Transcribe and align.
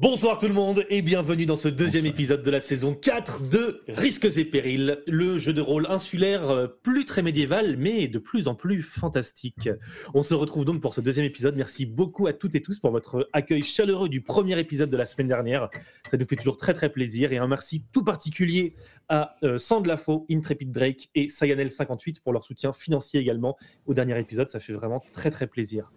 Bonsoir 0.00 0.38
tout 0.38 0.46
le 0.46 0.54
monde 0.54 0.86
et 0.90 1.02
bienvenue 1.02 1.44
dans 1.44 1.56
ce 1.56 1.66
deuxième 1.66 2.06
épisode 2.06 2.44
de 2.44 2.50
la 2.52 2.60
saison 2.60 2.94
4 2.94 3.48
de 3.48 3.82
Risques 3.88 4.36
et 4.36 4.44
Périls, 4.44 5.02
le 5.08 5.38
jeu 5.38 5.52
de 5.52 5.60
rôle 5.60 5.88
insulaire 5.90 6.48
euh, 6.50 6.68
plus 6.68 7.04
très 7.04 7.20
médiéval 7.20 7.76
mais 7.76 8.06
de 8.06 8.20
plus 8.20 8.46
en 8.46 8.54
plus 8.54 8.80
fantastique. 8.80 9.68
On 10.14 10.22
se 10.22 10.34
retrouve 10.34 10.64
donc 10.64 10.80
pour 10.80 10.94
ce 10.94 11.00
deuxième 11.00 11.26
épisode. 11.26 11.56
Merci 11.56 11.84
beaucoup 11.84 12.28
à 12.28 12.32
toutes 12.32 12.54
et 12.54 12.62
tous 12.62 12.78
pour 12.78 12.92
votre 12.92 13.28
accueil 13.32 13.64
chaleureux 13.64 14.08
du 14.08 14.20
premier 14.20 14.56
épisode 14.60 14.88
de 14.88 14.96
la 14.96 15.04
semaine 15.04 15.26
dernière. 15.26 15.68
Ça 16.08 16.16
nous 16.16 16.26
fait 16.26 16.36
toujours 16.36 16.58
très 16.58 16.74
très 16.74 16.90
plaisir 16.92 17.32
et 17.32 17.38
un 17.38 17.48
merci 17.48 17.84
tout 17.92 18.04
particulier 18.04 18.76
à 19.08 19.34
euh, 19.42 19.58
Sandlafo, 19.58 20.26
Intrepid 20.30 20.70
Drake 20.70 21.10
et 21.16 21.26
Sayanel58 21.26 22.20
pour 22.22 22.32
leur 22.32 22.44
soutien 22.44 22.72
financier 22.72 23.18
également 23.18 23.56
au 23.86 23.94
dernier 23.94 24.16
épisode. 24.20 24.48
Ça 24.48 24.60
fait 24.60 24.74
vraiment 24.74 25.02
très 25.12 25.30
très 25.30 25.48
plaisir. 25.48 25.90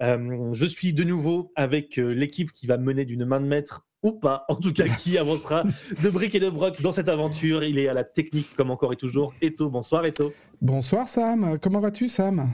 Euh, 0.00 0.52
je 0.52 0.66
suis 0.66 0.92
de 0.92 1.04
nouveau 1.04 1.52
avec 1.56 1.98
euh, 1.98 2.08
l'équipe 2.12 2.52
qui 2.52 2.66
va 2.66 2.78
mener 2.78 3.04
d'une 3.04 3.24
main 3.24 3.40
de 3.40 3.46
maître 3.46 3.86
ou 4.02 4.12
pas, 4.12 4.44
en 4.48 4.56
tout 4.56 4.72
cas 4.72 4.84
qui 4.86 5.16
avancera 5.16 5.64
de 6.02 6.10
briques 6.10 6.34
et 6.34 6.40
de 6.40 6.50
broc 6.50 6.82
dans 6.82 6.92
cette 6.92 7.08
aventure. 7.08 7.64
Il 7.64 7.78
est 7.78 7.88
à 7.88 7.94
la 7.94 8.04
technique 8.04 8.54
comme 8.54 8.70
encore 8.70 8.92
et 8.92 8.96
toujours. 8.96 9.34
Eto, 9.40 9.70
bonsoir 9.70 10.04
Eto. 10.04 10.32
Bonsoir 10.60 11.08
Sam, 11.08 11.58
comment 11.60 11.80
vas-tu 11.80 12.08
Sam? 12.08 12.50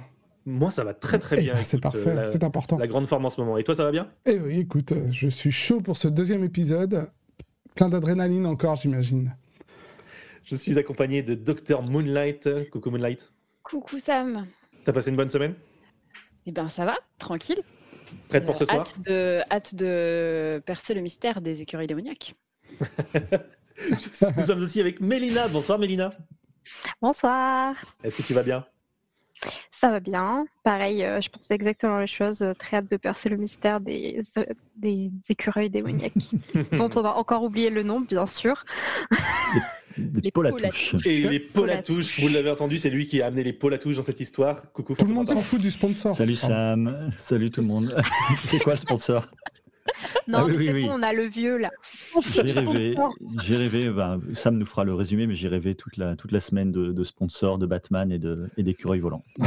Moi, 0.47 0.71
ça 0.71 0.85
va 0.85 0.95
très 0.95 1.19
très 1.19 1.37
eh 1.39 1.43
bien. 1.43 1.55
ben, 1.55 1.65
c'est 1.65 1.81
parfait, 1.81 2.25
c'est 2.25 2.45
important. 2.45 2.79
La 2.79 2.87
grande 2.87 3.07
forme 3.07 3.27
en 3.27 3.29
ce 3.29 3.41
moment. 3.41 3.59
Et 3.59 3.65
toi, 3.65 3.75
ça 3.75 3.85
va 3.85 3.91
bien? 3.91 4.09
Eh 4.27 4.39
oui, 4.39 4.61
écoute, 4.61 4.95
je 5.11 5.29
suis 5.29 5.51
chaud 5.51 5.81
pour 5.81 5.97
ce 5.97 6.09
deuxième 6.09 6.45
épisode. 6.45 7.11
Plein 7.75 7.89
d'adrénaline 7.89 8.47
encore, 8.47 8.77
j'imagine. 8.77 9.35
Je 10.45 10.57
suis 10.57 10.79
accompagné 10.79 11.23
de 11.23 11.35
Dr 11.35 11.83
Moonlight. 11.83 12.49
Coucou 12.71 12.91
Moonlight. 12.91 13.31
Coucou 13.63 13.99
Sam. 13.99 14.47
T'as 14.85 14.93
passé 14.93 15.11
une 15.11 15.17
bonne 15.17 15.31
semaine? 15.31 15.55
Eh 16.47 16.53
ben 16.53 16.69
ça 16.69 16.85
va, 16.85 16.97
tranquille. 17.19 17.63
Prête 18.29 18.45
pour 18.45 18.57
ce 18.57 18.65
soir 18.65 18.81
hâte 18.81 19.01
de, 19.05 19.41
hâte 19.51 19.75
de 19.75 20.63
percer 20.67 20.95
le 20.95 21.01
mystère 21.01 21.41
des 21.41 21.63
écureuils 21.63 21.87
démoniaques. 21.87 22.35
Nous 23.91 24.45
sommes 24.45 24.63
aussi 24.63 24.81
avec 24.81 25.01
Mélina. 25.01 25.49
Bonsoir 25.49 25.79
Mélina. 25.79 26.13
Bonsoir. 27.01 27.75
Est-ce 28.05 28.17
que 28.17 28.23
tu 28.23 28.35
vas 28.35 28.43
bien? 28.43 28.67
Ça 29.71 29.91
va 29.91 30.01
bien. 30.01 30.47
Pareil, 30.63 31.05
euh, 31.05 31.21
je 31.21 31.31
pensais 31.31 31.55
exactement 31.55 31.99
les 31.99 32.07
choses. 32.07 32.45
Très 32.59 32.79
hâte 32.79 32.91
de 32.91 32.97
percer 32.97 33.29
le 33.29 33.37
mystère 33.37 33.81
des, 33.81 34.23
des 34.77 35.11
écureuils 35.29 35.71
démoniaques, 35.71 36.13
dont 36.73 36.91
on 36.97 37.05
a 37.05 37.13
encore 37.13 37.43
oublié 37.43 37.71
le 37.71 37.83
nom, 37.83 38.01
bien 38.01 38.27
sûr. 38.27 38.65
les 39.97 40.31
pôles 40.31 40.49
à 40.49 40.53
touche. 40.53 40.95
Et 41.07 41.21
les 41.21 41.83
touche, 41.83 42.21
vous 42.21 42.29
l'avez 42.29 42.51
entendu, 42.51 42.79
c'est 42.79 42.91
lui 42.91 43.07
qui 43.07 43.23
a 43.23 43.27
amené 43.27 43.45
les 43.45 43.57
touche 43.57 43.97
dans 43.97 44.03
cette 44.03 44.21
histoire. 44.21 44.71
Coucou. 44.73 44.95
Tout 44.95 45.07
le 45.07 45.15
monde 45.15 45.29
s'en 45.29 45.41
fout 45.41 45.61
du 45.61 45.71
sponsor. 45.71 46.15
Salut 46.15 46.37
Sam, 46.37 47.11
salut 47.17 47.51
tout 47.51 47.61
le 47.61 47.67
monde. 47.67 47.97
c'est 48.37 48.59
quoi 48.59 48.75
le 48.75 48.79
sponsor? 48.79 49.27
Non, 50.29 50.39
ah, 50.41 50.47
mais 50.47 50.67
c'est 50.67 50.83
bon, 50.83 50.93
on 50.93 51.03
a 51.03 51.13
le 51.13 51.25
vieux 51.25 51.57
là. 51.57 51.71
J'ai 52.23 52.61
rêvé, 52.61 52.97
j'ai 53.45 53.57
rêvé 53.57 53.91
bah, 53.91 54.19
Sam 54.35 54.59
nous 54.59 54.67
fera 54.67 54.85
le 54.85 54.95
résumé, 54.95 55.27
mais 55.27 55.37
j'ai 55.37 55.49
rêvé 55.49 55.75
toute 55.75 55.97
la, 55.97 56.17
toute 56.17 56.33
la 56.33 56.41
semaine 56.41 56.73
de, 56.73 56.93
de 56.93 57.05
sponsors 57.05 57.59
de 57.59 57.67
Batman 57.67 58.13
et 58.57 58.63
d'écureuils 58.63 58.99
et 58.99 59.03
volants. 59.03 59.25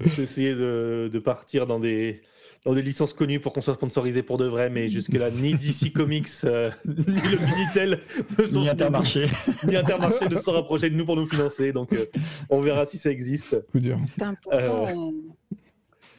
j'ai 0.00 0.22
essayé 0.22 0.54
de, 0.54 1.10
de, 1.12 1.18
partir 1.18 1.66
dans 1.66 1.80
des, 1.80 2.22
dans 2.64 2.74
des 2.74 2.82
licences 2.82 3.12
connues 3.12 3.40
pour 3.40 3.52
qu'on 3.52 3.60
soit 3.60 3.74
sponsorisé 3.74 4.22
pour 4.22 4.38
de 4.38 4.46
vrai, 4.46 4.70
mais 4.70 4.88
jusque-là, 4.88 5.30
ni 5.30 5.54
DC 5.54 5.92
Comics, 5.92 6.28
euh, 6.44 6.70
ni 6.86 6.94
le 7.04 7.38
Minitel 7.38 8.00
ne 8.38 8.44
sont 8.44 8.60
ni 8.60 8.68
Intermarché. 8.68 9.26
ni 9.66 9.76
Intermarché 9.76 10.28
ne 10.28 10.36
se 10.36 10.42
sont 10.42 10.52
rapprochés 10.52 10.90
de 10.90 10.96
nous 10.96 11.04
pour 11.04 11.16
nous 11.16 11.26
financer. 11.26 11.72
Donc, 11.72 11.92
euh, 11.92 12.06
on 12.50 12.60
verra 12.60 12.86
si 12.86 12.98
ça 12.98 13.10
existe. 13.10 13.56
C'est 13.74 14.22
important. 14.22 14.50
Euh, 14.52 15.10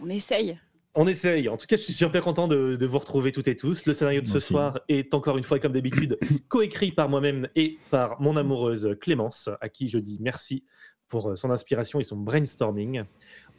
on... 0.01 0.09
essaye. 0.09 0.57
On 0.95 1.07
essaye. 1.07 1.47
En 1.49 1.57
tout 1.57 1.67
cas, 1.67 1.77
je 1.77 1.83
suis 1.83 1.93
super 1.93 2.23
content 2.23 2.47
de, 2.47 2.75
de 2.75 2.85
vous 2.85 2.97
retrouver 2.97 3.31
toutes 3.31 3.47
et 3.47 3.55
tous. 3.55 3.85
Le 3.85 3.93
scénario 3.93 4.21
de 4.21 4.27
ce 4.27 4.39
soir 4.39 4.79
est 4.89 5.13
encore 5.13 5.37
une 5.37 5.43
fois, 5.43 5.59
comme 5.59 5.73
d'habitude, 5.73 6.17
coécrit 6.47 6.91
par 6.91 7.09
moi-même 7.09 7.47
et 7.55 7.77
par 7.91 8.19
mon 8.21 8.35
amoureuse 8.37 8.97
Clémence, 8.99 9.49
à 9.61 9.69
qui 9.69 9.87
je 9.87 9.99
dis 9.99 10.17
merci 10.19 10.63
pour 11.07 11.37
son 11.37 11.51
inspiration 11.51 11.99
et 11.99 12.03
son 12.03 12.17
brainstorming. 12.17 13.03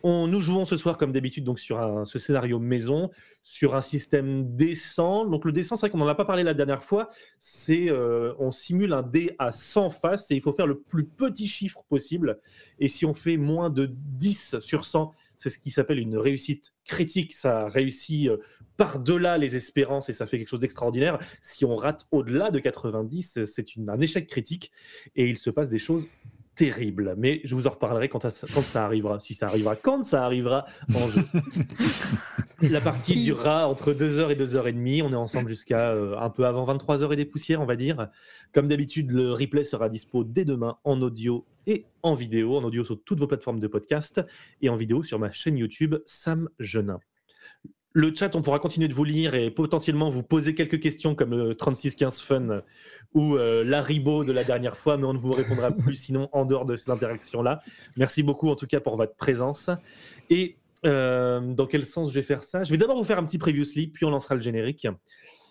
On, 0.03 0.27
nous 0.27 0.41
jouons 0.41 0.65
ce 0.65 0.77
soir, 0.77 0.97
comme 0.97 1.13
d'habitude, 1.13 1.45
donc 1.45 1.59
sur 1.59 1.79
un, 1.79 2.05
ce 2.07 2.19
scénario 2.19 2.59
maison, 2.59 3.11
sur 3.43 3.75
un 3.75 3.83
système 3.83 4.57
décent. 4.57 5.27
Donc 5.27 5.45
le 5.45 5.53
décent, 5.53 5.77
c'est 5.77 5.87
vrai 5.87 5.91
qu'on 5.91 5.99
n'en 5.99 6.09
a 6.09 6.15
pas 6.15 6.25
parlé 6.25 6.43
la 6.43 6.55
dernière 6.55 6.83
fois. 6.83 7.11
C'est 7.39 7.91
euh, 7.91 8.33
on 8.39 8.51
simule 8.51 8.95
un 8.95 9.03
dé 9.03 9.35
à 9.39 9.53
100 9.53 9.91
faces 9.91 10.31
et 10.31 10.37
il 10.37 10.41
faut 10.41 10.53
faire 10.53 10.67
le 10.67 10.79
plus 10.81 11.05
petit 11.05 11.47
chiffre 11.47 11.85
possible. 11.89 12.41
Et 12.79 12.89
si 12.89 13.05
on 13.05 13.13
fait 13.13 13.37
moins 13.37 13.69
de 13.69 13.91
10 13.93 14.61
sur 14.61 14.87
100, 14.87 15.13
c'est 15.41 15.49
ce 15.49 15.59
qui 15.59 15.71
s'appelle 15.71 15.99
une 15.99 16.19
réussite 16.19 16.75
critique. 16.85 17.33
Ça 17.33 17.67
réussit 17.67 18.29
euh, 18.29 18.37
par-delà 18.77 19.39
les 19.39 19.57
espérances 19.57 20.11
et 20.11 20.13
ça 20.13 20.27
fait 20.27 20.37
quelque 20.37 20.49
chose 20.49 20.61
d'extraordinaire. 20.61 21.19
Si 21.41 21.65
on 21.65 21.77
rate 21.77 22.07
au-delà 22.11 22.51
de 22.51 22.59
90, 22.59 23.47
c'est 23.47 23.65
un 23.89 24.01
échec 24.01 24.27
critique 24.27 24.71
et 25.17 25.31
il 25.31 25.39
se 25.39 25.49
passe 25.49 25.71
des 25.71 25.79
choses 25.79 26.07
terrible. 26.57 27.15
Mais 27.17 27.41
je 27.45 27.55
vous 27.55 27.67
en 27.67 27.71
reparlerai 27.71 28.09
quand, 28.09 28.23
quand 28.23 28.63
ça 28.63 28.85
arrivera. 28.85 29.21
Si 29.21 29.35
ça 29.35 29.47
arrivera, 29.47 29.77
quand 29.77 30.03
ça 30.03 30.25
arrivera 30.25 30.67
en 30.95 31.09
jeu. 31.09 31.23
La 32.63 32.81
partie 32.81 33.25
durera 33.25 33.67
entre 33.67 33.93
2h 33.93 34.31
et 34.31 34.35
2h30. 34.35 35.03
On 35.03 35.13
est 35.13 35.17
ensemble 35.17 35.49
jusqu'à 35.49 35.91
euh, 35.91 36.19
un 36.19 36.31
peu 36.31 36.45
avant 36.47 36.67
23h 36.67 37.13
et 37.13 37.17
des 37.17 37.25
poussières, 37.25 37.61
on 37.61 37.67
va 37.67 37.77
dire. 37.77 38.09
Comme 38.53 38.69
d'habitude, 38.69 39.11
le 39.11 39.33
replay 39.33 39.65
sera 39.65 39.89
dispo 39.89 40.25
dès 40.25 40.45
demain 40.45 40.77
en 40.85 41.01
audio 41.01 41.47
et 41.67 41.87
en 42.03 42.15
vidéo. 42.15 42.57
En 42.57 42.65
audio 42.65 42.85
sur 42.85 43.03
toutes 43.03 43.21
vos 43.21 43.27
plateformes 43.27 43.61
de 43.61 43.67
podcast 43.67 44.21
et 44.61 44.69
en 44.69 44.77
vidéo 44.77 45.03
sur 45.03 45.19
ma 45.19 45.31
chaîne 45.31 45.57
YouTube 45.57 45.97
Sam 46.05 46.49
Genin. 46.59 47.01
Le 47.93 48.15
chat, 48.15 48.37
on 48.37 48.43
pourra 48.43 48.61
continuer 48.61 48.87
de 48.87 48.95
vous 48.95 49.03
lire 49.03 49.35
et 49.35 49.51
potentiellement 49.51 50.11
vous 50.11 50.23
poser 50.23 50.55
quelques 50.55 50.79
questions 50.79 51.17
comme 51.17 51.31
le 51.31 51.57
3615 51.57 52.21
Fun 52.21 52.63
ou 53.15 53.35
euh, 53.35 53.65
l'Aribo 53.65 54.23
de 54.23 54.31
la 54.31 54.45
dernière 54.45 54.77
fois, 54.77 54.97
mais 54.97 55.07
on 55.07 55.13
ne 55.13 55.19
vous 55.19 55.33
répondra 55.33 55.73
plus 55.77 55.97
sinon 55.97 56.29
en 56.31 56.45
dehors 56.45 56.67
de 56.67 56.77
ces 56.77 56.93
interactions-là. 56.93 57.61
Merci 57.97 58.23
beaucoup 58.23 58.49
en 58.49 58.55
tout 58.55 58.69
cas 58.69 58.79
pour 58.79 58.97
votre 58.97 59.17
présence. 59.17 59.71
Et 60.29 60.57
euh, 60.87 61.41
dans 61.41 61.67
quel 61.67 61.85
sens 61.85 62.11
je 62.11 62.15
vais 62.15 62.23
faire 62.23 62.45
ça? 62.45 62.63
Je 62.63 62.71
vais 62.71 62.79
d'abord 62.79 62.97
vous 62.97 63.03
faire 63.03 63.19
un 63.19 63.25
petit 63.25 63.39
previously, 63.39 63.89
puis 63.89 64.05
on 64.05 64.11
lancera 64.11 64.37
le 64.37 64.41
générique. 64.41 64.87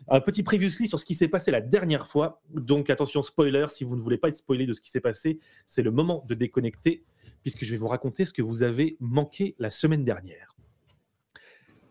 Un 0.07 0.21
petit 0.21 0.41
previously 0.41 0.87
sur 0.87 0.97
ce 0.97 1.03
qui 1.03 1.15
s'est 1.15 1.27
passé 1.27 1.51
la 1.51 1.59
dernière 1.59 2.07
fois. 2.07 2.41
Donc 2.53 2.89
attention, 2.89 3.21
spoiler, 3.21 3.65
si 3.67 3.83
vous 3.83 3.97
ne 3.97 4.01
voulez 4.01 4.17
pas 4.17 4.29
être 4.29 4.35
spoilé 4.35 4.65
de 4.65 4.71
ce 4.71 4.79
qui 4.79 4.91
s'est 4.91 5.01
passé, 5.01 5.39
c'est 5.67 5.81
le 5.81 5.91
moment 5.91 6.23
de 6.29 6.35
déconnecter, 6.35 7.03
puisque 7.41 7.65
je 7.65 7.71
vais 7.71 7.77
vous 7.77 7.87
raconter 7.87 8.23
ce 8.23 8.31
que 8.31 8.41
vous 8.41 8.63
avez 8.63 8.95
manqué 9.01 9.55
la 9.59 9.69
semaine 9.69 10.05
dernière. 10.05 10.55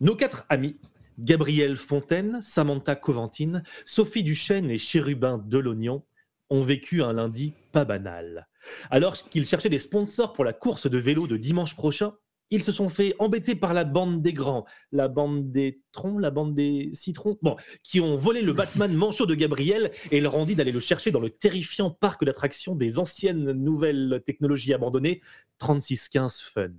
Nos 0.01 0.15
quatre 0.15 0.45
amis, 0.47 0.77
Gabrielle 1.19 1.75
Fontaine, 1.75 2.39
Samantha 2.41 2.95
Coventine, 2.95 3.63
Sophie 3.83 4.23
Duchesne 4.23 4.69
et 4.69 4.77
Chérubin 4.77 5.37
Delognon, 5.37 6.03
ont 6.49 6.61
vécu 6.61 7.03
un 7.03 7.11
lundi 7.11 7.51
pas 7.73 7.83
banal. 7.83 8.47
Alors 8.91 9.15
qu'ils 9.15 9.45
cherchaient 9.45 9.67
des 9.67 9.77
sponsors 9.77 10.31
pour 10.31 10.45
la 10.45 10.53
course 10.53 10.89
de 10.89 10.97
vélo 10.97 11.27
de 11.27 11.35
dimanche 11.35 11.75
prochain, 11.75 12.13
ils 12.49 12.63
se 12.63 12.71
sont 12.71 12.87
fait 12.87 13.13
embêter 13.19 13.55
par 13.55 13.73
la 13.73 13.83
bande 13.83 14.21
des 14.21 14.31
grands, 14.31 14.65
la 14.93 15.09
bande 15.09 15.51
des 15.51 15.81
troncs, 15.91 16.21
la 16.21 16.31
bande 16.31 16.55
des 16.55 16.91
citrons, 16.93 17.37
bon, 17.41 17.57
qui 17.83 17.99
ont 17.99 18.15
volé 18.15 18.41
le 18.41 18.53
Batman 18.53 18.93
manchot 18.95 19.25
de 19.25 19.35
Gabriel 19.35 19.91
et 20.11 20.21
leur 20.21 20.35
ont 20.35 20.45
dit 20.45 20.55
d'aller 20.55 20.71
le 20.71 20.79
chercher 20.79 21.11
dans 21.11 21.19
le 21.19 21.29
terrifiant 21.29 21.91
parc 21.91 22.23
d'attractions 22.23 22.73
des 22.73 22.99
anciennes 22.99 23.51
nouvelles 23.51 24.23
technologies 24.25 24.73
abandonnées, 24.73 25.19
3615 25.57 26.41
Fun. 26.41 26.71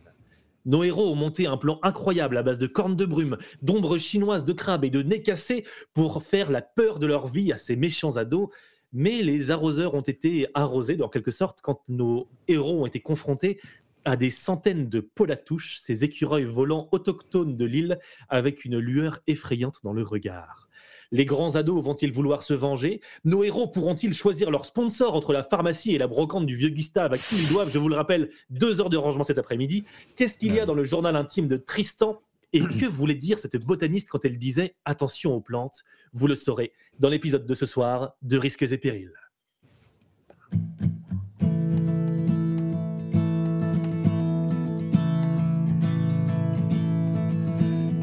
Nos 0.67 0.83
héros 0.85 1.11
ont 1.11 1.15
monté 1.15 1.47
un 1.47 1.57
plan 1.57 1.79
incroyable 1.83 2.37
à 2.37 2.43
base 2.43 2.59
de 2.59 2.67
cornes 2.67 2.97
de 2.97 3.07
brume, 3.07 3.39
d'ombres 3.63 3.99
chinoises, 3.99 4.45
de 4.45 4.53
crabes 4.53 4.85
et 4.85 4.91
de 4.91 5.03
nez 5.03 5.23
cassés 5.23 5.65
pour 5.95 6.23
faire 6.23 6.51
la 6.51 6.63
peur 6.63 6.99
de 6.99 7.07
leur 7.07 7.27
vie 7.27 7.53
à 7.53 7.57
ces 7.57 7.77
méchants 7.77 8.17
ados. 8.17 8.49
Mais 8.93 9.23
les 9.23 9.51
arroseurs 9.51 9.95
ont 9.95 10.01
été 10.01 10.49
arrosés, 10.55 11.01
en 11.01 11.09
quelque 11.09 11.31
sorte, 11.31 11.61
quand 11.61 11.83
nos 11.89 12.29
héros 12.49 12.83
ont 12.83 12.87
été 12.87 13.01
confrontés 13.01 13.61
à 14.05 14.17
des 14.17 14.31
centaines 14.31 14.89
de 14.89 15.01
polatouches, 15.01 15.79
ces 15.79 16.05
écureuils 16.05 16.45
volants 16.45 16.89
autochtones 16.91 17.57
de 17.57 17.65
l'île, 17.65 17.99
avec 18.29 18.65
une 18.65 18.79
lueur 18.79 19.21
effrayante 19.27 19.81
dans 19.85 19.93
le 19.93 20.03
regard. 20.03 20.70
Les 21.13 21.25
grands 21.25 21.57
ados 21.57 21.83
vont-ils 21.83 22.13
vouloir 22.13 22.43
se 22.43 22.55
venger? 22.55 23.01
Nos 23.25 23.43
héros 23.43 23.67
pourront-ils 23.67 24.15
choisir 24.15 24.51
leur 24.51 24.65
sponsor 24.65 25.15
entre 25.15 25.33
la 25.33 25.43
pharmacie 25.43 25.93
et 25.93 25.99
la 25.99 26.07
brocante 26.07 26.47
du 26.47 26.55
vieux 26.55 26.69
Gustave 26.69 27.13
à 27.13 27.19
qui 27.19 27.37
ils 27.37 27.49
doivent, 27.49 27.71
je 27.73 27.79
vous 27.79 27.89
le 27.89 27.97
rappelle, 27.97 28.31
deux 28.49 28.81
heures 28.81 28.91
de 28.91 28.97
rangement 28.97 29.25
cet 29.25 29.39
après-midi? 29.39 29.85
Qu'est-ce 30.15 30.39
qu'il 30.39 30.55
y 30.55 30.61
a 30.61 30.67
dans 30.67 30.75
le 30.75 30.85
journal 30.85 31.17
intime 31.17 31.49
de 31.49 31.57
Tristan? 31.57 32.21
Et 32.53 32.61
que 32.61 32.87
voulait 32.87 33.15
dire 33.15 33.39
cette 33.39 33.57
botaniste 33.57 34.09
quand 34.09 34.25
elle 34.25 34.37
disait 34.37 34.75
attention 34.85 35.35
aux 35.35 35.41
plantes 35.41 35.85
Vous 36.13 36.27
le 36.27 36.35
saurez 36.35 36.73
dans 36.99 37.09
l'épisode 37.09 37.47
de 37.47 37.55
ce 37.55 37.65
soir 37.65 38.15
de 38.23 38.37
Risques 38.39 38.63
et 38.63 38.77
Périls. 38.77 39.13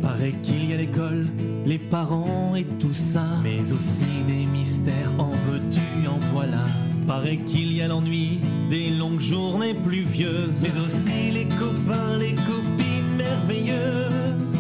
Paraît 0.02 0.32
qu'il 0.42 0.70
y 0.70 0.74
a 0.74 0.78
l'école 0.78 1.28
les 1.68 1.78
parents 1.78 2.56
et 2.56 2.64
tout 2.64 2.94
ça, 2.94 3.26
mais 3.44 3.74
aussi 3.74 4.06
des 4.26 4.46
mystères, 4.46 5.12
en 5.18 5.32
veux-tu, 5.50 6.08
en 6.08 6.18
voilà. 6.32 6.64
Paraît 7.06 7.38
qu'il 7.38 7.74
y 7.74 7.82
a 7.82 7.90
l'ennui 7.90 8.40
des 8.70 8.90
longues 8.90 9.20
journées 9.20 9.74
pluvieuses, 9.74 10.62
mais 10.62 10.80
aussi 10.80 11.32
les 11.32 11.46
copains, 11.46 12.18
les 12.20 12.34
copines 12.34 13.18
merveilleuses. 13.18 14.56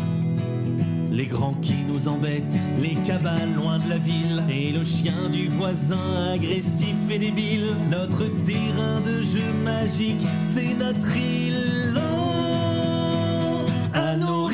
Les 1.09 1.25
grands 1.27 1.55
qui 1.61 1.77
nous 1.87 1.93
nous 1.97 2.07
embête, 2.09 2.65
les 2.81 2.95
cabanes 2.95 3.55
loin 3.55 3.79
de 3.79 3.89
la 3.89 3.97
ville, 3.97 4.43
et 4.49 4.71
le 4.71 4.83
chien 4.83 5.29
du 5.31 5.47
voisin 5.47 6.33
agressif 6.33 6.95
et 7.09 7.17
débile. 7.17 7.73
Notre 7.89 8.25
terrain 8.43 8.99
de 9.01 9.23
jeu 9.23 9.53
magique, 9.63 10.27
c'est 10.39 10.75
notre 10.75 11.15
île. 11.15 11.95
Oh, 11.95 13.65
à 13.93 14.15
nos 14.15 14.45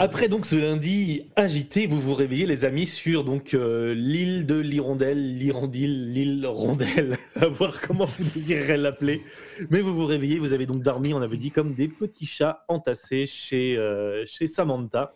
Après 0.00 0.28
donc 0.28 0.44
ce 0.44 0.56
lundi 0.56 1.30
agité, 1.36 1.86
vous 1.86 2.00
vous 2.00 2.14
réveillez 2.14 2.46
les 2.46 2.64
amis 2.64 2.86
sur 2.86 3.22
donc 3.22 3.54
euh, 3.54 3.94
l'île 3.94 4.44
de 4.44 4.56
l'Hirondelle, 4.56 5.36
l'Hirondile, 5.36 6.12
l'île 6.12 6.44
Rondelle, 6.46 7.16
à 7.36 7.46
voir 7.46 7.80
comment 7.80 8.04
vous 8.04 8.24
désirerez 8.24 8.76
l'appeler. 8.76 9.22
Mais 9.70 9.80
vous 9.80 9.94
vous 9.94 10.06
réveillez, 10.06 10.40
vous 10.40 10.52
avez 10.52 10.66
donc 10.66 10.82
dormi, 10.82 11.14
on 11.14 11.22
avait 11.22 11.36
dit, 11.36 11.52
comme 11.52 11.74
des 11.74 11.86
petits 11.86 12.26
chats 12.26 12.64
entassés 12.66 13.26
chez, 13.26 13.76
euh, 13.76 14.24
chez 14.26 14.48
Samantha. 14.48 15.14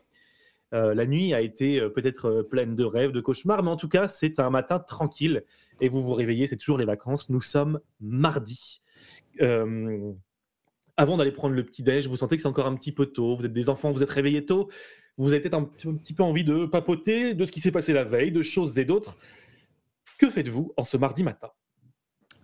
Euh, 0.72 0.94
la 0.94 1.06
nuit 1.06 1.34
a 1.34 1.40
été 1.40 1.80
peut-être 1.90 2.42
pleine 2.42 2.76
de 2.76 2.84
rêves, 2.84 3.10
de 3.10 3.20
cauchemars, 3.20 3.64
mais 3.64 3.70
en 3.70 3.76
tout 3.76 3.88
cas, 3.88 4.06
c'est 4.06 4.38
un 4.38 4.50
matin 4.50 4.78
tranquille 4.78 5.42
et 5.80 5.88
vous 5.88 6.02
vous 6.02 6.14
réveillez, 6.14 6.46
c'est 6.46 6.56
toujours 6.56 6.78
les 6.78 6.84
vacances. 6.84 7.30
Nous 7.30 7.40
sommes 7.40 7.80
mardi. 8.00 8.80
Avant 10.98 11.16
d'aller 11.16 11.32
prendre 11.32 11.54
le 11.54 11.64
petit-déj, 11.64 12.06
vous 12.08 12.16
sentez 12.16 12.36
que 12.36 12.42
c'est 12.42 12.48
encore 12.48 12.66
un 12.66 12.74
petit 12.76 12.92
peu 12.92 13.06
tôt, 13.06 13.34
vous 13.36 13.46
êtes 13.46 13.52
des 13.54 13.70
enfants, 13.70 13.90
vous 13.90 14.02
êtes 14.02 14.10
réveillés 14.10 14.44
tôt, 14.44 14.68
vous 15.16 15.28
avez 15.30 15.40
peut-être 15.40 15.54
un, 15.54 15.64
petit- 15.64 15.88
un 15.88 15.94
petit 15.94 16.12
peu 16.12 16.22
envie 16.22 16.44
de 16.44 16.66
papoter 16.66 17.32
de 17.34 17.44
ce 17.46 17.52
qui 17.52 17.60
s'est 17.60 17.72
passé 17.72 17.92
la 17.94 18.04
veille, 18.04 18.30
de 18.32 18.42
choses 18.42 18.78
et 18.78 18.84
d'autres. 18.84 19.16
Que 20.18 20.28
faites-vous 20.28 20.72
en 20.76 20.84
ce 20.84 20.96
mardi 20.96 21.22
matin? 21.22 21.48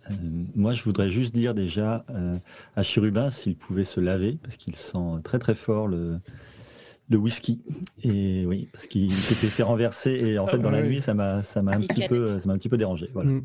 Euh, 0.09 0.13
moi, 0.55 0.73
je 0.73 0.83
voudrais 0.83 1.09
juste 1.11 1.33
dire 1.33 1.53
déjà 1.53 2.05
euh, 2.09 2.37
à 2.75 2.83
Chérubin 2.83 3.29
s'il 3.29 3.55
pouvait 3.57 3.83
se 3.83 3.99
laver, 3.99 4.37
parce 4.41 4.55
qu'il 4.55 4.75
sent 4.75 4.97
très 5.23 5.39
très 5.39 5.55
fort 5.55 5.87
le, 5.87 6.19
le 7.09 7.17
whisky. 7.17 7.61
Et 8.03 8.45
oui, 8.45 8.69
parce 8.71 8.85
qu'il 8.87 9.11
s'était 9.11 9.47
fait 9.47 9.63
renverser, 9.63 10.11
et 10.11 10.37
en 10.39 10.45
fait, 10.47 10.59
dans 10.59 10.69
la 10.69 10.81
oui. 10.81 10.89
nuit, 10.89 11.01
ça 11.01 11.13
m'a 11.15 11.41
ça 11.41 11.61
m'a 11.63 11.73
un, 11.73 11.81
petit 11.81 12.07
peu- 12.07 12.39
ça 12.39 12.45
m'a 12.45 12.53
un 12.53 12.57
petit 12.57 12.69
peu 12.69 12.77
dérangé. 12.77 13.09
Voilà, 13.13 13.31
Mm. 13.31 13.41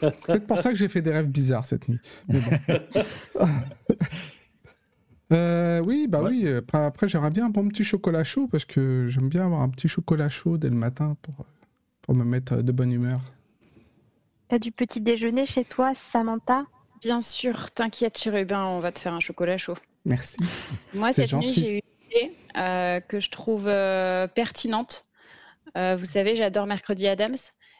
C'est 0.00 0.26
peut-être 0.26 0.46
pour 0.48 0.58
ça 0.58 0.70
que 0.70 0.76
j'ai 0.76 0.88
fait 0.88 1.00
des 1.02 1.12
rêves 1.12 1.28
bizarres 1.28 1.64
cette 1.64 1.88
nuit. 1.88 2.00
Mais 2.28 2.40
bon. 2.40 3.46
Euh, 5.32 5.80
oui, 5.80 6.06
bah 6.08 6.22
Ouais. 6.22 6.30
oui. 6.30 6.46
euh, 6.46 6.58
Après, 6.58 6.78
après, 6.78 7.08
j'aimerais 7.08 7.30
bien 7.30 7.46
un 7.46 7.50
bon 7.50 7.68
petit 7.68 7.84
chocolat 7.84 8.24
chaud 8.24 8.46
parce 8.48 8.64
que 8.64 9.06
j'aime 9.08 9.28
bien 9.28 9.44
avoir 9.46 9.62
un 9.62 9.68
petit 9.68 9.88
chocolat 9.88 10.28
chaud 10.28 10.58
dès 10.58 10.68
le 10.68 10.76
matin 10.76 11.16
pour, 11.22 11.46
pour 12.02 12.14
me 12.14 12.24
mettre 12.24 12.56
de 12.62 12.72
bonne 12.72 12.92
humeur. 12.92 13.20
T'as 14.48 14.58
du 14.58 14.70
petit 14.72 15.00
déjeuner 15.00 15.46
chez 15.46 15.64
toi, 15.64 15.94
Samantha? 15.94 16.64
Bien 17.00 17.20
sûr, 17.22 17.70
t'inquiète, 17.70 18.18
chérubin, 18.18 18.64
on 18.64 18.80
va 18.80 18.92
te 18.92 19.00
faire 19.00 19.12
un 19.14 19.20
chocolat 19.20 19.58
chaud. 19.58 19.76
Merci. 20.04 20.36
Moi, 20.92 21.12
cette 21.12 21.32
nuit, 21.32 21.50
j'ai 21.50 21.76
eu 21.76 21.80
une 21.80 22.10
idée 22.10 22.36
euh, 22.56 23.00
que 23.00 23.20
je 23.20 23.30
trouve 23.30 23.66
euh, 23.66 24.26
pertinente. 24.28 25.06
Euh, 25.76 25.96
vous 25.96 26.04
savez, 26.04 26.36
j'adore 26.36 26.66
Mercredi 26.66 27.06
Adams. 27.08 27.36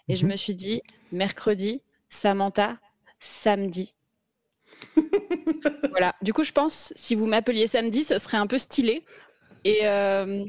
Et 0.08 0.16
je 0.16 0.24
Mhm. 0.24 0.32
me 0.32 0.36
suis 0.36 0.54
dit, 0.54 0.82
mercredi, 1.12 1.82
Samantha, 2.08 2.78
samedi. 3.20 3.94
voilà. 5.90 6.14
Du 6.22 6.32
coup, 6.32 6.44
je 6.44 6.52
pense, 6.52 6.92
si 6.96 7.14
vous 7.14 7.26
m'appeliez 7.26 7.66
samedi, 7.66 8.04
ce 8.04 8.18
serait 8.18 8.36
un 8.36 8.46
peu 8.46 8.58
stylé. 8.58 9.04
Et 9.64 9.80
euh, 9.82 10.44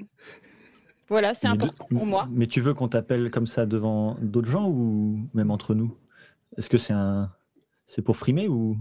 voilà, 1.07 1.33
c'est 1.33 1.47
de- 1.47 1.53
important 1.53 1.85
pour 1.89 2.05
moi. 2.05 2.27
Mais 2.31 2.47
tu 2.47 2.61
veux 2.61 2.73
qu'on 2.73 2.87
t'appelle 2.89 3.31
comme 3.31 3.47
ça 3.47 3.65
devant 3.65 4.17
d'autres 4.21 4.49
gens 4.49 4.67
ou 4.69 5.19
même 5.33 5.51
entre 5.51 5.73
nous? 5.75 5.95
Est-ce 6.57 6.69
que 6.69 6.77
c'est 6.77 6.93
un. 6.93 7.31
C'est 7.87 8.01
pour 8.01 8.17
frimer 8.17 8.47
ou? 8.47 8.77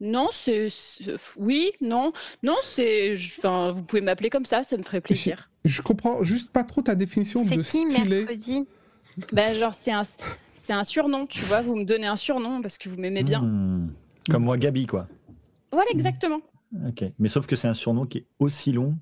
Non, 0.00 0.28
c'est. 0.30 0.68
c'est- 0.70 1.16
Oui, 1.38 1.72
non. 1.80 2.12
Non, 2.42 2.54
c'est. 2.62 3.14
Enfin, 3.38 3.72
vous 3.72 3.82
pouvez 3.82 4.02
m'appeler 4.02 4.30
comme 4.30 4.44
ça, 4.46 4.62
ça 4.62 4.76
me 4.76 4.82
ferait 4.82 5.00
plaisir. 5.00 5.50
Je 5.64 5.82
comprends 5.82 6.22
juste 6.22 6.52
pas 6.52 6.62
trop 6.64 6.82
ta 6.82 6.94
définition 6.94 7.44
C'est 7.44 7.56
de 7.56 7.62
qui 7.62 7.88
stylé. 7.88 8.18
mercredi? 8.20 8.66
Ben, 9.32 9.54
genre, 9.56 9.74
c'est 9.74 9.90
un. 9.92 10.02
C'est 10.54 10.72
un 10.74 10.84
surnom, 10.84 11.26
tu 11.26 11.44
vois, 11.46 11.62
vous 11.62 11.74
me 11.76 11.84
donnez 11.84 12.06
un 12.06 12.16
surnom 12.16 12.60
parce 12.60 12.76
que 12.76 12.90
vous 12.90 12.96
m'aimez 12.98 13.22
bien. 13.22 13.40
Hmm. 13.40 13.88
Comme 14.30 14.44
moi, 14.44 14.58
Gabi, 14.58 14.86
quoi. 14.86 15.08
Voilà, 15.72 15.90
exactement. 15.90 16.40
Ok. 16.86 17.04
Mais 17.18 17.28
sauf 17.28 17.46
que 17.46 17.56
c'est 17.56 17.68
un 17.68 17.74
surnom 17.74 18.06
qui 18.06 18.18
est 18.18 18.26
aussi 18.38 18.72
long 18.72 18.96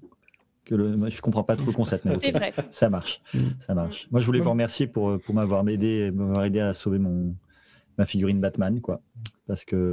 que 0.64 0.74
le. 0.74 0.96
moi, 0.96 1.08
Je 1.08 1.20
comprends 1.20 1.44
pas 1.44 1.56
trop 1.56 1.66
le 1.66 1.72
concept. 1.72 2.04
Mais 2.04 2.18
C'est 2.20 2.30
ok. 2.30 2.36
vrai. 2.36 2.54
Ça 2.70 2.90
marche. 2.90 3.20
Ça 3.60 3.74
marche. 3.74 4.08
Moi, 4.10 4.20
je 4.20 4.26
voulais 4.26 4.40
vous 4.40 4.50
remercier 4.50 4.86
pour, 4.86 5.10
euh, 5.10 5.18
pour 5.18 5.34
m'avoir 5.34 5.66
aidé, 5.68 6.10
m'avoir 6.10 6.44
aidé 6.44 6.60
à 6.60 6.72
sauver 6.74 6.98
mon, 6.98 7.34
ma 7.98 8.06
figurine 8.06 8.40
Batman, 8.40 8.80
quoi. 8.80 9.00
Parce 9.46 9.64
que. 9.64 9.90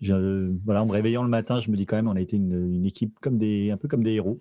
je- 0.00 0.52
voilà, 0.64 0.82
en 0.82 0.86
me 0.86 0.92
réveillant 0.92 1.22
le 1.22 1.28
matin, 1.28 1.60
je 1.60 1.70
me 1.70 1.76
dis 1.76 1.86
quand 1.86 1.96
même, 1.96 2.08
on 2.08 2.16
a 2.16 2.20
été 2.20 2.36
une, 2.36 2.74
une 2.74 2.86
équipe 2.86 3.18
comme 3.20 3.38
des, 3.38 3.70
un 3.70 3.76
peu 3.76 3.88
comme 3.88 4.02
des 4.04 4.12
héros, 4.12 4.40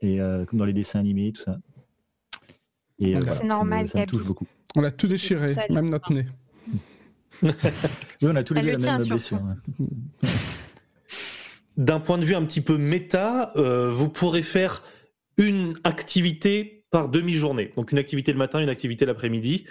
et 0.00 0.20
euh, 0.20 0.44
comme 0.44 0.58
dans 0.58 0.64
les 0.64 0.72
dessins 0.72 0.98
animés, 1.00 1.32
tout 1.32 1.42
ça. 1.42 1.58
Et 2.98 3.16
euh, 3.16 3.20
C'est 3.20 3.26
voilà, 3.26 3.34
ça 3.36 3.42
me- 3.44 3.48
normal, 3.48 3.88
ça 3.88 3.98
me 4.00 4.06
touche 4.06 4.18
Gabi. 4.20 4.28
beaucoup. 4.28 4.46
On 4.76 4.84
a 4.84 4.90
tout 4.90 5.08
déchiré, 5.08 5.46
même 5.70 5.90
notre 5.90 6.12
nez. 6.12 6.26
Oui, 7.42 7.52
on 8.22 8.36
a 8.36 8.42
tous 8.42 8.54
les 8.54 8.62
deux 8.62 8.76
la 8.76 8.98
même 8.98 9.08
blessure. 9.08 9.40
D'un 11.76 12.00
point 12.00 12.18
de 12.18 12.24
vue 12.24 12.34
un 12.34 12.44
petit 12.44 12.60
peu 12.60 12.76
méta, 12.76 13.52
euh, 13.56 13.90
vous 13.90 14.08
pourrez 14.08 14.42
faire 14.42 14.82
une 15.38 15.78
activité 15.84 16.84
par 16.90 17.08
demi-journée. 17.08 17.70
Donc 17.76 17.92
une 17.92 17.98
activité 17.98 18.32
le 18.32 18.38
matin, 18.38 18.60
une 18.60 18.68
activité 18.68 19.06
l'après-midi. 19.06 19.64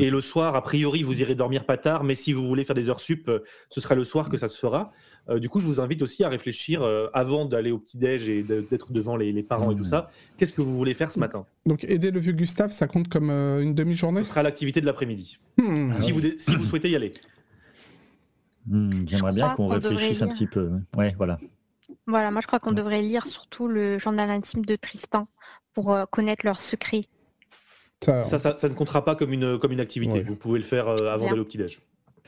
Et 0.00 0.10
le 0.10 0.20
soir, 0.20 0.54
a 0.54 0.62
priori, 0.62 1.02
vous 1.02 1.20
irez 1.20 1.34
dormir 1.34 1.66
pas 1.66 1.76
tard, 1.76 2.02
mais 2.02 2.14
si 2.14 2.32
vous 2.32 2.46
voulez 2.46 2.64
faire 2.64 2.74
des 2.74 2.88
heures 2.88 3.00
sup, 3.00 3.28
euh, 3.28 3.40
ce 3.68 3.80
sera 3.80 3.94
le 3.94 4.04
soir 4.04 4.28
que 4.28 4.36
ça 4.36 4.48
se 4.48 4.58
fera. 4.58 4.92
Euh, 5.28 5.38
du 5.38 5.48
coup, 5.48 5.60
je 5.60 5.66
vous 5.66 5.80
invite 5.80 6.02
aussi 6.02 6.24
à 6.24 6.28
réfléchir 6.28 6.82
euh, 6.82 7.06
avant 7.14 7.44
d'aller 7.44 7.70
au 7.70 7.78
petit-déj 7.78 8.28
et 8.28 8.42
de- 8.42 8.60
d'être 8.68 8.92
devant 8.92 9.16
les, 9.16 9.30
les 9.32 9.42
parents 9.44 9.70
et 9.70 9.76
tout 9.76 9.82
Mmh. 9.82 9.84
ça. 9.84 10.10
Qu'est-ce 10.36 10.52
que 10.52 10.60
vous 10.62 10.76
voulez 10.76 10.94
faire 10.94 11.12
ce 11.12 11.20
matin? 11.20 11.46
Donc 11.64 11.84
aider 11.84 12.10
le 12.10 12.18
vieux 12.18 12.32
Gustave, 12.32 12.72
ça 12.72 12.88
compte 12.88 13.08
comme 13.08 13.30
euh, 13.30 13.62
une 13.62 13.72
demi-journée? 13.74 14.22
Ce 14.24 14.30
sera 14.30 14.42
l'activité 14.42 14.80
de 14.80 14.86
l'après-midi. 14.86 15.38
Ah 15.60 15.62
si, 16.00 16.12
ouais. 16.12 16.12
vous, 16.12 16.38
si 16.38 16.56
vous 16.56 16.64
souhaitez 16.64 16.90
y 16.90 16.96
aller. 16.96 17.12
Hmm, 18.66 18.90
J'aimerais 19.06 19.32
bien 19.32 19.54
qu'on 19.54 19.68
réfléchisse 19.68 20.22
un 20.22 20.26
lire. 20.26 20.34
petit 20.34 20.46
peu. 20.46 20.70
ouais. 20.96 21.14
Voilà. 21.16 21.38
Voilà, 22.06 22.30
moi 22.30 22.40
je 22.40 22.46
crois 22.46 22.58
qu'on 22.58 22.70
Ouais. 22.70 22.76
devrait 22.76 23.02
lire 23.02 23.26
surtout 23.26 23.68
le 23.68 23.98
journal 23.98 24.30
intime 24.30 24.64
de 24.64 24.76
Tristan 24.76 25.28
pour 25.74 25.92
euh, 25.92 26.04
connaître 26.10 26.44
leurs 26.46 26.60
secrets. 26.60 27.06
Ça, 28.04 28.24
Ça, 28.24 28.68
ne 28.68 28.74
comptera 28.74 29.04
pas 29.04 29.14
comme 29.14 29.32
une, 29.32 29.58
comme 29.60 29.70
une 29.70 29.78
activité. 29.80 30.14
Ouais. 30.14 30.22
Vous 30.24 30.34
pouvez 30.34 30.58
le 30.58 30.64
faire 30.64 30.88
euh, 30.88 31.08
avant 31.12 31.28
d'aller 31.28 31.40
au 31.40 31.44
petit-déj. 31.44 31.80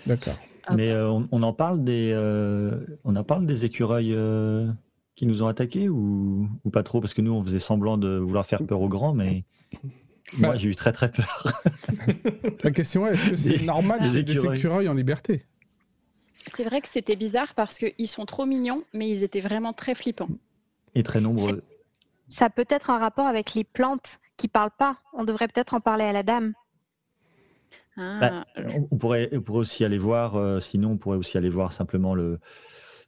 D'accord. 0.07 0.39
Ah 0.67 0.75
Mais 0.75 0.91
euh, 0.91 1.11
on, 1.11 1.29
on 1.31 1.43
en 1.43 1.53
parle 1.53 1.85
des, 1.85 2.13
euh, 2.15 2.79
on 3.05 3.17
en 3.17 3.25
parle 3.25 3.47
des 3.47 3.65
écureuils 3.65 4.15
euh, 4.15 4.67
qui 5.15 5.27
nous 5.27 5.43
ont 5.43 5.47
attaqués 5.47 5.89
ou, 5.89 6.49
ou 6.65 6.71
pas 6.71 6.83
trop? 6.83 7.01
Parce 7.01 7.15
que 7.15 7.21
nous, 7.21 7.33
on 7.33 7.43
faisait 7.43 7.61
semblant 7.61 7.99
de 7.99 8.17
vouloir 8.19 8.47
faire 8.47 8.65
peur 8.65 8.81
aux 8.81 8.89
grands, 8.89 9.15
mais 9.15 9.45
moi, 10.39 10.51
Bah. 10.51 10.57
j'ai 10.57 10.69
eu 10.69 10.75
très 10.75 10.93
très 10.93 11.11
peur. 11.11 11.63
La 12.63 12.71
question 12.71 13.07
est, 13.07 13.13
est-ce 13.15 13.31
que 13.31 13.37
c'est 13.37 13.63
normal 13.65 14.01
des 14.01 14.09
qu'il 14.09 14.17
y 14.17 14.21
ait 14.21 14.25
des 14.25 14.33
écureuils. 14.33 14.59
écureuils 14.59 14.89
en 14.89 14.95
liberté? 14.95 15.45
C'est 16.55 16.65
vrai 16.65 16.81
que 16.81 16.89
c'était 16.89 17.17
bizarre 17.17 17.55
parce 17.55 17.79
qu'ils 17.79 18.09
sont 18.09 18.27
trop 18.27 18.45
mignons, 18.47 18.85
mais 18.93 19.09
ils 19.09 19.23
étaient 19.23 19.41
vraiment 19.41 19.73
très 19.73 19.95
flippants. 19.95 20.29
Et 20.95 21.03
très 21.03 21.21
nombreux. 21.21 21.63
Ça 22.29 22.51
peut 22.51 22.67
être 22.69 22.91
un 22.91 22.99
rapport 22.99 23.27
avec 23.27 23.55
les 23.55 23.65
plantes 23.65 24.19
qui 24.37 24.49
parlent 24.49 24.71
pas. 24.79 24.99
On 25.13 25.25
devrait 25.25 25.49
peut-être 25.49 25.75
en 25.75 25.81
parler 25.81 26.05
à 26.05 26.13
la 26.13 26.23
dame. 26.23 26.55
Ah, 27.97 28.19
Bah, 28.21 28.47
on, 28.91 28.97
pourrait, 28.99 29.29
on 29.33 29.41
pourrait 29.41 29.61
aussi 29.61 29.85
aller 29.85 29.99
voir, 29.99 30.37
euh, 30.37 30.61
sinon 30.61 30.93
on 30.93 30.97
pourrait 30.99 31.19
aussi 31.19 31.39
aller 31.39 31.49
voir 31.49 31.73
simplement 31.73 32.15
le 32.15 32.39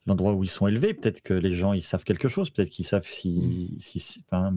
l'endroit 0.07 0.35
où 0.35 0.45
ils 0.45 0.51
sont 0.51 0.69
élevés. 0.69 0.95
Peut-être 0.95 1.21
que 1.21 1.35
les 1.35 1.53
gens 1.53 1.73
ils 1.73 1.83
savent 1.83 2.05
quelque 2.05 2.29
chose. 2.29 2.51
Peut-être 2.51 2.71
qu'ils 2.71 2.87
savent 2.87 3.07
si 3.07 3.75
si 3.79 3.99
si, 3.99 4.23
enfin, 4.31 4.55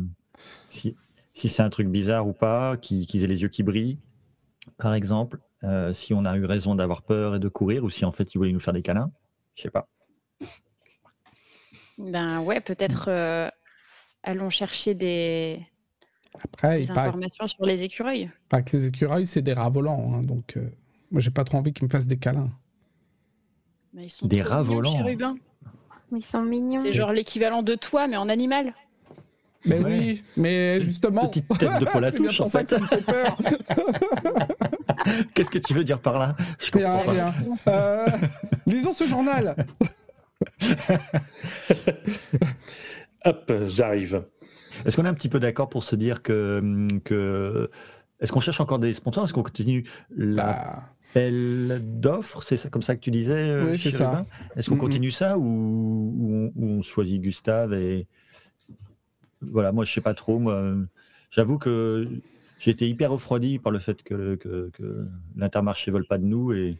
si, 0.68 0.96
si 1.34 1.50
c'est 1.50 1.64
un 1.64 1.70
truc 1.70 1.88
bizarre 1.88 2.28
ou 2.28 2.34
pas, 2.34 2.78
qu'ils 2.78 3.24
aient 3.24 3.28
les 3.28 3.42
yeux 3.42 3.50
qui 3.50 3.64
brillent, 3.64 4.00
par 4.78 4.94
exemple. 4.94 5.40
Euh, 5.66 5.92
si 5.92 6.14
on 6.14 6.24
a 6.24 6.38
eu 6.38 6.46
raison 6.46 6.74
d'avoir 6.76 7.02
peur 7.02 7.36
et 7.36 7.40
de 7.40 7.50
courir, 7.50 7.84
ou 7.84 7.90
si 7.90 8.06
en 8.06 8.14
fait 8.14 8.34
ils 8.34 8.38
voulaient 8.38 8.54
nous 8.54 8.62
faire 8.62 8.74
des 8.74 8.82
câlins. 8.82 9.12
Je 9.56 9.64
sais 9.64 9.72
pas. 9.72 9.88
ben 11.98 12.40
ouais, 12.42 12.62
peut-être 12.62 13.10
euh, 13.10 13.50
allons 14.24 14.50
chercher 14.50 14.94
des, 14.96 15.60
Après, 16.44 16.78
des 16.78 16.84
il 16.84 16.88
paraît, 16.94 17.08
informations 17.10 17.48
sur 17.48 17.66
les 17.66 17.84
écureuils. 17.84 18.30
paraît 18.50 18.64
que 18.64 18.78
les 18.78 18.86
écureuils, 18.88 19.26
c'est 19.28 19.42
des 19.42 19.54
rats 19.54 19.70
volants. 19.70 20.12
hein, 20.14 20.22
donc, 20.22 20.56
euh, 20.58 20.70
moi, 21.12 21.20
j'ai 21.22 21.32
pas 21.32 21.44
trop 21.44 21.58
envie 21.58 21.74
qu'ils 21.74 21.86
me 21.86 21.90
fassent 21.90 22.06
des 22.08 22.18
câlins. 22.18 22.52
Mais 23.94 24.06
ils 24.06 24.10
sont 24.10 24.28
Des 24.28 24.42
rats 24.44 24.62
mignons, 24.62 24.76
volants. 24.76 24.92
chérubins. 24.92 25.36
Ils 26.12 26.24
sont 26.24 26.42
mignons. 26.44 26.82
C'est 26.84 26.94
genre 26.94 27.12
l'équivalent 27.12 27.64
de 27.64 27.76
toi, 27.76 28.08
mais 28.08 28.18
en 28.18 28.30
animal. 28.30 28.74
Mais 29.66 29.80
Ouais. 29.80 29.98
oui, 30.00 30.24
mais 30.38 30.80
justement. 30.82 31.28
Petite 31.28 31.48
tête 31.58 31.80
de 31.80 31.86
Paul 31.86 32.06
à 32.06 32.12
touche, 32.12 32.40
en 32.40 32.48
ça 32.48 32.60
fait. 32.60 32.66
que 32.66 32.70
ça 32.70 32.80
me 32.80 32.86
fait 32.86 33.06
peur. 33.06 33.38
Qu'est-ce 35.34 35.50
que 35.52 35.58
tu 35.58 35.74
veux 35.74 35.84
dire 35.84 36.00
par 36.00 36.18
là? 36.20 36.36
Je 36.60 36.72
comprends 36.72 37.00
Rien, 37.02 37.06
pas. 37.06 37.12
rien. 37.12 37.56
Euh, 37.68 38.08
lisons 38.68 38.94
ce 38.94 39.06
journal. 39.06 39.56
Hop, 43.26 43.52
j'arrive. 43.68 44.24
Est-ce 44.86 44.96
qu'on 44.98 45.06
est 45.06 45.10
un 45.10 45.14
petit 45.14 45.30
peu 45.30 45.40
d'accord 45.40 45.70
pour 45.70 45.84
se 45.84 45.96
dire 45.96 46.22
que, 46.22 46.60
hum, 46.62 47.02
que 47.02 47.70
est-ce 48.20 48.32
qu'on 48.32 48.40
cherche 48.42 48.60
encore 48.60 48.80
des 48.80 48.94
sponsors? 48.94 49.24
Est-ce 49.26 49.34
qu'on 49.34 49.44
continue 49.44 49.86
la 50.16 50.52
Bah, 50.52 50.90
appel 51.12 51.82
d'offres, 52.00 52.44
c'est 52.44 52.58
ça, 52.58 52.70
comme 52.70 52.82
ça 52.84 52.96
que 52.96 53.02
tu 53.02 53.12
disais 53.12 53.48
euh, 53.50 53.72
Oui, 53.72 53.78
c'est 53.78 53.92
ça. 53.92 54.26
Est-ce 54.56 54.70
qu'on 54.70 54.76
Mhm. 54.76 54.82
continue 54.82 55.12
ça 55.12 55.38
ou, 55.38 55.44
ou 55.44 56.34
on, 56.36 56.52
ou 56.56 56.70
on 56.78 56.82
choisit 56.82 57.22
Gustave 57.22 57.74
et 57.74 58.08
voilà, 59.42 59.72
moi 59.72 59.86
je 59.86 59.94
sais 59.94 60.02
pas 60.02 60.14
trop. 60.14 60.38
Moi, 60.40 60.76
j'avoue 61.32 61.58
que 61.58 62.08
j'ai 62.60 62.72
été 62.72 62.88
hyper 62.90 63.12
refroidi 63.12 63.58
par 63.58 63.72
le 63.72 63.80
fait 63.80 64.04
que, 64.04 64.36
que, 64.36 64.70
que 64.74 65.06
l'Intermarché 65.36 65.92
vole 65.92 66.06
pas 66.06 66.18
de 66.18 66.26
nous 66.26 66.52
et 66.54 66.78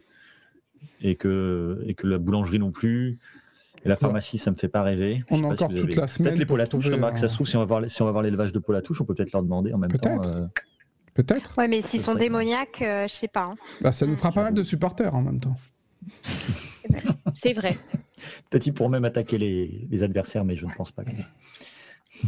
et 1.02 1.16
que 1.16 1.82
et 1.86 1.94
que 1.94 2.06
la 2.06 2.18
boulangerie 2.18 2.58
non 2.58 2.70
plus. 2.72 3.18
Et 3.84 3.88
la 3.88 3.96
pharmacie, 3.96 4.36
ça 4.38 4.50
me 4.50 4.56
fait 4.56 4.68
pas 4.68 4.82
rêver. 4.82 5.24
On 5.30 5.36
a 5.50 5.56
si 5.56 5.62
encore 5.64 5.74
toute 5.74 5.84
avez- 5.86 5.94
la 5.94 6.06
semaine 6.06 6.28
Peut-être 6.28 6.38
les 6.38 6.46
pôles 6.46 6.60
à 6.60 6.66
touche, 6.66 6.88
remarque, 6.90 7.18
ça 7.18 7.28
se 7.28 7.34
trouve, 7.34 7.46
si 7.48 7.56
on 7.56 7.60
va 7.60 7.64
voir, 7.64 7.90
si 7.90 8.02
on 8.02 8.04
va 8.04 8.10
voir 8.10 8.22
l'élevage 8.22 8.52
de 8.52 8.58
pôles 8.58 8.76
à 8.76 8.82
touche, 8.82 9.00
on 9.00 9.04
peut 9.04 9.14
peut-être 9.14 9.32
leur 9.32 9.42
demander 9.42 9.72
en 9.72 9.78
même 9.78 9.90
temps. 9.90 10.18
Peut-être. 10.18 10.36
euh, 10.36 10.46
Peut-être. 11.14 11.58
Ouais, 11.58 11.66
mais 11.66 11.82
s'ils 11.82 12.00
sont 12.00 12.12
serait- 12.12 12.20
démoniaques, 12.24 12.82
euh, 12.82 13.08
je 13.08 13.14
sais 13.14 13.28
pas. 13.28 13.44
hein. 13.44 13.54
Bah, 13.80 13.90
ça 13.92 14.06
nous 14.06 14.16
fera 14.16 14.30
pas 14.32 14.44
mal 14.44 14.54
de 14.54 14.62
supporters 14.62 15.14
en 15.14 15.22
même 15.22 15.40
temps. 15.40 15.56
C'est 17.34 17.52
vrai. 17.52 17.70
Peut-être 18.50 18.66
ils 18.66 18.72
pourront 18.74 18.88
même 18.90 19.04
attaquer 19.04 19.38
les, 19.38 19.86
les 19.90 20.02
adversaires, 20.02 20.44
mais 20.44 20.56
je 20.56 20.66
ne 20.66 20.72
pense 20.72 20.92
pas. 20.92 21.02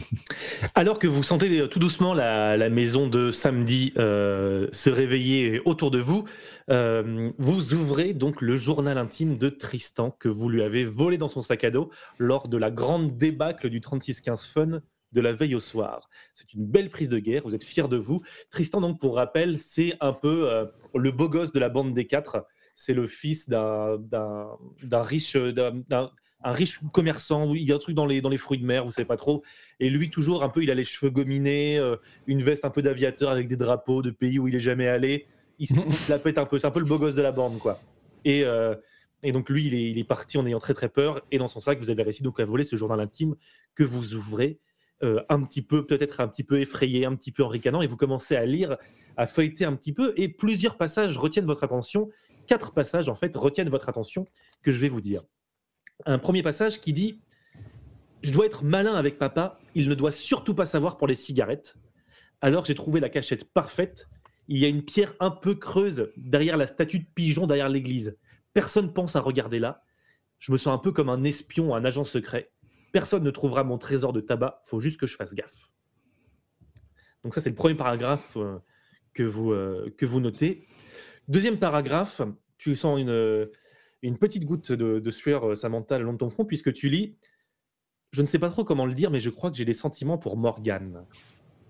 Alors 0.75 0.99
que 0.99 1.07
vous 1.07 1.23
sentez 1.23 1.61
euh, 1.61 1.67
tout 1.67 1.79
doucement 1.79 2.15
la, 2.15 2.69
maison 2.69 3.09
de 3.09 3.31
samedi 3.31 3.93
euh, 3.99 4.69
se 4.73 4.91
réveiller 4.91 5.61
autour 5.65 5.91
de 5.91 5.99
vous, 5.99 6.25
euh, 6.71 7.31
vous 7.39 7.75
ouvrez 7.75 8.15
donc 8.15 8.41
le 8.41 8.57
journal 8.57 8.99
intime 8.99 9.37
de 9.39 9.49
Tristan 9.49 10.11
que 10.11 10.29
vous 10.29 10.49
lui 10.49 10.63
avez 10.63 10.85
volé 10.85 11.19
dans 11.19 11.29
son 11.29 11.43
sac 11.43 11.65
à 11.65 11.71
dos 11.71 11.91
lors 12.19 12.49
de 12.49 12.57
la 12.57 12.71
grande 12.71 13.17
débâcle 13.17 13.69
du 13.69 13.81
36-15 13.81 14.49
Fun 14.49 14.81
de 15.13 15.21
la 15.21 15.33
veille 15.33 15.55
au 15.55 15.61
soir. 15.61 16.09
C'est 16.33 16.55
une 16.55 16.65
belle 16.65 16.89
prise 16.89 17.11
de 17.11 17.19
guerre, 17.19 17.43
vous 17.45 17.55
êtes 17.55 17.65
fiers 17.65 17.89
de 17.89 17.99
vous. 17.99 18.23
Tristan, 18.51 18.81
donc 18.81 18.99
pour 18.99 19.17
rappel, 19.17 19.59
c'est 19.59 19.95
un 20.01 20.15
peu 20.15 20.67
le 20.95 21.11
beau 21.11 21.29
gosse 21.29 21.53
de 21.53 21.61
la 21.61 21.69
bande 21.69 21.93
des 21.93 22.07
quatre. 22.07 22.47
C'est 22.75 22.95
le 22.95 23.07
fils 23.07 23.47
d'un 23.51 23.99
riche, 25.03 25.37
un 26.45 26.53
riche 26.53 26.81
commerçant, 26.93 27.53
il 27.55 27.63
y 27.63 27.73
a 27.73 27.77
un 27.77 27.79
truc 27.79 27.95
dans 27.95 28.07
les, 28.07 28.21
dans 28.21 28.29
les 28.29 28.39
fruits 28.39 28.59
de 28.59 28.65
mer, 28.65 28.85
vous 28.85 28.91
savez 28.91 29.07
pas 29.07 29.17
trop. 29.17 29.43
Et 29.81 29.91
lui, 29.91 30.11
toujours 30.11 30.43
un 30.43 30.49
peu, 30.49 30.63
il 30.63 30.71
a 30.71 30.75
les 30.75 30.85
cheveux 30.85 31.11
gominés, 31.11 31.79
euh, 31.79 31.97
une 32.27 32.43
veste 32.43 32.65
un 32.65 32.71
peu 32.71 32.83
d'aviateur 32.83 33.31
avec 33.31 33.49
des 33.49 33.57
drapeaux 33.57 34.03
de 34.03 34.11
pays 34.11 34.39
où 34.39 34.49
il 34.49 34.55
est 34.55 34.61
jamais 34.61 34.89
allé. 34.89 35.27
Il 35.59 35.69
se, 35.69 35.75
il 35.87 35.95
se 35.95 36.11
la 36.11 36.19
pète 36.19 36.39
un 36.39 36.47
peu. 36.47 36.59
C'est 36.59 36.67
un 36.67 36.73
peu 36.73 36.81
le 36.81 36.87
beau 36.87 36.99
gosse 36.99 37.15
de 37.15 37.23
la 37.23 37.33
bande, 37.33 37.59
quoi. 37.59 37.81
Et, 38.25 38.45
euh, 38.45 38.75
et 39.23 39.33
donc, 39.33 39.49
lui, 39.49 39.67
il 39.67 39.75
est, 39.75 39.91
il 39.91 39.99
est 39.99 40.05
parti 40.05 40.39
en 40.39 40.47
ayant 40.47 40.59
très, 40.59 40.75
très 40.75 40.89
peur. 40.89 41.23
Et 41.31 41.39
dans 41.39 41.49
son 41.49 41.61
sac, 41.61 41.79
vous 41.79 41.91
avez 41.91 42.03
réussi 42.03 42.23
donc 42.23 42.41
à 42.41 42.45
voler 42.45 42.65
ce 42.65 42.77
journal 42.77 43.01
intime 43.01 43.37
que 43.75 43.85
vous 43.85 44.15
ouvrez 44.15 44.59
euh, 45.05 45.23
un 45.29 45.43
petit 45.43 45.63
peu, 45.63 45.87
peut-être 45.87 46.21
un 46.21 46.29
petit 46.29 46.45
peu 46.45 46.61
effrayé, 46.61 47.05
un 47.05 47.15
petit 47.15 47.33
peu 47.33 47.45
en 47.45 47.49
ricanant. 47.49 47.83
Et 47.83 47.87
vous 47.87 47.97
commencez 47.97 48.35
à 48.35 48.45
lire, 48.47 48.77
à 49.17 49.27
feuilleter 49.27 49.65
un 49.65 49.77
petit 49.77 49.93
peu. 49.93 50.13
Et 50.17 50.29
plusieurs 50.29 50.77
passages 50.77 51.17
retiennent 51.19 51.47
votre 51.47 51.63
attention. 51.63 52.09
Quatre 52.49 52.73
passages, 52.73 53.09
en 53.09 53.15
fait, 53.15 53.35
retiennent 53.37 53.69
votre 53.69 53.89
attention 53.89 54.27
que 54.63 54.73
je 54.73 54.81
vais 54.81 54.89
vous 54.89 55.01
dire. 55.01 55.23
Un 56.07 56.19
premier 56.19 56.43
passage 56.43 56.81
qui 56.81 56.93
dit 56.93 57.21
je 58.23 58.31
dois 58.31 58.47
être 58.47 58.65
malin 58.65 58.95
avec 58.95 59.19
papa, 59.19 59.59
il 59.75 59.89
ne 59.89 59.95
doit 59.95 60.13
surtout 60.13 60.55
pas 60.55 60.65
savoir 60.65 60.97
pour 60.97 61.09
les 61.09 61.15
cigarettes. 61.15 61.77
Alors 62.41 62.65
j'ai 62.65 62.75
trouvé 62.75 63.01
la 63.01 63.09
cachette 63.09 63.45
parfaite. 63.53 64.09
Il 64.49 64.59
y 64.59 64.65
a 64.65 64.69
une 64.69 64.85
pierre 64.85 65.15
un 65.21 65.31
peu 65.31 65.55
creuse 65.55 66.11
derrière 66.17 66.57
la 66.57 66.67
statue 66.67 67.01
de 67.01 67.07
pigeon 67.15 67.47
derrière 67.47 67.69
l'église. 67.69 68.17
Personne 68.53 68.93
pense 68.93 69.17
à 69.17 69.21
regarder 69.21 69.59
là. 69.59 69.83
Je 70.39 70.53
me 70.53 70.57
sens 70.57 70.75
un 70.75 70.79
peu 70.79 70.93
comme 70.93 71.09
un 71.09 71.25
espion, 71.25 71.75
un 71.75 71.85
agent 71.85 72.05
secret. 72.05 72.53
Personne 72.93 73.23
ne 73.23 73.31
trouvera 73.31 73.65
mon 73.65 73.79
trésor 73.79 74.13
de 74.13 74.21
tabac, 74.21 74.61
faut 74.65 74.81
juste 74.81 75.01
que 75.01 75.07
je 75.07 75.17
fasse 75.17 75.35
gaffe. 75.35 75.71
Donc 77.25 77.35
ça 77.35 77.41
c'est 77.41 77.51
le 77.51 77.55
premier 77.57 77.77
paragraphe 77.77 78.37
euh, 78.37 78.59
que, 79.15 79.23
vous, 79.23 79.53
euh, 79.53 79.93
que 79.97 80.07
vous 80.07 80.21
notez. 80.21 80.65
Deuxième 81.29 81.59
paragraphe, 81.59 82.21
tu 82.59 82.75
sens 82.77 83.01
une, 83.01 83.49
une 84.03 84.19
petite 84.19 84.45
goutte 84.45 84.73
de, 84.73 84.99
de 84.99 85.11
sueur, 85.11 85.51
euh, 85.51 85.55
Samantha, 85.55 85.99
le 85.99 86.05
long 86.05 86.13
de 86.15 86.19
ton 86.19 86.31
front, 86.31 86.45
puisque 86.45 86.73
tu 86.73 86.89
lis 86.89 87.17
je 88.15 88.21
ne 88.21 88.27
sais 88.27 88.39
pas 88.39 88.51
trop 88.51 88.63
comment 88.63 88.85
le 88.85 88.93
dire, 88.93 89.11
mais 89.11 89.21
je 89.21 89.31
crois 89.31 89.51
que 89.51 89.57
j'ai 89.57 89.65
des 89.65 89.73
sentiments 89.73 90.19
pour 90.19 90.37
Morgane. 90.37 91.07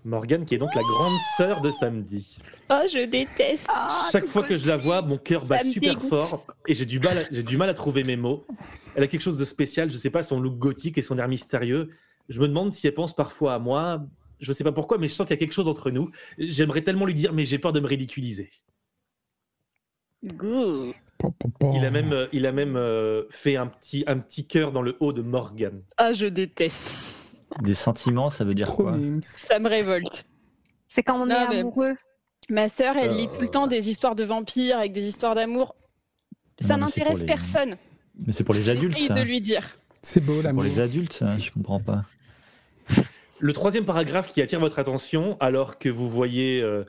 Morgane, 0.03 0.43
qui 0.43 0.55
est 0.55 0.57
donc 0.57 0.75
la 0.75 0.81
grande 0.81 1.17
sœur 1.37 1.61
de 1.61 1.71
Samedi. 1.71 2.39
Oh, 2.69 2.81
je 2.85 3.05
déteste. 3.05 3.69
Ah, 3.73 4.09
Chaque 4.11 4.25
fois 4.25 4.43
que 4.43 4.53
je 4.53 4.67
la 4.67 4.75
vois, 4.75 5.01
mon 5.01 5.17
cœur 5.17 5.45
bat 5.45 5.63
super 5.63 5.95
dégoûte. 5.95 6.09
fort 6.09 6.45
et 6.67 6.73
j'ai 6.73 6.85
du, 6.85 6.99
mal 6.99 7.19
à- 7.19 7.23
j'ai 7.31 7.43
du 7.43 7.55
mal 7.55 7.69
à 7.69 7.73
trouver 7.73 8.03
mes 8.03 8.17
mots. 8.17 8.45
Elle 8.95 9.03
a 9.03 9.07
quelque 9.07 9.21
chose 9.21 9.37
de 9.37 9.45
spécial, 9.45 9.89
je 9.89 9.95
ne 9.95 9.99
sais 9.99 10.09
pas, 10.09 10.21
son 10.21 10.37
look 10.41 10.57
gothique 10.57 10.97
et 10.97 11.01
son 11.01 11.17
air 11.17 11.29
mystérieux. 11.29 11.91
Je 12.27 12.41
me 12.41 12.47
demande 12.49 12.73
si 12.73 12.85
elle 12.87 12.93
pense 12.93 13.15
parfois 13.15 13.53
à 13.53 13.59
moi. 13.59 14.05
Je 14.41 14.51
ne 14.51 14.53
sais 14.53 14.65
pas 14.65 14.73
pourquoi, 14.73 14.97
mais 14.97 15.07
je 15.07 15.13
sens 15.13 15.25
qu'il 15.25 15.35
y 15.35 15.37
a 15.37 15.39
quelque 15.39 15.53
chose 15.53 15.69
entre 15.69 15.91
nous. 15.91 16.11
J'aimerais 16.37 16.81
tellement 16.81 17.05
lui 17.05 17.13
dire, 17.13 17.31
mais 17.31 17.45
j'ai 17.45 17.57
peur 17.57 17.71
de 17.71 17.79
me 17.79 17.87
ridiculiser. 17.87 18.49
Gouh. 20.25 20.93
Il 21.73 21.85
a 21.85 21.91
même, 21.91 22.11
euh, 22.13 22.27
il 22.33 22.45
a 22.45 22.51
même 22.51 22.75
euh, 22.75 23.23
fait 23.29 23.55
un 23.55 23.67
petit, 23.67 24.03
un 24.07 24.17
petit 24.19 24.45
cœur 24.45 24.71
dans 24.71 24.81
le 24.81 24.95
haut 24.99 25.13
de 25.13 25.21
Morgane. 25.21 25.81
Ah, 25.97 26.13
je 26.13 26.25
déteste. 26.25 26.91
Des 27.61 27.73
sentiments, 27.73 28.29
ça 28.29 28.43
veut 28.43 28.55
dire 28.55 28.67
Trop 28.67 28.83
quoi. 28.83 28.97
Ça 29.21 29.59
me 29.59 29.69
révolte. 29.69 30.25
C'est 30.87 31.03
quand 31.03 31.21
on 31.21 31.25
Non, 31.27 31.35
est 31.35 31.47
mais- 31.49 31.59
amoureux. 31.59 31.95
Ma 32.49 32.67
sœur, 32.67 32.97
elle 32.97 33.15
lit 33.15 33.27
Euh. 33.31 33.35
tout 33.35 33.41
le 33.41 33.47
temps 33.47 33.67
des 33.67 33.89
histoires 33.89 34.15
de 34.15 34.23
vampires 34.23 34.77
avec 34.77 34.91
des 34.91 35.07
histoires 35.07 35.33
d'amour. 35.35 35.75
Ça 36.61 36.75
Non, 36.77 36.85
mais 36.85 36.91
c'est 36.91 36.99
n'intéresse 37.01 37.19
pour 37.19 37.19
les- 37.19 37.25
personne. 37.25 37.77
Mais 38.27 38.33
c'est 38.33 38.43
pour 38.43 38.53
les 38.53 38.69
adultes, 38.69 38.97
ça. 38.97 39.13
de 39.13 39.21
lui 39.21 39.39
dire. 39.41 39.77
C'est 40.01 40.19
beau 40.19 40.41
l'amour. 40.41 40.63
pour 40.63 40.71
les 40.71 40.79
adultes, 40.79 41.13
ça. 41.13 41.37
Je 41.37 41.51
comprends 41.51 41.79
pas. 41.79 42.03
Le 43.39 43.53
troisième 43.53 43.85
paragraphe 43.85 44.27
qui 44.29 44.41
attire 44.41 44.59
votre 44.59 44.77
attention, 44.79 45.37
alors 45.39 45.77
que 45.79 45.89
vous 45.89 46.09
voyez 46.09 46.61
euh, 46.61 46.83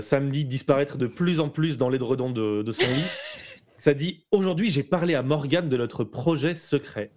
Samedi 0.00 0.44
disparaître 0.44 0.98
de 0.98 1.06
plus 1.06 1.40
en 1.40 1.48
plus 1.48 1.78
dans 1.78 1.88
l'édredon 1.88 2.30
de, 2.30 2.62
de 2.62 2.72
son 2.72 2.86
lit, 2.86 3.10
ça 3.78 3.94
dit 3.94 4.24
Aujourd'hui, 4.30 4.70
j'ai 4.70 4.82
parlé 4.82 5.14
à 5.14 5.22
Morgane 5.22 5.68
de 5.68 5.76
notre 5.76 6.04
projet 6.04 6.54
secret. 6.54 7.10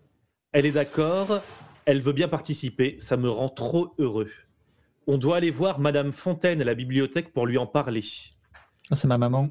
Elle 0.52 0.66
est 0.66 0.72
d'accord, 0.72 1.42
elle 1.86 2.02
veut 2.02 2.14
bien 2.14 2.28
participer, 2.28 2.96
ça 3.00 3.18
me 3.18 3.30
rend 3.30 3.50
trop 3.50 3.94
heureux. 4.00 4.32
On 5.08 5.18
doit 5.18 5.38
aller 5.38 5.52
voir 5.52 5.80
Madame 5.80 6.12
Fontaine 6.12 6.62
à 6.62 6.66
la 6.66 6.74
bibliothèque 6.74 7.32
pour 7.32 7.46
lui 7.46 7.58
en 7.58 7.68
parler. 7.68 8.04
Ah, 8.90 8.96
c'est 8.96 9.08
ma 9.08 9.18
maman. 9.18 9.50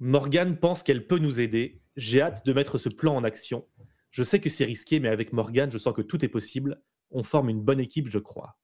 Morgane 0.00 0.56
pense 0.56 0.82
qu'elle 0.82 1.06
peut 1.06 1.18
nous 1.18 1.40
aider. 1.40 1.80
J'ai 1.96 2.20
hâte 2.20 2.44
de 2.44 2.52
mettre 2.52 2.78
ce 2.78 2.88
plan 2.88 3.14
en 3.14 3.24
action. 3.24 3.64
Je 4.10 4.22
sais 4.22 4.40
que 4.40 4.48
c'est 4.48 4.64
risqué, 4.64 5.00
mais 5.00 5.08
avec 5.08 5.32
Morgane, 5.32 5.70
je 5.70 5.78
sens 5.78 5.94
que 5.94 6.02
tout 6.02 6.24
est 6.24 6.28
possible. 6.28 6.82
On 7.10 7.22
forme 7.22 7.48
une 7.48 7.60
bonne 7.60 7.80
équipe, 7.80 8.08
je 8.08 8.18
crois. 8.18 8.58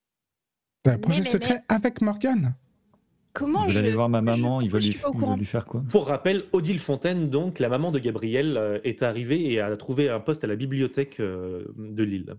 Bah, 0.85 0.99
projet 0.99 1.23
mais, 1.23 1.29
secret 1.29 1.61
avec 1.69 2.01
Morgane. 2.01 2.57
Comment 3.35 3.65
Vous 3.65 3.71
je. 3.73 3.87
voir 3.91 4.09
ma 4.09 4.21
maman, 4.23 4.61
je- 4.61 4.65
il 4.67 4.71
va 4.71 4.79
je 4.81 4.87
lui, 4.89 4.95
il 5.41 5.47
faire 5.47 5.67
quoi? 5.67 5.83
Pour 5.91 6.07
rappel, 6.07 6.45
Odile 6.53 6.79
Fontaine, 6.79 7.29
donc 7.29 7.59
la 7.59 7.69
maman 7.69 7.91
de 7.91 7.99
Gabriel, 7.99 8.57
euh, 8.57 8.79
est 8.85 9.03
arrivée 9.03 9.51
et 9.53 9.61
a 9.61 9.77
trouvé 9.77 10.09
un 10.09 10.21
poste 10.21 10.45
à 10.45 10.47
la 10.47 10.55
bibliothèque 10.57 11.19
euh, 11.21 11.65
de 11.77 12.03
Lille. 12.05 12.35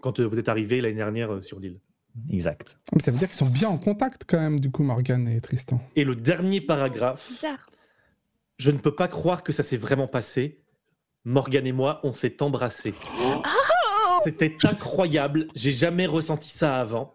Quand 0.00 0.20
euh, 0.20 0.24
vous 0.26 0.38
êtes 0.38 0.48
arrivé 0.50 0.80
l'année 0.82 0.96
dernière 0.96 1.42
sur 1.42 1.58
l'île. 1.58 1.80
Exact. 2.30 2.78
Mais 2.92 3.00
ça 3.00 3.10
veut 3.10 3.16
dire 3.18 3.28
qu'ils 3.28 3.38
sont 3.38 3.48
bien 3.50 3.68
en 3.70 3.78
contact 3.78 4.24
quand 4.28 4.38
même, 4.38 4.60
du 4.60 4.70
coup, 4.70 4.82
Morgane 4.84 5.26
et 5.26 5.40
Tristan. 5.40 5.80
Et 5.96 6.04
le 6.04 6.14
dernier 6.14 6.60
paragraphe, 6.60 7.26
Bizarre. 7.30 7.70
je 8.58 8.70
ne 8.70 8.76
peux 8.78 8.94
pas 8.94 9.08
croire 9.08 9.42
que 9.42 9.52
ça 9.52 9.62
s'est 9.62 9.78
vraiment 9.78 10.06
passé. 10.06 10.60
Morgane 11.24 11.66
et 11.66 11.72
moi, 11.72 12.00
on 12.04 12.12
s'est 12.12 12.42
embrassés. 12.42 12.92
C'était 14.22 14.54
incroyable. 14.64 15.48
J'ai 15.54 15.72
jamais 15.72 16.06
ressenti 16.06 16.50
ça 16.50 16.78
avant. 16.78 17.14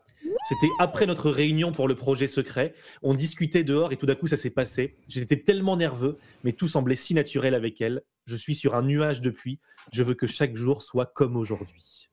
C'était 0.50 0.70
après 0.80 1.06
notre 1.06 1.30
réunion 1.30 1.72
pour 1.72 1.88
le 1.88 1.94
projet 1.94 2.26
secret. 2.26 2.74
On 3.04 3.14
discutait 3.14 3.64
dehors 3.64 3.92
et 3.92 3.98
tout 3.98 4.08
d'un 4.08 4.16
coup, 4.16 4.26
ça 4.26 4.36
s'est 4.36 4.50
passé. 4.50 4.96
J'étais 5.08 5.38
tellement 5.38 5.78
nerveux, 5.78 6.18
mais 6.44 6.54
tout 6.54 6.68
semblait 6.68 6.96
si 6.96 7.14
naturel 7.14 7.54
avec 7.54 7.80
elle. 7.82 8.02
Je 8.26 8.36
suis 8.36 8.56
sur 8.56 8.74
un 8.74 8.82
nuage 8.82 9.22
depuis. 9.22 9.60
Je 9.94 10.02
veux 10.02 10.16
que 10.16 10.26
chaque 10.26 10.56
jour 10.56 10.82
soit 10.82 11.06
comme 11.06 11.36
aujourd'hui. 11.38 12.10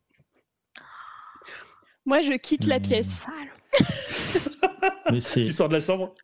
Moi, 2.04 2.20
je 2.20 2.34
quitte 2.34 2.66
la 2.66 2.78
Hmm. 2.78 2.82
pièce. 2.82 3.26
Mais 5.10 5.20
c'est, 5.20 5.42
Tu 5.42 5.52
sors 5.52 5.68
de 5.68 5.74
la 5.74 5.80
chambre? 5.80 6.14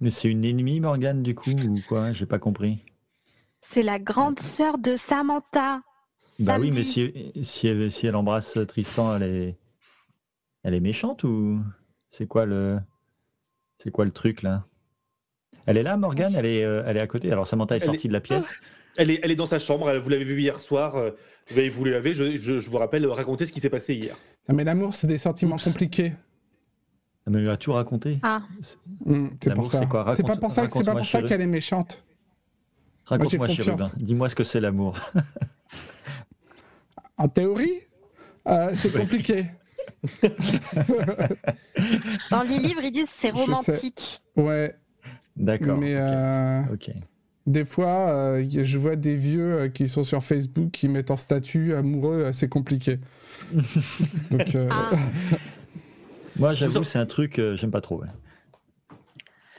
Mais 0.00 0.10
c'est 0.10 0.28
une 0.28 0.44
ennemie, 0.44 0.80
Morgane, 0.80 1.22
du 1.22 1.34
coup, 1.34 1.50
ou 1.50 1.80
quoi? 1.88 2.12
J'ai 2.12 2.26
pas 2.26 2.38
compris. 2.38 2.78
C'est 3.60 3.82
la 3.82 3.98
grande 3.98 4.40
sœur 4.40 4.78
de 4.78 4.96
Samantha. 4.96 5.82
Bah 6.38 6.56
oui, 6.60 6.70
mais 6.70 6.84
Samedi. 6.84 7.32
si, 7.34 7.44
si, 7.44 7.66
elle, 7.68 7.90
si 7.92 8.06
elle 8.06 8.16
embrasse 8.16 8.56
Tristan, 8.68 9.16
elle 9.16 9.22
est, 9.22 9.56
elle 10.64 10.74
est 10.74 10.80
méchante 10.80 11.24
ou 11.24 11.60
c'est 12.10 12.26
quoi 12.26 12.46
le, 12.46 12.78
c'est 13.78 13.90
quoi 13.90 14.04
le 14.04 14.10
truc 14.10 14.42
là? 14.42 14.64
Elle 15.66 15.76
est 15.76 15.82
là, 15.82 15.96
Morgane? 15.96 16.34
Elle 16.36 16.46
est, 16.46 16.64
euh, 16.64 16.82
elle 16.86 16.96
est 16.96 17.00
à 17.00 17.06
côté? 17.06 17.30
Alors 17.30 17.46
Samantha 17.46 17.74
est 17.76 17.78
Elle 17.78 17.84
sortie 17.84 18.08
de 18.08 18.12
la 18.12 18.20
pièce. 18.20 18.46
elle 18.96 19.10
est, 19.10 19.20
elle 19.22 19.30
est 19.30 19.36
dans 19.36 19.46
sa 19.46 19.58
chambre. 19.58 19.90
elle- 19.90 19.98
Vous 19.98 20.08
l'avez 20.08 20.24
vu 20.24 20.40
hier 20.40 20.60
soir. 20.60 20.96
euh, 20.96 21.10
Vous 21.50 21.58
avez- 21.58 21.68
vous 21.70 21.84
l'avez. 21.84 22.14
Je, 22.14 22.36
je- 22.38 22.58
je 22.58 22.70
vous 22.70 22.78
rappelle, 22.78 23.06
raconter 23.06 23.44
ce 23.46 23.52
qui 23.52 23.60
s'est 23.60 23.70
passé 23.70 23.94
hier. 23.94 24.16
Non, 24.48 24.54
mais 24.54 24.64
l'amour, 24.64 24.94
c'est 24.94 25.06
des 25.06 25.18
sentiments 25.18 25.54
Oups. 25.56 25.64
compliqués. 25.64 26.12
Elle 27.26 27.32
me 27.34 27.40
lui 27.40 27.50
a 27.50 27.56
tout 27.58 27.72
raconté. 27.72 28.18
Ah, 28.22 28.42
Hmm, 29.04 29.28
c'est 29.42 29.50
L'amour, 29.50 29.64
pour 29.64 29.72
ça. 29.72 29.80
c'est 29.80 29.88
quoi? 29.88 30.14
C'est 30.14 30.22
pas 30.22 30.28
Raconte- 30.28 30.40
pour 30.40 30.50
ça, 30.50 30.62
que- 30.66 30.72
c'est 30.72 30.84
pas 30.84 30.92
raconte-moi, 30.92 30.94
pour 31.02 31.06
ça 31.08 31.22
qu'elle 31.22 31.40
est 31.42 31.46
méchante. 31.46 32.04
Raconte-moi, 33.04 33.48
chérubin. 33.48 33.90
Dis-moi 33.96 34.28
ce 34.30 34.34
que 34.34 34.44
c'est 34.44 34.60
l'amour. 34.60 34.98
En 37.16 37.28
théorie, 37.28 37.80
euh, 38.46 38.70
c'est 38.74 38.92
compliqué. 38.92 39.46
dans 42.30 42.42
les 42.42 42.58
livres, 42.58 42.82
ils 42.84 42.92
disent 42.92 43.10
c'est 43.10 43.30
romantique. 43.30 44.20
Ouais. 44.36 44.74
D'accord. 45.36 45.78
Mais 45.78 45.94
euh, 45.96 46.62
des 47.46 47.64
fois, 47.64 48.10
euh, 48.10 48.44
je 48.50 48.78
vois 48.78 48.96
des 48.96 49.14
vieux 49.14 49.52
euh, 49.60 49.68
qui 49.68 49.88
sont 49.88 50.04
sur 50.04 50.22
Facebook 50.22 50.70
qui 50.70 50.88
mettent 50.88 51.10
en 51.10 51.16
statut 51.16 51.74
amoureux, 51.74 52.24
euh, 52.26 52.32
c'est 52.32 52.48
compliqué. 52.48 52.98
Donc, 54.30 54.54
euh, 54.54 54.68
Ah. 54.70 54.90
Moi, 56.36 56.52
j'avoue, 56.52 56.84
c'est 56.84 56.98
un 57.00 57.06
truc, 57.06 57.38
euh, 57.38 57.56
j'aime 57.56 57.70
pas 57.70 57.80
trop. 57.80 58.00
ouais. 58.00 58.08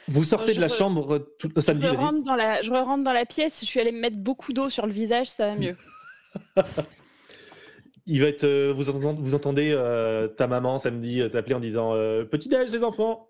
Vous 0.07 0.23
sortez 0.23 0.53
de 0.55 0.61
la 0.61 0.69
chambre 0.69 1.27
tout 1.37 1.49
le 1.53 1.61
samedi, 1.61 1.85
je, 1.85 1.91
rentre 1.91 2.23
dans 2.23 2.35
la, 2.35 2.61
je 2.61 2.71
rentre 2.71 3.03
dans 3.03 3.11
la 3.13 3.25
pièce, 3.25 3.59
je 3.61 3.65
suis 3.65 3.79
allée 3.79 3.91
me 3.91 3.99
mettre 3.99 4.17
beaucoup 4.17 4.53
d'eau 4.53 4.69
sur 4.69 4.87
le 4.87 4.93
visage, 4.93 5.27
ça 5.27 5.47
va 5.47 5.55
mieux. 5.55 5.75
Il 8.11 8.21
va 8.21 8.27
être, 8.27 8.43
euh, 8.43 8.73
vous 8.75 8.89
entendez, 8.89 9.15
vous 9.21 9.35
entendez 9.35 9.71
euh, 9.71 10.27
ta 10.27 10.47
maman 10.47 10.79
samedi 10.79 11.21
euh, 11.21 11.29
t'appeler 11.29 11.53
en 11.53 11.59
disant 11.59 11.93
euh, 11.93 12.25
petit 12.25 12.49
déj 12.49 12.71
les 12.71 12.83
enfants. 12.83 13.29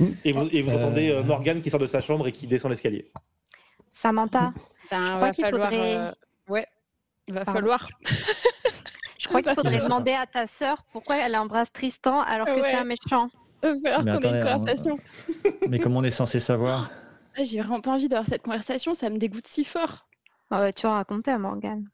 Mm. 0.00 0.06
Et 0.24 0.32
vous, 0.32 0.48
et 0.52 0.62
vous 0.62 0.70
Euh. 0.70 0.76
entendez 0.78 1.10
euh, 1.10 1.22
Morgane 1.22 1.60
qui 1.60 1.68
sort 1.70 1.80
de 1.80 1.86
sa 1.86 2.00
chambre 2.00 2.26
et 2.28 2.32
qui 2.32 2.46
descend 2.46 2.70
l'escalier. 2.70 3.10
Samantha, 3.90 4.52
Ben, 4.90 5.02
Je 5.02 5.12
crois 5.16 5.30
qu'il 5.32 5.44
falloir. 5.44 5.68
faudrait- 5.70 5.96
euh, 5.96 6.12
Ouais, 6.48 6.66
il 7.26 7.34
va 7.34 7.44
Pardon. 7.44 7.60
falloir. 7.60 7.88
je 9.18 9.28
crois 9.28 9.42
qu'il 9.42 9.54
faudrait 9.54 9.80
demander 9.80 10.12
à 10.12 10.26
ta 10.26 10.46
sœur 10.46 10.82
pourquoi 10.92 11.16
elle 11.18 11.36
embrasse 11.36 11.70
Tristan 11.72 12.20
alors 12.22 12.46
que 12.46 12.62
c'est 12.62 12.72
un 12.74 12.84
méchant. 12.84 13.28
Il 13.62 13.68
va 13.68 13.74
falloir 13.74 14.02
Mais 14.04 14.12
qu'on 14.12 14.18
ait 14.22 14.26
attendez, 14.26 14.28
une 14.28 14.36
on- 14.36 14.52
conversation. 14.58 14.98
Mais 15.68 15.78
comment 15.78 15.98
on 16.00 16.04
est 16.04 16.10
censé 16.10 16.40
savoir? 16.40 16.90
Ah, 17.36 17.42
J'ai 17.44 17.58
vraiment 17.58 17.82
pas 17.82 17.90
envie 17.90 18.08
d'avoir 18.08 18.26
cette 18.26 18.42
conversation, 18.42 18.94
ça 18.94 19.10
me 19.10 19.18
dégoûte 19.18 19.46
si 19.46 19.64
fort. 19.64 20.06
Ah 20.50 20.62
ouais, 20.62 20.72
tu 20.72 20.86
as 20.86 20.92
raconté 20.92 21.30
à 21.30 21.38
Morgane. 21.38 21.84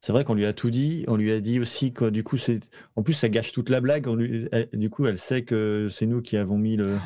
C'est 0.00 0.12
vrai 0.12 0.24
qu'on 0.24 0.34
lui 0.34 0.46
a 0.46 0.52
tout 0.52 0.70
dit. 0.70 1.04
On 1.08 1.16
lui 1.16 1.32
a 1.32 1.40
dit 1.40 1.58
aussi 1.60 1.92
que 1.92 2.08
du 2.10 2.22
coup, 2.24 2.36
c'est. 2.38 2.60
En 2.96 3.02
plus, 3.02 3.14
ça 3.14 3.28
gâche 3.28 3.52
toute 3.52 3.68
la 3.68 3.80
blague. 3.80 4.06
On 4.06 4.14
lui... 4.14 4.48
elle- 4.52 4.68
Du 4.72 4.90
coup, 4.90 5.06
elle 5.06 5.18
sait 5.18 5.42
que 5.42 5.88
c'est 5.90 6.06
nous 6.06 6.22
qui 6.22 6.36
avons 6.36 6.56
mis 6.58 6.76
le. 6.76 6.96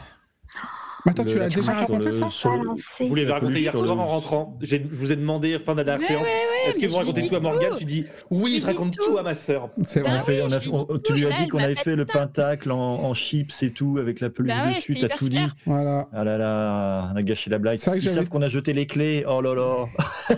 Mais 1.05 1.11
attends, 1.11 1.25
le- 1.25 1.31
tu 1.33 1.39
la 1.39 1.47
as 1.47 1.49
déjà 1.49 1.73
raconté 1.73 2.05
le- 2.07 2.13
ça 2.13 2.29
Balancé. 2.45 3.09
Vous 3.09 3.15
l'avez 3.17 3.27
La 3.29 3.35
raconté 3.35 3.61
hier 3.61 3.73
soir 3.73 3.87
le- 3.97 4.01
en 4.03 4.07
rentrant. 4.07 4.57
Je 4.61 4.77
vous 4.91 5.11
ai 5.11 5.17
demandé 5.17 5.59
fin 5.59 5.75
de 5.75 5.83
la 5.83 5.99
séance. 5.99 6.27
Est-ce 6.67 6.79
que 6.79 6.87
vous 6.87 6.93
je 6.93 6.97
racontez 6.99 7.27
tout 7.27 7.35
à 7.35 7.41
Morgane? 7.41 7.77
Tu 7.77 7.85
dis 7.85 8.05
oui, 8.31 8.57
Je 8.57 8.61
je 8.61 8.67
raconte 8.67 8.95
tout 8.97 9.11
tout. 9.11 9.19
à 9.19 9.23
ma 9.25 9.35
sœur. 9.35 9.71
C'est 9.83 10.01
Bah 10.03 10.19
vrai. 10.19 10.19
On 10.19 10.21
a 10.21 10.23
fait- 10.23 10.37
oui, 10.37 10.47
on 10.49 10.53
a- 10.53 10.61
je 10.61 10.69
lui 10.69 10.77
on- 10.77 10.79
dis 10.85 10.87
tu 10.93 11.01
tout, 11.03 11.13
lui 11.15 11.27
as 11.27 11.33
dit 11.43 11.49
qu'on 11.49 11.59
avait 11.59 11.75
fait 11.75 11.97
le 11.97 12.05
pentacle 12.05 12.71
en, 12.71 12.77
en 13.03 13.15
chips 13.15 13.63
et 13.65 13.71
tout, 13.73 13.97
avec 13.99 14.21
la 14.21 14.31
peluche 14.31 14.53
Bah 14.55 14.75
dessus. 14.77 14.95
T'as 14.95 15.09
tout 15.09 15.29
dit. 15.29 15.41
Voilà. 15.67 16.09
Ah 16.13 16.23
là 16.23 16.39
là, 16.39 17.11
on 17.13 17.17
a 17.17 17.23
gâché 17.25 17.51
la 17.51 17.59
blague. 17.59 17.79
C'est 17.79 17.91
vrai 17.91 17.99
que 17.99 18.05
Ils 18.05 18.11
savent 18.11 18.29
qu'on 18.29 18.43
a 18.43 18.49
jeté 18.49 18.73
les 18.75 18.87
clés. 18.87 19.25
Oh 19.27 19.41
là 19.41 19.55
là. 19.57 19.87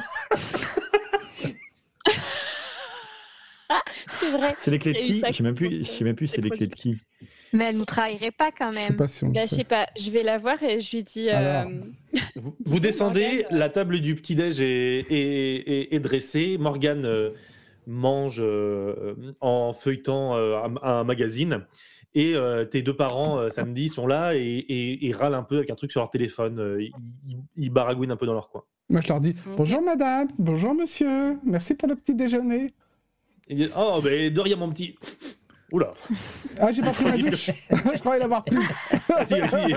C'est 4.20 4.30
vrai. 4.30 4.54
C'est 4.58 4.70
les 4.70 4.78
clés 4.78 4.92
de 4.92 4.98
qui? 4.98 5.22
Je 5.26 5.32
sais 5.32 5.42
même 5.42 5.54
plus. 5.54 5.78
Je 5.84 5.84
sais 5.90 6.04
même 6.04 6.16
plus 6.16 6.26
c'est 6.26 6.40
les 6.42 6.50
clés 6.50 6.66
de 6.66 6.74
qui. 6.74 6.96
Mais 7.52 7.66
elle 7.66 7.76
nous 7.76 7.84
trahirait 7.84 8.32
pas 8.32 8.50
quand 8.50 8.72
Je 8.72 8.78
sais 8.78 8.88
même. 8.88 8.96
pas 8.96 9.06
si 9.06 9.24
on 9.24 9.28
le 9.28 9.34
Bah, 9.34 9.40
je 9.44 9.54
sais 9.54 9.64
pas, 9.64 9.86
je 9.98 10.10
vais 10.10 10.22
la 10.24 10.38
voir 10.38 10.60
et 10.62 10.80
je 10.80 10.96
lui 10.96 11.02
dis. 11.04 11.30
Alors. 11.30 11.68
euh, 11.70 12.20
Vous, 12.36 12.56
vous 12.64 12.80
descendez, 12.80 13.42
Morgane, 13.42 13.58
la 13.58 13.68
table 13.68 14.00
du 14.00 14.14
petit-déj 14.16 14.60
est, 14.60 15.00
est- 15.10 15.68
est- 15.70 15.94
est 15.94 16.00
dressée. 16.00 16.58
Morgane 16.58 17.04
euh, 17.06 17.30
mange 17.86 18.38
euh, 18.40 19.14
en 19.40 19.72
feuilletant 19.72 20.36
euh, 20.36 20.56
un, 20.64 20.74
un 20.82 21.04
magazine. 21.04 21.64
Et 22.16 22.34
euh, 22.34 22.64
tes 22.64 22.82
deux 22.82 22.94
parents, 22.96 23.38
euh, 23.38 23.50
samedi, 23.50 23.88
sont 23.88 24.06
là 24.06 24.34
et, 24.36 24.40
et- 24.40 25.06
et 25.06 25.12
râlent 25.12 25.34
un 25.34 25.42
peu 25.42 25.56
avec 25.58 25.70
un 25.70 25.74
truc 25.74 25.90
sur 25.92 26.00
leur 26.00 26.10
téléphone. 26.10 26.76
Ils, 26.80 26.92
ils- 27.56 27.70
baragouinent 27.70 28.10
un 28.12 28.16
peu 28.16 28.26
dans 28.26 28.34
leur 28.34 28.48
coin. 28.50 28.62
Moi, 28.88 29.00
je 29.02 29.08
leur 29.08 29.20
dis. 29.20 29.34
Bonjour 29.56 29.80
madame, 29.82 30.28
bonjour 30.38 30.74
monsieur, 30.74 31.38
merci 31.44 31.74
pour 31.74 31.88
le 31.88 31.94
petit 31.96 32.14
déjeuner. 32.14 32.72
Ils 33.48 33.56
disent 33.56 33.70
Oh, 33.76 34.00
ben 34.02 34.32
de 34.32 34.40
rien, 34.40 34.56
mon 34.56 34.70
petit. 34.70 34.96
Oula. 35.72 35.92
Ah, 36.58 36.70
j'ai 36.72 36.82
pas 36.82 36.92
pris 36.92 37.04
ma 37.04 37.16
douche. 37.18 37.50
je 37.70 37.98
croyais 38.00 38.20
l'avoir 38.20 38.44
pris. 38.44 38.56
Ah, 39.12 39.24
si, 39.24 39.34
si. 39.34 39.74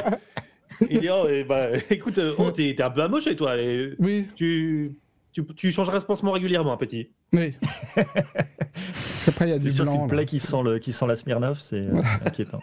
Il 0.89 0.99
dit 0.99 1.09
Oh, 1.09 1.25
ben, 1.47 1.81
écoute, 1.89 2.17
euh, 2.19 2.35
oh, 2.37 2.51
t'es 2.51 2.73
t'es 2.75 2.83
un 2.83 2.89
peu 2.91 3.01
amoché, 3.01 3.35
toi. 3.35 3.57
et 3.57 3.93
Oui, 3.99 4.27
tu, 4.35 4.99
tu, 5.31 5.43
tu 5.55 5.71
changeras 5.71 5.99
ce 5.99 6.05
pansement 6.05 6.31
régulièrement, 6.33 6.73
un 6.73 6.77
petit. 6.77 7.09
oui. 7.33 7.55
Parce 7.95 9.25
qu'après, 9.25 9.47
il 9.47 9.49
y 9.49 9.53
a 9.53 9.57
C'est 9.57 9.63
du 9.65 9.71
sûr 9.71 9.85
blanc. 9.85 9.97
qu'une 9.99 10.07
plaie 10.07 10.17
là. 10.17 10.25
qui 10.25 10.39
sent, 10.39 10.61
le, 10.63 10.77
qui 10.79 10.93
sent 10.93 11.07
la 11.07 11.15
Smirnoff, 11.15 11.59
c'est 11.59 11.81
euh, 11.81 12.01
inquiétant. 12.25 12.61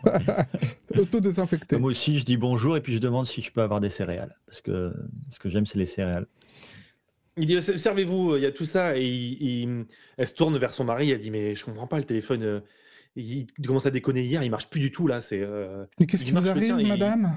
Auto-désinfecté. 0.97 1.77
Moi 1.77 1.90
aussi, 1.90 2.19
je 2.19 2.25
dis 2.25 2.37
bonjour 2.37 2.77
et 2.77 2.81
puis 2.81 2.93
je 2.95 2.99
demande 3.01 3.27
si 3.27 3.43
je 3.43 3.51
peux 3.51 3.62
avoir 3.62 3.81
des 3.81 3.90
céréales. 3.90 4.37
Parce 4.47 4.61
que 4.61 4.93
ce 5.31 5.38
que 5.40 5.49
j'aime, 5.49 5.67
c'est 5.67 5.79
les 5.79 5.87
céréales. 5.87 6.27
Il 7.37 7.47
dit 7.47 7.61
Servez-vous, 7.61 8.37
il 8.37 8.42
y 8.42 8.47
a 8.47 8.53
tout 8.53 8.64
ça. 8.64 8.97
Et 8.97 9.05
il- 9.07 9.42
il- 9.42 9.85
elle 10.16 10.27
se 10.27 10.35
tourne 10.35 10.57
vers 10.59 10.73
son 10.75 10.85
mari. 10.85 11.11
Elle 11.11 11.18
dit 11.18 11.31
Mais 11.31 11.55
je 11.55 11.64
comprends 11.64 11.87
pas, 11.87 11.99
le 11.99 12.05
téléphone. 12.05 12.42
euh, 12.42 12.61
il 13.16 13.47
commence 13.66 13.87
à 13.87 13.90
déconner 13.90 14.23
hier, 14.23 14.42
il 14.42 14.51
marche 14.51 14.68
plus 14.68 14.81
du 14.81 14.90
tout 14.90 15.07
là. 15.07 15.20
C'est. 15.20 15.40
euh, 15.40 15.85
Mais 16.01 16.07
qu'est-ce 16.07 16.25
qui 16.25 16.31
vous 16.33 16.49
arrive, 16.49 16.77
il- 16.79 16.87
madame? 16.88 17.37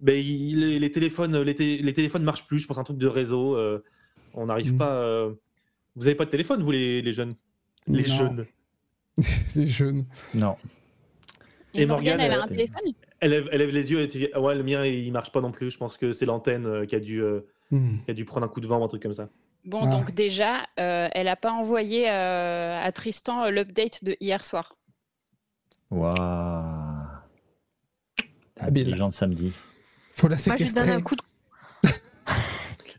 Ben, 0.00 0.16
il- 0.16 0.60
les, 0.60 0.78
les 0.78 0.90
téléphones, 0.90 1.40
les, 1.42 1.54
té- 1.54 1.78
les 1.78 1.92
téléphones 1.92 2.22
marchent 2.22 2.46
plus. 2.46 2.58
Je 2.60 2.66
pense 2.66 2.78
un 2.78 2.84
truc 2.84 2.98
de 2.98 3.06
réseau. 3.06 3.56
euh, 3.56 3.82
on 4.34 4.46
n'arrive 4.46 4.74
Mm. 4.74 4.78
pas. 4.78 4.92
euh, 4.94 5.32
Vous 5.98 6.06
avez 6.06 6.14
pas 6.14 6.26
de 6.26 6.30
téléphone, 6.30 6.62
vous 6.62 6.70
les, 6.70 7.00
les 7.00 7.12
jeunes? 7.14 7.34
Les 7.88 8.02
Non. 8.02 8.14
jeunes. 8.16 8.46
Les 9.56 9.66
jeunes. 9.66 10.04
Non. 10.34 10.56
Et, 11.74 11.82
Et 11.82 11.86
Morgane, 11.86 12.16
Morgane, 12.18 12.20
elle 12.32 12.38
a 12.38 12.42
un 12.42 12.46
téléphone? 12.46 12.82
Elle 13.20 13.30
lève, 13.30 13.48
elle 13.50 13.58
lève 13.60 13.70
les 13.70 13.90
yeux 13.92 14.00
et 14.00 14.06
dit 14.06 14.28
Ouais, 14.38 14.54
le 14.54 14.62
mien 14.62 14.84
il 14.84 15.10
marche 15.10 15.32
pas 15.32 15.40
non 15.40 15.52
plus. 15.52 15.70
Je 15.70 15.78
pense 15.78 15.96
que 15.96 16.12
c'est 16.12 16.26
l'antenne 16.26 16.66
euh, 16.66 16.84
qui, 16.84 16.94
a 16.96 17.00
dû, 17.00 17.22
euh, 17.22 17.40
Hmm. 17.70 17.96
qui 18.04 18.10
a 18.10 18.14
dû 18.14 18.24
prendre 18.24 18.46
un 18.46 18.48
coup 18.48 18.60
de 18.60 18.66
vent 18.66 18.78
ou 18.80 18.84
un 18.84 18.88
truc 18.88 19.02
comme 19.02 19.12
ça. 19.14 19.28
Bon, 19.64 19.80
Ah. 19.82 19.86
donc 19.86 20.12
déjà, 20.12 20.66
euh, 20.78 21.08
elle 21.12 21.26
n'a 21.26 21.34
pas 21.36 21.50
envoyé 21.50 22.08
euh, 22.08 22.80
à 22.80 22.92
Tristan 22.92 23.44
euh, 23.44 23.50
l'update 23.50 24.04
de 24.04 24.16
hier 24.20 24.44
soir. 24.44 24.76
Waouh. 25.90 26.14
Habile. 28.58 28.90
Les 28.90 28.96
gens 28.96 29.08
de 29.08 29.12
samedi. 29.12 29.52
Faut 30.12 30.28
la 30.28 30.36
Moi, 30.36 30.38
je 30.44 30.48
donne 30.50 30.58
séquestrer. 30.58 30.90
un 30.90 31.00
coup 31.02 31.16
de 31.16 31.22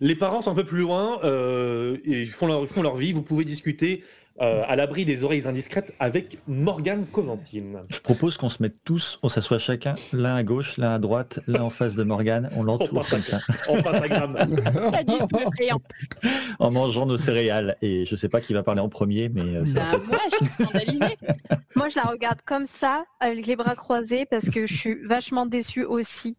Les 0.02 0.16
parents 0.16 0.42
sont 0.42 0.52
un 0.52 0.56
peu 0.56 0.66
plus 0.66 0.82
loin 0.82 1.20
euh, 1.24 1.98
et 2.04 2.22
ils 2.22 2.30
font, 2.30 2.46
leur, 2.48 2.62
ils 2.62 2.68
font 2.68 2.84
leur 2.84 2.96
vie. 2.96 3.14
Vous 3.14 3.24
pouvez 3.24 3.46
discuter 3.46 4.04
euh, 4.42 4.62
à 4.68 4.76
l'abri 4.76 5.04
des 5.06 5.24
oreilles 5.24 5.48
indiscrètes 5.48 5.94
avec 6.00 6.38
Morgane 6.48 7.06
Coventine. 7.06 7.80
Je 7.90 8.00
propose 8.00 8.38
qu'on 8.38 8.50
se 8.50 8.62
mette 8.62 8.76
tous, 8.84 9.20
on 9.24 9.30
s'assoit 9.30 9.58
chacun, 9.60 9.96
l'un 10.14 10.36
à 10.36 10.44
gauche, 10.44 10.78
l'un 10.78 10.92
à 10.94 11.00
droite, 11.00 11.40
l'un 11.48 11.62
en 11.64 11.70
face 11.70 11.96
de 11.96 12.04
Morgane, 12.04 12.50
on 12.56 12.64
l'entoure 12.64 13.08
comme 13.10 13.24
ça, 13.24 13.40
En 13.68 13.82
pentagramme. 13.82 14.38
En 16.60 16.72
mangeant 16.72 17.06
nos 17.06 17.18
céréales. 17.18 17.76
Et 17.82 18.06
je 18.06 18.16
sais 18.16 18.30
pas 18.30 18.42
qui 18.42 18.54
va 18.54 18.64
parler 18.64 18.82
en 18.82 18.90
premier, 18.90 19.30
mais 19.30 19.42
euh, 19.42 19.66
ça 19.66 19.92
Bah, 19.92 19.98
moi, 20.08 20.20
je 20.32 20.46
suis 20.46 20.54
scandalisée. 20.54 21.18
Moi, 21.76 21.90
je 21.90 21.96
la 21.98 22.04
regarde 22.04 22.40
comme 22.46 22.66
ça, 22.66 23.06
avec 23.20 23.46
les 23.46 23.56
bras 23.56 23.76
croisés, 23.76 24.26
parce 24.26 24.50
que 24.50 24.66
je 24.66 24.74
suis 24.76 24.96
vachement 25.06 25.46
déçue 25.46 25.84
aussi. 25.84 26.38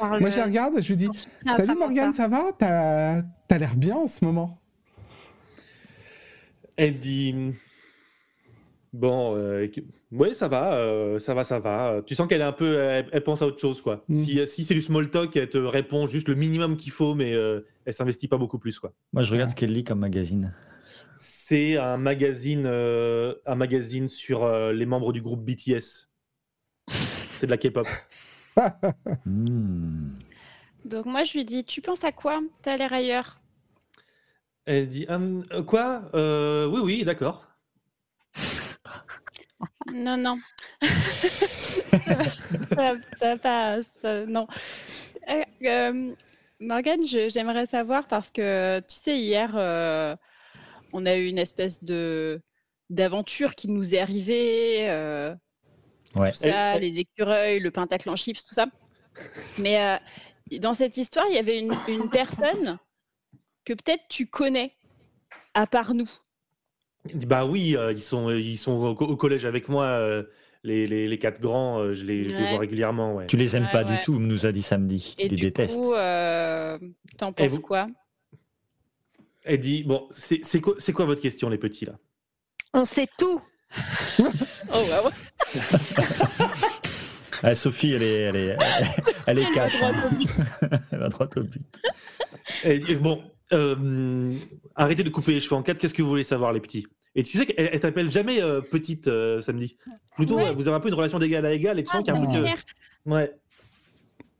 Moi, 0.00 0.18
le- 0.18 0.30
je 0.30 0.38
la 0.38 0.44
regarde 0.46 0.78
et 0.78 0.82
je 0.82 0.88
lui 0.88 0.96
dis 0.96 1.08
Salut. 1.56 1.74
Morgane, 1.78 2.12
ça 2.12 2.28
va? 2.28 2.44
T'as 2.58 3.22
t'as 3.46 3.58
l'air 3.58 3.76
bien 3.76 3.96
en 3.96 4.06
ce 4.06 4.24
moment. 4.24 4.58
Elle 6.76 6.98
dit 6.98 7.54
Bon, 8.92 9.34
euh, 9.36 9.66
ouais, 10.12 10.34
ça 10.34 10.46
va, 10.46 10.74
euh, 10.74 11.18
ça 11.18 11.34
va, 11.34 11.42
ça 11.42 11.58
va. 11.58 12.00
Tu 12.06 12.14
sens 12.14 12.28
qu'elle 12.28 12.40
est 12.40 12.44
un 12.44 12.52
peu. 12.52 12.78
Elle, 12.78 13.08
elle 13.10 13.24
pense 13.24 13.42
à 13.42 13.46
autre 13.46 13.60
chose, 13.60 13.82
quoi. 13.82 14.04
Mm. 14.08 14.22
Si, 14.22 14.46
si 14.46 14.64
c'est 14.64 14.74
du 14.74 14.82
small 14.82 15.10
talk, 15.10 15.36
elle 15.36 15.50
te 15.50 15.58
répond 15.58 16.06
juste 16.06 16.28
le 16.28 16.36
minimum 16.36 16.76
qu'il 16.76 16.92
faut, 16.92 17.14
mais 17.14 17.32
euh, 17.32 17.66
elle 17.84 17.92
s'investit 17.92 18.28
pas 18.28 18.38
beaucoup 18.38 18.60
plus, 18.60 18.78
quoi. 18.78 18.92
Moi, 19.12 19.24
je 19.24 19.32
regarde 19.32 19.50
ce 19.50 19.56
qu'elle 19.56 19.72
lit 19.72 19.82
comme 19.82 19.98
magazine. 19.98 20.54
C'est 21.16 21.76
un 21.76 21.96
magazine, 21.96 22.64
euh, 22.66 23.34
un 23.46 23.56
magazine 23.56 24.08
sur 24.08 24.44
euh, 24.44 24.72
les 24.72 24.86
membres 24.86 25.12
du 25.12 25.20
groupe 25.20 25.44
BTS. 25.44 26.08
C'est 27.32 27.46
de 27.46 27.50
la 27.50 27.58
K-pop. 27.58 27.86
Hmm. 29.26 30.14
Donc 30.84 31.06
moi, 31.06 31.24
je 31.24 31.32
lui 31.32 31.44
dis, 31.44 31.64
tu 31.64 31.80
penses 31.80 32.04
à 32.04 32.12
quoi? 32.12 32.40
T'as 32.62 32.76
l'air 32.76 32.92
ailleurs. 32.92 33.40
Elle 34.66 34.88
dit 34.88 35.06
Hum, 35.08 35.44
euh, 35.52 35.62
Quoi? 35.62 36.02
Euh, 36.14 36.66
Oui, 36.66 36.80
oui, 36.82 37.04
d'accord. 37.04 37.46
Non, 39.92 40.16
non. 40.16 40.38
ça, 40.80 42.18
ça 43.16 43.34
va 43.34 43.36
pas, 43.38 43.82
ça- 44.00 44.26
non. 44.26 44.46
Euh, 45.28 45.42
euh, 45.64 46.14
Morgane, 46.60 47.06
je- 47.06 47.28
j'aimerais 47.28 47.66
savoir 47.66 48.06
parce 48.08 48.30
que 48.30 48.80
tu 48.80 48.96
sais, 48.96 49.18
hier, 49.18 49.52
euh, 49.54 50.16
on 50.92 51.06
a 51.06 51.16
eu 51.16 51.26
une 51.26 51.38
espèce 51.38 51.82
de 51.84 52.40
d'aventure 52.90 53.54
qui 53.54 53.68
nous 53.68 53.94
est 53.94 53.98
arrivée, 53.98 54.88
euh, 54.90 55.34
Ouais. 56.16 56.30
tout 56.32 56.38
ça, 56.38 56.48
Elle- 56.48 56.76
elle- 56.76 56.82
les 56.82 57.00
écureuils, 57.00 57.60
le 57.60 57.70
pentacle 57.70 58.10
en 58.10 58.16
chips, 58.16 58.44
tout 58.44 58.54
ça. 58.54 58.66
Mais 59.58 59.80
euh, 59.80 60.58
dans 60.58 60.74
cette 60.74 60.96
histoire, 60.96 61.26
il 61.28 61.34
y 61.34 61.38
avait 61.38 61.58
une, 61.58 61.74
une 61.88 62.08
personne 62.10 62.78
que 63.64 63.72
peut-être 63.72 64.02
tu 64.08 64.26
connais, 64.26 64.72
à 65.54 65.66
part 65.66 65.94
nous. 65.94 66.10
Bah 67.26 67.44
oui, 67.46 67.76
euh, 67.76 67.92
ils 67.92 68.00
sont, 68.00 68.30
ils 68.30 68.56
sont 68.56 68.72
au, 68.72 68.94
co- 68.94 69.06
au 69.06 69.16
collège 69.16 69.44
avec 69.44 69.68
moi, 69.68 69.84
euh, 69.84 70.22
les, 70.62 70.86
les, 70.86 71.06
les 71.06 71.18
quatre 71.18 71.40
grands, 71.40 71.78
euh, 71.78 71.92
je 71.92 72.04
les, 72.04 72.28
je 72.28 72.34
les 72.34 72.42
Ouais. 72.42 72.50
vois 72.50 72.58
régulièrement. 72.60 73.14
Ouais. 73.14 73.26
Tu 73.26 73.36
les 73.36 73.56
aimes 73.56 73.64
Ouais, 73.64 73.72
pas 73.72 73.84
ouais. 73.84 73.96
du 73.98 74.02
tout, 74.02 74.18
nous 74.18 74.46
a 74.46 74.52
dit 74.52 74.62
samedi. 74.62 75.14
Et 75.18 75.24
Tu 75.24 75.28
les 75.30 75.36
du 75.36 75.42
détestes. 75.42 75.76
coup, 75.76 75.92
euh, 75.94 76.78
t'en 77.18 77.30
Et 77.30 77.32
penses 77.34 77.52
vous- 77.52 77.60
quoi? 77.60 77.88
Elle 79.44 79.60
dit 79.60 79.84
Bon, 79.84 80.06
c'est 80.10 80.40
c'est 80.42 80.60
quoi, 80.62 80.74
c'est 80.78 80.94
quoi 80.94 81.04
votre 81.04 81.20
question, 81.20 81.50
les 81.50 81.58
petits, 81.58 81.84
là? 81.84 81.92
On 82.72 82.86
sait 82.86 83.08
tout. 83.18 83.40
Oh, 84.18 84.82
bah 84.88 85.02
ouais. 85.04 85.60
Ah, 87.42 87.54
Sophie, 87.54 87.92
elle 87.92 88.02
est, 88.02 88.20
elle 88.20 88.36
est, 88.36 88.56
elle 89.26 89.38
est 89.38 89.42
Elle 89.42 89.48
va 89.48 89.54
cash. 89.54 89.76
droit 89.76 89.88
hein. 89.90 90.08
au 90.10 90.14
but. 90.16 90.28
Elle 90.92 90.98
va 90.98 91.08
droit 91.10 91.28
au 91.36 91.40
but. 91.42 91.80
Et- 92.64 92.76
et 92.92 92.94
bon, 92.94 93.22
euh, 93.52 94.32
arrêtez 94.74 95.02
de 95.02 95.10
couper 95.10 95.32
les 95.32 95.40
cheveux 95.40 95.56
en 95.56 95.62
quatre. 95.62 95.78
Qu'est-ce 95.78 95.94
que 95.94 96.02
vous 96.02 96.08
voulez 96.08 96.24
savoir, 96.24 96.52
les 96.52 96.60
petits? 96.60 96.86
Et 97.14 97.22
tu 97.22 97.38
sais 97.38 97.46
qu'elle 97.46 97.70
elle 97.72 97.80
t'appelle 97.80 98.10
jamais 98.10 98.42
euh, 98.42 98.60
petite 98.60 99.06
euh, 99.08 99.40
samedi. 99.40 99.76
Plutôt, 100.16 100.36
Ouais. 100.36 100.52
vous 100.54 100.66
avez 100.66 100.76
un 100.76 100.80
peu 100.80 100.88
une 100.88 100.94
relation 100.94 101.18
d'égal 101.18 101.46
à 101.46 101.52
égal 101.52 101.78
et 101.78 101.84
tu 101.84 101.90
Ah, 101.92 101.96
sens 101.96 102.04
qu'il 102.04 102.14
y 102.14 102.16
a 102.16 102.20
un 102.20 102.24
truc. 102.54 102.64
Ouais. 103.06 103.32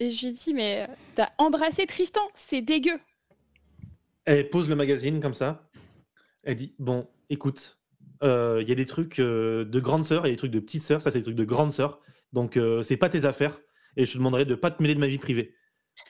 Et 0.01 0.11
je 0.11 0.27
lui 0.27 0.33
dis, 0.33 0.53
mais 0.55 0.89
t'as 1.15 1.29
embrassé 1.39 1.87
Tristan, 1.87 2.23
c'est 2.35 2.63
dégueu. 2.63 2.99
Elle 4.25 4.49
pose 4.51 4.69
le 4.69 4.75
magazine 4.75 5.21
comme 5.21 5.35
ça. 5.35 5.69
Elle 6.43 6.57
dit 6.57 6.75
Bon, 6.79 7.07
écoute, 7.31 7.79
il 8.23 8.65
y 8.67 8.73
a 8.73 8.75
des 8.75 8.87
trucs 8.87 9.21
de 9.21 9.81
grande 9.81 10.05
sœur 10.05 10.27
et 10.27 10.31
des 10.31 10.37
trucs 10.37 10.51
de 10.51 10.61
petite 10.61 10.83
sœur. 10.83 11.01
Ça, 11.03 11.11
c'est 11.11 11.19
des 11.19 11.25
trucs 11.25 11.37
de 11.37 11.45
grande 11.45 11.73
sœur. 11.73 12.01
Donc, 12.33 12.59
c'est 12.83 12.97
pas 12.97 13.09
tes 13.09 13.25
affaires. 13.25 13.61
Et 13.97 14.07
je 14.07 14.13
te 14.13 14.19
demanderai 14.19 14.45
de 14.45 14.55
pas 14.57 14.71
te 14.73 14.83
mêler 14.83 14.95
de 14.97 15.01
ma 15.01 15.07
vie 15.07 15.19
privée. 15.19 15.55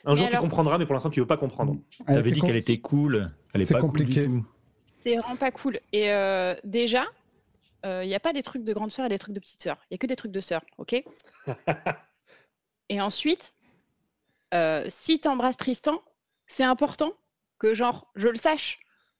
Un 0.05 0.13
Mais 0.15 0.17
jour, 0.17 0.29
tu 0.29 0.37
comprendras, 0.37 0.79
mais 0.79 0.87
pour 0.87 0.95
l'instant, 0.95 1.11
tu 1.11 1.21
veux 1.21 1.27
pas 1.27 1.37
comprendre. 1.37 1.73
Ouais, 1.73 2.15
T'avais 2.15 2.29
c'est 2.29 2.35
dit 2.35 2.41
qu'elle 2.41 2.57
était 2.57 2.79
cool. 2.79 3.31
Elle 3.53 3.63
est 3.63 3.65
c'est 3.67 3.75
pas 3.75 3.81
cool 3.81 3.93
du 3.93 4.05
compliqué. 4.05 4.25
tout. 4.27 4.47
C'est 5.01 5.15
vraiment 5.17 5.37
pas 5.37 5.51
cool. 5.51 5.81
Et 5.93 6.11
euh, 6.13 6.55
déjà, 6.65 7.05
il 7.85 8.07
n'y 8.07 8.15
a 8.15 8.21
pas 8.21 8.33
des 8.33 8.43
trucs 8.43 8.65
de 8.65 8.73
grande 8.73 8.91
sœur 8.91 9.07
et 9.07 9.09
des 9.11 9.19
trucs 9.19 9.35
de 9.35 9.41
petite 9.41 9.63
sœur. 9.63 9.77
Il 9.91 9.95
y 9.95 9.97
a 9.97 9.99
que 9.99 10.07
des 10.07 10.17
trucs 10.17 10.33
de 10.33 10.41
sœur, 10.41 10.63
ok 10.79 11.03
Et 12.89 13.01
ensuite, 13.01 13.55
euh, 14.53 14.87
si 14.89 15.19
t'embrasses 15.19 15.57
Tristan, 15.57 16.01
c'est 16.47 16.65
important 16.65 17.13
que 17.59 17.75
genre 17.75 18.11
je 18.15 18.29
le 18.29 18.37
sache 18.37 18.79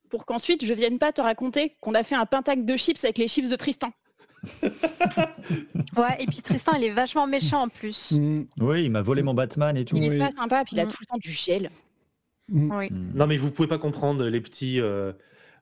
pour 0.09 0.25
qu'ensuite 0.25 0.63
je 0.63 0.73
vienne 0.73 0.99
pas 0.99 1.11
te 1.11 1.21
raconter 1.21 1.75
qu'on 1.81 1.93
a 1.93 2.03
fait 2.03 2.15
un 2.15 2.25
pentacle 2.25 2.63
de 2.65 2.77
chips 2.77 3.03
avec 3.03 3.17
les 3.17 3.27
chips 3.27 3.49
de 3.49 3.55
Tristan. 3.55 3.91
Ouais, 5.97 6.15
et 6.19 6.25
puis 6.25 6.41
Tristan, 6.41 6.73
il 6.73 6.83
est 6.83 6.91
vachement 6.93 7.27
méchant 7.27 7.61
en 7.63 7.69
plus. 7.69 8.11
Mm, 8.11 8.43
Oui, 8.59 8.83
il 8.85 8.91
m'a 8.91 9.01
volé 9.01 9.21
mon 9.23 9.33
Batman 9.33 9.77
et 9.77 9.85
tout. 9.85 9.95
Il 9.95 10.09
Oui. 10.09 10.15
est 10.15 10.19
pas 10.19 10.31
sympa, 10.31 10.63
puis 10.65 10.75
il 10.75 10.79
a 10.79 10.85
Mm. 10.85 10.89
tout 10.89 10.97
le 11.01 11.05
temps 11.05 11.17
du 11.17 11.31
gel. 11.31 11.69
mm. 12.49 12.71
Oui. 12.75 12.87
Non, 12.91 13.27
mais 13.27 13.37
vous 13.37 13.51
pouvez 13.51 13.67
pas 13.67 13.77
comprendre, 13.77 14.25
les 14.25 14.41
petits. 14.41 14.79
euh, 14.81 15.13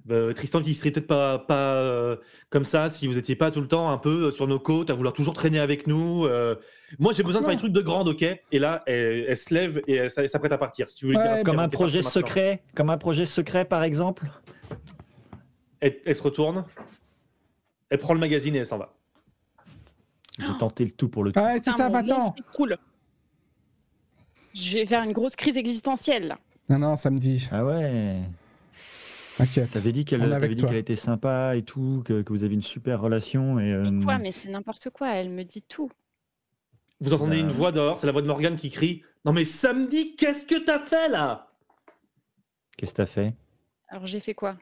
bah, 0.06 0.34
Tristan, 0.34 0.62
qui 0.62 0.74
serait 0.74 0.92
peut-être 0.92 1.08
pas, 1.08 1.40
pas 1.40 1.76
euh, 1.76 2.18
comme 2.50 2.66
ça 2.66 2.90
si 2.90 3.08
vous 3.08 3.18
étiez 3.18 3.36
pas 3.38 3.52
tout 3.52 3.62
le 3.62 3.68
temps 3.70 3.90
un 3.90 3.98
peu 3.98 4.26
euh, 4.26 4.32
sur 4.32 4.48
nos 4.48 4.60
côtes, 4.60 4.90
à 4.90 4.94
vouloir 4.94 5.14
toujours 5.14 5.34
traîner 5.34 5.60
avec 5.60 5.88
nous. 5.88 6.26
euh. 6.26 6.56
Moi, 7.00 7.14
j'ai 7.14 7.24
besoin 7.24 7.40
de 7.42 7.46
faire 7.46 7.56
des 7.56 7.60
trucs 7.60 7.72
de 7.74 7.82
grande, 7.82 8.10
ok? 8.10 8.22
Et 8.52 8.60
là, 8.60 8.84
elle, 8.86 9.26
elle 9.30 9.38
se 9.38 9.54
lève 9.54 9.82
et 9.88 9.94
elle 9.96 10.10
s'apprête 10.10 10.52
à 10.52 10.58
partir. 10.58 10.90
Si 10.90 10.96
tu 10.96 11.06
veux 11.06 11.12
lui 11.12 11.18
Ouais, 11.20 11.24
dire, 11.36 11.44
Comme 11.44 11.60
un 11.60 11.70
projet 11.70 12.02
secret, 12.02 12.64
comme 12.76 12.90
un 12.90 12.98
projet 12.98 13.26
secret 13.26 13.64
par 13.66 13.84
exemple. 13.84 14.30
Elle, 15.80 16.00
elle 16.06 16.16
se 16.16 16.22
retourne, 16.24 16.66
elle 17.94 18.00
prend 18.00 18.16
le 18.16 18.20
magazine 18.20 18.56
et 18.56 18.60
elle 18.60 18.66
s'en 18.66 18.80
va. 18.80 18.92
J'ai 20.40 20.58
tenté 20.60 20.84
le 20.84 20.92
tout 20.92 21.10
pour 21.10 21.24
le 21.24 21.32
tout. 21.32 21.40
Ouais, 21.40 21.62
c'est 21.64 21.72
ça 21.72 21.90
maintenant. 21.92 22.34
Je 24.56 24.74
vais 24.80 24.86
faire 24.88 25.04
une 25.04 25.12
grosse 25.14 25.36
crise 25.36 25.58
existentielle 25.58 26.28
là. 26.28 26.40
Non, 26.70 26.80
non, 26.80 26.96
samedi. 26.96 27.48
Ah 27.52 27.64
ouais. 27.64 28.20
T'inquiète. 29.38 29.72
T'avais 29.72 29.92
dit 29.92 30.06
qu'elle 30.06 30.22
On 30.22 30.26
est 30.26 30.30
t'avais 30.30 30.46
avec 30.46 30.52
dit 30.56 30.62
toi. 30.62 30.70
qu'elle 30.70 30.78
était 30.80 30.96
sympa 30.96 31.56
et 31.56 31.62
tout, 31.62 32.02
que, 32.06 32.24
que 32.24 32.34
vous 32.34 32.44
avez 32.44 32.56
une 32.56 32.62
super 32.64 33.00
relation 33.00 33.60
et. 33.60 33.72
euh, 33.74 33.92
Mais 33.92 34.04
quoi 34.04 34.18
Mais 34.18 34.32
c'est 34.32 34.50
n'importe 34.50 34.90
quoi. 34.90 35.14
Elle 35.14 35.30
me 35.30 35.44
dit 35.44 35.62
tout. 35.62 35.92
Vous 37.00 37.14
entendez 37.14 37.38
Bah, 37.38 37.48
une 37.48 37.50
voix 37.52 37.72
dehors, 37.72 38.00
c'est 38.00 38.08
la 38.08 38.12
voix 38.14 38.22
de 38.24 38.28
Morgane 38.28 38.56
qui 38.56 38.72
crie 38.72 39.04
Non, 39.26 39.34
mais 39.34 39.46
samedi, 39.46 40.16
qu'est-ce 40.16 40.46
que 40.48 40.56
t'as 40.64 40.80
fait 40.80 41.10
là? 41.10 41.52
Qu'est-ce 42.78 42.92
que 42.92 42.98
t'as 42.98 43.06
fait? 43.06 43.36
Alors 43.90 44.08
j'ai 44.08 44.20
fait 44.20 44.34
quoi? 44.34 44.58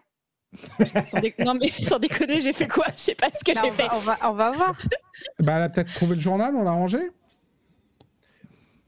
Sans 1.04 1.20
dé- 1.20 1.34
Non 1.40 1.54
mais 1.54 1.68
sans 1.70 2.00
déconner, 2.00 2.42
j'ai 2.42 2.54
fait 2.54 2.68
quoi? 2.68 2.86
Je 2.96 3.02
sais 3.02 3.16
pas 3.16 3.28
ce 3.34 3.44
que 3.44 3.58
j'ai 3.58 3.72
fait. 3.72 3.88
on, 3.94 4.00
va, 4.00 4.18
on 4.30 4.34
va 4.34 4.52
voir. 4.52 4.74
Bah, 5.40 5.54
elle 5.58 5.64
a 5.64 5.70
peut-être 5.70 5.94
trouvé 5.94 6.16
le 6.16 6.22
journal, 6.22 6.56
on 6.56 6.64
l'a 6.64 6.72
rangé 6.72 6.98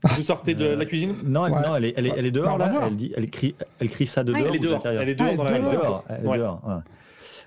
Vous 0.03 0.23
sortez 0.23 0.55
de 0.55 0.65
Euh, 0.65 0.75
la 0.75 0.85
cuisine? 0.85 1.15
Non, 1.23 1.45
elle, 1.45 1.53
Ouais. 1.53 1.61
non, 1.61 1.75
elle 1.75 1.85
est, 1.85 1.93
elle 1.95 2.07
est, 2.07 2.13
elle 2.17 2.25
est 2.25 2.31
Bah, 2.31 2.39
dehors 2.41 2.57
va 2.57 2.65
là. 2.71 2.83
Elle 2.87 2.97
dit, 2.97 3.13
elle 3.15 3.29
crie, 3.29 3.55
elle 3.79 3.89
crie 3.89 4.07
ça 4.07 4.23
de 4.23 4.33
Ah, 4.33 4.39
dehors. 4.39 4.49
Elle 4.49 4.55
est 4.55 4.59
dehors, 4.59 4.81
elle 4.87 5.09
est 5.09 5.15
dehors 5.15 5.29
Ah, 5.31 5.35
dans 5.37 5.45
elle 5.45 5.51
la 5.53 5.59
dehors. 5.71 6.05
Elle 6.09 6.25
est 6.25 6.27
Ouais. 6.27 6.37
dehors. 6.37 6.61
ouais. 6.67 6.73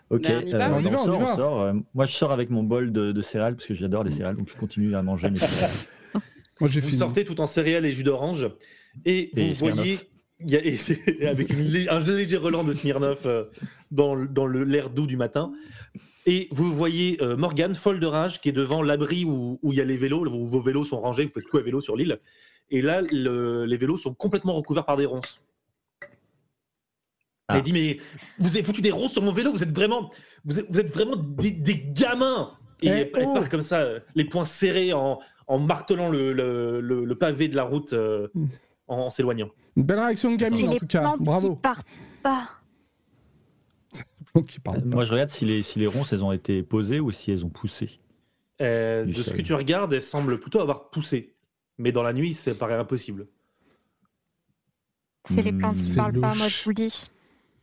Ok. 0.09 0.23
On 0.29 0.55
euh, 0.55 0.69
On 0.71 1.19
va, 1.19 1.35
sort. 1.37 1.61
Euh, 1.63 1.73
Moi, 1.95 2.07
je 2.07 2.13
sors 2.13 2.31
avec 2.33 2.49
mon 2.49 2.63
bol 2.63 2.93
de, 2.93 3.11
de 3.13 3.23
céréales 3.23 3.57
parce 3.57 3.67
que 3.67 3.75
j'adore 3.75 4.05
les 4.05 4.13
céréales, 4.13 4.37
donc 4.37 4.49
je 4.49 4.57
continue 4.57 4.95
à 4.95 5.03
manger 5.03 5.31
mes 5.31 5.39
céréales. 5.39 5.71
Moi, 6.61 6.71
j'ai 6.71 6.81
Vous 6.81 6.87
fini. 6.89 6.99
sortez 7.01 7.25
tout 7.25 7.41
en 7.41 7.47
céréales 7.47 7.85
et 7.85 7.93
jus 7.93 8.05
d'orange 8.05 8.49
et 9.05 9.31
vous 9.35 9.55
voyez. 9.57 9.99
Il 10.41 10.51
y 10.51 10.57
a, 10.57 10.65
et 10.65 10.77
c'est- 10.77 11.23
avec 11.27 11.51
une 11.51 11.89
un 11.89 11.99
léger 12.01 12.37
relent 12.37 12.65
de 12.65 12.73
Smirnoff 12.73 13.27
euh, 13.27 13.45
dans, 13.91 14.15
l'air 14.47 14.91
doux 14.91 15.07
du 15.07 15.17
matin. 15.17 15.53
Et 16.27 16.49
vous 16.51 16.73
voyez 16.75 17.23
euh, 17.23 17.37
Morgane, 17.37 17.75
folle 17.75 18.01
de 18.01 18.07
rage, 18.07 18.41
qui 18.41 18.49
est 18.49 18.53
devant 18.53 18.83
l'abri 18.83 19.25
où, 19.25 19.59
où 19.63 19.73
il 19.73 19.79
y 19.79 19.81
a 19.81 19.85
les 19.85 19.97
vélos, 19.97 20.27
où 20.27 20.47
vos 20.47 20.61
vélos 20.61 20.85
sont 20.85 21.01
rangés, 21.01 21.25
vous 21.25 21.31
faites 21.31 21.45
tout 21.49 21.57
à 21.59 21.63
vélo 21.63 21.81
sur 21.81 21.97
l'île. 21.97 22.19
Et 22.71 22.83
là, 22.83 23.01
le- 23.03 23.65
les 23.65 23.77
vélos 23.77 23.97
sont 23.97 24.13
complètement 24.13 24.53
recouverts 24.53 24.85
par 24.85 24.97
des 24.97 25.07
ronces. 25.07 25.41
Ah. 27.49 27.57
Elle 27.59 27.63
dit 27.63 27.73
Mais 27.73 27.99
vous 28.39 28.57
avez 28.57 28.65
foutu 28.65 28.83
des 28.83 28.91
ronces 28.91 29.13
sur 29.13 29.23
mon 29.23 29.33
vélo, 29.33 29.53
vous 29.53 29.63
êtes 29.63 29.75
vraiment, 29.75 30.11
vous 30.45 30.59
êtes, 30.59 30.67
vous 30.69 30.81
êtes 30.81 30.93
vraiment 30.93 31.15
des, 31.17 31.53
des 31.53 31.77
gamins 31.93 32.59
Et 32.83 32.89
Eh, 32.89 32.91
elle, 32.91 33.11
elle 33.15 33.27
oh 33.29 33.41
comme 33.49 33.63
ça, 33.63 33.87
les 34.17 34.25
poings 34.25 34.45
serrés 34.45 34.93
en, 34.93 35.21
en 35.47 35.59
martelant 35.61 36.09
le, 36.11 36.33
le- 36.33 36.81
le- 36.81 37.05
le 37.05 37.15
pavé 37.15 37.47
de 37.47 37.55
la 37.55 37.63
route 37.63 37.93
euh, 37.93 38.27
Mm. 38.35 38.47
en, 38.89 38.97
en 38.99 39.11
s'éloignant. 39.11 39.51
Une 39.77 39.83
belle 39.83 39.99
réaction 40.01 40.31
de 40.33 40.37
gamine, 40.37 40.69
en 40.69 40.77
tout 40.77 40.87
cas. 40.87 41.15
Bravo. 41.19 41.55
qui 41.57 41.61
partent 41.63 41.87
pas. 42.23 42.49
Qui 44.49 44.61
parle 44.61 44.83
pas. 44.83 44.97
Moi, 44.97 45.05
je 45.07 45.13
regarde 45.13 45.31
si 45.31 45.45
les, 45.47 45.63
si 45.63 45.79
les 45.79 45.87
ronces, 45.87 46.13
elles 46.13 46.23
ont 46.23 46.33
été 46.33 46.63
posées 46.63 47.01
ou 47.01 47.11
si 47.11 47.31
elles 47.31 47.45
ont 47.45 47.49
poussé. 47.49 48.01
Euh, 48.61 49.05
de 49.05 49.23
ce 49.23 49.31
que 49.31 49.41
tu 49.43 49.55
regardes, 49.55 49.93
elle 49.95 50.03
semble 50.03 50.39
plutôt 50.41 50.61
avoir 50.61 50.91
poussé. 50.91 51.35
Mais 51.79 51.91
dans 51.93 52.03
la 52.03 52.13
nuit, 52.13 52.35
ça 52.35 52.55
paraît 52.55 52.75
impossible. 52.75 53.29
C'est 55.29 55.43
les 55.43 55.53
plantes 55.53 55.73
qui 55.73 55.79
C'est 55.79 55.97
parlent 55.97 56.21
pas, 56.21 56.35
moi 56.35 56.49
je 56.49 56.63
vous 56.65 56.71
le 56.71 56.75
dis. 56.75 57.09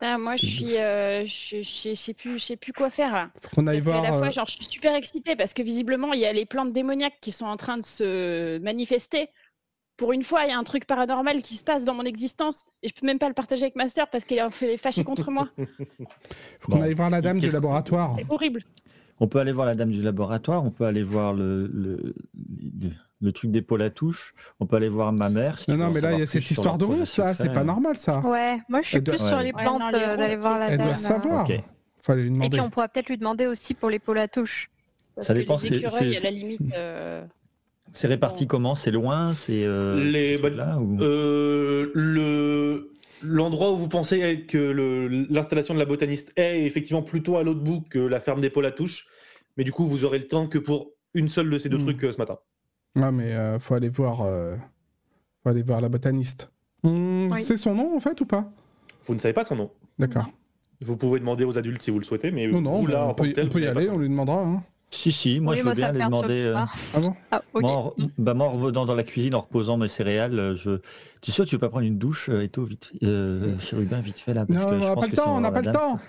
Ah, 0.01 0.17
moi, 0.17 0.35
je 0.35 0.45
suis, 0.45 0.77
euh, 0.77 1.25
je, 1.25 1.61
je, 1.61 1.89
je 1.91 1.95
sais 1.95 2.13
plus, 2.13 2.37
je 2.37 2.43
sais 2.43 2.57
plus 2.57 2.73
quoi 2.73 2.89
faire. 2.89 3.13
là. 3.13 3.29
Faut 3.39 3.49
qu'on 3.55 3.67
aille 3.67 3.77
Parce 3.77 3.85
voir. 3.85 4.03
la 4.03 4.09
fois, 4.11 4.27
euh, 4.27 4.31
genre, 4.31 4.45
je 4.47 4.55
suis 4.55 4.65
super 4.65 4.95
excitée 4.95 5.35
parce 5.37 5.53
que 5.53 5.61
visiblement, 5.63 6.11
il 6.11 6.19
y 6.19 6.25
a 6.25 6.33
les 6.33 6.45
plantes 6.45 6.73
démoniaques 6.73 7.19
qui 7.21 7.31
sont 7.31 7.45
en 7.45 7.55
train 7.55 7.77
de 7.77 7.85
se 7.85 8.57
manifester. 8.59 9.29
Pour 9.97 10.11
une 10.11 10.23
fois, 10.23 10.43
il 10.45 10.49
y 10.49 10.51
a 10.51 10.57
un 10.57 10.63
truc 10.63 10.85
paranormal 10.85 11.41
qui 11.41 11.55
se 11.55 11.63
passe 11.63 11.85
dans 11.85 11.93
mon 11.93 12.03
existence 12.03 12.65
et 12.81 12.87
je 12.89 12.93
peux 12.99 13.05
même 13.05 13.19
pas 13.19 13.27
le 13.27 13.33
partager 13.35 13.63
avec 13.63 13.75
ma 13.75 13.87
sœur 13.89 14.07
parce 14.09 14.23
qu'elle 14.25 14.39
est 14.39 14.49
fait 14.51 14.77
fâchée 14.77 15.03
contre 15.03 15.29
moi. 15.29 15.49
faut 16.59 16.71
qu'on 16.71 16.77
Bon. 16.77 16.81
aille 16.83 16.93
voir 16.95 17.09
la 17.09 17.21
dame 17.21 17.37
du 17.39 17.49
laboratoire. 17.49 18.15
C'est 18.17 18.25
horrible. 18.29 18.63
On 19.19 19.27
peut 19.27 19.39
aller 19.39 19.51
voir 19.51 19.67
la 19.67 19.75
dame 19.75 19.91
du 19.91 20.01
laboratoire, 20.01 20.65
on 20.65 20.71
peut 20.71 20.85
aller 20.85 21.03
voir 21.03 21.33
le, 21.33 21.67
le, 21.67 22.15
le- 22.81 22.91
le 23.21 23.31
truc 23.31 23.51
d'épaule 23.51 23.81
à 23.83 23.89
touche, 23.89 24.33
on 24.59 24.65
peut 24.65 24.75
aller 24.75 24.89
voir 24.89 25.13
ma 25.13 25.29
mère. 25.29 25.57
si 25.59 25.69
Non, 25.71 25.77
non, 25.77 25.91
mais 25.91 26.01
là, 26.01 26.11
il 26.13 26.19
y 26.19 26.23
a 26.23 26.27
cette 26.27 26.49
histoire 26.51 26.77
de 26.77 26.83
ronces, 26.83 27.15
là. 27.17 27.33
C'est 27.33 27.53
pas 27.53 27.63
normal, 27.63 27.95
ça. 27.95 28.19
Ouais, 28.19 28.59
moi 28.67 28.81
je 28.81 28.87
suis 28.89 28.97
Elle 28.97 29.03
doit- 29.03 29.15
plus 29.15 29.25
sur 29.25 29.37
Ouais. 29.37 29.43
les 29.43 29.53
plantes 29.53 29.93
les 29.93 29.99
euh, 29.99 30.17
d'aller 30.17 30.35
voir 30.35 30.59
la 30.59 30.67
Elle 30.69 30.77
dame. 30.79 30.87
doit 30.87 30.95
ça, 30.97 31.09
savoir. 31.21 31.49
Ok. 31.49 31.57
Faut 32.01 32.11
aller 32.11 32.23
lui 32.23 32.27
Et 32.29 32.31
demander. 32.33 32.49
puis 32.49 32.59
on 32.59 32.69
pourra 32.69 32.89
peut-être 32.89 33.07
lui 33.07 33.17
demander 33.17 33.45
aussi 33.47 33.75
pour 33.75 33.89
l'épaule 33.89 34.17
à 34.17 34.27
touche. 34.27 34.69
Parce 35.15 35.27
Ça 35.27 35.33
que 35.35 35.39
dépend, 35.39 35.57
les 35.61 35.73
écureuils, 35.77 36.17
à 36.17 36.19
la 36.21 36.31
limite. 36.31 36.61
euh, 36.73 37.23
C'est 37.93 38.07
réparti 38.07 38.47
comment? 38.47 38.75
C'est 38.75 38.91
loin? 38.91 39.33
C'est 39.33 39.63
euh, 39.65 40.11
truc-là, 40.39 40.79
ou- 40.79 40.97
Euh, 41.01 41.91
le 41.93 42.89
L'endroit 43.25 43.71
où 43.71 43.77
vous 43.77 43.87
pensez 43.87 44.41
que 44.41 44.57
l'installation 45.29 45.73
de 45.73 45.79
la 45.79 45.85
botaniste 45.85 46.33
est 46.35 46.65
effectivement 46.65 47.01
plutôt 47.03 47.37
à 47.37 47.43
l'autre 47.43 47.61
bout 47.61 47.81
que 47.89 47.99
la 47.99 48.19
ferme 48.19 48.41
des 48.41 48.49
touche. 48.71 49.07
Mais 49.55 49.63
du 49.63 49.71
coup, 49.71 49.85
vous 49.87 50.03
aurez 50.03 50.19
le 50.19 50.27
temps 50.27 50.47
que 50.47 50.57
pour 50.57 50.89
une 51.13 51.29
seule 51.29 51.49
de 51.49 51.57
ces 51.57 51.69
deux 51.69 51.77
Hmm. 51.77 51.83
trucs 51.83 52.03
euh, 52.03 52.11
ce 52.11 52.17
matin. 52.17 52.37
Ah, 52.99 53.11
mais 53.11 53.31
euh, 53.33 53.59
faut 53.59 53.75
aller 53.75 53.87
voir. 53.87 54.21
euh, 54.23 54.57
Faut 55.41 55.49
aller 55.49 55.63
voir 55.63 55.79
la 55.79 55.87
botaniste. 55.87 56.51
Oui. 56.83 57.41
sait 57.41 57.55
son 57.55 57.75
nom, 57.75 57.95
en 57.95 57.99
fait, 58.01 58.19
ou 58.19 58.25
pas? 58.25 58.51
Vous 59.05 59.13
ne 59.13 59.19
savez 59.19 59.33
pas 59.33 59.45
son 59.45 59.55
nom. 59.55 59.71
D'accord. 59.99 60.29
Vous 60.81 60.97
pouvez 60.97 61.19
demander 61.21 61.45
aux 61.45 61.57
adultes 61.57 61.81
si 61.81 61.91
vous 61.91 61.99
le 61.99 62.03
souhaitez, 62.05 62.29
mais 62.31 62.47
Non, 62.47 62.59
non, 62.59 62.79
vous, 62.81 62.87
bah, 62.87 62.91
là, 62.93 63.07
on 63.07 63.13
peut, 63.13 63.31
on 63.37 63.59
y 63.59 63.67
aller, 63.67 63.89
on 63.89 63.97
lui 63.99 64.09
demandera. 64.09 64.41
hein. 64.45 64.63
Si, 64.95 65.11
si, 65.11 65.39
moi 65.39 65.53
Oui, 65.53 65.57
je 65.59 65.63
veux 65.63 65.65
moi, 65.69 65.73
bien 65.73 65.85
perturbe 65.91 66.05
demander. 66.11 66.41
euh, 66.41 66.53
pas. 66.53 66.69
Ah 66.93 66.99
bon? 66.99 67.15
Ah, 67.31 67.41
ok. 67.53 67.61
Moi, 67.61 67.71
en, 67.71 67.93
bah, 68.19 68.33
moi, 68.35 68.47
en 68.47 68.51
revenant 68.51 68.85
dans 68.85 68.95
la 68.95 69.03
cuisine, 69.03 69.33
en 69.33 69.41
reposant 69.41 69.75
mes 69.77 69.87
céréales, 69.87 70.37
euh, 70.37 70.55
je... 70.55 70.79
tu 71.21 71.31
sais, 71.31 71.43
tu 71.45 71.55
veux 71.55 71.59
pas 71.59 71.69
prendre 71.69 71.85
une 71.85 71.97
douche, 71.97 72.29
euh, 72.29 72.43
Eto, 72.43 72.63
vite, 72.63 72.91
euh, 73.01 73.57
chérubin, 73.59 74.01
vite 74.01 74.19
fait 74.19 74.33
là, 74.35 74.45
parce 74.45 74.59
Non, 74.59 74.69
que 74.69 74.75
on 74.75 74.79
je 74.81 74.85
n'a 74.87 74.95
pas 74.95 75.07
le 75.07 75.13
temps, 75.13 75.35
on 75.37 75.39
n'a 75.41 75.51
pas 75.51 75.61
le 75.61 75.71
temps. 75.71 75.99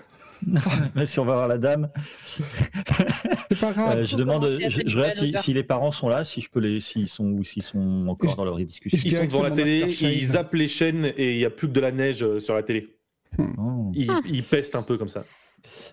Mais 0.95 1.05
si 1.07 1.19
on 1.19 1.25
va 1.25 1.33
voir 1.33 1.47
la 1.47 1.57
dame, 1.57 1.89
C'est 2.25 3.59
pas 3.59 3.71
grave. 3.73 3.97
euh, 3.99 4.05
je 4.05 4.15
demande, 4.17 4.45
je, 4.67 4.81
je 4.85 4.97
regarde 4.97 5.41
si, 5.41 5.53
les 5.53 5.63
parents 5.63 5.91
sont 5.91 6.09
là, 6.09 6.23
si 6.25 6.41
je 6.41 6.49
peux 6.49 6.59
les, 6.59 6.81
s'ils 6.81 7.07
sont 7.07 7.25
ou 7.25 7.43
s'ils 7.43 7.63
sont 7.63 8.05
encore 8.07 8.29
Je- 8.31 8.35
dans 8.35 8.45
leur 8.45 8.57
discussion. 8.57 8.99
Ils 9.03 9.11
sont 9.11 9.25
devant 9.25 9.43
la 9.43 9.51
télé, 9.51 9.87
ils 10.01 10.25
zappent 10.25 10.53
les 10.53 10.67
chaînes 10.67 11.11
et 11.17 11.33
il 11.33 11.37
n'y 11.37 11.45
a 11.45 11.49
plus 11.49 11.67
que 11.67 11.73
de 11.73 11.79
la 11.79 11.91
neige 11.91 12.37
sur 12.39 12.53
la 12.53 12.63
télé. 12.63 12.95
Oh. 13.39 13.91
Ils, 13.95 14.09
Ah. 14.11 14.19
ils 14.25 14.43
pestent 14.43 14.75
un 14.75 14.83
peu 14.83 14.97
comme 14.97 15.09
ça. 15.09 15.23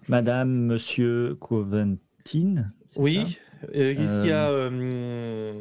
Madame, 0.09 0.51
Monsieur 0.51 1.37
Coventin, 1.41 1.87
c'est 2.25 2.82
Oui. 2.97 3.39
euh, 3.75 3.95
Qu'est-ce 3.95 4.19
qu'il 4.21 4.29
y 4.29 4.33
a 4.33 4.51
euh, 4.51 4.71
euh, 4.73 5.53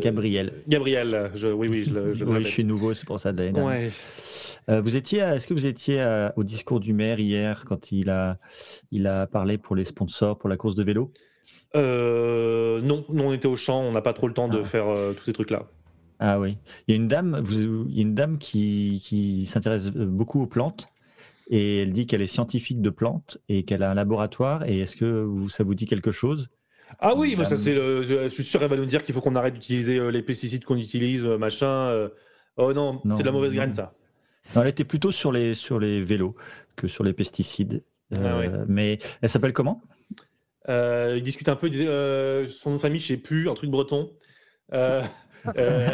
Gabriel. 0.00 0.52
Gabriel, 0.68 1.30
je, 1.34 1.48
oui, 1.48 1.68
oui, 1.68 1.84
je 1.86 1.92
le, 1.92 2.14
je 2.14 2.24
oui, 2.24 2.42
je 2.42 2.48
suis 2.48 2.64
nouveau, 2.64 2.94
c'est 2.94 3.06
pour 3.06 3.18
ça 3.18 3.32
de 3.32 3.38
l'année 3.38 3.52
dernière. 3.52 3.72
Ouais. 3.86 3.90
Euh, 4.70 4.80
vous 4.80 4.96
étiez, 4.96 5.18
est-ce 5.20 5.46
que 5.46 5.54
vous 5.54 5.66
étiez 5.66 6.00
à- 6.00 6.32
au 6.36 6.44
discours 6.44 6.80
du 6.80 6.92
maire 6.94 7.18
hier 7.20 7.64
quand 7.66 7.92
il 7.92 8.08
a, 8.10 8.38
il 8.90 9.06
a 9.06 9.26
parlé 9.26 9.58
pour 9.58 9.76
les 9.76 9.84
sponsors 9.84 10.38
pour 10.38 10.48
la 10.48 10.56
course 10.56 10.74
de 10.74 10.82
vélo? 10.82 11.12
Non, 11.74 13.04
non, 13.08 13.28
on 13.28 13.32
était 13.32 13.48
au 13.48 13.56
champ, 13.56 13.80
on 13.82 13.92
n'a 13.92 14.00
pas 14.00 14.12
trop 14.12 14.28
le 14.28 14.34
temps 14.34 14.48
de 14.48 14.60
Ah. 14.62 14.66
faire 14.66 14.86
tous 15.16 15.24
ces 15.24 15.32
trucs-là. 15.32 15.64
Ah 16.20 16.38
oui. 16.40 16.56
Il 16.86 16.92
y 16.92 16.94
a 16.94 16.96
une 16.96 17.08
dame, 17.08 17.40
vous- 17.42 17.86
il 17.88 17.96
y 17.96 17.98
a 17.98 18.02
une 18.02 18.14
dame 18.14 18.38
qui, 18.38 19.00
qui 19.04 19.46
s'intéresse 19.46 19.90
beaucoup 19.90 20.40
aux 20.42 20.46
plantes 20.46 20.88
et 21.48 21.82
elle 21.82 21.92
dit 21.92 22.06
qu'elle 22.06 22.22
est 22.22 22.26
scientifique 22.26 22.80
de 22.80 22.90
plantes 22.90 23.38
et 23.48 23.64
qu'elle 23.64 23.82
a 23.82 23.90
un 23.90 23.94
laboratoire. 23.94 24.68
Et 24.68 24.80
est-ce 24.80 24.96
que 24.96 25.22
vous- 25.22 25.48
ça 25.48 25.64
vous 25.64 25.74
dit 25.74 25.86
quelque 25.86 26.10
chose? 26.12 26.48
Ah 27.00 27.14
oui, 27.16 27.34
bah 27.36 27.44
ça 27.44 27.50
Madame- 27.50 27.64
c'est. 27.64 27.74
le- 27.74 28.02
Je 28.02 28.28
suis 28.28 28.44
sûr 28.44 28.60
qu'elle 28.60 28.70
va 28.70 28.76
nous 28.76 28.86
dire 28.86 29.02
qu'il 29.02 29.14
faut 29.14 29.20
qu'on 29.20 29.34
arrête 29.36 29.54
d'utiliser 29.54 29.98
euh, 29.98 30.10
les 30.10 30.22
pesticides 30.22 30.64
qu'on 30.64 30.76
utilise, 30.76 31.24
euh, 31.26 31.36
machin. 31.38 31.66
euh. 31.66 32.08
Oh 32.56 32.72
non, 32.72 33.00
Non, 33.04 33.16
c'est 33.16 33.22
de 33.22 33.26
la 33.26 33.32
mauvaise 33.32 33.52
non. 33.52 33.56
graine 33.56 33.72
ça. 33.72 33.94
Non, 34.54 34.62
Elle 34.62 34.68
était 34.68 34.84
plutôt 34.84 35.10
sur 35.10 35.32
les, 35.32 35.54
sur 35.54 35.78
les 35.80 36.02
vélos 36.02 36.36
que 36.76 36.86
sur 36.86 37.02
les 37.02 37.12
pesticides. 37.12 37.82
Euh, 38.16 38.48
Ah. 38.52 38.64
Mais 38.68 38.98
elle 39.22 39.28
s'appelle 39.28 39.52
comment? 39.54 39.80
Euh, 40.68 41.14
il 41.16 41.22
discute 41.22 41.48
un 41.48 41.56
peu, 41.56 41.66
il 41.68 41.80
euh, 41.88 42.48
son 42.48 42.70
nom 42.70 42.76
de 42.76 42.80
famille, 42.80 43.00
je 43.00 43.06
sais 43.08 43.16
plus, 43.16 43.48
un 43.50 43.54
truc 43.54 43.70
breton. 43.70 44.12
Euh, 44.72 45.02
euh, 45.58 45.88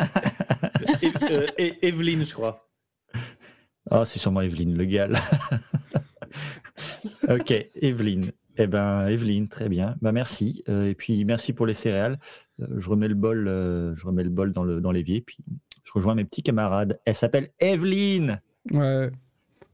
euh, 1.30 1.46
Evelyne, 1.82 2.24
je 2.26 2.32
crois. 2.34 2.69
Ah, 3.90 4.04
c'est 4.04 4.18
sûrement 4.18 4.40
Evelyne 4.40 4.76
Le 4.76 4.84
Gall. 4.84 5.18
ok, 7.28 7.70
Evelyne. 7.80 8.32
Eh 8.56 8.66
ben, 8.66 9.06
Evelyne, 9.08 9.48
très 9.48 9.68
bien. 9.68 9.96
Bah, 10.02 10.12
merci. 10.12 10.62
Euh, 10.68 10.90
et 10.90 10.94
puis, 10.94 11.24
merci 11.24 11.52
pour 11.52 11.66
les 11.66 11.74
céréales. 11.74 12.18
Euh, 12.60 12.66
je 12.78 12.90
remets 12.90 13.08
le 13.08 13.14
bol, 13.14 13.48
euh, 13.48 13.94
je 13.96 14.06
remets 14.06 14.24
le 14.24 14.30
bol 14.30 14.52
dans 14.52 14.64
le 14.64 14.80
dans 14.80 14.92
l'évier. 14.92 15.20
Puis, 15.22 15.38
je 15.84 15.92
rejoins 15.94 16.14
mes 16.14 16.24
petits 16.24 16.42
camarades. 16.42 17.00
Elle 17.04 17.14
s'appelle 17.14 17.48
Evelyne. 17.58 18.40
Ouais. 18.70 19.10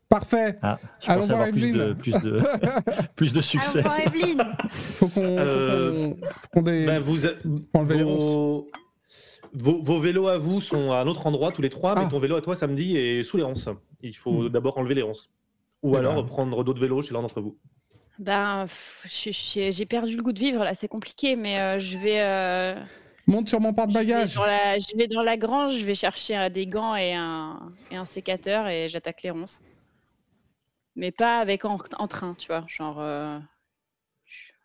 Parfait. 0.09 0.57
Ah, 0.63 0.79
je 1.01 1.11
Allons 1.11 1.21
pensais 1.23 1.33
voir 1.35 1.43
avoir 1.49 1.61
plus 1.61 1.73
de, 1.73 1.93
plus 1.95 2.13
de, 2.13 2.41
plus 3.17 3.33
de 3.33 3.39
Allons 3.39 3.43
succès. 3.43 3.83
voir 3.83 3.99
Evelyne. 4.07 4.43
Faut 4.69 5.09
qu'on 5.09 5.37
Euh, 5.39 6.05
faut 6.05 6.15
qu'on- 6.15 6.27
faut 6.27 6.49
qu'on 6.55 6.63
dé- 6.63 6.87
Ben, 6.87 7.01
vous, 7.01 7.27
enlever 7.75 7.97
les 7.97 8.03
ronces. 8.05 8.23
vos, 8.23 8.67
vos, 9.53 9.83
vos 9.83 10.01
vélos 10.01 10.29
à 10.29 10.39
vous 10.39 10.61
sont 10.61 10.93
à 10.93 10.99
un 10.99 11.09
autre 11.09 11.27
endroit 11.27 11.51
tous 11.51 11.61
les 11.63 11.71
trois, 11.71 11.95
Ah. 11.97 12.03
mais 12.05 12.09
ton 12.09 12.21
vélo 12.21 12.37
à 12.37 12.41
toi 12.41 12.55
samedi 12.55 12.97
est 12.97 13.25
sous 13.25 13.37
les 13.37 13.43
ronces. 13.43 13.69
Il 14.03 14.15
faut 14.17 14.43
Hmm. 14.45 14.49
d'abord 14.49 14.79
enlever 14.79 14.95
les 14.95 15.03
ronces. 15.03 15.31
Ou 15.83 15.97
alors 15.97 16.15
ben. 16.23 16.27
prendre 16.27 16.65
d'autres 16.65 16.81
vélos 16.81 17.03
chez 17.03 17.15
l'un 17.15 17.23
d'entre 17.23 17.41
vous. 17.41 17.57
Ben, 18.19 18.65
pff, 18.67 19.03
je- 19.05 19.31
je- 19.31 19.71
j'ai 19.71 19.87
perdu 19.87 20.17
le 20.17 20.23
goût 20.23 20.33
de 20.33 20.39
vivre 20.39 20.65
là, 20.65 20.75
c'est 20.75 20.89
compliqué, 20.89 21.37
mais 21.37 21.61
euh, 21.61 21.79
je 21.79 21.99
vais. 21.99 22.21
euh, 22.21 22.75
Monte 23.27 23.49
sur 23.49 23.61
mon 23.61 23.69
je 23.69 23.73
vais, 23.73 23.77
porte-bagages. 23.77 24.37
la, 24.39 24.79
je 24.79 24.97
vais 24.97 25.07
dans 25.09 25.23
la 25.23 25.37
grange, 25.37 25.77
je 25.79 25.85
vais 25.85 25.95
chercher 25.95 26.37
euh, 26.39 26.49
des 26.49 26.67
gants 26.67 26.95
et 26.97 27.13
un, 27.15 27.73
et 27.91 27.97
un 27.97 28.05
sécateur 28.05 28.69
et 28.69 28.89
j'attaque 28.89 29.23
les 29.23 29.31
ronces. 29.31 29.61
Mais 30.95 31.11
pas 31.11 31.39
avec 31.41 31.65
en, 31.67 31.77
en 31.99 32.09
train, 32.09 32.35
tu 32.39 32.47
vois. 32.47 32.65
Genre. 32.69 32.99
euh, 33.01 33.39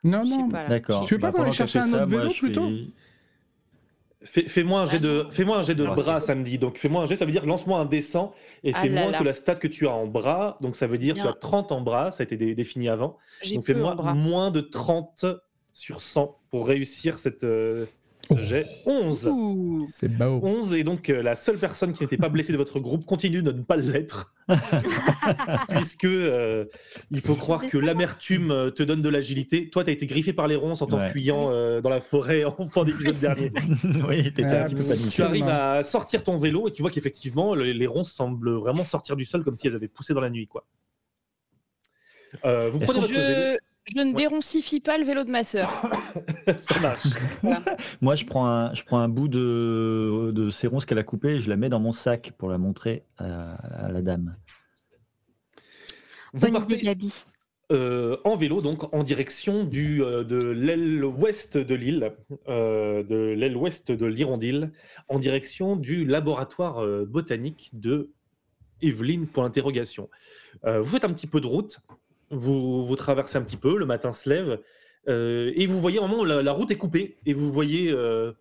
Non, 0.03 0.23
je 0.25 0.29
non. 0.29 0.49
pas. 0.49 0.65
D'accord. 0.67 1.03
Tu 1.05 1.15
veux 1.15 1.19
pas 1.19 1.27
Bah, 1.31 1.39
pendant 1.39 1.45
qu'elle 1.51 1.53
chercher 1.67 1.79
un 1.79 1.93
autre 1.93 2.05
vélo, 2.05 2.29
je 2.29 2.39
plutôt? 2.39 2.69
Fais- 2.69 2.85
Fais-moi 4.23 4.81
un 4.81 4.85
jet 4.85 4.99
de, 4.99 5.25
Ah 5.27 5.31
fais-moi 5.31 5.57
un 5.57 5.63
jet 5.63 5.73
de 5.75 5.83
Ah, 5.85 5.95
bras 5.95 6.19
samedi. 6.19 6.57
Donc 6.59 6.77
fais-moi 6.77 7.03
un 7.03 7.05
jet, 7.07 7.15
ça 7.15 7.25
veut 7.25 7.31
dire 7.31 7.45
lance-moi 7.45 7.79
un 7.79 7.85
descend 7.85 8.29
et 8.63 8.71
Ah 8.73 8.81
fais 8.81 8.89
moins 8.89 9.11
que 9.19 9.23
la 9.23 9.33
stat 9.33 9.55
que 9.55 9.67
tu 9.67 9.87
as 9.87 9.91
en 9.91 10.05
bras. 10.05 10.57
Donc 10.61 10.75
ça 10.75 10.85
veut 10.87 10.97
dire 10.99 11.15
que 11.15 11.19
tu 11.21 11.27
as 11.27 11.33
30 11.39 11.71
en 11.71 11.81
bras, 11.81 12.11
ça 12.11 12.21
a 12.21 12.25
été 12.25 12.37
dé- 12.37 12.53
défini 12.53 12.87
avant. 12.89 13.17
Donc 13.55 13.65
fais-moi 13.65 13.95
moins 14.13 14.51
de 14.51 14.61
30 14.61 15.25
sur 15.73 16.01
100 16.01 16.37
pour 16.49 16.67
réussir 16.67 17.17
cette, 17.17 17.43
euh, 17.43 17.85
ce 18.37 18.43
jet. 18.43 18.65
11. 18.85 19.27
Ouh. 19.27 19.85
C'est 19.87 20.07
beau. 20.07 20.39
11 20.43 20.73
et 20.73 20.83
donc 20.83 21.09
euh, 21.09 21.21
la 21.23 21.35
seule 21.35 21.57
personne 21.57 21.93
qui 21.93 22.03
n'était 22.03 22.17
pas 22.17 22.29
blessée 22.29 22.51
de 22.53 22.57
votre 22.57 22.79
groupe 22.79 23.05
continue 23.05 23.41
de 23.41 23.51
ne 23.51 23.61
pas 23.61 23.75
l'être. 23.77 24.33
Puisque 25.69 26.05
euh, 26.05 26.65
il 27.11 27.21
faut 27.21 27.35
croire 27.35 27.67
que 27.67 27.77
l'amertume 27.77 28.51
euh, 28.51 28.69
te 28.71 28.83
donne 28.83 29.01
de 29.01 29.09
l'agilité. 29.09 29.69
Toi, 29.69 29.83
tu 29.83 29.89
as 29.89 29.93
été 29.93 30.05
griffé 30.07 30.33
par 30.33 30.47
les 30.47 30.55
ronces 30.55 30.81
en 30.81 30.85
Ouais. 30.85 30.91
t'enfuyant 31.07 31.51
euh, 31.53 31.79
dans 31.81 31.89
la 31.89 32.01
forêt 32.01 32.43
en 32.59 32.65
fin 32.67 32.83
d'épisode 32.83 33.19
dernier. 33.19 33.51
oui, 34.07 34.23
t'étais 34.25 34.43
Ah, 34.45 34.63
un 34.63 34.65
petit 34.65 34.75
peu 34.75 34.83
paniqué. 34.83 35.09
Tu 35.09 35.21
arrives 35.21 35.47
à 35.47 35.83
sortir 35.83 36.23
ton 36.23 36.37
vélo 36.37 36.67
et 36.67 36.73
tu 36.73 36.81
vois 36.81 36.91
qu'effectivement, 36.91 37.55
le- 37.55 37.71
les 37.71 37.87
ronces 37.87 38.11
semblent 38.11 38.51
vraiment 38.55 38.83
sortir 38.85 39.15
du 39.15 39.25
sol 39.25 39.43
comme 39.43 39.55
si 39.55 39.67
elles 39.67 39.75
avaient 39.75 39.87
poussé 39.87 40.13
dans 40.13 40.21
la 40.21 40.29
nuit. 40.29 40.47
Quoi. 40.47 40.65
Euh, 42.45 42.69
vous 42.69 42.79
prenez 42.79 42.99
votre 42.99 43.13
vélo, 43.13 43.57
Je, 43.85 43.99
ne 43.99 44.05
Ouais. 44.09 44.13
déroncifie 44.13 44.79
pas 44.79 44.97
le 44.97 45.05
vélo 45.05 45.23
de 45.23 45.31
ma 45.31 45.43
sœur. 45.43 45.69
ça 46.57 46.79
marche. 46.79 47.07
Moi, 48.01 48.15
je 48.15 48.25
prends 48.25 48.45
un, 48.47 48.73
je 48.73 48.83
prends 48.83 48.99
un 48.99 49.09
bout 49.09 49.27
de, 49.27 50.31
de 50.33 50.49
ces 50.49 50.67
ronces 50.67 50.85
qu'elle 50.85 50.99
a 50.99 51.03
coupé 51.03 51.29
et 51.35 51.39
je 51.39 51.49
la 51.49 51.55
mets 51.57 51.69
dans 51.69 51.79
mon 51.79 51.91
sac 51.91 52.33
pour 52.37 52.49
la 52.49 52.57
montrer 52.57 53.03
à, 53.17 53.53
à 53.85 53.91
la 53.91 54.01
dame. 54.01 54.35
Vous 56.33 56.41
Bonne 56.41 56.49
idée, 56.51 56.59
partez 56.59 56.77
Gabi. 56.85 57.13
euh, 57.71 58.17
en 58.23 58.35
vélo, 58.35 58.61
donc 58.61 58.93
en 58.93 59.03
direction 59.03 59.63
du, 59.65 60.03
euh, 60.03 60.23
de 60.23 60.37
l'aile 60.37 61.03
ouest 61.03 61.57
de 61.57 61.75
l'île, 61.75 62.13
euh, 62.47 63.03
de 63.03 63.15
l'aile 63.33 63.57
ouest 63.57 63.91
de 63.91 64.05
l'Hirondille, 64.05 64.69
en 65.09 65.19
direction 65.19 65.75
du 65.75 66.05
laboratoire 66.05 66.85
botanique 67.07 67.71
de 67.73 68.11
Evelyne 68.81 69.27
pour 69.27 69.43
l'interrogation. 69.43 70.09
Euh, 70.65 70.81
vous 70.81 70.89
faites 70.89 71.05
un 71.05 71.13
petit 71.13 71.27
peu 71.27 71.39
de 71.41 71.47
route, 71.47 71.79
vous, 72.31 72.85
vous 72.85 72.95
traversez 72.95 73.37
un 73.37 73.41
petit 73.43 73.57
peu, 73.57 73.77
le 73.77 73.85
matin 73.85 74.13
se 74.13 74.29
lève, 74.29 74.59
euh, 75.07 75.51
et 75.55 75.65
vous 75.67 75.79
voyez 75.79 75.99
au 75.99 76.03
moment 76.07 76.21
où 76.21 76.25
la, 76.25 76.41
la 76.41 76.51
route 76.51 76.71
est 76.71 76.77
coupée, 76.77 77.17
et 77.25 77.33
vous 77.33 77.51
voyez 77.51 77.91
euh, 77.91 78.31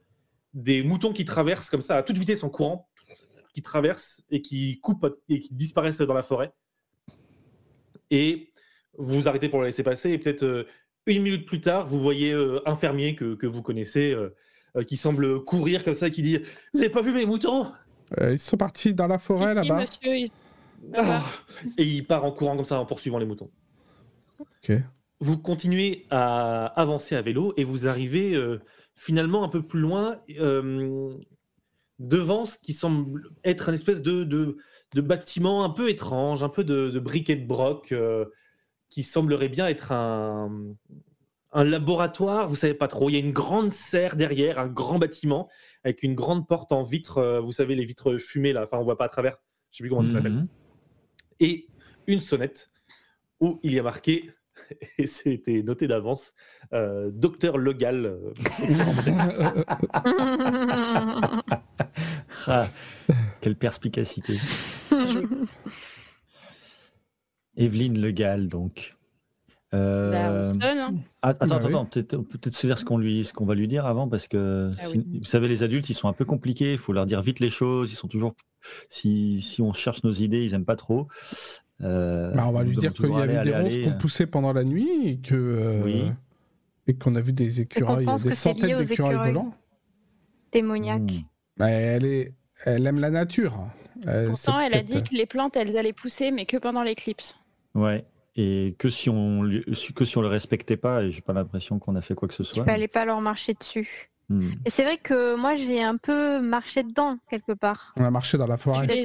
des 0.55 0.83
moutons 0.83 1.13
qui 1.13 1.25
traversent 1.25 1.71
comme 1.71 1.83
ça 1.83 1.97
à 1.97 2.03
toute 2.03 2.19
vitesse 2.19 2.43
en 2.45 2.51
courant, 2.51 2.89
qui 3.55 3.63
traversent 3.63 4.23
et 4.31 4.41
qui 4.43 4.79
coupent 4.81 5.19
et 5.29 5.41
qui 5.41 5.55
disparaissent 5.55 6.01
dans 6.01 6.15
la 6.15 6.23
forêt. 6.23 6.53
Et 8.11 8.53
vous 8.99 9.21
vous 9.23 9.29
arrêtez 9.29 9.49
pour 9.49 9.61
la 9.61 9.67
laisser 9.67 9.83
passer, 9.83 10.11
et 10.11 10.19
peut-être 10.19 10.43
euh, 10.45 10.65
une 11.07 11.23
minute 11.23 11.47
plus 11.47 11.61
tard, 11.61 11.87
vous 11.87 11.99
voyez 11.99 12.33
euh, 12.33 12.61
un 12.67 12.77
fermier 12.77 13.15
que, 13.15 13.35
que 13.35 13.47
vous 13.47 13.63
connaissez 13.63 14.13
euh, 14.13 14.35
euh, 14.77 14.83
qui 14.85 14.97
semble 14.97 15.45
courir 15.45 15.85
comme 15.85 15.95
ça, 15.95 16.11
qui 16.11 16.23
dit 16.23 16.39
Vous 16.73 16.81
n'avez 16.81 16.91
pas 16.91 17.03
vu 17.03 17.13
mes 17.13 17.27
moutons? 17.27 17.67
Euh, 18.21 18.33
ils 18.33 18.39
sont 18.39 18.57
partis 18.57 18.95
dans 18.95 19.07
la 19.07 19.19
forêt 19.19 19.55
Si, 19.55 19.61
si, 19.63 19.69
là-bas. 19.69 19.81
monsieur, 19.81 20.17
il- 20.17 20.29
là-bas. 20.93 21.23
Ah 21.25 21.31
Et 21.79 21.85
il 21.85 22.07
part 22.07 22.25
en 22.25 22.33
courant 22.33 22.57
comme 22.57 22.65
ça 22.65 22.79
en 22.79 22.87
poursuivant 22.87 23.19
les 23.19 23.27
moutons. 23.27 23.51
Vous 25.21 25.37
continuez 25.39 26.07
à 26.11 26.67
avancer 26.81 27.15
à 27.15 27.23
vélo 27.23 27.53
et 27.57 27.65
vous 27.65 27.87
arrivez 27.87 28.35
euh, 28.35 28.59
finalement 28.95 29.45
un 29.45 29.49
peu 29.49 29.63
plus 29.63 29.81
loin 29.81 30.21
euh, 30.39 31.15
devant 31.99 32.45
ce 32.47 32.59
qui 32.59 32.73
semble 32.73 33.29
être 33.45 33.69
une 33.69 33.75
espèce 33.75 34.01
de, 34.03 34.25
de, 34.25 34.57
de 34.95 35.01
bâtiment 35.03 35.63
un 35.65 35.71
peu 35.71 35.91
étrange, 35.91 36.43
un 36.43 36.49
peu 36.49 36.65
de, 36.65 36.89
de 36.91 36.99
briquet 37.01 37.37
de 37.37 37.47
broc 37.47 37.93
euh, 37.93 38.25
qui 38.89 39.03
semblerait 39.03 39.51
bien 39.51 39.69
être 39.69 39.93
un, 39.93 40.51
un 41.53 41.65
laboratoire. 41.65 42.49
Vous 42.49 42.57
savez 42.57 42.75
pas 42.75 42.89
trop. 42.89 43.11
Il 43.11 43.13
y 43.13 43.17
a 43.17 43.21
une 43.21 43.33
grande 43.33 43.75
serre 43.75 44.17
derrière, 44.17 44.59
un 44.59 44.69
grand 44.69 44.99
bâtiment 44.99 45.49
avec 45.85 46.03
une 46.03 46.15
grande 46.15 46.49
porte 46.49 46.73
en 46.73 46.83
vitre. 46.83 47.41
vous 47.45 47.53
savez 47.53 47.75
les 47.75 47.85
vitres 47.85 48.17
fumées 48.17 48.53
là. 48.55 48.63
Enfin, 48.63 48.79
on 48.79 48.85
voit 48.85 48.97
pas 48.99 49.05
à 49.07 49.09
travers. 49.11 49.37
Je 49.71 49.77
sais 49.77 49.83
plus 49.83 49.91
comment 49.91 50.03
ça 50.03 50.13
s'appelle 50.13 50.33
Mhm. 50.33 50.49
et 51.41 51.69
une 52.07 52.21
sonnette 52.21 52.71
où 53.41 53.59
il 53.63 53.73
y 53.75 53.79
a 53.79 53.83
marqué, 53.83 54.31
et 54.99 55.07
c'était 55.07 55.63
noté 55.63 55.87
d'avance, 55.89 56.35
euh, 56.73 57.11
Docteur 57.13 57.59
Legal. 57.59 58.07
euh, 58.07 58.33
Ah, 62.47 62.67
quelle 63.41 63.57
perspicacité. 63.57 64.39
Evelyne 67.57 68.01
Le 68.01 68.11
Gall, 68.13 68.49
donc. 68.49 68.97
Euh, 69.75 70.47
Bah, 70.47 70.47
sonne, 70.47 70.79
hein. 70.79 70.95
ah, 71.23 71.29
Attends, 71.29 71.47
Bah 71.47 71.57
attends, 71.57 71.67
oui. 71.69 71.75
attends, 71.75 71.85
peut-être 71.87 72.17
peut 72.23 72.51
se 72.51 72.67
dire 72.67 72.79
ce 72.79 72.85
qu'on 72.85 72.99
lui, 72.99 73.25
ce 73.25 73.33
qu'on 73.33 73.47
va 73.47 73.55
lui 73.55 73.69
dire 73.69 73.87
avant, 73.87 74.09
parce 74.09 74.27
que 74.27 74.71
Ah 74.79 74.87
si- 74.87 74.99
oui. 74.99 75.19
vous 75.19 75.25
savez, 75.25 75.49
les 75.49 75.63
adultes, 75.63 75.89
ils 75.91 75.95
sont 75.95 76.09
un 76.09 76.13
peu 76.13 76.25
compliqués. 76.25 76.73
Il 76.73 76.79
faut 76.79 76.93
leur 76.93 77.07
dire 77.07 77.23
vite 77.23 77.41
les 77.41 77.51
choses. 77.51 77.93
Ils 77.93 77.97
sont 77.97 78.09
toujours, 78.09 78.35
si, 78.89 79.41
si 79.43 79.63
on 79.63 79.73
cherche 79.73 80.03
nos 80.03 80.13
idées, 80.13 80.45
ils 80.45 80.55
aiment 80.55 80.65
pas 80.65 80.77
trop. 80.77 81.09
Euh, 81.83 82.33
Bah, 82.33 82.45
on 82.47 82.53
va 82.53 82.63
lui 82.63 82.77
dire 82.77 82.93
qu'il 82.93 83.09
y 83.09 83.15
avait 83.15 83.37
aller, 83.37 83.51
des 83.51 83.55
aller, 83.55 83.63
ronces 83.63 83.79
qu'on 83.93 83.99
poussait 83.99 84.27
pendant 84.27 84.53
la 84.53 84.65
nuit 84.65 84.89
et 85.09 85.17
que 85.19 85.35
euh, 85.35 85.83
Oui. 85.85 86.13
et 86.87 86.95
qu'on 86.95 87.15
a 87.15 87.21
vu 87.21 87.33
des 87.33 87.61
écureuils, 87.61 88.05
pense 88.05 88.23
des 88.23 88.33
centaines 88.33 88.77
d'écureuils 88.79 89.15
écureuils. 89.15 89.17
volants. 89.33 89.55
Démoniaque. 90.53 91.01
Hmm. 91.03 91.25
Bah, 91.57 91.69
elle 91.71 92.05
est, 92.05 92.33
elle 92.65 92.87
aime 92.87 93.01
la 93.01 93.11
nature. 93.11 93.55
Euh, 94.07 94.29
Pourtant, 94.29 94.59
elle 94.61 94.75
a 94.75 94.83
dit 94.83 95.03
que 95.03 95.15
les 95.15 95.27
plantes, 95.27 95.57
elles 95.57 95.77
allaient 95.77 95.93
pousser, 95.93 96.31
mais 96.31 96.47
que 96.47 96.57
pendant 96.57 96.83
l'éclipse. 96.83 97.37
Ouais. 97.75 98.05
Et 98.37 98.75
que 98.79 98.89
si 98.89 99.11
on 99.11 99.43
que 99.95 100.05
si 100.05 100.17
on 100.17 100.23
le 100.23 100.29
respectait 100.29 100.77
pas, 100.79 101.03
et 101.03 101.11
j'ai 101.11 101.21
pas 101.21 101.33
l'impression 101.33 101.79
qu'on 101.79 101.97
a 101.97 102.01
fait 102.01 102.15
quoi 102.15 102.29
que 102.29 102.35
ce 102.35 102.43
Il 102.43 102.47
soit. 102.47 102.65
fallait 102.65 102.89
pas 102.89 103.05
leur 103.05 103.21
marcher 103.21 103.55
dessus. 103.55 104.11
Hmm. 104.29 104.51
Et 104.65 104.71
c'est 104.71 104.85
vrai 104.85 104.97
que 104.99 105.35
moi, 105.37 105.55
j'ai 105.57 105.83
un 105.83 105.97
peu 105.97 106.41
marché 106.41 106.83
dedans, 106.85 107.19
quelque 107.29 107.53
part. 107.53 107.93
On 107.99 108.05
a 108.05 108.11
marché 108.11 108.39
dans 108.39 108.47
la 108.47 108.57
forêt. 108.57 108.87
Les. 108.87 109.05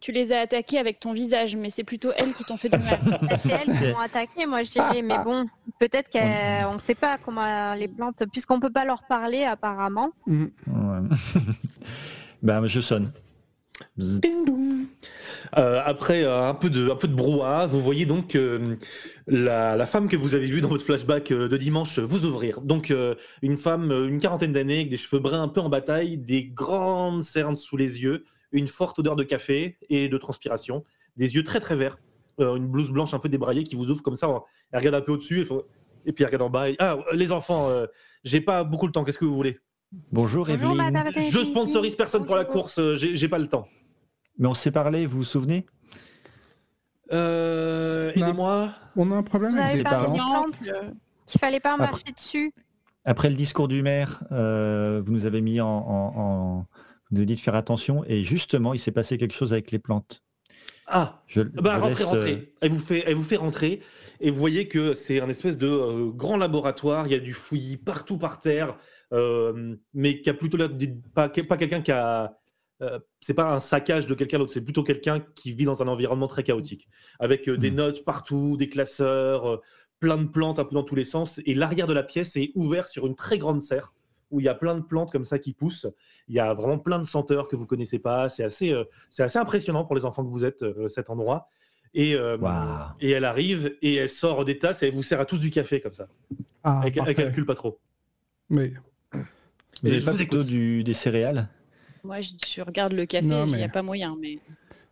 Tu 0.00 0.12
les 0.12 0.32
as 0.32 0.40
attaqués 0.40 0.78
avec 0.78 1.00
ton 1.00 1.12
visage, 1.12 1.56
mais 1.56 1.70
c'est 1.70 1.84
plutôt 1.84 2.10
elles 2.16 2.32
qui 2.32 2.44
t'ont 2.44 2.56
fait 2.56 2.68
du 2.68 2.78
mal. 2.78 3.00
C'est 3.42 3.50
elles 3.50 3.76
qui 3.76 3.86
m'ont 3.92 3.98
attaqué, 3.98 4.46
moi, 4.46 4.62
je 4.62 4.70
dirais. 4.70 5.02
Mais 5.02 5.18
bon, 5.24 5.46
peut-être 5.80 6.08
qu'on 6.10 6.74
ne 6.74 6.78
sait 6.78 6.94
pas 6.94 7.18
comment 7.18 7.74
les 7.74 7.88
plantes... 7.88 8.22
Puisqu'on 8.32 8.60
peut 8.60 8.70
pas 8.70 8.84
leur 8.84 9.02
parler, 9.04 9.44
apparemment. 9.44 10.10
Mm. 10.26 10.44
Ouais. 10.68 11.16
ben, 12.42 12.64
je 12.66 12.80
sonne. 12.80 13.12
Euh, 15.56 15.80
après 15.84 16.24
euh, 16.24 16.48
un, 16.48 16.54
peu 16.54 16.70
de, 16.70 16.90
un 16.90 16.96
peu 16.96 17.08
de 17.08 17.14
brouhaha, 17.14 17.66
vous 17.66 17.80
voyez 17.80 18.06
donc 18.06 18.34
euh, 18.34 18.76
la, 19.26 19.76
la 19.76 19.86
femme 19.86 20.08
que 20.08 20.16
vous 20.16 20.34
avez 20.34 20.46
vue 20.46 20.60
dans 20.60 20.68
votre 20.68 20.84
flashback 20.84 21.30
euh, 21.30 21.48
de 21.48 21.56
dimanche 21.56 21.98
vous 21.98 22.24
ouvrir. 22.24 22.60
Donc 22.60 22.90
euh, 22.90 23.14
une 23.42 23.56
femme, 23.56 23.90
euh, 23.90 24.08
une 24.08 24.20
quarantaine 24.20 24.52
d'années, 24.52 24.78
avec 24.78 24.90
des 24.90 24.96
cheveux 24.96 25.20
bruns 25.20 25.42
un 25.42 25.48
peu 25.48 25.60
en 25.60 25.68
bataille, 25.68 26.18
des 26.18 26.44
grandes 26.44 27.22
cernes 27.22 27.56
sous 27.56 27.76
les 27.76 28.02
yeux, 28.02 28.24
une 28.52 28.66
forte 28.68 28.98
odeur 28.98 29.16
de 29.16 29.24
café 29.24 29.76
et 29.88 30.08
de 30.08 30.16
transpiration, 30.18 30.84
des 31.16 31.34
yeux 31.34 31.42
très 31.42 31.60
très 31.60 31.76
verts, 31.76 31.98
euh, 32.40 32.54
une 32.56 32.66
blouse 32.68 32.90
blanche 32.90 33.14
un 33.14 33.18
peu 33.18 33.28
débraillée 33.28 33.64
qui 33.64 33.74
vous 33.76 33.90
ouvre 33.90 34.02
comme 34.02 34.16
ça. 34.16 34.28
Elle 34.72 34.78
regarde 34.78 34.94
un 34.96 35.00
peu 35.00 35.12
au-dessus 35.12 35.40
et, 35.40 35.44
faut- 35.44 35.66
et 36.06 36.12
puis 36.12 36.22
elle 36.24 36.28
regarde 36.28 36.42
en 36.42 36.50
bas. 36.50 36.70
et- 36.70 36.76
ah, 36.78 36.96
les 37.12 37.32
enfants, 37.32 37.68
euh, 37.68 37.86
j'ai 38.24 38.40
pas 38.40 38.64
beaucoup 38.64 38.86
le 38.86 38.92
temps, 38.92 39.04
qu'est-ce 39.04 39.18
que 39.18 39.24
vous 39.24 39.34
voulez? 39.34 39.58
Bonjour, 40.12 40.44
Bonjour, 40.46 40.70
Evelyne. 40.72 40.92
madame. 40.92 41.12
Je 41.16 41.44
sponsorise 41.44 41.94
personne 41.96 42.24
pour 42.26 42.36
la 42.36 42.44
course, 42.44 42.78
euh, 42.78 42.94
j'ai 42.94 43.16
j'ai 43.16 43.28
pas 43.28 43.38
le 43.38 43.48
temps. 43.48 43.66
Mais 44.38 44.46
on 44.46 44.54
s'est 44.54 44.70
parlé, 44.70 45.06
vous 45.06 45.18
vous 45.18 45.24
souvenez? 45.24 45.66
Euh. 47.12 48.12
Aidez-moi. 48.14 48.70
On 48.96 49.10
a 49.12 49.16
un 49.16 49.22
problème 49.22 49.52
Vous 49.52 49.58
avec 49.58 49.68
avez 49.70 49.78
les 49.78 49.84
parents. 49.84 50.44
qu'il 51.26 51.40
fallait 51.40 51.60
pas 51.60 51.72
Après- 51.74 51.86
marcher 51.86 52.12
dessus? 52.14 52.52
Après 53.04 53.30
le 53.30 53.36
discours 53.36 53.68
du 53.68 53.82
maire, 53.82 54.22
euh, 54.32 55.00
vous 55.04 55.12
nous 55.12 55.24
avez 55.24 55.40
mis 55.40 55.60
en, 55.60 55.66
en- 55.66 56.12
en- 56.16 56.58
Vous 56.58 56.64
nous 57.10 57.24
dit 57.24 57.34
de 57.36 57.40
faire 57.40 57.54
attention 57.54 58.04
et 58.06 58.24
justement, 58.24 58.74
il 58.74 58.80
s'est 58.80 58.92
passé 58.92 59.18
quelque 59.18 59.34
chose 59.34 59.52
avec 59.52 59.70
les 59.70 59.78
plantes. 59.78 60.22
Ah, 60.86 61.22
Je, 61.26 61.42
bah 61.58 61.74
je 61.74 61.78
rentrez, 61.78 62.04
laisse, 62.04 62.12
euh, 62.12 62.40
rentrez. 62.42 62.54
Elle 62.60 62.70
vous 62.72 62.78
fait, 62.78 63.04
elle 63.06 63.14
vous 63.14 63.22
fait 63.22 63.36
rentrer 63.36 63.82
et 64.20 64.30
vous 64.30 64.38
voyez 64.38 64.68
que 64.68 64.94
c'est 64.94 65.20
un 65.20 65.28
espèce 65.28 65.58
de 65.58 65.66
euh, 65.68 66.10
grand 66.10 66.36
laboratoire. 66.38 67.06
Il 67.06 67.12
y 67.12 67.14
a 67.16 67.20
du 67.20 67.34
fouillis 67.34 67.76
partout 67.76 68.16
par 68.18 68.38
terre, 68.38 68.76
euh, 69.12 69.76
mais 69.92 70.20
qui 70.22 70.30
a 70.30 70.34
plutôt 70.34 70.56
l'air 70.56 70.70
pas, 71.14 71.28
pas 71.28 71.56
quelqu'un 71.58 71.82
qui 71.82 71.92
a. 71.92 72.38
euh, 72.82 72.98
c'est 73.20 73.34
pas 73.34 73.52
un 73.54 73.60
saccage 73.60 74.06
de 74.06 74.14
quelqu'un 74.14 74.38
d'autre, 74.38 74.52
c'est 74.52 74.64
plutôt 74.64 74.82
quelqu'un 74.82 75.20
qui 75.34 75.52
vit 75.52 75.64
dans 75.66 75.82
un 75.82 75.88
environnement 75.88 76.26
très 76.28 76.42
chaotique, 76.42 76.88
avec 77.18 77.50
des 77.50 77.70
Hmm. 77.70 77.74
notes 77.74 78.04
partout, 78.04 78.56
des 78.56 78.68
classeurs, 78.68 79.60
plein 80.00 80.16
de 80.16 80.28
plantes 80.28 80.58
un 80.58 80.64
peu 80.64 80.74
dans 80.74 80.84
tous 80.84 80.94
les 80.94 81.04
sens. 81.04 81.38
Et 81.44 81.54
l'arrière 81.54 81.86
de 81.86 81.92
la 81.92 82.02
pièce 82.02 82.34
est 82.36 82.52
ouvert 82.54 82.88
sur 82.88 83.06
une 83.06 83.14
très 83.16 83.36
grande 83.38 83.60
serre 83.62 83.92
où 84.30 84.40
il 84.40 84.46
y 84.46 84.48
a 84.48 84.54
plein 84.54 84.74
de 84.76 84.82
plantes 84.82 85.10
comme 85.10 85.24
ça 85.24 85.38
qui 85.38 85.52
poussent. 85.52 85.86
Il 86.28 86.34
y 86.34 86.40
a 86.40 86.52
vraiment 86.54 86.78
plein 86.78 86.98
de 86.98 87.04
senteurs 87.04 87.48
que 87.48 87.56
vous 87.56 87.66
connaissez 87.66 87.98
pas. 87.98 88.28
C'est 88.28 88.44
assez, 88.44 88.70
euh, 88.72 88.84
c'est 89.08 89.22
assez 89.22 89.38
impressionnant 89.38 89.84
pour 89.84 89.96
les 89.96 90.04
enfants 90.04 90.24
que 90.24 90.30
vous 90.30 90.44
êtes, 90.44 90.62
euh, 90.62 90.88
cet 90.88 91.10
endroit. 91.10 91.48
Et, 91.94 92.14
euh, 92.14 92.36
et 93.00 93.10
elle 93.12 93.24
arrive 93.24 93.74
et 93.80 93.94
elle 93.94 94.10
sort 94.10 94.44
des 94.44 94.58
tasses 94.58 94.82
et 94.82 94.88
elle 94.88 94.94
vous 94.94 95.02
sert 95.02 95.20
à 95.20 95.24
tous 95.24 95.40
du 95.40 95.50
café 95.50 95.80
comme 95.80 95.92
ça. 95.94 96.06
Ah, 96.62 96.82
elle, 96.84 96.92
elle 97.06 97.14
calcule 97.14 97.46
pas 97.46 97.54
trop. 97.54 97.78
Mais 98.50 98.72
Et 99.84 99.88
avez 99.88 100.00
je 100.00 100.04
pas 100.04 100.12
vous 100.12 100.18
plutôt 100.18 100.42
du, 100.42 100.84
des 100.84 100.92
céréales? 100.94 101.48
Moi, 102.04 102.20
je, 102.20 102.32
je 102.46 102.60
regarde 102.60 102.92
le 102.92 103.06
café, 103.06 103.26
il 103.26 103.44
n'y 103.46 103.52
mais- 103.52 103.62
a 103.64 103.68
pas 103.68 103.82
moyen. 103.82 104.16
Mais 104.20 104.38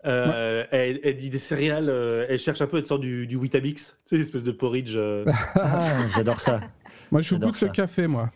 Euh, 0.07 0.65
elle, 0.71 1.01
elle 1.03 1.17
dit 1.17 1.31
des 1.31 1.39
céréales, 1.39 1.89
euh, 1.91 2.27
elle 2.29 2.39
cherche 2.39 2.61
un 2.63 2.67
peu, 2.67 2.79
elle 2.79 2.87
sort 2.87 2.99
du, 2.99 3.27
du 3.27 3.37
Weetabix, 3.37 3.97
c'est 4.05 4.17
l'espèce 4.17 4.45
de 4.45 4.53
porridge. 4.53 4.95
euh, 4.97 5.25
Ah, 5.57 5.97
j'adore 6.15 6.41
ça. 6.41 6.61
moi, 7.11 7.21
je 7.23 7.35
goûte 7.35 7.61
le 7.61 7.67
ça. 7.67 7.73
café, 7.73 8.07
moi. 8.07 8.31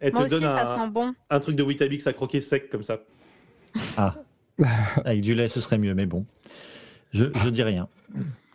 Elle 0.00 0.10
te 0.12 0.16
Moi 0.16 0.24
aussi, 0.26 0.34
donne 0.34 0.42
ça 0.44 0.74
un, 0.74 0.84
sent 0.84 0.90
bon. 0.90 1.14
un 1.30 1.40
truc 1.40 1.56
de 1.56 1.62
Weetabix 1.62 2.06
à 2.06 2.12
croquer 2.12 2.40
sec 2.40 2.68
comme 2.70 2.82
ça. 2.82 2.98
Avec 5.04 5.20
du 5.20 5.34
lait, 5.34 5.48
ce 5.48 5.60
serait 5.60 5.78
mieux, 5.78 5.94
mais 5.94 6.06
bon. 6.06 6.24
Je, 7.12 7.24
je 7.42 7.48
dis 7.48 7.62
rien. 7.62 7.88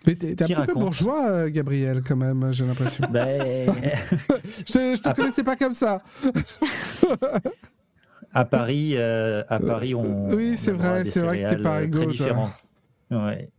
Mais 0.08 0.16
t'es 0.16 0.34
t'es 0.36 0.54
un 0.54 0.66
peu 0.66 0.74
bourgeois, 0.74 1.28
euh, 1.30 1.50
Gabriel, 1.50 2.02
quand 2.08 2.16
même, 2.16 2.54
j'ai 2.54 2.66
l'impression. 2.66 3.06
Ben, 3.10 3.74
je, 4.46 4.96
je 4.96 5.02
te 5.02 5.10
Ah. 5.10 5.14
connaissais 5.14 5.44
pas 5.44 5.56
comme 5.58 5.74
ça. 5.74 6.02
à 8.34 8.46
Paris, 8.46 8.94
euh, 8.96 9.44
à 9.50 9.60
Paris, 9.60 9.96
on. 9.96 10.30
oui, 10.30 10.56
c'est 10.56 10.72
on 10.72 10.78
vrai, 10.78 11.06
c'est 11.06 11.20
vrai 11.20 11.42
que 11.44 11.50
t'es 11.50 11.62
pas 11.62 11.76
euh, 11.76 11.80
réglo, 11.80 11.98
Très 12.00 12.06
toi. 12.06 12.12
différents. 12.12 12.52
Ouais. 13.12 13.50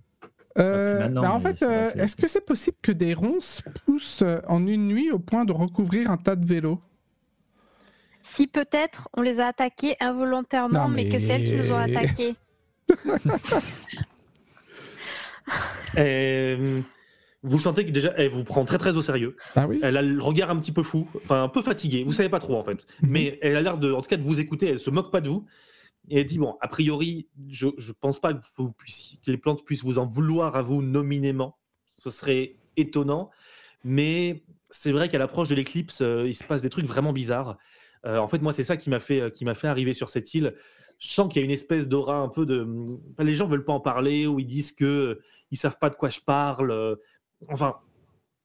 Euh, 0.59 0.99
maintenant, 1.01 1.23
bah, 1.23 1.33
en 1.35 1.41
fait, 1.41 1.63
euh, 1.63 1.91
est-ce 1.95 2.17
que 2.17 2.27
c'est 2.29 2.45
possible 2.45 2.77
que 2.83 2.93
des 2.93 3.15
ronces 3.15 3.63
poussent 3.85 4.23
euh, 4.23 4.39
en 4.49 4.67
une 4.67 4.87
nuit 4.89 5.11
au 5.11 5.19
point 5.19 5.45
de 5.45 5.53
recouvrir 5.53 6.11
un 6.11 6.17
tas 6.17 6.37
de 6.37 6.45
vélos? 6.47 6.81
Si 8.33 8.47
peut-être 8.47 9.09
on 9.17 9.23
les 9.23 9.41
a 9.41 9.49
attaqués 9.49 9.97
involontairement, 10.01 10.85
Non, 10.85 10.89
mais... 10.89 11.09
que 11.09 11.19
c'est 11.19 11.33
elles 11.33 11.45
qui 11.45 11.57
nous 11.57 11.73
ont 11.73 11.85
mais- 11.87 11.97
attaqués. 11.97 12.35
Euh, 15.99 16.81
vous 17.43 17.59
sentez 17.59 17.85
que 17.85 17.91
déjà, 17.91 18.13
elle 18.17 18.29
vous 18.29 18.45
prend 18.45 18.65
très 18.65 18.79
très 18.79 18.97
au 18.97 19.03
sérieux. 19.03 19.37
Ah 19.57 19.67
oui 19.67 19.81
Elle 19.83 19.97
a 19.97 20.03
le 20.03 20.23
regard 20.23 20.51
un 20.51 20.57
petit 20.61 20.71
peu 20.71 20.85
fou, 20.85 21.09
enfin 21.25 21.43
un 21.43 21.49
peu 21.49 21.63
fatigué. 21.63 22.05
Vous 22.05 22.13
savez 22.13 22.29
pas 22.29 22.39
trop 22.39 22.57
en 22.57 22.63
fait, 22.63 22.87
Mhm. 23.03 23.11
mais 23.11 23.39
elle 23.43 23.57
a 23.57 23.63
l'air 23.63 23.79
de, 23.79 23.93
en 23.93 24.01
tout 24.01 24.09
cas, 24.09 24.17
de 24.17 24.23
vous 24.23 24.39
écouter. 24.39 24.69
Elle 24.69 24.79
se 24.79 24.91
moque 24.91 25.11
pas 25.11 25.21
de 25.21 25.29
vous. 25.29 25.47
Et 26.09 26.21
elle 26.21 26.27
dit 26.27 26.39
bon, 26.39 26.57
a 26.61 26.69
priori, 26.69 27.27
je, 27.49 27.67
je 27.79 27.91
pense 27.93 28.21
pas 28.21 28.33
que, 28.35 28.41
vous 28.59 28.71
puissiez- 28.73 29.19
que 29.27 29.31
les 29.33 29.39
plantes 29.39 29.65
puissent 29.65 29.83
vous 29.83 29.99
en 29.99 30.07
vouloir 30.07 30.55
à 30.55 30.63
vous 30.63 30.83
nominément. 30.83 31.59
Ce 31.87 32.11
serait 32.11 32.55
étonnant, 32.77 33.31
mais 33.83 34.45
c'est 34.71 34.93
vrai 34.93 35.09
qu'à 35.09 35.19
l'approche 35.19 35.49
de 35.49 35.57
l'éclipse, 35.57 36.01
euh, 36.03 36.29
il 36.29 36.35
se 36.35 36.45
passe 36.45 36.63
des 36.63 36.71
trucs 36.71 36.87
vraiment 36.87 37.13
bizarres. 37.13 37.59
Euh, 38.07 38.19
en 38.19 38.29
fait, 38.29 38.41
moi, 38.41 38.53
c'est 38.53 38.65
ça 38.65 38.77
qui 38.77 38.91
m'a 38.91 39.01
fait, 39.01 39.33
m'a 39.43 39.55
fait 39.55 39.69
arriver 39.69 39.93
sur 39.95 40.11
cette 40.11 40.33
île. 40.35 40.55
Je 40.99 41.09
sens 41.09 41.33
qu'il 41.33 41.41
y 41.41 41.43
a 41.43 41.45
une 41.45 41.51
espèce 41.51 41.89
d'aura 41.89 42.17
un 42.19 42.29
peu 42.29 42.47
de. 42.47 42.67
enfin, 43.13 43.25
les 43.25 43.35
gens 43.37 43.47
veulent 43.47 43.65
pas 43.65 43.73
en 43.73 43.81
parler 43.81 44.27
ou 44.27 44.39
ils 44.41 44.47
disent 44.47 44.73
que 44.73 44.85
euh, 44.85 45.23
ils 45.51 45.57
savent 45.59 45.79
pas 45.79 45.91
de 45.91 45.95
quoi 45.97 46.09
je 46.09 46.21
parle. 46.21 46.71
euh, 46.71 46.97
Enfin, 47.49 47.77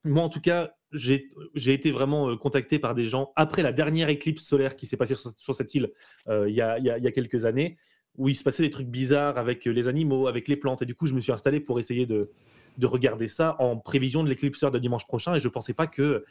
moi, 0.04 0.24
en 0.24 0.30
tout 0.30 0.41
cas, 0.41 0.76
j'ai 0.94 1.28
été 1.74 1.91
vraiment 1.91 2.30
euh, 2.30 2.36
contacté 2.38 2.80
par 2.80 2.96
des 2.96 3.06
gens 3.06 3.32
après 3.36 3.62
la 3.63 3.74
dernière 3.74 4.10
éclipse 4.10 4.44
solaire 4.44 4.76
qui 4.78 4.86
s'est 4.88 4.98
passée 4.98 5.15
sur, 5.38 5.54
cette 5.56 5.74
île 5.76 5.91
euh, 6.30 6.48
il 6.50 6.56
y, 6.56 6.62
a, 6.62 6.80
y 6.80 6.89
a- 6.89 7.12
quelques 7.12 7.46
années, 7.46 7.78
où 8.18 8.30
il 8.30 8.36
se 8.36 8.44
passait 8.44 8.63
des 8.63 8.70
trucs 8.70 8.88
bizarres 8.88 9.38
avec 9.38 9.68
euh, 9.68 9.72
les 9.72 9.88
animaux, 9.88 10.28
avec 10.28 10.48
les 10.48 10.56
plantes. 10.56 10.82
Et 10.82 10.86
du 10.86 10.96
coup, 10.96 11.08
je 11.08 11.13
me 11.13 11.20
suis 11.20 11.32
installé 11.34 11.60
pour 11.60 11.80
essayer 11.80 12.06
de, 12.06 12.32
de 12.78 12.86
regarder 12.88 13.28
ça 13.28 13.56
en 13.60 13.78
prévision 13.78 14.24
de 14.24 14.30
l'éclipse 14.30 14.60
solaire 14.60 14.72
de 14.72 14.80
dimanche 14.80 15.06
prochain. 15.08 15.36
Et 15.36 15.39
je 15.39 15.48
ne 15.48 15.52
pensais 15.54 15.74
pas 15.74 15.88
que, 15.88 16.24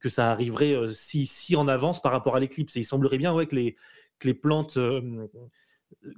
que 0.00 0.08
ça 0.08 0.30
arriverait 0.32 0.74
euh, 0.74 0.88
si, 0.90 1.26
si 1.26 1.56
en 1.56 1.68
avance 1.68 2.02
par 2.02 2.12
rapport 2.12 2.36
à 2.36 2.40
l'éclipse. 2.40 2.76
Et 2.76 2.80
il 2.80 2.84
semblerait 2.84 3.18
bien 3.18 3.32
ouais, 3.34 3.46
que, 3.46 3.54
les, 3.54 3.76
que 4.18 4.26
les 4.28 4.34
plantes 4.34 4.76
euh, 4.76 5.26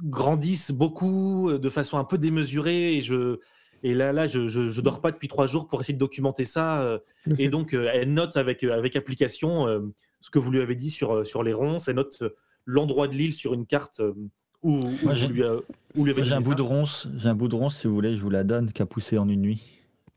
grandissent 0.03 0.71
beaucoup, 0.71 1.51
euh, 1.51 1.59
de 1.59 1.69
façon 1.69 1.99
un 1.99 2.05
peu 2.05 2.19
démesurée. 2.19 2.95
Et, 2.97 3.01
je, 3.01 3.39
et 3.83 3.95
là, 3.95 4.13
là 4.13 4.27
je 4.27 4.41
ne 4.41 4.81
dors 4.81 5.01
pas 5.01 5.13
depuis 5.13 5.29
trois 5.29 5.47
jours 5.47 5.69
pour 5.69 5.81
essayer 5.81 5.95
de 5.95 5.99
documenter 5.99 6.45
ça. 6.45 6.83
euh, 6.83 6.99
et 7.39 7.49
donc, 7.49 7.75
elle 7.75 8.13
note 8.13 8.37
avec, 8.37 8.65
avec 8.65 8.97
application 8.97 9.67
ce 10.21 10.31
que 10.31 10.39
vous 10.39 10.51
lui 10.51 10.61
avez 10.61 10.75
dit 10.75 10.91
sur, 10.91 11.27
sur 11.27 11.43
les 11.43 11.53
ronces. 11.53 11.89
Elle 11.89 11.97
note 11.97 12.23
l'endroit 12.65 13.09
de 13.09 13.15
l'île 13.15 13.35
sur 13.35 13.55
une 13.55 13.67
carte 13.67 14.01
où, 14.63 14.71
où 14.71 14.81
Moi, 14.81 14.91
vous 15.05 15.15
j'ai- 15.15 15.29
lui, 15.29 15.43
a- 15.45 15.55
où 15.55 16.05
lui 16.05 16.11
avez 16.11 16.21
Moi, 16.21 16.25
J'ai 16.25 16.33
un 16.35 16.41
bout 16.41 16.55
de 16.55 16.63
ronce, 16.63 17.09
j'ai 17.17 17.29
un 17.29 17.35
bout 17.35 17.49
de 17.49 17.55
ronce, 17.55 17.79
si 17.81 17.87
vous 17.87 17.95
voulez, 17.95 18.17
je 18.17 18.23
vous 18.23 18.31
la 18.31 18.43
donne, 18.43 18.73
qui 18.73 18.83
a 18.83 18.87
poussé 18.87 19.19
en 19.19 19.29
une 19.29 19.43
nuit. 19.43 19.63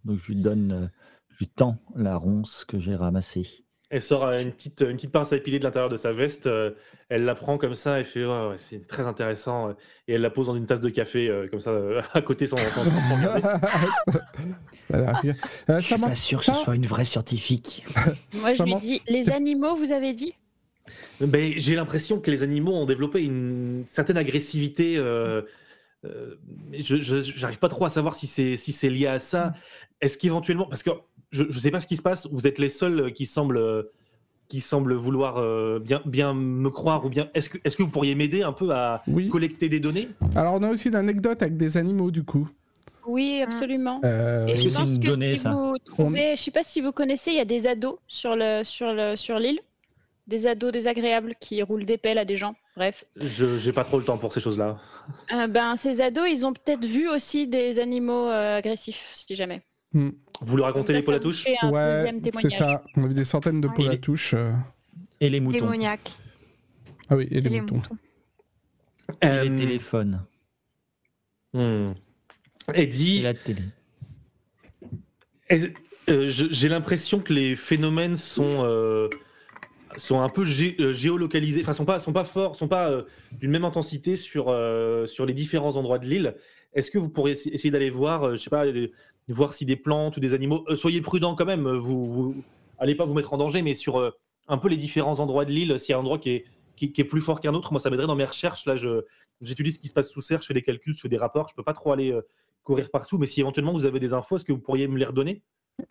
Donc 0.06 0.18
je 0.18 0.28
lui 0.28 0.36
donne, 0.36 0.90
je 0.92 1.09
lui 1.40 1.48
tends 1.48 1.78
la 1.96 2.18
ronce 2.18 2.66
que 2.66 2.80
j'ai 2.80 2.96
ramassée. 2.96 3.64
Elle 3.92 4.04
sort 4.04 4.26
une 4.26 4.52
petite, 4.52 4.82
une 4.82 4.98
petite 4.98 5.12
pince 5.12 5.34
à 5.34 5.38
épiler 5.38 5.58
de 5.58 5.64
l'intérieur 5.64 5.90
de 5.90 5.98
sa 5.98 6.12
veste. 6.12 6.46
euh, 6.46 6.72
elle 7.10 7.26
la 7.26 7.34
prend 7.34 7.58
comme 7.58 7.74
ça. 7.74 7.98
Elle 7.98 8.06
fait 8.06 8.24
ouais, 8.24 8.54
c'est 8.58 8.86
très 8.86 9.08
intéressant. 9.08 9.70
euh, 9.70 9.74
Et 10.08 10.14
elle 10.14 10.22
la 10.22 10.30
pose 10.30 10.46
dans 10.46 10.56
une 10.56 10.68
tasse 10.68 10.82
de 10.82 10.90
café, 10.90 11.28
euh, 11.28 11.48
comme 11.50 11.60
ça, 11.60 11.72
euh, 11.72 12.00
à 12.14 12.22
côté 12.22 12.46
sans, 12.46 12.58
sans. 12.58 12.86
Euh, 14.92 15.06
Je 15.24 15.34
ça 15.70 15.82
suis 15.82 15.98
pas 15.98 16.16
sûr 16.16 16.40
que 16.40 16.46
ce 16.46 16.54
soit 16.54 16.76
une 16.76 16.86
vraie 16.88 17.06
scientifique. 17.06 17.86
moi, 18.34 18.52
je 18.54 18.58
Ça 18.58 18.66
lui 18.66 18.76
dis 18.76 19.02
les 19.08 19.30
animaux, 19.32 19.76
vous 19.76 19.92
avez 19.92 20.14
dit? 20.14 20.34
Ben, 21.22 21.54
J'ai 21.58 21.76
l'impression 21.76 22.20
que 22.20 22.32
les 22.32 22.44
animaux 22.44 22.74
ont 22.74 22.86
développé 22.86 23.24
une 23.24 23.84
certaine 23.88 24.18
agressivité. 24.18 24.98
euh, 24.98 25.42
euh, 26.06 26.36
je 26.74 27.42
n'arrive 27.42 27.60
pas 27.60 27.68
trop 27.70 27.86
à 27.86 27.90
savoir 27.90 28.16
si 28.16 28.26
c'est 28.26 28.56
si 28.56 28.72
c'est 28.72 28.90
lié 28.90 29.08
à 29.08 29.20
ça. 29.20 29.54
Est-ce 30.02 30.18
qu'éventuellement, 30.18 30.66
parce 30.68 30.82
que 30.82 30.92
je 31.32 31.44
ne 31.44 31.52
sais 31.52 31.72
pas 31.72 31.80
ce 31.80 31.88
qui 31.88 31.96
se 31.96 32.02
passe, 32.02 32.28
vous 32.32 32.48
êtes 32.48 32.58
les 32.60 32.70
seuls 32.70 33.14
qui 33.14 33.26
semblent 33.26 33.88
qui 34.48 34.62
semblent 34.62 34.96
vouloir 34.96 35.38
euh, 35.38 35.78
bien 35.80 36.02
bien 36.06 36.34
me 36.34 36.70
croire 36.72 37.06
ou 37.06 37.10
bien 37.10 37.30
est-ce 37.36 37.50
que 37.50 37.60
est-ce 37.64 37.78
que 37.78 37.84
vous 37.84 37.92
pourriez 37.92 38.16
m'aider 38.16 38.42
un 38.42 38.52
peu 38.54 38.72
à 38.72 39.04
Oui. 39.08 39.30
collecter 39.30 39.70
des 39.70 39.80
données? 39.80 40.10
Alors, 40.36 40.56
on 40.56 40.64
a 40.64 40.70
aussi 40.72 40.88
une 40.88 40.96
anecdote 40.96 41.42
avec 41.44 41.56
des 41.56 41.78
animaux, 41.78 42.10
du 42.10 42.24
coup. 42.24 42.50
Oui, 43.06 43.42
absolument. 43.44 44.02
Euh, 44.04 44.48
Et 44.48 44.52
Est-ce 44.54 44.62
je 44.64 44.66
que 44.66 44.70
c'est 44.72 44.80
pense 44.80 44.96
une 44.96 45.04
que 45.04 45.08
donnée, 45.08 45.34
si 45.38 45.44
ça 45.44 45.52
vous 45.52 45.78
trouvez, 45.86 46.36
je 46.36 46.42
sais 46.42 46.52
pas 46.52 46.64
si 46.64 46.82
vous 46.82 46.92
connaissez, 46.92 47.30
il 47.32 47.38
y 47.38 47.40
a 47.40 47.46
des 47.46 47.68
ados 47.68 47.98
sur 48.08 48.36
le 48.36 48.64
sur 48.64 48.92
le 48.94 49.16
sur 49.16 49.38
l'île, 49.38 49.60
des 50.28 50.48
ados 50.48 50.72
désagréables 50.72 51.36
qui 51.40 51.62
roulent 51.62 51.86
des 51.86 51.98
pelles 52.00 52.18
à 52.18 52.26
des 52.26 52.38
gens. 52.38 52.56
Bref, 52.76 53.06
Je 53.22 53.58
j'ai 53.58 53.72
pas 53.72 53.84
trop 53.84 54.00
le 54.00 54.04
temps 54.04 54.18
pour 54.18 54.34
ces 54.34 54.40
choses-là. 54.40 54.78
Euh, 55.32 55.46
ben 55.48 55.76
ces 55.76 56.02
ados, 56.02 56.28
ils 56.30 56.46
ont 56.46 56.54
peut-être 56.54 56.86
vu 56.86 57.08
aussi 57.08 57.46
des 57.48 57.78
animaux 57.80 58.28
euh, 58.28 58.58
agressifs, 58.58 59.12
si 59.14 59.36
jamais. 59.36 59.62
Hmm. 59.94 60.10
Vous 60.42 60.56
lui 60.56 60.64
racontez 60.64 60.94
les 60.94 61.02
ça, 61.02 61.08
ça 61.08 61.14
vous 61.14 61.20
touche 61.20 61.46
Ouais, 61.64 62.14
c'est 62.40 62.50
ça. 62.50 62.84
On 62.96 63.04
a 63.04 63.08
vu 63.08 63.14
des 63.14 63.24
centaines 63.26 63.60
de 63.62 63.68
Et 63.78 63.88
à 63.88 63.92
les- 63.92 64.00
touche. 64.00 64.34
euh. 64.34 64.54
Et 65.20 65.30
les 65.30 65.40
moutons. 65.42 65.58
Démoniaque. 65.60 66.12
Ah 67.10 67.16
oui, 67.18 67.28
et 67.30 67.42
les, 67.42 67.48
Et 67.48 67.50
les 67.50 67.62
moutons. 67.62 67.76
moutons. 67.76 67.98
Et 69.22 69.26
Euh, 69.26 69.44
les 69.44 69.56
téléphones. 69.58 70.26
hmm. 71.54 71.92
Elle 72.74 73.02
Et 73.02 73.22
la 73.22 73.34
télé. 73.34 73.64
Euh, 75.52 76.28
J'ai 76.30 76.70
l'impression 76.70 77.20
que 77.20 77.34
les 77.34 77.56
phénomènes 77.56 78.16
sont, 78.18 78.64
euh, 78.64 79.10
sont 79.98 80.22
un 80.22 80.30
peu 80.30 80.44
gé- 80.44 80.80
euh, 80.82 80.92
géolocalisés, 80.92 81.62
enfin 81.62 81.74
sont 81.74 81.86
pas 81.86 82.00
sont 82.00 82.14
pas 82.14 82.24
forts, 82.24 82.56
sont 82.56 82.68
pas 82.68 82.90
euh, 82.90 83.04
d'une 83.32 83.52
même 83.52 83.66
intensité 83.66 84.16
sur 84.16 84.46
euh, 84.50 85.06
sur 85.06 85.26
les 85.26 85.34
différents 85.34 85.76
endroits 85.76 86.00
de 86.00 86.06
l'île. 86.06 86.36
Est-ce 86.74 86.90
que 86.92 86.98
vous 87.00 87.10
pourriez 87.10 87.34
essa- 87.34 87.50
essayer 87.52 87.72
d'aller 87.72 87.90
voir, 87.90 88.24
euh, 88.24 88.36
je 88.36 88.42
sais 88.42 88.50
pas, 88.52 88.66
euh, 88.66 88.88
voir 89.34 89.54
si 89.54 89.66
des 89.66 89.76
plantes 89.76 90.18
ou 90.18 90.20
des 90.20 90.34
animaux. 90.34 90.66
euh, 90.70 90.76
soyez 90.76 91.02
prudents 91.02 91.36
quand 91.36 91.46
même. 91.46 91.68
Vous, 91.70 92.08
vous 92.08 92.36
allez 92.78 92.96
pas 92.96 93.06
vous 93.06 93.14
mettre 93.14 93.34
en 93.34 93.38
danger, 93.38 93.62
mais 93.62 93.74
sur 93.74 94.00
euh, 94.00 94.12
un 94.48 94.58
peu 94.58 94.68
les 94.70 94.78
différents 94.78 95.20
endroits 95.20 95.46
de 95.46 95.52
l'île, 95.52 95.80
s'il 95.80 95.92
y 95.92 95.94
a 95.94 95.98
un 95.98 96.02
endroit 96.02 96.18
qui 96.20 96.30
est 96.32 96.46
qui, 96.76 96.94
qui 96.94 97.02
est 97.02 97.06
plus 97.06 97.20
fort 97.22 97.42
qu'un 97.42 97.54
autre, 97.54 97.74
moi 97.74 97.80
ça 97.82 97.90
m'aiderait 97.90 98.08
dans 98.08 98.16
mes 98.16 98.24
recherches. 98.24 98.66
Là, 98.66 98.76
j'étudie 99.42 99.74
ce 99.74 99.80
qui 99.80 99.90
se 99.90 99.94
passe 99.94 100.10
sous 100.10 100.22
serre, 100.22 100.42
je 100.42 100.48
fais 100.48 100.54
des 100.54 100.62
calculs, 100.62 100.96
je 100.96 101.02
fais 101.02 101.10
des 101.10 101.18
rapports. 101.18 101.50
Je 101.50 101.56
peux 101.56 101.64
pas 101.64 101.74
trop 101.74 101.92
aller 101.92 102.12
euh, 102.12 102.22
courir 102.64 102.90
partout, 102.90 103.18
mais 103.18 103.28
si 103.28 103.42
éventuellement 103.42 103.74
vous 103.74 103.86
avez 103.86 104.00
des 104.00 104.14
infos, 104.14 104.38
est-ce 104.38 104.46
que 104.46 104.54
vous 104.54 104.60
pourriez 104.60 104.88
me 104.88 104.98
les 104.98 105.04
redonner? 105.04 105.42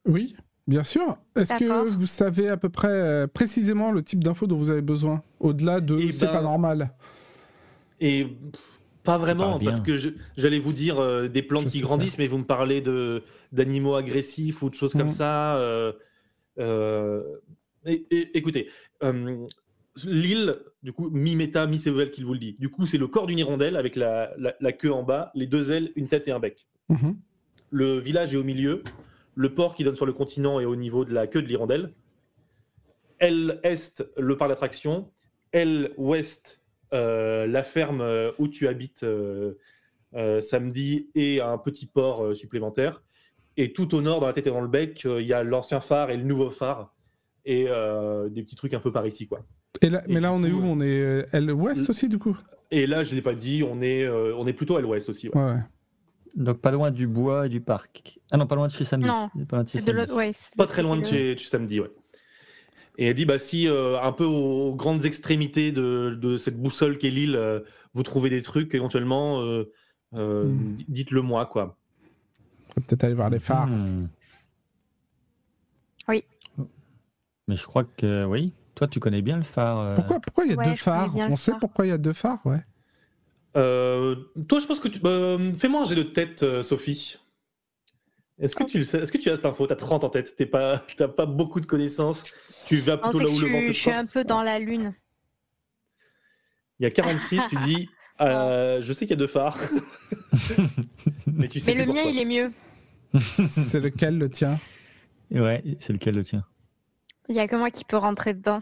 Oui, 0.07 0.35
bien 0.67 0.83
sûr. 0.83 1.19
Est-ce 1.37 1.55
que 1.55 1.89
vous 1.91 2.07
savez 2.07 2.49
à 2.49 2.57
peu 2.57 2.71
près 2.71 2.89
euh, 2.89 3.27
précisément 3.27 3.93
le 3.93 4.03
type 4.03 4.25
d'infos 4.25 4.47
dont 4.47 4.57
vous 4.57 4.71
avez 4.71 4.81
besoin 4.83 5.23
Au-delà 5.41 5.81
de 5.81 5.99
Eh 6.01 6.13
c'est 6.13 6.27
ben, 6.27 6.33
pas 6.33 6.43
normal? 6.43 6.95
Et 8.01 8.25
pff, 8.25 8.78
pas 9.13 9.19
vraiment, 9.19 9.59
parce 9.59 9.81
que 9.81 9.93
j'allais 10.37 10.59
vous 10.59 10.73
dire 10.73 10.99
euh, 11.01 11.29
des 11.29 11.43
plantes 11.43 11.65
Je 11.65 11.69
qui 11.71 11.81
grandissent, 11.81 12.19
mais 12.19 12.27
vous 12.27 12.39
me 12.39 12.45
parlez 12.45 12.83
d'animaux 13.53 13.95
agressifs 13.95 14.63
ou 14.63 14.71
de 14.71 14.75
choses 14.75 14.93
comme 14.93 15.05
Mhm. 15.05 15.11
ça. 15.11 15.57
euh, 15.57 15.93
euh, 16.59 17.23
et- 17.87 18.05
et- 18.11 18.37
écoutez, 18.37 18.69
l'île, 20.05 20.57
du 20.83 20.93
coup, 20.93 21.11
mi-méta, 21.11 21.67
mi-cével 21.67 22.11
qu'il 22.11 22.25
vous 22.25 22.33
le 22.35 22.39
dit. 22.39 22.57
Du 22.59 22.69
coup, 22.69 22.87
c'est 22.87 22.99
le 22.99 23.07
corps 23.09 23.27
d'une 23.27 23.39
hirondelle 23.39 23.77
avec 23.77 23.97
la, 23.97 24.33
la- 24.39 24.55
la 24.61 24.73
queue 24.73 24.93
en 24.93 25.03
bas, 25.03 25.31
les 25.35 25.47
deux 25.47 25.71
ailes, 25.73 25.91
une 25.97 26.07
tête 26.09 26.29
et 26.29 26.31
un 26.33 26.39
bec. 26.41 26.67
Mhm. 26.89 27.17
Le 27.71 27.99
village 27.99 28.35
est 28.35 28.37
au 28.37 28.45
milieu. 28.45 28.83
Le 29.35 29.55
port 29.55 29.75
qui 29.75 29.85
donne 29.85 29.97
sur 29.97 30.07
le 30.07 30.13
continent 30.13 30.61
est 30.61 30.65
au 30.65 30.77
niveau 30.77 31.05
de 31.05 31.13
la 31.13 31.27
queue 31.27 31.43
de 31.43 31.47
l'hirondelle. 31.49 31.93
L 33.21 33.59
est 33.63 34.03
le 34.17 34.37
parc 34.37 34.51
d'attraction. 34.51 35.11
L 35.53 35.93
ouest 35.97 36.61
la 36.93 37.63
ferme 37.63 38.01
euh, 38.01 38.31
où 38.39 38.49
tu 38.49 38.69
habites 38.69 39.03
euh, 39.03 39.55
euh, 40.15 40.41
samedi 40.41 41.09
et 41.15 41.41
un 41.41 41.59
petit 41.59 41.87
port 41.87 42.25
euh, 42.25 42.35
supplémentaire. 42.35 43.03
Et 43.57 43.73
tout 43.73 43.95
au 43.95 44.01
nord, 44.01 44.21
dans 44.21 44.27
la 44.27 44.33
tête 44.33 44.47
et 44.47 44.51
dans 44.51 44.61
le 44.61 44.69
bec, 44.69 45.03
euh, 45.05 45.21
il 45.21 45.27
y 45.27 45.33
a 45.33 45.43
l'ancien 45.43 45.81
phare 45.81 46.11
et 46.11 46.17
le 46.17 46.23
nouveau 46.25 46.49
phare 46.51 46.95
et 47.45 47.67
euh, 47.69 48.29
des 48.29 48.43
petits 48.43 48.57
trucs 48.57 48.73
un 48.75 48.81
peu 48.81 48.93
par 48.93 49.07
ici, 49.07 49.27
quoi. 49.27 49.41
Et 49.83 49.91
là, 49.91 50.03
Et 50.09 50.13
mais 50.13 50.21
là, 50.21 50.33
on 50.33 50.43
est 50.45 50.51
où? 50.51 50.61
Euh, 50.61 50.67
On 50.67 50.81
est 50.81 51.01
euh, 51.01 51.25
à 51.33 51.41
l'ouest 51.41 51.89
aussi, 51.91 52.09
du 52.09 52.19
coup? 52.19 52.37
Et 52.71 52.87
là, 52.87 53.03
je 53.05 53.11
ne 53.11 53.17
l'ai 53.17 53.23
pas 53.23 53.35
dit, 53.35 53.65
on 53.69 53.81
est, 53.83 54.05
euh, 54.05 54.35
on 54.37 54.47
est 54.47 54.53
plutôt 54.53 54.77
à 54.77 54.81
l'ouest 54.81 55.09
aussi. 55.09 55.29
ouais. 55.29 55.35
Ouais, 55.41 55.53
ouais. 55.53 55.61
Donc 56.37 56.61
pas 56.61 56.71
loin 56.71 56.91
du 56.93 57.07
bois 57.09 57.47
et 57.47 57.49
du 57.49 57.61
parc. 57.61 58.21
Ah 58.31 58.37
non, 58.37 58.47
pas 58.47 58.55
loin 58.55 58.69
de 58.69 58.73
chez 58.73 58.85
Samedi. 58.85 59.09
Non, 59.09 59.29
Pas 59.49 59.57
loin 59.57 59.65
de 59.65 59.69
chez. 59.69 59.81
Ouais, 60.13 60.33
Pas 60.57 60.67
très 60.67 60.83
loin 60.83 60.97
de 60.97 61.05
chez, 61.05 61.35
de 61.35 61.39
chez 61.41 61.49
samedi, 61.49 61.81
ouais. 61.81 61.91
Et 63.01 63.07
elle 63.07 63.15
dit, 63.15 63.25
bah, 63.25 63.39
si 63.39 63.69
euh, 63.69 64.01
un 64.01 64.11
peu 64.13 64.25
aux 64.25 64.75
grandes 64.75 65.05
extrémités 65.07 65.71
de, 65.71 66.19
de 66.21 66.37
cette 66.37 66.61
boussole 66.61 66.99
qu'est 66.99 67.11
l'île, 67.11 67.37
euh, 67.37 67.61
vous 67.95 68.03
trouvez 68.03 68.29
des 68.29 68.43
trucs, 68.43 68.75
éventuellement, 68.75 69.41
euh, 69.43 69.71
euh, 70.17 70.45
Hmm. 70.45 70.77
dites-le 70.89 71.23
moi, 71.23 71.47
quoi. 71.47 71.77
Peut-être 72.75 73.05
aller 73.05 73.15
voir 73.15 73.31
les 73.31 73.39
phares. 73.39 73.69
Hmm. 73.69 74.09
Oui. 76.09 76.25
Mais 77.47 77.57
je 77.57 77.65
crois 77.67 77.85
que 77.85 78.25
oui. 78.25 78.53
Toi, 78.75 78.89
tu 78.89 79.01
connais 79.01 79.23
bien 79.23 79.37
le 79.37 79.43
phare. 79.43 79.79
euh, 79.81 79.95
Pourquoi 79.95 80.21
pourquoi 80.21 80.45
il 80.45 80.51
y 80.51 80.55
a 80.55 80.57
Ouais, 80.57 80.65
deux 80.65 80.75
phares? 80.75 81.15
On 81.17 81.37
sait 81.37 81.53
phare. 81.53 81.61
pourquoi 81.61 81.87
il 81.87 81.89
y 81.91 81.93
a 81.93 81.99
deux 81.99 82.13
phares, 82.13 82.45
ouais. 82.47 82.61
Euh, 83.57 84.15
toi, 84.49 84.61
je 84.61 84.67
pense 84.67 84.79
que 84.81 84.89
tu. 84.89 85.01
euh, 85.05 85.53
Fais-moi 85.55 85.83
un 85.83 85.85
jet 85.85 85.95
de 85.97 86.03
tête, 86.03 86.43
euh, 86.43 86.63
Sophie. 86.63 87.17
Est-ce 88.41 88.55
que, 88.55 88.63
tu 88.65 88.79
Est-ce 88.81 89.11
que 89.11 89.19
tu 89.19 89.31
as 89.31 89.37
cette 89.37 89.47
info? 89.47 89.67
Tu 89.67 89.73
as 89.73 89.77
30 89.77 90.05
en 90.05 90.11
tête, 90.11 90.35
tu 90.37 90.43
n'as 90.45 90.49
pas, 90.49 90.79
pas 91.09 91.27
beaucoup 91.27 91.61
de 91.61 91.67
connaissances, 91.67 92.23
tu 92.67 92.77
vas 92.77 92.97
plutôt 92.97 93.19
là 93.19 93.27
où 93.27 93.37
je, 93.37 93.47
le 93.47 93.53
vent 93.53 93.59
suis- 93.59 93.67
te 93.69 93.73
je 93.73 93.79
suis 93.81 93.91
un 93.91 94.05
peu 94.07 94.25
dans 94.25 94.43
la 94.43 94.59
lune. 94.59 94.95
Il 96.79 96.85
y 96.85 96.87
a 96.87 96.91
46, 96.91 97.43
tu 97.49 97.57
dis 97.59 97.89
euh, 98.21 98.81
Je 98.83 98.93
sais 98.93 99.01
qu'il 99.07 99.11
y 99.11 99.13
a 99.15 99.17
deux 99.17 99.27
phares. 99.27 99.59
mais 101.27 101.49
tu 101.49 101.59
sais 101.59 101.75
Mais 101.75 101.85
plus 101.85 101.87
le 101.87 101.93
mien, 101.95 102.03
il 102.05 102.19
est 102.21 102.25
mieux. 102.25 102.53
C'est 103.19 103.81
lequel 103.81 104.19
le 104.19 104.31
tien? 104.31 104.61
Ouais, 105.31 105.63
c'est 105.81 105.93
lequel 105.93 106.15
le 106.15 106.25
tien? 106.25 106.45
Il 107.29 107.35
y 107.37 107.41
a 107.41 107.49
que 107.49 107.57
moi 107.57 107.71
qui 107.71 107.85
peux 107.85 107.97
rentrer 107.97 108.33
dedans. 108.35 108.61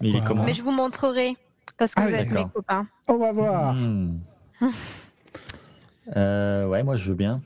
Mais 0.00 0.08
il 0.08 0.08
est 0.08 0.12
Pourquoi 0.12 0.28
comment? 0.28 0.44
Mais 0.44 0.54
je 0.54 0.62
vous 0.62 0.72
montrerai. 0.72 1.36
Parce 1.76 1.94
que 1.94 2.00
Ah 2.00 2.08
vous 2.08 2.14
êtes 2.14 2.30
mes 2.30 2.44
copains. 2.52 2.88
On 3.06 3.18
va 3.18 3.32
voir. 3.32 3.76
Euh, 6.16 6.66
ouais, 6.66 6.82
moi 6.82 6.96
je 6.96 7.08
veux 7.08 7.14
bien. 7.14 7.40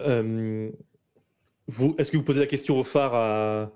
Euh, 0.00 0.70
vous, 1.68 1.94
Est-ce 1.98 2.10
que 2.10 2.16
vous 2.16 2.22
posez 2.22 2.40
la 2.40 2.46
question 2.46 2.78
au 2.78 2.84
phare 2.84 3.14
à, 3.14 3.70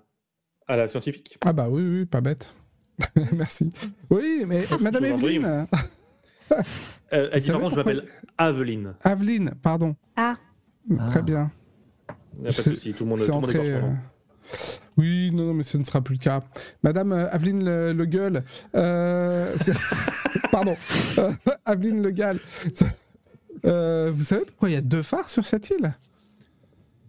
à 0.66 0.76
la 0.76 0.88
scientifique? 0.88 1.38
Ah 1.44 1.52
bah 1.52 1.68
oui, 1.70 1.82
oui, 1.82 2.06
pas 2.06 2.20
bête. 2.20 2.54
Merci. 3.32 3.72
Oui, 4.10 4.44
mais 4.46 4.64
Madame. 4.80 5.04
Evelyne 5.04 5.66
Euh, 6.52 7.28
Elle 7.32 7.40
dit 7.40 7.46
je 7.46 7.76
m'appelle 7.76 8.04
Aveline. 8.36 8.94
Aveline, 9.02 9.52
pardon. 9.62 9.94
Ah. 10.16 10.36
Très 11.08 11.20
Ah. 11.20 11.22
bien. 11.22 11.50
Il 12.36 12.42
n'y 12.42 12.48
a 12.48 12.52
pas 12.52 12.56
de 12.62 12.62
souci, 12.74 12.92
tout 12.94 13.04
le 13.04 13.10
monde, 13.10 13.18
tout 13.18 13.32
monde 13.32 13.44
entré, 13.44 13.58
euh, 13.74 13.80
Oui, 14.96 15.30
non, 15.32 15.44
non, 15.46 15.54
mais 15.54 15.62
ce 15.62 15.76
ne 15.78 15.84
sera 15.84 16.00
plus 16.02 16.14
le 16.14 16.20
cas. 16.20 16.42
Madame 16.82 17.12
euh, 17.12 17.28
Aveline 17.30 17.64
Le, 17.64 17.92
Le 17.92 18.04
Gueule, 18.04 18.44
euh, 18.74 19.54
pardon, 20.52 20.76
Euh, 21.18 21.32
Aveline 21.64 22.02
Le 22.02 22.10
Gall, 22.10 22.38
euh, 23.64 24.12
vous 24.14 24.24
savez 24.24 24.44
pourquoi 24.44 24.70
il 24.70 24.74
y 24.74 24.76
a 24.76 24.80
deux 24.80 25.02
phares 25.02 25.28
sur 25.30 25.44
cette 25.44 25.68
île? 25.70 25.94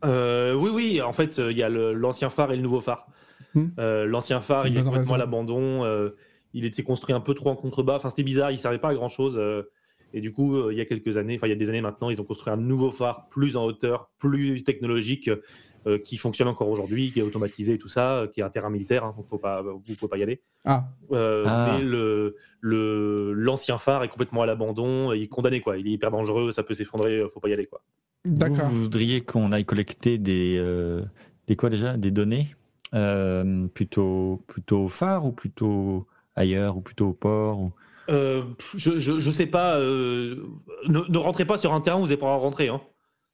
Euh, 0.05 0.53
oui, 0.53 0.69
oui, 0.73 1.01
en 1.01 1.13
fait, 1.13 1.39
euh, 1.39 1.51
il 1.51 1.57
y 1.57 1.63
a 1.63 1.69
l'ancien 1.69 2.29
phare 2.29 2.51
et 2.51 2.55
le 2.55 2.61
nouveau 2.61 2.79
phare. 2.81 3.07
Hmm. 3.55 3.67
Euh, 3.79 4.05
l'ancien 4.05 4.41
phare, 4.41 4.67
il 4.67 4.73
est 4.73 4.83
complètement 4.85 5.15
à 5.15 5.17
l'abandon. 5.19 5.83
euh, 5.85 6.09
il 6.53 6.65
était 6.65 6.83
construit 6.83 7.13
un 7.13 7.19
peu 7.19 7.33
trop 7.35 7.49
en 7.49 7.55
contrebas. 7.55 7.95
Enfin, 7.95 8.09
c'était 8.09 8.23
bizarre, 8.23 8.49
il 8.51 8.55
ne 8.55 8.59
servait 8.59 8.79
pas 8.79 8.89
à 8.89 8.93
grand 8.95 9.09
chose. 9.09 9.39
et 10.13 10.21
du 10.21 10.31
coup, 10.33 10.71
il 10.71 10.77
y 10.77 10.81
a 10.81 10.85
quelques 10.85 11.17
années, 11.17 11.35
enfin, 11.35 11.45
il 11.45 11.51
y 11.51 11.53
a 11.53 11.55
des 11.55 11.69
années 11.69 11.81
maintenant, 11.81 12.09
ils 12.09 12.19
ont 12.19 12.23
construit 12.23 12.51
un 12.51 12.57
nouveau 12.57 12.89
phare 12.89 13.27
plus 13.29 13.55
en 13.55 13.65
hauteur, 13.65 14.09
plus 14.17 14.63
technologique, 14.63 15.29
euh, 15.87 15.99
qui 15.99 16.17
fonctionne 16.17 16.47
encore 16.47 16.67
aujourd'hui, 16.69 17.11
qui 17.11 17.19
est 17.19 17.21
automatisé 17.21 17.73
et 17.73 17.77
tout 17.77 17.87
ça, 17.87 18.15
euh, 18.21 18.27
qui 18.27 18.39
est 18.41 18.43
un 18.43 18.49
terrain 18.49 18.69
militaire, 18.71 19.05
hein, 19.05 19.13
donc 19.15 19.27
faut 19.27 19.37
pas, 19.37 19.61
vous 19.61 19.81
ne 19.87 19.95
pouvez 19.95 20.09
pas 20.09 20.17
y 20.17 20.23
aller. 20.23 20.41
Ah, 20.65 20.85
Euh, 21.11 21.43
Ah. 21.47 21.77
Mais 21.77 21.83
le- 21.85 22.35
le- 22.61 23.31
l'ancien 23.33 23.77
phare 23.77 24.03
est 24.03 24.09
complètement 24.09 24.41
à 24.41 24.45
l'abandon, 24.45 25.13
il 25.13 25.21
est 25.23 25.27
condamné, 25.27 25.61
quoi. 25.61 25.77
Il 25.77 25.87
est 25.87 25.91
hyper 25.91 26.11
dangereux, 26.11 26.51
ça 26.51 26.63
peut 26.63 26.73
s'effondrer, 26.73 27.23
faut 27.33 27.39
pas 27.39 27.49
y 27.49 27.53
aller, 27.53 27.65
quoi. 27.67 27.81
Vous, 28.25 28.33
d'accord. 28.33 28.67
vous 28.69 28.81
voudriez 28.83 29.21
qu'on 29.21 29.51
aille 29.51 29.65
collecter 29.65 30.17
des, 30.17 30.57
euh, 30.59 31.01
des 31.47 31.55
quoi 31.55 31.69
déjà? 31.69 31.97
Des 31.97 32.11
données 32.11 32.55
Euh, 32.95 33.67
plutôt, 33.67 34.43
plutôt 34.47 34.79
au 34.85 34.87
phare 34.89 35.25
ou 35.25 35.31
plutôt 35.31 36.07
ailleurs 36.35 36.75
ou 36.77 36.81
plutôt 36.81 37.07
au 37.09 37.13
port 37.13 37.59
ou... 37.59 37.71
Euh, 38.09 38.41
je, 38.75 38.97
je, 38.97 39.19
je 39.19 39.31
sais 39.31 39.45
pas. 39.45 39.77
euh, 39.77 40.43
ne, 40.87 40.99
ne 41.07 41.17
rentrez 41.19 41.45
pas 41.45 41.57
sur 41.59 41.73
un 41.73 41.81
terrain 41.81 41.97
où 41.97 42.01
vous 42.01 42.05
n'avez 42.07 42.17
pas 42.17 42.35
rentrer. 42.35 42.67
Hein. 42.69 42.81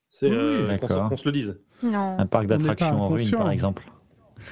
C'est 0.10 0.28
Oui, 0.30 0.36
euh, 0.36 0.78
qu'on 0.78 1.08
qu'on 1.10 1.18
se 1.18 1.26
le 1.26 1.32
dise. 1.32 1.60
Non. 1.82 2.18
Un 2.20 2.26
parc 2.26 2.48
d'attractions 2.48 3.02
en 3.02 3.08
ruine, 3.08 3.32
par 3.32 3.50
exemple. 3.52 3.84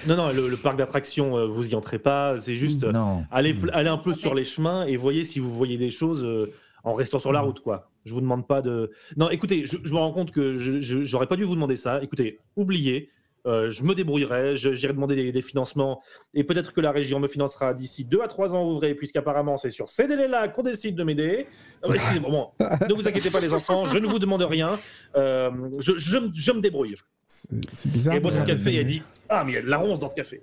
Non, 0.08 0.16
non, 0.16 0.30
le, 0.30 0.48
le 0.48 0.56
parc 0.58 0.78
d'attractions, 0.78 1.46
vous 1.48 1.72
y 1.72 1.76
entrez 1.76 2.00
pas. 2.00 2.40
C'est 2.40 2.56
juste 2.56 2.86
Non. 2.86 3.26
allez, 3.32 3.54
Hmm. 3.54 3.70
allez 3.74 3.90
un 3.90 3.98
peu 3.98 4.14
sur 4.14 4.34
les 4.34 4.46
chemins 4.46 4.86
et 4.86 4.96
voyez 4.96 5.26
si 5.26 5.40
vous 5.40 5.52
voyez 5.52 5.78
des 5.78 5.92
choses 5.92 6.24
euh, 6.24 6.52
en 6.86 6.94
restant 6.94 7.20
sur 7.20 7.34
la 7.34 7.42
Mm. 7.42 7.46
route, 7.46 7.60
quoi. 7.60 7.92
Je 8.06 8.14
vous 8.14 8.22
demande 8.22 8.48
pas 8.48 8.62
de. 8.62 8.92
Non, 9.18 9.30
écoutez, 9.30 9.66
je, 9.66 9.78
je 9.84 9.94
me 9.94 9.98
rends 10.00 10.12
compte 10.14 10.32
que 10.32 10.54
j'aurais 10.80 11.28
pas 11.28 11.36
dû 11.38 11.44
vous 11.46 11.56
demander 11.56 11.76
ça. 11.76 12.02
Écoutez, 12.04 12.40
oubliez. 12.56 13.10
euh, 13.46 13.70
je 13.70 13.84
me 13.84 13.94
débrouillerai, 13.94 14.56
j'irai 14.56 14.94
demander 14.94 15.16
des, 15.18 15.32
des 15.34 15.42
financements 15.42 16.02
et 16.34 16.46
peut-être 16.46 16.72
que 16.74 16.80
la 16.80 16.92
région 16.94 17.20
me 17.20 17.28
financera 17.28 17.74
d'ici 17.74 18.06
deux 18.06 18.22
à 18.22 18.28
trois 18.30 18.56
ans 18.56 18.64
ouvrés, 18.66 18.96
puisqu'apparemment 18.96 19.58
c'est 19.58 19.70
sur 19.70 19.90
ces 19.90 20.08
délais-là 20.08 20.48
qu'on 20.48 20.64
décide 20.64 20.96
de 20.96 21.04
m'aider. 21.04 21.48
Euh, 21.86 21.94
bon, 22.22 22.52
ne 22.60 22.94
vous 22.94 23.06
inquiétez 23.06 23.30
pas 23.32 23.42
les 23.42 23.54
enfants, 23.54 23.86
je 23.86 23.98
ne 23.98 24.08
vous 24.08 24.20
demande 24.20 24.44
rien, 24.44 24.80
Euh, 25.18 25.52
je, 25.80 25.98
je 25.98 26.18
me- 26.20 26.32
je 26.34 26.52
me 26.54 26.62
débrouille. 26.62 26.96
C'est 27.28 27.92
bizarre. 27.92 28.14
Et 28.14 28.18
elle 28.18 28.22
boit 28.24 28.32
son 28.32 28.44
café 28.46 28.74
et 28.74 28.78
elle 28.80 28.86
dit 28.86 29.02
Ah, 29.28 29.44
mais 29.46 29.52
il 29.52 29.56
y 29.56 29.58
a 29.58 29.62
de 29.62 29.68
la 29.68 29.78
ronce 29.78 30.00
dans 30.00 30.08
ce 30.08 30.16
café. 30.16 30.42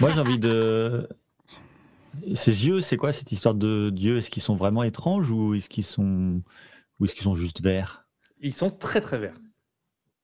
Moi, 0.00 0.10
j'ai 0.14 0.20
envie 0.20 0.38
de. 0.38 1.06
Ces 2.34 2.66
yeux, 2.66 2.80
c'est 2.80 2.96
quoi 2.96 3.12
cette 3.12 3.30
histoire 3.32 3.54
de 3.54 3.90
dieux 3.90 4.18
Est-ce 4.18 4.30
qu'ils 4.30 4.42
sont 4.42 4.56
vraiment 4.56 4.82
étranges 4.82 5.30
ou 5.30 5.54
est-ce 5.54 5.68
qu'ils 5.68 5.84
sont 5.84 6.42
ou 6.98 7.04
est-ce 7.04 7.14
qu'ils 7.14 7.24
sont 7.24 7.34
juste 7.36 7.60
verts? 7.60 8.06
Ils 8.40 8.54
sont 8.54 8.70
très 8.70 9.00
très 9.00 9.18
verts. 9.18 9.34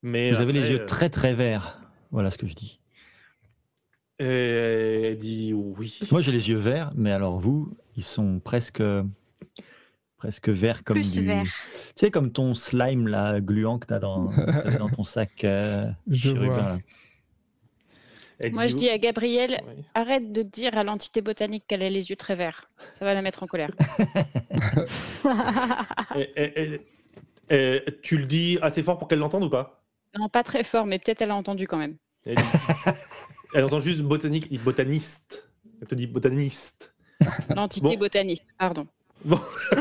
Mais 0.03 0.31
Vous 0.33 0.41
avez 0.41 0.53
les 0.53 0.69
yeux 0.71 0.83
euh, 0.83 0.87
très 0.87 1.09
très 1.09 1.35
verts. 1.35 1.81
Voilà 2.11 2.31
ce 2.31 2.39
que 2.39 2.47
je 2.47 2.55
dis. 2.55 2.81
Et 4.19 4.25
elle 4.25 5.19
dit 5.19 5.53
oui. 5.53 5.97
Parce 5.99 6.09
que 6.11 6.15
moi, 6.15 6.21
j'ai 6.21 6.33
les 6.33 6.49
yeux 6.49 6.57
verts, 6.57 6.93
mais 6.95 7.11
alors 7.11 7.39
vous, 7.39 7.77
ils 7.97 8.05
sont 8.05 8.39
presque 8.41 8.83
presque 10.17 10.49
verts 10.49 10.85
comme 10.85 10.95
Plus 10.97 11.15
du. 11.15 11.25
vert. 11.27 11.45
Tu 11.45 12.07
sais, 12.07 12.11
comme 12.11 12.31
ton 12.33 12.55
slime 12.55 13.09
là, 13.09 13.41
gluant 13.41 13.79
que 13.79 13.87
tu 13.87 13.95
as 13.95 13.99
dans, 13.99 14.31
dans 14.79 14.89
ton 14.89 15.05
sac. 15.05 15.45
euh, 15.45 15.87
Je 16.09 16.31
vois. 16.31 16.57
là. 16.57 16.79
Elle 18.41 18.53
Moi, 18.53 18.67
je 18.67 18.75
dis 18.75 18.89
à 18.89 18.99
Gabriel, 18.99 19.61
Oui. 19.67 19.85
arrête 19.95 20.33
de 20.33 20.43
dire 20.43 20.77
à 20.77 20.85
l'entité 20.85 21.21
botanique 21.23 21.65
qu'elle 21.69 21.83
a 21.83 21.89
les 21.89 22.11
yeux 22.11 22.17
très 22.17 22.35
verts. 22.35 22.69
Ça 22.93 23.05
va 23.05 23.15
la 23.15 23.23
mettre 23.23 23.43
en 23.43 23.47
colère. 23.47 23.71
Et- 26.17 26.31
et- 26.37 26.81
et- 27.51 27.77
et 27.77 27.83
tu 28.03 28.17
le 28.19 28.27
dis 28.27 28.59
assez 28.63 28.83
fort 28.83 28.99
pour 28.99 29.09
qu'elle 29.09 29.19
l'entende 29.19 29.45
ou 29.45 29.51
pas? 29.51 29.83
Non, 30.19 30.29
pas 30.29 30.43
très 30.43 30.65
fort, 30.65 30.87
mais 30.87 30.99
peut-être 30.99 31.23
elle 31.23 31.31
a 31.31 31.37
entendu 31.37 31.67
quand 31.67 31.77
même. 31.77 31.97
Elle, 32.27 32.37
dit- 32.37 32.43
elle 33.55 33.65
entend 33.65 33.81
juste 33.81 34.01
botanique, 34.01 34.47
et 34.51 34.59
botaniste. 34.59 35.45
Elle 35.81 35.89
te 35.89 35.95
dit 35.95 36.07
botaniste. 36.07 36.95
L'entité 37.55 37.87
Bon. 37.89 37.97
botaniste, 37.97 38.47
pardon. 38.59 38.87
Bon, 39.25 39.41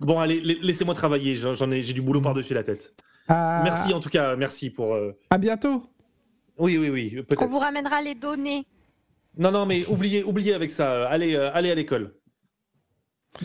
bon 0.00 0.18
allez, 0.20 0.40
la- 0.40 0.54
laissez-moi 0.60 0.94
travailler. 0.94 1.36
J'en 1.36 1.70
ai, 1.70 1.82
j'ai 1.82 1.92
du 1.94 2.02
boulot 2.02 2.20
par-dessus 2.20 2.54
la 2.54 2.64
tête. 2.64 2.94
Merci 3.28 3.92
en 3.92 4.00
tout 4.00 4.08
cas, 4.10 4.36
merci 4.36 4.70
pour. 4.70 4.94
euh, 4.94 5.12
À 5.30 5.38
bientôt. 5.38 5.82
Oui, 6.58 6.76
oui, 6.78 6.90
oui, 6.90 7.24
On 7.38 7.46
vous 7.46 7.58
ramènera 7.58 8.02
les 8.02 8.14
données. 8.14 8.66
Non, 9.36 9.52
non, 9.52 9.66
mais 9.66 9.86
oubliez, 9.86 10.24
oubliez 10.24 10.54
avec 10.54 10.70
ça. 10.70 11.08
Allez, 11.08 11.34
euh, 11.34 11.50
allez 11.54 11.70
à 11.70 11.74
l'école. 11.74 12.14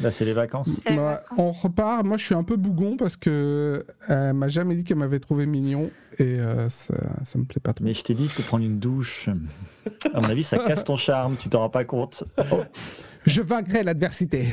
Là, 0.02 0.12
c'est 0.12 0.26
les 0.26 0.34
vacances. 0.34 0.70
C'est 0.84 0.90
les 0.92 0.96
Bah, 0.96 1.22
vacances. 1.22 1.38
on 1.40 1.52
repart. 1.52 2.04
Moi, 2.06 2.18
je 2.18 2.26
suis 2.26 2.34
un 2.34 2.44
peu 2.44 2.56
bougon 2.56 2.98
parce 2.98 3.16
que 3.16 3.86
elle 4.08 4.34
m'a 4.34 4.48
jamais 4.48 4.74
dit 4.76 4.84
qu'elle 4.84 4.98
m'avait 4.98 5.20
trouvé 5.20 5.46
mignon 5.46 5.92
et 6.18 6.40
euh, 6.40 6.68
ça, 6.70 6.96
ça 7.24 7.38
me 7.38 7.44
plaît 7.44 7.60
pas 7.62 7.74
trop. 7.74 7.86
Mais 7.86 7.94
je 7.94 8.02
t'ai 8.02 8.16
dit, 8.16 8.24
il 8.24 8.30
faut 8.30 8.42
prendre 8.44 8.64
une 8.66 8.80
douche. 8.80 9.30
À 10.14 10.20
mon 10.22 10.30
avis, 10.30 10.44
ça 10.44 10.58
casse 10.68 10.84
ton 10.84 10.98
charme, 10.98 11.36
tu 11.38 11.50
t'en 11.50 11.60
rends 11.60 11.70
pas 11.70 11.86
compte. 11.86 12.24
Je 13.26 13.42
vaincrai 13.42 13.84
l'adversité. 13.84 14.48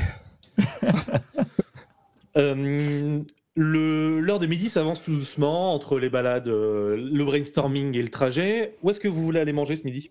Euh, 2.37 3.21
L'heure 3.63 4.39
de 4.39 4.47
midi 4.47 4.71
s'avance 4.71 5.03
tout 5.03 5.11
doucement 5.15 5.75
entre 5.75 5.99
les 5.99 6.09
balades, 6.09 6.49
euh, 6.49 6.97
le 6.97 7.25
brainstorming 7.27 7.95
et 7.95 8.01
le 8.03 8.09
trajet. 8.09 8.77
Où 8.83 8.89
est-ce 8.89 9.01
que 9.01 9.07
vous 9.09 9.23
voulez 9.23 9.39
aller 9.39 9.53
manger 9.53 9.77
ce 9.77 9.85
midi? 9.85 10.11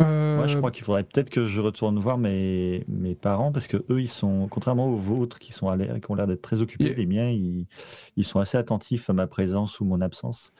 Euh, 0.00 0.36
Moi, 0.36 0.46
je 0.46 0.56
crois 0.58 0.70
qu'il 0.70 0.84
faudrait 0.84 1.02
peut-être 1.02 1.30
que 1.30 1.48
je 1.48 1.60
retourne 1.60 1.98
voir 1.98 2.18
mes, 2.18 2.84
mes 2.86 3.16
parents 3.16 3.50
parce 3.50 3.66
que 3.66 3.78
eux, 3.90 4.00
ils 4.00 4.08
sont, 4.08 4.46
contrairement 4.48 4.86
aux 4.88 4.96
vôtres 4.96 5.40
qui, 5.40 5.52
sont 5.52 5.68
à 5.68 5.76
l'air- 5.76 6.00
qui 6.00 6.08
ont 6.10 6.14
l'air 6.14 6.28
d'être 6.28 6.42
très 6.42 6.60
occupés, 6.60 6.84
Yeah. 6.84 6.94
les 6.94 7.06
miens, 7.06 7.30
ils, 7.30 7.66
ils 8.16 8.24
sont 8.24 8.38
assez 8.38 8.56
attentifs 8.56 9.10
à 9.10 9.12
ma 9.12 9.26
présence 9.26 9.80
ou 9.80 9.84
mon 9.84 10.00
absence. 10.00 10.52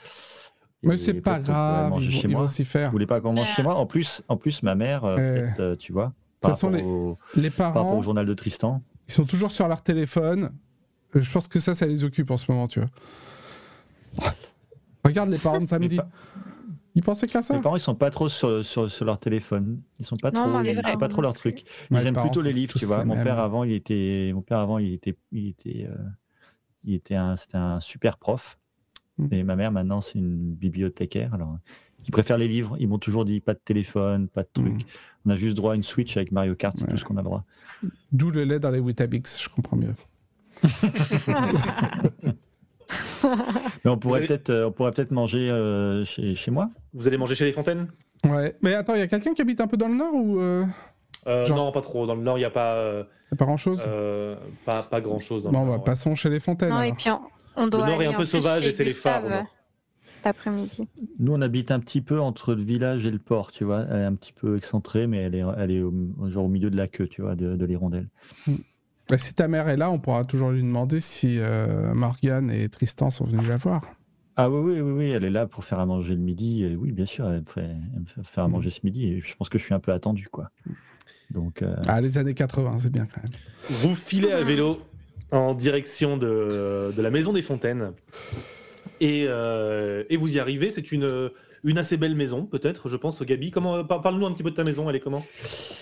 Mais 0.83 0.95
Et 0.97 0.99
c'est 0.99 1.14
pas 1.14 1.39
grave, 1.39 1.93
ils 2.01 2.05
vont, 2.07 2.11
chez 2.11 2.27
ils 2.27 2.31
moi. 2.31 2.41
vont 2.43 2.47
s'y 2.49 2.64
faire. 2.64 2.89
Vous 2.89 2.93
voulez 2.93 3.07
pas 3.07 3.20
qu'on 3.20 3.33
mange 3.33 3.49
chez 3.55 3.62
moi? 3.62 3.77
En 3.77 3.87
plus, 3.87 4.22
en 4.29 4.37
plus, 4.37 4.62
ma 4.64 4.75
mère, 4.75 5.05
euh, 5.05 5.16
Euh, 5.18 5.35
peut-être, 5.41 5.61
euh, 5.61 5.77
tu 5.77 5.93
vois, 5.93 6.12
par 6.41 6.51
façon, 6.51 6.66
rapport, 6.72 6.81
les- 6.81 6.85
au, 6.87 7.18
Les 7.37 7.51
par 7.51 7.68
rapport 7.68 7.83
parents, 7.85 7.99
au 7.99 8.03
journal 8.03 8.27
de 8.27 8.35
Tristan. 8.35 8.83
Ils 9.09 9.12
sont 9.12 9.24
toujours 9.24 9.50
sur 9.52 9.68
leur 9.68 9.82
téléphone. 9.82 10.50
Euh, 11.14 11.20
Je 11.22 11.30
pense 11.30 11.48
que 11.48 11.61
ça, 11.61 11.74
ça 11.74 11.86
les 11.86 12.05
occupe 12.05 12.30
en 12.30 12.36
ce 12.36 12.50
moment, 12.50 12.66
tu 12.68 12.80
vois. 12.80 12.88
Regarde 15.05 15.30
les 15.30 15.38
parents 15.38 15.61
de 15.61 15.66
samedi. 15.66 15.98
Ils 16.96 17.02
pensaient 17.02 17.26
qu'à 17.26 17.42
ça. 17.42 17.57
Mes 17.57 17.61
parents, 17.61 17.76
ils 17.76 17.80
sont 17.80 17.96
pas 17.96 18.11
trop 18.11 18.28
sur, 18.28 18.64
sur, 18.64 18.90
sur 18.90 19.05
leur 19.05 19.18
téléphone. 19.18 19.82
Ils 19.98 20.07
sont 20.07 20.16
pas 20.16 20.30
Non, 20.30 20.44
trop, 20.44 20.62
parents 20.82 20.98
pas 20.98 21.09
trop 21.09 21.22
leur 21.22 21.32
truc. 21.34 21.64
Ils 21.90 21.96
les 21.96 22.07
aiment 22.07 22.14
parents, 22.14 22.28
plutôt 22.28 22.42
les 22.42 22.52
livres, 22.52 22.78
tu 22.78 22.84
vois. 22.86 22.98
les 23.00 23.05
Mon 23.05 23.16
mêmes. 23.16 23.24
père 23.24 23.38
avant, 23.40 23.64
il 23.64 23.72
était, 23.72 24.30
mon 24.32 24.42
père 24.42 24.59
avant, 24.61 24.78
il 24.78 24.92
était, 24.92 25.16
il 25.32 25.48
était, 25.48 25.88
euh, 25.90 25.96
il 26.84 26.94
était 26.94 27.16
un, 27.16 27.34
c'était 27.36 27.57
un 27.57 27.80
super 27.80 28.16
prof. 28.16 28.59
Mm. 29.18 29.26
Et 29.32 29.42
ma 29.42 29.57
mère 29.57 29.72
maintenant, 29.72 30.00
c'est 30.00 30.18
une 30.18 30.55
bibliothécaire. 30.55 31.34
Alors, 31.34 31.59
ils 32.07 32.11
préfèrent 32.11 32.38
les 32.38 32.48
livres. 32.48 32.76
Ils 32.78 32.88
m'ont 32.88 32.98
toujours 32.98 33.24
dit 33.24 33.40
pas 33.40 33.55
de 33.55 33.61
téléphone, 33.64 34.28
pas 34.28 34.42
de 34.42 34.48
truc. 34.52 34.72
Mm. 34.74 34.86
On 35.26 35.30
a 35.30 35.36
juste 35.36 35.57
droit 35.57 35.72
à 35.72 35.74
une 35.76 35.82
Switch 35.82 36.16
avec 36.16 36.32
Mario 36.32 36.55
Kart, 36.55 36.74
c'est 36.76 36.84
Ouais. 36.84 36.90
tout 36.90 36.98
ce 36.98 37.05
qu'on 37.05 37.16
a 37.16 37.20
le 37.20 37.24
droit. 37.24 37.44
D'où 38.12 38.30
le 38.30 38.44
lait 38.44 38.59
dans 38.59 38.70
les 38.70 38.80
Weetabix, 38.80 39.22
je 39.42 39.48
comprends 39.48 39.76
mieux. 39.76 39.94
Mais 43.84 43.90
on 43.90 43.96
pourrait 43.98 44.18
avez- 44.18 44.26
peut-être, 44.26 44.50
euh, 44.50 44.66
on 44.68 44.72
pourrait 44.72 44.92
peut-être 44.92 45.11
manger 45.11 45.50
euh, 45.50 46.05
chez, 46.05 46.34
chez 46.34 46.50
moi. 46.50 46.70
Vous 46.92 47.07
allez 47.09 47.16
manger 47.16 47.34
chez 47.34 47.44
les 47.46 47.52
fontaines? 47.52 47.88
Ouais. 48.24 48.55
Mais 48.62 48.74
attends, 48.74 48.94
il 48.94 49.00
y 49.00 49.02
a 49.02 49.07
quelqu'un 49.07 49.34
qui 49.34 49.42
habite 49.42 49.61
un 49.61 49.66
peu 49.66 49.76
dans 49.76 49.88
le 49.88 49.94
nord 49.94 50.14
ou 50.14 50.38
euh, 50.40 50.64
Euh, 51.26 51.44
Genre- 51.46 51.57
Non, 51.57 51.72
pas 51.72 51.80
trop. 51.80 52.07
Dans 52.07 52.14
le 52.14 52.22
nord, 52.22 52.36
il 52.36 52.42
n'y 52.42 52.46
a 52.46 52.50
pas, 52.50 52.74
euh, 52.74 53.02
y 53.30 53.34
a 53.34 53.36
pas 53.36 53.44
grand 53.46 53.57
chose 53.57 53.84
euh, 53.88 54.36
pas, 54.64 54.82
pas 54.82 55.00
grand-chose. 55.00 55.42
dans 55.42 55.50
Bon, 55.50 55.61
le 55.61 55.64
bah 55.64 55.70
nord, 55.72 55.78
ouais. 55.80 55.84
passons 55.84 56.14
chez 56.14 56.28
les 56.30 56.40
fontaines. 56.40 56.68
Non, 56.70 56.82
et 56.82 56.86
alors. 56.86 56.96
puis 56.96 57.11
on, 57.11 57.20
on 57.57 57.66
doit 57.68 57.86
nord 57.86 58.02
est 58.02 58.07
un 58.07 58.12
peu 58.12 58.24
sauvage 58.26 58.66
et 58.66 58.72
c'est 58.72 58.84
les 58.84 58.90
phares, 58.90 59.20
au 59.24 59.26
Gustave, 59.28 59.40
nord. 59.42 59.46
euh, 59.48 60.11
cet 60.25 60.31
après-midi. 60.37 60.89
Nous, 61.18 61.33
on 61.33 61.41
habite 61.43 61.70
un 61.70 61.81
petit 61.81 62.01
peu 62.01 62.20
entre 62.20 62.55
le 62.55 62.62
village 62.62 63.05
et 63.07 63.11
le 63.11 63.18
port, 63.18 63.53
tu 63.53 63.64
vois. 63.64 63.85
Elle 63.91 64.01
est 64.01 64.05
un 64.05 64.14
petit 64.14 64.33
peu 64.33 64.57
excentrée, 64.57 65.07
mais 65.07 65.18
elle 65.18 65.35
est, 65.35 65.45
elle 65.59 65.70
est 65.70 65.83
au, 65.83 65.93
genre 66.29 66.45
au 66.45 66.49
milieu 66.49 66.70
de 66.70 66.77
la 66.77 66.89
queue, 66.89 67.07
tu 67.07 67.22
vois, 67.22 67.35
de, 67.37 67.57
de 67.57 67.64
l'hirondelle. 67.64 68.09
Bah, 69.09 69.18
si 69.18 69.35
ta 69.35 69.49
mère 69.49 69.68
est 69.68 69.77
là, 69.77 69.91
on 69.91 69.99
pourra 69.99 70.25
toujours 70.25 70.51
lui 70.51 70.62
demander 70.62 70.99
si 71.01 71.39
euh, 71.39 71.93
Morgane 71.95 72.51
et 72.51 72.68
Tristan 72.70 73.11
sont 73.11 73.25
venus 73.27 73.47
la 73.47 73.59
voir. 73.59 73.83
Ah 74.37 74.51
oui, 74.51 74.59
oui, 74.72 74.81
oui, 74.81 74.93
oui, 74.93 75.11
elle 75.11 75.25
est 75.25 75.31
là 75.31 75.47
pour 75.47 75.62
faire 75.64 75.79
à 75.79 75.87
manger 75.87 76.14
le 76.14 76.20
midi. 76.20 76.64
Et 76.64 76.75
oui, 76.75 76.91
bien 76.91 77.07
sûr, 77.07 77.29
elle 77.31 77.41
me 77.43 77.47
fait, 77.47 77.61
elle 77.95 78.01
me 78.01 78.07
fait 78.07 78.22
faire 78.25 78.45
à 78.45 78.49
Mm. 78.49 78.53
manger 78.53 78.70
ce 78.70 78.81
midi. 78.83 79.05
Et 79.07 79.20
je 79.20 79.37
pense 79.37 79.49
que 79.49 79.59
je 79.59 79.64
suis 79.64 79.75
un 79.75 79.79
peu 79.79 79.93
attendu, 79.93 80.29
quoi. 80.31 80.51
Donc, 81.31 81.62
euh, 81.62 81.75
Ah, 81.87 82.01
les 82.01 82.18
années 82.18 82.35
80, 82.35 82.79
c'est 82.81 82.91
bien 82.91 83.07
quand 83.07 83.22
même. 83.22 83.33
Vous 83.70 83.95
filez 83.95 84.33
à 84.33 84.43
vélo 84.43 84.81
en 85.33 85.55
direction 85.55 86.16
de, 86.16 86.93
de 86.97 87.03
la 87.03 87.11
maison 87.11 87.33
des 87.33 87.43
fontaines. 87.43 87.93
Et, 89.01 89.24
euh, 89.28 90.05
et 90.09 90.16
vous 90.16 90.34
y 90.36 90.38
arrivez. 90.38 90.70
C'est 90.70 90.92
une, 90.92 91.30
une 91.64 91.78
assez 91.78 91.97
belle 91.97 92.14
maison, 92.14 92.45
peut-être, 92.47 92.88
je 92.88 92.97
pense, 92.97 93.20
Gabi. 93.22 93.51
Comment, 93.51 93.84
par- 93.84 94.03
Parle-nous 94.03 94.26
un 94.26 94.32
petit 94.32 94.42
peu 94.42 94.51
de 94.51 94.55
ta 94.57 94.64
maison. 94.64 94.88
Elle 94.88 94.97
est 94.97 95.01
comment? 95.01 95.24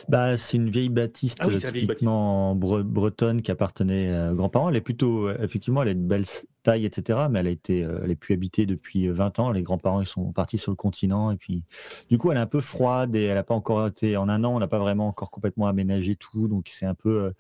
Bah, 0.08 0.36
c'est 0.36 0.56
une 0.56 0.70
vieille 0.70 0.88
bâtisse 0.88 1.34
Ah 1.40 1.46
oui, 1.48 1.54
typiquement 1.94 2.54
bre- 2.56 2.82
bretonne 2.82 3.42
qui 3.42 3.50
appartenait 3.50 4.08
euh, 4.10 4.32
aux 4.32 4.36
grands-parents. 4.36 4.70
Elle 4.70 4.76
est 4.76 4.80
plutôt, 4.80 5.28
euh, 5.28 5.36
effectivement, 5.42 5.82
elle 5.82 5.88
est 5.88 5.94
de 5.94 6.00
belle 6.00 6.24
taille, 6.62 6.84
etc. 6.86 7.18
Mais 7.30 7.40
elle 7.40 7.46
a 7.48 7.50
été, 7.50 7.84
euh, 7.84 8.00
elle 8.04 8.10
est 8.10 8.16
plus 8.16 8.34
habitée 8.34 8.64
depuis 8.66 9.08
euh, 9.08 9.12
20 9.12 9.38
ans. 9.40 9.50
Les 9.50 9.62
grands-parents, 9.62 10.04
sont 10.04 10.32
partis 10.32 10.58
sur 10.58 10.72
le 10.72 10.76
continent. 10.76 11.30
Et 11.30 11.36
puis, 11.36 11.62
du 12.08 12.18
coup, 12.18 12.30
elle 12.30 12.38
est 12.38 12.40
un 12.40 12.46
peu 12.46 12.60
froide 12.60 13.14
et 13.16 13.24
elle 13.24 13.34
n'a 13.34 13.42
pas 13.44 13.54
encore 13.54 13.86
été, 13.86 14.16
en 14.16 14.28
un 14.28 14.42
an, 14.44 14.54
on 14.54 14.58
n'a 14.60 14.68
pas 14.68 14.78
vraiment 14.78 15.08
encore 15.08 15.30
complètement 15.30 15.66
aménagé 15.66 16.16
tout. 16.16 16.48
Donc, 16.48 16.70
c'est 16.72 16.86
un 16.86 16.94
peu, 16.94 17.24
euh, 17.24 17.30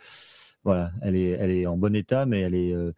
voilà, 0.64 0.90
elle 1.02 1.16
est, 1.16 1.30
elle 1.30 1.50
est 1.50 1.66
en 1.66 1.76
bon 1.76 1.94
état, 1.96 2.26
mais 2.26 2.40
elle 2.40 2.54
est, 2.54 2.72
euh, 2.74 2.92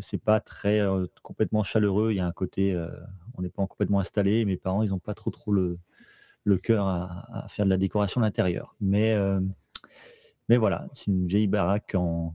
c'est 0.00 0.18
pas 0.22 0.40
très 0.40 0.80
euh, 0.80 1.06
complètement 1.22 1.62
chaleureux. 1.62 2.12
Il 2.12 2.16
y 2.16 2.20
a 2.20 2.26
un 2.26 2.32
côté, 2.32 2.72
euh, 2.72 2.88
on 3.34 3.42
n'est 3.42 3.48
pas 3.50 3.66
complètement 3.66 4.00
installé. 4.00 4.44
Mes 4.44 4.56
parents, 4.56 4.82
ils 4.82 4.90
n'ont 4.90 4.98
pas 4.98 5.14
trop, 5.14 5.30
trop 5.30 5.52
le, 5.52 5.78
le 6.44 6.58
cœur 6.58 6.86
à, 6.86 7.44
à 7.44 7.48
faire 7.48 7.64
de 7.64 7.70
la 7.70 7.76
décoration 7.78 8.20
de 8.20 8.26
l'intérieur. 8.26 8.76
Mais, 8.80 9.14
euh, 9.14 9.40
mais 10.48 10.56
voilà, 10.56 10.88
c'est 10.94 11.06
une 11.06 11.26
vieille 11.26 11.46
baraque 11.46 11.94
en, 11.94 12.34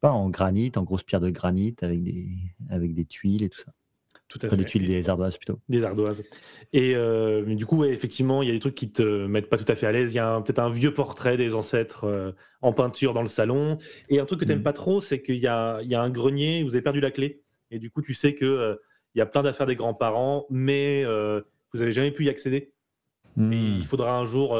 pas, 0.00 0.12
en 0.12 0.30
granit, 0.30 0.72
en 0.76 0.82
grosse 0.82 1.02
pierre 1.02 1.20
de 1.20 1.30
granit 1.30 1.74
avec 1.80 2.02
des, 2.02 2.28
avec 2.70 2.94
des 2.94 3.04
tuiles 3.04 3.42
et 3.42 3.48
tout 3.48 3.60
ça. 3.60 3.72
Tout 4.28 4.38
à 4.42 4.48
fait. 4.48 4.56
des 4.56 4.64
tuiles, 4.64 4.86
des 4.86 5.08
ardoises 5.08 5.36
plutôt. 5.36 5.60
Des 5.68 5.84
ardoises. 5.84 6.22
Et 6.72 6.94
euh, 6.96 7.44
mais 7.46 7.54
du 7.54 7.64
coup, 7.64 7.78
ouais, 7.78 7.90
effectivement, 7.90 8.42
il 8.42 8.48
y 8.48 8.50
a 8.50 8.54
des 8.54 8.60
trucs 8.60 8.74
qui 8.74 8.90
te 8.90 9.26
mettent 9.26 9.48
pas 9.48 9.56
tout 9.56 9.70
à 9.70 9.74
fait 9.76 9.86
à 9.86 9.92
l'aise. 9.92 10.12
Il 10.14 10.16
y 10.16 10.20
a 10.20 10.40
peut-être 10.40 10.58
un 10.58 10.68
vieux 10.70 10.92
portrait 10.92 11.36
des 11.36 11.54
ancêtres 11.54 12.04
euh, 12.04 12.32
en 12.60 12.72
peinture 12.72 13.12
dans 13.12 13.22
le 13.22 13.28
salon. 13.28 13.78
Et 14.08 14.18
un 14.18 14.24
truc 14.26 14.40
que 14.40 14.44
tu 14.44 14.48
n'aimes 14.50 14.58
Mhm. 14.58 14.64
pas 14.64 14.72
trop, 14.72 15.00
c'est 15.00 15.22
qu'il 15.22 15.36
y 15.36 15.46
a, 15.46 15.80
il 15.82 15.88
y 15.88 15.94
a 15.94 16.02
un 16.02 16.10
grenier, 16.10 16.62
vous 16.64 16.74
avez 16.74 16.82
perdu 16.82 17.00
la 17.00 17.10
clé. 17.12 17.40
Et 17.70 17.78
du 17.78 17.90
coup, 17.90 18.02
tu 18.02 18.14
sais 18.14 18.34
que 18.34 18.44
euh, 18.44 18.74
y 19.14 19.20
a 19.20 19.26
plein 19.26 19.42
d'affaires 19.42 19.66
des 19.66 19.76
grands-parents, 19.76 20.46
mais 20.50 21.02
euh, 21.04 21.40
vous 21.72 21.82
avez 21.82 21.92
jamais 21.92 22.10
pu 22.10 22.24
y 22.24 22.28
accéder. 22.28 22.72
Et 23.38 23.40
Hmm. 23.40 23.52
il 23.52 23.84
faudra 23.86 24.16
un 24.18 24.24
jour 24.24 24.58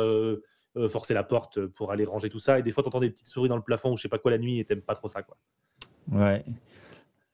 forcer 0.90 1.14
la 1.14 1.24
porte 1.24 1.64
pour 1.66 1.90
aller 1.92 2.04
ranger 2.04 2.28
tout 2.28 2.38
ça. 2.38 2.58
Et 2.58 2.62
des 2.62 2.70
fois, 2.70 2.82
tu 2.82 2.88
entends 2.88 3.00
des 3.00 3.08
petites 3.08 3.26
souris 3.26 3.48
dans 3.48 3.56
le 3.56 3.62
plafond 3.62 3.92
ou 3.92 3.96
je 3.96 4.02
sais 4.02 4.08
pas 4.10 4.18
quoi 4.18 4.30
la 4.30 4.36
nuit 4.38 4.58
et 4.60 4.64
t'aimes 4.66 4.82
pas 4.82 4.94
trop 4.94 5.08
ça. 5.08 5.22
Quoi. 5.22 5.38
Ouais. 6.12 6.44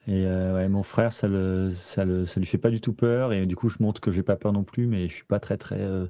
Et 0.08 0.26
euh, 0.26 0.54
ouais, 0.54 0.68
mon 0.68 0.82
frère, 0.82 1.12
ça, 1.12 1.28
le, 1.28 1.70
ça, 1.72 2.04
le, 2.04 2.26
ça 2.26 2.40
lui 2.40 2.46
fait 2.46 2.58
pas 2.58 2.70
du 2.70 2.80
tout 2.80 2.92
peur. 2.92 3.32
Et 3.32 3.46
du 3.46 3.54
coup, 3.56 3.68
je 3.68 3.76
montre 3.80 4.00
que 4.00 4.10
j'ai 4.10 4.22
pas 4.22 4.36
peur 4.36 4.52
non 4.52 4.64
plus, 4.64 4.86
mais 4.86 5.08
je 5.08 5.14
suis 5.14 5.24
pas 5.24 5.38
très, 5.38 5.56
très, 5.56 5.80
euh, 5.80 6.06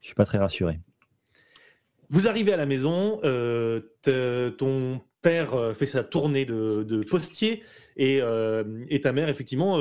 je 0.00 0.06
suis 0.06 0.14
pas 0.14 0.24
très 0.24 0.38
rassuré. 0.38 0.80
Vous 2.10 2.26
arrivez 2.26 2.52
à 2.52 2.56
la 2.56 2.66
maison, 2.66 3.20
euh, 3.22 3.80
ton 4.56 5.00
père 5.20 5.76
fait 5.76 5.86
sa 5.86 6.02
tournée 6.02 6.46
de, 6.46 6.82
de 6.82 7.02
postier 7.02 7.62
et, 7.96 8.20
et 8.88 9.00
ta 9.00 9.12
mère, 9.12 9.28
effectivement, 9.28 9.78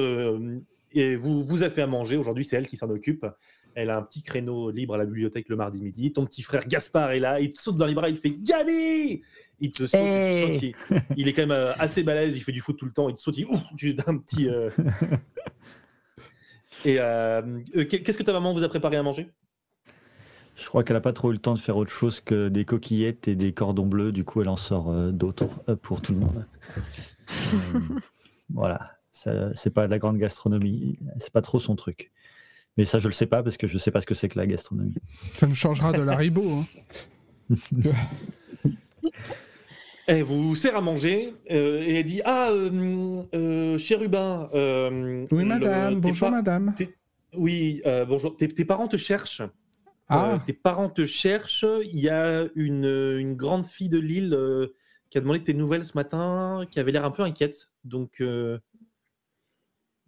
et 0.91 1.15
vous, 1.15 1.45
vous 1.45 1.63
a 1.63 1.69
fait 1.69 1.83
à 1.83 1.87
manger. 1.87 2.17
Aujourd'hui, 2.17 2.43
c'est 2.43 2.57
elle 2.57 2.67
qui 2.67 2.75
s'en 2.75 2.89
occupe. 2.89 3.25
Elle 3.79 3.91
a 3.91 3.97
un 3.97 4.01
petit 4.01 4.23
créneau 4.23 4.71
libre 4.71 4.95
à 4.95 4.97
la 4.97 5.05
bibliothèque 5.05 5.49
le 5.49 5.55
mardi 5.55 5.83
midi. 5.83 6.11
Ton 6.11 6.25
petit 6.25 6.41
frère 6.41 6.67
Gaspard 6.67 7.11
est 7.11 7.19
là, 7.19 7.39
il 7.39 7.51
te 7.51 7.61
saute 7.61 7.75
dans 7.75 7.85
les 7.85 7.93
bras, 7.93 8.09
il 8.09 8.17
fait 8.17 8.31
Gabi 8.31 9.21
Il 9.59 9.71
te 9.71 9.85
saute, 9.85 9.99
il, 10.01 10.01
te 10.01 10.53
saute, 10.53 10.63
il- 10.63 10.73
il 11.17 11.27
est 11.27 11.33
quand 11.33 11.43
même 11.43 11.51
euh, 11.51 11.73
assez 11.77 12.01
balèze, 12.01 12.35
il 12.35 12.41
fait 12.41 12.51
du 12.51 12.59
foot 12.59 12.75
tout 12.75 12.85
le 12.85 12.91
temps, 12.91 13.07
il 13.07 13.13
te 13.15 13.21
saute, 13.21 13.37
il 13.37 13.45
ouf, 13.45 13.61
tu 13.77 13.95
as 14.03 14.09
un 14.09 14.17
petit. 14.17 14.49
euh. 14.49 14.71
Et 16.85 16.99
euh, 16.99 17.41
euh, 17.75 17.85
qu'est-ce 17.85 18.17
que 18.17 18.23
ta 18.23 18.33
maman 18.33 18.53
vous 18.53 18.63
a 18.63 18.69
préparé 18.69 18.97
à 18.97 19.03
manger? 19.03 19.29
Je 20.55 20.65
crois 20.65 20.83
qu'elle 20.83 20.95
a 20.95 21.01
pas 21.01 21.13
trop 21.13 21.29
eu 21.29 21.33
le 21.33 21.39
temps 21.39 21.53
de 21.53 21.59
faire 21.59 21.77
autre 21.77 21.91
chose 21.91 22.19
que 22.19 22.49
des 22.49 22.65
coquillettes 22.65 23.27
et 23.27 23.35
des 23.35 23.53
cordons 23.53 23.85
bleus. 23.85 24.11
Du 24.11 24.23
coup, 24.23 24.41
elle 24.41 24.49
en 24.49 24.57
sort 24.57 24.89
euh, 24.89 25.11
d'autres 25.11 25.61
euh, 25.69 25.75
pour 25.75 26.01
tout 26.01 26.13
le 26.13 26.19
monde. 26.19 26.45
Euh, 27.53 27.79
voilà. 28.53 28.93
C'est 29.11 29.73
pas 29.73 29.85
de 29.87 29.91
la 29.91 29.99
grande 29.99 30.17
gastronomie. 30.17 30.97
C'est 31.19 31.33
pas 31.33 31.41
trop 31.41 31.59
son 31.59 31.75
truc. 31.75 32.11
Mais 32.77 32.85
ça, 32.85 32.99
je 32.99 33.07
le 33.07 33.13
sais 33.13 33.25
pas 33.25 33.41
parce 33.43 33.57
que 33.57 33.67
je 33.67 33.77
sais 33.77 33.91
pas 33.91 34.01
ce 34.01 34.05
que 34.05 34.13
c'est 34.13 34.29
que 34.29 34.37
la 34.37 34.45
gastronomie. 34.47 34.93
Ça 35.33 35.47
nous 35.47 35.55
changera 35.55 35.91
de 35.91 36.01
la 36.01 36.15
ribot. 36.15 36.63
Hein. 37.51 37.55
Elle 40.07 40.23
vous 40.23 40.55
sert 40.55 40.75
à 40.77 40.81
manger 40.81 41.33
euh, 41.51 41.81
et 41.81 41.95
elle 41.99 42.05
dit 42.05 42.21
Ah, 42.23 42.49
euh, 42.51 43.23
euh, 43.33 43.77
chérubin. 43.77 44.49
euh, 44.53 45.25
Oui, 45.31 45.43
madame. 45.43 45.99
Bonjour, 45.99 46.29
madame. 46.31 46.73
Oui, 47.35 47.81
euh, 47.85 48.05
bonjour. 48.05 48.37
Tes, 48.37 48.47
tes 48.47 48.63
parents 48.63 48.87
te 48.87 48.95
cherchent. 48.95 49.41
Ah, 50.07 50.35
Euh, 50.35 50.37
tes 50.45 50.53
parents 50.53 50.89
te 50.89 51.03
cherchent. 51.05 51.65
Il 51.83 51.99
y 51.99 52.07
a 52.07 52.47
une, 52.55 52.85
une 52.85 53.35
grande 53.35 53.65
fille 53.65 53.89
de 53.89 53.99
Lille 53.99 54.33
euh, 54.33 54.67
qui 55.09 55.17
a 55.17 55.21
demandé 55.21 55.43
tes 55.43 55.53
nouvelles 55.53 55.83
ce 55.83 55.91
matin, 55.95 56.65
qui 56.71 56.79
avait 56.79 56.93
l'air 56.93 57.03
un 57.03 57.11
peu 57.11 57.23
inquiète. 57.23 57.69
Donc, 57.83 58.21
euh, 58.21 58.59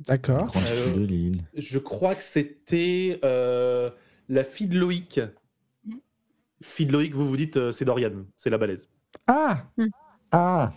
D'accord. 0.08 0.52
Euh. 0.56 1.34
Je 1.56 1.80
crois 1.80 2.16
que 2.16 2.24
c'était 2.24 3.20
euh, 3.24 3.90
la 4.30 4.44
fille 4.44 4.68
de 4.68 4.80
Loïc. 4.80 5.20
Mhm. 5.86 6.00
Fille 6.62 6.86
de 6.86 6.92
Loïc, 6.94 7.14
vous 7.14 7.28
vous 7.28 7.38
dites, 7.38 7.58
euh, 7.58 7.72
c'est 7.72 7.86
Dorian, 7.86 8.26
c'est 8.38 8.50
la 8.50 8.58
balèze. 8.58 8.90
Ah 9.28 9.66
Ah 10.32 10.72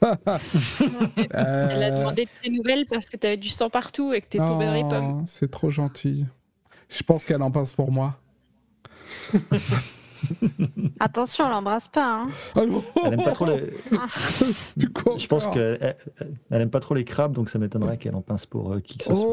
Elle 0.02 1.82
a 1.82 1.90
demandé 1.90 2.24
de 2.24 2.30
tes 2.42 2.50
nouvelles 2.50 2.86
parce 2.86 3.10
que 3.10 3.16
tu 3.16 3.26
avais 3.26 3.36
du 3.36 3.48
sang 3.48 3.68
partout 3.68 4.12
et 4.12 4.20
que 4.20 4.26
t'es 4.28 4.38
tombé 4.38 4.66
dans 4.66 4.74
les 4.74 4.82
pommes. 4.82 5.24
C'est 5.26 5.50
trop 5.50 5.70
gentil. 5.70 6.26
Je 6.88 7.02
pense 7.02 7.24
qu'elle 7.24 7.42
en 7.42 7.50
pense 7.50 7.74
pour 7.74 7.92
moi. 7.92 8.18
Attention, 11.00 11.46
on 11.46 11.48
l'embrasse 11.48 11.88
pas. 11.88 12.22
Hein. 12.22 12.26
Ah 12.54 12.66
non 12.66 12.82
Elle 13.04 13.14
aime 13.14 13.22
pas 13.24 13.32
trop 13.32 13.46
les... 13.46 13.70
Du 14.76 14.90
coup, 14.90 15.18
Je 15.18 15.26
pense 15.26 15.46
qu'elle 15.46 15.78
elle- 15.80 15.96
elle 16.50 16.60
aime 16.62 16.70
pas 16.70 16.80
trop 16.80 16.94
les 16.94 17.04
crabes, 17.04 17.32
donc 17.32 17.48
ça 17.50 17.58
m'étonnerait 17.58 17.98
qu'elle 17.98 18.14
en 18.14 18.22
pince 18.22 18.46
pour 18.46 18.72
euh, 18.74 18.80
qui 18.80 18.98
que 18.98 19.04
ce 19.04 19.14
soit. 19.14 19.24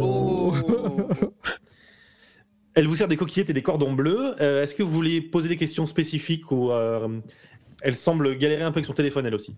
Oh, 0.00 0.52
Elle 2.74 2.86
vous 2.86 2.96
sert 2.96 3.08
des 3.08 3.16
coquillettes 3.16 3.50
et 3.50 3.54
des 3.54 3.62
cordons 3.62 3.92
bleus. 3.92 4.34
Euh, 4.40 4.62
Est-ce 4.62 4.74
que 4.74 4.82
vous 4.82 4.92
voulez 4.92 5.20
poser 5.20 5.48
des 5.48 5.56
questions 5.56 5.86
spécifiques 5.86 6.50
ou 6.52 6.70
euh, 6.70 7.20
elle 7.82 7.94
semble 7.96 8.36
galérer 8.38 8.62
un 8.62 8.70
peu 8.70 8.78
avec 8.78 8.86
son 8.86 8.92
téléphone 8.94 9.26
elle 9.26 9.34
aussi? 9.34 9.56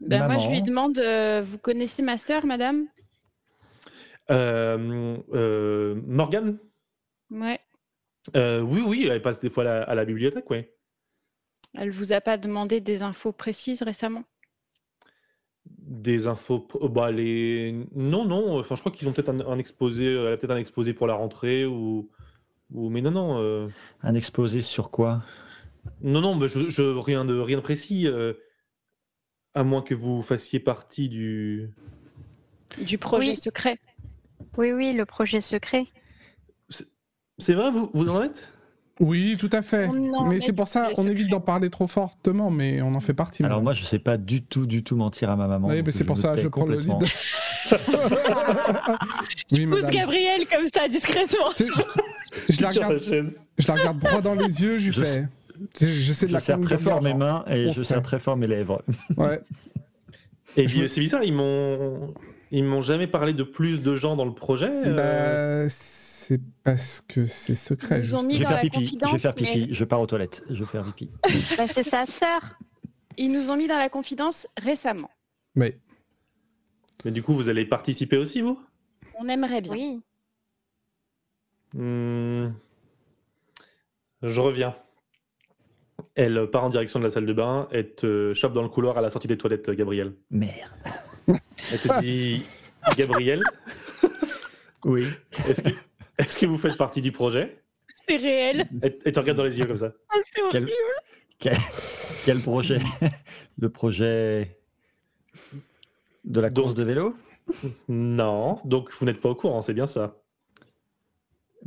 Ben, 0.00 0.26
moi, 0.26 0.38
je 0.38 0.48
lui 0.50 0.62
demande 0.62 0.98
euh, 0.98 1.42
Vous 1.44 1.58
connaissez 1.58 2.02
ma 2.02 2.18
sœur, 2.18 2.44
madame? 2.46 2.86
Euh, 4.30 5.16
euh, 5.34 6.00
Morgane? 6.06 6.58
Ouais. 7.30 7.58
Euh, 8.36 8.60
Oui, 8.60 8.82
oui, 8.86 9.08
elle 9.10 9.22
passe 9.22 9.40
des 9.40 9.50
fois 9.50 9.64
à 9.64 9.66
la, 9.66 9.82
à 9.82 9.94
la 9.94 10.04
bibliothèque, 10.04 10.48
oui. 10.50 10.64
Elle 11.74 11.90
vous 11.90 12.12
a 12.12 12.20
pas 12.20 12.38
demandé 12.38 12.80
des 12.80 13.02
infos 13.02 13.32
précises 13.32 13.82
récemment? 13.82 14.24
Des 15.66 16.26
infos. 16.26 16.66
oh, 16.74 16.88
Bah, 16.88 17.10
les... 17.10 17.86
Non, 17.94 18.24
non. 18.24 18.58
Enfin, 18.58 18.74
je 18.76 18.80
crois 18.80 18.92
qu'ils 18.92 19.08
ont 19.08 19.12
peut-être 19.12 19.30
un, 19.30 19.40
un 19.40 19.58
exposé, 19.58 20.06
euh, 20.06 20.28
elle 20.28 20.32
a 20.34 20.36
peut-être 20.36 20.52
un 20.52 20.56
exposé 20.58 20.94
pour 20.94 21.06
la 21.06 21.14
rentrée 21.14 21.64
ou. 21.66 22.10
ou... 22.72 22.90
Mais 22.90 23.00
non, 23.00 23.10
non. 23.10 23.38
euh, 23.38 23.68
Un 24.02 24.14
exposé 24.14 24.60
sur 24.60 24.90
quoi? 24.90 25.22
Non, 26.00 26.20
non, 26.20 26.34
mais 26.34 26.48
je, 26.48 26.70
je- 26.70 26.82
rien, 26.82 27.24
de, 27.24 27.38
rien 27.38 27.56
de 27.58 27.62
précis. 27.62 28.06
euh, 28.06 28.34
À 29.54 29.64
moins 29.64 29.82
que 29.82 29.94
vous 29.94 30.22
fassiez 30.22 30.60
partie 30.60 31.08
du. 31.08 31.70
Du 32.78 32.98
projet 32.98 33.30
Oui. 33.30 33.36
secret 33.36 33.78
Oui, 34.56 34.72
oui, 34.72 34.92
le 34.92 35.04
projet 35.06 35.40
secret. 35.40 35.86
C'est 37.38 37.54
vrai, 37.54 37.70
vous, 37.70 37.90
vous 37.94 38.08
en 38.08 38.22
êtes? 38.22 38.48
Oui, 39.00 39.36
tout 39.40 39.50
à 39.52 39.60
fait. 39.60 39.88
Mais 40.28 40.36
est 40.36 40.40
c'est 40.40 40.52
pour 40.52 40.68
ça, 40.68 40.90
on 40.98 41.02
évite 41.08 41.28
d'en 41.28 41.40
parler 41.40 41.68
trop 41.68 41.88
fortement, 41.88 42.48
mais 42.50 42.80
on 42.80 42.94
en 42.94 43.00
fait 43.00 43.12
partie. 43.14 43.42
Alors 43.42 43.60
moi, 43.60 43.72
je 43.72 43.84
sais 43.84 43.98
pas 43.98 44.16
du 44.16 44.40
tout, 44.42 44.66
du 44.66 44.84
tout 44.84 44.94
mentir 44.94 45.30
à 45.30 45.36
ma 45.36 45.48
maman. 45.48 45.66
Oui, 45.66 45.82
mais 45.84 45.90
c'est 45.90 46.04
pour 46.04 46.16
ça, 46.16 46.36
je 46.36 46.46
prends 46.46 46.64
le 46.66 46.78
lead. 46.78 46.92
oui, 49.52 49.66
Pousse 49.66 49.82
madame. 49.82 49.90
Gabriel 49.90 50.46
comme 50.46 50.66
ça, 50.72 50.86
discrètement. 50.88 51.50
Je 52.48 52.62
la, 52.62 52.68
regarde, 52.70 52.98
je 52.98 53.68
la 53.68 53.74
regarde 53.74 53.98
droit 53.98 54.20
dans 54.20 54.34
les 54.34 54.62
yeux, 54.62 54.76
je 54.76 54.86
lui 54.86 54.92
Je 54.92 55.02
fais. 55.02 55.28
Je, 55.80 55.88
je 55.88 56.12
sais 56.12 56.26
de 56.26 56.30
Je 56.30 56.34
la 56.34 56.40
serre 56.40 56.60
très 56.60 56.78
fort 56.78 57.02
mes 57.02 57.14
mains 57.14 57.44
et 57.48 57.66
on 57.68 57.72
je 57.72 57.82
serre 57.82 58.02
très 58.02 58.18
fort 58.20 58.36
mes 58.36 58.46
lèvres. 58.46 58.82
Ouais. 59.16 59.40
Et 60.56 60.68
Je 60.68 60.86
c'est 60.86 61.00
bizarre, 61.00 61.24
ils 61.24 61.32
m'ont. 61.34 62.14
Ils 62.52 62.62
m'ont 62.62 62.80
jamais 62.82 63.08
parlé 63.08 63.32
de 63.32 63.42
plus 63.42 63.82
de 63.82 63.96
gens 63.96 64.14
dans 64.14 64.24
le 64.24 64.34
projet. 64.34 64.70
euh, 64.70 65.64
Bah, 65.64 65.68
c'est 66.26 66.40
parce 66.62 67.00
que 67.02 67.26
c'est 67.26 67.54
secret. 67.54 68.00
Ils 68.00 68.10
nous 68.10 68.14
ont 68.14 68.18
juste. 68.20 68.28
mis 68.28 68.34
Je 68.34 68.38
vais 68.38 68.44
dans 68.44 68.48
faire 68.50 68.56
la 68.56 68.62
pipi. 68.70 68.98
Je 69.00 69.12
vais 69.12 69.18
faire 69.18 69.34
mais- 69.40 69.52
pipi. 69.52 69.74
Je 69.74 69.84
pars 69.84 70.00
aux 70.00 70.06
toilettes. 70.06 70.42
Je 70.50 70.60
vais 70.64 70.70
faire 70.70 70.84
pipi. 70.94 71.10
Bah, 71.56 71.66
c'est 71.68 71.82
sa 71.82 72.06
sœur. 72.06 72.40
Ils 73.16 73.30
nous 73.30 73.50
ont 73.50 73.56
mis 73.56 73.68
dans 73.68 73.78
la 73.78 73.88
confidence 73.88 74.46
récemment. 74.56 75.10
Mais 75.54 75.78
Mais 77.04 77.10
du 77.10 77.22
coup, 77.22 77.34
vous 77.34 77.48
allez 77.48 77.64
participer 77.66 78.16
aussi, 78.16 78.40
vous? 78.40 78.58
On 79.18 79.28
aimerait 79.28 79.60
bien. 79.60 79.72
Oui. 79.74 80.00
Hmm. 81.74 82.52
Je 84.22 84.40
reviens. 84.40 84.74
Elle 86.16 86.48
part 86.50 86.64
en 86.64 86.70
direction 86.70 86.98
de 87.00 87.04
la 87.04 87.10
salle 87.10 87.26
de 87.26 87.32
bain. 87.32 87.68
Elle 87.70 87.94
te 87.94 88.32
chope 88.34 88.52
dans 88.54 88.62
le 88.62 88.68
couloir 88.68 88.96
à 88.98 89.00
la 89.00 89.10
sortie 89.10 89.28
des 89.28 89.36
toilettes, 89.36 89.68
Gabriel. 89.70 90.14
Merde. 90.30 90.70
Elle 91.28 91.78
te 91.80 92.00
dit 92.00 92.42
Gabriel, 92.96 93.42
Oui. 94.84 95.06
est-ce 95.48 95.62
que, 95.62 95.70
est-ce 96.18 96.38
que 96.38 96.46
vous 96.46 96.58
faites 96.58 96.76
partie 96.76 97.00
du 97.02 97.12
projet? 97.12 97.58
C'est 98.08 98.16
réel. 98.16 98.66
elle, 98.82 98.98
elle 99.04 99.12
te 99.12 99.20
regarde 99.20 99.38
dans 99.38 99.44
les 99.44 99.58
yeux 99.58 99.66
comme 99.66 99.76
ça. 99.76 99.92
Ah, 100.10 100.16
c'est 100.22 100.40
Quel- 100.50 100.64
horrible. 100.64 100.76
Quel, 101.38 101.56
quel 102.24 102.38
projet? 102.40 102.78
Le 103.58 103.68
projet 103.68 104.58
de 106.24 106.40
la 106.40 106.50
course 106.50 106.74
Donc- 106.74 106.76
de 106.76 106.82
vélo? 106.84 107.16
Non, 107.88 108.58
donc 108.64 108.90
vous 108.98 109.04
n'êtes 109.06 109.20
pas 109.20 109.28
au 109.30 109.34
courant, 109.34 109.60
c'est 109.62 109.74
bien 109.74 109.86
ça. 109.86 110.16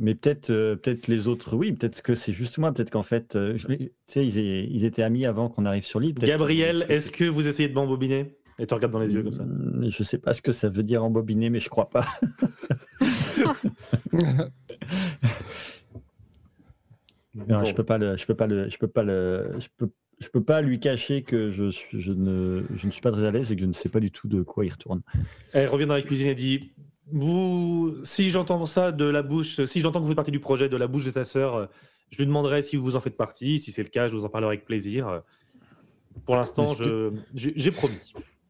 Mais 0.00 0.14
peut-être 0.14 0.50
euh, 0.50 0.76
peut-être 0.76 1.06
les 1.08 1.26
autres, 1.28 1.56
oui. 1.56 1.72
Peut-être 1.72 2.02
que 2.02 2.14
c'est 2.14 2.32
juste 2.32 2.58
moi. 2.58 2.72
Peut-être 2.72 2.90
qu'en 2.90 3.02
fait, 3.02 3.34
euh, 3.36 3.56
je 3.56 3.66
tu 3.66 4.20
ils, 4.20 4.38
ils 4.38 4.84
étaient 4.84 5.02
amis 5.02 5.26
avant 5.26 5.48
qu'on 5.48 5.64
arrive 5.66 5.84
sur 5.84 5.98
l'île. 6.00 6.14
Gabriel, 6.14 6.84
que- 6.86 6.92
est-ce 6.92 7.10
que 7.10 7.24
vous 7.24 7.46
essayez 7.48 7.68
de 7.68 7.74
m'embobiner? 7.74 8.36
Elle 8.58 8.66
te 8.66 8.74
regarde 8.74 8.92
dans 8.92 8.98
les 9.00 9.12
yeux 9.12 9.22
comme 9.22 9.32
ça. 9.32 9.44
Hmm, 9.44 9.88
Je 9.88 10.02
sais 10.02 10.18
pas 10.18 10.34
ce 10.34 10.42
que 10.42 10.50
ça 10.52 10.68
veut 10.68 10.82
dire 10.82 11.04
embobiner, 11.04 11.50
mais 11.50 11.60
je 11.60 11.68
crois 11.68 11.90
pas. 11.90 12.06
Non, 17.34 17.64
je 17.64 17.74
peux 17.74 17.84
pas 17.84 17.98
le, 17.98 18.16
je 18.16 18.26
peux 18.26 18.34
pas 18.34 18.46
le, 18.46 18.68
je 18.68 18.78
peux 18.78 18.88
pas 18.88 19.02
le, 19.02 19.52
je 19.58 19.68
peux, 19.76 19.90
je 20.20 20.28
peux 20.28 20.42
pas 20.42 20.60
lui 20.60 20.80
cacher 20.80 21.22
que 21.22 21.52
je, 21.52 21.70
suis- 21.70 22.00
je 22.00 22.12
ne, 22.12 22.64
je 22.74 22.86
ne 22.86 22.90
suis 22.90 23.00
pas 23.02 23.12
très 23.12 23.24
à 23.24 23.30
l'aise 23.30 23.52
et 23.52 23.56
que 23.56 23.62
je 23.62 23.66
ne 23.66 23.72
sais 23.72 23.88
pas 23.88 24.00
du 24.00 24.10
tout 24.10 24.26
de 24.28 24.42
quoi 24.42 24.64
il 24.64 24.72
retourne. 24.72 25.02
Elle 25.52 25.68
revient 25.68 25.86
dans 25.86 25.94
la 25.94 26.02
cuisine 26.02 26.28
et 26.28 26.34
dit 26.34 26.72
vous, 27.12 27.94
si 28.04 28.30
j'entends 28.30 28.66
ça 28.66 28.92
de 28.92 29.08
la 29.08 29.22
bouche, 29.22 29.64
si 29.66 29.80
j'entends 29.80 29.98
que 30.00 30.02
vous 30.04 30.08
faites 30.08 30.16
partie 30.16 30.30
du 30.32 30.40
projet 30.40 30.68
de 30.68 30.76
la 30.76 30.86
bouche 30.88 31.04
de 31.04 31.10
ta 31.10 31.24
sœur, 31.24 31.68
je 32.10 32.18
lui 32.18 32.26
demanderai 32.26 32.62
si 32.62 32.76
vous 32.76 32.96
en 32.96 33.00
faites 33.00 33.16
partie. 33.16 33.60
Si 33.60 33.70
c'est 33.72 33.82
le 33.82 33.88
cas, 33.88 34.08
je 34.08 34.16
vous 34.16 34.24
en 34.24 34.28
parlerai 34.28 34.54
avec 34.54 34.64
plaisir. 34.66 35.22
Pour 36.26 36.36
l'instant, 36.36 36.72
Est-ce 36.72 36.82
je- 36.82 37.10
j'ai 37.34 37.52
j'ai 37.56 37.70
promis. 37.70 37.94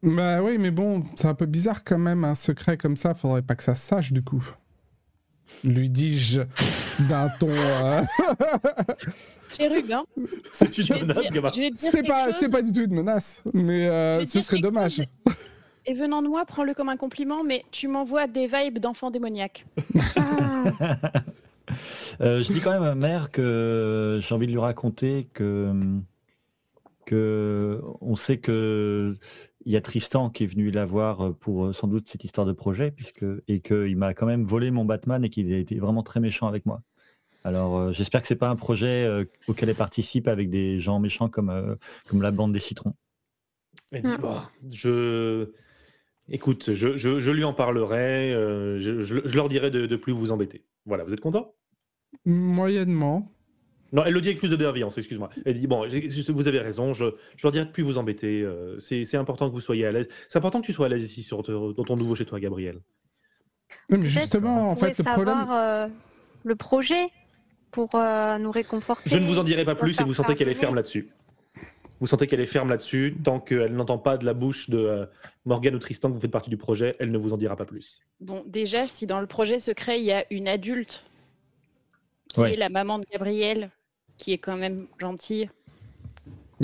Bah 0.02 0.42
oui, 0.42 0.56
mais 0.58 0.70
bon, 0.70 1.04
c'est 1.16 1.26
un 1.28 1.34
peu 1.34 1.46
bizarre 1.46 1.84
quand 1.84 1.98
même, 1.98 2.24
un 2.24 2.34
secret 2.36 2.76
comme 2.76 2.96
ça, 2.96 3.14
faudrait 3.14 3.42
pas 3.42 3.56
que 3.56 3.64
ça 3.64 3.74
se 3.74 3.86
sache 3.86 4.12
du 4.12 4.22
coup. 4.22 4.44
Lui 5.64 5.90
dis-je 5.90 6.42
d'un 7.08 7.28
ton. 7.38 7.48
euh, 7.50 8.02
Chérub, 9.56 9.84
hein. 9.92 10.04
C'est 10.52 10.76
une 10.78 11.06
menace, 11.06 11.30
gamin. 11.30 11.48
C'est 11.74 12.06
pas, 12.06 12.32
chose, 12.32 12.50
pas 12.50 12.62
du 12.62 12.72
tout 12.72 12.82
une 12.84 12.94
menace, 12.94 13.42
mais 13.54 13.88
euh, 13.88 14.24
ce 14.24 14.40
serait 14.40 14.56
quelque 14.56 14.62
dommage. 14.68 14.96
chose, 14.96 15.06
Et 15.86 15.94
venant 15.94 16.22
de 16.22 16.28
moi, 16.28 16.44
prends-le 16.44 16.74
comme 16.74 16.88
un 16.90 16.96
compliment, 16.96 17.42
mais 17.44 17.64
tu 17.70 17.88
m'envoies 17.88 18.26
des 18.26 18.46
vibes 18.46 18.78
d'enfant 18.78 19.10
démoniaque. 19.10 19.64
Euh, 22.22 22.42
je 22.42 22.50
dis 22.50 22.60
quand 22.60 22.70
même 22.72 22.82
à 22.82 22.94
ma 22.94 22.94
mère 22.94 23.30
que 23.30 24.18
j'ai 24.22 24.34
envie 24.34 24.46
de 24.46 24.52
lui 24.52 24.58
raconter 24.58 25.28
que, 25.34 25.70
que 27.08 27.80
on 28.00 28.16
sait 28.16 28.38
que 28.38 29.16
il 29.64 29.72
y 29.72 29.76
a 29.76 29.80
Tristan 29.80 30.30
qui 30.30 30.44
est 30.44 30.46
venu 30.46 30.70
la 30.70 30.84
voir 30.86 31.34
pour 31.36 31.66
euh, 31.66 31.72
sans 31.72 31.88
doute 31.88 32.08
cette 32.08 32.24
histoire 32.24 32.46
de 32.46 32.52
projet, 32.52 32.90
puisque 32.90 33.24
et 33.48 33.60
qu'il 33.60 33.96
m'a 33.96 34.14
quand 34.14 34.26
même 34.26 34.44
volé 34.44 34.70
mon 34.70 34.84
Batman 34.84 35.24
et 35.24 35.28
qu'il 35.30 35.52
a 35.52 35.56
été 35.58 35.78
vraiment 35.78 36.02
très 36.02 36.20
méchant 36.20 36.46
avec 36.46 36.64
moi. 36.66 36.82
Alors 37.44 37.76
euh, 37.78 37.92
j'espère 37.92 38.20
que 38.22 38.28
c'est 38.28 38.36
pas 38.36 38.50
un 38.50 38.56
projet 38.56 39.04
euh, 39.06 39.24
auquel 39.46 39.68
elle 39.68 39.74
participe 39.76 40.28
avec 40.28 40.50
des 40.50 40.78
gens 40.78 40.98
méchants 41.00 41.28
comme 41.28 41.50
euh, 41.50 41.74
comme 42.08 42.22
la 42.22 42.30
bande 42.30 42.52
des 42.52 42.58
citrons. 42.60 42.94
Dit 43.92 44.00
Mm. 44.02 44.16
Bah, 44.22 44.50
je. 44.70 45.50
Écoute, 46.30 46.74
je, 46.74 46.96
je- 46.98 47.20
je 47.20 47.30
lui 47.30 47.42
en 47.44 47.54
parlerai. 47.54 48.34
euh, 48.34 48.78
je, 48.80 49.00
je- 49.00 49.26
je 49.26 49.34
leur 49.34 49.48
dirai 49.48 49.70
de, 49.70 49.86
de 49.86 49.96
plus 49.96 50.12
vous 50.12 50.30
embêter. 50.30 50.62
Voilà, 50.84 51.04
vous 51.04 51.14
êtes 51.14 51.20
content? 51.20 51.54
Moyennement. 52.26 53.30
Non, 53.92 54.04
elle 54.04 54.12
le 54.12 54.20
dit 54.20 54.28
avec 54.28 54.38
plus 54.38 54.50
de 54.50 54.56
bienveillance, 54.56 54.98
excuse-moi. 54.98 55.30
Elle 55.46 55.58
dit 55.58 55.66
Bon, 55.66 55.86
vous 56.28 56.48
avez 56.48 56.58
raison, 56.58 56.92
je, 56.92 57.06
je 57.36 57.42
leur 57.42 57.52
dirai 57.52 57.64
de 57.64 57.70
plus 57.70 57.82
vous 57.82 57.96
embêter. 57.98 58.42
euh, 58.42 58.78
c'est 58.80 59.04
c'est 59.04 59.16
important 59.16 59.48
que 59.48 59.52
vous 59.54 59.60
soyez 59.60 59.86
à 59.86 59.92
l'aise. 59.92 60.08
C'est 60.28 60.38
important 60.38 60.60
que 60.60 60.66
tu 60.66 60.72
sois 60.74 60.86
à 60.86 60.88
l'aise 60.90 61.04
ici 61.04 61.22
sur 61.22 61.42
te- 61.42 61.52
dans 61.72 61.84
ton 61.84 61.96
nouveau 61.96 62.14
chez 62.14 62.26
toi, 62.26 62.38
Gabriel. 62.38 62.76
Non, 63.90 63.96
mais 63.96 63.98
Peut-être 64.00 64.08
justement, 64.10 64.68
en 64.70 64.76
fait, 64.76 64.96
le 64.98 65.04
problème. 65.04 65.34
savoir 65.38 65.52
euh, 65.52 65.88
le 66.44 66.54
projet 66.56 67.08
pour 67.70 67.94
euh, 67.94 68.38
nous 68.38 68.50
réconforter. 68.50 69.08
Je 69.10 69.16
ne 69.18 69.26
vous 69.26 69.38
en 69.38 69.44
dirai 69.44 69.64
pas 69.64 69.74
pour 69.74 69.84
plus 69.84 69.92
et 69.92 69.94
faire 69.94 70.06
vous 70.06 70.14
sentez 70.14 70.34
qu'elle 70.36 70.48
est 70.48 70.52
pardonner. 70.52 70.60
ferme 70.60 70.74
là-dessus. 70.74 71.10
Vous 72.00 72.06
sentez 72.06 72.26
qu'elle 72.26 72.40
est 72.40 72.46
ferme 72.46 72.68
là-dessus. 72.70 73.16
Tant 73.24 73.40
qu'elle 73.40 73.74
n'entend 73.74 73.98
pas 73.98 74.16
de 74.18 74.24
la 74.24 74.32
bouche 74.34 74.70
de 74.70 74.78
euh, 74.78 75.06
Morgane 75.46 75.74
ou 75.74 75.78
Tristan 75.78 76.08
que 76.10 76.14
vous 76.14 76.20
faites 76.20 76.30
partie 76.30 76.50
du 76.50 76.56
projet, 76.56 76.92
elle 76.98 77.10
ne 77.10 77.18
vous 77.18 77.32
en 77.32 77.36
dira 77.36 77.56
pas 77.56 77.64
plus. 77.64 78.00
Bon, 78.20 78.42
déjà, 78.46 78.86
si 78.86 79.06
dans 79.06 79.20
le 79.20 79.26
projet 79.26 79.58
secret, 79.58 79.98
il 79.98 80.04
y 80.06 80.12
a 80.12 80.24
une 80.30 80.46
adulte 80.48 81.04
qui 82.28 82.40
Ouais. 82.40 82.52
est 82.54 82.56
la 82.56 82.68
maman 82.68 82.98
de 82.98 83.04
Gabriel, 83.10 83.70
qui 84.18 84.32
est 84.34 84.38
quand 84.38 84.56
même 84.56 84.86
gentille. 85.00 85.48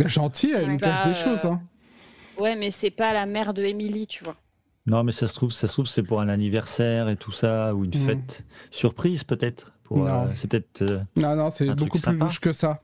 Gentil, 0.04 0.52
elle 0.54 0.72
nous 0.72 0.78
Bah, 0.78 0.88
cache 0.88 1.06
des 1.06 1.14
choses. 1.14 1.44
euh, 1.46 1.50
Hein. 1.50 1.62
Ouais, 2.38 2.56
mais 2.56 2.70
c'est 2.72 2.90
pas 2.90 3.12
la 3.12 3.26
mère 3.26 3.54
de 3.54 3.62
Émilie, 3.62 4.06
tu 4.08 4.24
vois. 4.24 4.34
Non, 4.86 5.04
mais 5.04 5.12
ça 5.12 5.28
se 5.28 5.34
trouve, 5.34 5.52
ça 5.52 5.66
se 5.68 5.72
trouve, 5.72 5.86
c'est 5.86 6.02
pour 6.02 6.20
un 6.20 6.28
anniversaire 6.28 7.08
et 7.08 7.16
tout 7.16 7.32
ça 7.32 7.74
ou 7.74 7.84
une 7.84 7.94
Mhm. 7.94 8.06
fête 8.06 8.44
surprise 8.70 9.24
peut-être. 9.24 9.72
Euh, 9.92 10.26
c'est 10.34 10.48
peut-être. 10.50 10.82
euh, 10.82 10.98
Non, 11.16 11.36
non, 11.36 11.50
c'est 11.50 11.66
beaucoup 11.74 11.98
plus 12.00 12.16
louche 12.16 12.40
que 12.40 12.52
ça. 12.52 12.82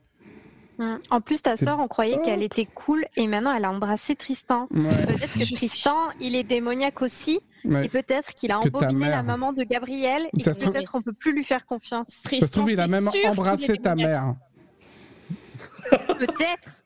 Mm. 0.79 0.95
En 1.11 1.21
plus, 1.21 1.43
ta 1.43 1.57
sœur, 1.57 1.79
on 1.81 1.89
croyait 1.89 2.18
qu'elle 2.23 2.43
était 2.43 2.64
cool 2.66 3.05
et 3.16 3.27
maintenant 3.27 3.53
elle 3.53 3.64
a 3.64 3.71
embrassé 3.71 4.14
Tristan. 4.16 4.66
Ouais, 4.71 4.89
Peut-être 5.07 5.33
que. 5.35 5.55
Tristan, 5.55 5.97
il 6.21 6.35
est 6.37 6.45
démoniaque 6.45 7.03
aussi 7.03 7.41
ouais. 7.64 7.87
et 7.87 7.89
peut-être 7.89 8.33
qu'il 8.35 8.51
a 8.53 8.61
embobiné 8.61 8.95
mère. 8.95 9.11
la 9.11 9.23
maman 9.23 9.53
de 9.53 9.62
Gabriel 9.64 10.29
et 10.35 10.41
se 10.43 10.51
trouve- 10.51 10.73
peut-être 10.73 10.95
on 10.95 11.03
peut 11.03 11.12
plus 11.12 11.35
lui 11.35 11.45
faire 11.45 11.66
confiance. 11.66 12.09
Ça 12.09 12.14
se 12.16 12.23
Tristan, 12.23 12.47
trouve, 12.61 12.71
il 12.71 12.81
a 12.81 12.87
même 12.87 13.09
embrassé 13.29 13.77
ta 13.77 13.95
démoniaque. 13.95 14.23
mère. 14.23 14.35
Peut-être. 16.18 16.83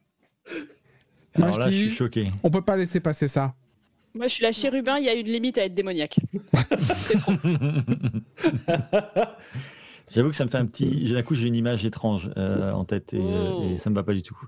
Moi, 1.36 1.48
Alors 1.48 1.52
je 1.54 1.60
là, 1.60 1.70
je 1.70 1.76
suis 1.76 1.90
choqué. 1.90 2.30
on 2.42 2.50
peut 2.50 2.62
pas 2.62 2.76
laisser 2.76 3.00
passer 3.00 3.26
ça. 3.28 3.54
Moi, 4.14 4.28
je 4.28 4.34
suis 4.34 4.42
la 4.44 4.52
chérubin, 4.52 4.98
il 4.98 5.04
y 5.04 5.08
a 5.08 5.14
une 5.14 5.26
limite 5.26 5.58
à 5.58 5.64
être 5.64 5.74
démoniaque. 5.74 6.18
C'est 6.94 7.16
trop. 7.18 7.32
J'avoue 10.12 10.30
que 10.30 10.36
ça 10.36 10.44
me 10.44 10.50
fait 10.50 10.58
un 10.58 10.66
petit. 10.66 11.12
D'un 11.12 11.22
coup, 11.22 11.34
j'ai 11.34 11.48
une 11.48 11.56
image 11.56 11.84
étrange 11.84 12.30
euh, 12.36 12.70
en 12.72 12.84
tête 12.84 13.12
et, 13.14 13.18
euh, 13.18 13.50
Oh. 13.52 13.70
et 13.74 13.78
ça 13.78 13.90
me 13.90 13.94
va 13.96 14.04
pas 14.04 14.14
du 14.14 14.22
tout. 14.22 14.38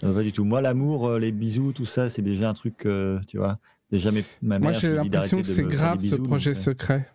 Ça 0.00 0.06
me 0.06 0.12
va 0.12 0.20
pas 0.20 0.24
du 0.24 0.32
tout. 0.32 0.44
Moi, 0.44 0.60
l'amour, 0.62 1.08
euh, 1.08 1.18
les 1.18 1.32
bisous, 1.32 1.72
tout 1.72 1.84
ça, 1.86 2.08
c'est 2.08 2.22
déjà 2.22 2.48
un 2.48 2.54
truc, 2.54 2.86
euh, 2.86 3.18
tu 3.26 3.36
vois. 3.36 3.58
Déjà, 3.90 4.10
mes- 4.12 4.24
ma 4.40 4.58
Moi, 4.58 4.72
j'ai 4.72 4.88
l'impression 4.94 5.42
que 5.42 5.46
c'est 5.46 5.64
grave 5.64 6.00
ce 6.00 6.14
projet 6.14 6.52
donc, 6.52 6.62
secret. 6.62 7.10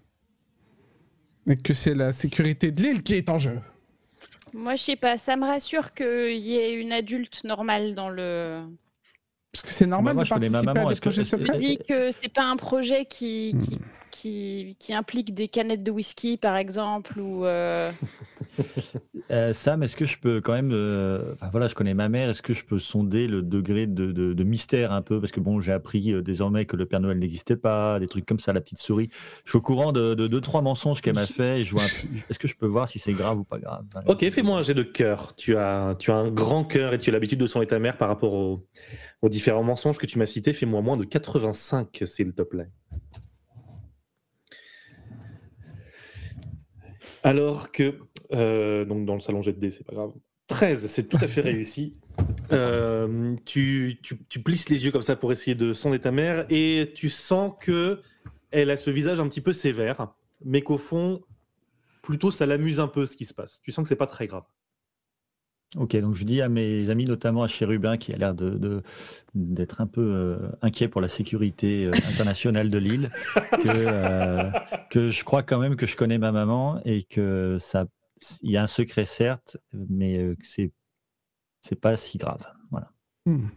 Et 1.47 1.55
que 1.57 1.73
c'est 1.73 1.95
la 1.95 2.13
sécurité 2.13 2.71
de 2.71 2.81
l'île 2.81 3.01
qui 3.03 3.15
est 3.15 3.29
en 3.29 3.37
jeu. 3.37 3.57
Moi, 4.53 4.75
je 4.75 4.83
sais 4.83 4.95
pas, 4.95 5.17
ça 5.17 5.35
me 5.35 5.45
rassure 5.45 5.93
qu'il 5.93 6.37
y 6.37 6.55
ait 6.55 6.73
une 6.73 6.91
adulte 6.91 7.43
normale 7.43 7.93
dans 7.95 8.09
le. 8.09 8.63
Parce 9.51 9.63
que 9.63 9.71
c'est 9.71 9.85
normal 9.87 10.11
Bah, 10.15 10.15
moi, 10.15 10.23
de 10.23 10.29
participer 10.29 10.57
à 10.79 10.85
des 10.93 10.99
projets 10.99 11.21
est-ce- 11.21 11.37
Je 11.37 11.43
secrets. 11.43 11.57
dis 11.57 11.77
que 11.77 12.09
c'est 12.11 12.31
pas 12.33 12.43
un 12.43 12.55
projet 12.55 13.05
qui, 13.05 13.51
Hmm. 13.55 13.59
qui, 13.59 13.79
qui, 14.13 14.75
qui 14.79 14.93
implique 14.93 15.33
des 15.33 15.47
canettes 15.47 15.83
de 15.83 15.91
whisky, 15.91 16.37
par 16.37 16.55
exemple, 16.55 17.19
ou. 17.19 17.45
euh, 17.45 17.91
Euh, 19.31 19.53
Sam, 19.53 19.81
est-ce 19.81 19.95
que 19.95 20.05
je 20.05 20.19
peux 20.19 20.41
quand 20.41 20.51
même. 20.53 20.71
euh, 20.73 21.33
Enfin 21.33 21.49
voilà, 21.49 21.67
je 21.67 21.73
connais 21.73 21.93
ma 21.95 22.07
mère. 22.09 22.29
Est-ce 22.29 22.41
que 22.43 22.53
je 22.53 22.63
peux 22.63 22.77
sonder 22.77 23.25
le 23.27 23.41
degré 23.41 23.87
de, 23.87 24.11
de- 24.11 24.33
de 24.33 24.43
mystère 24.43 24.91
un 24.91 25.01
peu? 25.01 25.19
Parce 25.19 25.31
que 25.31 25.39
bon, 25.39 25.59
j'ai 25.61 25.71
appris 25.71 26.11
euh, 26.13 26.21
désormais 26.21 26.65
que 26.65 26.75
le 26.75 26.85
Père 26.85 26.99
Noël 26.99 27.17
n'existait 27.17 27.55
pas, 27.55 27.99
des 27.99 28.07
trucs 28.07 28.25
comme 28.27 28.39
ça, 28.39 28.53
la 28.53 28.61
petite 28.61 28.77
souris. 28.79 29.09
Je 29.45 29.51
suis 29.51 29.57
au 29.57 29.61
courant 29.61 29.91
de, 29.91 30.13
de 30.13 30.27
deux, 30.27 30.41
trois 30.41 30.61
mensonges 30.61 31.01
qu'elle 31.01 31.15
m'a 31.15 31.25
fait. 31.25 31.61
Et 31.61 31.63
je 31.63 31.71
vois 31.71 31.83
un 31.83 31.87
peu- 31.87 32.07
Est-ce 32.29 32.37
que 32.37 32.47
je 32.47 32.55
peux 32.55 32.67
voir 32.67 32.87
si 32.89 32.99
c'est 32.99 33.13
grave 33.13 33.39
ou 33.39 33.43
pas 33.43 33.57
grave? 33.59 33.85
Voilà. 33.93 34.11
Ok, 34.11 34.29
fais-moi 34.29 34.57
un 34.57 34.61
jet 34.61 34.75
de 34.75 34.83
cœur. 34.83 35.33
Tu 35.35 35.55
as, 35.57 35.95
tu 35.97 36.11
as 36.11 36.15
un 36.15 36.29
grand 36.29 36.63
cœur 36.65 36.93
et 36.93 36.99
tu 36.99 37.09
as 37.09 37.13
l'habitude 37.13 37.39
de 37.39 37.47
sonder 37.47 37.65
ta 37.65 37.79
mère 37.79 37.97
par 37.97 38.09
rapport 38.09 38.33
aux, 38.33 38.67
aux 39.23 39.29
différents 39.29 39.63
mensonges 39.63 39.97
que 39.97 40.05
tu 40.05 40.19
m'as 40.19 40.27
cités. 40.27 40.53
Fais-moi 40.53 40.81
moins 40.81 40.97
de 40.97 41.05
85, 41.05 42.03
s'il 42.05 42.33
te 42.33 42.41
plaît. 42.43 42.69
Alors 47.23 47.71
que, 47.71 47.97
euh, 48.33 48.85
donc 48.85 49.05
dans 49.05 49.13
le 49.13 49.19
salon 49.19 49.41
jet 49.41 49.53
de 49.53 49.59
dés, 49.59 49.71
c'est 49.71 49.85
pas 49.85 49.95
grave. 49.95 50.11
13, 50.47 50.87
c'est 50.87 51.07
tout 51.07 51.17
à 51.21 51.27
fait 51.27 51.41
réussi. 51.41 51.95
Euh, 52.51 53.35
tu, 53.45 53.97
tu, 54.03 54.19
tu 54.29 54.41
plisses 54.41 54.69
les 54.69 54.85
yeux 54.85 54.91
comme 54.91 55.01
ça 55.01 55.15
pour 55.15 55.31
essayer 55.31 55.55
de 55.55 55.73
sonder 55.73 55.99
ta 55.99 56.11
mère 56.11 56.45
et 56.49 56.91
tu 56.95 57.09
sens 57.09 57.53
que 57.59 58.01
elle 58.51 58.69
a 58.69 58.77
ce 58.77 58.91
visage 58.91 59.19
un 59.19 59.27
petit 59.27 59.41
peu 59.41 59.51
sévère, 59.51 60.13
mais 60.45 60.61
qu'au 60.61 60.77
fond, 60.77 61.21
plutôt 62.03 62.29
ça 62.29 62.45
l'amuse 62.45 62.79
un 62.79 62.87
peu 62.87 63.05
ce 63.05 63.15
qui 63.15 63.25
se 63.25 63.33
passe. 63.33 63.61
Tu 63.63 63.71
sens 63.71 63.83
que 63.83 63.89
c'est 63.89 63.95
pas 63.95 64.05
très 64.05 64.27
grave. 64.27 64.43
Ok, 65.77 65.95
donc 65.97 66.13
je 66.13 66.23
dis 66.23 66.39
à 66.41 66.49
mes 66.49 66.91
amis, 66.91 67.05
notamment 67.05 67.41
à 67.41 67.47
Chérubin, 67.47 67.97
qui 67.97 68.13
a 68.13 68.17
l'air 68.17 68.35
de, 68.35 68.51
de- 68.51 68.83
d'être 69.33 69.81
un 69.81 69.87
peu 69.87 70.01
euh, 70.01 70.37
inquiet 70.61 70.87
pour 70.87 71.01
la 71.01 71.07
sécurité 71.07 71.85
euh, 71.85 71.91
internationale 72.11 72.69
de 72.69 72.77
l'île, 72.77 73.09
que, 73.63 73.67
euh, 73.67 74.51
que 74.91 75.09
je 75.09 75.23
crois 75.23 75.41
quand 75.41 75.57
même 75.57 75.75
que 75.75 75.87
je 75.87 75.95
connais 75.95 76.19
ma 76.19 76.31
maman 76.31 76.79
et 76.85 77.03
que 77.03 77.57
ça, 77.59 77.87
il 78.43 78.51
y 78.51 78.57
a 78.57 78.61
un 78.63 78.67
secret 78.67 79.05
certes, 79.05 79.57
mais 79.89 80.35
que 80.39 80.45
c'est, 80.45 80.71
c'est 81.61 81.79
pas 81.79 81.97
si 81.97 82.19
grave. 82.19 82.45
Voilà. 82.69 82.91
Hmm. 83.25 83.47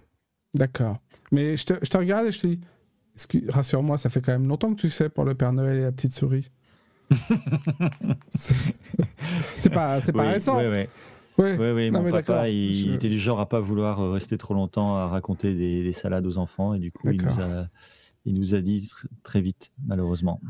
D'accord. 0.55 0.97
Mais 1.33 1.59
je 1.59 1.67
te, 1.67 1.75
je 1.83 1.91
te 1.91 1.99
regarde 1.99 2.27
et 2.29 2.33
je 2.33 2.41
te 2.41 2.47
dis, 2.47 2.61
rassure-moi, 3.51 3.99
ça 3.99 4.09
fait 4.09 4.23
quand 4.23 4.33
même 4.33 4.49
longtemps 4.49 4.75
que 4.75 4.81
tu 4.81 4.89
sais 4.89 5.11
pour 5.11 5.25
le 5.25 5.35
Père 5.35 5.53
Noël 5.53 5.77
et 5.77 5.83
la 5.83 5.93
petite 5.93 6.15
souris? 6.15 6.51
c'est 8.29 8.55
c'est 9.59 9.71
pas, 9.71 10.01
c'est 10.01 10.13
pas 10.13 10.23
Oui, 10.23 10.29
récent. 10.29 10.59
Oui, 10.59 10.67
oui. 10.71 10.87
Ouais. 11.39 11.57
Oui, 11.59 11.71
oui, 11.71 11.91
Non, 11.91 11.99
mon 12.01 12.05
mais 12.07 12.11
papa, 12.11 12.49
il, 12.49 12.95
était 12.95 13.09
du 13.11 13.19
genre 13.21 13.41
à 13.41 13.47
pas 13.49 13.61
vouloir 13.61 14.01
euh, 14.01 14.11
rester 14.13 14.39
trop 14.39 14.55
longtemps 14.55 14.97
à 14.97 15.07
raconter 15.07 15.55
des, 15.55 15.83
des 15.83 15.93
salades 15.93 16.27
aux 16.27 16.39
enfants, 16.39 16.73
et 16.75 16.79
du 16.79 16.91
coup, 16.93 17.11
il 17.11 17.23
nous 17.23 17.41
a, 17.41 17.67
il 18.25 18.35
nous 18.35 18.55
a 18.55 18.61
dit 18.61 18.79
tr- 18.81 19.07
très 19.23 19.41
vite, 19.41 19.71
malheureusement. 19.87 20.41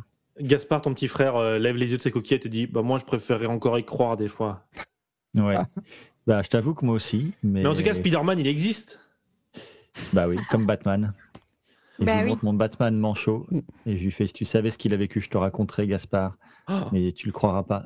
Gaspard, 0.40 0.82
ton 0.82 0.94
petit 0.94 1.08
frère, 1.08 1.36
euh, 1.36 1.58
lève 1.58 1.76
les 1.76 1.90
yeux 1.90 1.96
de 1.96 2.02
ses 2.02 2.10
coquillettes 2.12 2.46
et 2.46 2.48
dit 2.50 2.66
bah, 2.66 2.82
Moi, 2.82 2.98
je 2.98 3.04
préférerais 3.04 3.46
encore 3.46 3.78
y 3.78 3.84
croire 3.84 4.16
des 4.16 4.28
fois. 4.28 4.66
Ouais. 5.34 5.56
bah, 6.26 6.42
je 6.42 6.48
t'avoue 6.50 6.74
que 6.74 6.84
moi 6.84 6.94
aussi, 6.94 7.32
mais, 7.42 7.62
Mais 7.62 7.66
en 7.68 7.74
tout 7.74 7.82
cas, 7.82 7.94
Spider-Man, 7.94 8.38
il 8.38 8.46
existe. 8.46 8.98
bah 10.12 10.26
oui, 10.28 10.36
comme 10.50 10.66
Batman. 10.66 11.14
Et 11.98 12.04
Bah 12.04 12.12
je 12.12 12.16
lui 12.18 12.24
oui. 12.24 12.30
montre 12.30 12.44
mon 12.44 12.52
Batman 12.54 12.94
manchot, 12.96 13.46
et 13.86 13.96
je 13.96 14.04
lui 14.04 14.10
fais 14.10 14.26
Si 14.26 14.34
tu 14.34 14.44
savais 14.44 14.70
ce 14.70 14.76
qu'il 14.78 14.92
a 14.92 14.98
vécu, 14.98 15.20
je 15.22 15.30
te 15.30 15.38
raconterais, 15.38 15.86
Gaspard, 15.86 16.36
Oh. 16.68 16.80
mais 16.92 17.12
tu 17.12 17.26
le 17.26 17.32
croiras 17.32 17.62
pas. 17.62 17.84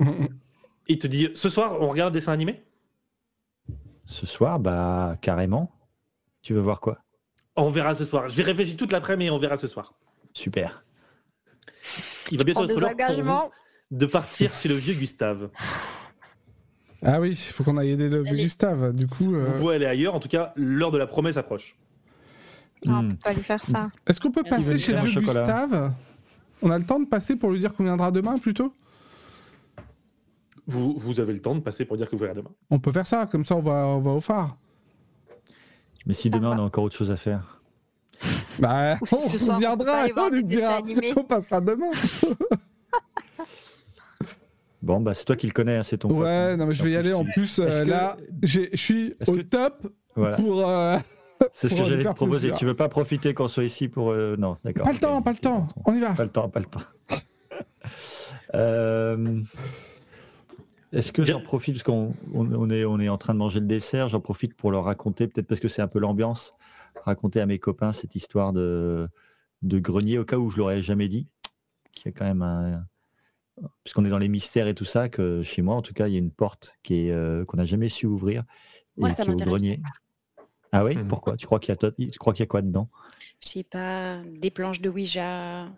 Il 0.88 0.98
te 0.98 1.06
dit 1.06 1.28
Ce 1.34 1.48
soir, 1.48 1.80
on 1.80 1.88
regarde 1.88 2.12
un 2.12 2.14
dessin 2.14 2.32
animé 2.32 2.62
Ce 4.06 4.26
soir, 4.26 4.58
bah, 4.58 5.16
carrément. 5.20 5.72
Tu 6.42 6.54
veux 6.54 6.60
voir 6.60 6.80
quoi? 6.80 6.98
On 7.56 7.70
verra 7.70 7.94
ce 7.94 8.04
soir. 8.04 8.28
Je 8.28 8.34
vais 8.34 8.42
réfléchir 8.42 8.76
toute 8.76 8.92
l'après-midi 8.92 9.28
et 9.28 9.30
on 9.30 9.38
verra 9.38 9.56
ce 9.56 9.68
soir. 9.68 9.94
Super. 10.32 10.84
Il 12.30 12.38
va 12.38 12.44
bientôt 12.44 12.62
être 12.64 12.68
des 12.74 12.80
l'heure 12.80 12.90
pour 12.90 12.98
vous 12.98 13.04
engagements. 13.10 13.50
de 13.90 14.06
partir 14.06 14.52
chez 14.54 14.68
le 14.68 14.74
vieux 14.74 14.94
Gustave. 14.94 15.50
Ah 17.04 17.20
oui, 17.20 17.30
il 17.30 17.36
faut 17.52 17.62
qu'on 17.64 17.76
aille 17.76 17.90
aider 17.90 18.08
le 18.08 18.22
vieux. 18.22 18.36
Gustave. 18.36 18.92
Du 18.94 19.06
coup, 19.06 19.34
euh, 19.34 19.52
Vous 19.52 19.60
pouvez 19.60 19.74
aller 19.76 19.86
ailleurs. 19.86 20.14
En 20.14 20.20
tout 20.20 20.28
cas, 20.28 20.52
l'heure 20.56 20.90
de 20.90 20.98
la 20.98 21.06
promesse 21.06 21.36
approche. 21.36 21.76
Non, 22.84 22.94
on 22.98 23.02
Hmm. 23.02 23.08
peut 23.10 23.16
pas 23.24 23.32
lui 23.32 23.42
faire 23.42 23.62
ça. 23.64 23.88
est-ce 24.06 24.20
qu'on 24.20 24.30
peut 24.32 24.42
passer 24.42 24.78
chez 24.78 24.92
le 24.92 25.00
vieux 25.00 25.20
Gustave? 25.20 25.92
On 26.62 26.70
a 26.70 26.78
le 26.78 26.84
temps 26.84 27.00
de 27.00 27.06
passer 27.06 27.36
pour 27.36 27.50
lui 27.50 27.58
dire 27.58 27.72
qu'on 27.72 27.84
viendra 27.84 28.10
demain 28.10 28.38
plutôt? 28.38 28.72
Vous, 30.66 30.94
vous 30.98 31.18
avez 31.20 31.32
le 31.32 31.40
temps 31.40 31.54
de 31.54 31.60
passer 31.60 31.84
pour 31.84 31.96
dire 31.96 32.06
que 32.08 32.12
vous 32.16 32.22
verrez 32.22 32.34
demain. 32.34 32.50
On 32.70 32.78
peut 32.78 32.92
faire 32.92 33.06
ça, 33.06 33.26
comme 33.26 33.44
ça 33.44 33.56
on 33.56 33.60
va, 33.60 33.86
on 33.86 33.98
va 33.98 34.10
au 34.12 34.20
phare. 34.20 34.56
Mais 36.06 36.14
si 36.14 36.30
demain, 36.30 36.50
on 36.56 36.58
a 36.58 36.62
encore 36.62 36.84
autre 36.84 36.96
chose 36.96 37.10
à 37.10 37.16
faire. 37.16 37.60
Bah, 38.58 38.96
si 39.04 39.14
on 39.14 39.18
on 39.18 39.28
peut 39.28 39.56
viendra, 39.58 40.04
on 40.16 40.28
lui 40.30 40.44
dira 40.44 40.80
qu'on 41.14 41.24
passera 41.24 41.60
demain. 41.60 41.90
Bon, 44.82 45.00
bah, 45.00 45.14
c'est 45.14 45.24
toi 45.24 45.36
qui 45.36 45.46
le 45.46 45.52
connais, 45.52 45.76
hein, 45.76 45.84
c'est 45.84 45.98
ton 45.98 46.10
Ouais, 46.10 46.28
hein. 46.28 46.56
non 46.56 46.66
mais 46.66 46.74
je 46.74 46.82
vais 46.82 46.90
y 46.90 46.96
aller. 46.96 47.12
En 47.12 47.24
plus, 47.24 47.60
euh, 47.60 47.84
là, 47.84 48.16
je 48.42 48.62
suis 48.74 49.14
au 49.28 49.34
que- 49.34 49.40
top 49.42 49.86
Voilà. 50.16 50.34
pour. 50.36 50.68
euh, 50.68 50.98
C'est 51.52 51.68
ce 51.68 51.76
que 51.76 51.84
j'allais 51.84 52.02
te 52.02 52.08
proposer. 52.08 52.48
plaisir. 52.48 52.56
Tu 52.56 52.64
veux 52.66 52.74
pas 52.74 52.88
profiter 52.88 53.32
qu'on 53.32 53.46
soit 53.46 53.62
ici 53.64 53.86
pour. 53.88 54.10
euh, 54.10 54.34
Non, 54.36 54.56
d'accord. 54.64 54.84
Pas 54.86 54.92
le 54.92 54.98
temps, 54.98 55.22
pas 55.22 55.30
le 55.30 55.36
temps. 55.38 55.68
On 55.86 55.94
y 55.94 56.00
va. 56.00 56.14
Pas 56.14 56.24
le 56.24 56.30
temps, 56.30 56.48
pas 56.48 56.58
le 56.60 56.66
temps. 56.66 56.80
Euh, 58.54 59.40
Est-ce 60.92 61.10
que 61.12 61.24
j'en 61.24 61.40
profite, 61.40 61.74
parce 61.76 61.82
qu'on 61.84 62.14
on- 62.34 62.52
on 62.52 62.70
est, 62.70 62.84
on 62.84 63.00
est 63.00 63.08
en 63.08 63.18
train 63.18 63.32
de 63.34 63.38
manger 63.38 63.60
le 63.60 63.66
dessert, 63.66 64.08
j'en 64.08 64.20
profite 64.20 64.54
pour 64.54 64.70
leur 64.70 64.84
raconter, 64.84 65.26
peut-être 65.26 65.46
parce 65.46 65.60
que 65.60 65.68
c'est 65.68 65.82
un 65.82 65.88
peu 65.88 65.98
l'ambiance, 65.98 66.54
raconter 67.04 67.40
à 67.40 67.46
mes 67.46 67.58
copains 67.58 67.92
cette 67.92 68.14
histoire 68.14 68.52
de, 68.52 69.08
de 69.62 69.78
grenier, 69.78 70.18
au 70.18 70.24
cas 70.24 70.36
où 70.36 70.50
je 70.50 70.58
l'aurais 70.58 70.82
jamais 70.82 71.08
dit, 71.08 71.26
qu'il 71.92 72.06
y 72.06 72.14
a 72.14 72.18
quand 72.18 72.26
même 72.26 72.42
un. 72.42 72.84
Puisqu'on 73.84 74.04
est 74.04 74.10
dans 74.10 74.18
les 74.18 74.28
mystères 74.28 74.66
et 74.66 74.74
tout 74.74 74.84
ça, 74.86 75.08
que 75.08 75.40
chez 75.40 75.62
moi, 75.62 75.74
en 75.76 75.82
tout 75.82 75.92
cas, 75.94 76.08
il 76.08 76.12
y 76.14 76.16
a 76.16 76.18
une 76.18 76.30
porte 76.30 76.74
qui 76.82 77.06
est, 77.06 77.10
euh, 77.12 77.44
qu'on 77.44 77.58
n'a 77.58 77.66
jamais 77.66 77.88
su 77.88 78.06
ouvrir 78.06 78.44
et 78.98 79.08
ça 79.10 79.14
qui 79.16 79.20
est 79.22 79.24
au 79.24 79.30
m'intéresse 79.32 79.52
grenier. 79.60 79.80
Ah 80.72 80.84
oui? 80.84 80.96
Mhm. 80.96 81.08
Pourquoi? 81.08 81.36
Tu 81.36 81.46
crois 81.46 81.60
qu'il 81.60 81.68
y 81.68 81.72
a, 81.72 81.76
toi- 81.76 81.92
tu 81.92 82.10
crois 82.18 82.32
qu'il 82.32 82.40
y 82.42 82.44
a 82.44 82.46
quoi 82.46 82.62
dedans? 82.62 82.88
Je 83.40 83.48
sais 83.48 83.62
pas, 83.62 84.20
des 84.24 84.50
planches 84.50 84.80
de 84.80 84.88
Ouija. 84.88 85.68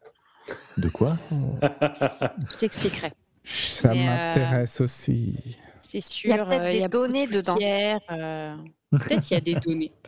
De 0.76 0.88
quoi? 0.88 1.18
Je 1.60 2.56
t'expliquerai. 2.58 3.12
Ça 3.45 3.90
euh, 3.90 3.95
m'intéresse 3.95 4.80
aussi. 4.80 5.59
C'est 5.88 6.01
sûr. 6.01 6.30
Il 6.30 6.36
y 6.36 6.40
a 6.40 6.45
peut-être 6.45 6.62
euh, 6.62 6.72
des 6.82 6.88
données 6.88 7.26
dedans. 7.26 7.57
euh, 7.61 8.57
Peut-être 8.90 9.30
il 9.30 9.34
y 9.34 9.36
a 9.36 9.40
des 9.40 9.55
données. 9.55 9.92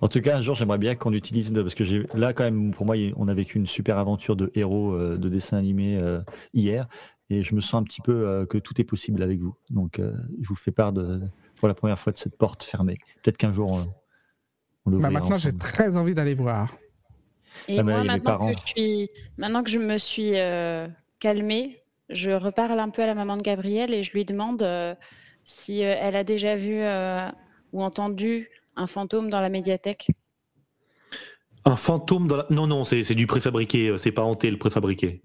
En 0.00 0.08
tout 0.08 0.20
cas, 0.20 0.36
un 0.36 0.42
jour, 0.42 0.56
j'aimerais 0.56 0.78
bien 0.78 0.96
qu'on 0.96 1.12
utilise, 1.12 1.52
parce 1.52 1.76
que 1.76 1.84
j'ai 1.84 2.04
là, 2.14 2.32
quand 2.32 2.42
même, 2.42 2.72
pour 2.72 2.84
moi, 2.84 2.96
on 3.16 3.28
a 3.28 3.34
vécu 3.34 3.58
une 3.58 3.68
super 3.68 3.96
aventure 3.96 4.34
de 4.34 4.50
héros 4.56 4.92
euh, 4.92 5.16
de 5.16 5.28
dessin 5.28 5.56
animé 5.56 5.96
euh, 5.98 6.20
hier, 6.52 6.88
et 7.30 7.44
je 7.44 7.54
me 7.54 7.60
sens 7.60 7.74
un 7.74 7.84
petit 7.84 8.00
peu 8.00 8.26
euh, 8.28 8.44
que 8.44 8.58
tout 8.58 8.80
est 8.80 8.84
possible 8.84 9.22
avec 9.22 9.38
vous. 9.38 9.54
Donc, 9.70 10.00
euh, 10.00 10.12
je 10.40 10.48
vous 10.48 10.56
fais 10.56 10.72
part 10.72 10.92
de, 10.92 11.20
pour 11.54 11.68
la 11.68 11.74
première 11.74 12.00
fois 12.00 12.12
de 12.12 12.18
cette 12.18 12.36
porte 12.36 12.64
fermée. 12.64 12.98
Peut-être 13.22 13.36
qu'un 13.36 13.52
jour, 13.52 13.70
on, 13.70 14.92
on 14.92 14.98
Bah, 14.98 15.10
maintenant, 15.10 15.38
j'ai 15.38 15.56
très 15.56 15.96
envie 15.96 16.14
d'aller 16.14 16.34
voir. 16.34 16.74
Et 17.68 17.78
Ah, 17.78 17.84
mais 17.84 17.92
moi, 17.92 18.02
maintenant 18.04 18.24
parents. 18.24 18.50
que, 18.50 18.58
je 18.58 18.66
suis... 18.66 19.10
maintenant 19.36 19.62
que 19.62 19.70
je 19.70 19.78
me 19.78 19.96
suis 19.98 20.32
euh, 20.34 20.88
calmée, 21.20 21.81
je 22.12 22.30
reparle 22.30 22.78
un 22.78 22.90
peu 22.90 23.02
à 23.02 23.06
la 23.06 23.14
maman 23.14 23.36
de 23.36 23.42
Gabriel 23.42 23.92
et 23.92 24.04
je 24.04 24.12
lui 24.12 24.24
demande 24.24 24.62
euh, 24.62 24.94
si 25.44 25.84
euh, 25.84 25.94
elle 25.98 26.16
a 26.16 26.24
déjà 26.24 26.56
vu 26.56 26.76
euh, 26.80 27.28
ou 27.72 27.82
entendu 27.82 28.48
un 28.76 28.86
fantôme 28.86 29.30
dans 29.30 29.40
la 29.40 29.48
médiathèque. 29.48 30.08
Un 31.64 31.76
fantôme 31.76 32.26
dans 32.26 32.36
la. 32.36 32.46
Non, 32.50 32.66
non, 32.66 32.84
c'est 32.84 33.02
c'est 33.02 33.14
du 33.14 33.26
préfabriqué. 33.26 33.96
C'est 33.98 34.12
pas 34.12 34.22
hanté 34.22 34.50
le 34.50 34.58
préfabriqué. 34.58 35.22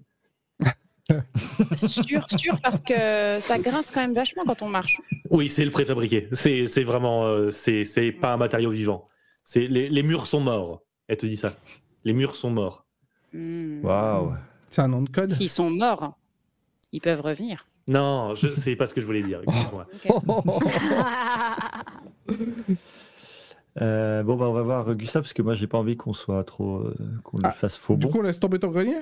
sûr, 1.74 2.26
sûr, 2.38 2.60
parce 2.62 2.80
que 2.80 3.40
ça 3.40 3.58
grince 3.58 3.90
quand 3.90 4.00
même 4.00 4.14
vachement 4.14 4.44
quand 4.46 4.62
on 4.62 4.68
marche. 4.68 5.00
Oui, 5.30 5.48
c'est 5.48 5.64
le 5.64 5.70
préfabriqué. 5.70 6.28
C'est 6.32 6.66
c'est 6.66 6.84
vraiment. 6.84 7.24
euh, 7.24 7.50
c'est 7.50 7.84
c'est 7.84 8.12
pas 8.12 8.34
un 8.34 8.36
matériau 8.36 8.70
vivant. 8.70 9.08
C'est 9.42 9.66
les, 9.66 9.88
les 9.88 10.02
murs 10.02 10.26
sont 10.26 10.40
morts. 10.40 10.82
Elle 11.08 11.16
te 11.16 11.26
dit 11.26 11.36
ça. 11.38 11.54
Les 12.04 12.12
murs 12.12 12.36
sont 12.36 12.50
morts. 12.50 12.86
Hmm. 13.32 13.84
Waouh. 13.84 14.34
C'est 14.70 14.82
un 14.82 14.88
nom 14.88 15.02
de 15.02 15.10
code 15.10 15.30
S'ils 15.30 15.50
sont 15.50 15.70
morts, 15.70 16.17
ils 16.92 17.00
peuvent 17.00 17.20
revenir. 17.20 17.66
Non, 17.88 18.34
je- 18.34 18.48
c'est 18.48 18.76
pas 18.76 18.86
ce 18.86 18.94
que 18.94 19.00
je 19.00 19.06
voulais 19.06 19.22
dire. 19.22 19.40
Excuse-moi. 19.42 19.86
Euh, 23.80 24.24
bon, 24.24 24.34
bah, 24.36 24.46
on 24.48 24.52
va 24.52 24.62
voir 24.62 24.92
Gustave, 24.96 25.22
parce 25.22 25.32
que 25.32 25.42
moi, 25.42 25.54
j'ai 25.54 25.68
pas 25.68 25.78
envie 25.78 25.96
qu'on 25.96 26.12
soit 26.12 26.42
trop. 26.42 26.78
euh, 26.78 26.96
qu'on 27.22 27.36
lui 27.38 27.46
Ah, 27.46 27.52
fasse 27.52 27.76
faux 27.76 27.94
Du 27.94 28.06
bon. 28.06 28.12
coup, 28.12 28.18
on 28.18 28.22
laisse 28.22 28.40
tomber 28.40 28.58
ton 28.58 28.68
grenier? 28.72 28.96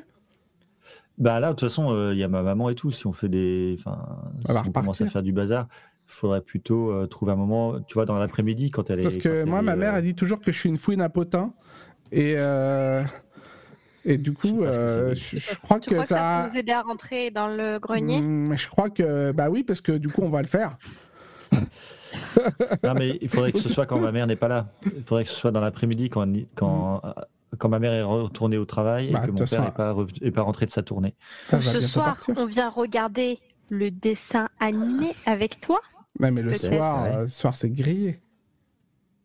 Bah 1.17 1.41
là, 1.41 1.49
de 1.49 1.53
toute 1.55 1.67
façon, 1.71 1.93
euh, 1.95 2.13
il 2.13 2.19
y 2.19 2.23
a 2.23 2.29
ma 2.29 2.43
maman 2.43 2.69
et 2.69 2.75
tout. 2.75 2.91
Si 2.91 3.07
on 3.07 3.13
fait 3.15 3.31
des. 3.31 3.75
Enfin, 3.79 4.19
si 4.45 4.69
on 4.69 4.73
commence 4.73 5.01
à 5.01 5.07
faire 5.07 5.23
du 5.23 5.33
bazar, 5.33 5.67
il 6.07 6.13
faudrait 6.13 6.43
plutôt 6.43 6.91
euh, 6.91 7.07
trouver 7.07 7.33
un 7.33 7.37
moment, 7.37 7.81
tu 7.89 7.95
vois, 7.95 8.05
dans 8.05 8.19
l'après-midi, 8.19 8.71
quand 8.71 8.91
elle 8.91 9.01
est. 9.01 9.05
Parce 9.05 9.17
que 9.17 9.47
moi, 9.47 9.63
ma 9.63 9.77
mère, 9.77 9.95
euh, 9.95 9.99
elle 9.99 10.05
dit 10.05 10.15
toujours 10.15 10.43
que 10.43 10.53
je 10.53 10.59
suis 10.61 10.69
une 10.69 10.77
fouine 10.77 11.01
à 11.01 11.09
potin. 11.09 11.55
Et, 12.13 12.35
euh, 12.37 13.03
et 14.07 14.17
du 14.19 14.33
coup, 14.33 14.49
Je 14.49 14.65
que 14.65 14.73
ça 14.73 14.79
euh, 14.79 15.15
je, 15.15 15.37
je 15.39 15.55
crois 15.59 15.79
Tu 15.81 15.91
que 15.91 15.95
crois 15.97 16.03
que 16.05 16.09
ça 16.09 16.17
ça. 16.17 16.43
peut 16.45 16.51
nous 16.53 16.57
aider 16.59 16.73
à 16.73 16.83
rentrer 16.83 17.31
dans 17.31 17.49
le 17.49 17.79
grenier? 17.79 18.21
Hmm, 18.21 18.57
je 18.57 18.69
crois 18.69 18.89
que. 18.89 19.33
Bah 19.33 19.51
oui, 19.51 19.63
parce 19.65 19.81
que 19.83 19.93
du 19.93 20.09
coup, 20.09 20.23
on 20.23 20.31
va 20.31 20.41
le 20.43 20.49
faire. 20.49 20.79
Non, 22.85 22.95
mais 22.95 23.19
il 23.21 23.29
faudrait 23.29 23.53
que 23.53 23.61
ce 23.61 23.69
soit 23.69 23.87
quand 23.87 23.99
ma 23.99 24.13
mère 24.13 24.27
n'est 24.27 24.37
pas 24.37 24.49
là. 24.49 24.69
Il 24.85 25.03
faudrait 25.05 25.25
que 25.25 25.31
ce 25.31 25.37
soit 25.37 25.51
dans 25.51 25.61
l'après-midi, 25.61 26.09
quand, 26.11 26.27
quand, 26.55 27.03
quand 27.59 27.69
ma 27.69 27.79
mère 27.79 27.93
est 27.93 28.03
retournée 28.03 28.57
au 28.59 28.65
travail 28.65 29.11
Bah, 29.11 29.19
et 29.19 29.27
que 29.27 29.33
de 29.33 29.33
mon 29.41 29.47
père 29.47 29.63
n'est 29.63 29.71
pas, 29.71 29.95
pas 30.35 30.43
rentré 30.43 30.67
de 30.67 30.71
sa 30.71 30.83
tournée. 30.83 31.15
Elle 31.53 31.59
va 31.61 31.73
Ce 31.73 31.81
soir, 31.81 32.07
partir. 32.07 32.35
on 32.39 32.47
vient 32.47 32.69
regarder 32.71 33.39
le 33.69 33.91
dessin 33.91 34.49
animé 34.61 35.15
avec 35.27 35.61
toi? 35.61 35.81
Ouais, 36.21 36.31
mais 36.31 36.43
le 36.43 36.55
soir, 36.55 37.03
ouais. 37.05 37.15
euh, 37.17 37.21
le 37.23 37.29
soir, 37.29 37.55
c'est 37.57 37.71
grillé. 37.71 38.21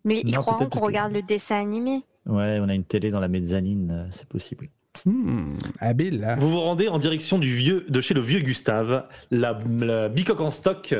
Mais 0.03 0.21
ils 0.25 0.33
Non, 0.33 0.41
croiront 0.41 0.59
peut-être 0.59 0.71
qu'on 0.71 0.79
que- 0.79 0.85
regarde 0.85 1.13
le 1.13 1.21
dessin 1.21 1.57
animé. 1.57 2.03
Ouais, 2.25 2.59
on 2.61 2.69
a 2.69 2.73
une 2.75 2.83
télé 2.83 3.09
dans 3.11 3.19
la 3.19 3.27
mezzanine, 3.27 3.91
euh, 3.91 4.07
c'est 4.11 4.27
possible. 4.27 4.69
Hmm, 5.05 5.57
habile. 5.79 6.23
hein. 6.23 6.35
Vous 6.39 6.49
vous 6.49 6.59
rendez 6.59 6.87
en 6.87 6.99
direction 6.99 7.39
du 7.39 7.55
vieux, 7.55 7.85
de 7.89 8.01
chez 8.01 8.13
le 8.13 8.21
vieux 8.21 8.39
Gustave, 8.41 9.07
la, 9.31 9.57
la 9.79 10.09
bicoque 10.09 10.41
en 10.41 10.51
stock, 10.51 10.93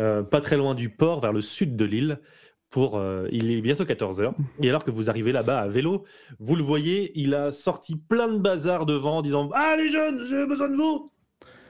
euh, 0.00 0.22
pas 0.22 0.40
très 0.40 0.56
loin 0.56 0.74
du 0.74 0.88
port, 0.88 1.20
vers 1.20 1.32
le 1.32 1.42
sud 1.42 1.76
de 1.76 1.84
l'île. 1.84 2.18
Pour, 2.70 2.96
euh, 2.98 3.28
il 3.30 3.52
est 3.52 3.60
bientôt 3.60 3.84
14h. 3.84 4.32
Et 4.60 4.68
alors 4.68 4.82
que 4.82 4.90
vous 4.90 5.08
arrivez 5.08 5.30
là-bas 5.30 5.60
à 5.60 5.68
vélo, 5.68 6.02
vous 6.40 6.56
le 6.56 6.64
voyez, 6.64 7.12
il 7.14 7.32
a 7.34 7.52
sorti 7.52 7.94
plein 7.94 8.26
de 8.26 8.38
bazar 8.38 8.84
devant 8.84 9.18
en 9.18 9.22
disant 9.22 9.48
Ah 9.54 9.76
les 9.78 9.86
jeunes, 9.88 10.24
j'ai 10.28 10.44
besoin 10.44 10.68
de 10.68 10.74
vous 10.74 11.06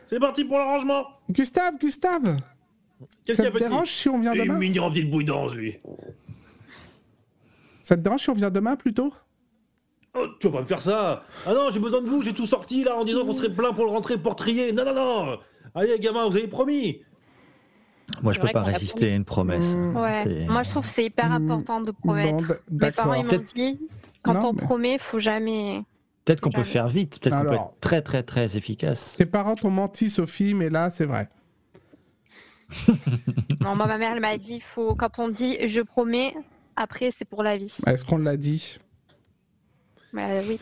C'est 0.06 0.18
parti 0.18 0.44
pour 0.44 0.56
l'arrangement 0.56 1.04
Gustave, 1.28 1.74
Gustave 1.78 2.38
Qu'est-ce 3.26 3.36
Ça 3.36 3.42
qu'il 3.42 3.44
y 3.44 3.46
a 3.48 3.50
te 3.50 3.58
petit? 3.58 3.68
dérange 3.68 3.90
si 3.90 4.08
on 4.08 4.18
vient 4.18 4.32
Il 4.32 4.40
est 4.40 4.44
demain? 4.46 4.58
mignon, 4.58 4.90
petite 4.90 5.10
bouillance, 5.10 5.52
lui. 5.54 5.76
Ça 7.84 7.96
te 7.96 8.00
dérange 8.00 8.22
si 8.22 8.30
on 8.30 8.34
vient 8.34 8.50
demain 8.50 8.76
plutôt? 8.76 9.12
Oh, 10.16 10.26
tu 10.40 10.46
vas 10.48 10.54
pas 10.54 10.60
me 10.62 10.66
faire 10.66 10.80
ça 10.80 11.22
Ah 11.46 11.52
non, 11.52 11.68
j'ai 11.70 11.80
besoin 11.80 12.00
de 12.00 12.08
vous, 12.08 12.22
j'ai 12.22 12.32
tout 12.32 12.46
sorti 12.46 12.82
là 12.82 12.96
en 12.96 13.04
disant 13.04 13.26
qu'on 13.26 13.32
serait 13.34 13.52
plein 13.52 13.74
pour 13.74 13.84
le 13.84 13.90
rentrer, 13.90 14.16
pour 14.16 14.36
trier. 14.36 14.72
Non, 14.72 14.84
non, 14.86 14.94
non 14.94 15.38
Allez, 15.74 15.98
gamin, 15.98 16.26
vous 16.26 16.36
avez 16.36 16.46
promis 16.48 17.02
Moi, 18.22 18.32
je 18.32 18.40
peux 18.40 18.48
pas 18.48 18.62
résister 18.62 19.12
à 19.12 19.14
une 19.14 19.26
promesse. 19.26 19.76
Mmh. 19.76 19.96
Ouais. 19.96 20.46
Moi, 20.48 20.62
je 20.62 20.70
trouve 20.70 20.84
que 20.84 20.88
c'est 20.88 21.04
hyper 21.04 21.28
Hmm. 21.28 21.50
important 21.50 21.80
de 21.82 21.90
Bon, 21.90 21.96
promettre. 22.02 22.46
d- 22.48 22.54
Mes 22.86 22.90
parents, 22.92 23.14
ils 23.14 23.26
m'ont 23.26 23.42
dit, 23.54 23.78
quand 24.22 24.32
Non, 24.34 24.48
on 24.48 24.52
mais- 24.54 24.62
promet, 24.62 24.98
faut 24.98 25.18
jamais. 25.18 25.82
Peut-être 26.24 26.40
qu'on 26.40 26.50
peut 26.52 26.62
faire 26.62 26.88
vite, 26.88 27.18
peut-être 27.20 27.36
qu'on 27.36 27.44
peut 27.50 27.54
être 27.56 27.74
très, 27.82 28.00
très, 28.00 28.22
très 28.22 28.56
efficace. 28.56 29.16
Tes 29.18 29.26
parents 29.26 29.56
t'ont 29.56 29.70
menti, 29.70 30.08
Sophie, 30.08 30.54
mais 30.54 30.70
là, 30.70 30.88
c'est 30.88 31.04
vrai. 31.04 31.28
Non, 33.60 33.74
moi, 33.76 33.86
ma 33.86 33.98
mère, 33.98 34.12
elle 34.14 34.20
m'a 34.20 34.38
dit, 34.38 34.60
faut 34.60 34.94
quand 34.94 35.18
on 35.18 35.28
dit 35.28 35.58
je 35.68 35.80
promets, 35.82 36.34
après, 36.76 37.10
c'est 37.10 37.24
pour 37.24 37.42
la 37.42 37.56
vie. 37.56 37.76
Est-ce 37.86 38.04
qu'on 38.04 38.18
l'a 38.18 38.36
dit 38.36 38.78
Bah 40.12 40.22
oui. 40.48 40.58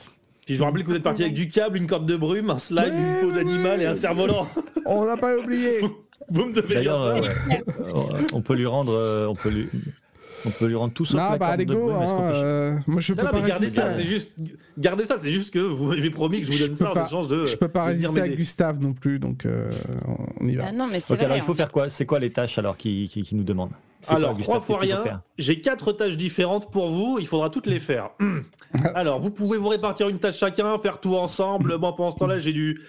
Puis 0.46 0.54
je 0.54 0.58
vous 0.58 0.64
rappelle 0.64 0.82
que 0.82 0.88
vous 0.88 0.96
êtes 0.96 1.02
parti 1.04 1.22
avec 1.22 1.34
du 1.34 1.48
câble, 1.48 1.76
une 1.78 1.86
corde 1.86 2.06
de 2.06 2.16
brume, 2.16 2.50
un 2.50 2.58
slime, 2.58 2.92
une 2.94 3.20
peau 3.28 3.32
d'animal 3.32 3.78
oui. 3.78 3.84
et 3.84 3.86
un 3.86 3.94
cerf-volant. 3.94 4.46
On 4.86 5.04
l'a 5.04 5.16
pas 5.16 5.36
oublié 5.36 5.78
Vous 6.28 6.44
me 6.46 6.52
devez 6.52 6.80
dire 6.80 6.94
ça. 6.94 7.16
euh, 7.16 7.22
on 8.32 8.42
peut 8.42 8.54
lui 8.56 8.66
rendre, 8.66 8.92
euh, 8.92 9.26
on 9.28 9.34
peut 9.36 9.50
lui, 9.50 9.68
on 10.44 10.50
peut 10.50 10.66
lui 10.66 10.74
rendre 10.74 10.92
tout 10.94 11.04
sauf 11.04 11.20
Non, 11.20 11.30
la 11.30 11.38
bah 11.38 11.46
corde 11.46 11.52
allez 11.52 11.64
de 11.64 11.74
go, 11.74 11.80
brume. 11.92 11.96
Hein, 12.02 12.06
peut- 12.06 12.34
euh, 12.36 12.78
moi 12.88 13.00
je 13.00 13.12
peux 13.12 13.20
Non, 13.22 13.26
non, 13.26 13.30
pas 13.32 13.40
mais 13.42 13.48
gardez 13.48 13.66
résister. 13.66 13.80
ça, 13.82 13.86
à- 13.88 13.94
c'est 13.94 14.04
juste, 14.04 14.32
gardez 14.78 15.04
ça, 15.04 15.16
c'est 15.18 15.30
juste 15.30 15.52
que 15.54 15.60
vous 15.60 15.86
m'avez 15.86 16.10
promis 16.10 16.40
que 16.40 16.46
je 16.46 16.52
vous 16.52 16.58
Je 16.58 16.64
donne 16.66 16.70
peux 16.76 16.84
ça 16.84 16.90
en 16.90 16.94
pas- 16.94 17.06
échange 17.06 17.28
de. 17.28 17.44
Je 17.46 17.56
peux 17.56 17.68
pas 17.68 17.84
résister 17.84 18.20
à. 18.20 18.28
Gustave 18.28 18.80
non 18.80 18.94
plus, 18.94 19.18
donc 19.20 19.46
euh, 19.46 19.68
on 20.40 20.48
y 20.48 20.56
va. 20.56 20.64
Ah 20.68 20.72
non, 20.72 20.88
mais 20.90 20.98
c'est 21.00 21.12
Ok, 21.12 21.18
vrai. 21.18 21.26
alors 21.26 21.36
il 21.36 21.42
faut 21.44 21.54
faire 21.54 21.70
quoi? 21.70 21.88
C'est 21.88 22.06
quoi 22.06 22.18
les 22.18 22.30
tâches 22.32 22.58
alors 22.58 22.76
qui, 22.76 23.08
qui, 23.08 23.22
qui 23.22 23.34
nous 23.36 23.44
demandent? 23.44 23.70
Alors, 24.08 24.36
trois 24.38 24.60
fois 24.60 24.78
rien, 24.78 25.22
j'ai 25.38 25.60
quatre 25.60 25.92
tâches 25.92 26.16
différentes 26.16 26.70
pour 26.70 26.88
vous, 26.88 27.18
il 27.20 27.26
faudra 27.26 27.50
toutes 27.50 27.66
les 27.66 27.80
faire. 27.80 28.10
Alors, 28.94 29.20
vous 29.20 29.30
pouvez 29.30 29.58
vous 29.58 29.68
répartir 29.68 30.08
une 30.08 30.18
tâche 30.18 30.38
chacun, 30.38 30.78
faire 30.78 31.00
tout 31.00 31.16
ensemble. 31.16 31.76
Moi, 31.78 31.94
pendant 31.94 32.10
ce 32.10 32.16
temps-là, 32.16 32.38
j'ai 32.38 32.52
du 32.52 32.80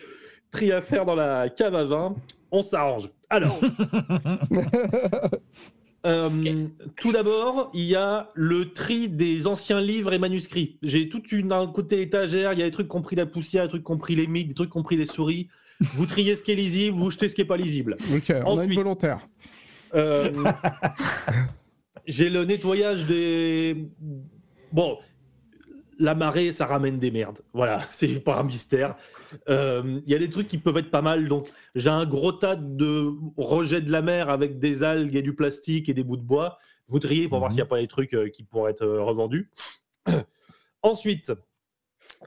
tri 0.52 0.72
à 0.72 0.82
faire 0.82 1.06
dans 1.06 1.16
la 1.16 1.50
cave 1.50 1.76
à 1.76 1.84
vin. 1.84 2.16
On 2.52 2.62
s'arrange. 2.62 3.10
Alors, 3.30 3.60
euh, 6.06 6.30
tout 7.02 7.12
d'abord, 7.12 7.72
il 7.74 7.86
y 7.86 7.96
a 7.96 8.30
le 8.36 8.74
tri 8.74 9.10
des 9.10 9.48
anciens 9.48 9.82
livres 9.82 10.14
et 10.14 10.20
manuscrits. 10.20 10.78
J'ai 10.84 11.10
toute 11.10 11.32
une 11.32 11.52
un 11.52 11.66
côté 11.68 12.02
étagère, 12.02 12.54
il 12.54 12.60
y 12.60 12.62
a 12.62 12.66
des 12.66 12.72
trucs 12.72 12.88
compris 12.88 13.16
la 13.16 13.26
poussière, 13.26 13.64
des 13.64 13.70
trucs 13.70 13.84
compris 13.84 14.16
les 14.16 14.28
mics, 14.28 14.50
des 14.50 14.54
trucs 14.54 14.70
compris 14.70 14.98
les 14.98 15.08
souris. 15.08 15.48
Vous 15.80 16.06
triez 16.06 16.36
ce 16.36 16.44
qui 16.44 16.52
est 16.52 16.56
lisible, 16.56 16.98
vous 16.98 17.10
jetez 17.10 17.28
ce 17.28 17.36
qui 17.36 17.42
est 17.42 17.46
pas 17.46 17.58
lisible. 17.58 17.98
Ok, 18.14 18.32
on 18.46 18.58
a 18.58 18.64
une 18.64 18.70
Ensuite. 18.70 18.76
volontaire. 18.76 19.28
Euh, 19.96 20.30
J'ai 22.06 22.30
le 22.30 22.44
nettoyage 22.46 23.06
des. 23.06 23.88
Bon, 24.72 24.98
la 26.00 26.16
marée, 26.16 26.52
ça 26.52 26.66
ramène 26.66 27.00
des 27.00 27.12
merdes. 27.12 27.40
Voilà, 27.54 27.80
c'est 27.92 28.20
pas 28.20 28.38
un 28.40 28.44
mystère. 28.44 28.96
Euh, 29.50 30.02
Il 30.06 30.12
y 30.12 30.16
a 30.16 30.20
des 30.20 30.30
trucs 30.30 30.48
qui 30.48 30.58
peuvent 30.58 30.78
être 30.78 30.92
pas 30.92 31.02
mal. 31.02 31.28
Donc, 31.28 31.48
j'ai 31.76 31.90
un 31.90 32.06
gros 32.06 32.32
tas 32.32 32.56
de 32.56 33.12
rejets 33.38 33.82
de 33.82 33.92
la 33.92 34.02
mer 34.02 34.30
avec 34.30 34.60
des 34.60 34.84
algues 34.84 35.16
et 35.16 35.22
du 35.22 35.34
plastique 35.34 35.90
et 35.90 35.94
des 35.94 36.04
bouts 36.04 36.18
de 36.18 36.24
bois. 36.24 36.58
Vous 36.88 37.00
triez 37.00 37.28
pour 37.30 37.40
voir 37.40 37.50
Mhm. 37.50 37.54
s'il 37.56 37.64
n'y 37.64 37.68
a 37.68 37.70
pas 37.70 37.80
des 37.80 37.88
trucs 37.88 38.14
euh, 38.14 38.30
qui 38.30 38.44
pourraient 38.44 38.72
être 38.72 38.84
euh, 38.84 39.02
revendus. 39.02 39.50
Ensuite, 40.82 41.32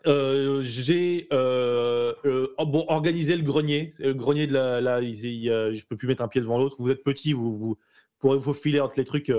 euh, 0.06 0.60
j'ai 0.62 1.28
euh, 1.32 2.12
euh, 2.24 2.48
oh, 2.58 2.66
bon, 2.66 2.84
organisé 2.88 3.36
le 3.36 3.42
grenier. 3.42 3.92
Le 3.98 4.14
grenier 4.14 4.46
de 4.46 4.52
la. 4.52 5.02
je 5.02 5.84
peux 5.86 5.96
plus 5.96 6.08
mettre 6.08 6.22
un 6.22 6.28
pied 6.28 6.40
devant 6.40 6.58
l'autre. 6.58 6.76
Vous 6.78 6.90
êtes 6.90 7.02
petit, 7.02 7.32
vous, 7.32 7.56
vous 7.56 7.78
pourrez 8.18 8.38
vous 8.38 8.54
filer 8.54 8.80
entre 8.80 8.94
les 8.96 9.04
trucs 9.04 9.32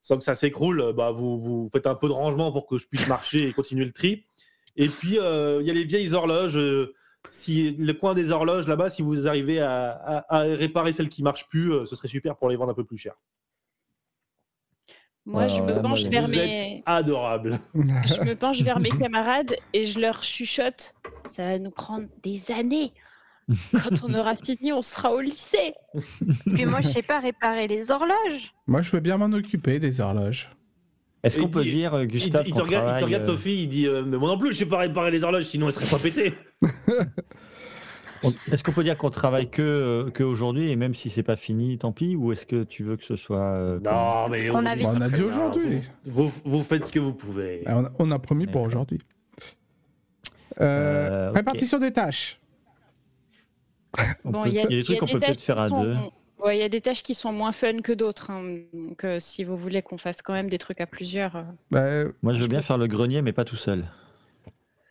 sans 0.00 0.18
que 0.18 0.24
ça 0.24 0.34
s'écroule. 0.34 0.92
Bah, 0.96 1.10
vous, 1.10 1.38
vous 1.38 1.68
faites 1.72 1.86
un 1.86 1.94
peu 1.94 2.08
de 2.08 2.12
rangement 2.12 2.52
pour 2.52 2.66
que 2.66 2.78
je 2.78 2.86
puisse 2.86 3.06
marcher 3.08 3.48
et 3.48 3.52
continuer 3.52 3.84
le 3.84 3.92
tri. 3.92 4.24
Et 4.76 4.88
puis, 4.88 5.16
il 5.16 5.66
y 5.66 5.70
a 5.70 5.74
les 5.74 5.84
vieilles 5.84 6.14
horloges. 6.14 6.58
si 7.28 7.72
le 7.72 7.92
coin 7.92 8.14
des 8.14 8.32
horloges 8.32 8.68
là-bas, 8.68 8.90
si 8.90 9.02
vous 9.02 9.26
arrivez 9.26 9.60
à, 9.60 10.24
à- 10.28 10.42
réparer 10.42 10.92
celles 10.92 11.08
qui 11.08 11.22
marchent 11.22 11.48
plus, 11.48 11.86
ce 11.86 11.96
serait 11.96 12.08
super 12.08 12.36
pour 12.36 12.48
les 12.48 12.56
vendre 12.56 12.70
un 12.70 12.74
peu 12.74 12.84
plus 12.84 12.98
cher. 12.98 13.14
Moi, 15.28 15.46
je 15.46 15.60
Ouais, 15.60 15.74
me 15.74 15.82
penche 15.82 16.04
vers 16.04 16.24
Vous 16.24 16.30
mes... 16.32 16.76
êtes 16.78 16.82
adorable. 16.86 17.58
je 17.74 18.22
me 18.22 18.34
penche 18.34 18.62
vers 18.62 18.80
mes 18.80 18.88
camarades 19.02 19.54
et 19.74 19.84
je 19.84 20.00
leur 20.00 20.24
chuchote. 20.24 20.94
Ça 21.24 21.44
va 21.44 21.58
nous 21.58 21.70
prendre 21.70 22.06
des 22.22 22.50
années. 22.50 22.92
Quand 23.72 24.04
on 24.08 24.14
aura 24.14 24.34
fini, 24.44 24.72
on 24.72 24.80
sera 24.82 25.12
au 25.12 25.20
lycée. 25.20 25.74
Puis 26.46 26.64
moi, 26.64 26.80
je 26.80 26.88
sais 26.88 27.02
pas 27.02 27.20
réparer 27.20 27.68
les 27.68 27.90
horloges. 27.90 28.54
Moi, 28.66 28.80
je 28.80 28.90
veux 28.90 29.00
bien 29.00 29.18
m'en 29.18 29.26
occuper 29.36 29.78
des 29.78 30.00
horloges. 30.00 30.50
Est-ce 31.22 31.38
Il 31.38 31.42
qu'on 31.42 31.48
peut 31.50 31.62
dit- 31.62 31.70
dire, 31.72 31.92
euh, 31.94 32.04
Il, 32.04 32.08
Gustave, 32.08 32.46
il 32.48 32.52
te 32.54 32.58
qu'on 32.58 32.64
regarde, 32.64 32.94
il 32.96 33.00
te 33.00 33.04
regarde, 33.04 33.24
euh, 33.24 33.26
Sophie, 33.26 33.64
il 33.64 33.68
dit 33.68 33.86
euh, 33.86 34.02
Mais 34.06 34.16
moi 34.16 34.30
non 34.30 34.38
plus, 34.38 34.52
je 34.52 34.58
sais 34.58 34.66
pas 34.66 34.78
réparer 34.78 35.10
les 35.10 35.24
horloges, 35.24 35.44
sinon 35.44 35.66
elles 35.66 35.72
seraient 35.74 35.86
pas 35.90 35.98
pétées. 35.98 36.32
Est-ce 38.52 38.62
qu'on 38.64 38.72
peut 38.72 38.82
dire 38.82 38.96
qu'on 38.96 39.10
travaille 39.10 39.48
que, 39.50 39.62
euh, 39.62 40.10
que 40.10 40.22
aujourd'hui 40.24 40.70
et 40.70 40.76
même 40.76 40.94
si 40.94 41.10
c'est 41.10 41.22
pas 41.22 41.36
fini, 41.36 41.78
tant 41.78 41.92
pis 41.92 42.16
Ou 42.16 42.32
est-ce 42.32 42.46
que 42.46 42.64
tu 42.64 42.82
veux 42.84 42.96
que 42.96 43.04
ce 43.04 43.16
soit 43.16 43.38
euh, 43.40 43.80
Non, 43.84 44.28
mais 44.28 44.50
On 44.50 44.64
a 44.66 44.76
dit 45.08 45.22
aujourd'hui. 45.22 45.82
Vous, 46.04 46.28
vous, 46.28 46.40
vous 46.44 46.62
faites 46.62 46.86
ce 46.86 46.92
que 46.92 46.98
vous 46.98 47.12
pouvez. 47.12 47.62
Ah, 47.66 47.76
On 47.78 47.84
a, 47.84 47.90
on 47.98 48.10
a 48.10 48.18
promis 48.18 48.46
pour 48.46 48.62
aujourd'hui. 48.62 49.00
Euh, 50.60 51.28
Euh. 51.28 51.30
Répartition 51.32 51.78
des 51.78 51.92
tâches. 51.92 52.40
Bon, 54.24 54.44
il 54.44 54.52
y 54.54 54.60
a, 54.60 54.66
des 54.66 54.82
trucs 54.82 54.98
qu'on 54.98 55.06
peut 55.06 55.18
peut-être 55.18 55.34
tâches 55.36 55.44
faire 55.44 55.56
qui 55.56 55.62
à 55.62 55.68
sont- 55.68 55.82
deux. 55.82 55.96
Ouais, 56.44 56.56
il 56.56 56.60
y 56.60 56.64
a 56.64 56.68
des 56.68 56.80
tâches 56.80 57.02
qui 57.02 57.14
sont 57.14 57.32
moins 57.32 57.50
fun 57.52 57.80
que 57.82 57.92
d'autres. 57.92 58.30
hein. 58.30 58.58
Donc, 58.72 59.02
euh, 59.04 59.18
si 59.18 59.42
vous 59.44 59.56
voulez 59.56 59.82
qu'on 59.82 59.98
fasse 59.98 60.22
quand 60.22 60.32
même 60.34 60.48
des 60.48 60.58
trucs 60.58 60.80
à 60.80 60.86
plusieurs. 60.86 61.34
euh, 61.36 61.42
Bah, 61.70 62.10
Moi, 62.22 62.32
je 62.32 62.38
veux 62.38 62.44
je 62.44 62.48
bien 62.50 62.60
faire 62.60 62.78
le 62.78 62.86
grenier, 62.86 63.22
mais 63.22 63.32
pas 63.32 63.44
tout 63.44 63.56
seul. 63.56 63.84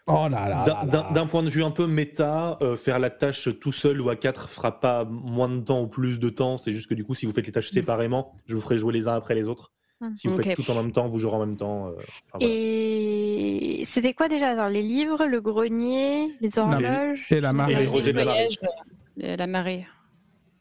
Oh 0.08 0.28
là 0.30 0.48
là. 0.50 0.64
D'un- 0.64 0.74
là 0.74 0.86
D'un 0.86 1.04
là. 1.04 1.12
d'un 1.14 1.28
point 1.28 1.44
de 1.44 1.50
vue 1.50 1.64
un 1.64 1.72
peu 1.72 1.86
méta, 1.88 2.58
euh, 2.62 2.76
faire 2.78 2.98
la 3.00 3.10
tâche 3.10 3.50
tout 3.60 3.72
seul 3.72 4.00
ou 4.02 4.10
à 4.10 4.16
quatre 4.16 4.50
fera 4.50 4.80
pas 4.80 5.04
moins 5.06 5.50
de 5.50 5.60
temps 5.60 5.82
ou 5.82 5.88
plus 5.88 6.20
de 6.20 6.30
temps. 6.30 6.58
C'est 6.58 6.72
juste 6.74 6.88
que 6.88 6.94
du 6.96 7.04
coup, 7.04 7.14
si 7.14 7.26
vous 7.26 7.32
faites 7.34 7.46
les 7.46 7.52
tâches 7.52 7.72
séparément, 7.72 8.34
je 8.48 8.56
vous 8.56 8.62
ferai 8.62 8.78
jouer 8.78 8.94
les 8.94 9.08
uns 9.08 9.16
après 9.16 9.36
les 9.36 9.48
autres. 9.48 9.72
Si 10.14 10.28
vous 10.28 10.36
faites 10.42 10.56
tout 10.56 10.70
en 10.70 10.76
même 10.76 10.92
temps, 10.92 11.08
vous 11.08 11.18
jouerez 11.18 11.38
en 11.38 11.46
même 11.46 11.58
temps. 11.58 11.88
euh, 11.88 11.92
enfin, 11.98 12.38
voilà. 12.40 12.54
Et 12.54 13.82
c'était 13.86 14.14
quoi 14.14 14.30
déjà 14.30 14.50
Alors, 14.52 14.70
Les 14.70 14.84
livres, 14.84 15.26
le 15.26 15.42
grenier, 15.42 16.36
les 16.40 16.60
horloges? 16.60 17.26
Et 17.32 17.42
la 17.42 17.50
Et 17.50 17.54
marée. 17.54 17.76
les 17.76 17.84
le 17.86 17.90
rejets 17.90 18.12
de 18.14 18.18
la 18.18 18.26
marée. 18.26 18.48
nettoyage, 18.48 18.80
euh, 19.24 19.36
la 19.36 19.48
marée. 19.48 19.88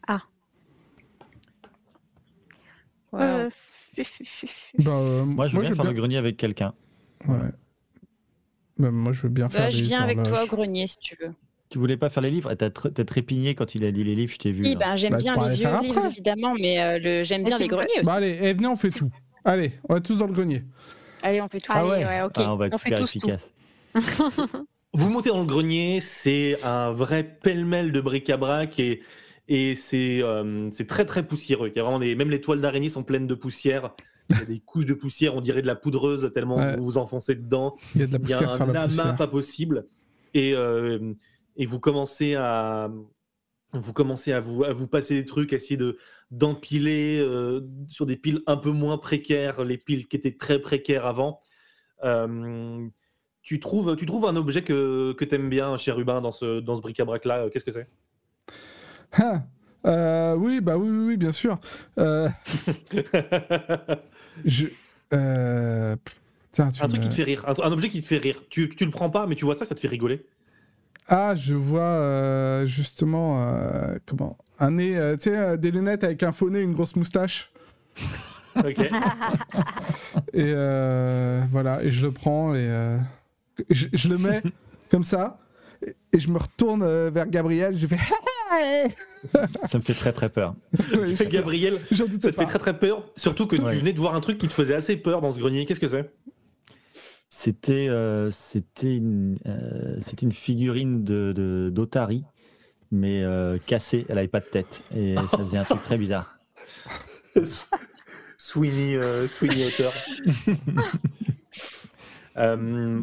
Ah. 0.08 0.22
Ouais, 3.12 3.22
Euh, 3.22 3.50
Bah, 4.78 4.90
euh, 4.92 5.24
Moi, 5.24 5.46
je 5.48 5.54
veux 5.56 5.60
bien 5.60 5.70
veux 5.70 5.76
faire 5.76 5.84
le 5.84 5.92
grenier 5.92 6.16
avec 6.16 6.36
quelqu'un. 6.36 6.72
Ouais. 7.28 7.36
Bah, 8.78 8.90
moi, 8.90 9.12
je 9.12 9.22
veux 9.22 9.28
bien 9.28 9.48
faire 9.48 9.64
Bah, 9.64 9.70
je 9.70 9.76
des 9.76 9.82
viens 9.82 10.02
avec 10.02 10.22
toi 10.22 10.42
au 10.42 10.46
grenier 10.46 10.86
si 10.86 10.98
tu 10.98 11.16
veux. 11.20 11.32
Tu 11.68 11.78
voulais 11.78 11.96
pas 11.96 12.10
faire 12.10 12.22
les 12.22 12.30
livres? 12.30 12.54
T'as 12.54 12.68
tr- 12.68 12.92
t'as 12.92 13.04
trépigné 13.04 13.54
quand 13.54 13.74
il 13.74 13.84
a 13.84 13.90
dit 13.90 14.04
les 14.04 14.14
livres, 14.14 14.32
je 14.32 14.38
t'ai 14.38 14.52
vu. 14.52 14.64
Oui, 14.64 14.76
ben, 14.76 14.96
j'aime 14.96 15.12
Bah, 15.12 15.18
bien 15.18 15.36
les 15.36 15.48
vieux 15.56 15.64
livres 15.66 15.74
après. 15.74 16.10
évidemment, 16.10 16.54
mais 16.54 16.80
euh, 16.80 16.98
le... 16.98 17.24
j'aime 17.24 17.44
bien 17.44 17.56
Mais 17.58 17.64
les 17.64 17.68
greniers 17.68 17.86
aussi. 18.00 18.04
Bah, 18.06 18.14
allez, 18.14 18.38
eh, 18.40 18.52
venez, 18.52 18.68
on 18.68 18.76
fait 18.76 18.90
tout. 18.90 19.10
Allez, 19.44 19.72
on 19.88 19.94
va 19.94 20.00
tous 20.00 20.18
dans 20.18 20.26
le 20.26 20.32
grenier. 20.32 20.62
Allez, 21.22 21.40
on 21.40 21.48
fait 21.48 21.60
tout. 21.60 21.72
Allez, 21.72 22.04
ouais, 22.04 22.22
ok. 22.22 22.32
Ah, 22.36 22.52
on 22.52 22.56
va 22.56 22.66
être 22.66 22.74
on 22.74 22.78
fait 22.78 22.84
super 22.90 22.98
tous 22.98 23.04
tout. 23.18 23.28
efficace. 23.28 23.52
Vous 24.92 25.10
montez 25.10 25.28
dans 25.28 25.40
le 25.40 25.46
grenier, 25.46 26.00
c'est 26.00 26.62
un 26.62 26.90
vrai 26.92 27.22
pêle-mêle 27.42 27.92
de 27.92 28.00
bric-à-brac 28.00 28.78
et, 28.80 29.02
et 29.48 29.74
c'est 29.74 30.22
euh, 30.22 30.70
c'est 30.72 30.86
très 30.86 31.04
très 31.04 31.26
poussiéreux. 31.26 31.68
Il 31.68 31.76
y 31.76 31.80
a 31.80 31.82
vraiment 31.82 31.98
des, 31.98 32.14
même 32.14 32.30
les 32.30 32.40
toiles 32.40 32.60
d'araignée 32.62 32.88
sont 32.88 33.04
pleines 33.04 33.26
de 33.26 33.34
poussière. 33.34 33.94
Il 34.30 34.38
y 34.38 34.42
a 34.42 34.44
des 34.44 34.60
couches 34.60 34.86
de 34.86 34.94
poussière, 34.94 35.34
on 35.36 35.40
dirait 35.40 35.62
de 35.62 35.66
la 35.66 35.76
poudreuse 35.76 36.30
tellement 36.34 36.56
Ouais. 36.56 36.76
vous 36.76 36.82
vous 36.84 36.98
enfoncez 36.98 37.34
dedans. 37.36 37.76
Il 37.94 38.00
y 38.00 38.04
a 38.04 38.06
de 38.06 38.12
la 38.12 38.18
Il 38.18 38.28
y 38.28 38.32
a 38.32 38.38
poussière 38.38 38.50
sur 38.50 38.62
un 38.62 38.66
la 38.72 38.80
amas 38.82 38.88
poussière. 38.88 39.16
pas 39.16 39.26
possible. 39.28 39.86
Et, 40.34 40.52
euh, 40.54 41.12
et 41.56 41.64
vous 41.66 41.78
commencez 41.80 42.34
à 42.34 42.90
vous 43.72 43.92
commencez 43.92 44.32
à 44.32 44.40
vous, 44.40 44.64
à 44.64 44.72
vous 44.72 44.86
passer 44.88 45.14
des 45.14 45.24
trucs, 45.26 45.52
à 45.52 45.56
essayer 45.56 45.76
de 45.76 45.98
d'empiler 46.32 47.20
euh, 47.20 47.60
sur 47.88 48.04
des 48.06 48.16
piles 48.16 48.40
un 48.46 48.56
peu 48.56 48.70
moins 48.70 48.98
précaires, 48.98 49.62
les 49.62 49.76
piles 49.78 50.08
qui 50.08 50.16
étaient 50.16 50.36
très 50.36 50.58
précaires 50.60 51.06
avant. 51.06 51.40
Euh, 52.04 52.84
tu, 53.42 53.60
trouves, 53.60 53.94
tu 53.96 54.06
trouves 54.06 54.26
un 54.26 54.34
objet 54.34 54.62
que, 54.64 55.12
que 55.12 55.24
tu 55.24 55.34
aimes 55.36 55.48
bien, 55.48 55.76
chérubin, 55.76 56.20
dans 56.20 56.32
ce, 56.32 56.58
dans 56.60 56.74
ce 56.74 56.80
bric-à-brac-là. 56.80 57.48
Qu'est-ce 57.50 57.64
que 57.64 57.70
c'est? 57.70 57.88
Ah, 59.12 59.44
euh, 59.86 60.34
oui, 60.34 60.60
bah 60.60 60.76
oui, 60.76 60.88
oui, 60.88 61.06
oui, 61.10 61.16
bien 61.16 61.30
sûr. 61.32 61.58
Euh, 64.36 64.40
je. 64.44 64.66
euh, 65.14 65.96
pff, 65.96 66.20
Tiens, 66.52 66.70
tu 66.70 66.82
Un 66.82 66.88
truc 66.88 67.00
me- 67.00 67.04
qui 67.04 67.10
te 67.10 67.14
fait 67.16 67.22
rire, 67.24 67.44
un, 67.46 67.52
un 67.62 67.72
objet 67.72 67.88
qui 67.90 68.00
te 68.00 68.06
fait 68.06 68.16
rire. 68.18 68.42
Tu, 68.48 68.68
tu 68.70 68.84
le 68.86 68.90
prends 68.90 69.10
pas, 69.10 69.26
mais 69.26 69.34
tu 69.34 69.44
vois 69.44 69.54
ça, 69.54 69.64
ça 69.66 69.74
te 69.74 69.80
fait 69.80 69.88
rigoler. 69.88 70.24
Ah, 71.08 71.34
je 71.36 71.54
vois 71.54 71.80
euh, 71.82 72.64
justement 72.66 73.42
euh, 73.46 73.96
comment? 74.06 74.38
Un 74.58 74.70
nez, 74.72 74.96
euh, 74.96 75.16
tu 75.16 75.30
sais, 75.30 75.58
des 75.58 75.70
lunettes 75.70 76.02
avec 76.02 76.22
un 76.22 76.32
faux 76.32 76.48
nez, 76.50 76.60
une 76.62 76.72
grosse 76.74 76.96
moustache. 76.96 77.50
Ok. 78.56 78.78
Et 80.32 80.52
voilà, 81.50 81.82
et 81.82 81.90
je 81.90 82.06
le 82.06 82.10
prends 82.10 82.54
et 82.54 82.98
je, 83.68 83.86
je 83.92 84.08
le 84.08 84.16
mets 84.16 84.42
comme 84.90 85.04
ça. 85.04 85.38
Et- 85.86 85.94
Et 86.14 86.18
je 86.18 86.30
me 86.30 86.38
retourne 86.38 86.82
vers 87.10 87.26
Gabriel. 87.28 87.78
Je 87.78 87.86
fais. 87.86 87.98
Ça 89.66 89.78
me 89.78 89.82
fait 89.82 89.94
très 89.94 90.12
très 90.12 90.28
peur. 90.28 90.54
Oui, 90.98 91.14
Gabriel, 91.28 91.80
ça 91.92 92.04
te 92.06 92.30
fait 92.32 92.46
très 92.46 92.58
très 92.58 92.78
peur. 92.78 93.04
Surtout 93.16 93.46
que 93.46 93.56
Ouais. 93.56 93.72
tu 93.72 93.78
venais 93.78 93.92
de 93.92 93.98
voir 94.00 94.14
un 94.14 94.20
truc 94.20 94.38
qui 94.38 94.48
te 94.48 94.52
faisait 94.52 94.74
assez 94.74 94.96
peur 94.96 95.20
dans 95.20 95.32
ce 95.32 95.38
grenier. 95.38 95.64
Qu'est-ce 95.66 95.80
que 95.80 95.88
c'est? 95.88 96.10
C'était 97.28 97.88
euh, 97.88 98.30
c'était 98.30 98.96
une, 98.96 99.38
euh, 99.46 99.96
c'était 100.00 100.24
une 100.26 100.32
figurine 100.32 101.04
de 101.04 101.32
de- 101.34 101.70
d'Otari, 101.72 102.24
mais 102.90 103.22
euh, 103.24 103.58
cassée. 103.66 104.06
Elle 104.08 104.18
avait 104.18 104.28
pas 104.28 104.40
de 104.40 104.46
tête. 104.46 104.82
Et 104.96 105.14
ça 105.30 105.38
faisait 105.38 105.58
un 105.58 105.64
truc 105.64 105.82
très 105.82 105.98
bizarre. 105.98 106.38
Sweeney, 108.38 108.96
euh, 108.96 109.26
Sweeney 109.26 109.66
auteur. 109.66 109.92
Euh, 112.38 113.00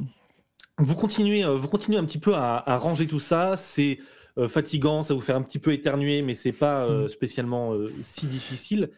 vous 0.77 0.95
continuez, 0.95 1.43
vous 1.43 1.67
continuez 1.67 1.97
un 1.97 2.05
petit 2.05 2.19
peu 2.19 2.35
à, 2.35 2.63
à 2.69 2.77
ranger 2.77 3.07
tout 3.07 3.19
ça. 3.19 3.55
C'est 3.57 3.99
fatigant, 4.47 5.03
ça 5.03 5.13
vous 5.13 5.21
fait 5.21 5.33
un 5.33 5.41
petit 5.41 5.59
peu 5.59 5.73
éternuer, 5.73 6.21
mais 6.21 6.33
c'est 6.33 6.51
pas 6.51 6.85
euh, 6.85 7.07
spécialement 7.07 7.73
euh, 7.73 7.91
si 8.01 8.25
difficile. 8.27 8.89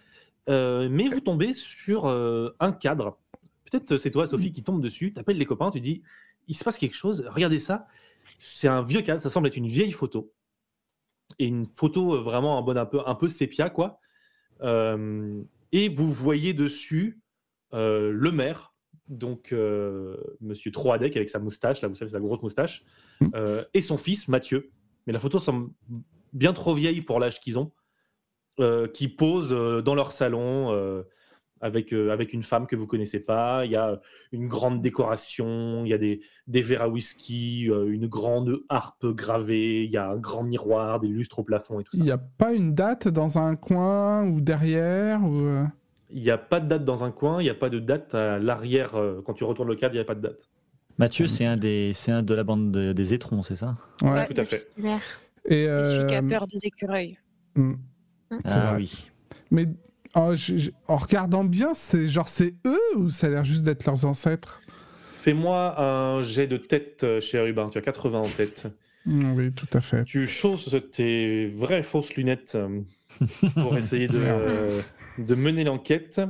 Euh, 0.47 0.87
mais 0.91 1.07
vous 1.09 1.19
tombez 1.21 1.53
sur 1.53 2.05
euh, 2.05 2.55
un 2.59 2.71
cadre. 2.71 3.17
Peut-être 3.69 3.93
euh, 3.93 3.97
c'est 3.97 4.11
toi, 4.11 4.27
Sophie, 4.27 4.51
qui 4.53 4.63
tombe 4.63 4.81
dessus. 4.81 5.11
Tu 5.13 5.19
appelles 5.19 5.37
les 5.37 5.45
copains, 5.45 5.71
tu 5.71 5.79
dis 5.81 6.01
il 6.47 6.55
se 6.55 6.63
passe 6.63 6.77
quelque 6.77 6.95
chose. 6.95 7.25
Regardez 7.27 7.59
ça. 7.59 7.87
C'est 8.39 8.67
un 8.67 8.81
vieux 8.83 9.01
cadre. 9.01 9.19
Ça 9.19 9.29
semble 9.29 9.47
être 9.47 9.57
une 9.57 9.67
vieille 9.67 9.91
photo 9.91 10.31
et 11.39 11.45
une 11.47 11.65
photo 11.65 12.15
euh, 12.15 12.21
vraiment 12.21 12.57
un 12.59 12.61
bon 12.61 12.77
un 12.77 12.85
peu 12.85 13.01
un 13.05 13.15
peu 13.15 13.27
sépia 13.29 13.69
quoi. 13.69 13.99
Euh, 14.61 15.41
et 15.71 15.89
vous 15.89 16.11
voyez 16.13 16.53
dessus 16.53 17.19
euh, 17.73 18.11
le 18.13 18.31
maire, 18.31 18.73
donc 19.09 19.51
euh, 19.51 20.15
Monsieur 20.39 20.71
Troadec 20.71 21.17
avec 21.17 21.29
sa 21.29 21.39
moustache, 21.39 21.81
là 21.81 21.87
vous 21.87 21.95
savez 21.95 22.11
sa 22.11 22.19
grosse 22.19 22.41
moustache, 22.41 22.83
Mm. 23.21 23.27
euh, 23.33 23.63
et 23.73 23.81
son 23.81 23.97
fils 23.97 24.27
Mathieu. 24.27 24.69
Mais 25.05 25.13
la 25.13 25.19
photo 25.19 25.39
semble 25.39 25.69
bien 26.33 26.53
trop 26.53 26.73
vieille 26.73 27.01
pour 27.01 27.19
l'âge 27.19 27.39
qu'ils 27.39 27.57
ont, 27.57 27.71
euh, 28.59 28.87
qui 28.87 29.07
posent 29.07 29.53
euh, 29.53 29.81
dans 29.81 29.95
leur 29.95 30.11
salon 30.11 30.71
euh, 30.71 31.03
avec, 31.61 31.93
avec 31.93 32.33
une 32.33 32.43
femme 32.43 32.67
que 32.67 32.75
vous 32.75 32.85
connaissez 32.85 33.19
pas. 33.19 33.65
Il 33.65 33.71
y 33.71 33.75
a 33.75 33.99
une 34.31 34.47
grande 34.47 34.81
décoration, 34.81 35.83
il 35.85 35.89
y 35.89 35.93
a 35.93 35.97
des, 35.97 36.21
des 36.47 36.61
verres 36.61 36.83
à 36.83 36.89
whisky, 36.89 37.63
une 37.63 38.07
grande 38.07 38.59
harpe 38.69 39.07
gravée, 39.07 39.83
il 39.83 39.91
y 39.91 39.97
a 39.97 40.09
un 40.09 40.17
grand 40.17 40.43
miroir, 40.43 40.99
des 40.99 41.07
lustres 41.07 41.39
au 41.39 41.43
plafond 41.43 41.79
et 41.79 41.83
tout 41.83 41.91
ça. 41.93 41.97
Il 41.97 42.03
n'y 42.03 42.11
a 42.11 42.17
pas 42.17 42.53
une 42.53 42.75
date 42.75 43.07
dans 43.07 43.39
un 43.39 43.55
coin 43.55 44.27
ou 44.27 44.41
derrière 44.41 45.23
ou 45.23 45.65
Il 46.11 46.21
n'y 46.21 46.29
a 46.29 46.37
pas 46.37 46.59
de 46.59 46.67
date 46.67 46.85
dans 46.85 47.03
un 47.03 47.11
coin, 47.11 47.41
il 47.41 47.45
n'y 47.45 47.49
a 47.49 47.55
pas 47.55 47.69
de 47.69 47.79
date 47.79 48.13
à 48.13 48.37
l'arrière. 48.37 48.91
Quand 49.25 49.33
tu 49.33 49.43
retournes 49.43 49.69
le 49.69 49.75
cadre, 49.75 49.95
il 49.95 49.97
n'y 49.97 50.03
a 50.03 50.05
pas 50.05 50.15
de 50.15 50.21
date. 50.21 50.49
Mathieu, 50.97 51.27
c'est 51.27 51.45
un 51.45 51.57
des 51.57 51.91
c'est 51.93 52.11
un 52.11 52.23
de 52.23 52.33
la 52.33 52.43
bande 52.43 52.71
de- 52.71 52.93
des 52.93 53.13
étrons, 53.13 53.43
c'est 53.43 53.55
ça? 53.57 53.77
Ouais. 54.01 54.09
Ouais. 54.11 54.27
Tout 54.27 54.39
à 54.41 54.45
fait. 54.45 54.67
Et 55.47 55.65
C'est 55.65 55.83
celui 55.83 56.07
qui 56.07 56.15
a 56.15 56.19
euh, 56.23 56.29
peur 56.29 56.47
des 56.47 56.59
écureuils. 56.65 57.17
C'est 57.55 57.63
Ah 58.45 58.71
vrai. 58.71 58.77
oui. 58.77 59.07
Mais 59.51 59.67
en, 60.13 60.35
je- 60.35 60.57
je- 60.57 60.71
en 60.87 60.97
regardant 60.97 61.43
bien, 61.43 61.73
c'est 61.73 62.07
genre 62.07 62.29
c'est 62.29 62.55
eux 62.65 62.97
ou 62.97 63.09
ça 63.09 63.27
a 63.27 63.29
l'air 63.29 63.43
juste 63.43 63.63
d'être 63.63 63.85
leurs 63.85 64.05
ancêtres? 64.05 64.61
Fais-moi 65.19 65.79
un 65.81 66.21
jet 66.23 66.47
de 66.47 66.57
tête, 66.57 67.03
euh, 67.03 67.19
cher 67.19 67.45
Hubin. 67.45 67.69
Tu 67.69 67.77
as 67.77 67.81
80 67.81 68.19
en 68.19 68.29
tête. 68.29 68.67
Hmm, 69.05 69.33
Oui, 69.35 69.51
tout 69.51 69.67
à 69.73 69.81
fait. 69.81 70.03
Tu 70.05 70.27
chausses 70.27 70.75
tes 70.91 71.47
vraies 71.47 71.83
fausses 71.83 72.15
lunettes 72.15 72.53
euh, 72.55 72.81
pour 73.55 73.77
essayer 73.77 74.07
de, 74.07 74.17
euh, 74.19 74.81
de 75.17 75.35
mener 75.35 75.63
l'enquête. 75.63 76.21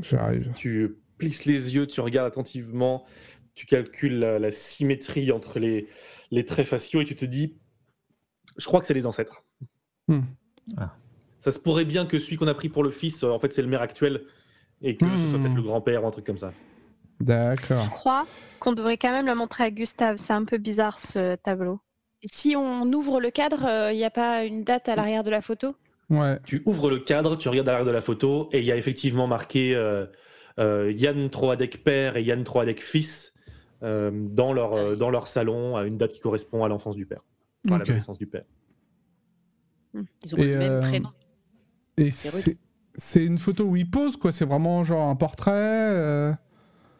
J'arrive. 0.00 0.52
Tu 0.56 0.96
plisses 1.18 1.44
les 1.44 1.74
yeux, 1.74 1.86
tu 1.86 2.00
regardes 2.00 2.26
attentivement, 2.28 3.04
tu 3.54 3.66
calcules 3.66 4.18
la, 4.18 4.38
la 4.38 4.50
symétrie 4.50 5.32
entre 5.32 5.58
les, 5.58 5.88
les 6.30 6.44
traits 6.44 6.66
faciaux 6.66 7.00
et 7.00 7.04
tu 7.04 7.14
te 7.16 7.24
dis 7.24 7.56
je 8.56 8.66
crois 8.66 8.80
que 8.80 8.86
c'est 8.86 8.94
les 8.94 9.06
ancêtres. 9.06 9.42
Hmm. 10.08 10.20
Ah. 10.76 10.94
Ça 11.38 11.50
se 11.50 11.58
pourrait 11.58 11.84
bien 11.84 12.06
que 12.06 12.18
celui 12.18 12.36
qu'on 12.36 12.46
a 12.46 12.54
pris 12.54 12.68
pour 12.68 12.84
le 12.84 12.90
fils, 12.90 13.22
euh, 13.22 13.30
en 13.30 13.38
fait, 13.38 13.52
c'est 13.52 13.62
le 13.62 13.68
maire 13.68 13.82
actuel 13.82 14.22
et 14.80 14.96
que 14.96 15.06
ce 15.16 15.26
soit 15.26 15.38
Hmm. 15.38 15.42
peut-être 15.42 15.56
le 15.56 15.62
grand-père 15.62 16.04
ou 16.04 16.06
un 16.06 16.10
truc 16.10 16.24
comme 16.24 16.38
ça. 16.38 16.52
D'accord. 17.20 17.82
Je 17.84 17.90
crois 17.90 18.26
qu'on 18.60 18.72
devrait 18.72 18.96
quand 18.96 19.12
même 19.12 19.26
le 19.26 19.34
montrer 19.34 19.64
à 19.64 19.70
Gustave. 19.70 20.16
C'est 20.16 20.32
un 20.32 20.44
peu 20.44 20.58
bizarre 20.58 20.98
ce 20.98 21.36
tableau. 21.36 21.80
Et 22.22 22.28
si 22.30 22.56
on 22.56 22.90
ouvre 22.92 23.20
le 23.20 23.30
cadre, 23.30 23.90
il 23.92 23.96
n'y 23.96 24.04
a 24.04 24.10
pas 24.10 24.44
une 24.44 24.64
date 24.64 24.88
à 24.88 24.96
l'arrière 24.96 25.22
de 25.22 25.30
la 25.30 25.42
photo? 25.42 25.76
Ouais. 26.10 26.38
Tu 26.46 26.62
ouvres 26.64 26.90
le 26.90 27.00
cadre, 27.00 27.36
tu 27.36 27.48
regardes 27.48 27.68
à 27.68 27.72
l'arrière 27.72 27.86
de 27.86 27.92
la 27.92 28.00
photo 28.00 28.48
et 28.52 28.60
il 28.60 28.64
y 28.64 28.72
a 28.72 28.76
effectivement 28.76 29.26
marqué 29.26 29.74
euh, 29.74 30.06
euh, 30.58 30.92
Yann 30.96 31.28
Troadec 31.28 31.82
père 31.84 32.16
et 32.16 32.22
Yann 32.22 32.44
Troadec 32.44 32.82
fils 32.82 33.32
euh, 33.32 33.33
dans, 34.12 34.52
leur, 34.52 34.72
euh, 34.74 34.96
dans 34.96 35.10
leur 35.10 35.26
salon 35.26 35.76
à 35.76 35.84
une 35.84 35.96
date 35.96 36.12
qui 36.12 36.20
correspond 36.20 36.64
à 36.64 36.68
l'enfance 36.68 36.96
du 36.96 37.06
père, 37.06 37.22
Enfin, 37.66 37.76
à 37.80 37.84
la 37.84 37.94
naissance 37.94 38.18
du 38.18 38.26
père. 38.26 38.44
Ils 39.94 40.34
ont 40.34 40.38
Et, 40.38 40.52
le 40.52 40.58
même 40.58 40.72
euh, 40.72 40.80
prénom. 40.80 41.10
Et 41.96 42.10
c'est 42.10 42.56
c'est 42.96 43.24
une 43.24 43.38
photo 43.38 43.64
où 43.64 43.76
il 43.76 43.90
pose 43.90 44.16
quoi. 44.16 44.32
C'est 44.32 44.44
vraiment 44.44 44.84
genre 44.84 45.08
un 45.08 45.16
portrait. 45.16 45.52
euh, 45.54 46.32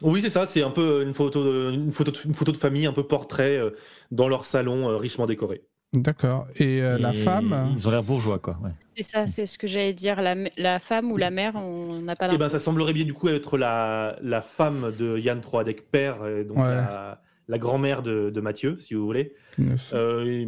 Oui, 0.01 0.21
c'est 0.21 0.29
ça, 0.29 0.45
c'est 0.45 0.61
un 0.61 0.71
peu 0.71 1.03
une 1.03 1.13
photo, 1.13 1.43
de, 1.43 1.71
une, 1.71 1.91
photo 1.91 2.11
de, 2.11 2.17
une 2.25 2.33
photo 2.33 2.51
de 2.51 2.57
famille, 2.57 2.85
un 2.85 2.93
peu 2.93 3.03
portrait 3.07 3.57
euh, 3.57 3.69
dans 4.11 4.27
leur 4.27 4.45
salon 4.45 4.89
euh, 4.89 4.97
richement 4.97 5.25
décoré. 5.25 5.63
D'accord. 5.95 6.47
Et 6.57 6.81
euh, 6.81 6.97
la 6.97 7.11
Et 7.11 7.13
femme. 7.13 7.73
Ils 7.77 7.87
ont 7.87 7.91
l'air 7.91 8.03
bourgeois, 8.03 8.39
quoi. 8.39 8.57
ouais. 8.63 8.71
C'est 8.79 9.03
ça, 9.03 9.27
c'est 9.27 9.45
ce 9.45 9.57
que 9.57 9.65
j'allais 9.67 9.93
dire. 9.93 10.21
La, 10.21 10.35
la 10.57 10.79
femme 10.79 11.11
ou 11.11 11.17
la 11.17 11.29
mère, 11.31 11.55
on 11.55 12.01
n'a 12.01 12.15
pas 12.15 12.31
Et 12.33 12.37
ben, 12.37 12.49
ça 12.49 12.59
semblerait 12.59 12.93
bien 12.93 13.05
du 13.05 13.13
coup 13.13 13.29
être 13.29 13.57
la, 13.57 14.17
la 14.21 14.41
femme 14.41 14.91
de 14.99 15.17
Yann 15.17 15.41
Troadec 15.41 15.89
père, 15.89 16.17
euh, 16.21 16.43
donc 16.43 16.57
Ouais. 16.57 16.63
la, 16.75 17.21
la 17.47 17.57
grand-mère 17.57 18.03
de, 18.03 18.29
de 18.29 18.41
Mathieu, 18.41 18.77
si 18.79 18.93
vous 18.93 19.05
voulez. 19.05 19.33
Euh, 19.93 20.25
et, 20.25 20.47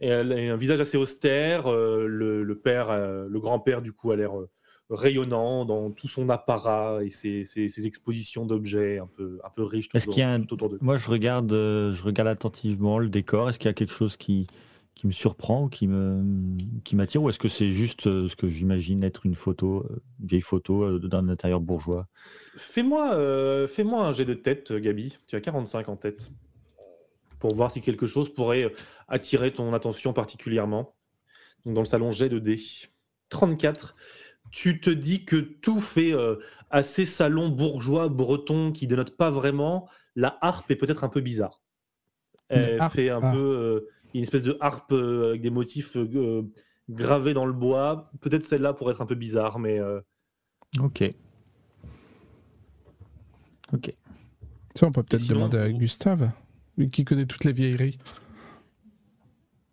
et 0.00 0.08
elle 0.08 0.32
a 0.32 0.52
un 0.52 0.56
visage 0.56 0.80
assez 0.80 0.96
austère. 0.98 1.66
euh, 1.70 2.06
le, 2.06 2.42
le 2.42 2.54
père, 2.58 2.90
euh, 2.90 3.26
le 3.28 3.40
grand-père, 3.40 3.80
du 3.82 3.92
coup, 3.92 4.10
a 4.10 4.16
l'air 4.16 4.32
rayonnant 4.90 5.64
dans 5.64 5.90
tout 5.90 6.08
son 6.08 6.28
apparat 6.28 6.98
et 7.02 7.10
ses, 7.10 7.44
ses- 7.44 7.68
ses 7.70 7.86
expositions 7.86 8.44
d'objets 8.44 8.98
un 8.98 9.06
peu, 9.06 9.40
un 9.42 9.48
peu 9.54 9.64
riches 9.64 9.88
tout, 9.88 9.96
Est-ce 9.96 10.06
qu'il 10.06 10.18
y 10.18 10.22
a 10.22 10.30
un- 10.30 10.42
tout 10.42 10.62
autour. 10.62 10.78
Moi, 10.82 10.96
je 10.98 11.08
regarde, 11.08 11.50
je 11.50 12.02
regarde 12.02 12.28
attentivement 12.28 12.98
le 12.98 13.08
décor. 13.08 13.48
Est-ce 13.48 13.58
qu'il 13.58 13.68
y 13.68 13.70
a 13.70 13.74
quelque 13.74 13.94
chose 13.94 14.16
qui, 14.18 14.46
qui 14.94 15.06
me 15.06 15.12
surprend 15.12 15.64
ou 15.64 15.68
qui 15.68 15.88
me, 15.88 16.56
qui 16.84 16.96
m'attire, 16.96 17.22
ou 17.22 17.28
est-ce 17.28 17.38
que 17.38 17.48
c'est 17.48 17.72
juste 17.72 18.06
euh, 18.06 18.28
ce 18.28 18.36
que 18.36 18.48
j'imagine 18.48 19.02
être 19.02 19.26
une 19.26 19.34
photo, 19.34 19.86
euh, 19.90 20.02
une 20.20 20.26
vieille 20.26 20.40
photo 20.40 20.84
euh, 20.84 20.98
d'un 20.98 21.28
intérieur 21.28 21.60
bourgeois? 21.60 22.06
Fais-moi 22.56 23.14
euh, 23.14 23.66
fais-moi 23.66 24.06
un 24.06 24.12
jet 24.12 24.24
de 24.24 24.34
tête, 24.34 24.70
euh, 24.70 24.78
Gabi. 24.78 25.18
Tu 25.26 25.36
as 25.36 25.40
45 25.40 25.88
en 25.88 25.96
tête. 25.96 26.30
Pour 27.40 27.54
voir 27.54 27.70
si 27.70 27.80
quelque 27.80 28.06
chose 28.06 28.32
pourrait 28.32 28.64
euh, 28.64 28.70
attirer 29.08 29.52
ton 29.52 29.72
attention 29.72 30.12
particulièrement. 30.12 30.94
dans 31.66 31.80
le 31.80 31.86
salon 31.86 32.10
Jet 32.10 32.28
de 32.28 32.38
d 32.38 32.60
34. 33.30 33.96
Tu 34.50 34.80
te 34.80 34.90
dis 34.90 35.24
que 35.24 35.36
tout 35.36 35.80
fait 35.80 36.12
euh, 36.12 36.36
assez 36.70 37.04
salon 37.04 37.48
bourgeois 37.48 38.08
breton 38.08 38.70
qui 38.70 38.86
dénote 38.86 39.16
pas 39.16 39.30
vraiment. 39.30 39.88
La 40.14 40.38
harpe 40.40 40.70
est 40.70 40.76
peut-être 40.76 41.02
un 41.02 41.08
peu 41.08 41.20
bizarre. 41.20 41.60
Elle 42.48 42.80
harpe, 42.80 42.94
fait 42.94 43.10
un 43.10 43.20
ah. 43.22 43.32
peu 43.32 43.38
euh, 43.38 43.90
une 44.14 44.22
espèce 44.22 44.42
de 44.42 44.56
harpe 44.60 44.92
euh, 44.92 45.30
avec 45.30 45.42
des 45.42 45.50
motifs 45.50 45.96
euh, 45.96 46.42
gravés 46.88 47.34
dans 47.34 47.46
le 47.46 47.52
bois. 47.52 48.10
Peut-être 48.20 48.44
celle-là 48.44 48.72
pour 48.72 48.90
être 48.90 49.00
un 49.00 49.06
peu 49.06 49.16
bizarre, 49.16 49.58
mais 49.58 49.78
euh, 49.78 50.00
Ok. 50.80 51.02
Ok. 53.72 53.94
Ça, 54.74 54.86
on 54.86 54.92
peut 54.92 55.02
peut-être 55.02 55.26
demander 55.28 55.58
à 55.58 55.70
Gustave, 55.70 56.30
lui 56.76 56.90
qui 56.90 57.04
connaît 57.04 57.26
toutes 57.26 57.44
les 57.44 57.52
vieilleries. 57.52 57.98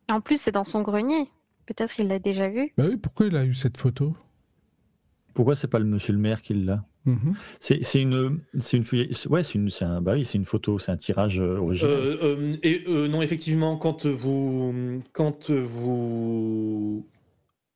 En 0.10 0.22
plus, 0.22 0.39
c'est 0.39 0.52
dans 0.52 0.64
son 0.64 0.82
grenier. 0.82 1.30
Peut-être 1.66 2.00
il 2.00 2.08
l'a 2.08 2.20
déjà 2.20 2.50
vu. 2.50 2.74
Bah 2.78 2.86
oui, 2.88 2.98
pourquoi 2.98 3.28
il 3.28 3.36
a 3.36 3.46
eu 3.46 3.54
cette 3.54 3.78
photo? 3.78 4.16
Pourquoi 5.34 5.56
c'est 5.56 5.68
pas 5.68 5.80
le 5.80 5.86
monsieur 5.86 6.14
le 6.14 6.20
maire 6.20 6.42
qui 6.42 6.54
l'a? 6.54 6.84
Mhm. 7.06 7.34
C'est 7.60 8.02
une, 8.02 8.39
c'est 8.60 8.78
une, 8.78 8.84
feuille- 8.84 9.12
ouais, 9.30 9.43
c'est 9.43 9.56
une, 9.56 9.70
c'est 9.72 9.86
un, 9.86 10.02
bah 10.02 10.14
oui, 10.14 10.24
c'est 10.26 10.38
une 10.38 10.45
photo, 10.45 10.78
c'est 10.78 10.91
un 10.91 10.97
tirage 10.97 11.39
euh, 11.39 11.58
original. 11.58 11.91
Euh, 11.93 12.18
euh, 12.22 12.56
et 12.62 12.84
euh, 12.88 13.08
non, 13.08 13.22
effectivement, 13.24 13.76
quand 13.78 14.06
vous, 14.06 15.02
quand 15.12 15.49
vous 15.49 17.08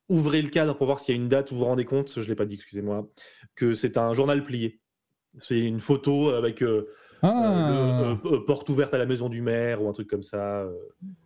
ouvrez 0.09 0.41
le 0.41 0.49
cadre 0.49 0.75
pour 0.75 0.85
voir 0.85 0.99
s'il 0.99 1.15
y 1.15 1.17
a 1.17 1.21
une 1.21 1.27
date, 1.29 1.51
vous 1.51 1.57
vous 1.59 1.65
rendez 1.65 1.85
compte, 1.85 2.13
je 2.15 2.19
ne 2.19 2.25
l'ai 2.27 2.35
pas 2.35 2.45
dit, 2.45 2.55
excusez-moi, 2.55 3.07
que 3.55 3.73
c'est 3.73 3.97
un 3.97 4.13
journal 4.13 4.43
plié. 4.43 4.79
C'est 5.39 5.59
une 5.59 5.79
photo 5.79 6.29
avec 6.29 6.61
euh, 6.61 6.87
Ah, 7.23 7.31
le- 7.67 7.73
euh, 7.73 8.15
euh, 8.35 8.45
porte 8.45 8.69
ouverte 8.69 8.93
à 8.93 8.97
la 8.99 9.05
maison 9.07 9.27
du 9.29 9.41
maire 9.41 9.81
ou 9.81 9.89
un 9.89 9.93
truc 9.93 10.07
comme 10.07 10.23
ça. 10.23 10.65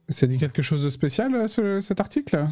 ça 0.08 0.26
dit 0.26 0.38
quelque 0.38 0.62
chose 0.62 0.84
de 0.84 0.89
spécial, 0.89 1.50
ce- 1.50 1.82
cet 1.82 2.00
article? 2.00 2.47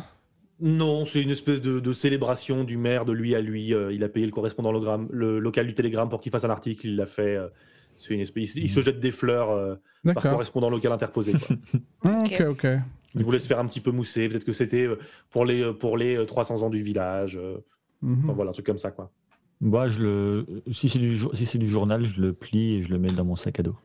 Non, 0.59 1.05
c'est 1.05 1.21
une 1.21 1.29
espèce 1.29 1.61
de, 1.61 1.79
de 1.79 1.93
célébration 1.93 2.63
du 2.63 2.77
maire 2.77 3.05
de 3.05 3.13
lui 3.13 3.35
à 3.35 3.41
lui. 3.41 3.73
euh, 3.73 3.93
il 3.93 4.03
a 4.03 4.09
payé 4.09 4.25
le 4.25 4.31
correspondant 4.31 4.71
logramme- 4.71 5.07
le 5.11 5.39
local 5.39 5.67
du 5.67 5.75
Télégramme 5.75 6.09
pour 6.09 6.19
qu'il 6.21 6.31
fasse 6.31 6.43
un 6.45 6.49
article, 6.49 6.87
il 6.87 6.95
l'a 6.95 7.05
fait. 7.05 7.35
euh, 7.35 7.47
c'est 7.95 8.13
une 8.13 8.19
espèce, 8.21 8.55
il, 8.55 8.63
il 8.63 8.69
se 8.69 8.81
jette 8.81 8.99
des 8.99 9.11
fleurs 9.11 9.51
euh, 9.51 9.75
par 10.13 10.23
correspondant 10.31 10.69
local 10.69 10.91
interposé. 10.91 11.33
quoi. 11.33 11.55
Ah, 12.03 12.23
ok, 12.25 12.43
ok. 12.49 12.67
Il 13.15 13.23
voulait 13.23 13.39
se 13.39 13.47
faire 13.47 13.59
un 13.59 13.65
petit 13.65 13.81
peu 13.81 13.91
mousser. 13.91 14.29
Peut-être 14.29 14.43
que 14.43 14.53
c'était 14.53 14.87
pour 15.31 15.45
les, 15.45 15.73
pour 15.73 15.97
les 15.97 16.15
euh, 16.17 16.25
300 16.25 16.61
ans 16.63 16.69
du 16.69 16.81
village. 16.81 17.37
euh, 17.37 17.57
Mhm. 18.03 18.25
enfin, 18.25 18.33
voilà, 18.33 18.49
un 18.51 18.53
truc 18.53 18.65
comme 18.67 18.77
ça, 18.77 18.91
quoi. 18.91 19.11
Bah, 19.59 19.87
je 19.87 20.03
le, 20.03 20.45
si 20.71 20.87
c'est 20.87 20.99
du, 20.99 21.19
si 21.33 21.47
c'est 21.47 21.57
du 21.57 21.67
journal, 21.67 22.05
je 22.05 22.21
le 22.21 22.31
plie 22.33 22.75
et 22.75 22.83
je 22.83 22.89
le 22.89 22.99
mets 22.99 23.07
dans 23.09 23.25
mon 23.25 23.35
sac 23.35 23.59
à 23.59 23.63
dos. 23.63 23.75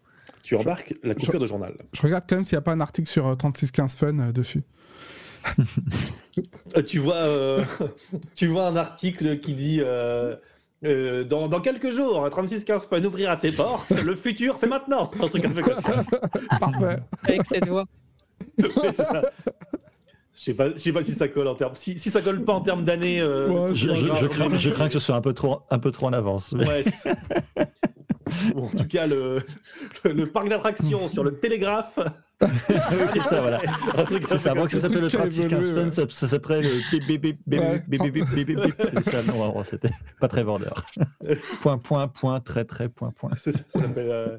Tu 0.43 0.55
embarques 0.55 0.95
la 1.03 1.15
coupure 1.15 1.41
de 1.41 1.47
journal. 1.47 1.75
Je 1.95 2.03
regarde 2.03 2.25
quand 2.29 2.37
même 2.37 2.45
s'il 2.45 2.57
n'y 2.57 2.59
a 2.59 2.63
pas 2.63 2.73
un 2.73 2.81
article 2.81 3.09
sur 3.09 3.27
euh, 3.27 3.35
3615 3.37 3.97
Fun 3.97 4.19
euh, 4.19 4.33
dessus. 4.33 4.63
Euh, 6.79 6.83
tu, 6.83 6.99
vois, 6.99 7.17
euh, 7.17 7.63
tu 8.35 8.47
vois 8.47 8.67
un 8.67 8.77
article 8.77 9.39
qui 9.41 9.53
dit 9.55 9.81
euh, 9.83 10.35
euh, 10.83 11.25
dans, 11.25 11.47
dans 11.47 11.61
quelques 11.61 11.91
jours, 11.91 12.27
3615 12.31 12.87
peut 12.87 13.05
ouvrira 13.05 13.37
ses 13.37 13.53
portes. 13.53 13.91
Le 13.91 14.15
futur, 14.15 14.57
c'est 14.57 14.67
maintenant. 14.67 15.11
Un 15.23 15.29
truc 15.29 15.45
un 15.45 15.51
peu 15.51 15.63
comme 15.63 15.81
ça. 15.83 16.03
Parfait. 16.59 17.01
avec 17.25 17.43
cette 17.47 17.69
voix. 17.69 17.85
Ouais, 18.59 18.93
c'est 18.93 19.05
ça. 19.05 19.21
Je 20.35 20.41
sais 20.41 20.55
pas, 20.55 20.71
je 20.71 20.77
sais 20.79 20.93
pas 20.93 21.03
si 21.03 21.13
ça 21.13 21.29
colle 21.29 21.49
en 21.49 21.55
termes. 21.55 21.75
Si, 21.75 21.99
si 21.99 22.09
ça 22.09 22.23
colle 22.23 22.43
pas 22.43 22.55
en 22.55 22.63
termes 22.63 22.85
d'années. 22.87 23.21
euh, 23.21 23.49
Ouais, 23.69 23.75
Je, 23.75 24.27
crains, 24.27 24.57
je 24.57 24.71
crains 24.71 24.87
que 24.87 24.95
ce 24.95 25.01
soit 25.01 25.15
un 25.15 25.21
peu 25.21 25.35
trop, 25.35 25.61
un 25.71 25.79
peu 25.79 25.91
trop 25.91 26.07
en 26.07 26.15
avance. 26.15 26.53
mais- 26.55 26.67
Ouais, 26.67 26.83
c'est 26.85 26.95
ça. 26.95 27.15
Bon, 28.55 28.65
en 28.65 28.69
tout 28.69 28.87
cas, 28.89 29.07
le, 29.07 29.41
le, 30.05 30.13
le 30.13 30.27
parc 30.31 30.49
d'attractions 30.49 31.07
sur 31.09 31.23
le 31.23 31.39
télégraphe. 31.39 31.99
c'est 33.13 33.23
ça, 33.23 33.41
voilà. 33.41 33.61
Un 33.95 34.05
truc 34.05 34.25
C'est 34.29 34.39
ça, 34.39 34.53
avant 34.53 34.65
que 34.67 34.73
ça 34.73 34.79
s'appelle 34.79 35.01
le 35.01 35.09
truc 35.09 35.29
qui 35.31 35.41
a 35.43 35.47
36 35.47 35.49
15 35.49 35.69
évolué, 35.69 35.91
fun, 35.91 36.09
ça, 36.09 36.29
s'appellerait 36.29 36.63
le 36.63 36.71
bip 36.91 37.07
bip 37.07 37.21
bip 37.21 37.39
bip 37.47 37.63
bip 37.87 38.03
bip 38.03 38.13
bip 38.13 38.29
bip 38.35 38.47
bip 38.47 38.61
bip. 38.61 38.75
C'est 38.91 39.11
ça, 39.11 39.23
non, 39.23 39.63
c'était 39.65 39.91
pas 40.21 40.29
très 40.29 40.43
vendeur. 40.43 40.85
point, 41.63 41.79
point, 41.79 42.09
point, 42.09 42.41
très, 42.41 42.65
très, 42.65 42.89
point, 42.89 43.13
point. 43.13 43.31
C'est 43.37 43.53
ça, 43.53 43.61
ça 43.69 43.81
s'appelle 43.81 44.11
euh, 44.11 44.39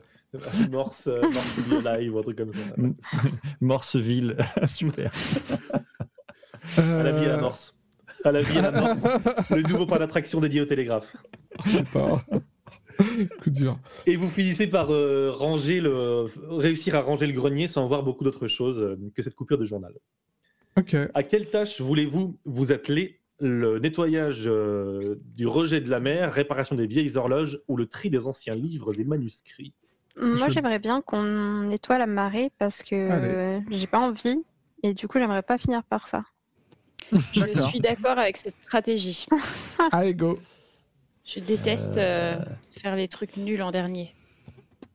Morse, 0.72 1.08
euh, 1.08 1.22
Morse 1.22 1.86
alive 1.86 2.16
ou 2.16 2.20
un 2.20 2.24
truc 2.24 2.38
comme 2.38 2.54
ça. 2.54 2.60
Morseville, 3.62 4.38
super. 4.66 5.12
À 6.78 7.04
la 7.04 7.12
vie, 7.12 7.26
à 7.26 7.30
la 7.30 7.38
Morse. 7.38 7.76
À 8.24 8.32
la 8.32 8.42
vie, 8.42 8.58
à 8.58 8.62
la 8.62 8.72
Morse. 8.72 9.04
le 9.52 9.62
nouveau 9.64 9.86
parc 9.86 10.00
d'attraction 10.00 10.40
dédié 10.40 10.62
au 10.62 10.66
télégraphe. 10.66 11.16
Coup 13.42 13.50
dur. 13.50 13.78
Et 14.06 14.16
vous 14.16 14.30
finissez 14.30 14.68
par 14.68 14.92
euh, 14.92 15.32
ranger 15.32 15.82
le, 15.82 16.28
réussir 16.50 16.96
à 16.96 17.02
ranger 17.02 17.28
le 17.28 17.34
grenier 17.34 17.68
sans 17.68 17.88
voir 17.88 18.04
beaucoup 18.04 18.24
d'autres 18.24 18.48
choses 18.48 18.80
euh, 18.80 18.98
que 19.16 19.22
cette 19.22 19.36
coupure 19.36 19.58
de 19.58 19.66
journal. 19.66 19.94
Ok. 20.78 20.96
À 21.14 21.24
quelle 21.24 21.50
tâche 21.50 21.82
voulez-vous 21.82 22.38
vous 22.46 22.72
atteler 22.72 23.20
Le 23.40 23.80
nettoyage 23.80 24.44
euh, 24.48 25.16
du 25.36 25.48
rejet 25.48 25.82
de 25.82 25.90
la 25.90 26.00
mer, 26.00 26.32
réparation 26.34 26.76
des 26.76 26.88
vieilles 26.88 27.18
horloges 27.18 27.60
ou 27.68 27.78
le 27.78 27.88
tri 27.88 28.10
des 28.10 28.26
anciens 28.28 28.56
livres 28.56 28.94
et 29.00 29.04
manuscrits? 29.04 29.74
Moi, 30.16 30.48
Je- 30.48 30.54
j'aimerais 30.54 30.80
bien 30.80 31.02
qu'on 31.02 31.64
nettoie 31.64 31.98
la 31.98 32.06
marée 32.06 32.52
parce 32.60 32.84
que 32.84 32.96
Allez. 32.96 33.28
euh, 33.28 33.60
j'ai 33.72 33.88
pas 33.88 34.00
envie. 34.00 34.44
Et 34.84 34.94
du 34.94 35.08
coup, 35.08 35.18
j'aimerais 35.18 35.44
pas 35.44 35.58
finir 35.58 35.84
par 35.84 36.08
ça. 36.08 36.24
Je 37.34 37.68
suis 37.70 37.80
d'accord 37.80 38.18
avec 38.18 38.38
cette 38.38 38.60
stratégie. 38.62 39.26
Allez, 39.92 40.14
go. 40.14 40.40
Je 41.26 41.40
déteste 41.40 41.98
euh, 41.98 42.38
faire 42.70 42.96
les 42.96 43.08
trucs 43.08 43.38
nuls 43.38 43.62
en 43.62 43.72
dernier. 43.72 44.14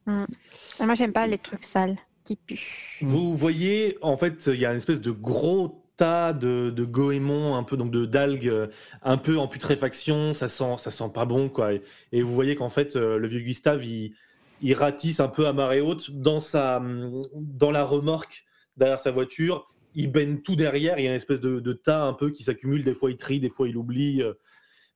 Et 0.07 0.85
moi, 0.85 0.95
j'aime 0.95 1.12
pas 1.12 1.26
les 1.26 1.39
trucs 1.39 1.64
sales 1.64 1.97
qui 2.24 2.37
puent. 2.37 2.99
Vous 3.03 3.37
voyez, 3.37 3.99
en 4.03 4.16
fait, 4.16 4.47
il 4.53 4.61
y 4.61 4.66
a 4.66 4.70
une 4.70 4.76
espèce 4.76 5.01
de 5.01 5.11
gros 5.11 5.85
tas 5.97 6.33
de, 6.33 6.70
de 6.70 6.85
goémons, 6.85 7.57
un 7.57 7.64
peu 7.64 7.76
donc 7.76 7.91
de 7.91 8.07
d'algues, 8.07 8.49
euh, 8.49 8.68
un 9.03 9.16
peu 9.16 9.37
en 9.39 9.49
putréfaction. 9.49 10.33
Ça 10.33 10.49
sent, 10.49 10.76
ça 10.79 10.91
sent 10.91 11.11
pas 11.12 11.24
bon, 11.24 11.49
quoi. 11.49 11.74
Et, 11.74 11.83
et 12.12 12.22
vous 12.22 12.35
voyez 12.35 12.57
qu'en 12.57 12.68
fait, 12.68 12.97
euh, 12.97 13.18
le 13.18 13.26
vieux 13.26 13.41
Gustave, 13.41 13.85
il, 13.85 14.14
il 14.62 14.74
ratisse 14.74 15.20
un 15.20 15.29
peu 15.29 15.47
à 15.47 15.53
marée 15.53 15.81
haute 15.81 16.11
dans 16.11 16.41
sa, 16.41 16.76
hum, 16.76 17.22
dans 17.35 17.70
la 17.70 17.85
remorque 17.85 18.45
derrière 18.76 19.01
sa 19.01 19.11
voiture. 19.11 19.66
Il 19.95 20.12
baigne 20.12 20.39
tout 20.39 20.57
derrière. 20.57 20.99
Il 20.99 21.05
y 21.05 21.09
a 21.09 21.11
une 21.11 21.16
espèce 21.16 21.41
de, 21.41 21.59
de 21.59 21.72
tas 21.72 22.03
un 22.03 22.12
peu 22.12 22.31
qui 22.31 22.45
s'accumule. 22.45 22.85
Des 22.85 22.95
fois, 22.95 23.11
il 23.11 23.16
trie, 23.16 23.41
des 23.41 23.51
fois, 23.51 23.68
il 23.68 23.76
oublie. 23.76 24.22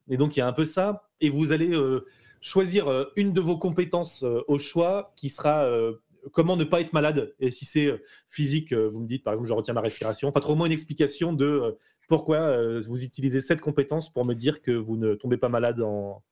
Et 0.08 0.16
donc, 0.16 0.36
il 0.36 0.40
y 0.40 0.42
a 0.42 0.46
un 0.46 0.52
peu 0.52 0.64
ça. 0.64 1.08
Et 1.20 1.30
vous 1.30 1.52
allez 1.52 1.72
euh, 1.72 2.06
choisir 2.42 2.88
euh, 2.88 3.04
une 3.16 3.32
de 3.32 3.40
vos 3.40 3.56
compétences 3.56 4.24
euh, 4.24 4.42
au 4.48 4.58
choix 4.58 5.12
qui 5.16 5.28
sera 5.30 5.64
euh, 5.64 5.94
comment 6.32 6.56
ne 6.56 6.64
pas 6.64 6.80
être 6.80 6.92
malade. 6.92 7.34
Et 7.40 7.50
si 7.50 7.64
c'est 7.64 7.90
physique, 8.28 8.74
vous 8.74 9.00
me 9.00 9.06
dites, 9.06 9.24
par 9.24 9.32
exemple, 9.32 9.48
je 9.48 9.54
retiens 9.54 9.74
ma 9.74 9.80
respiration. 9.80 10.28
Enfin, 10.28 10.40
trop 10.40 10.54
moins 10.54 10.66
une 10.66 10.72
explication 10.72 11.32
de 11.32 11.78
pourquoi 12.08 12.56
vous 12.86 13.02
utilisez 13.02 13.40
cette 13.40 13.60
compétence 13.60 14.12
pour 14.12 14.24
me 14.24 14.34
dire 14.34 14.62
que 14.62 14.70
vous 14.70 14.96
ne 14.96 15.14
tombez 15.14 15.36
pas 15.36 15.48
malade 15.48 15.80
en. 15.80 16.22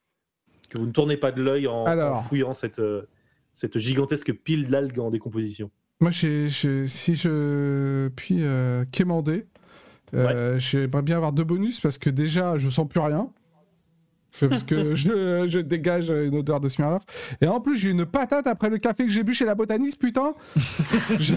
que 0.69 0.79
vous 0.79 0.87
ne 0.87 0.93
tournez 0.93 1.17
pas 1.17 1.33
de 1.33 1.43
l'œil 1.43 1.67
en, 1.67 2.23
fouillant 2.23 2.55
cette, 2.55 2.81
cette 3.53 3.79
gigantesque 3.79 4.33
pile 4.33 4.69
d'algues 4.69 5.01
en 5.01 5.11
décomposition. 5.11 5.73
Moi, 5.99 6.13
si 6.13 6.49
je 6.49 8.09
puis 8.15 8.45
quémander, 8.93 9.47
euh, 10.15 10.59
j'aimerais 10.59 11.03
bien 11.03 11.17
avoir 11.17 11.33
deux 11.33 11.45
bonus 11.45 11.81
parce 11.81 11.99
que 11.99 12.11
déjà, 12.11 12.59
je 12.59 12.69
sens 12.71 12.89
plus 12.89 13.01
rien. 13.01 13.31
Parce 14.49 14.63
que 14.63 14.95
je, 14.95 15.47
je 15.49 15.59
dégage 15.59 16.11
une 16.11 16.37
odeur 16.37 16.61
de 16.61 16.69
Smirnoff. 16.69 17.03
Et 17.41 17.47
en 17.47 17.61
plus, 17.61 17.77
j'ai 17.77 17.91
une 17.91 18.07
patate 18.07 18.47
après 18.47 18.69
le 18.69 18.79
café 18.79 19.05
que 19.05 19.11
j'ai 19.11 19.25
bu 19.25 19.35
chez 19.35 19.45
la 19.45 19.55
botaniste, 19.55 19.99
putain. 19.99 20.35
Je... 21.19 21.35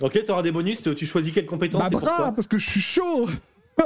Ok, 0.00 0.22
tu 0.24 0.30
auras 0.30 0.42
des 0.42 0.52
bonus. 0.52 0.82
Tu 0.82 1.06
choisis 1.06 1.32
quelle 1.32 1.46
compétence 1.46 1.82
Bah, 1.82 1.88
bras, 1.88 2.32
parce 2.32 2.46
que 2.46 2.58
je 2.58 2.68
suis 2.68 2.80
chaud. 2.80 3.28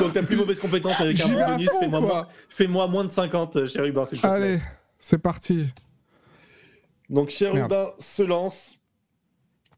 Donc, 0.00 0.12
ta 0.12 0.22
plus 0.22 0.36
mauvaise 0.36 0.60
compétence 0.60 1.00
avec 1.00 1.20
un 1.20 1.28
bonus, 1.28 1.70
fais-moi 2.50 2.86
moins, 2.86 2.86
moins 2.86 3.04
de 3.04 3.10
50, 3.10 3.56
euh, 3.56 3.66
cher 3.66 3.82
plaît. 3.82 3.94
Allez, 4.24 4.60
c'est 4.98 5.18
parti. 5.18 5.66
Donc 7.08 7.30
cher. 7.30 7.54
Hubin 7.54 7.90
se 7.98 8.22
lance 8.22 8.78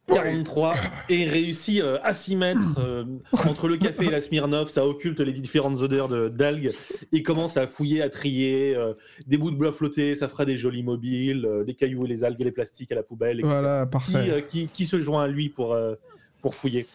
43 0.09 0.75
et 1.09 1.25
réussit 1.25 1.81
euh, 1.81 1.99
à 2.03 2.15
s'y 2.15 2.35
mettre 2.37 2.79
euh, 2.79 3.05
entre 3.47 3.69
le 3.69 3.77
café 3.77 4.07
et 4.07 4.11
la 4.11 4.21
Smirnoff, 4.21 4.71
ça 4.71 4.87
occulte 4.87 5.21
les 5.21 5.33
différentes 5.33 5.79
odeurs 5.83 6.09
de- 6.09 6.29
d'algues. 6.29 6.71
Il 7.13 7.23
commence 7.23 7.57
à 7.57 7.67
fouiller, 7.67 8.03
à 8.03 8.09
trier 8.11 8.75
euh, 8.75 8.95
des 9.27 9.37
bouts 9.39 9.51
de 9.51 9.57
bois 9.57 9.73
flottés, 9.73 10.15
ça 10.15 10.29
fera 10.29 10.45
des 10.45 10.57
jolis 10.57 10.83
mobiles, 10.83 11.45
euh, 11.47 11.65
des 11.65 11.75
cailloux 11.75 12.05
et 12.07 12.09
les 12.09 12.25
algues 12.25 12.41
et 12.41 12.45
les 12.45 12.53
plastiques 12.53 12.93
à 12.93 12.95
la 12.95 13.03
poubelle. 13.03 13.41
etc. 13.41 13.53
Voilà, 13.53 13.85
Qui, 13.85 13.91
parfait. 13.91 14.31
euh, 14.31 14.41
qui, 14.41 14.69
qui 14.69 14.87
se 14.87 14.99
joint 15.01 15.25
à 15.25 15.29
lui 15.29 15.49
pour, 15.49 15.73
euh, 15.75 15.95
pour 16.43 16.55
fouiller 16.55 16.87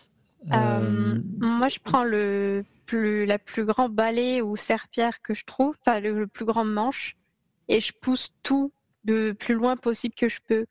Euh, 0.52 1.16
moi, 1.40 1.70
je 1.70 1.80
prends 1.84 2.04
le 2.04 2.64
plus, 2.86 3.26
la 3.26 3.40
plus 3.40 3.64
grand 3.66 3.88
balai 3.90 4.42
ou 4.42 4.58
serpillère 4.58 5.22
que 5.22 5.34
je 5.34 5.46
trouve, 5.46 5.76
enfin 5.86 6.00
le, 6.02 6.20
le 6.20 6.28
plus 6.28 6.46
grand 6.46 6.66
manche, 6.66 7.16
et 7.70 7.80
je 7.80 7.94
pousse 8.02 8.30
tout 8.44 8.72
le 9.06 9.32
plus 9.34 9.54
loin 9.56 9.76
possible 9.78 10.16
que 10.16 10.28
je 10.28 10.40
peux. 10.48 10.66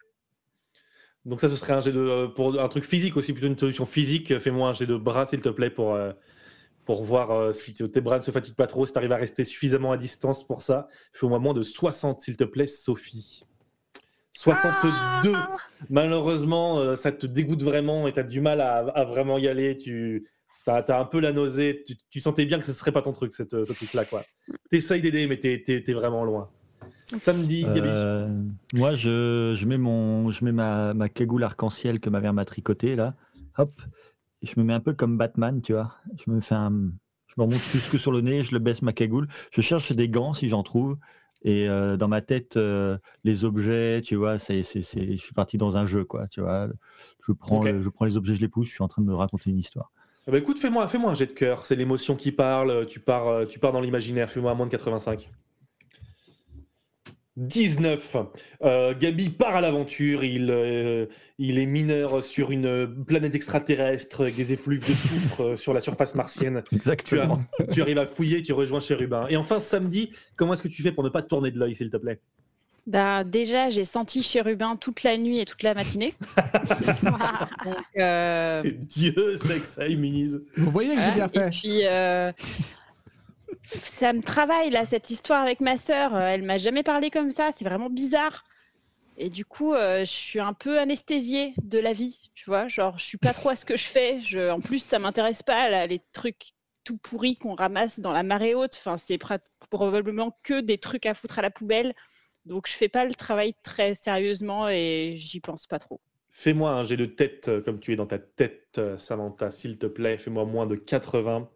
Donc 1.25 1.41
ça, 1.41 1.49
ce 1.49 1.57
serait 1.57 1.73
un 1.73 1.81
jet 1.81 1.93
de 1.93 2.27
pour 2.27 2.61
un 2.61 2.69
truc 2.69 2.85
physique 2.85 3.17
aussi, 3.17 3.33
plutôt 3.33 3.47
une 3.47 3.59
solution 3.59 3.87
physique. 3.87 4.39
Fais-moi 4.39 4.71
un 4.71 4.73
jet 4.73 4.87
de 4.87 4.97
bras, 4.97 5.27
s'il 5.27 5.41
te 5.41 5.49
plaît, 5.49 5.71
pour 5.71 5.95
euh, 5.95 6.13
pour 6.85 7.05
voir 7.05 7.31
euh, 7.31 7.53
si 7.53 7.75
tes 7.75 8.01
bras 8.01 8.19
ne 8.19 8.23
se 8.23 8.31
fatiguent 8.31 8.57
pas 8.57 8.67
trop, 8.67 8.87
si 8.87 8.93
tu 8.93 8.99
arrives 8.99 9.13
à 9.13 9.17
rester 9.17 9.45
suffisamment 9.45 9.93
à 9.93 9.97
distance 9.97 10.45
pour 10.45 10.63
ça. 10.63 10.89
Fais-moi 11.13 11.39
moins 11.39 11.55
de 11.55 11.63
60, 11.63 12.21
s'il 12.21 12.37
te 12.37 12.45
plaît, 12.45 12.67
Sophie. 12.67 13.45
62. 14.33 15.33
Malheureusement, 15.91 16.79
euh, 16.79 16.97
ça 16.97 17.13
te 17.13 17.27
dégoûte 17.27 17.63
vraiment 17.63 18.09
et 18.09 18.13
tu 18.13 18.21
as 18.21 18.25
du 18.25 18.41
mal 18.41 18.61
à, 18.61 18.79
à 18.79 19.05
vraiment 19.05 19.39
y 19.39 19.47
aller. 19.47 19.77
Tu 19.77 20.27
as, 20.67 20.99
un 20.99 21.05
peu 21.05 21.21
la 21.21 21.33
nausée. 21.33 21.83
Tu, 21.87 21.95
tu 22.11 22.21
sentais 22.21 22.47
bien 22.47 22.59
que 22.59 22.65
ce 22.65 22.73
serait 22.73 22.93
pas 22.93 23.03
ton 23.03 23.13
truc, 23.13 23.35
cette, 23.35 23.65
ce 23.65 23.73
truc-là. 23.73 24.05
Tu 24.71 24.77
essayes 24.77 25.03
d'aider, 25.03 25.27
mais 25.27 25.39
tu 25.39 25.49
es, 25.69 25.93
vraiment 25.93 26.25
loin. 26.25 26.51
Samedi. 27.21 27.65
Euh, 27.67 28.29
moi, 28.75 28.95
je, 28.95 29.55
je, 29.59 29.67
mets, 29.67 29.79
mon, 29.79 30.31
je 30.31 30.45
mets 30.45 30.53
ma, 30.53 30.95
ma 30.95 31.09
cagoule 31.09 31.45
arc-en-ciel 31.45 32.01
que 32.01 32.11
ma 32.11 32.21
mère 32.21 32.33
m'a 32.33 32.45
tricoté 32.45 32.97
là. 32.97 33.15
Hop. 33.59 33.81
Et 34.43 34.47
je 34.47 34.55
me 34.59 34.65
mets 34.65 34.73
un 34.73 34.81
peu 34.81 34.93
comme 34.93 35.17
Batman, 35.19 35.61
tu 35.63 35.73
vois. 35.73 35.95
Je 36.17 36.31
me 36.31 36.41
fais 36.41 36.55
un. 36.55 36.71
Je 37.27 37.35
me 37.39 37.45
remonte 37.45 37.63
plus 37.63 37.89
que 37.89 37.97
sur 37.97 38.13
le 38.13 38.21
nez, 38.21 38.43
je 38.43 38.53
le 38.53 38.59
baisse 38.59 38.83
ma 38.83 38.93
cagoule. 38.93 39.29
Je 39.51 39.61
cherche 39.63 39.93
des 39.93 40.09
gants 40.09 40.35
si 40.35 40.49
j'en 40.49 40.63
trouve. 40.63 40.99
Et 41.45 41.69
euh, 41.69 41.97
dans 41.97 42.09
ma 42.09 42.21
tête, 42.21 42.57
euh, 42.57 42.99
les 43.25 43.45
objets, 43.45 44.01
tu 44.03 44.17
vois, 44.17 44.39
c'est, 44.39 44.63
c'est, 44.63 44.83
c'est, 44.83 45.17
je 45.17 45.23
suis 45.23 45.35
parti 45.35 45.59
dans 45.59 45.77
un 45.77 45.87
jeu, 45.87 46.05
quoi, 46.05 46.29
tu 46.29 46.41
vois. 46.41 46.69
Je 47.27 47.33
prends, 47.33 47.63
je 47.63 47.89
prends 47.89 48.05
les 48.05 48.17
objets, 48.17 48.35
je 48.35 48.41
les 48.41 48.49
pousse, 48.49 48.69
je 48.69 48.75
suis 48.75 48.83
en 48.83 48.89
train 48.89 49.03
de 49.03 49.09
me 49.09 49.15
raconter 49.15 49.51
une 49.51 49.59
histoire. 49.59 49.91
Ah 50.27 50.31
bah 50.31 50.39
écoute, 50.39 50.59
fais-moi 50.59 50.87
fais 50.87 50.99
un 50.99 51.15
jet 51.15 51.27
de 51.27 51.33
cœur. 51.33 51.67
C'est 51.67 51.75
l'émotion 51.75 52.15
qui 52.15 52.31
parle. 52.31 52.87
Tu 52.87 53.01
pars, 53.01 53.27
euh, 53.27 53.45
tu 53.45 53.59
pars 53.59 53.73
dans 53.73 53.81
l'imaginaire. 53.81 54.31
Fais-moi 54.31 54.53
à 54.53 54.55
moins 54.55 54.67
de 54.67 54.71
85. 54.71 55.29
19. 57.37 58.17
Euh, 58.63 58.95
Gabi 58.99 59.31
part 59.31 59.57
à 59.57 59.61
l'aventure. 59.61 60.23
Il, 60.25 60.51
euh, 60.51 61.07
il 61.39 61.59
est 61.59 61.67
mineur 61.67 62.23
sur 62.23 62.51
une 62.51 63.05
planète 63.07 63.35
extraterrestre 63.35 64.23
avec 64.23 64.37
des 64.37 64.53
effluves 64.53 64.81
de 64.87 64.93
soufre 64.95 65.41
euh, 65.43 65.57
sur 65.57 65.73
la 65.73 65.81
surface 65.81 66.15
martienne. 66.15 66.63
Tu, 66.71 66.75
Exactement. 66.77 67.41
as- 67.61 67.67
tu 67.73 67.81
arrives 67.83 67.99
à 67.99 68.07
fouiller, 68.07 68.43
tu 68.43 68.53
rejoins 68.53 68.81
Chérubin. 68.81 69.27
Et 69.29 69.37
enfin, 69.37 69.59
samedi, 69.61 70.11
comment 70.37 70.53
est-ce 70.53 70.63
que 70.63 70.69
tu 70.69 70.83
fais 70.83 70.93
pour 70.93 71.05
ne 71.05 71.09
pas 71.09 71.23
te 71.23 71.29
tourner 71.29 71.51
de 71.51 71.59
l'œil, 71.59 71.75
s'il 71.75 71.91
te 71.91 71.97
plaît? 71.97 72.21
Bah, 72.87 73.23
déjà, 73.23 73.71
j'ai 73.71 73.85
senti 73.85 74.23
Chérubin 74.25 74.75
toute 74.77 75.05
la 75.05 75.17
nuit 75.17 75.39
et 75.39 75.45
toute 75.45 75.63
la 75.63 75.73
matinée. 75.73 76.15
Donc, 77.05 77.77
euh, 77.99 78.63
Dieu 78.81 79.37
sait 79.37 79.61
que 79.61 79.67
ça 79.67 79.87
immunise. 79.87 80.43
Vous 80.57 80.71
voyez 80.71 80.97
que 80.97 81.01
j'ai 81.03 81.13
bien 81.13 81.29
voilà. 81.33 81.49
Et 81.49 81.53
fait. 81.53 81.59
puis, 81.61 81.81
euh, 81.87 82.33
ça 83.65 84.13
me 84.13 84.23
travaille, 84.23 84.71
là, 84.71 84.85
cette 84.85 85.11
histoire 85.11 85.43
avec 85.43 85.61
ma 85.61 85.77
sœur. 85.77 86.15
Euh, 86.15 86.29
Elle 86.29 86.43
m'a 86.43 86.59
jamais 86.59 86.83
parlé 86.83 87.11
comme 87.11 87.31
ça. 87.31 87.51
C'est 87.57 87.65
vraiment 87.65 87.91
bizarre. 87.91 88.45
Et 89.19 89.29
du 89.29 89.45
coup, 89.45 89.75
euh, 89.75 90.01
je 90.01 90.11
suis 90.11 90.41
un 90.41 90.55
peu 90.55 90.79
anesthésiée 90.79 91.55
de 91.63 91.79
la 91.79 91.93
vie, 91.93 92.31
tu 92.35 92.45
vois. 92.47 92.69
Genre, 92.69 92.99
je 92.99 93.05
suis 93.05 93.19
pas 93.19 93.35
trop 93.35 93.51
à 93.51 93.57
ce 93.57 93.65
que 93.65 93.77
je 93.77 93.85
fais. 93.85 94.19
En 94.51 94.61
plus, 94.61 94.83
ça 94.83 94.99
m'intéresse 94.99 95.43
pas, 95.43 95.87
les 95.87 96.01
trucs 96.13 96.53
tout 96.85 96.97
pourris 96.97 97.37
qu'on 97.37 97.55
ramasse 97.55 98.01
dans 98.01 98.13
la 98.13 98.23
marée 98.23 98.55
haute. 98.55 98.75
Enfin, 98.77 98.97
c'est 98.97 99.19
probablement 99.71 100.37
que 100.43 100.61
des 100.61 100.79
trucs 100.79 101.07
à 101.07 101.15
foutre 101.15 101.39
à 101.39 101.43
la 101.43 101.51
poubelle. 101.51 101.95
Donc, 102.47 102.67
je 102.67 102.73
fais 102.73 102.89
pas 102.89 103.05
le 103.05 103.15
travail 103.15 103.55
très 103.63 103.95
sérieusement 103.95 104.69
et 104.69 105.15
j'y 105.17 105.41
pense 105.41 105.67
pas 105.67 105.79
trop. 105.79 106.01
Fais-moi 106.31 106.71
un 106.73 106.83
jet 106.83 106.97
de 106.97 107.07
tête, 107.07 107.49
euh, 107.49 107.61
comme 107.61 107.79
tu 107.79 107.93
es 107.93 107.97
dans 107.97 108.07
ta 108.07 108.19
tête, 108.19 108.81
Samantha, 108.97 109.51
s'il 109.51 109.79
te 109.79 109.87
plaît. 109.87 110.17
Fais-moi 110.17 110.47
moins 110.47 110.67
de 110.67 110.75
80. 110.75 111.49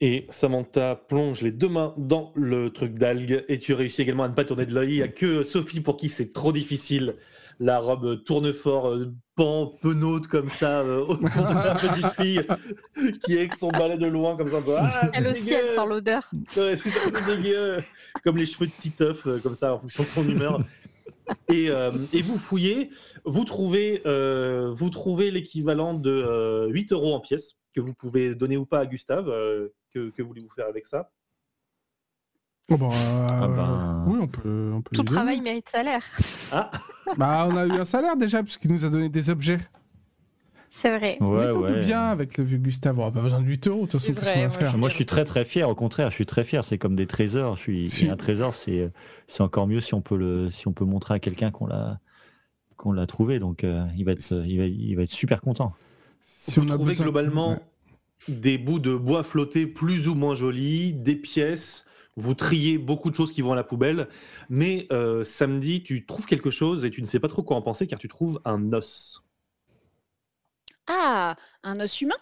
Et 0.00 0.26
Samantha 0.28 0.94
plonge 0.94 1.40
les 1.40 1.52
deux 1.52 1.70
mains 1.70 1.94
dans 1.96 2.32
le 2.34 2.70
truc 2.70 2.98
d'algue 2.98 3.44
et 3.48 3.58
tu 3.58 3.72
réussis 3.72 4.02
également 4.02 4.24
à 4.24 4.28
ne 4.28 4.34
pas 4.34 4.44
tourner 4.44 4.66
de 4.66 4.74
l'œil. 4.74 4.90
Il 4.90 4.96
n'y 4.96 5.02
a 5.02 5.08
que 5.08 5.42
Sophie 5.42 5.80
pour 5.80 5.96
qui 5.96 6.10
c'est 6.10 6.32
trop 6.32 6.52
difficile. 6.52 7.16
La 7.58 7.78
robe 7.78 8.22
tourne 8.24 8.52
fort, 8.52 8.88
euh, 8.88 9.14
pend, 9.34 9.78
penaude 9.80 10.26
comme 10.26 10.50
ça 10.50 10.80
euh, 10.80 11.00
autour 11.08 11.28
de 11.28 11.54
la 11.54 11.74
petite 11.74 12.12
fille 12.20 12.40
qui 13.24 13.34
est 13.34 13.38
avec 13.38 13.54
son 13.54 13.70
balai 13.70 13.96
de 13.96 14.06
loin 14.06 14.36
comme 14.36 14.50
ça. 14.50 14.60
Ah, 14.78 15.10
Elle 15.14 15.28
aussi, 15.28 15.54
elle 15.54 15.68
sent 15.68 15.86
l'odeur. 15.88 16.30
Ouais, 16.54 16.76
c'est 16.76 16.90
ça, 16.90 17.00
c'est 17.14 17.36
dégueu. 17.36 17.82
Comme 18.22 18.36
les 18.36 18.44
cheveux 18.44 18.66
de 18.66 18.72
Titeuf, 18.78 19.26
euh, 19.26 19.38
comme 19.38 19.54
ça, 19.54 19.74
en 19.74 19.78
fonction 19.78 20.02
de 20.02 20.08
son 20.08 20.28
humeur. 20.28 20.60
Et, 21.48 21.70
euh, 21.70 21.92
et 22.12 22.20
vous 22.20 22.38
fouillez, 22.38 22.90
vous 23.24 23.44
trouvez, 23.44 24.02
vous 24.04 24.90
trouvez 24.90 25.30
l'équivalent 25.30 25.94
de 25.94 26.10
euh, 26.10 26.68
8 26.68 26.92
euros 26.92 27.14
en 27.14 27.20
pièces 27.20 27.56
que 27.76 27.80
vous 27.82 27.92
pouvez 27.94 28.34
donner 28.34 28.56
ou 28.56 28.64
pas 28.64 28.80
à 28.80 28.86
Gustave. 28.86 29.28
euh, 29.28 29.68
que, 29.92 30.08
que 30.10 30.22
voulez-vous 30.22 30.48
faire 30.56 30.66
avec 30.66 30.86
ça? 30.86 31.10
Oh, 32.70 32.76
bah, 32.78 32.88
Ah 32.92 33.44
euh, 33.44 33.48
ben. 33.54 34.04
Oui, 34.08 34.18
on 34.20 34.26
peut. 34.26 34.72
On 34.74 34.80
peut 34.82 34.96
Tout 34.96 35.04
travail 35.04 35.40
mérite 35.40 35.68
salaire. 35.68 36.02
Ah, 36.50 36.70
Bah, 37.16 37.46
on 37.48 37.56
a 37.56 37.66
eu 37.66 37.72
un 37.78 37.84
salaire 37.84 38.16
déjà, 38.16 38.42
puisqu'il 38.42 38.72
nous 38.72 38.84
a 38.84 38.88
donné 38.88 39.08
des 39.08 39.30
objets. 39.30 39.60
C'est 40.70 40.96
vrai. 40.98 41.16
Ouais, 41.22 41.46
Mais 41.46 41.52
ouais. 41.52 41.84
bien 41.84 42.00
avec 42.02 42.36
le 42.38 42.44
vieux 42.44 42.58
Gustave. 42.58 42.98
On 42.98 43.04
n'a 43.04 43.12
pas 43.12 43.20
besoin 43.22 43.40
de 43.40 43.46
8 43.46 43.66
euros, 43.68 43.86
de 43.86 43.90
toute 43.90 44.00
façon, 44.00 44.12
qu'est-ce 44.14 44.24
vrai, 44.26 44.34
qu'on 44.34 44.40
va 44.40 44.48
moi, 44.48 44.58
faire? 44.58 44.70
je- 44.72 44.76
Moi, 44.76 44.88
je 44.88 44.94
suis 44.94 45.06
très 45.06 45.24
très 45.24 45.44
fier. 45.44 45.68
Au 45.68 45.74
contraire, 45.74 46.10
je 46.10 46.14
suis 46.16 46.26
très 46.26 46.44
fier. 46.44 46.64
C'est 46.64 46.76
comme 46.78 46.96
des 46.96 47.06
trésors. 47.06 47.56
Je 47.56 47.60
suis. 47.62 47.88
Si. 47.88 48.08
Un 48.10 48.16
trésor, 48.16 48.52
c'est 48.54 48.90
c'est 49.28 49.42
encore 49.42 49.66
mieux 49.68 49.80
si 49.80 49.94
on 49.94 50.00
peut 50.00 50.16
le 50.16 50.50
si 50.50 50.66
on 50.66 50.72
peut 50.72 50.84
montrer 50.84 51.14
à 51.14 51.18
quelqu'un 51.18 51.50
qu'on 51.50 51.66
l'a 51.66 52.00
qu'on 52.76 52.92
l'a 52.92 53.06
trouvé. 53.06 53.38
Donc, 53.38 53.62
euh, 53.64 53.86
il 53.96 54.04
va 54.04 54.12
être 54.12 54.32
il 54.44 54.58
va 54.58 54.64
il 54.66 54.96
va 54.96 55.02
être 55.04 55.08
super 55.10 55.40
content. 55.40 55.72
Si 56.28 56.58
vous 56.58 56.66
on 56.66 56.70
a 56.70 56.74
trouvez 56.74 56.90
besoin- 56.92 57.04
globalement 57.06 57.50
Ouais. 57.50 57.60
des 58.28 58.58
bouts 58.58 58.80
de 58.80 58.96
bois 58.96 59.22
flottés 59.22 59.66
plus 59.66 60.08
ou 60.08 60.14
moins 60.16 60.34
jolis, 60.34 60.92
des 60.92 61.14
pièces. 61.14 61.84
Vous 62.16 62.34
triez 62.34 62.78
beaucoup 62.78 63.10
de 63.10 63.14
choses 63.14 63.30
qui 63.32 63.42
vont 63.42 63.52
à 63.52 63.54
la 63.56 63.62
poubelle. 63.62 64.08
Mais 64.48 64.88
euh, 64.90 65.22
samedi, 65.22 65.82
tu 65.84 66.04
trouves 66.04 66.26
quelque 66.26 66.50
chose 66.50 66.84
et 66.84 66.90
tu 66.90 67.00
ne 67.00 67.06
sais 67.06 67.20
pas 67.20 67.28
trop 67.28 67.42
quoi 67.44 67.56
en 67.56 67.62
penser 67.62 67.86
car 67.86 67.98
tu 68.00 68.08
trouves 68.08 68.40
un 68.44 68.72
os. 68.72 69.22
Ah, 70.88 71.36
un 71.62 71.78
os 71.80 72.00
humain? 72.00 72.16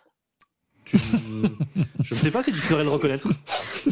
Tu- 0.84 0.98
Je 2.02 2.14
ne 2.14 2.20
sais 2.20 2.30
pas 2.30 2.42
si 2.42 2.52
tu 2.52 2.58
saurais 2.58 2.84
le 2.84 2.90
reconnaître. 2.90 3.28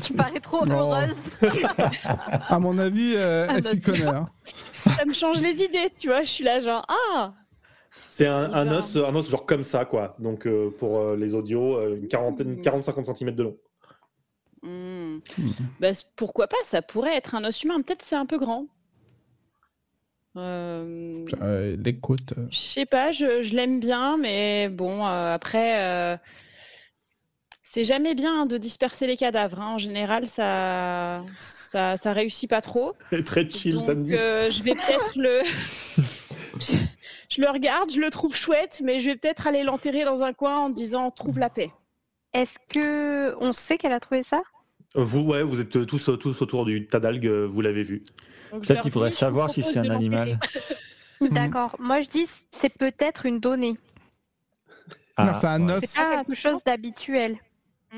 Tu 0.02 0.12
parais 0.12 0.40
trop 0.40 0.66
Non. 0.66 0.93
heureuse. 0.93 1.14
À 2.48 2.59
mon 2.59 2.76
avis, 2.78 3.14
euh, 3.16 3.47
elle 3.48 3.64
s'y 3.64 3.80
connaît. 3.80 4.05
hein. 4.06 4.28
Ça 4.72 5.05
me 5.06 5.14
change 5.14 5.40
les 5.40 5.62
idées, 5.62 5.90
tu 5.98 6.09
vois. 6.09 6.22
Je 6.22 6.28
suis 6.28 6.44
là, 6.44 6.60
genre, 6.60 6.84
ah 6.89 7.32
C'est 8.09 8.27
un, 8.27 8.70
os, 8.73 8.97
un 8.97 9.14
os 9.14 9.28
genre 9.31 9.47
comme 9.47 9.64
ça, 9.64 9.85
quoi. 9.85 10.16
Donc 10.19 10.47
euh, 10.47 10.70
pour 10.78 10.98
euh, 10.98 11.16
les 11.16 11.35
audios, 11.35 11.77
euh, 11.77 11.97
une 11.97 12.09
quarantaine, 12.09 12.56
Mhm. 12.56 12.62
40-50 12.62 13.16
cm 13.16 13.31
de 13.35 13.43
long. 13.44 13.56
Hmm. 14.62 15.19
Bah, 15.81 15.90
pourquoi 16.16 16.47
pas? 16.47 16.56
Ça 16.62 16.82
pourrait 16.82 17.16
être 17.16 17.35
un 17.35 17.44
os 17.44 17.62
humain. 17.64 17.81
Peut-être 17.82 18.05
c'est 18.05 18.16
un 18.16 18.27
peu 18.27 18.39
grand. 18.39 18.66
Euh, 20.36 21.24
Euh, 21.43 21.77
les 21.82 21.97
côtes. 21.98 22.32
je 22.51 22.59
sais 22.59 22.86
pas, 22.86 23.12
je, 23.12 23.43
je 23.43 23.55
l'aime 23.55 23.81
bien, 23.81 24.16
mais 24.16 24.69
bon, 24.70 25.05
euh, 25.06 25.35
après, 25.35 25.81
euh, 25.82 26.16
c'est 27.62 27.85
jamais 27.85 28.14
bien 28.14 28.43
hein, 28.43 28.47
de 28.47 28.56
disperser 28.56 29.06
les 29.06 29.16
cadavres. 29.16 29.60
hein. 29.60 29.74
En 29.74 29.78
général, 29.78 30.27
ça, 30.28 31.23
ça, 31.40 31.97
ça 31.98 32.12
réussit 32.12 32.48
pas 32.48 32.60
trop. 32.62 32.94
Très 33.27 33.48
chill 33.51 33.74
Donc, 33.74 33.82
samedi. 33.82 34.14
euh, 34.14 34.51
je 34.51 34.62
vais 34.62 34.74
peut-être 34.74 35.12
le. 35.16 35.40
je 37.34 37.40
le 37.40 37.48
regarde, 37.50 37.90
je 37.90 38.00
le 38.00 38.10
trouve 38.10 38.34
chouette, 38.36 38.80
mais 38.84 39.00
je 39.00 39.10
vais 39.10 39.16
peut-être 39.16 39.46
aller 39.46 39.62
l'enterrer 39.62 40.04
dans 40.04 40.22
un 40.22 40.32
coin 40.32 40.59
en 40.59 40.68
disant 40.68 41.10
trouve 41.10 41.38
la 41.38 41.48
paix. 41.50 41.70
Est-ce 42.34 42.59
que 42.68 43.34
on 43.40 43.52
sait 43.52 43.78
qu'elle 43.78 43.92
a 43.92 44.00
trouvé 44.00 44.22
ça? 44.22 44.42
Vous, 44.94 45.20
ouais, 45.20 45.42
vous 45.42 45.60
êtes 45.60 45.86
tous, 45.86 46.10
tous 46.20 46.42
autour 46.42 46.64
du 46.66 46.86
tas 46.86 47.00
d'algues, 47.00 47.28
vous 47.28 47.60
l'avez 47.62 47.82
vu. 47.82 48.02
Peut-être 48.50 48.82
qu'il 48.82 48.92
faudrait 48.92 49.10
savoir 49.10 49.48
si 49.50 49.62
c'est 49.62 49.78
un 49.78 49.88
animal. 49.90 50.38
D'accord. 51.30 51.76
Moi, 51.78 52.00
je 52.02 52.09
dis 52.09 52.26
c'est 52.50 52.76
peut-être 52.76 53.24
une 53.26 53.40
donnée. 53.40 53.78
Non, 55.18 55.34
c'est 55.34 55.46
un 55.46 55.66
ouais. 55.68 55.74
os. 55.74 55.84
C'est 55.86 56.00
pas 56.00 56.09
Ah, 56.14 56.24
quelque 56.24 56.34
chose 56.34 56.59
d'habituel. 56.64 57.36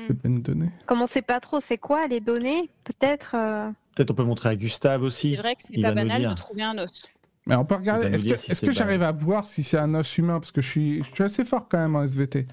C'est 0.07 0.21
pas 0.21 0.27
une 0.27 0.41
donnée. 0.41 0.69
Comme 0.85 1.01
on 1.01 1.07
sait 1.07 1.21
pas 1.21 1.39
trop 1.39 1.59
c'est 1.61 1.77
quoi 1.77 2.07
les 2.07 2.19
données, 2.19 2.69
peut-être. 2.83 3.31
euh, 3.35 3.69
Peut-être 3.95 4.11
on 4.11 4.15
peut 4.15 4.23
montrer 4.25 4.49
à 4.49 4.55
Gustave 4.55 5.01
aussi. 5.01 5.31
C'est 5.31 5.41
vrai 5.41 5.55
que 5.55 5.63
c'est 5.63 5.73
il 5.73 5.81
pas 5.81 5.93
va 5.93 6.03
nous 6.03 6.09
banal 6.09 6.29
de 6.29 6.35
trouver 6.35 6.63
un 6.63 6.77
os. 6.77 6.91
Mais 7.47 7.55
on 7.55 7.65
peut 7.65 7.75
regarder. 7.75 8.07
Est-ce 8.07 8.25
que, 8.25 8.55
si 8.55 8.73
j'arrive 8.73 9.03
à 9.03 9.11
voir 9.11 9.45
si 9.45 9.61
c'est 9.63 9.77
un 9.77 9.93
os 9.95 10.17
humain? 10.17 10.39
Parce 10.39 10.51
que 10.51 10.61
je 10.61 10.69
suis, 10.69 11.03
je 11.03 11.09
suis 11.13 11.23
assez 11.23 11.45
fort 11.45 11.67
quand 11.69 11.77
même 11.79 11.95
en 11.95 12.03
SVT. 12.03 12.47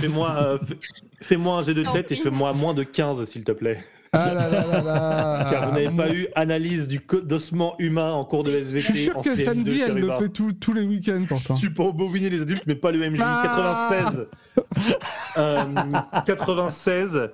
Fais-moi 0.00 0.36
euh, 0.42 0.58
fais- 0.64 0.78
fais-moi 1.22 1.58
un 1.58 1.62
jet 1.62 1.74
de 1.74 1.84
tête 1.92 2.10
et 2.12 2.16
fais-moi 2.16 2.52
moins 2.52 2.74
de 2.74 2.82
15, 2.82 3.24
s'il 3.28 3.44
te 3.44 3.52
plaît. 3.52 3.84
Ah 4.12 4.34
là 4.34 4.48
là 4.50 4.66
là 4.66 4.82
là 4.82 5.48
Car 5.52 5.68
vous 5.68 5.74
n'avez 5.78 5.96
pas 5.96 6.12
eu 6.12 6.26
analyse 6.34 6.88
du 6.88 7.00
d'ossement 7.22 7.76
humain 7.78 8.10
en 8.12 8.24
cours 8.24 8.42
de 8.42 8.50
SVT. 8.50 8.80
Je 8.80 8.92
suis 8.92 9.04
sûr 9.04 9.18
en 9.18 9.22
que 9.22 9.30
CM2 9.30 9.44
samedi, 9.44 9.80
elle 9.86 9.94
le 9.94 10.10
fait 10.12 10.28
tout- 10.28 10.52
tous 10.52 10.72
les 10.72 10.82
week-ends 10.82 11.24
pourtant. 11.28 11.54
Tu 11.54 11.72
peux 11.72 11.84
embobiner 11.84 12.28
les 12.30 12.42
adultes, 12.42 12.64
mais 12.66 12.74
pas 12.74 12.90
le 12.90 13.08
MJ. 13.08 13.20
Ah 13.22 13.88
96. 13.92 14.26
Euh, 15.38 15.64
96. 16.26 17.30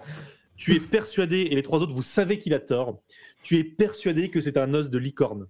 Tu 0.57 0.75
es 0.77 0.81
persuadé, 0.81 1.49
et 1.51 1.55
les 1.55 1.63
trois 1.63 1.81
autres, 1.81 1.93
vous 1.95 2.03
savez 2.03 2.39
qu'il 2.39 2.53
a 2.55 2.59
tort. 2.61 3.01
Tu 3.43 3.57
es 3.59 3.65
persuadé 3.65 4.29
que 4.31 4.41
c'est 4.43 4.57
un 4.59 4.73
os 4.75 4.91
de 4.91 4.99
licorne. 4.99 5.47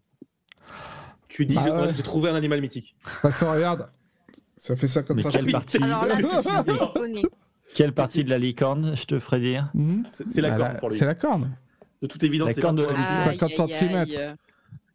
Tu 1.36 1.44
dis, 1.46 1.54
Bah 1.54 1.88
j'ai 1.94 2.02
trouvé 2.02 2.30
un 2.30 2.34
animal 2.34 2.60
mythique. 2.60 2.94
Bah, 3.22 3.30
ça, 3.30 3.52
regarde. 3.52 3.88
Ça 4.56 4.74
fait 4.74 4.86
50 4.86 5.16
Mais 5.16 5.22
quelle 5.22 5.32
centimes. 5.32 5.52
partie, 5.52 5.76
Alors 5.82 6.04
là, 6.06 6.16
quelle 7.74 7.92
partie 7.92 8.24
de 8.24 8.30
la 8.30 8.38
licorne, 8.38 8.96
je 8.96 9.04
te 9.04 9.18
ferai 9.18 9.40
dire 9.40 9.70
Mhm. 9.74 10.04
C'est 10.28 10.40
la 10.40 10.50
Bah, 10.50 10.56
corne 10.68 10.78
pour 10.80 10.88
lui. 10.90 10.96
C'est 10.96 11.04
la 11.04 11.14
corne. 11.14 11.54
De 12.00 12.06
toute 12.06 12.22
évidence, 12.24 12.48
La 12.48 12.54
c'est 12.54 12.60
corne 12.62 12.76
de 12.76 12.84
la 12.84 12.92
lui. 12.92 12.98
licorne. 12.98 13.24
50 13.24 13.42
Aïe, 13.42 13.48
aïe, 13.50 13.54
centimètres. 13.56 14.18
aïe. 14.20 14.34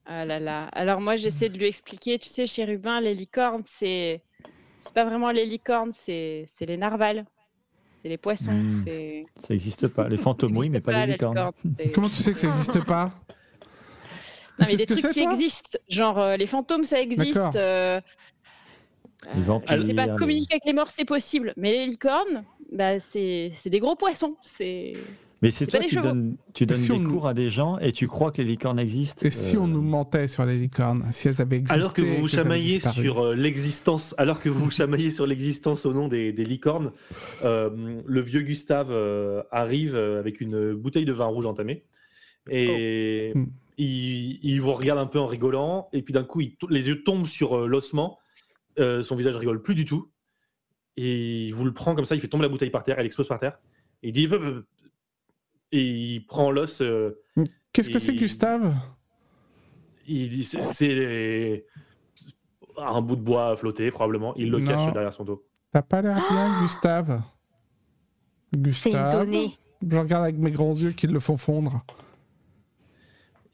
Ah 0.07 0.25
là 0.25 0.39
là. 0.39 0.65
Alors 0.71 0.99
moi, 0.99 1.15
j'essaie 1.15 1.49
de 1.49 1.57
lui 1.59 1.67
expliquer, 1.67 2.17
tu 2.17 2.27
sais, 2.27 2.47
chez 2.47 2.65
Rubin, 2.65 2.99
les 3.01 3.13
licornes, 3.13 3.61
c'est 3.65 4.21
c'est 4.79 4.93
pas 4.95 5.05
vraiment 5.05 5.29
les 5.31 5.45
licornes, 5.45 5.91
c'est 5.93 6.45
c'est 6.47 6.65
les 6.65 6.77
narvals. 6.77 7.23
C'est 7.91 8.09
les 8.09 8.17
poissons. 8.17 8.51
Hmm. 8.51 8.71
Ça 8.71 9.53
n'existe 9.53 9.87
pas. 9.87 10.09
Les 10.09 10.17
fantômes, 10.17 10.57
oui, 10.57 10.71
mais 10.71 10.81
pas, 10.81 10.91
pas, 10.91 11.05
les 11.05 11.11
licornes. 11.13 11.51
Comment 11.93 12.09
tu 12.09 12.15
sais 12.15 12.33
que 12.33 12.39
ça 12.39 12.47
n'existe 12.47 12.83
pas? 12.83 13.11
Non, 14.59 14.65
mais 14.69 14.75
des 14.75 14.85
trucs 14.85 15.07
qui 15.13 15.21
existent. 15.21 15.77
Genre 15.89 16.19
euh, 16.19 16.37
les 16.37 16.45
fantômes, 16.45 16.83
ça 16.85 16.99
existe. 17.01 17.37
Euh, 17.55 17.99
Les 19.35 19.41
vampires, 19.43 19.77
je 19.81 19.85
sais 19.87 19.93
pas, 19.93 20.07
les- 20.07 20.15
communiquer 20.15 20.53
avec 20.55 20.65
les 20.65 20.73
morts, 20.73 20.89
c'est 20.91 21.05
possible. 21.05 21.53
Mais 21.57 21.71
les 21.71 21.85
licornes, 21.87 22.43
bah, 22.71 22.99
c'est 22.99 23.51
des 23.65 23.79
gros 23.79 23.95
poissons. 23.95 24.35
C'est. 24.41 24.93
Mais 25.43 25.49
c'est 25.49 25.65
toi 25.65 25.79
qui 25.79 25.95
donnes, 25.95 26.35
tu 26.53 26.67
donnes 26.67 26.77
si 26.77 26.89
des 26.89 26.93
on- 26.99 27.03
cours 27.03 27.27
à 27.27 27.33
des 27.33 27.49
gens 27.49 27.79
et 27.79 27.91
tu 27.91 28.05
crois 28.07 28.31
que 28.31 28.43
les 28.43 28.47
licornes 28.47 28.77
existent. 28.77 29.25
Et 29.25 29.31
si 29.31 29.57
on 29.57 29.63
euh, 29.63 29.67
nous 29.67 29.81
mentait 29.81 30.27
sur 30.27 30.45
les 30.45 30.55
licornes, 30.55 31.07
si 31.11 31.29
elles 31.29 31.41
avaient 31.41 31.55
existé 31.55 31.73
Alors 31.79 31.93
que 31.93 32.03
vous 32.03 32.13
vous 32.17 32.27
chamaillez 32.27 32.79
sur 32.79 33.19
euh, 33.25 33.33
l'existence, 33.33 34.13
alors 34.19 34.39
que 34.39 34.49
vous 34.49 34.65
vous 34.65 34.69
chamaillez 34.71 35.09
sur 35.09 35.25
l'existence 35.25 35.87
au 35.87 35.93
nom 35.93 36.07
des, 36.07 36.31
des 36.31 36.45
licornes, 36.45 36.91
euh, 37.43 38.01
le 38.05 38.21
vieux 38.21 38.41
Gustave 38.41 38.89
euh, 38.91 39.41
arrive 39.49 39.95
avec 39.95 40.41
une 40.41 40.73
bouteille 40.75 41.05
de 41.05 41.13
vin 41.13 41.25
rouge 41.25 41.47
entamée 41.47 41.85
et 42.49 43.33
Oh. 43.35 43.39
Il, 43.83 44.37
il 44.43 44.61
vous 44.61 44.73
regarde 44.73 44.99
un 44.99 45.07
peu 45.07 45.19
en 45.19 45.25
rigolant 45.25 45.89
et 45.91 46.03
puis 46.03 46.13
d'un 46.13 46.23
coup 46.23 46.39
il 46.41 46.55
les 46.69 46.87
yeux 46.87 47.03
tombent 47.03 47.25
sur 47.25 47.57
euh, 47.57 47.67
l'ossement, 47.67 48.19
Euh, 48.79 49.01
son 49.01 49.15
visage 49.15 49.35
rigole 49.35 49.61
plus 49.61 49.75
du 49.75 49.85
tout 49.85 50.03
et 50.97 51.45
il 51.47 51.53
vous 51.53 51.65
le 51.65 51.73
prend 51.73 51.95
comme 51.95 52.05
ça, 52.05 52.13
il 52.15 52.21
fait 52.21 52.27
tomber 52.27 52.43
la 52.43 52.49
bouteille 52.49 52.69
par 52.69 52.83
terre, 52.83 52.99
elle 52.99 53.05
explose 53.07 53.27
par 53.27 53.39
terre 53.39 53.57
et 54.03 54.09
il 54.09 54.13
dit 54.13 54.27
et 55.73 55.81
il 56.15 56.25
prend 56.25 56.51
l'os. 56.51 56.81
euh, 56.81 57.17
Qu'est-ce 57.73 57.89
que 57.89 57.99
c'est, 57.99 58.13
Gustave? 58.15 58.75
Il 60.07 60.29
dit 60.29 60.43
c'est- 60.43 61.65
un 62.77 63.01
bout 63.01 63.15
de 63.15 63.21
bois 63.21 63.55
flotté 63.55 63.89
probablement. 63.91 64.33
Il 64.35 64.49
le 64.51 64.59
Non. 64.59 64.65
cache 64.65 64.93
derrière 64.93 65.13
son 65.13 65.23
dos. 65.25 65.45
T'as 65.71 65.81
pas 65.81 66.01
l'air 66.01 66.15
bien, 66.29 66.51
Ah 66.57 66.61
Gustave? 66.61 67.21
Gustave? 68.55 69.25
Je 69.89 69.97
regarde 69.97 70.23
avec 70.23 70.37
mes 70.37 70.51
grands 70.51 70.73
yeux 70.73 70.91
qui 70.91 71.07
le 71.07 71.19
font 71.19 71.37
fondre. 71.37 71.83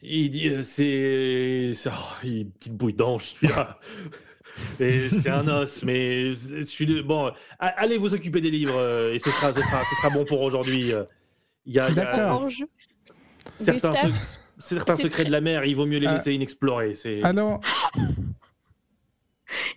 Et 0.09 0.19
il 0.19 0.29
dit 0.29 0.47
euh, 0.49 0.63
c'est 0.63 1.71
c'est- 1.73 1.89
oh, 1.91 2.13
il- 2.23 2.49
petite 2.51 2.75
bouille 2.77 2.93
d'ange 2.93 3.33
celui-là. 3.35 3.77
Et 4.79 5.09
c'est 5.09 5.29
un 5.29 5.47
os, 5.49 5.83
mais 5.83 6.33
je 6.33 6.61
suis 6.63 6.85
de- 6.87 7.01
bon. 7.01 7.27
a- 7.59 7.67
Allez 7.67 7.97
vous 7.97 8.13
occuper 8.15 8.39
des 8.41 8.49
livres 8.49 8.77
euh, 8.79 9.13
et 9.13 9.19
ce 9.19 9.29
sera 9.29 9.53
ce 9.53 9.59
sera, 9.61 9.83
ce 9.85 9.95
sera 9.97 10.09
bon 10.09 10.23
pour 10.25 10.41
aujourd'hui. 10.41 10.93
euh. 10.93 11.03
Il 11.65 11.73
y 11.73 11.79
a, 11.79 11.89
il 11.89 11.95
y 11.95 11.99
a 11.99 12.05
D'accord. 12.05 12.41
Orange. 12.41 12.63
certains, 13.51 13.91
Gustave, 13.91 14.11
sec- 14.23 14.39
certains 14.57 14.95
c'est 14.95 15.03
secrets 15.03 15.25
de 15.25 15.31
la 15.31 15.41
mer, 15.41 15.63
il 15.65 15.75
vaut 15.75 15.85
mieux 15.85 15.99
les 15.99 16.07
Ah. 16.07 16.15
laisser 16.15 16.33
inexplorés. 16.33 16.95
C'est 16.95 17.21
Alors, 17.23 17.59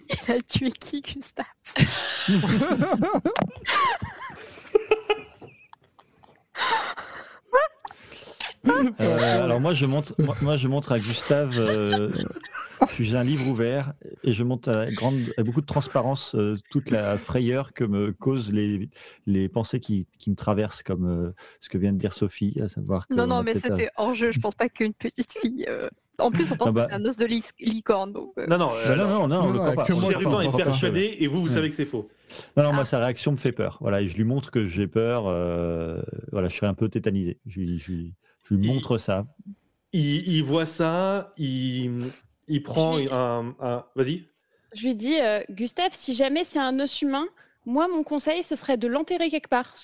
Il 0.09 0.33
a 0.33 0.41
tué 0.41 0.71
qui, 0.71 1.03
Gustave? 1.03 1.45
Euh, 9.01 9.45
alors 9.45 9.61
moi 9.61 9.73
je 9.73 9.87
montre, 9.87 10.15
moi, 10.19 10.37
moi, 10.43 10.57
je 10.57 10.69
montre 10.69 10.93
à 10.93 10.99
Gustave, 10.99 11.55
euh, 11.59 12.11
j'ai 12.99 13.17
un 13.17 13.25
livre 13.25 13.49
ouvert 13.49 13.95
et 14.23 14.33
je 14.33 14.43
montre 14.45 14.69
à, 14.71 14.91
grande, 14.91 15.33
à 15.39 15.43
beaucoup 15.43 15.61
de 15.63 15.67
transparence 15.67 16.35
euh, 16.35 16.57
toute 16.71 16.91
la 16.91 17.17
frayeur 17.17 17.73
que 17.73 17.85
me 17.85 18.13
causent 18.13 18.53
les, 18.53 18.91
les 19.27 19.49
pensées 19.49 19.81
qui, 19.81 20.07
qui 20.19 20.31
me 20.31 20.37
traversent, 20.37 20.83
comme 20.83 21.07
euh, 21.07 21.31
ce 21.61 21.69
que 21.71 21.79
vient 21.79 21.93
de 21.93 21.99
dire 21.99 22.13
Sophie, 22.13 22.59
à 22.63 22.69
savoir 22.69 23.07
que 23.09 23.15
Non, 23.15 23.25
on 23.25 23.27
non, 23.29 23.37
a 23.37 23.43
mais 23.43 23.57
euh, 23.57 23.61
c'était 23.63 23.91
hors 23.97 24.15
jeu. 24.15 24.31
Je 24.33 24.41
pense 24.41 24.55
pas 24.55 24.69
qu'une 24.69 24.93
petite 24.93 25.33
fille. 25.41 25.65
euh, 25.69 25.89
En 26.19 26.31
plus, 26.31 26.53
on 26.53 26.57
pense 26.57 26.69
Ah 26.69 26.73
bah. 26.73 26.85
que 26.85 26.91
c'est 26.91 26.97
un 26.97 27.05
os 27.07 27.17
de 27.17 27.25
li- 27.27 27.43
licorne. 27.61 28.13
Donc, 28.13 28.33
euh, 28.39 28.47
non 28.47 28.59
non. 28.59 28.69
Bah 28.69 28.75
euh, 28.89 28.97
non, 28.97 29.05
non, 29.09 29.29
non, 29.29 29.37
on 29.49 29.53
Non, 29.55 29.71
le 29.71 29.75
pas. 29.75 29.85
Chérubin 29.87 30.41
est 30.43 30.55
persuadé 30.57 31.17
et 31.21 31.27
vous 31.29 31.41
vous 31.41 31.49
Ouais. 31.49 31.55
savez 31.55 31.71
que 31.71 31.75
c'est 31.77 31.87
faux. 31.87 32.09
Non, 32.59 32.65
non, 32.65 32.73
moi 32.75 32.85
sa 32.85 32.99
réaction 32.99 33.33
me 33.33 33.37
fait 33.39 33.53
peur. 33.53 33.79
Voilà, 33.81 34.03
et 34.03 34.09
je 34.09 34.17
lui 34.17 34.25
montre 34.25 34.51
que 34.51 34.67
j'ai 34.67 34.87
peur. 34.87 35.25
euh, 35.29 36.03
voilà, 36.31 36.49
je 36.49 36.55
suis 36.55 36.67
un 36.67 36.75
peu 36.75 36.89
tétanisé. 36.91 37.39
Je 37.47 37.61
je 38.51 38.55
lui- 38.55 38.63
je 38.63 38.69
lui 38.69 38.69
Il- 38.69 38.75
montre 38.75 38.99
ça. 38.99 39.27
Il, 39.93 40.29
il 40.29 40.43
voit 40.45 40.67
ça, 40.67 41.33
il, 41.37 41.99
il 42.49 42.63
prend 42.63 42.97
lui- 42.99 43.09
un, 43.11 43.55
un- 43.61 43.85
vas-y. 43.97 44.29
Je 44.75 44.83
lui 44.87 44.95
dis, 44.95 45.19
euh, 45.21 45.43
Gustave, 45.51 45.93
si 45.93 46.15
jamais 46.15 46.45
c'est 46.45 46.61
un 46.61 46.79
os 46.79 47.03
humain, 47.03 47.27
moi, 47.67 47.89
mon 47.89 48.05
conseil, 48.05 48.43
ce 48.45 48.55
serait 48.55 48.77
de 48.77 48.87
l'enterrer 48.87 49.29
quelque 49.31 49.49
part. 49.49 49.75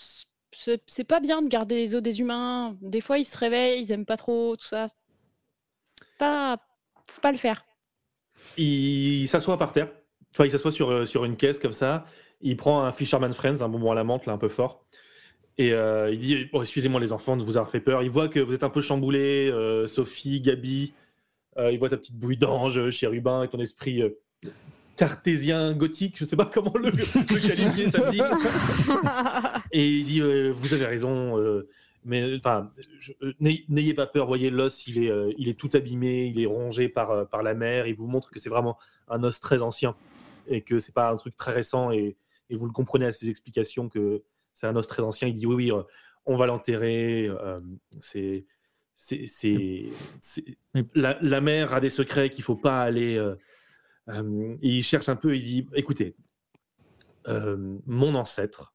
C'est 0.53 0.81
c'est 0.87 1.05
pas 1.05 1.21
bien 1.21 1.43
de 1.43 1.49
garder 1.49 1.75
les 1.75 1.95
os 1.97 2.03
des 2.03 2.21
humains. 2.21 2.77
Des 2.81 3.01
fois, 3.01 3.19
ils 3.19 3.25
se 3.25 3.37
réveillent, 3.37 3.83
ils 3.83 3.91
aiment 3.93 4.07
pas 4.07 4.17
trop, 4.17 4.57
tout 4.57 4.67
ça. 4.67 4.87
Pas, 6.19 6.57
faut 7.09 7.21
pas 7.21 7.33
le 7.33 7.39
faire. 7.39 7.65
Il 8.57 9.27
s'assoit 9.29 9.59
par 9.59 9.73
terre. 9.73 9.91
Enfin, 10.33 10.45
il 10.45 10.51
s'assoit 10.51 10.71
sur, 10.71 10.91
euh, 10.91 11.07
sur 11.07 11.25
une 11.25 11.37
caisse 11.37 11.59
comme 11.59 11.73
ça. 11.73 12.07
Il 12.41 12.57
prend 12.57 12.83
un 12.85 12.93
Fisherman 12.93 13.33
Friends, 13.33 13.61
un 13.63 13.69
bonbon 13.69 13.91
à 13.91 13.95
la 13.95 14.05
menthe, 14.05 14.27
là, 14.27 14.33
un 14.35 14.39
peu 14.39 14.49
fort. 14.49 14.85
Et 15.59 15.73
euh, 15.73 16.11
il 16.13 16.19
dit 16.19 16.49
oh, 16.53 16.63
Excusez-moi, 16.63 17.01
les 17.01 17.13
enfants, 17.13 17.37
de 17.37 17.43
vous 17.43 17.57
avoir 17.57 17.71
fait 17.71 17.81
peur. 17.81 18.03
Il 18.03 18.11
voit 18.11 18.29
que 18.29 18.41
vous 18.41 18.55
êtes 18.55 18.65
un 18.65 18.71
peu 18.71 18.81
chamboulés, 18.81 19.51
euh, 19.51 19.87
Sophie, 19.87 20.41
Gabi. 20.41 20.93
Euh, 21.57 21.73
il 21.73 21.79
voit 21.79 21.89
ta 21.89 21.97
petite 21.97 22.17
bouille 22.17 22.37
d'ange, 22.37 22.91
chérubin, 22.91 23.43
et 23.43 23.49
ton 23.49 23.59
esprit 23.59 24.03
cartésien, 24.97 25.73
gothique. 25.73 26.17
Je 26.19 26.25
sais 26.25 26.37
pas 26.37 26.47
comment 26.47 26.75
le, 26.77 26.91
le 26.91 27.49
qualifier, 27.49 27.89
ça 27.89 27.99
me 27.99 28.11
dit. 28.11 28.21
Et 29.73 29.89
il 29.89 30.05
dit 30.05 30.21
Vous 30.51 30.75
avez 30.75 30.85
raison, 30.85 31.63
mais 32.05 32.37
enfin, 32.37 32.71
n'ayez 33.41 33.95
pas 33.95 34.07
peur. 34.07 34.27
Voyez, 34.27 34.51
l'os, 34.51 34.87
il 34.87 35.05
est, 35.05 35.35
il 35.39 35.49
est 35.49 35.59
tout 35.59 35.71
abîmé, 35.73 36.27
il 36.27 36.41
est 36.41 36.47
rongé 36.47 36.91
par, 36.91 37.27
par 37.29 37.43
la 37.43 37.55
mer. 37.55 37.87
Il 37.87 37.95
vous 37.95 38.07
montre 38.07 38.31
que 38.31 38.39
c'est 38.39 38.51
vraiment 38.51 38.77
un 39.09 39.25
os 39.25 39.41
très 39.41 39.63
ancien 39.63 39.95
et 40.49 40.61
que 40.61 40.79
c'est 40.79 40.95
pas 40.95 41.11
un 41.11 41.17
truc 41.17 41.35
très 41.37 41.53
récent. 41.53 41.91
Et, 41.91 42.17
et 42.51 42.55
vous 42.55 42.67
le 42.67 42.73
comprenez 42.73 43.07
à 43.07 43.13
ses 43.13 43.31
explications 43.31 43.89
que 43.89 44.23
c'est 44.57 44.67
un 44.67 44.75
os 44.75 44.89
très 44.89 45.03
ancien. 45.03 45.29
Il 45.29 45.35
dit 45.35 45.47
Oui, 45.47 45.55
oui, 45.55 45.71
euh, 45.71 45.83
on 46.25 46.35
va 46.37 46.47
l'enterrer. 46.47 47.29
euh, 47.29 47.61
c'est. 48.01 48.47
La, 50.95 51.19
la 51.21 51.41
mer 51.43 51.75
a 51.75 51.81
des 51.81 51.91
secrets 51.91 52.31
qu'il 52.31 52.43
faut 52.43 52.57
pas 52.57 52.83
aller. 52.83 53.17
euh, 53.17 53.35
euh, 54.09 54.57
il 54.63 54.83
cherche 54.83 55.11
un 55.11 55.17
peu. 55.17 55.37
Il 55.37 55.43
dit 55.43 55.69
Écoutez, 55.75 56.17
euh, 57.29 57.77
mon 57.87 58.15
ancêtre 58.15 58.75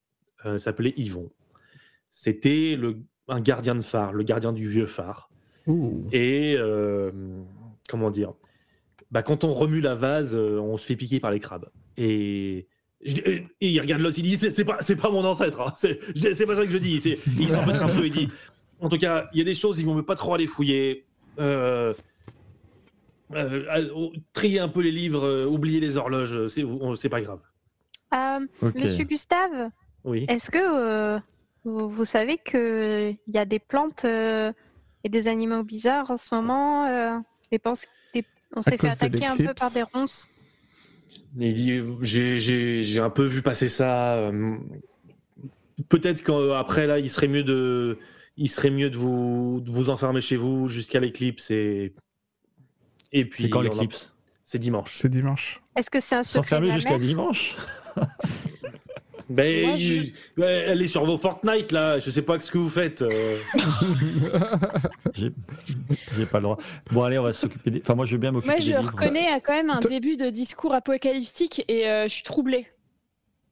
s'appelait 0.58 0.94
Yvon. 0.98 1.32
C'était 2.12 2.76
le, 2.78 3.00
un 3.28 3.42
gardien 3.42 3.74
de 3.74 3.82
phare, 3.82 4.14
le 4.14 4.24
gardien 4.24 4.54
du 4.54 4.68
vieux 4.68 4.86
phare. 4.86 5.32
Ouh. 5.66 6.08
Et 6.12 6.58
comment 7.90 8.12
dire 8.12 8.34
bah, 9.10 9.24
Quand 9.24 9.44
on 9.44 9.54
remue 9.54 9.82
la 9.82 9.96
vase, 9.96 10.36
on 10.36 10.78
se 10.78 10.86
fait 10.86 10.96
piquer 10.96 11.20
par 11.20 11.32
les 11.32 11.40
crabes. 11.40 11.70
Et, 11.98 12.68
je- 13.06 13.22
et 13.22 13.46
il 13.62 13.80
regarde 13.82 14.02
l'os, 14.02 14.18
il 14.18 14.24
dit 14.24 14.38
C'est 14.38 14.66
pas, 14.66 14.78
c'est 14.82 14.96
pas 14.96 15.10
mon 15.10 15.24
ancêtre, 15.26 15.62
hein. 15.62 15.74
c'est 15.76 15.96
pas 16.46 16.56
ça 16.56 16.66
que 16.66 16.72
je 16.72 16.78
dis. 16.78 17.02
Il 17.40 17.50
s'en 17.50 17.64
peut 17.64 17.72
un 17.72 17.88
peu, 17.90 18.06
il 18.06 18.12
dit 18.12 18.30
En 18.80 18.90
tout 18.90 18.98
cas, 18.98 19.30
il 19.34 19.40
y 19.40 19.42
a 19.42 19.46
des 19.46 19.56
choses, 19.56 19.80
ils 19.80 19.86
vont 19.86 20.02
pas 20.04 20.16
trop 20.16 20.34
aller 20.34 20.48
fouiller. 20.48 21.06
Euh, 21.40 21.94
euh, 23.34 23.64
euh, 23.74 24.08
trier 24.34 24.60
un 24.60 24.68
peu 24.68 24.82
les 24.82 24.92
livres, 24.92 25.24
euh, 25.26 25.46
oublier 25.46 25.80
les 25.80 25.96
horloges, 25.98 26.48
c'est 26.48 27.10
pas 27.10 27.22
grave. 27.22 27.40
Euh. 28.14 28.40
Monsieur 28.76 29.06
Gustave, 29.06 29.70
Oui. 30.04 30.26
est-ce 30.28 30.52
que 30.52 30.58
euh, 30.60 31.20
vous, 31.64 31.88
vous 31.90 32.04
savez 32.06 32.38
qu'il 32.44 33.18
y 33.28 33.38
a 33.38 33.46
des 33.46 33.60
plantes 33.60 34.04
euh, 34.04 34.52
et 35.06 35.10
des 35.10 35.28
animaux 35.30 35.64
bizarres 35.64 36.12
en 36.12 36.18
ce 36.18 36.34
moment 36.36 36.86
euh, 36.88 37.18
et 37.52 37.60
pense- 37.60 37.86
des- 38.14 38.26
On 38.54 38.62
s'est 38.62 38.78
fait 38.78 38.90
attaquer 38.90 39.26
un 39.28 39.38
peu 39.38 39.54
par 39.54 39.72
des 39.72 39.84
ronces? 39.84 40.28
Il 41.38 41.54
dit 41.54 41.82
j'ai- 42.02 42.38
j'ai 42.38 42.84
j'ai 42.84 43.00
un 43.00 43.10
peu 43.10 43.26
vu 43.26 43.42
passer 43.42 43.70
ça. 43.70 44.16
euh, 44.16 44.58
Peut-être 45.90 46.24
qu'après 46.24 46.86
là, 46.88 47.00
il 47.00 47.10
serait 47.10 47.28
mieux 47.28 47.44
de, 47.44 47.98
il 48.38 48.50
serait 48.50 48.70
mieux 48.70 48.90
de 48.90 48.98
vous, 48.98 49.62
de 49.66 49.72
vous 49.72 49.90
enfermer 49.90 50.22
chez 50.22 50.36
vous 50.36 50.68
jusqu'à 50.68 51.00
l'éclipse 51.00 51.50
et 51.52 51.94
et 53.14 53.26
puis 53.26 53.44
C'est 53.44 53.50
quand 53.50 53.62
l'éclipse? 53.62 54.14
C'est 54.44 54.60
dimanche. 54.60 54.92
C'est 54.94 55.10
dimanche. 55.10 55.62
Est-ce 55.78 55.90
que 55.90 56.00
c'est 56.00 56.16
un 56.16 56.24
secret 56.24 56.42
S'enfermer 56.44 56.68
la 56.68 56.76
jusqu'à 56.76 56.98
dimanche? 57.00 57.56
Ben, 59.34 59.68
Moi, 59.68 59.76
je- 59.78 59.94
il- 59.94 60.14
ouais, 60.38 60.66
elle 60.68 60.82
est 60.82 60.88
sur 60.88 61.06
vos 61.06 61.18
Fortnite 61.18 61.72
là. 61.72 62.00
Je 62.00 62.10
sais 62.10 62.22
pas 62.22 62.40
ce 62.40 62.52
que 62.52 62.58
vous 62.58 62.70
faites. 62.70 63.02
euh. 63.02 63.38
J'ai 65.14 65.32
j'ai 66.18 66.26
pas 66.26 66.40
le 66.40 66.44
droit. 66.44 66.58
Bon, 66.92 67.04
allez, 67.04 67.18
on 67.20 67.24
va 67.24 67.34
s'occuper 67.34 67.72
des. 67.72 67.82
Enfin, 67.82 67.96
moi, 67.96 68.06
je 68.06 68.14
veux 68.14 68.18
bien 68.18 68.32
m'occuper 68.32 68.52
Moi, 68.52 68.60
des 68.60 68.66
je 68.66 68.78
livres. 68.78 68.92
reconnais 68.92 69.34
euh, 69.34 69.40
quand 69.44 69.54
même 69.54 69.70
un 69.70 69.80
Toi- 69.80 69.90
début 69.92 70.18
de 70.18 70.30
discours 70.30 70.74
apocalyptique 70.74 71.64
et 71.68 71.88
euh, 71.88 72.04
je 72.04 72.10
suis 72.10 72.24
troublée. 72.24 72.68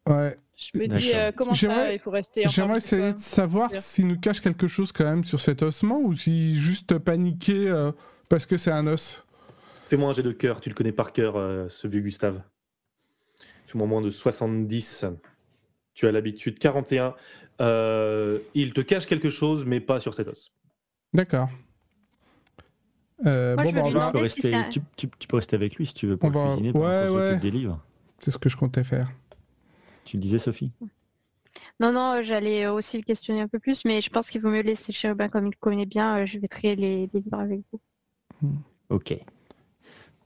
Ouais. 0.07 0.37
Je 0.57 0.77
me 0.77 0.87
dis 0.87 1.11
D'accord. 1.11 1.21
euh, 1.21 1.31
comment 1.35 1.53
ça, 1.53 1.59
J'aimerais- 1.59 1.95
il 1.95 1.99
faut 1.99 2.11
rester. 2.11 2.45
enfermé 2.45 2.53
J'aimerais 2.55 2.79
chez 2.81 2.85
essayer 2.85 3.01
soi. 3.11 3.13
de 3.13 3.19
savoir 3.19 3.69
Bien. 3.69 3.79
s'il 3.79 4.07
nous 4.07 4.19
cache 4.19 4.41
quelque 4.41 4.67
chose 4.67 4.91
quand 4.91 5.05
même 5.05 5.23
sur 5.23 5.39
cet 5.39 5.61
ossement 5.63 5.99
ou 5.99 6.13
si 6.13 6.59
juste 6.59 6.97
paniquer 6.97 7.69
euh, 7.69 7.91
parce 8.27 8.45
que 8.45 8.57
c'est 8.57 8.71
un 8.71 8.85
os. 8.87 9.23
Fais-moi 9.87 10.09
un 10.09 10.13
jet 10.13 10.23
de 10.23 10.31
cœur. 10.33 10.59
Tu 10.59 10.69
le 10.69 10.75
connais 10.75 10.91
par 10.91 11.13
cœur, 11.13 11.35
euh, 11.37 11.67
ce 11.69 11.87
vieux 11.87 12.01
Gustave. 12.01 12.41
Fais-moi 13.65 13.87
moins 13.87 14.01
de 14.01 14.09
70. 14.11 15.05
Tu 15.99 16.07
as 16.07 16.13
l'habitude. 16.13 16.59
41. 16.59 17.13
Euh, 17.59 18.39
il 18.53 18.71
te 18.71 18.79
cache 18.79 19.05
quelque 19.05 19.29
chose, 19.29 19.65
mais 19.65 19.81
pas 19.81 19.99
sur 19.99 20.13
cet 20.13 20.29
os. 20.29 20.53
D'accord. 21.13 21.49
Euh, 23.25 23.57
bon, 23.57 23.73
bah, 23.73 23.81
on 23.83 23.89
va- 23.91 24.05
Tu 24.05 24.11
peux, 24.13 24.17
si 24.19 24.23
rester, 24.23 24.41
c'est 24.49 24.53
un- 24.55 24.69
tu, 24.69 24.79
tu- 24.95 25.09
tu 25.19 25.27
peux 25.27 25.35
rester 25.35 25.57
avec 25.57 25.75
lui 25.75 25.85
si 25.87 25.93
tu 25.93 26.07
veux 26.07 26.15
pour 26.15 26.29
On 26.29 26.31
le 26.31 26.39
va- 26.39 26.45
cuisiner 26.53 26.71
pendant 26.71 26.85
ouais, 27.17 27.37
des 27.37 27.51
livres. 27.51 27.83
c'est 28.19 28.31
ce 28.31 28.37
que 28.37 28.47
je 28.47 28.55
comptais 28.55 28.85
faire. 28.85 29.11
Tu 30.05 30.15
disais, 30.15 30.39
Sophie? 30.39 30.71
Non, 31.81 31.91
non, 31.91 32.21
j'allais 32.23 32.65
aussi 32.67 32.95
le 32.95 33.03
questionner 33.03 33.41
un 33.41 33.49
peu 33.49 33.59
plus, 33.59 33.83
mais 33.83 33.99
je 33.99 34.09
pense 34.09 34.29
qu'il 34.29 34.39
vaut 34.41 34.51
mieux 34.51 34.61
laisser 34.61 34.93
le 34.93 34.95
chérubin 34.95 35.27
comme 35.27 35.47
il 35.47 35.51
le 35.51 35.57
connaît 35.59 35.85
bien. 35.85 36.19
euh, 36.19 36.25
Je 36.25 36.39
vais 36.39 36.47
trier 36.47 36.77
les, 36.77 37.09
les 37.13 37.19
livres 37.19 37.39
avec 37.41 37.59
vous. 37.73 37.81
Ok. 38.89 39.11
Ok. 39.11 39.19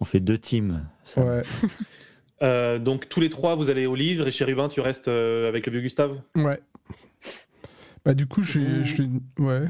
On 0.02 0.06
fait 0.06 0.20
deux 0.20 0.38
teams. 0.38 0.88
ça. 1.04 1.26
Ouais, 1.26 1.42
Euh, 2.44 2.78
donc 2.80 3.08
tous 3.10 3.20
les 3.22 3.30
trois, 3.30 3.56
vous 3.56 3.70
allez 3.70 3.86
au 3.86 3.96
livre 3.96 4.28
et 4.28 4.32
Chérubin, 4.32 4.68
tu 4.70 4.82
restes 4.82 5.08
euh, 5.08 5.48
avec 5.48 5.66
le 5.66 5.72
vieux 5.72 5.82
Gustave? 5.82 6.20
Ouais. 6.36 6.60
Bah, 8.06 8.14
du 8.14 8.28
coup, 8.28 8.42
je 8.44 8.52
suis. 8.52 8.84
je 8.86 8.94
suis- 8.96 9.10
Ouais, 9.40 9.62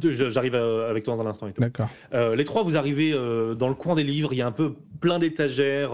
J'arrive 0.00 0.54
euh, 0.54 0.90
avec 0.90 1.04
toi 1.04 1.16
dans 1.16 1.22
un 1.22 1.26
instant. 1.30 1.48
Et 1.48 1.52
tout. 1.52 1.60
d'accord. 1.60 1.88
Euh, 2.14 2.34
les 2.36 2.44
trois, 2.44 2.62
vous 2.62 2.76
arrivez 2.76 3.12
dans 3.12 3.68
le 3.68 3.74
coin 3.74 3.94
des 3.94 4.04
livres. 4.04 4.32
Il 4.32 4.36
y 4.36 4.42
a 4.42 4.46
un 4.46 4.52
peu 4.52 4.74
plein 5.00 5.18
d'étagères. 5.18 5.92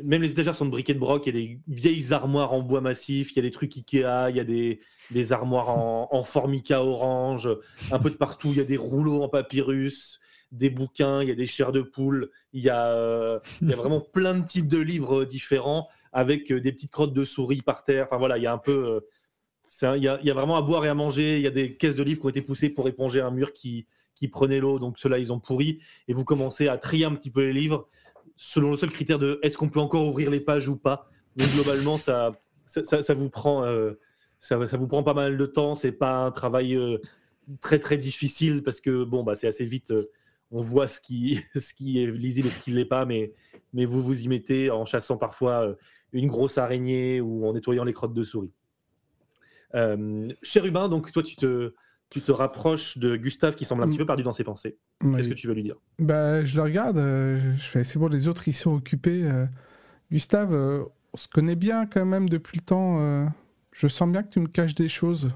même 0.00 0.22
les 0.22 0.30
étagères 0.32 0.54
sont 0.54 0.66
de 0.66 0.70
briquet 0.70 0.94
de 0.94 0.98
broc. 0.98 1.26
Il 1.26 1.34
y 1.34 1.38
a 1.38 1.40
des 1.40 1.58
vieilles 1.68 2.12
armoires 2.12 2.52
en 2.52 2.60
bois 2.60 2.80
massif. 2.80 3.32
Il 3.32 3.36
y 3.36 3.38
a 3.40 3.42
des 3.42 3.50
trucs 3.50 3.76
Ikea. 3.76 4.30
Il 4.30 4.36
y 4.36 4.40
a 4.40 4.44
des, 4.44 4.80
des 5.10 5.32
armoires 5.32 5.70
en, 5.70 6.08
en 6.12 6.22
formica 6.24 6.82
orange. 6.84 7.48
Un 7.90 7.98
peu 7.98 8.10
de 8.10 8.16
partout. 8.16 8.48
Il 8.50 8.56
y 8.58 8.60
a 8.60 8.64
des 8.64 8.76
rouleaux 8.76 9.22
en 9.22 9.28
papyrus, 9.28 10.20
des 10.52 10.70
bouquins. 10.70 11.22
Il 11.22 11.28
y 11.28 11.32
a 11.32 11.34
des 11.34 11.46
chairs 11.46 11.72
de 11.72 11.82
poule. 11.82 12.30
Il 12.52 12.62
y 12.62 12.70
a, 12.70 12.86
euh, 12.88 13.38
il 13.62 13.68
y 13.68 13.72
a 13.72 13.76
vraiment 13.76 14.00
plein 14.12 14.34
de 14.34 14.44
types 14.44 14.68
de 14.68 14.78
livres 14.78 15.24
différents 15.24 15.88
avec 16.12 16.50
euh, 16.50 16.60
des 16.60 16.72
petites 16.72 16.90
crottes 16.90 17.12
de 17.14 17.24
souris 17.24 17.62
par 17.62 17.84
terre. 17.84 18.06
Enfin 18.06 18.16
voilà, 18.18 18.36
il 18.38 18.42
y 18.42 18.46
a 18.46 18.52
un 18.52 18.58
peu. 18.58 18.72
euh, 18.72 19.00
un- 19.86 19.96
il, 19.96 20.02
y 20.02 20.08
a, 20.08 20.18
il 20.20 20.26
y 20.26 20.30
a 20.30 20.34
vraiment 20.34 20.56
à 20.56 20.62
boire 20.62 20.84
et 20.84 20.88
à 20.88 20.94
manger. 20.94 21.36
Il 21.36 21.42
y 21.42 21.46
a 21.46 21.50
des 21.50 21.76
caisses 21.76 21.96
de 21.96 22.02
livres 22.02 22.20
qui 22.20 22.26
ont 22.26 22.30
été 22.30 22.42
poussées 22.42 22.70
pour 22.70 22.88
éponger 22.88 23.20
un 23.20 23.30
mur 23.30 23.52
qui, 23.52 23.86
qui 24.14 24.28
prenait 24.28 24.58
l'eau. 24.60 24.78
Donc 24.78 24.98
ceux-là, 24.98 25.18
ils 25.18 25.32
ont 25.32 25.38
pourri. 25.40 25.80
Et 26.08 26.12
vous 26.12 26.24
commencez 26.24 26.68
à 26.68 26.76
trier 26.78 27.04
un 27.04 27.14
petit 27.14 27.30
peu 27.30 27.42
les 27.46 27.52
livres 27.52 27.88
selon 28.36 28.70
le 28.70 28.76
seul 28.76 28.90
critère 28.90 29.18
de 29.18 29.38
est-ce 29.42 29.56
qu'on 29.58 29.68
peut 29.68 29.80
encore 29.80 30.06
ouvrir 30.08 30.30
les 30.30 30.40
pages 30.40 30.66
ou 30.68 30.76
pas. 30.76 31.08
Donc 31.36 31.48
globalement, 31.50 31.98
ça, 31.98 32.32
ça, 32.66 32.82
ça- 32.84 33.02
ça 33.02 33.14
vous 33.14 33.28
prend, 33.30 33.64
euh, 33.64 33.92
ça, 34.38 34.66
ça 34.66 34.76
vous 34.78 34.86
prend 34.88 35.02
pas 35.02 35.14
mal 35.14 35.36
de 35.36 35.46
temps. 35.46 35.74
C'est 35.74 35.92
pas 35.92 36.24
un 36.24 36.30
travail 36.32 36.74
euh, 36.74 36.98
très 37.60 37.78
très 37.78 37.98
difficile 37.98 38.62
parce 38.62 38.80
que 38.80 39.04
bon, 39.04 39.22
bah, 39.22 39.34
c'est 39.34 39.46
assez 39.46 39.64
vite. 39.66 39.90
euh, 39.92 40.10
on 40.50 40.60
voit 40.62 40.88
ce 40.88 41.00
qui, 41.00 41.40
ce 41.54 41.72
qui 41.72 42.02
est 42.02 42.06
lisible 42.06 42.48
et 42.48 42.50
ce 42.50 42.58
qui 42.58 42.70
ne 42.70 42.76
l'est 42.76 42.84
pas, 42.84 43.04
mais, 43.04 43.32
mais 43.72 43.84
vous 43.84 44.00
vous 44.00 44.22
y 44.22 44.28
mettez 44.28 44.70
en 44.70 44.84
chassant 44.84 45.16
parfois 45.16 45.66
euh, 45.66 45.74
une 46.12 46.26
grosse 46.26 46.58
araignée 46.58 47.20
ou 47.20 47.46
en 47.46 47.52
nettoyant 47.52 47.84
les 47.84 47.92
crottes 47.92 48.14
de 48.14 48.22
souris. 48.22 48.52
Euh, 49.74 50.28
Chérubin, 50.42 50.88
donc 50.88 51.12
toi, 51.12 51.22
tu 51.22 51.36
te, 51.36 51.74
tu 52.08 52.20
te 52.22 52.32
rapproches 52.32 52.98
de 52.98 53.16
Gustave 53.16 53.54
qui 53.54 53.64
semble 53.64 53.82
un 53.84 53.88
petit 53.88 53.98
peu 53.98 54.06
perdu 54.06 54.22
dans 54.22 54.32
ses 54.32 54.44
pensées. 54.44 54.76
Qu'est-ce 55.14 55.28
que 55.28 55.34
tu 55.34 55.46
veux 55.46 55.54
lui 55.54 55.62
dire? 55.62 55.76
Bah, 55.98 56.44
je 56.44 56.56
le 56.56 56.62
regarde, 56.62 56.98
euh, 56.98 57.54
je 57.56 57.62
fais 57.62 57.84
c'est 57.84 57.98
bon, 57.98 58.08
les 58.08 58.26
autres 58.28 58.48
ils 58.48 58.52
sont 58.52 58.74
occupés. 58.74 59.22
euh. 59.24 59.46
Gustave, 60.10 60.52
on 60.52 61.16
se 61.16 61.28
connaît 61.28 61.54
bien 61.54 61.86
quand 61.86 62.04
même 62.04 62.28
depuis 62.28 62.58
le 62.58 62.64
temps. 62.64 63.30
Je 63.70 63.86
sens 63.86 64.10
bien 64.10 64.24
que 64.24 64.30
tu 64.30 64.40
me 64.40 64.48
caches 64.48 64.74
des 64.74 64.88
choses. 64.88 65.30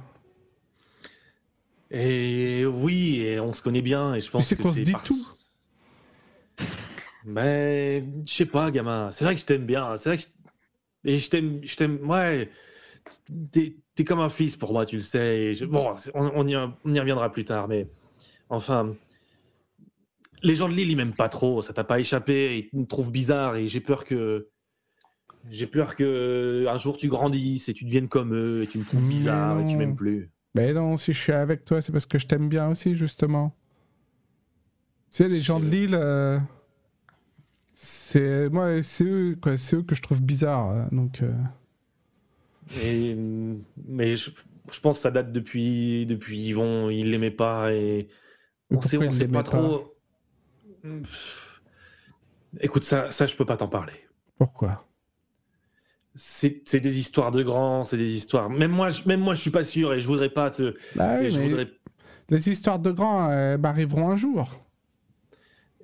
Et 1.97 2.67
oui, 2.67 3.21
et 3.21 3.39
on 3.39 3.53
se 3.53 3.63
connaît 3.63 3.83
bien, 3.83 4.15
et 4.15 4.21
je 4.21 4.29
pense 4.31 4.49
sais 4.49 4.57
que 4.57 4.63
qu'on 4.63 4.73
se 4.73 4.81
dit 4.81 4.93
tout. 5.05 5.27
Mais 7.25 8.05
je 8.27 8.33
sais 8.33 8.47
pas, 8.47 8.71
gamin. 8.71 9.11
C'est 9.13 9.25
vrai 9.25 9.35
que 9.35 9.41
je 9.41 9.47
t'aime 9.47 9.65
bien. 9.65 9.97
C'est 9.97 10.11
vrai 10.11 10.17
que 10.19 10.25
je... 10.25 11.11
et 11.11 11.19
je 11.19 11.31
t'aime, 11.31 11.61
je 11.63 11.77
t'aime. 11.77 11.99
Ouais, 12.11 12.51
t'es 13.53 13.77
t'es 13.95 14.05
comme 14.05 14.21
un 14.21 14.29
fils 14.29 14.57
pour 14.57 14.73
moi, 14.73 14.85
tu 14.87 14.97
le 14.97 15.03
sais. 15.03 15.39
et 15.39 15.55
je- 15.55 15.65
Bon, 15.65 15.95
on, 16.15 16.33
on 16.35 16.49
y, 16.49 16.57
on 16.57 16.95
y 16.95 16.99
reviendra 17.01 17.31
plus 17.31 17.45
tard, 17.45 17.69
mais 17.69 17.87
enfin, 18.49 18.95
les 20.43 20.57
gens 20.57 20.69
de 20.69 20.75
Lille 20.75 20.91
ils 20.91 20.97
m'aiment 20.97 21.15
pas 21.15 21.29
trop. 21.29 21.63
Ça 21.63 21.73
t'a 21.73 21.85
pas 21.85 22.01
échappé. 22.01 22.69
Ils 22.73 22.81
me 22.81 22.87
trouvent 22.87 23.13
bizarre 23.13 23.57
et 23.57 23.69
j'ai 23.69 23.81
peur 23.81 24.05
que 24.05 24.49
j'ai 25.51 25.67
peur 25.67 25.95
que 25.95 26.67
un 26.69 26.77
jour 26.79 26.97
tu 26.97 27.09
grandisses 27.09 27.69
et 27.69 27.75
tu 27.75 27.85
deviennes 27.85 28.09
comme 28.09 28.35
eux 28.35 28.63
et 28.63 28.67
tu 28.67 28.79
me 28.79 28.85
trouves 28.85 29.07
bizarre 29.07 29.61
et 29.61 29.65
tu 29.65 29.79
m'aimes 29.79 29.95
plus. 29.95 30.31
Mais 30.55 30.73
non, 30.73 30.97
si 30.97 31.13
je 31.13 31.21
suis 31.21 31.33
avec 31.33 31.65
toi, 31.65 31.83
c'est 31.83 31.93
parce 31.93 32.07
que 32.07 32.19
je 32.19 32.27
t'aime 32.27 32.49
bien 32.49 32.69
aussi, 32.69 32.95
justement. 32.95 33.55
Tu 35.11 35.19
sais, 35.23 35.29
les 35.29 35.41
gens 35.41 35.61
de 35.61 35.67
Lille, 35.67 35.95
euh, 35.95 36.39
c'est 37.75 38.49
moi, 38.51 38.83
c'est 38.83 39.05
eux, 39.05 39.37
quoi, 39.41 39.57
c'est 39.57 39.77
eux 39.77 39.83
que 39.83 39.95
je 39.95 40.03
trouve 40.03 40.23
bizarres. 40.23 40.71
euh, 40.71 40.85
donc, 40.93 41.23
euh, 41.23 41.33
Et, 42.83 43.15
mais 43.87 44.17
je, 44.17 44.31
je 44.71 44.81
pense 44.81 44.97
que 44.99 45.03
ça 45.03 45.11
date 45.11 45.33
depuis, 45.33 46.07
depuis 46.07 46.39
Yvon, 46.39 46.91
il 46.91 47.11
l'aimait 47.11 47.31
pas 47.31 47.73
et 47.73 48.09
on 48.71 48.81
sait, 48.81 48.97
pourquoi 48.97 49.07
on 49.07 49.11
il 49.11 49.13
sait 49.13 49.29
pas 49.29 49.43
trop. 49.43 49.95
Écoute, 52.61 52.85
ça, 52.85 53.11
ça, 53.13 53.27
je 53.27 53.37
peux 53.37 53.45
pas 53.47 53.57
t'en 53.57 53.69
parler. 53.69 53.93
pourquoi? 54.37 54.84
C'est 56.15 56.77
des 56.81 56.99
histoires 56.99 57.33
de 57.33 57.43
grands, 57.43 57.83
c'est 57.85 57.97
des 57.97 58.15
histoires. 58.15 58.49
Même 58.49 58.71
moi, 58.71 58.91
je, 58.91 59.03
même 59.07 59.21
moi, 59.21 59.35
je 59.35 59.41
suis 59.41 59.51
pas 59.51 59.65
sûr 59.65 59.93
et 59.93 60.01
je 60.01 60.07
voudrais 60.07 60.29
pas 60.29 60.51
te. 60.51 60.75
Bah 60.95 61.17
oui, 61.21 61.31
je 61.31 61.41
voudrais. 61.41 61.67
les 62.31 62.49
histoires 62.51 62.79
de 62.79 62.93
grands 62.93 63.31
euh, 63.31 63.59
m'arriveront 63.59 64.11
un 64.11 64.17
jour. 64.17 64.61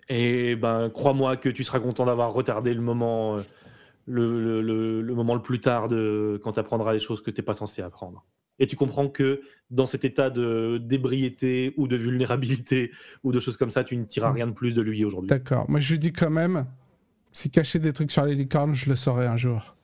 Et 0.08 0.56
ben, 0.56 0.90
crois-moi 0.90 1.36
que 1.36 1.48
tu 1.48 1.64
seras 1.64 1.80
content 1.80 2.04
d'avoir 2.06 2.32
retardé 2.32 2.74
le 2.74 2.80
moment, 2.80 3.36
euh, 3.36 3.40
le, 4.06 4.40
le- 4.42 4.62
le- 4.62 5.02
le 5.02 5.14
moment 5.14 5.34
le 5.34 5.42
plus 5.42 5.60
tard 5.60 5.88
de 5.88 6.40
quand 6.42 6.52
tu 6.52 6.60
apprendras 6.60 6.92
des 6.92 7.00
choses 7.00 7.22
que 7.22 7.30
t'es 7.30 7.42
pas 7.42 7.54
censé 7.54 7.82
apprendre. 7.82 8.24
Et 8.58 8.66
tu 8.66 8.76
comprends 8.76 9.08
que 9.08 9.40
dans 9.70 9.86
cet 9.86 10.04
état 10.04 10.28
de 10.30 10.78
d'ébriété 10.78 11.72
ou 11.76 11.88
de 11.88 11.96
vulnérabilité 11.96 12.90
ou 13.24 13.32
de 13.32 13.40
choses 13.40 13.56
comme 13.56 13.70
ça, 13.70 13.84
tu 13.84 13.96
ne 13.96 14.04
tireras 14.04 14.32
rien 14.32 14.46
de 14.46 14.52
plus 14.52 14.74
de 14.74 14.82
lui 14.82 15.04
aujourd'hui. 15.04 15.28
D'accord. 15.28 15.68
Moi, 15.70 15.80
je 15.80 15.92
lui 15.92 15.98
dis 15.98 16.12
quand 16.12 16.28
même, 16.30 16.66
si 17.32 17.50
cacher 17.50 17.78
des 17.78 17.92
trucs 17.92 18.10
sur 18.10 18.24
les 18.26 18.34
licornes, 18.34 18.74
je 18.74 18.90
le 18.90 18.96
saurai 18.96 19.26
un 19.26 19.36
jour. 19.36 19.76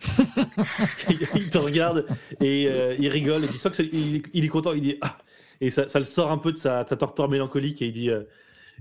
il 1.34 1.50
te 1.50 1.58
regarde 1.58 2.06
et 2.40 2.66
euh, 2.68 2.96
il 2.98 3.08
rigole 3.08 3.44
et 3.44 3.48
tu 3.48 3.58
sens 3.58 3.76
qu'il 3.76 4.16
est, 4.16 4.22
il 4.32 4.44
est 4.44 4.48
content. 4.48 4.72
Il 4.72 4.82
dit 4.82 4.96
ah 5.00 5.18
et 5.60 5.68
ça, 5.70 5.88
ça 5.88 5.98
le 5.98 6.04
sort 6.04 6.30
un 6.30 6.38
peu 6.38 6.52
de 6.52 6.56
sa, 6.56 6.84
de 6.84 6.88
sa 6.88 6.96
torpeur 6.96 7.28
mélancolique 7.28 7.82
et 7.82 7.86
il 7.86 7.92
dit 7.92 8.10
euh, 8.10 8.22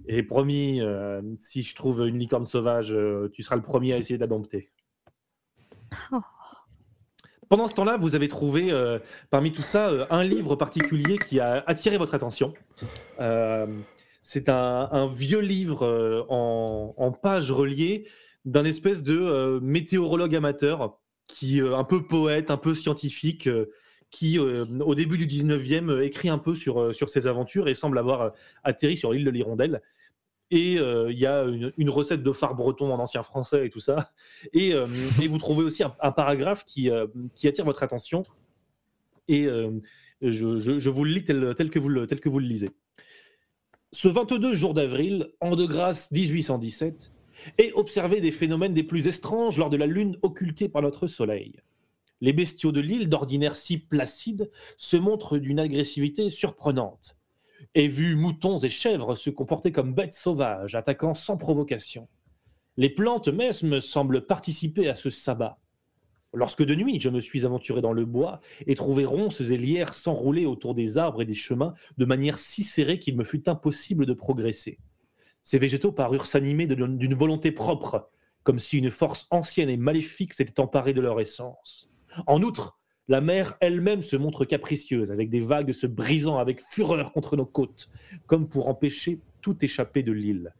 et 0.07 0.23
promis, 0.23 0.79
euh, 0.81 1.21
si 1.39 1.61
je 1.61 1.75
trouve 1.75 2.07
une 2.07 2.17
licorne 2.17 2.45
sauvage, 2.45 2.95
tu 3.33 3.43
seras 3.43 3.57
le 3.57 3.61
premier 3.61 3.93
à 3.93 3.97
essayer 3.97 4.17
d'adopter. 4.17 4.71
Oh. 6.13 6.21
Pendant 7.49 7.67
ce 7.67 7.73
temps-là, 7.73 7.97
vous 7.97 8.15
avez 8.15 8.29
trouvé 8.29 8.71
parmi 9.29 9.51
tout 9.51 9.63
ça 9.63 10.07
un 10.09 10.23
livre 10.23 10.55
particulier 10.55 11.17
qui 11.17 11.41
a 11.41 11.63
attiré 11.67 11.97
votre 11.97 12.13
attention. 12.13 12.53
C'est 14.21 14.47
un, 14.47 14.89
un 14.91 15.07
vieux 15.07 15.39
livre 15.39 16.25
en, 16.29 16.93
en 16.95 17.11
pages 17.11 17.51
reliées 17.51 18.07
d'un 18.45 18.63
espèce 18.63 19.03
de 19.03 19.59
météorologue 19.61 20.35
amateur 20.35 20.99
qui 21.30 21.61
euh, 21.61 21.77
un 21.77 21.85
peu 21.85 22.06
poète, 22.06 22.51
un 22.51 22.57
peu 22.57 22.73
scientifique, 22.73 23.47
euh, 23.47 23.72
qui 24.10 24.38
euh, 24.38 24.65
au 24.81 24.95
début 24.95 25.18
du 25.18 25.27
19e 25.27 25.89
euh, 25.89 26.06
écrit 26.06 26.27
un 26.27 26.39
peu 26.39 26.56
sur, 26.56 26.93
sur 26.93 27.07
ses 27.07 27.27
aventures 27.27 27.69
et 27.69 27.76
semble 27.76 27.97
avoir 27.97 28.34
atterri 28.65 28.97
sur 28.97 29.14
l'île 29.14 29.23
de 29.23 29.30
l'Hirondelle. 29.30 29.81
Et 30.51 30.77
il 30.77 31.19
y 31.19 31.27
a 31.27 31.43
une, 31.77 31.89
recette 31.91 32.23
de 32.23 32.31
phare 32.31 32.56
breton 32.56 32.91
en 32.91 32.97
ancien 32.97 33.22
français 33.22 33.68
et 33.68 33.69
tout 33.69 33.80
ça. 33.80 34.11
Et, 34.51 34.73
vous 35.27 35.38
trouvez 35.38 35.64
aussi 35.64 35.84
un, 35.84 36.11
paragraphe 36.11 36.65
qui, 36.65 36.89
attire 36.89 37.65
votre 37.65 37.84
attention. 37.84 38.23
Et 39.27 39.47
je, 40.23 40.89
vous 40.89 41.03
le 41.03 41.11
lis 41.11 41.23
tel, 41.23 41.69
que 41.69 41.77
vous 41.77 41.89
le, 41.89 42.07
tel 42.07 42.19
que 42.19 42.30
vous 42.30 42.39
le 42.39 42.47
lisez. 42.47 42.72
Ce 43.91 44.07
22 44.07 44.56
jour 44.56 44.73
d'avril, 44.73 45.30
an 45.39 45.56
de 45.56 45.68
grâce 45.68 46.10
1817, 46.11 47.11
et 47.57 47.71
observer 47.73 48.21
des 48.21 48.31
phénomènes 48.31 48.73
des 48.73 48.83
plus 48.83 49.07
étranges 49.07 49.57
lors 49.57 49.69
de 49.69 49.77
la 49.77 49.87
lune 49.87 50.17
occultée 50.21 50.69
par 50.69 50.81
notre 50.81 51.07
soleil. 51.07 51.59
Les 52.21 52.33
bestiaux 52.33 52.71
de 52.71 52.81
l'île, 52.81 53.09
d'ordinaire 53.09 53.55
si 53.55 53.77
placides, 53.77 54.51
se 54.77 54.97
montrent 54.97 55.37
d'une 55.37 55.59
agressivité 55.59 56.29
surprenante. 56.29 57.15
Et 57.75 57.87
vu 57.87 58.15
moutons 58.15 58.57
et 58.59 58.69
chèvres 58.69 59.15
se 59.15 59.29
comporter 59.29 59.71
comme 59.71 59.93
bêtes 59.93 60.13
sauvages, 60.13 60.75
attaquant 60.75 61.13
sans 61.13 61.37
provocation. 61.37 62.07
Les 62.77 62.89
plantes 62.89 63.27
mesmes 63.27 63.79
semblent 63.79 64.25
participer 64.25 64.89
à 64.89 64.95
ce 64.95 65.09
sabbat. 65.09 65.59
Lorsque 66.33 66.63
de 66.63 66.75
nuit, 66.75 66.99
je 66.99 67.09
me 67.09 67.21
suis 67.21 67.45
aventuré 67.45 67.81
dans 67.81 67.93
le 67.93 68.05
bois 68.05 68.39
et 68.67 68.75
trouvé 68.75 69.03
ronces 69.03 69.41
et 69.41 69.57
lierres 69.57 69.95
s'enrouler 69.95 70.45
autour 70.45 70.75
des 70.75 70.97
arbres 70.97 71.23
et 71.23 71.25
des 71.25 71.33
chemins 71.33 71.73
de 71.97 72.05
manière 72.05 72.37
si 72.37 72.63
serrée 72.63 72.99
qu'il 72.99 73.17
me 73.17 73.23
fut 73.23 73.49
impossible 73.49 74.05
de 74.05 74.13
progresser. 74.13 74.77
Ces 75.49 75.57
végétaux 75.57 75.91
parurent 75.91 76.27
s'animer 76.27 76.67
d'une 76.67 77.15
volonté 77.15 77.51
propre, 77.51 78.11
comme 78.43 78.59
si 78.59 78.77
une 78.77 78.91
force 78.91 79.26
ancienne 79.31 79.67
et 79.69 79.77
maléfique 79.77 80.35
s'était 80.35 80.59
emparée 80.59 80.93
de 80.93 81.01
leur 81.01 81.19
essence. 81.19 81.89
En 82.27 82.43
outre, 82.43 82.77
la 83.07 83.19
mer 83.19 83.57
elle-même 83.59 84.03
se 84.03 84.15
montre 84.15 84.45
capricieuse, 84.45 85.11
avec 85.11 85.31
des 85.31 85.39
vagues 85.39 85.71
se 85.71 85.88
brisant 85.88 86.38
avec 86.38 86.61
fureur 86.61 87.11
contre 87.13 87.35
nos 87.35 87.47
côtes, 87.47 87.89
comme 88.27 88.47
pour 88.47 88.67
empêcher 88.67 89.21
tout 89.41 89.57
échappé 89.65 90.03
de 90.03 90.11
l'île. 90.11 90.53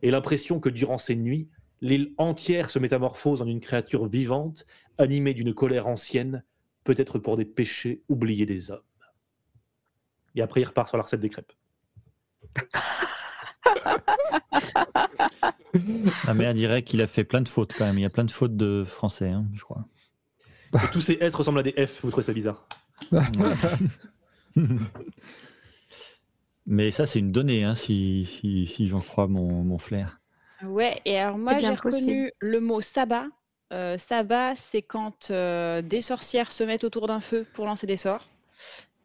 Et 0.00 0.10
l'impression 0.10 0.60
que 0.60 0.70
durant 0.70 0.96
ces 0.96 1.14
nuits, 1.14 1.50
l'île 1.82 2.14
entière 2.16 2.70
se 2.70 2.78
métamorphose 2.78 3.42
en 3.42 3.46
une 3.46 3.60
créature 3.60 4.06
vivante, 4.06 4.64
animée 4.96 5.34
d'une 5.34 5.52
colère 5.52 5.88
ancienne, 5.88 6.42
peut-être 6.84 7.18
pour 7.18 7.36
des 7.36 7.44
péchés 7.44 8.02
oubliés 8.08 8.46
des 8.46 8.70
hommes. 8.70 8.80
Et 10.34 10.40
après, 10.40 10.62
il 10.62 10.64
repart 10.64 10.88
sur 10.88 10.96
la 10.96 11.02
recette 11.02 11.20
des 11.20 11.28
crêpes. 11.28 11.52
La 16.26 16.34
mère 16.34 16.54
dirait 16.54 16.82
qu'il 16.82 17.00
a 17.02 17.06
fait 17.06 17.24
plein 17.24 17.40
de 17.40 17.48
fautes 17.48 17.74
quand 17.76 17.84
même. 17.86 17.98
Il 17.98 18.02
y 18.02 18.06
a 18.06 18.10
plein 18.10 18.24
de 18.24 18.30
fautes 18.30 18.56
de 18.56 18.84
français, 18.84 19.30
hein, 19.30 19.46
je 19.54 19.62
crois. 19.62 19.84
Et 20.74 20.78
tous 20.92 21.00
ces 21.00 21.18
S 21.20 21.34
ressemblent 21.34 21.58
à 21.58 21.62
des 21.62 21.72
F, 21.86 22.00
vous 22.02 22.10
trouvez 22.10 22.24
ça 22.24 22.32
bizarre. 22.32 22.66
Mais 26.66 26.92
ça, 26.92 27.06
c'est 27.06 27.18
une 27.18 27.32
donnée, 27.32 27.64
hein, 27.64 27.74
si, 27.74 28.24
si, 28.24 28.66
si 28.66 28.86
j'en 28.86 29.00
crois 29.00 29.26
mon, 29.26 29.64
mon 29.64 29.78
flair. 29.78 30.20
Ouais, 30.64 31.00
et 31.04 31.18
alors 31.18 31.38
moi, 31.38 31.58
j'ai 31.58 31.74
reconnu 31.74 32.30
le 32.38 32.60
mot 32.60 32.80
sabbat. 32.80 33.26
Euh, 33.72 33.98
sabbat, 33.98 34.54
c'est 34.54 34.82
quand 34.82 35.30
euh, 35.30 35.82
des 35.82 36.00
sorcières 36.00 36.52
se 36.52 36.62
mettent 36.62 36.84
autour 36.84 37.08
d'un 37.08 37.20
feu 37.20 37.44
pour 37.54 37.66
lancer 37.66 37.86
des 37.86 37.96
sorts. 37.96 38.28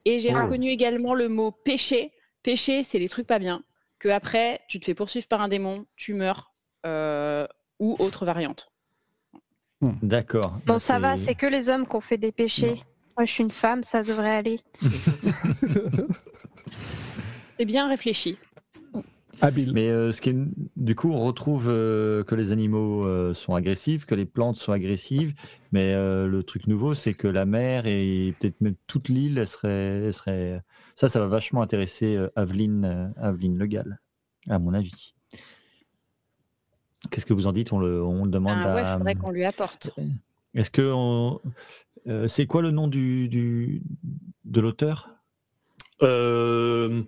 Et 0.06 0.20
j'ai 0.20 0.34
Oh. 0.36 0.44
reconnu 0.44 0.70
également 0.70 1.16
le 1.16 1.30
mot 1.30 1.52
péché. 1.52 2.12
Péché, 2.44 2.84
c'est 2.84 3.00
les 3.00 3.10
trucs 3.10 3.28
pas 3.28 3.40
bien. 3.40 3.64
Que 4.00 4.10
après, 4.10 4.62
tu 4.68 4.80
te 4.80 4.86
fais 4.86 4.94
poursuivre 4.94 5.28
par 5.28 5.42
un 5.42 5.48
démon, 5.48 5.86
tu 5.96 6.14
meurs, 6.14 6.54
euh, 6.86 7.48
ou 7.80 7.96
autre 8.00 8.26
variante. 8.26 8.72
D'accord. 9.82 10.60
Bon, 10.66 10.80
ça 10.80 11.00
va, 11.00 11.18
c'est 11.18 11.36
que 11.36 11.46
les 11.46 11.70
hommes 11.70 11.88
qui 11.88 11.96
ont 11.96 12.02
fait 12.02 12.18
des 12.18 12.32
péchés. 12.32 12.82
Moi, 13.16 13.26
je 13.26 13.32
suis 13.32 13.44
une 13.44 13.52
femme, 13.52 13.84
ça 13.84 14.04
devrait 14.04 14.36
aller. 14.36 14.60
C'est 17.58 17.66
bien 17.66 17.88
réfléchi. 17.88 18.38
Habile. 19.42 19.72
Mais 19.74 19.90
euh, 19.90 20.12
ce 20.12 20.22
qui 20.22 20.30
est- 20.30 20.48
du 20.76 20.96
coup, 20.96 21.12
on 21.12 21.24
retrouve 21.24 21.68
euh, 21.70 22.24
que 22.24 22.36
les 22.36 22.52
animaux 22.52 23.06
euh, 23.06 23.34
sont 23.34 23.54
agressifs, 23.56 24.06
que 24.06 24.16
les 24.16 24.26
plantes 24.26 24.58
sont 24.58 24.72
agressives, 24.72 25.34
mais 25.72 25.94
euh, 25.94 26.28
le 26.28 26.44
truc 26.44 26.68
nouveau, 26.68 26.94
c'est 26.94 27.14
que 27.14 27.28
la 27.28 27.46
mer 27.46 27.86
et 27.86 28.34
peut-être 28.40 28.60
même 28.62 28.76
toute 28.88 29.10
l'île, 29.10 29.38
elle 29.38 29.48
serait, 29.48 29.70
elle 30.06 30.14
serait... 30.14 30.62
Ça, 30.96 31.10
ça 31.10 31.20
va 31.20 31.28
vachement 31.28 31.62
intéresser 31.62 32.16
euh, 32.16 32.30
Aveline, 32.36 32.86
euh, 32.86 33.08
Aveline 33.18 33.58
Le 33.58 33.68
Gall, 33.68 34.00
à 34.50 34.58
mon 34.60 34.74
avis. 34.74 35.14
Qu'est-ce 37.12 37.26
que 37.28 37.34
vous 37.34 37.46
en 37.48 37.54
dites? 37.54 37.72
On 37.74 37.80
le, 37.80 38.04
on 38.04 38.26
le 38.26 38.32
demande 38.32 38.54
Ah 38.64 38.74
ouais, 38.74 38.82
à... 38.82 38.98
faudrait 38.98 39.16
qu'on 39.16 39.32
lui 39.32 39.46
apporte. 39.46 39.92
Est-ce 40.56 40.72
que 40.72 40.92
on- 40.94 41.40
euh, 42.08 42.28
c'est 42.28 42.48
quoi 42.48 42.62
le 42.62 42.72
nom 42.72 42.88
du, 42.88 43.28
du- 43.30 43.84
de 44.46 44.62
l'auteur? 44.62 45.10
Euh, 46.04 47.02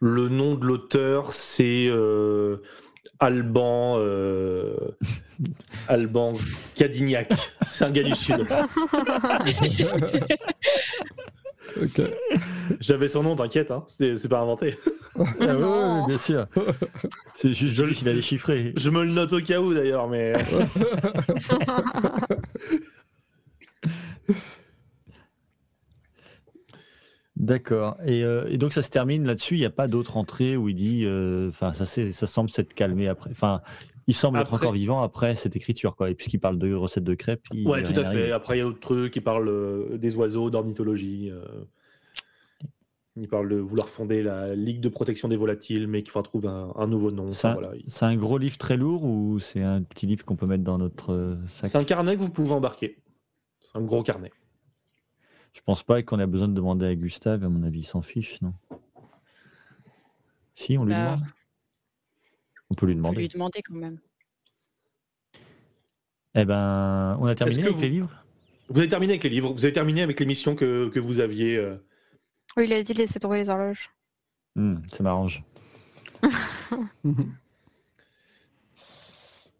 le 0.00 0.28
nom 0.28 0.54
de 0.54 0.64
l'auteur, 0.66 1.32
c'est 1.32 1.86
euh, 1.88 2.56
Alban, 3.20 3.96
euh, 3.98 4.74
Alban 5.88 6.32
Cadignac. 6.74 7.32
C'est 7.64 7.84
un 7.84 7.90
gars 7.90 8.02
du 8.02 8.14
Sud. 8.16 8.44
J'avais 12.80 13.08
son 13.08 13.22
nom, 13.22 13.34
t'inquiète, 13.36 13.70
hein, 13.70 13.84
c'est 13.86 14.16
c'est 14.16 14.28
pas 14.28 14.40
inventé. 14.40 14.76
Ah 15.18 15.22
ouais, 15.46 15.52
Non. 15.58 16.06
bien 16.06 16.18
sûr. 16.18 16.46
C'est 17.34 17.52
juste 17.52 17.74
Je- 17.76 17.84
difficile 17.84 18.08
à 18.08 18.12
déchiffrer. 18.14 18.72
Je 18.76 18.90
me 18.90 19.04
le 19.04 19.10
note 19.12 19.32
au 19.32 19.40
cas 19.40 19.60
où 19.60 19.72
d'ailleurs, 19.72 20.08
mais 20.08 20.32
D'accord. 27.42 27.96
Et, 28.06 28.22
euh, 28.24 28.46
et 28.48 28.56
donc 28.56 28.72
ça 28.72 28.82
se 28.82 28.88
termine 28.88 29.26
là-dessus. 29.26 29.56
Il 29.56 29.60
n'y 29.60 29.66
a 29.66 29.70
pas 29.70 29.88
d'autre 29.88 30.16
entrée 30.16 30.56
où 30.56 30.68
il 30.68 30.74
dit. 30.76 31.02
euh, 31.04 31.48
Enfin, 31.50 31.72
ça, 31.74 32.26
semble 32.26 32.48
s'être 32.50 32.72
calmé 32.72 33.08
après. 33.08 33.30
Enfin, 33.30 33.60
il 34.06 34.14
semble 34.14 34.38
être 34.38 34.54
encore 34.54 34.72
vivant 34.72 35.02
après 35.02 35.34
cette 35.36 35.56
écriture, 35.56 35.94
quoi. 35.96 36.08
Et 36.10 36.14
puisqu'il 36.14 36.38
parle 36.38 36.58
de 36.58 36.72
recettes 36.72 37.02
de 37.04 37.14
crêpes. 37.14 37.42
il 37.52 37.66
ouais, 37.66 37.82
tout 37.82 37.92
à 37.98 38.04
fait. 38.04 38.30
Après, 38.32 38.56
il 38.56 38.58
y 38.58 38.62
a 38.62 38.64
d'autres 38.64 38.80
trucs. 38.80 39.16
Il 39.16 39.22
parle 39.22 39.48
euh, 39.48 39.98
des 39.98 40.14
oiseaux, 40.16 40.50
d'ornithologie. 40.50 41.30
Il 43.16 43.28
parle 43.28 43.48
de 43.50 43.56
vouloir 43.56 43.88
fonder 43.90 44.22
la 44.22 44.54
Ligue 44.54 44.80
de 44.80 44.88
protection 44.88 45.28
des 45.28 45.36
volatiles, 45.36 45.86
mais 45.86 46.02
qu'il 46.02 46.10
faut 46.12 46.22
trouver 46.22 46.48
un, 46.48 46.72
un 46.76 46.86
nouveau 46.86 47.10
nom. 47.10 47.30
Ça- 47.30 47.50
Enfin, 47.50 47.60
voilà. 47.60 47.74
C'est 47.88 48.06
un 48.06 48.16
gros 48.16 48.38
livre 48.38 48.56
très 48.56 48.76
lourd 48.78 49.04
ou 49.04 49.38
c'est 49.38 49.62
un 49.62 49.82
petit 49.82 50.06
livre 50.06 50.24
qu'on 50.24 50.36
peut 50.36 50.46
mettre 50.46 50.64
dans 50.64 50.78
notre 50.78 51.36
sac? 51.50 51.68
C'est 51.70 51.76
un 51.78 51.84
carnet 51.84 52.16
que 52.16 52.20
vous 52.22 52.30
pouvez 52.30 52.52
embarquer. 52.52 52.96
C'est 53.60 53.76
un 53.78 53.82
gros 53.82 54.02
carnet. 54.02 54.30
Je 55.52 55.60
pense 55.60 55.82
pas 55.82 56.02
qu'on 56.02 56.18
a 56.18 56.26
besoin 56.26 56.48
de 56.48 56.54
demander 56.54 56.86
à 56.86 56.94
Gustave. 56.94 57.44
À 57.44 57.48
mon 57.48 57.62
avis, 57.62 57.80
il 57.80 57.86
s'en 57.86 58.02
fiche, 58.02 58.40
non? 58.42 58.54
Si, 60.56 60.76
on 60.78 60.84
lui 60.84 60.92
Bah, 60.94 61.16
demande. 61.16 61.28
On 62.70 62.74
peut 62.74 62.86
lui 62.86 62.94
demander. 62.94 63.16
lui 63.20 63.28
demander 63.28 63.62
quand 63.62 63.74
même. 63.74 63.98
Eh 66.34 66.44
ben, 66.46 67.18
on 67.20 67.26
a 67.26 67.34
terminé 67.34 67.62
avec 67.62 67.74
vous- 67.74 67.80
les 67.82 67.88
livres? 67.90 68.24
Vous 68.68 68.78
avez 68.78 68.88
terminé 68.88 69.12
avec 69.12 69.24
les 69.24 69.28
livres. 69.30 69.52
Vous 69.52 69.64
avez 69.64 69.74
terminé 69.74 70.00
avec 70.02 70.18
l'émission 70.18 70.54
que, 70.56 70.88
que 70.88 70.98
vous 70.98 71.20
aviez. 71.20 71.56
euh, 71.58 71.76
Oui, 72.56 72.64
il 72.64 72.72
a 72.72 72.82
dit 72.82 72.94
laisser 72.94 73.20
tomber 73.20 73.36
les 73.38 73.50
horloges. 73.50 73.90
Hmm, 74.56 74.76
Ça 74.88 75.02
m'arrange. 75.02 75.42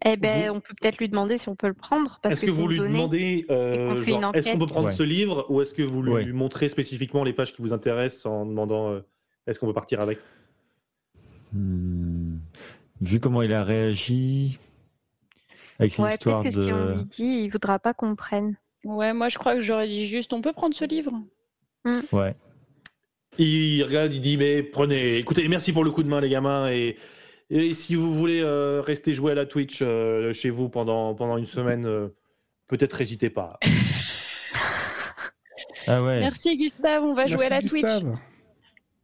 Eh 0.05 0.17
ben, 0.17 0.49
on 0.51 0.59
peut 0.59 0.73
peut-être 0.79 0.97
lui 0.97 1.07
demander 1.07 1.37
si 1.37 1.47
on 1.47 1.55
peut 1.55 1.67
le 1.67 1.73
prendre. 1.73 2.19
Parce 2.21 2.33
Est-ce 2.35 2.45
que, 2.45 2.51
vous 2.51 2.67
lui 2.67 2.77
demandez, 2.77 3.45
euh, 3.49 3.95
est-ce 4.33 4.51
qu'on 4.51 4.59
peut 4.59 4.65
prendre 4.65 4.87
Ouais. 4.87 4.93
ce 4.93 5.03
livre 5.03 5.45
ou 5.49 5.61
est-ce 5.61 5.73
que 5.73 5.81
vous 5.81 6.01
lui 6.01 6.11
Ouais. 6.11 6.25
montrez 6.25 6.67
spécifiquement 6.67 7.23
les 7.23 7.31
pages 7.31 7.53
qui 7.53 7.61
vous 7.61 7.71
intéressent 7.71 8.25
en 8.25 8.45
demandant 8.45 8.91
euh, 8.91 8.99
est-ce 9.47 9.59
qu'on 9.59 9.67
peut 9.67 9.73
partir 9.73 10.01
avec? 10.01 10.19
Hmm. 11.53 12.37
Vu 13.01 13.19
comment 13.19 13.41
il 13.41 13.53
a 13.53 13.63
réagi 13.63 14.59
avec 15.79 15.97
Ouais, 15.97 16.05
peut-être 16.05 16.13
histoires 16.15 16.43
que 16.43 16.51
si 16.51 16.57
on 16.57 16.85
de. 16.85 16.93
lui 16.95 17.05
dit, 17.05 17.41
il 17.43 17.49
voudra 17.49 17.79
pas 17.79 17.93
qu'on 17.93 18.15
prenne. 18.15 18.57
Ouais, 18.83 19.13
moi 19.13 19.29
je 19.29 19.37
crois 19.37 19.53
que 19.55 19.61
j'aurais 19.61 19.87
dit 19.87 20.05
juste 20.05 20.33
on 20.33 20.41
peut 20.41 20.53
prendre 20.53 20.75
ce 20.75 20.83
livre? 20.85 21.13
Ouais. 22.11 22.33
Il 23.37 23.83
regarde, 23.83 24.13
il 24.13 24.21
dit 24.21 24.37
mais 24.37 24.63
prenez, 24.63 25.17
écoutez, 25.17 25.47
merci 25.47 25.71
pour 25.73 25.83
le 25.83 25.91
coup 25.91 26.03
de 26.03 26.09
main 26.09 26.21
les 26.21 26.29
gamins 26.29 26.69
et, 26.69 26.97
et 27.49 27.73
si 27.73 27.95
vous 27.95 28.13
voulez 28.13 28.41
euh, 28.41 28.81
rester 28.81 29.13
jouer 29.13 29.33
à 29.33 29.35
la 29.35 29.45
Twitch 29.45 29.79
euh, 29.81 30.33
chez 30.33 30.49
vous 30.49 30.69
pendant, 30.69 31.13
pendant 31.13 31.37
une 31.37 31.45
semaine, 31.45 31.85
euh, 31.85 32.09
peut-être 32.67 32.99
n'hésitez 32.99 33.29
pas. 33.29 33.59
Ah 35.85 36.01
ouais. 36.01 36.21
Merci 36.21 36.55
Gustave, 36.55 37.03
on 37.03 37.13
va 37.13 37.25
jouer 37.25 37.47
à 37.47 37.49
la 37.49 37.61
Twitch. 37.61 37.85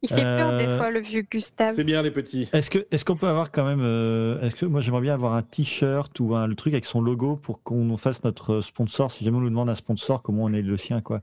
Il 0.02 0.10
fait 0.10 0.16
peur 0.16 0.58
des 0.58 0.78
fois, 0.78 0.92
le 0.92 1.02
vieux 1.02 1.24
Gustave. 1.30 1.76
C'est 1.76 1.84
bien 1.84 2.02
les 2.02 2.12
petits. 2.12 2.48
Est-ce 2.54 2.70
que 2.70 2.88
est-ce 2.90 3.04
qu'on 3.04 3.18
peut 3.18 3.28
avoir 3.28 3.52
quand 3.52 3.66
même 3.66 3.82
euh, 3.82 4.42
est-ce 4.42 4.56
que 4.56 4.66
moi 4.66 4.80
j'aimerais 4.80 5.02
bien 5.02 5.14
avoir 5.14 5.34
un 5.34 5.42
t-shirt 5.42 6.18
ou 6.22 6.36
un 6.36 6.48
le 6.48 6.56
truc 6.56 6.74
avec 6.74 6.86
son 6.86 7.02
logo 7.02 7.36
pour 7.36 7.62
qu'on 7.64 7.98
fasse 7.98 8.24
notre 8.24 8.62
sponsor? 8.62 9.12
Si 9.12 9.26
jamais 9.26 9.38
on 9.38 9.42
nous 9.42 9.50
demande 9.50 9.70
un 9.70 9.76
sponsor 9.76 10.22
comment 10.22 10.44
on 10.44 10.54
est 10.54 10.62
le 10.62 10.78
sien 10.78 11.02
quoi? 11.02 11.22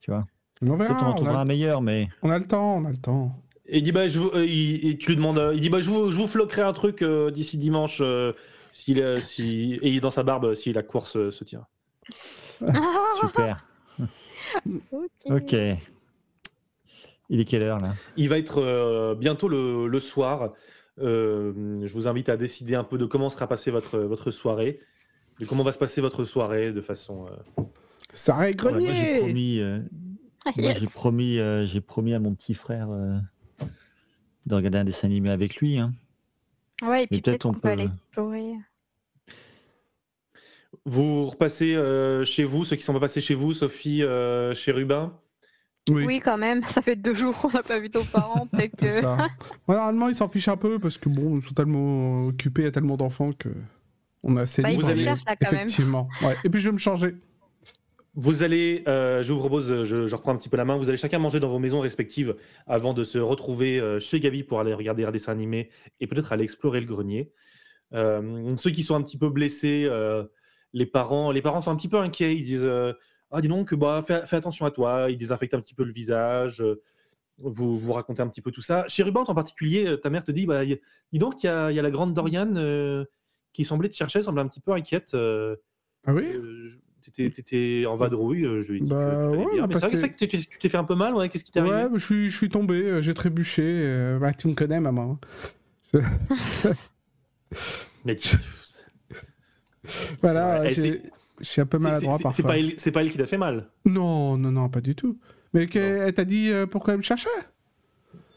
Tu 0.00 0.10
vois? 0.10 0.26
On 0.62 0.76
peut-être 0.76 0.90
on 0.90 0.94
verra, 0.94 1.06
en 1.06 1.12
on 1.12 1.14
trouvera 1.14 1.38
a, 1.38 1.42
un 1.42 1.44
meilleur 1.44 1.82
mais 1.82 2.08
on 2.22 2.30
a 2.30 2.38
le 2.38 2.44
temps, 2.44 2.76
on 2.76 2.84
a 2.84 2.90
le 2.90 2.96
temps. 2.96 3.32
Et 3.72 3.78
il 3.78 3.82
dit 3.82 3.92
bah 3.92 4.08
je 4.08 4.18
vous, 4.18 4.28
euh, 4.34 4.44
il- 4.44 4.84
et 4.88 4.98
tu 4.98 5.08
lui 5.10 5.16
demandes, 5.16 5.38
euh, 5.38 5.54
il 5.54 5.60
dit 5.60 5.70
bah 5.70 5.80
je 5.80 5.88
vous, 5.88 6.10
je 6.10 6.16
vous 6.16 6.26
floquerai 6.26 6.62
un 6.62 6.72
truc 6.72 7.02
euh, 7.02 7.30
d'ici 7.30 7.56
dimanche 7.56 8.00
euh, 8.02 8.32
s'il 8.72 9.22
si 9.22 9.78
et 9.80 9.88
il 9.90 9.96
est 9.96 10.00
dans 10.00 10.10
sa 10.10 10.22
barbe 10.24 10.54
si 10.54 10.72
la 10.72 10.82
course 10.82 11.16
euh, 11.16 11.30
se 11.30 11.44
tient. 11.44 11.66
super 13.20 13.64
Ok. 14.92 15.30
ok 15.30 15.54
il 17.32 17.38
est 17.40 17.44
quelle 17.44 17.62
heure 17.62 17.78
là? 17.78 17.94
Il 18.16 18.28
va 18.28 18.38
être 18.38 18.60
euh, 18.60 19.14
bientôt 19.14 19.48
le, 19.48 19.86
le 19.86 20.00
soir. 20.00 20.52
Euh, 20.98 21.76
je 21.86 21.92
vous 21.94 22.08
invite 22.08 22.28
à 22.28 22.36
décider 22.36 22.74
un 22.74 22.82
peu 22.82 22.98
de 22.98 23.06
comment 23.06 23.28
sera 23.28 23.46
passée 23.46 23.70
votre, 23.70 23.98
votre 24.00 24.32
soirée, 24.32 24.80
de 25.38 25.46
comment 25.46 25.62
va 25.62 25.70
se 25.70 25.78
passer 25.78 26.00
votre 26.00 26.24
soirée 26.24 26.72
de 26.72 26.80
façon. 26.80 27.26
euh, 27.58 27.62
Ça 28.12 28.34
Voilà, 28.34 28.80
moi 28.80 28.92
j'ai 28.92 28.92
grenier 28.92 29.18
promis 29.20 29.60
yes. 30.56 30.78
j'ai 30.80 30.86
promis 30.88 31.38
euh, 31.38 31.66
j'ai 31.66 31.80
promis 31.80 32.14
à 32.14 32.18
mon 32.18 32.34
petit 32.34 32.54
frère 32.54 32.88
euh, 32.90 33.16
de 34.46 34.54
regarder 34.54 34.78
un 34.78 34.84
dessin 34.84 35.08
animé 35.08 35.30
avec 35.30 35.56
lui 35.56 35.78
hein. 35.78 35.92
Ouais, 36.82 37.04
et 37.04 37.06
puis 37.06 37.16
Mais 37.16 37.22
peut-être 37.22 37.46
on 37.46 37.52
peut 37.52 37.60
peut- 37.60 37.68
aller 37.68 37.84
explorer. 37.84 38.54
Vous 40.86 41.26
repassez 41.26 41.74
euh, 41.74 42.24
chez 42.24 42.44
vous, 42.44 42.64
ceux 42.64 42.76
qui 42.76 42.82
sont 42.82 42.92
pas 42.94 43.00
passés 43.00 43.20
chez 43.20 43.34
vous, 43.34 43.52
Sophie, 43.52 44.02
euh, 44.02 44.54
chez 44.54 44.72
Rubin? 44.72 45.12
Oui, 45.88 46.04
Oui. 46.06 46.20
quand 46.20 46.38
même, 46.38 46.62
ça 46.62 46.80
fait 46.82 46.96
deux 46.96 47.14
jours 47.14 47.36
qu'on 47.38 47.50
n'a 47.50 47.62
pas 47.62 47.78
vu 47.80 47.90
nos 47.92 48.04
parents. 48.04 48.46
Peut-être 48.52 48.74
c'est 48.78 48.86
que. 48.88 48.92
ça. 49.02 49.16
Ouais, 49.68 49.74
normalement, 49.76 50.08
ils 50.08 50.14
s'en 50.14 50.28
fichent 50.28 50.48
un 50.48 50.56
peu 50.56 50.78
parce 50.78 50.96
que 50.98 51.08
bon, 51.08 51.38
ils 51.38 51.44
sont 51.46 51.54
tellement 51.54 52.26
occupés, 52.26 52.62
il 52.62 52.64
y 52.66 52.68
a 52.68 52.72
tellement 52.72 52.96
d'enfants 52.96 53.32
que 53.32 53.48
on 54.22 54.36
a 54.36 54.42
assez 54.42 54.62
Bah, 54.62 54.68
de 54.70 54.74
ils 54.74 54.80
cherchent 55.04 55.24
là 55.26 55.36
quand 55.36 55.52
même. 55.52 55.60
Effectivement. 55.66 56.08
Ouais. 56.22 56.36
Et 56.44 56.50
puis 56.50 56.60
je 56.60 56.68
vais 56.68 56.72
me 56.72 56.78
changer. 56.78 57.14
Vous 58.14 58.42
allez, 58.42 58.82
euh, 58.88 59.22
je 59.22 59.32
vous 59.32 59.38
propose, 59.38 59.70
euh, 59.70 59.84
je, 59.84 60.06
je 60.08 60.14
reprends 60.16 60.32
un 60.32 60.36
petit 60.36 60.48
peu 60.48 60.56
la 60.56 60.64
main, 60.64 60.76
vous 60.76 60.88
allez 60.88 60.98
chacun 60.98 61.18
manger 61.20 61.38
dans 61.38 61.48
vos 61.48 61.60
maisons 61.60 61.80
respectives 61.80 62.34
avant 62.66 62.92
de 62.92 63.04
se 63.04 63.18
retrouver 63.18 63.78
euh, 63.78 64.00
chez 64.00 64.18
Gabi 64.18 64.42
pour 64.42 64.58
aller 64.58 64.74
regarder 64.74 65.04
un 65.04 65.12
dessin 65.12 65.30
animé 65.32 65.70
et 66.00 66.06
peut-être 66.08 66.32
aller 66.32 66.42
explorer 66.44 66.80
le 66.80 66.86
grenier. 66.86 67.32
Euh, 67.92 68.56
ceux 68.56 68.70
qui 68.70 68.82
sont 68.82 68.96
un 68.96 69.02
petit 69.02 69.18
peu 69.18 69.28
blessés, 69.28 69.88
les 70.72 70.86
parents, 70.86 71.30
les 71.30 71.42
parents 71.42 71.60
sont 71.60 71.70
un 71.70 71.76
petit 71.76 71.88
peu 71.88 71.98
inquiets. 71.98 72.34
Ils 72.36 72.42
disent 72.44 72.68
ah 73.32 73.40
dis 73.40 73.48
donc 73.48 73.74
bah 73.74 74.02
fais, 74.06 74.22
fais 74.26 74.36
attention 74.36 74.66
à 74.66 74.70
toi. 74.72 75.06
Ils 75.08 75.16
désinfectent 75.16 75.54
un 75.54 75.60
petit 75.60 75.74
peu 75.74 75.84
le 75.84 75.92
visage. 75.92 76.62
vous 77.38 77.78
vous 77.78 77.92
racontez 77.92 78.22
un 78.22 78.28
petit 78.28 78.42
peu 78.42 78.50
tout 78.50 78.62
ça. 78.62 78.84
Chez 78.88 79.02
Ruban 79.02 79.24
en 79.26 79.34
particulier, 79.34 79.96
ta 80.02 80.10
mère 80.10 80.24
te 80.24 80.32
dit 80.32 80.46
bah 80.46 80.64
y- 80.64 80.80
dis 81.12 81.18
donc 81.18 81.42
il 81.42 81.46
y 81.46 81.48
a, 81.48 81.70
il 81.70 81.76
y 81.76 81.78
a 81.78 81.82
la 81.82 81.90
grande 81.90 82.12
Dorian 82.14 82.54
euh, 82.56 83.04
qui 83.52 83.64
semblait 83.64 83.88
te 83.88 83.94
chercher, 83.96 84.22
semblait 84.22 84.42
un 84.42 84.48
petit 84.48 84.60
peu 84.60 84.72
inquiète. 84.72 85.14
Ah 85.14 86.12
oui? 86.14 86.24
je- 86.32 86.78
T'étais, 87.02 87.30
t'étais 87.30 87.84
en 87.86 87.96
vadrouille, 87.96 88.44
euh, 88.44 88.60
je 88.62 88.72
lui 88.72 88.78
ai 88.78 88.80
dit 88.82 88.88
Bah, 88.88 88.96
que 89.32 89.36
ouais, 89.36 89.46
bien. 89.54 89.66
Mais 89.66 89.74
c'est 89.74 89.80
vrai 89.80 89.80
passé- 89.80 89.90
que 89.92 89.96
c'est 89.96 90.06
vrai 90.06 90.10
que 90.12 90.18
tu 90.18 90.28
t'es- 90.28 90.38
tu 90.38 90.58
t'es 90.58 90.68
fait 90.68 90.76
un 90.76 90.84
peu 90.84 90.94
mal, 90.94 91.14
ouais. 91.14 91.28
Qu'est-ce 91.28 91.44
qui 91.44 91.50
t'est 91.52 91.60
Ouais, 91.60 91.70
arrivé 91.70 91.88
mais 91.92 91.98
je 91.98 92.04
suis, 92.04 92.30
je 92.30 92.36
suis 92.36 92.48
tombé, 92.48 92.74
euh, 92.82 93.02
j'ai 93.02 93.14
trébuché. 93.14 93.62
euh, 93.64 94.18
bah, 94.18 94.32
tu 94.32 94.48
me 94.48 94.54
connais, 94.54 94.80
maman. 94.80 95.18
Mais 98.04 98.16
tu- 98.16 98.36
Voilà, 100.22 100.60
Ouais, 100.60 100.74
c'est- 100.74 101.02
je 101.40 101.44
suis 101.44 101.60
un 101.60 101.66
peu 101.66 101.78
maladroit 101.78 102.12
c'est- 102.12 102.18
c'est 102.18 102.22
parfois. 102.22 102.50
pas 102.50 102.58
elle, 102.58 102.74
c'est 102.78 102.92
pas 102.92 103.00
elle 103.02 103.10
qui 103.10 103.18
t'a 103.18 103.26
fait 103.26 103.38
mal? 103.38 103.68
Non, 103.86 104.36
non, 104.36 104.52
non, 104.52 104.68
pas 104.68 104.80
du 104.80 104.94
tout. 104.94 105.18
Mais 105.54 105.66
que- 105.66 105.78
elle 105.78 106.12
t'a 106.12 106.24
dit 106.24 106.50
euh, 106.50 106.66
pourquoi 106.66 106.92
elle 106.94 106.98
me 106.98 107.02
cherchait? 107.04 107.28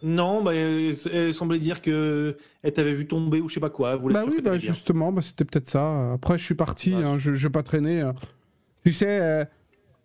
Non, 0.02 0.44
bah, 0.44 0.54
elle, 0.56 0.96
elle 1.14 1.34
semblait 1.34 1.60
dire 1.60 1.82
que 1.82 2.38
elle 2.62 2.74
t'avait 2.74 2.94
vu 2.94 3.08
tomber 3.08 3.40
ou 3.40 3.48
je 3.50 3.54
sais 3.56 3.60
pas 3.60 3.70
quoi. 3.70 3.94
elle 4.04 4.12
Bah 4.14 4.24
oui, 4.28 4.42
bah 4.42 4.58
justement, 4.58 5.12
bah, 5.14 5.22
c'était 5.22 5.46
peut-être 5.46 5.70
ça. 5.70 6.14
Après, 6.14 6.38
je 6.38 6.44
suis 6.44 6.56
parti, 6.56 6.92
Bah, 6.92 6.98
hein, 7.08 7.18
je, 7.18 7.34
je 7.36 7.48
vais 7.48 7.52
pas 7.52 7.64
traîner. 7.64 8.02
Tu 8.86 8.92
sais, 8.92 9.22
euh, 9.22 9.46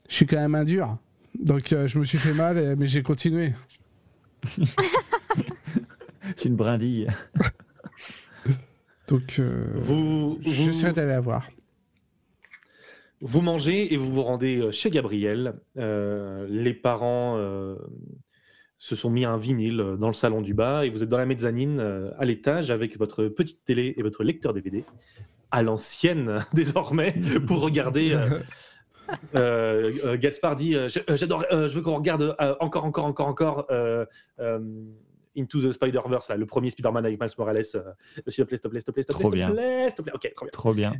je 0.08 0.14
suis 0.14 0.26
quand 0.26 0.36
même 0.36 0.54
un 0.54 0.64
dur. 0.64 0.98
Donc 1.38 1.72
euh, 1.72 1.86
je 1.88 1.98
me 1.98 2.04
suis 2.04 2.18
fait 2.18 2.34
mal, 2.34 2.58
et- 2.58 2.76
mais 2.76 2.86
j'ai 2.86 3.02
continué. 3.02 3.52
C'est 6.36 6.44
une 6.46 6.56
brindille. 6.56 7.08
Donc 9.08 9.36
euh, 9.38 9.64
Vous, 9.74 10.38
je 10.44 10.70
vous- 10.70 10.84
allé 10.84 11.06
la 11.06 11.20
voir. 11.20 11.48
Vous 13.20 13.40
mangez 13.40 13.92
et 13.92 13.96
vous 13.96 14.12
vous 14.12 14.22
rendez 14.22 14.70
chez 14.70 14.90
Gabriel. 14.90 15.54
Les 15.74 16.72
parents 16.74 17.36
se 18.76 18.94
sont 18.94 19.10
mis 19.10 19.24
un 19.24 19.36
vinyle 19.36 19.96
dans 19.98 20.06
le 20.06 20.12
salon 20.14 20.40
du 20.40 20.54
bas 20.54 20.86
et 20.86 20.90
vous 20.90 21.02
êtes 21.02 21.08
dans 21.08 21.18
la 21.18 21.26
mezzanine 21.26 21.80
euh, 21.80 22.12
à 22.16 22.24
l'étage 22.24 22.70
avec 22.70 22.96
votre 22.96 23.24
petite 23.24 23.64
télé 23.64 23.92
et 23.96 24.02
votre 24.04 24.22
lecteur 24.22 24.54
DVD 24.54 24.84
à 25.50 25.64
l'ancienne 25.64 26.38
désormais 26.52 27.12
pour 27.48 27.60
regarder. 27.60 28.12
euh, 28.12 28.38
euh, 29.34 29.92
euh, 30.04 30.16
Gaspard 30.18 30.56
dit 30.56 30.74
euh, 30.74 30.88
euh, 31.08 31.16
J'adore, 31.16 31.44
je 31.50 31.74
veux 31.74 31.82
qu'on 31.82 31.96
regarde 31.96 32.36
encore, 32.60 32.84
encore, 32.84 33.04
encore, 33.04 33.26
encore 33.28 33.66
Into 35.36 35.60
the 35.60 35.72
Spider-Verse, 35.72 36.30
le 36.30 36.46
premier 36.46 36.70
Spider-Man 36.70 37.04
avec 37.06 37.20
Miles 37.20 37.30
Morales. 37.38 37.64
S'il 37.64 37.80
te 37.80 38.42
plaît, 38.42 38.56
s'il 38.56 38.60
te 38.60 38.68
plaît, 38.68 38.80
s'il 38.80 38.84
te 38.86 38.90
plaît, 38.90 39.02
s'il 39.02 39.14
te 39.14 39.28
plaît, 39.28 39.30
bien. 39.30 39.50
plaît, 39.50 39.84
s'il 39.86 39.94
te 39.94 40.02
plaît. 40.02 40.12
Ok, 40.14 40.32
trop 40.34 40.44
bien. 40.44 40.50
Trop 40.50 40.74
bien. 40.74 40.92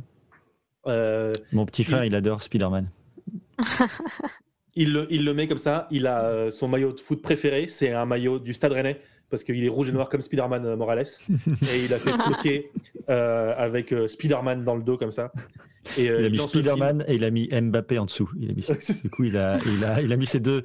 Euh, 0.87 1.33
Mon 1.51 1.65
petit 1.65 1.83
frère, 1.83 2.05
il 2.05 2.15
adore 2.15 2.41
Spider-Man. 2.41 2.89
Il 4.75 4.93
le, 4.93 5.07
il 5.09 5.25
le 5.25 5.33
met 5.33 5.47
comme 5.47 5.57
ça. 5.57 5.87
Il 5.91 6.07
a 6.07 6.51
son 6.51 6.67
maillot 6.67 6.93
de 6.93 6.99
foot 7.01 7.21
préféré. 7.21 7.67
C'est 7.67 7.91
un 7.91 8.05
maillot 8.05 8.39
du 8.39 8.53
Stade 8.53 8.71
Rennais 8.71 9.01
parce 9.29 9.43
qu'il 9.43 9.63
est 9.63 9.69
rouge 9.69 9.89
et 9.89 9.91
noir 9.91 10.09
comme 10.09 10.21
Spider-Man 10.21 10.65
euh, 10.65 10.75
Morales. 10.75 11.05
et 11.29 11.85
il 11.85 11.93
a 11.93 11.97
fait 11.97 12.13
floquer 12.13 12.71
euh, 13.09 13.53
avec 13.57 13.91
euh, 13.91 14.07
Spider-Man 14.07 14.63
dans 14.63 14.75
le 14.75 14.83
dos 14.83 14.97
comme 14.97 15.11
ça. 15.11 15.31
Et, 15.97 16.09
euh, 16.09 16.19
Il 16.19 16.25
a 16.25 16.29
mis. 16.29 16.39
Spider-Man 16.39 17.05
et 17.07 17.15
il 17.15 17.23
a 17.23 17.29
mis 17.29 17.47
Mbappé 17.47 17.99
en 17.99 18.05
dessous. 18.05 18.29
Il 18.39 18.51
a 18.51 18.53
mis, 18.53 18.67
du 19.03 19.09
coup, 19.09 19.23
il 19.23 19.37
a, 19.37 19.59
il 19.65 19.83
a, 19.83 20.01
il 20.01 20.11
a 20.11 20.17
mis 20.17 20.25
ses 20.25 20.39
deux, 20.39 20.63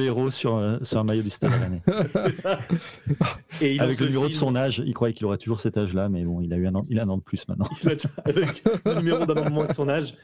héros 0.00 0.30
sur, 0.30 0.78
sur 0.82 0.98
un 0.98 1.04
maillot 1.04 1.22
du 1.22 1.30
Stade 1.30 1.52
ça. 2.32 2.60
Et 3.60 3.74
il 3.74 3.80
Avec 3.80 4.00
le 4.00 4.06
numéro 4.06 4.28
de 4.28 4.32
son 4.32 4.56
âge, 4.56 4.82
il 4.84 4.94
croyait 4.94 5.14
qu'il 5.14 5.26
aurait 5.26 5.38
toujours 5.38 5.60
cet 5.60 5.76
âge-là, 5.76 6.08
mais 6.08 6.24
bon, 6.24 6.40
il 6.40 6.52
a 6.52 6.56
eu 6.56 6.66
un 6.66 6.74
an, 6.74 6.84
il 6.88 6.98
a 6.98 7.02
un 7.02 7.08
an 7.08 7.18
de 7.18 7.22
plus 7.22 7.46
maintenant. 7.48 7.68
Il 7.82 7.90
a 7.90 7.96
avec 8.24 8.62
le 8.84 8.94
numéro 8.94 9.24
d'un 9.26 9.36
an 9.36 9.44
de 9.44 9.50
moins 9.50 9.66
que 9.66 9.74
son 9.74 9.88
âge. 9.88 10.14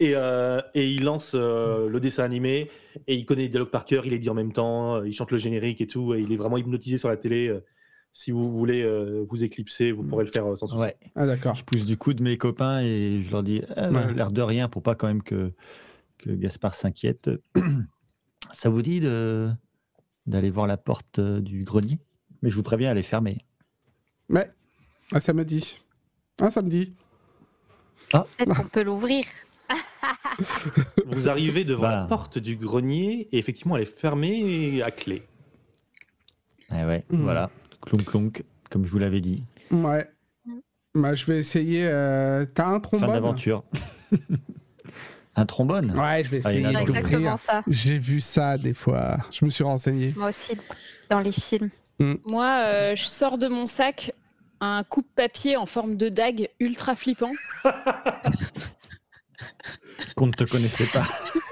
Et, 0.00 0.12
et 0.12 0.88
il 0.88 1.04
lance 1.04 1.34
le 1.34 1.98
dessin 2.00 2.24
animé 2.24 2.68
et 3.06 3.14
il 3.14 3.24
connaît 3.26 3.42
les 3.42 3.48
dialogues 3.48 3.70
par 3.70 3.84
cœur, 3.84 4.04
il 4.06 4.10
les 4.10 4.18
dit 4.18 4.30
en 4.30 4.34
même 4.34 4.52
temps, 4.52 4.96
euh, 4.96 5.08
il 5.08 5.12
chante 5.12 5.30
le 5.30 5.38
générique 5.38 5.80
et 5.80 5.86
tout, 5.86 6.14
et 6.14 6.20
il 6.20 6.32
est 6.32 6.36
vraiment 6.36 6.56
hypnotisé 6.58 6.98
sur 6.98 7.08
la 7.08 7.16
télé. 7.16 7.48
euh, 7.48 7.64
Si 8.12 8.30
vous 8.30 8.50
voulez 8.50 8.82
euh, 8.82 9.24
vous 9.30 9.42
éclipser, 9.42 9.90
vous 9.92 10.02
pourrez 10.04 10.24
le 10.24 10.30
faire 10.30 10.46
euh, 10.46 10.56
sans 10.56 10.66
souci. 10.66 10.82
Ouais. 10.82 10.96
Ah 11.14 11.26
d'accord. 11.26 11.54
Je 11.54 11.64
pousse 11.64 11.86
du 11.86 11.96
coup 11.96 12.12
de 12.14 12.22
mes 12.22 12.36
copains 12.36 12.80
et 12.82 13.22
je 13.22 13.30
leur 13.30 13.42
dis 13.42 13.62
ah, 13.76 13.90
Ouais. 13.90 14.12
l'air 14.14 14.30
de 14.30 14.42
rien 14.42 14.68
pour 14.68 14.82
pas 14.82 14.94
quand 14.94 15.06
même 15.06 15.22
que, 15.22 15.52
que 16.18 16.30
Gaspard 16.30 16.74
s'inquiète. 16.74 17.30
Ça 18.54 18.68
vous 18.68 18.82
dit 18.82 19.00
de 19.00 19.50
d'aller 20.26 20.50
voir 20.50 20.66
la 20.66 20.76
porte 20.76 21.18
du 21.20 21.64
grenier? 21.64 21.98
Mais 22.42 22.50
je 22.50 22.56
vous 22.56 22.62
préviens, 22.62 22.90
elle 22.90 22.98
est 22.98 23.02
fermée. 23.02 23.38
Mais 24.28 24.50
un 25.12 25.20
samedi. 25.20 25.80
Un 26.40 26.50
samedi. 26.50 26.94
Peut-être 28.10 28.54
qu'on 28.56 28.68
peut 28.68 28.82
l'ouvrir. 28.82 29.24
Vous 31.06 31.28
arrivez 31.28 31.64
devant 31.64 31.82
la 31.82 32.00
Bah. 32.02 32.06
porte 32.08 32.38
du 32.38 32.56
grenier 32.56 33.28
et 33.32 33.38
effectivement 33.38 33.76
elle 33.76 33.82
est 33.82 33.86
fermée 33.86 34.82
à 34.82 34.90
clé. 34.90 35.22
Eh 36.70 36.84
ouais, 36.84 37.04
Hmm. 37.10 37.22
voilà. 37.22 37.50
Clonk 37.82 38.04
clonk, 38.04 38.42
comme 38.70 38.84
je 38.86 38.90
vous 38.90 38.98
l'avais 38.98 39.20
dit. 39.20 39.44
Ouais. 39.70 40.08
Bah 40.94 41.14
je 41.14 41.24
vais 41.26 41.38
essayer. 41.38 41.86
euh, 41.86 42.44
T'as 42.54 42.66
un 42.66 42.72
Fin 42.74 42.80
trombone 42.80 43.12
d'aventure. 43.12 43.64
un 45.36 45.46
trombone 45.46 45.90
Ouais, 45.98 46.22
je 46.24 46.30
vais 46.30 46.40
Ah, 46.44 46.50
essayer 46.50 46.66
en 46.66 46.68
a 46.68 46.72
C'est 46.72 46.74
dans 46.74 46.80
le 46.80 46.86
d'ouvrir. 46.86 47.04
exactement 47.04 47.36
ça. 47.36 47.62
J'ai 47.66 47.98
vu 47.98 48.20
ça 48.20 48.58
des 48.58 48.74
fois. 48.74 49.18
Je 49.30 49.44
me 49.44 49.50
suis 49.50 49.64
renseigné. 49.64 50.12
Moi 50.16 50.28
aussi, 50.28 50.52
dans 51.10 51.20
les 51.20 51.32
films. 51.32 51.70
Moi, 52.26 52.46
euh, 52.66 52.96
je 52.96 53.04
sors 53.04 53.38
de 53.38 53.46
mon 53.48 53.64
sac 53.66 54.12
un 54.60 54.82
coupe-papier 54.84 55.56
en 55.56 55.66
forme 55.66 55.96
de 55.96 56.08
dague 56.08 56.48
ultra 56.60 56.94
flippant. 56.96 57.30
qu'on 60.16 60.26
ne 60.26 60.32
te 60.32 60.44
connaissait 60.44 60.86
pas. 60.86 61.06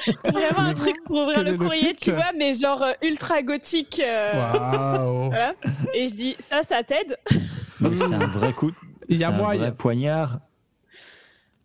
Vraiment 0.33 0.61
un 0.71 0.75
truc 0.75 0.97
pour 1.05 1.23
ouvrir 1.25 1.43
le 1.45 1.53
le 1.53 1.59
courrier, 1.59 1.95
tu 1.95 2.11
vois, 2.13 2.33
mais 2.37 2.55
genre 2.55 2.83
euh, 2.83 2.93
ultra 3.03 3.43
gothique. 3.43 4.01
euh, 4.05 4.33
voilà. 5.31 5.55
Et 5.95 6.07
je 6.07 6.15
dis, 6.15 6.37
ça, 6.39 6.63
ça 6.63 6.83
t'aide 6.83 7.17
C'est 7.81 8.03
un 8.03 8.27
vrai 8.27 8.53
coup. 8.53 8.73
Il 9.09 9.17
y 9.17 9.25
a 9.25 9.29
c'est 9.29 9.35
un 9.35 9.55
vrai 9.55 9.73
poignard. 9.73 10.39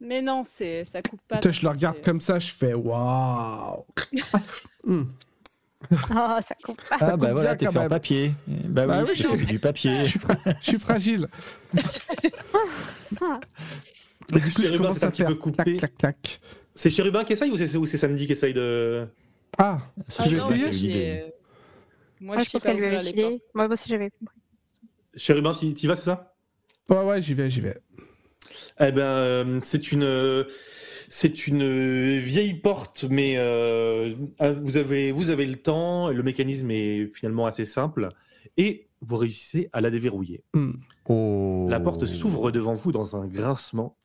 Mais 0.02 0.22
non, 0.22 0.44
c'est 0.46 0.84
ça 0.92 1.02
coupe 1.02 1.22
pas. 1.28 1.36
Putain, 1.38 1.52
je 1.52 1.62
le 1.62 1.70
regarde 1.70 2.02
comme 2.02 2.20
ça, 2.22 2.40
je 2.40 2.52
fais 2.52 2.74
waouh. 2.74 3.86
Hmm. 4.84 5.04
Oh, 5.92 6.38
ça 6.48 6.56
coupe 6.64 6.82
pas. 6.90 6.98
Ah 7.00 7.12
coupe 7.12 7.20
bah 7.20 7.32
voilà, 7.34 7.56
t'es 7.56 7.72
fait 7.72 7.78
en 7.80 7.88
papier. 7.90 8.34
Bah, 8.48 8.86
Bah 8.88 9.00
oui, 9.04 9.10
oui, 9.10 9.16
je 9.40 9.46
du 9.46 9.60
papier. 9.60 10.04
Je 10.06 10.10
suis, 10.10 10.20
fra- 10.20 10.36
je 10.62 10.68
suis 10.70 10.78
fragile. 10.80 11.28
Et 14.34 14.40
du 14.40 14.52
coup, 14.52 14.62
je 14.62 14.68
Rubin, 14.68 14.78
commence 14.78 15.04
à 15.04 15.12
petit 15.12 15.22
faire 15.22 15.30
peu 15.32 15.36
coupé. 15.36 15.64
clac, 15.64 15.78
clac, 15.78 15.98
clac. 15.98 16.40
C'est 16.76 16.90
Chérubin 16.90 17.24
qui 17.24 17.34
essaye 17.34 17.50
ou 17.50 17.56
c'est 17.56 17.78
ou 17.78 17.86
c'est 17.86 17.98
Samedi 17.98 18.26
qui 18.26 18.34
essaye 18.34 18.54
de. 18.54 19.08
Ah, 19.58 19.80
C'est 20.10 20.24
Tu 20.24 20.30
veux 20.30 20.38
essayer 20.38 21.22
Moi, 22.20 22.36
Moi, 22.36 22.44
je 22.44 22.52
pense 22.52 22.62
pas 22.62 22.74
qu'elle 22.74 22.80
lui 22.80 22.96
a 22.96 23.02
filé. 23.02 23.42
Moi 23.54 23.68
aussi, 23.72 23.90
j'avais 23.90 24.12
compris. 24.12 24.38
Chérubin, 25.16 25.54
tu 25.54 25.68
y 25.68 25.88
vas, 25.88 25.96
c'est 25.96 26.06
ça? 26.06 26.36
Ouais, 26.90 27.02
ouais, 27.02 27.22
j'y 27.22 27.34
vais, 27.34 27.50
j'y 27.50 27.62
vais. 27.62 27.78
Eh 28.80 28.92
ben, 28.92 29.02
euh, 29.02 29.60
c'est 29.64 29.94
une, 29.94 30.04
euh, 30.04 30.44
c'est 31.08 31.48
une 31.48 31.64
euh, 31.64 32.20
vieille 32.20 32.56
porte, 32.56 33.06
mais 33.10 33.36
euh, 33.38 34.14
ah, 34.40 34.52
vous 34.52 34.76
avez, 34.76 35.14
vous 35.14 35.30
avez 35.30 35.46
le 35.46 35.56
temps. 35.56 36.10
Le 36.10 36.24
mécanisme 36.24 36.70
est 36.72 37.08
finalement 37.14 37.46
assez 37.46 37.64
simple 37.64 38.10
et 38.58 38.88
vous 39.02 39.16
réussissez 39.16 39.70
à 39.72 39.80
la 39.80 39.90
déverrouiller. 39.90 40.44
Hmm. 40.54 40.74
Oh. 41.08 41.68
La 41.70 41.80
porte 41.80 42.06
s'ouvre 42.06 42.52
devant 42.52 42.74
vous 42.74 42.92
dans 42.92 43.16
un 43.16 43.28
grincement 43.28 43.98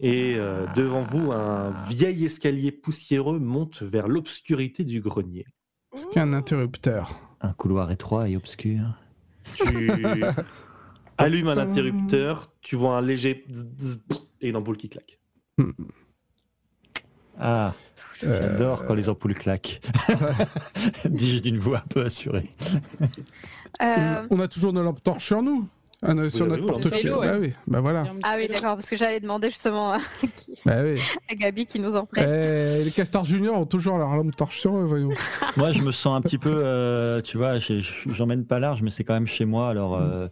et 0.00 0.34
euh, 0.36 0.66
devant 0.74 1.02
vous 1.02 1.32
un 1.32 1.70
vieil 1.88 2.24
escalier 2.24 2.72
poussiéreux 2.72 3.38
monte 3.38 3.82
vers 3.82 4.08
l'obscurité 4.08 4.84
du 4.84 5.00
grenier. 5.00 5.46
C'est 5.94 6.10
qu'un 6.10 6.32
interrupteur? 6.32 7.14
Un 7.40 7.52
couloir 7.52 7.90
étroit 7.90 8.28
et 8.28 8.36
obscur. 8.36 8.82
Tu 9.54 9.90
allumes 11.18 11.48
un 11.48 11.58
interrupteur, 11.58 12.52
tu 12.60 12.76
vois 12.76 12.96
un 12.98 13.02
léger 13.02 13.44
et 14.40 14.48
une 14.48 14.56
ampoule 14.56 14.76
qui 14.76 14.88
claque. 14.88 15.18
Ah, 17.38 17.74
Euh, 18.24 18.40
j'adore 18.52 18.86
quand 18.86 18.94
les 18.94 19.08
ampoules 19.10 19.34
claquent. 19.34 19.80
Dis-je 21.04 21.42
d'une 21.42 21.58
voix 21.58 21.78
un 21.78 21.88
peu 21.88 22.04
assurée. 22.04 22.50
Euh, 23.82 24.26
On 24.30 24.40
a 24.40 24.48
toujours 24.48 24.72
nos 24.72 24.82
lampes 24.82 25.02
torches 25.02 25.26
sur 25.26 25.42
nous. 25.42 25.68
Ah, 26.02 26.12
non, 26.14 26.28
sur 26.28 26.46
notre 26.46 26.66
porte-clés. 26.66 27.02
vélo, 27.02 27.20
ouais. 27.20 27.26
Bah 27.32 27.38
oui, 27.40 27.52
bah 27.66 27.80
voilà. 27.80 28.04
Ah 28.22 28.34
oui, 28.36 28.48
d'accord, 28.48 28.74
parce 28.76 28.86
que 28.88 28.96
j'allais 28.96 29.18
demander 29.18 29.48
justement 29.50 29.92
à, 29.92 29.98
qui- 30.36 30.58
Bah 30.66 30.82
oui. 30.84 31.00
à 31.30 31.34
Gabi 31.34 31.64
qui 31.64 31.80
nous 31.80 31.96
en 31.96 32.04
prête. 32.04 32.28
Eh, 32.28 32.84
les 32.84 32.90
castors 32.90 33.24
juniors 33.24 33.58
ont 33.58 33.64
toujours 33.66 33.96
leur 33.98 34.14
lampe 34.14 34.36
torche 34.36 34.60
sur 34.60 34.76
eux, 34.76 34.84
voyons. 34.84 35.10
Moi, 35.56 35.72
je 35.72 35.80
me 35.80 35.92
sens 35.92 36.16
un 36.16 36.20
petit 36.20 36.38
peu, 36.38 36.52
euh, 36.54 37.22
tu 37.22 37.38
vois, 37.38 37.54
j'emmène 38.06 38.44
pas 38.44 38.58
large, 38.60 38.82
mais 38.82 38.90
c'est 38.90 39.04
quand 39.04 39.14
même 39.14 39.26
chez 39.26 39.46
moi. 39.46 39.70
Alors, 39.70 39.96
euh, 39.96 40.28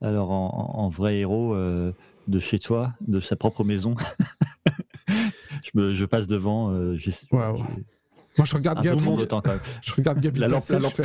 alors 0.00 0.30
en, 0.30 0.72
en 0.78 0.88
vrai 0.88 1.18
héros 1.18 1.54
euh, 1.54 1.92
de 2.26 2.38
chez 2.40 2.58
toi, 2.58 2.92
de 3.06 3.20
sa 3.20 3.36
propre 3.36 3.64
maison, 3.64 3.94
je, 5.08 5.70
me, 5.74 5.94
je 5.94 6.04
passe 6.06 6.26
devant. 6.26 6.70
euh, 6.70 6.96
j'ai 6.96 7.12
Moi, 7.30 7.54
je 8.44 8.54
regarde 8.54 8.82
Gabi. 8.82 9.06
même. 9.06 9.26
Je 9.82 9.92
regarde 9.94 10.20
Gabi 10.20 10.40
La 10.40 10.48
lampe, 10.48 10.60
passer, 10.60 10.72
la 10.74 10.78
lampe 10.80 10.94
fais-. 10.94 11.02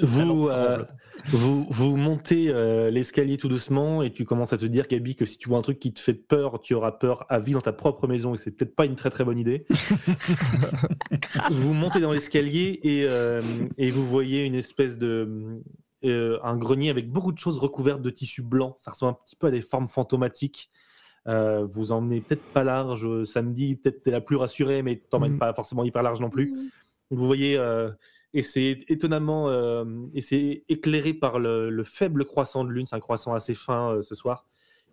Vous, 0.00 0.20
La 0.20 0.24
lampe 0.26 0.50
euh, 0.52 0.76
tremble. 0.76 0.88
Vous, 1.28 1.66
vous 1.70 1.96
montez 1.96 2.46
euh, 2.48 2.90
l'escalier 2.90 3.36
tout 3.36 3.48
doucement 3.48 4.02
et 4.02 4.12
tu 4.12 4.24
commences 4.24 4.52
à 4.52 4.58
te 4.58 4.66
dire, 4.66 4.86
Gabi, 4.88 5.14
que 5.16 5.24
si 5.24 5.38
tu 5.38 5.48
vois 5.48 5.58
un 5.58 5.62
truc 5.62 5.78
qui 5.78 5.92
te 5.92 6.00
fait 6.00 6.14
peur, 6.14 6.60
tu 6.60 6.74
auras 6.74 6.92
peur 6.92 7.24
à 7.28 7.38
vie 7.38 7.52
dans 7.52 7.60
ta 7.60 7.72
propre 7.72 8.06
maison 8.08 8.34
et 8.34 8.38
c'est 8.38 8.50
peut-être 8.50 8.74
pas 8.74 8.86
une 8.86 8.96
très 8.96 9.10
très 9.10 9.24
bonne 9.24 9.38
idée. 9.38 9.66
vous 11.50 11.72
montez 11.74 12.00
dans 12.00 12.12
l'escalier 12.12 12.80
et, 12.82 13.04
euh, 13.04 13.40
et 13.78 13.90
vous 13.90 14.06
voyez 14.06 14.44
une 14.44 14.54
espèce 14.54 14.98
de. 14.98 15.60
euh, 16.04 16.38
un 16.42 16.56
grenier 16.56 16.90
avec 16.90 17.10
beaucoup 17.10 17.32
de 17.32 17.38
choses 17.38 17.58
recouvertes 17.58 18.02
de 18.02 18.10
tissu 18.10 18.42
blanc. 18.42 18.76
Ça 18.78 18.90
ressemble 18.90 19.12
un 19.12 19.18
petit 19.24 19.36
peu 19.36 19.46
à 19.48 19.50
des 19.50 19.62
formes 19.62 19.88
fantomatiques. 19.88 20.70
Euh, 21.28 21.66
vous 21.70 21.92
emmenez 21.92 22.20
peut-être 22.20 22.42
pas 22.52 22.64
large 22.64 23.24
samedi, 23.24 23.76
peut-être 23.76 24.02
t'es 24.02 24.10
la 24.10 24.20
plus 24.20 24.34
rassurée, 24.36 24.82
mais 24.82 24.96
t'emmènes 25.08 25.32
Mhm. 25.34 25.38
pas 25.38 25.54
forcément 25.54 25.84
hyper 25.84 26.02
large 26.02 26.20
non 26.20 26.30
plus. 26.30 26.50
Mm. 26.50 26.68
Vous 27.12 27.26
voyez, 27.26 27.56
euh, 27.56 27.90
et 28.34 28.42
c'est 28.42 28.84
étonnamment, 28.88 29.48
euh, 29.48 29.84
et 30.14 30.20
c'est 30.20 30.64
éclairé 30.68 31.12
par 31.14 31.38
le, 31.38 31.70
le 31.70 31.84
faible 31.84 32.24
croissant 32.24 32.64
de 32.64 32.70
lune, 32.70 32.86
c'est 32.86 32.96
un 32.96 33.00
croissant 33.00 33.34
assez 33.34 33.54
fin 33.54 33.92
euh, 33.94 34.02
ce 34.02 34.14
soir, 34.14 34.46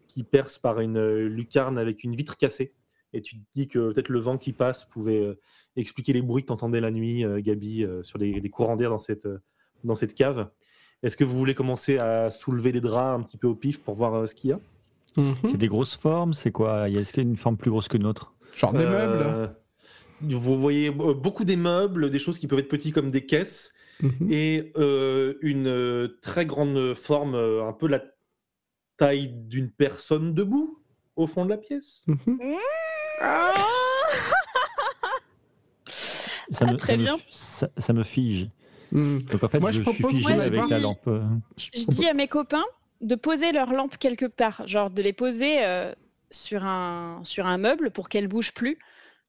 qui 0.07 0.23
perce 0.23 0.57
par 0.57 0.79
une 0.79 0.97
euh, 0.97 1.27
lucarne 1.27 1.77
avec 1.77 2.03
une 2.03 2.15
vitre 2.15 2.35
cassée. 2.37 2.73
Et 3.13 3.21
tu 3.21 3.37
te 3.39 3.43
dis 3.55 3.67
que 3.67 3.91
peut-être 3.91 4.09
le 4.09 4.19
vent 4.19 4.37
qui 4.37 4.53
passe 4.53 4.85
pouvait 4.85 5.19
euh, 5.19 5.39
expliquer 5.75 6.13
les 6.13 6.21
bruits 6.21 6.43
que 6.43 6.47
tu 6.47 6.53
entendais 6.53 6.79
la 6.81 6.91
nuit, 6.91 7.23
euh, 7.25 7.39
Gabi, 7.41 7.83
euh, 7.83 8.03
sur 8.03 8.19
des, 8.19 8.39
des 8.39 8.49
courants 8.49 8.75
d'air 8.75 8.89
dans 8.91 8.97
cette 8.99 9.25
euh, 9.25 9.39
dans 9.83 9.95
cette 9.95 10.13
cave. 10.13 10.49
Est-ce 11.01 11.15
que 11.15 11.23
vous 11.23 11.37
voulez 11.37 11.55
commencer 11.55 11.97
à 11.97 12.29
soulever 12.29 12.71
des 12.73 12.81
draps 12.81 13.19
un 13.19 13.23
petit 13.23 13.37
peu 13.37 13.47
au 13.47 13.55
pif 13.55 13.79
pour 13.81 13.95
voir 13.95 14.13
euh, 14.13 14.27
ce 14.27 14.35
qu'il 14.35 14.49
y 14.49 14.53
a? 14.53 14.59
Mhm. 15.17 15.35
C'est 15.45 15.57
des 15.57 15.67
grosses 15.69 15.95
formes, 15.95 16.33
c'est 16.33 16.51
quoi? 16.51 16.87
Il 16.89 16.95
y 16.95 16.97
a- 16.97 17.01
Est-ce 17.01 17.13
qu'il 17.13 17.23
y 17.23 17.25
a 17.25 17.29
une 17.29 17.37
forme 17.37 17.57
plus 17.57 17.71
grosse 17.71 17.87
que 17.87 17.97
l'autre 17.97 18.33
Genre 18.53 18.73
des 18.73 18.85
meubles? 18.85 19.55
Vous 20.21 20.59
voyez 20.59 20.89
euh, 20.89 21.13
beaucoup 21.13 21.43
des 21.45 21.55
meubles, 21.55 22.09
des 22.09 22.19
choses 22.19 22.37
qui 22.39 22.47
peuvent 22.47 22.59
être 22.59 22.67
petits 22.69 22.91
comme 22.91 23.11
des 23.11 23.25
caisses, 23.25 23.71
Mhm. 24.01 24.31
et 24.31 24.71
euh, 24.77 25.33
une 25.41 25.67
euh, 25.67 26.17
très 26.21 26.45
grande 26.45 26.93
forme, 26.93 27.35
un 27.35 27.73
peu 27.73 27.87
la 27.87 28.01
taille 28.97 29.27
d'une 29.33 29.69
personne 29.71 30.33
debout 30.33 30.81
au 31.17 31.27
fond 31.27 31.43
de 31.43 31.49
la 31.49 31.57
pièce. 31.57 32.05
Mhm. 32.07 32.39
Ah 33.21 33.51
ça 35.87 36.65
Ah, 36.67 36.71
me, 36.71 36.77
très 36.77 36.93
ça 36.93 36.97
me 36.97 37.03
bien. 37.03 37.15
f- 37.17 37.25
ça, 37.29 37.69
ça 37.77 37.93
me 37.93 38.03
fige. 38.03 38.47
Mhm. 38.91 39.21
Donc 39.23 39.43
en 39.43 39.49
fait, 39.49 39.59
Moi, 39.59 39.71
je 39.71 39.79
je, 39.79 39.83
suis 39.83 39.93
propose 40.01 40.15
figé 40.17 40.23
qu'on 40.33 40.39
avec 40.39 40.53
aille 40.59 40.69
la 40.69 40.79
voir- 40.79 40.95
lampe. 41.05 41.09
Je 41.57 41.85
dis 41.89 42.07
à 42.07 42.13
mes 42.13 42.27
copains 42.27 42.63
de 43.01 43.15
poser 43.15 43.51
leurs 43.51 43.71
lampes 43.73 43.97
quelque 43.97 44.25
part, 44.25 44.65
genre 44.67 44.89
de 44.89 45.01
les 45.01 45.13
poser 45.13 45.63
euh, 45.65 45.93
sur, 46.31 46.63
un, 46.63 47.19
sur 47.23 47.45
un 47.45 47.57
meuble 47.57 47.91
pour 47.91 48.09
qu'elles 48.09 48.27
bougent 48.27 48.53
plus. 48.53 48.77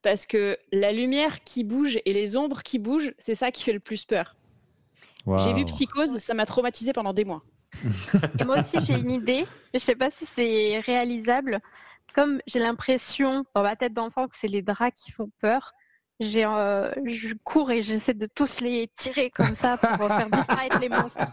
Parce 0.02 0.26
que 0.26 0.56
la 0.72 0.92
lumière 0.92 1.44
qui 1.44 1.64
bouge 1.64 1.98
et 2.04 2.12
les 2.12 2.36
ombres 2.36 2.62
qui 2.62 2.78
bougent, 2.78 3.12
c'est 3.18 3.34
ça 3.34 3.50
qui 3.50 3.62
fait 3.62 3.72
le 3.72 3.80
plus 3.80 4.04
peur. 4.04 4.36
J'ai 5.38 5.52
vu. 5.52 5.64
Psychose, 5.66 6.18
ça 6.18 6.34
m'a 6.34 6.46
traumatisé 6.46 6.92
pendant 6.92 7.12
des 7.12 7.24
mois. 7.24 7.42
Et 8.38 8.44
moi 8.44 8.58
aussi, 8.58 8.78
j'ai 8.80 8.94
une 8.94 9.10
idée. 9.10 9.46
Je 9.74 9.78
sais 9.78 9.94
pas 9.94 10.10
si 10.10 10.26
c'est 10.26 10.80
réalisable. 10.80 11.60
Comme 12.14 12.40
j'ai 12.46 12.58
l'impression 12.58 13.44
dans 13.54 13.62
ma 13.62 13.76
tête 13.76 13.92
d'enfant 13.92 14.26
que 14.26 14.36
c'est 14.36 14.48
les 14.48 14.62
draps 14.62 15.00
qui 15.00 15.12
font 15.12 15.30
peur, 15.40 15.72
j'ai, 16.18 16.44
euh, 16.44 16.92
je 17.06 17.34
cours 17.44 17.70
et 17.70 17.82
j'essaie 17.82 18.14
de 18.14 18.26
tous 18.26 18.60
les 18.60 18.90
tirer 18.96 19.30
comme 19.30 19.54
ça 19.54 19.76
pour 19.76 20.08
faire 20.08 20.30
disparaître 20.30 20.80
les 20.80 20.88
monstres. 20.88 21.24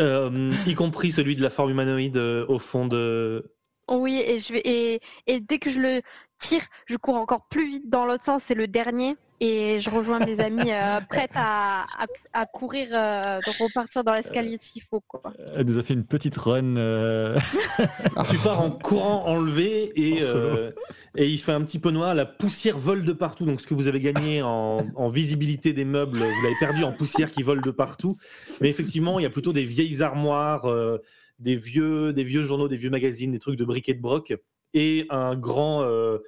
Euh, 0.00 0.52
y 0.66 0.74
compris 0.74 1.12
celui 1.12 1.36
de 1.36 1.42
la 1.42 1.50
forme 1.50 1.70
humanoïde 1.70 2.16
euh, 2.16 2.46
au 2.48 2.58
fond 2.58 2.86
de. 2.86 3.52
Oui, 3.88 4.22
et, 4.24 4.38
je 4.38 4.52
vais, 4.54 4.62
et, 4.64 5.00
et 5.26 5.40
dès 5.40 5.58
que 5.58 5.68
je 5.68 5.78
le 5.78 6.02
tire, 6.40 6.62
je 6.86 6.96
cours 6.96 7.16
encore 7.16 7.46
plus 7.48 7.68
vite 7.68 7.88
dans 7.88 8.04
l'autre 8.06 8.24
sens. 8.24 8.42
C'est 8.44 8.54
le 8.56 8.66
dernier. 8.66 9.16
Et 9.42 9.80
je 9.80 9.88
rejoins 9.88 10.18
mes 10.18 10.38
amis 10.40 10.70
euh, 10.70 11.00
prêtes 11.08 11.30
à, 11.34 11.84
à, 11.84 12.06
à 12.34 12.44
courir, 12.44 12.88
euh, 12.92 13.38
de 13.38 13.62
repartir 13.64 14.04
dans 14.04 14.12
l'escalier 14.12 14.58
s'il 14.60 14.82
faut. 14.82 15.00
Quoi. 15.00 15.22
Elle 15.56 15.64
nous 15.64 15.78
a 15.78 15.82
fait 15.82 15.94
une 15.94 16.04
petite 16.04 16.36
run. 16.36 16.76
euh, 16.76 17.38
Tu 18.28 18.36
pars 18.38 18.60
en 18.60 18.70
courant 18.70 19.24
enlevé 19.24 19.92
et, 19.96 20.22
En 20.22 20.26
solo. 20.26 20.44
euh, 20.56 20.70
et 21.16 21.26
il 21.26 21.38
fait 21.38 21.52
un 21.52 21.62
petit 21.62 21.78
peu 21.78 21.90
noir. 21.90 22.14
La 22.14 22.26
poussière 22.26 22.76
vole 22.76 23.02
de 23.06 23.12
partout. 23.12 23.46
Donc 23.46 23.62
ce 23.62 23.66
que 23.66 23.72
vous 23.72 23.86
avez 23.88 24.00
gagné 24.00 24.42
en, 24.42 24.78
en 24.94 25.08
visibilité 25.08 25.72
des 25.72 25.86
meubles, 25.86 26.18
vous 26.18 26.42
l'avez 26.42 26.56
perdu 26.60 26.84
en 26.84 26.92
poussière 26.92 27.30
qui 27.30 27.42
vole 27.42 27.62
de 27.62 27.70
partout. 27.70 28.18
Mais 28.60 28.68
effectivement, 28.68 29.18
il 29.18 29.22
y 29.22 29.26
a 29.26 29.30
plutôt 29.30 29.54
des 29.54 29.64
vieilles 29.64 30.02
armoires, 30.02 30.66
euh, 30.66 30.98
des, 31.38 31.56
vieux, 31.56 32.12
des 32.12 32.24
vieux 32.24 32.42
journaux, 32.42 32.68
des 32.68 32.76
vieux 32.76 32.90
magazines, 32.90 33.32
des 33.32 33.38
trucs 33.38 33.56
de 33.58 33.64
briquet 33.64 33.94
de 33.94 34.02
broc 34.02 34.34
et 34.74 35.06
un 35.10 35.34
grand 35.36 35.82
euh, 35.82 36.18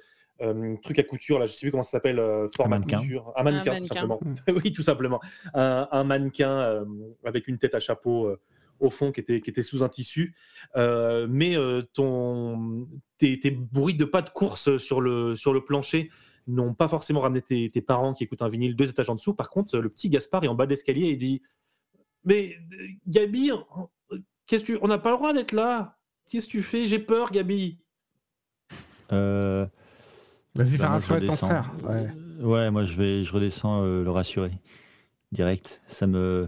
euh, 0.41 0.75
truc 0.83 0.99
à 0.99 1.03
couture. 1.03 1.39
Là, 1.39 1.45
je 1.45 1.53
sais 1.53 1.65
plus 1.65 1.71
comment 1.71 1.83
ça 1.83 1.91
s'appelle. 1.91 2.19
euh, 2.19 2.47
format 2.55 2.79
mannequin. 2.79 2.97
couture. 2.99 3.31
Un 3.35 3.43
mannequin, 3.43 3.71
Un 3.71 3.75
tout 3.75 3.81
mannequin. 3.81 3.93
simplement. 4.01 4.19
oui, 4.63 4.71
tout 4.73 4.81
simplement. 4.81 5.19
Un, 5.53 5.87
un 5.91 6.03
mannequin 6.03 6.49
euh, 6.59 6.85
avec 7.23 7.47
une 7.47 7.57
tête 7.57 7.75
à 7.75 7.79
chapeau. 7.79 8.27
euh, 8.27 8.39
au 8.79 8.89
fond, 8.89 9.11
qui 9.13 9.21
était, 9.21 9.39
qui 9.39 9.49
était 9.49 9.63
sous 9.63 9.83
un 9.83 9.87
tissu, 9.87 10.35
Euh, 10.75 11.25
mais 11.29 11.55
euh, 11.55 11.83
ton, 11.93 12.87
tes, 13.17 13.39
tes 13.39 13.51
bruits 13.51 13.93
de 13.93 14.03
pas 14.03 14.21
de 14.21 14.29
course 14.31 14.75
sur 14.77 14.99
le, 14.99 15.35
sur 15.35 15.53
le 15.53 15.63
plancher 15.63 16.09
n'ont 16.47 16.73
pas 16.73 16.89
forcément 16.89 17.21
ramené 17.21 17.41
tes, 17.41 17.69
tes 17.69 17.81
parents 17.81 18.13
qui 18.13 18.25
écoutent 18.25 18.41
un 18.41 18.49
vinyle 18.49 18.75
deux 18.75 18.89
étages 18.89 19.09
en 19.09 19.15
dessous. 19.15 19.33
Par 19.35 19.49
contre, 19.51 19.77
le 19.77 19.87
petit 19.89 20.09
Gaspard 20.09 20.43
est 20.43 20.49
en 20.49 20.55
bas 20.55 20.65
de 20.65 20.71
l'escalier 20.71 21.05
et 21.05 21.11
il 21.11 21.17
dit 21.17 21.41
Mais 22.25 22.57
Gabi, 23.07 23.51
qu'est-ce 24.47 24.63
que 24.63 24.73
tu... 24.73 24.79
on 24.81 24.87
n'a 24.87 24.97
pas 24.97 25.11
le 25.11 25.17
droit 25.17 25.31
d'être 25.33 25.53
là. 25.53 25.97
Qu'est-ce 26.29 26.47
que 26.47 26.51
tu 26.51 26.63
fais? 26.63 26.85
J'ai 26.87 26.99
peur, 26.99 27.31
Gabi. 27.31 27.77
Euh, 29.11 29.65
Vas-y, 30.55 30.77
bah, 30.77 30.85
fais 30.85 30.85
rassurer 30.85 31.25
ton 31.25 31.35
frère. 31.35 31.71
Ouais. 31.83 32.07
Euh, 32.41 32.43
ouais, 32.45 32.71
moi 32.71 32.83
je 32.85 32.93
vais, 32.95 33.23
je 33.23 33.33
redescends 33.33 33.83
euh, 33.83 34.03
le 34.03 34.11
rassurer 34.11 34.51
direct. 35.31 35.81
Ça 35.87 36.05
me, 36.07 36.47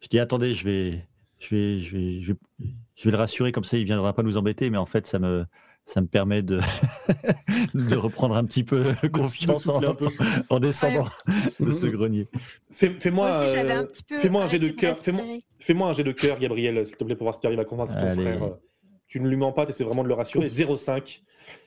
je 0.00 0.08
dis 0.08 0.18
attendez, 0.18 0.52
je 0.54 0.64
vais, 0.64 1.06
je 1.38 1.54
vais, 1.54 1.80
je 1.80 1.96
vais, 1.96 2.20
je 2.20 2.32
vais, 2.32 2.38
je 2.94 3.04
vais 3.04 3.10
le 3.10 3.16
rassurer 3.16 3.52
comme 3.52 3.64
ça, 3.64 3.76
il 3.78 3.84
viendra 3.84 4.12
pas 4.12 4.22
nous 4.22 4.36
embêter. 4.36 4.68
Mais 4.70 4.76
en 4.78 4.84
fait, 4.86 5.06
ça 5.06 5.18
me, 5.18 5.46
ça 5.86 6.02
me 6.02 6.06
permet 6.06 6.42
de, 6.42 6.60
de 7.74 7.96
reprendre 7.96 8.36
un 8.36 8.44
petit 8.44 8.64
peu 8.64 8.84
confiance 9.12 9.66
en, 9.68 9.74
souffler 9.74 9.88
un 9.88 9.94
peu. 9.94 10.08
en 10.50 10.60
descendant 10.60 11.08
de 11.58 11.70
ce 11.70 11.86
grenier. 11.86 12.28
Fais, 12.70 12.90
fais-moi, 12.98 13.46
j'avais 13.48 13.72
euh, 13.72 13.84
un 14.42 14.46
jet 14.46 14.58
de 14.58 14.68
cœur, 14.68 14.96
fais-moi- 14.96 15.38
fais-moi 15.58 15.88
un 15.88 15.92
jet 15.94 16.04
de 16.04 16.12
cœur, 16.12 16.38
Gabriel, 16.38 16.84
s'il 16.84 16.96
te 16.96 17.04
plaît, 17.04 17.16
pour 17.16 17.24
voir 17.24 17.34
si 17.34 17.40
tu 17.40 17.46
arrives 17.46 17.60
à 17.60 17.64
convaincre 17.64 17.94
ton 17.94 18.06
Allez. 18.06 18.36
frère. 18.36 18.50
Tu 19.06 19.20
ne 19.20 19.28
lui 19.28 19.36
mens 19.36 19.52
pas, 19.52 19.64
tu 19.64 19.70
essaies 19.70 19.84
vraiment 19.84 20.02
de 20.02 20.08
le 20.08 20.14
rassurer. 20.14 20.48
0,5. 20.48 21.22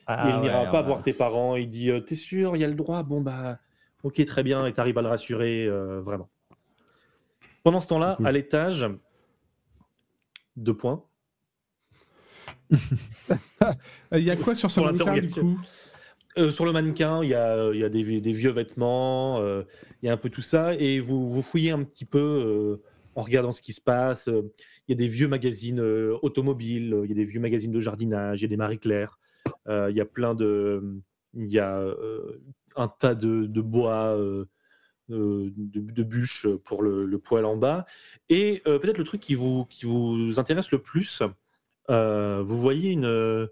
Ah 0.06 0.30
il 0.34 0.40
n'ira 0.40 0.62
ouais, 0.64 0.70
pas 0.70 0.80
ouais. 0.80 0.86
voir 0.86 1.02
tes 1.02 1.12
parents. 1.12 1.56
Il 1.56 1.68
dit 1.68 1.90
euh, 1.90 2.00
T'es 2.00 2.14
sûr, 2.14 2.56
il 2.56 2.62
y 2.62 2.64
a 2.64 2.68
le 2.68 2.74
droit? 2.74 3.02
Bon, 3.02 3.20
bah, 3.20 3.58
ok, 4.02 4.24
très 4.24 4.42
bien. 4.42 4.66
Et 4.66 4.72
tu 4.72 4.80
arrives 4.80 4.98
à 4.98 5.02
le 5.02 5.08
rassurer, 5.08 5.66
euh, 5.66 6.00
vraiment. 6.00 6.28
Pendant 7.62 7.80
ce 7.80 7.88
temps-là, 7.88 8.14
Écoute. 8.14 8.26
à 8.26 8.32
l'étage, 8.32 8.86
deux 10.56 10.76
points. 10.76 11.04
Il 14.12 14.22
y 14.22 14.30
a 14.30 14.36
quoi 14.36 14.54
sur 14.54 14.70
ce 14.70 14.80
mannequin 14.80 15.14
du 15.18 15.30
coup? 15.30 15.60
Euh, 16.38 16.50
sur 16.50 16.64
le 16.64 16.72
mannequin, 16.72 17.22
il 17.22 17.28
y 17.28 17.34
a, 17.34 17.70
il 17.74 17.78
y 17.78 17.84
a 17.84 17.90
des, 17.90 18.02
vie- 18.02 18.22
des 18.22 18.32
vieux 18.32 18.50
vêtements, 18.52 19.38
euh, 19.40 19.64
il 20.02 20.06
y 20.06 20.08
a 20.08 20.14
un 20.14 20.16
peu 20.16 20.30
tout 20.30 20.40
ça. 20.40 20.74
Et 20.76 20.98
vous, 20.98 21.30
vous 21.30 21.42
fouillez 21.42 21.72
un 21.72 21.82
petit 21.84 22.06
peu 22.06 22.18
euh, 22.18 22.82
en 23.14 23.20
regardant 23.20 23.52
ce 23.52 23.60
qui 23.60 23.74
se 23.74 23.82
passe. 23.82 24.28
Il 24.28 24.42
y 24.88 24.92
a 24.92 24.96
des 24.96 25.08
vieux 25.08 25.28
magazines 25.28 25.80
euh, 25.80 26.16
automobiles, 26.22 26.98
il 27.04 27.10
y 27.10 27.12
a 27.12 27.16
des 27.16 27.26
vieux 27.26 27.38
magazines 27.40 27.70
de 27.70 27.80
jardinage, 27.80 28.40
il 28.40 28.42
y 28.42 28.46
a 28.46 28.48
des 28.48 28.56
Marie-Claire. 28.56 29.18
Euh, 29.18 29.21
il 29.68 29.96
y 29.96 30.00
a 30.00 30.04
plein 30.04 30.34
de. 30.34 31.00
Il 31.34 31.50
y 31.50 31.58
a 31.58 31.78
euh, 31.78 32.42
un 32.76 32.88
tas 32.88 33.14
de, 33.14 33.46
de 33.46 33.60
bois, 33.62 34.14
euh, 34.18 34.44
euh, 35.10 35.50
de, 35.56 35.80
de 35.80 36.02
bûches 36.02 36.46
pour 36.64 36.82
le, 36.82 37.06
le 37.06 37.18
poêle 37.18 37.46
en 37.46 37.56
bas. 37.56 37.86
Et 38.28 38.60
euh, 38.66 38.78
peut-être 38.78 38.98
le 38.98 39.04
truc 39.04 39.22
qui 39.22 39.34
vous, 39.34 39.64
qui 39.64 39.86
vous 39.86 40.38
intéresse 40.38 40.70
le 40.72 40.82
plus, 40.82 41.22
euh, 41.88 42.42
vous 42.46 42.60
voyez 42.60 42.90
une, 42.90 43.48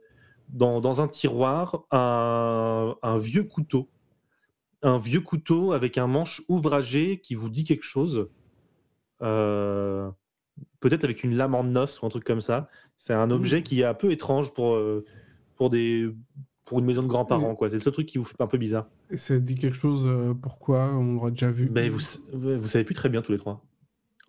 dans, 0.51 0.83
dans 0.83 1.01
un 1.01 1.09
tiroir 1.09 1.85
un, 1.91 2.97
un 3.03 3.17
vieux 3.17 3.45
couteau. 3.45 3.89
Un 4.83 4.99
vieux 4.99 5.21
couteau 5.23 5.73
avec 5.73 5.97
un 5.97 6.07
manche 6.07 6.43
ouvragé 6.49 7.19
qui 7.21 7.35
vous 7.35 7.49
dit 7.49 7.65
quelque 7.65 7.85
chose. 7.85 8.29
Euh, 9.23 10.11
peut-être 10.81 11.05
avec 11.05 11.25
une 11.25 11.35
lame 11.35 11.55
en 11.55 11.77
os 11.77 12.03
ou 12.03 12.07
un 12.07 12.11
truc 12.11 12.25
comme 12.25 12.43
ça. 12.43 12.69
C'est 12.99 13.15
un 13.15 13.31
objet 13.31 13.63
qui 13.63 13.81
est 13.81 13.87
un 13.87 13.95
peu 13.95 14.13
étrange 14.13 14.53
pour, 14.53 14.75
euh, 14.75 15.07
pour, 15.61 15.69
des, 15.69 16.09
pour 16.65 16.79
une 16.79 16.87
maison 16.87 17.03
de 17.03 17.07
grands-parents. 17.07 17.55
quoi. 17.55 17.69
C'est 17.69 17.77
le 17.77 17.83
seul 17.83 17.93
truc 17.93 18.07
qui 18.07 18.17
vous 18.17 18.25
fait 18.25 18.41
un 18.41 18.47
peu 18.47 18.57
bizarre. 18.57 18.87
Et 19.11 19.19
ça 19.19 19.39
dit 19.39 19.57
quelque 19.57 19.77
chose, 19.77 20.07
euh, 20.07 20.33
pourquoi 20.33 20.91
On 20.95 21.13
l'aurait 21.17 21.33
déjà 21.33 21.51
vu? 21.51 21.67
Ben, 21.69 21.91
vous, 21.93 22.01
vous 22.33 22.69
savez 22.69 22.83
plus 22.85 22.95
très 22.95 23.11
bien 23.11 23.21
tous 23.21 23.33
les 23.33 23.37
trois. 23.39 23.63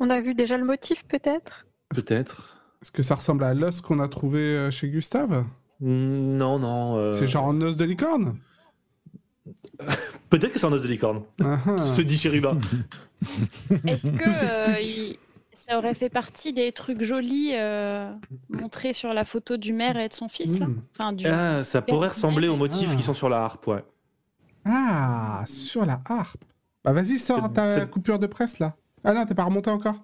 On 0.01 0.09
a 0.09 0.19
vu 0.19 0.35
déjà 0.35 0.57
le 0.57 0.65
motif, 0.65 1.05
peut-être? 1.07 1.65
Peut-être. 1.87 2.57
Est-ce 2.81 2.91
que 2.91 3.01
ça 3.01 3.15
ressemble 3.15 3.45
à 3.45 3.53
l'os 3.53 3.79
qu'on 3.79 3.99
a 4.01 4.09
trouvé 4.09 4.39
euh, 4.39 4.71
chez 4.71 4.89
Gustave? 4.89 5.45
Mm, 5.79 6.35
Non, 6.35 6.59
non. 6.59 6.97
euh, 6.97 7.09
C'est 7.11 7.27
genre 7.27 7.47
un 7.47 7.61
os 7.61 7.77
de 7.77 7.85
licorne? 7.85 8.35
Peut-être 10.29 10.51
que 10.51 10.59
c'est 10.59 10.65
un 10.67 10.73
os 10.73 10.83
de 10.83 10.87
licorne. 10.89 11.21
Ah, 11.41 11.59
ah. 11.65 11.77
Se 11.85 12.01
dit 12.01 12.17
Chérubin. 12.17 12.59
Est-ce 13.87 14.07
Tout 14.07 14.17
que 14.17 14.29
euh, 14.29 14.33
s'explique. 14.33 14.97
il- 14.97 15.17
ça 15.53 15.77
aurait 15.77 15.93
fait 15.93 16.09
partie 16.09 16.53
des 16.53 16.71
trucs 16.71 17.03
jolis 17.03 17.51
euh, 17.53 18.11
montrés 18.49 18.93
sur 18.93 19.13
la 19.13 19.25
photo 19.25 19.57
du 19.57 19.73
maire 19.73 19.97
et 19.97 20.07
de 20.07 20.13
son 20.13 20.27
fils 20.29 20.59
là 20.59 20.67
Mm. 20.67 20.81
Enfin, 20.97 21.13
du... 21.13 21.27
Ah, 21.27 21.63
ça 21.63 21.81
pourrait 21.81 22.09
ressembler 22.09 22.47
aux 22.47 22.55
motifs 22.57 22.89
Ah. 22.91 22.95
qui 22.95 23.03
sont 23.03 23.13
sur 23.13 23.29
la 23.29 23.43
harpe, 23.43 23.67
ouais. 23.67 23.83
Ah, 24.65 25.43
sur 25.47 25.85
la 25.85 25.99
harpe. 26.05 26.43
Bah 26.83 26.93
vas-y, 26.93 27.19
sors 27.19 27.51
ta 27.53 27.85
coupure 27.85 28.17
de 28.19 28.27
presse 28.27 28.59
là. 28.59 28.75
Ah 29.03 29.13
non, 29.13 29.25
t'es 29.25 29.35
pas 29.35 29.43
remonté 29.43 29.69
encore? 29.69 30.03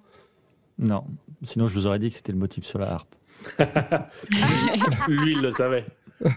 Non, 0.80 1.06
sinon 1.44 1.68
je 1.68 1.74
vous 1.74 1.88
aurais 1.88 2.00
dit 2.00 2.10
que 2.10 2.16
c'était 2.18 2.32
le 2.32 2.38
motif 2.38 2.66
sur 2.66 2.78
la 2.80 2.92
harpe. 2.92 3.16
Lui, 5.08 5.32
il 5.34 5.42
le 5.42 5.52
savait. 5.52 5.86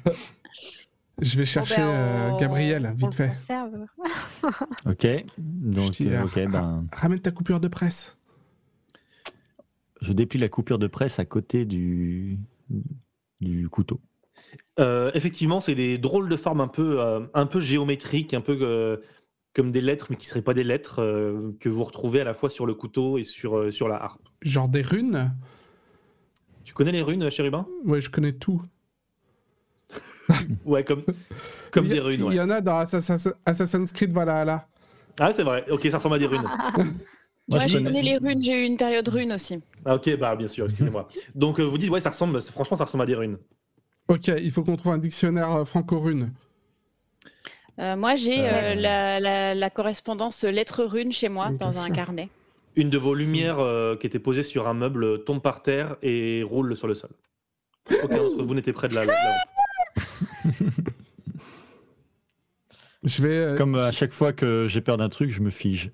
Je 1.22 1.36
vais 1.36 1.44
chercher 1.44 1.76
ben, 1.76 1.82
euh, 1.88 2.36
Gabriel, 2.38 2.94
vite 2.96 3.12
fait. 3.14 3.32
Ok, 4.86 5.06
donc 5.38 6.00
euh, 6.00 6.22
ok, 6.24 6.32
ra- 6.34 6.46
ben, 6.46 6.86
Ramène 6.94 7.20
ta 7.20 7.30
coupure 7.30 7.60
de 7.60 7.68
presse. 7.68 8.16
Je 10.00 10.12
déplie 10.12 10.38
la 10.38 10.48
coupure 10.48 10.78
de 10.78 10.86
presse 10.86 11.18
à 11.18 11.24
côté 11.24 11.64
du, 11.64 12.38
du 13.40 13.68
couteau. 13.68 14.00
Euh, 14.78 15.10
effectivement, 15.14 15.60
c'est 15.60 15.74
des 15.74 15.98
drôles 15.98 16.28
de 16.28 16.36
formes 16.36 16.60
un 16.60 16.68
peu, 16.68 17.00
euh, 17.00 17.20
un 17.34 17.46
peu 17.46 17.60
géométriques, 17.60 18.34
un 18.34 18.40
peu 18.40 18.58
euh, 18.62 18.96
comme 19.54 19.72
des 19.72 19.80
lettres, 19.80 20.06
mais 20.10 20.16
qui 20.16 20.26
ne 20.26 20.30
seraient 20.30 20.42
pas 20.42 20.54
des 20.54 20.64
lettres, 20.64 21.02
euh, 21.02 21.52
que 21.60 21.68
vous 21.68 21.84
retrouvez 21.84 22.20
à 22.20 22.24
la 22.24 22.34
fois 22.34 22.50
sur 22.50 22.66
le 22.66 22.74
couteau 22.74 23.18
et 23.18 23.22
sur, 23.22 23.58
euh, 23.58 23.70
sur 23.70 23.88
la 23.88 24.02
harpe. 24.02 24.28
Genre 24.42 24.68
des 24.68 24.82
runes? 24.82 25.32
Tu 26.64 26.72
connais 26.72 26.92
les 26.92 27.02
runes, 27.02 27.30
Chérubin? 27.30 27.66
Ouais, 27.84 28.00
je 28.00 28.10
connais 28.10 28.32
tout. 28.32 28.62
Ouais, 30.64 30.84
comme, 30.84 31.02
comme 31.72 31.88
des 31.88 31.98
runes. 31.98 32.20
Il 32.20 32.26
ouais. 32.26 32.36
y 32.36 32.40
en 32.40 32.50
a 32.50 32.60
dans 32.60 32.76
Assassin's 32.76 33.28
Assassin's 33.44 33.92
Creed 33.92 34.12
Valhalla. 34.12 34.68
Ah, 35.18 35.32
c'est 35.32 35.42
vrai. 35.42 35.64
Ok, 35.70 35.86
ça 35.90 35.98
ressemble 35.98 36.14
à 36.14 36.18
des 36.18 36.26
runes. 36.26 36.48
Moi, 37.50 37.60
je 37.60 37.68
je 37.68 37.78
connais- 37.78 37.90
connais 37.90 38.02
les 38.02 38.16
runes, 38.16 38.42
j'ai 38.42 38.62
eu 38.62 38.64
une 38.66 38.76
période 38.76 39.08
rune 39.08 39.32
aussi. 39.32 39.60
Ah, 39.84 39.96
ok, 39.96 40.16
bah 40.18 40.36
bien 40.36 40.48
sûr, 40.48 40.66
excusez-moi. 40.66 41.08
Donc 41.34 41.58
euh, 41.60 41.64
vous 41.64 41.78
dites, 41.78 41.90
ouais, 41.90 42.00
ça 42.00 42.10
ressemble, 42.10 42.40
franchement, 42.40 42.76
ça 42.76 42.84
ressemble 42.84 43.02
à 43.02 43.06
des 43.06 43.14
runes. 43.14 43.38
Ok, 44.08 44.28
il 44.28 44.50
faut 44.50 44.62
qu'on 44.62 44.76
trouve 44.76 44.92
un 44.92 44.98
dictionnaire 44.98 45.50
euh, 45.50 45.64
franco-rune. 45.64 46.32
Euh, 47.78 47.96
moi, 47.96 48.14
j'ai 48.14 48.40
Euh. 48.40 48.50
euh, 48.52 48.74
la, 48.74 49.20
la- 49.20 49.54
la 49.54 49.70
correspondance 49.70 50.44
lettre 50.44 50.84
rune 50.84 51.12
chez 51.12 51.28
moi 51.28 51.50
dans 51.50 51.80
un 51.80 51.90
carnet. 51.90 52.28
Une 52.76 52.88
de 52.90 52.98
vos 52.98 53.14
lumières 53.14 53.58
euh, 53.58 53.96
qui 53.96 54.06
était 54.06 54.18
posée 54.20 54.42
sur 54.44 54.68
un 54.68 54.74
meuble 54.74 55.24
tombe 55.24 55.42
par 55.42 55.62
terre 55.62 55.96
et 56.02 56.42
roule 56.44 56.76
sur 56.76 56.86
le 56.88 56.94
sol. 56.94 57.10
Aucun 58.04 58.16
d'entre 58.22 58.42
vous 58.44 58.54
n'était 58.54 58.72
près 58.72 58.86
de 58.88 58.94
la, 58.94 59.04
la- 59.06 59.12
la- 59.14 59.44
Je 63.02 63.22
vais, 63.22 63.28
euh, 63.30 63.56
Comme 63.56 63.74
à 63.76 63.92
chaque 63.92 64.12
fois 64.12 64.32
que 64.32 64.66
j'ai 64.68 64.80
peur 64.82 64.96
d'un 64.98 65.08
truc, 65.08 65.30
je 65.30 65.40
me 65.40 65.50
fige. 65.50 65.90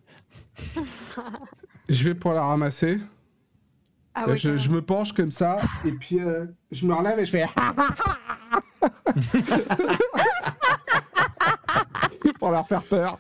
Je 1.89 2.05
vais 2.05 2.15
pour 2.15 2.33
la 2.33 2.43
ramasser. 2.43 2.99
Ah 4.15 4.25
Euh, 4.27 4.33
oui, 4.33 4.39
je, 4.39 4.57
je 4.57 4.71
me 4.71 4.81
penche 4.83 5.13
comme 5.13 5.31
ça, 5.31 5.59
et 5.85 5.93
puis 5.93 6.21
euh, 6.21 6.47
je 6.73 6.87
me 6.87 6.95
relève 6.95 7.19
et 7.19 7.27
je 7.27 7.31
fais. 7.33 7.47
pour 12.39 12.51
leur 12.51 12.67
faire 12.67 12.83
peur. 12.83 13.19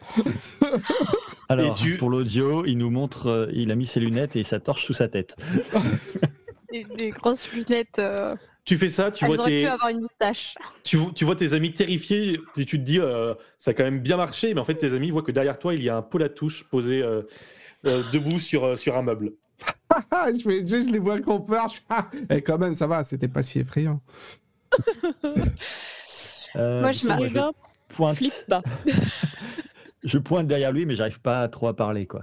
Alors, 1.48 1.74
tu- 1.74 1.96
pour 1.96 2.10
l'audio, 2.10 2.64
il 2.66 2.78
nous 2.78 2.90
montre, 2.90 3.28
euh, 3.28 3.50
il 3.52 3.70
a 3.70 3.76
mis 3.76 3.86
ses 3.86 4.00
lunettes 4.00 4.36
et 4.36 4.44
sa 4.44 4.58
torche 4.58 4.84
sous 4.86 4.94
sa 4.94 5.08
tête. 5.08 5.36
des, 6.72 6.84
des 6.96 7.10
grosses 7.10 7.50
lunettes. 7.52 7.98
euh, 7.98 8.34
Tu 8.66 8.76
fais 8.76 8.88
ça, 8.88 9.10
tu 9.12 9.24
elles 9.24 9.32
vois, 9.34 9.44
pu 9.44 9.50
tes, 9.50 9.66
avoir 9.66 9.88
une 9.90 10.00
moustache. 10.02 10.54
tu, 10.82 10.96
vo- 10.96 11.12
tu 11.12 11.24
vois 11.24 11.36
tes 11.36 11.52
amis 11.52 11.72
terrifiés 11.72 12.40
et 12.56 12.64
tu 12.66 12.78
te 12.78 12.84
dis, 12.84 12.98
euh, 12.98 13.32
ça 13.58 13.70
a 13.70 13.74
quand 13.74 13.84
même 13.84 14.00
bien 14.00 14.16
marché, 14.16 14.52
mais 14.54 14.60
en 14.60 14.64
fait 14.64 14.74
tes 14.74 14.92
amis 14.92 15.10
voient 15.10 15.22
que 15.22 15.30
derrière 15.32 15.58
toi, 15.58 15.72
il 15.74 15.82
y 15.84 15.88
a 15.88 15.96
un 15.96 16.02
pot 16.02 16.20
à 16.20 16.28
touche 16.28 16.64
posé 16.64 17.00
euh, 17.00 17.22
euh, 17.86 18.02
debout 18.12 18.40
sur, 18.40 18.64
euh, 18.64 18.76
sur 18.76 18.96
un 18.96 19.02
meuble. 19.02 19.32
Ah, 20.10 20.26
je, 20.36 20.42
fais- 20.42 20.60
je, 20.66 20.82
je 20.84 20.90
les 20.90 20.98
vois 20.98 21.20
qu'on 21.20 21.40
peur. 21.40 21.68
je 21.68 21.78
ah. 21.88 22.10
Et 22.28 22.42
quand 22.42 22.58
même, 22.58 22.74
ça 22.74 22.86
va, 22.88 23.04
c'était 23.04 23.28
pas 23.28 23.42
si 23.44 23.60
effrayant. 23.60 24.00
Euh, 26.56 26.80
Moi, 26.80 26.90
je 26.92 27.06
ben, 27.34 27.52
pointe, 27.88 28.18
pas. 28.48 28.62
je 30.04 30.16
pointe 30.18 30.46
derrière 30.46 30.72
lui, 30.72 30.86
mais 30.86 30.96
j'arrive 30.96 31.20
pas 31.20 31.46
trop 31.48 31.68
à 31.68 31.76
parler, 31.76 32.06
quoi. 32.06 32.22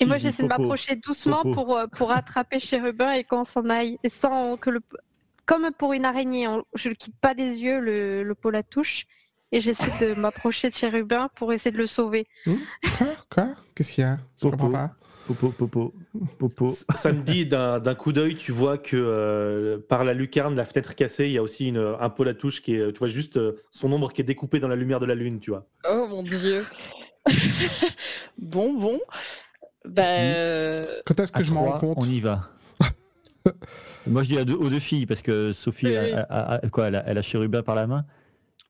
Et 0.00 0.04
Si 0.04 0.06
moi, 0.06 0.18
j'essaie 0.18 0.42
de 0.42 0.48
m'approcher 0.48 0.96
doucement 0.96 1.42
popo. 1.42 1.54
pour, 1.54 1.80
pour 1.96 2.10
attraper 2.10 2.58
Chérubin 2.58 3.12
et 3.12 3.22
qu'on 3.24 3.44
s'en 3.44 3.68
aille. 3.70 3.98
Et 4.02 4.08
sans 4.08 4.56
que 4.56 4.70
le. 4.70 4.80
Comme 5.48 5.70
pour 5.72 5.94
une 5.94 6.04
araignée, 6.04 6.46
on- 6.46 6.62
je 6.74 6.90
ne 6.90 6.94
quitte 6.94 7.16
pas 7.20 7.34
des 7.34 7.58
yeux 7.58 7.80
le, 7.80 8.22
le 8.22 8.34
pot 8.36 8.50
la 8.50 8.62
touche. 8.62 9.06
Et 9.50 9.60
j'essaie 9.62 9.90
de 10.06 10.12
m'approcher 10.20 10.68
de 10.68 10.74
Chérubin 10.74 11.30
pour 11.34 11.52
essayer 11.54 11.70
de 11.72 11.78
le 11.78 11.86
sauver. 11.86 12.28
Quoi 12.44 13.06
Quoi 13.34 13.54
Qu'est-ce 13.74 13.92
qu'il 13.94 14.04
y 14.04 14.06
a? 14.06 14.18
Je 14.36 14.42
Popo. 14.42 14.56
comprends 14.56 14.70
pas. 14.70 14.90
Popo, 15.26 15.48
popo, 15.50 15.94
popo. 16.38 16.68
Samedi, 16.94 17.46
d'un 17.46 17.80
d'un 17.80 17.94
coup 17.94 18.12
d'œil, 18.12 18.36
tu 18.36 18.52
vois 18.52 18.76
que 18.78 18.96
euh, 18.96 19.78
par 19.88 20.04
la 20.04 20.12
lucarne, 20.14 20.54
la 20.54 20.64
fenêtre 20.66 20.94
cassée, 20.94 21.26
il 21.26 21.32
y 21.32 21.38
a 21.38 21.42
aussi 21.42 21.68
une, 21.68 21.96
un 21.98 22.10
pot 22.10 22.26
à 22.28 22.34
touche 22.34 22.60
qui 22.62 22.74
est, 22.76 22.92
tu 22.92 22.98
vois 22.98 23.08
juste 23.08 23.36
euh, 23.38 23.62
son 23.70 23.90
ombre 23.92 24.12
qui 24.12 24.20
est 24.20 24.24
découpée 24.24 24.60
dans 24.60 24.68
la 24.68 24.76
lumière 24.76 25.00
de 25.00 25.06
la 25.06 25.14
lune, 25.14 25.40
tu 25.40 25.50
vois. 25.50 25.66
Oh 25.88 26.06
mon 26.08 26.22
dieu. 26.22 26.64
bon, 28.38 28.74
bon. 28.74 29.00
Bah, 29.86 30.04
Quand 31.06 31.20
est-ce 31.20 31.32
que 31.32 31.38
À 31.40 31.42
je 31.42 31.52
m'en 31.52 31.64
rends 31.64 31.78
compte? 31.78 31.98
On 32.00 32.06
y 32.06 32.20
va. 32.20 32.50
Moi, 34.06 34.22
je 34.22 34.28
dis 34.28 34.38
à 34.38 34.44
deux- 34.44 34.54
aux 34.54 34.68
deux 34.68 34.78
filles, 34.78 35.06
parce 35.06 35.22
que 35.22 35.52
Sophie, 35.52 35.86
Oui, 35.86 35.96
a- 35.96 36.20
a- 36.28 36.54
a- 36.56 36.68
quoi, 36.68 36.88
elle 36.88 36.96
a, 36.96 37.04
elle 37.06 37.18
a 37.18 37.22
Chérubin 37.22 37.62
par 37.62 37.74
la 37.74 37.86
main? 37.86 38.04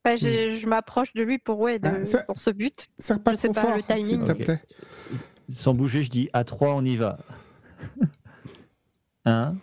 Bah, 0.05 0.17
j'ai- 0.17 0.53
Je 0.53 0.67
m'approche 0.67 1.13
de 1.15 1.23
lui 1.23 1.39
pour 1.39 1.59
ouais, 1.61 1.79
de- 1.79 1.89
Ah, 1.89 2.05
ça- 2.07 2.25
dans 2.29 2.37
ce 2.37 2.51
but. 2.51 2.89
Pas 3.25 3.33
Je 3.33 3.37
sais 3.37 3.49
pas, 3.51 3.77
le 3.77 3.83
fort, 3.83 3.97
timing. 3.97 4.25
te 4.25 4.33
plaît. 4.33 4.63
Sans 5.49 5.75
bouger, 5.75 6.05
je 6.05 6.11
dis 6.11 6.29
à 6.33 6.45
trois, 6.45 6.75
on 6.75 6.85
y 6.85 6.97
va. 6.97 7.19
Un, 9.25 9.57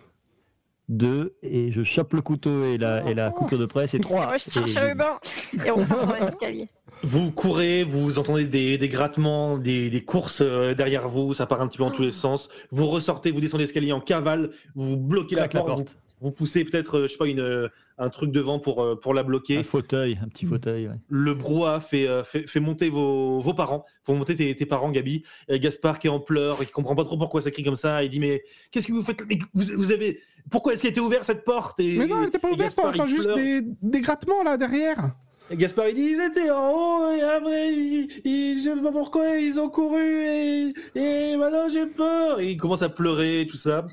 deux, 0.88 1.34
et 1.42 1.72
je 1.72 1.82
chope 1.82 2.12
le 2.14 2.22
couteau 2.22 2.64
et 2.64 2.78
la, 2.78 3.08
et 3.10 3.14
la 3.14 3.30
coupure 3.30 3.58
de 3.58 3.66
presse, 3.66 3.94
et 3.94 3.96
Et 3.96 4.00
trois. 4.00 4.26
moi, 4.26 4.38
je 4.38 4.50
tire 4.50 4.64
Et- 4.66 4.70
Chérubin 4.70 5.18
et 5.64 5.70
on 5.70 5.84
part 5.84 6.06
dans 6.06 6.14
l'escalier. 6.26 6.68
Vous 7.02 7.30
courez, 7.32 7.84
vous 7.84 8.18
entendez 8.18 8.44
des, 8.44 8.78
des 8.78 8.88
grattements, 8.88 9.58
des, 9.58 9.90
des 9.90 10.04
courses 10.04 10.40
euh, 10.42 10.74
derrière 10.74 11.08
vous, 11.08 11.34
ça 11.34 11.44
part 11.46 11.60
un 11.60 11.66
petit 11.68 11.78
peu 11.78 11.84
dans 11.84 11.90
tous 11.90 12.02
les 12.02 12.12
sens. 12.12 12.48
Vous 12.70 12.86
ressortez, 12.86 13.30
vous 13.32 13.40
descendez 13.40 13.64
l'escalier 13.64 13.92
en 13.92 14.00
cavale, 14.00 14.50
vous 14.74 14.96
bloquez 14.96 15.34
la 15.36 15.48
porte, 15.48 15.96
vous, 16.20 16.28
vous 16.28 16.30
poussez 16.32 16.64
peut-être, 16.64 16.98
euh, 16.98 17.02
je 17.06 17.12
sais 17.12 17.18
pas, 17.18 17.26
une, 17.26 17.40
euh, 17.40 17.68
un 17.98 18.10
truc 18.10 18.30
devant 18.30 18.58
pour, 18.58 18.82
euh, 18.82 18.94
pour 18.94 19.14
la 19.14 19.22
bloquer. 19.22 19.56
Un 19.58 19.62
fauteuil, 19.62 20.18
un 20.22 20.28
petit 20.28 20.44
fauteuil. 20.46 20.88
ouais. 20.88 20.94
Le 21.08 21.34
brouhaha 21.34 21.80
fait, 21.80 22.06
euh, 22.06 22.22
fait, 22.22 22.46
fait 22.46 22.60
monter 22.60 22.88
vos, 22.90 23.40
vos 23.40 23.54
parents, 23.54 23.84
faut 24.02 24.14
monter 24.14 24.36
tes, 24.36 24.54
tes 24.54 24.66
parents, 24.66 24.90
Gabi. 24.90 25.22
Et 25.48 25.58
Gaspard 25.58 25.98
qui 25.98 26.06
est 26.06 26.10
en 26.10 26.20
pleurs 26.20 26.60
et 26.62 26.66
qui 26.66 26.72
comprend 26.72 26.94
pas 26.94 27.04
trop 27.04 27.16
pourquoi 27.16 27.40
ça 27.40 27.50
crie 27.50 27.62
comme 27.64 27.76
ça. 27.76 28.04
Il 28.04 28.10
dit 28.10 28.20
mais 28.20 28.42
qu'est-ce 28.70 28.86
que 28.86 28.92
vous 28.92 29.02
faites? 29.02 29.22
Vous, 29.54 29.64
vous 29.76 29.92
avez 29.92 30.20
pourquoi 30.50 30.74
est-ce 30.74 30.82
qu'elle 30.82 30.90
était 30.90 31.00
ouverte 31.00 31.24
cette 31.24 31.44
porte? 31.44 31.80
Et, 31.80 31.96
Mais 31.98 32.06
non, 32.06 32.16
elle 32.22 32.28
était 32.28 32.38
pas 32.38 32.48
ouverte, 32.48 32.60
Gaspard, 32.76 32.86
on 32.86 32.94
entend 32.94 33.06
juste 33.06 33.32
des, 33.34 33.62
des 33.62 34.00
grattements 34.00 34.42
là 34.42 34.56
derrière. 34.56 35.14
Et 35.48 35.56
Gaspard 35.56 35.88
il 35.88 35.94
dit 35.94 36.02
ils 36.02 36.20
étaient 36.20 36.50
en 36.50 36.72
haut 36.72 37.12
et 37.12 37.22
après 37.22 37.72
ils, 37.72 38.08
ils- 38.24 38.58
je 38.62 38.74
sais 38.74 38.82
pas 38.82 38.90
pourquoi 38.92 39.38
ils 39.38 39.58
ont 39.60 39.68
couru 39.70 40.02
et, 40.02 40.72
et 40.96 41.36
maintenant 41.36 41.68
j'ai 41.72 41.86
peur. 41.86 42.40
Et 42.40 42.50
il 42.50 42.56
commence 42.56 42.82
à 42.82 42.88
pleurer 42.88 43.46
tout 43.48 43.56
ça. 43.56 43.86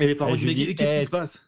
Et 0.00 0.06
les 0.06 0.14
parents 0.14 0.34
disent 0.34 0.46
mais 0.46 0.54
qu'est-ce 0.74 0.90
Eh, 0.92 0.98
qui 1.00 1.04
se 1.04 1.10
passe? 1.10 1.43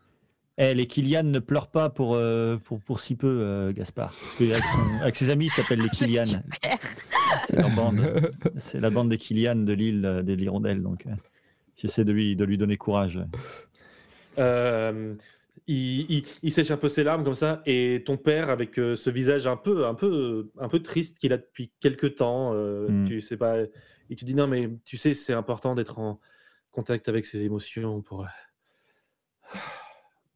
Eh, 0.58 0.72
les 0.74 0.86
Kylian 0.86 1.24
ne 1.24 1.38
pleurent 1.38 1.70
pas 1.70 1.90
pour, 1.90 2.14
euh, 2.14 2.56
pour, 2.56 2.80
pour 2.80 3.00
si 3.00 3.14
peu, 3.14 3.26
euh, 3.42 3.72
Gaspard. 3.72 4.14
Parce 4.18 4.36
qu'avec 4.36 4.62
avec 5.02 5.16
ses 5.16 5.28
amis, 5.30 5.46
ils 5.46 5.50
s'appellent 5.50 5.82
les 5.82 5.90
Kylian. 5.90 6.40
C'est 7.46 7.56
leur 7.56 7.70
bande. 7.70 8.30
C'est 8.56 8.80
la 8.80 8.88
bande 8.90 9.10
des 9.10 9.18
Kylian 9.18 9.56
de 9.56 9.72
l'île 9.74 10.04
euh, 10.06 10.22
des 10.22 10.34
Hirondelles. 10.34 10.82
Donc, 10.82 11.04
euh, 11.06 11.10
j'essaie 11.76 12.04
de 12.04 12.12
lui, 12.12 12.36
de 12.36 12.44
lui 12.44 12.56
donner 12.56 12.76
courage. 12.78 13.20
Euh, 14.38 15.14
il, 15.66 16.10
il- 16.10 16.26
il 16.42 16.52
sèche 16.52 16.70
un 16.70 16.76
peu 16.76 16.88
ses 16.88 17.04
larmes 17.04 17.24
comme 17.24 17.34
ça, 17.34 17.60
et 17.66 18.02
ton 18.06 18.16
père, 18.16 18.48
avec 18.50 18.78
euh, 18.78 18.94
ce 18.94 19.10
visage 19.10 19.46
un 19.46 19.56
peu, 19.56 19.86
un 19.86 19.94
peu, 19.94 20.50
un 20.58 20.68
peu 20.68 20.80
triste 20.80 21.18
qu'il 21.18 21.32
a 21.32 21.36
depuis 21.38 21.70
quelques 21.80 22.16
temps, 22.16 22.52
euh, 22.54 22.88
Mm. 22.88 23.08
tu 23.08 23.20
sais 23.20 23.36
pas, 23.36 23.56
il 24.08 24.16
te 24.16 24.24
dit 24.24 24.34
non 24.34 24.46
mais 24.46 24.70
tu 24.84 24.96
sais 24.96 25.12
c'est 25.12 25.32
important 25.32 25.74
d'être 25.74 25.98
en 25.98 26.20
contact 26.70 27.08
avec 27.08 27.26
ses 27.26 27.42
émotions 27.42 28.00
pour. 28.02 28.26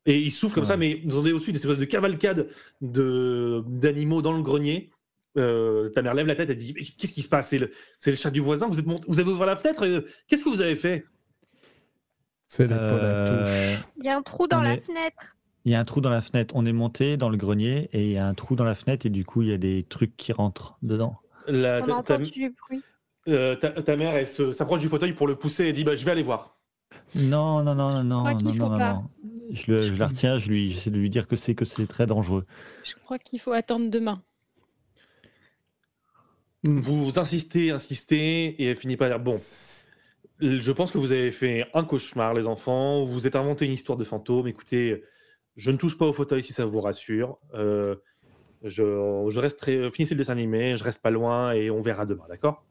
Et 0.07 0.19
il 0.19 0.31
souffle 0.31 0.55
comme 0.55 0.65
ça, 0.65 0.77
mais 0.77 1.03
vous 1.05 1.17
entendez 1.17 1.33
au-dessus 1.33 1.53
des 1.53 1.59
espèces 1.59 1.79
de 1.79 1.85
cavalcade 1.85 2.49
de 2.81 3.63
d'animaux 3.67 4.23
dans 4.23 4.33
le 4.33 4.43
grenier. 4.43 4.91
Euh, 5.37 5.91
ta 5.91 6.03
mère 6.03 6.15
lève 6.15 6.27
la 6.27 6.35
tête 6.35 6.51
et 6.51 6.55
dit 6.55 6.75
qu'est-ce 6.99 7.13
qui 7.13 7.23
se 7.23 7.29
passe? 7.29 7.49
C'est 7.51 7.59
le, 7.59 7.71
c'est 7.99 8.11
le 8.11 8.17
chat 8.17 8.31
du 8.31 8.41
voisin. 8.41 8.67
Vous 8.67 8.79
êtes 8.79 8.87
mont- 8.87 9.01
vous 9.07 9.21
avez 9.21 9.31
ouvert 9.31 9.47
la 9.47 9.57
fenêtre. 9.57 9.85
euh, 9.87 10.01
Qu'est-ce 10.27 10.43
que 10.43 10.49
vous 10.49 10.63
avez 10.63 10.75
fait? 10.75 11.05
C'est 12.47 12.71
à 12.73 12.77
Euh, 12.77 13.45
touche. 13.45 13.85
Il 13.99 14.05
y 14.05 14.09
a 14.09 14.17
un 14.17 14.23
trou 14.23 14.47
dans 14.49 14.59
On 14.59 14.63
la 14.63 14.75
est- 14.75 14.85
fenêtre. 14.85 15.37
Il 15.67 15.73
y 15.73 15.75
a 15.75 15.81
un 15.81 15.85
trou 15.85 16.01
dans 16.01 16.11
la 16.11 16.23
fenêtre. 16.23 16.55
On 16.57 16.65
est 16.67 16.73
monté 16.73 17.17
dans 17.17 17.29
le 17.29 17.37
grenier 17.37 17.91
et 17.93 18.07
il 18.07 18.13
y 18.13 18.17
a 18.17 18.27
un 18.27 18.35
trou 18.35 18.57
dans 18.57 18.65
la 18.65 18.75
fenêtre 18.75 19.05
et 19.07 19.11
du 19.11 19.25
coup, 19.25 19.43
il 19.43 19.49
y 19.49 19.53
a 19.53 19.59
des 19.59 19.85
trucs 19.89 20.17
qui 20.17 20.33
rentrent 20.33 20.79
dedans. 20.83 21.19
La- 21.47 21.81
On 21.83 21.87
ta- 21.87 21.95
entendu 21.97 22.31
du 22.31 22.51
bruit. 22.51 22.83
Euh, 23.29 23.55
ta, 23.55 23.71
ta 23.71 23.97
mère, 23.97 24.15
elle 24.15 24.27
se- 24.27 24.53
s'approche 24.53 24.81
du 24.81 24.89
fauteuil 24.89 25.13
pour 25.13 25.29
le 25.29 25.37
pousser 25.37 25.67
et 25.67 25.73
dit 25.75 25.85
bah, 25.85 25.95
Je 25.95 26.05
vais 26.05 26.11
aller 26.11 26.23
voir. 26.23 26.59
Non, 27.15 27.63
non, 27.63 27.75
non, 27.75 28.03
non, 28.03 28.03
non, 28.05 28.41
non, 28.41 28.55
non, 28.55 28.79
non. 28.79 29.11
Je, 29.53 29.73
le- 29.73 29.81
je 29.81 29.95
la 29.95 30.07
retiens, 30.07 30.39
je 30.39 30.49
lui, 30.49 30.71
j'essaie 30.71 30.91
de 30.91 30.99
lui 30.99 31.11
dire 31.11 31.27
que 31.27 31.37
c'est 31.37 31.55
que 31.55 31.65
c'est 31.65 31.87
très 31.87 32.07
dangereux. 32.07 32.47
je 32.85 32.95
crois 33.05 33.19
qu'il 33.19 33.41
faut 33.41 33.53
attendre 33.53 33.91
demain. 33.91 34.23
Vous 36.63 37.19
insistez, 37.19 37.71
insistez, 37.71 38.47
et 38.63 38.67
elle 38.67 38.77
finit 38.77 38.97
par 38.97 39.09
dire 39.09 39.19
Bon, 39.19 39.37
je 40.41 40.73
pense 40.73 40.93
que 40.93 40.99
vous 40.99 41.11
avez 41.13 41.31
fait 41.33 41.67
un 41.75 41.85
cauchemar, 41.85 42.35
les 42.35 42.47
enfants, 42.47 43.05
vous 43.05 43.13
vous 43.13 43.27
êtes 43.27 43.37
inventé 43.37 43.65
une 43.65 43.73
histoire 43.73 43.97
de 43.99 44.05
fantôme. 44.05 44.47
Écoutez, 44.47 45.03
je 45.57 45.71
ne 45.71 45.77
touche 45.79 45.97
pas 45.97 46.07
au 46.07 46.13
fauteuil 46.13 46.43
si 46.43 46.53
ça 46.53 46.67
vous 46.67 46.81
rassure. 46.81 47.39
Euh, 47.55 47.97
je, 48.63 49.27
je 49.31 49.41
resterai, 49.41 49.91
finissez 49.91 50.15
le 50.15 50.19
dessin 50.19 50.33
animé, 50.35 50.77
je 50.77 50.85
reste 50.85 51.01
pas 51.01 51.11
loin 51.11 51.53
et 51.53 51.71
on 51.71 51.81
verra 51.81 52.05
demain, 52.05 52.25
d'accord? 52.29 52.65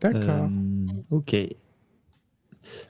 D'accord. 0.00 0.20
Euh, 0.22 1.02
ok. 1.10 1.34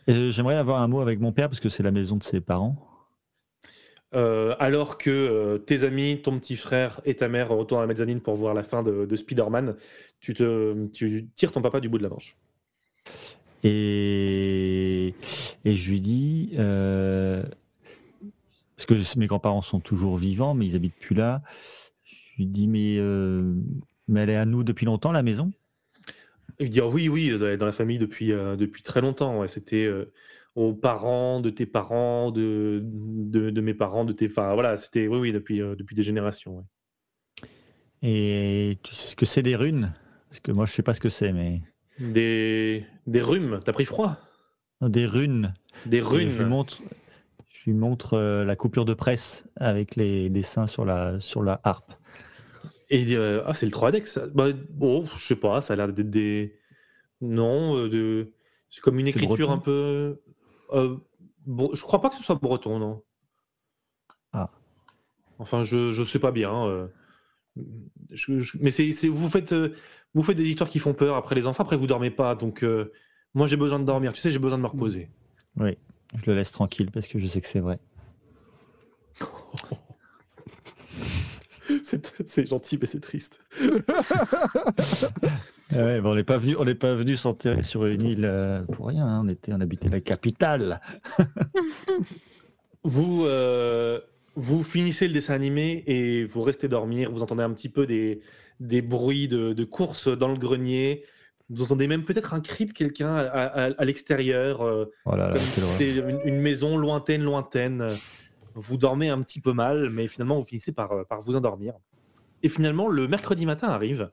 J'aimerais 0.06 0.56
avoir 0.56 0.80
un 0.80 0.88
mot 0.88 1.00
avec 1.00 1.20
mon 1.20 1.32
père 1.32 1.48
parce 1.48 1.60
que 1.60 1.68
c'est 1.68 1.82
la 1.82 1.90
maison 1.90 2.16
de 2.16 2.22
ses 2.22 2.40
parents. 2.40 2.76
Euh, 4.14 4.54
alors 4.58 4.96
que 4.96 5.10
euh, 5.10 5.58
tes 5.58 5.84
amis, 5.84 6.22
ton 6.22 6.38
petit 6.38 6.56
frère 6.56 7.00
et 7.04 7.14
ta 7.14 7.28
mère 7.28 7.50
retournent 7.50 7.80
à 7.80 7.84
la 7.84 7.88
mezzanine 7.88 8.20
pour 8.20 8.36
voir 8.36 8.54
la 8.54 8.62
fin 8.62 8.82
de, 8.82 9.04
de 9.04 9.16
Spider-Man, 9.16 9.76
tu, 10.20 10.32
te, 10.32 10.86
tu 10.88 11.28
tires 11.34 11.52
ton 11.52 11.60
papa 11.60 11.80
du 11.80 11.90
bout 11.90 11.98
de 11.98 12.04
la 12.04 12.08
manche. 12.08 12.34
Et, 13.64 15.14
et 15.64 15.76
je 15.76 15.90
lui 15.90 16.00
dis, 16.00 16.52
euh, 16.58 17.42
parce 18.76 18.86
que 18.86 19.18
mes 19.18 19.26
grands-parents 19.26 19.62
sont 19.62 19.80
toujours 19.80 20.16
vivants, 20.16 20.54
mais 20.54 20.66
ils 20.66 20.76
habitent 20.76 20.98
plus 20.98 21.14
là. 21.14 21.42
Je 22.04 22.16
lui 22.38 22.46
dis, 22.46 22.66
mais, 22.66 22.98
mais 24.06 24.20
elle 24.22 24.30
est 24.30 24.36
à 24.36 24.46
nous 24.46 24.64
depuis 24.64 24.86
longtemps, 24.86 25.12
la 25.12 25.22
maison? 25.22 25.52
Il 26.60 26.70
dit 26.70 26.80
oui, 26.80 27.08
oui, 27.08 27.38
dans 27.56 27.66
la 27.66 27.72
famille 27.72 27.98
depuis, 27.98 28.32
euh, 28.32 28.56
depuis 28.56 28.82
très 28.82 29.00
longtemps. 29.00 29.38
ouais. 29.40 29.48
C'était 29.48 29.84
euh, 29.84 30.12
aux 30.54 30.74
parents 30.74 31.40
de 31.40 31.50
tes 31.50 31.66
parents, 31.66 32.30
de, 32.30 32.80
de, 32.82 33.50
de 33.50 33.60
mes 33.60 33.74
parents, 33.74 34.04
de 34.04 34.12
tes. 34.12 34.26
Enfin 34.26 34.54
voilà, 34.54 34.76
c'était 34.76 35.06
oui, 35.06 35.18
oui, 35.18 35.32
depuis, 35.32 35.62
euh, 35.62 35.74
depuis 35.76 35.94
des 35.94 36.02
générations. 36.02 36.56
ouais. 36.56 36.64
Et 38.02 38.78
tu 38.82 38.94
sais 38.94 39.08
ce 39.08 39.16
que 39.16 39.26
c'est 39.26 39.42
des 39.42 39.56
runes? 39.56 39.92
Parce 40.28 40.40
que 40.40 40.52
moi, 40.52 40.66
je 40.66 40.72
sais 40.72 40.82
pas 40.82 40.94
ce 40.94 41.00
que 41.00 41.08
c'est, 41.08 41.32
mais 41.32 41.62
Des, 41.98 42.84
des 43.06 43.20
rhumes. 43.22 43.60
T'as 43.64 43.72
pris 43.72 43.84
froid? 43.84 44.18
Des 44.80 45.06
runes. 45.06 45.54
Des 45.86 45.96
Et 45.98 46.00
runes. 46.00 46.30
Je 46.30 46.42
lui 46.42 46.48
montre, 46.48 46.80
je 47.50 47.64
lui 47.64 47.72
montre 47.72 48.14
euh, 48.14 48.44
la 48.44 48.54
coupure 48.56 48.84
de 48.84 48.94
presse 48.94 49.46
avec 49.56 49.96
les 49.96 50.28
dessins 50.30 50.66
sur 50.66 50.84
la, 50.84 51.18
sur 51.18 51.42
la 51.42 51.60
harpe. 51.64 51.92
Et 52.90 53.14
euh, 53.14 53.42
ah, 53.46 53.54
c'est 53.54 53.66
le 53.66 53.72
3 53.72 53.90
dex. 53.92 54.18
Bah, 54.34 54.46
bon, 54.70 55.04
je 55.16 55.22
sais 55.24 55.36
pas, 55.36 55.60
ça 55.60 55.74
a 55.74 55.76
l'air 55.76 55.88
d'être 55.92 56.10
des. 56.10 56.58
Non, 57.20 57.76
euh, 57.76 57.88
de... 57.88 58.32
c'est 58.70 58.80
comme 58.80 58.98
une 58.98 59.08
écriture 59.08 59.50
un 59.50 59.58
peu. 59.58 60.20
euh, 60.72 60.96
bre- 61.46 61.74
Je 61.76 61.82
crois 61.82 62.00
pas 62.00 62.08
que 62.10 62.16
ce 62.16 62.22
soit 62.22 62.36
breton, 62.36 62.78
non. 62.78 63.02
Ah. 64.32 64.50
Enfin, 65.38 65.62
je, 65.62 65.92
je 65.92 66.04
sais 66.04 66.18
pas 66.18 66.30
bien. 66.32 66.64
euh, 66.66 66.86
je- 68.10 68.40
je- 68.40 68.56
Mais 68.60 68.70
c'est, 68.70 68.90
vous, 69.08 69.28
faites, 69.28 69.52
euh, 69.52 69.74
vous 70.14 70.22
faites 70.22 70.36
des 70.36 70.48
histoires 70.48 70.70
qui 70.70 70.78
font 70.78 70.94
peur 70.94 71.16
après 71.16 71.34
les 71.34 71.46
enfants, 71.46 71.64
après 71.64 71.76
vous 71.76 71.86
dormez 71.86 72.10
pas. 72.10 72.34
Donc, 72.34 72.64
moi, 73.34 73.46
j'ai 73.46 73.56
besoin 73.56 73.78
de 73.78 73.84
dormir. 73.84 74.12
Tu 74.14 74.20
sais, 74.20 74.30
j'ai 74.30 74.38
besoin 74.38 74.58
de 74.58 74.62
me 74.62 74.68
reposer. 74.68 75.10
Oui, 75.56 75.76
je 76.14 76.30
le 76.30 76.36
laisse 76.36 76.50
tranquille 76.52 76.90
parce 76.90 77.06
que 77.08 77.18
je 77.18 77.26
sais 77.26 77.40
que 77.40 77.48
c'est 77.48 77.60
vrai. 77.60 77.78
c'est, 81.82 82.22
c'est 82.26 82.48
gentil, 82.48 82.78
mais 82.80 82.86
c'est 82.86 83.00
triste. 83.00 83.38
Ah 85.70 85.84
ouais, 85.84 86.00
bon, 86.00 86.12
on 86.12 86.14
n'est 86.14 86.24
pas 86.24 86.38
venu, 86.38 86.56
on 86.58 86.64
n'est 86.64 86.74
pas 86.74 86.94
venu 86.94 87.14
s'enterrer 87.16 87.62
sur 87.62 87.84
une 87.84 88.00
île 88.02 88.24
euh, 88.24 88.62
pour 88.62 88.86
rien. 88.86 89.06
hein. 89.06 89.20
On 89.22 89.28
était, 89.28 89.52
on 89.52 89.60
habitait 89.60 89.90
la 89.90 90.00
capitale. 90.00 90.80
Vous, 92.84 93.24
euh, 93.26 94.00
vous 94.34 94.62
finissez 94.62 95.08
le 95.08 95.12
dessin 95.12 95.34
animé 95.34 95.82
et 95.86 96.24
vous 96.24 96.42
restez 96.42 96.68
dormir. 96.68 97.10
Vous 97.12 97.22
entendez 97.22 97.42
un 97.42 97.50
petit 97.52 97.68
peu 97.68 97.86
des, 97.86 98.20
des 98.60 98.80
bruits 98.80 99.28
de, 99.28 99.52
de 99.52 99.64
course 99.64 100.08
dans 100.08 100.28
le 100.28 100.38
grenier. 100.38 101.04
Vous 101.50 101.62
entendez 101.62 101.86
même 101.86 102.04
peut-être 102.04 102.32
un 102.34 102.40
cri 102.40 102.64
de 102.66 102.72
quelqu'un 102.72 103.14
à, 103.16 103.22
à- 103.24 103.72
à 103.72 103.84
l'extérieur, 103.84 104.62
euh, 104.62 104.86
Oh 105.06 105.16
là 105.16 105.28
là, 105.28 105.34
comme 105.34 105.42
si 105.42 105.52
quelle 105.54 105.64
horreur. 105.64 105.76
c'était 105.78 105.96
une, 105.98 106.20
une 106.34 106.40
maison 106.40 106.78
lointaine, 106.78 107.22
lointaine. 107.22 107.88
Vous 108.60 108.76
dormez 108.76 109.08
un 109.08 109.22
petit 109.22 109.40
peu 109.40 109.52
mal, 109.52 109.88
mais 109.90 110.08
finalement, 110.08 110.38
vous 110.38 110.44
finissez 110.46 110.72
par, 110.72 110.92
euh, 110.92 111.04
par 111.04 111.20
vous 111.20 111.36
endormir. 111.36 111.74
Et 112.42 112.48
finalement, 112.48 112.88
le 112.88 113.06
mercredi 113.08 113.46
matin 113.46 113.68
arrive. 113.68 114.10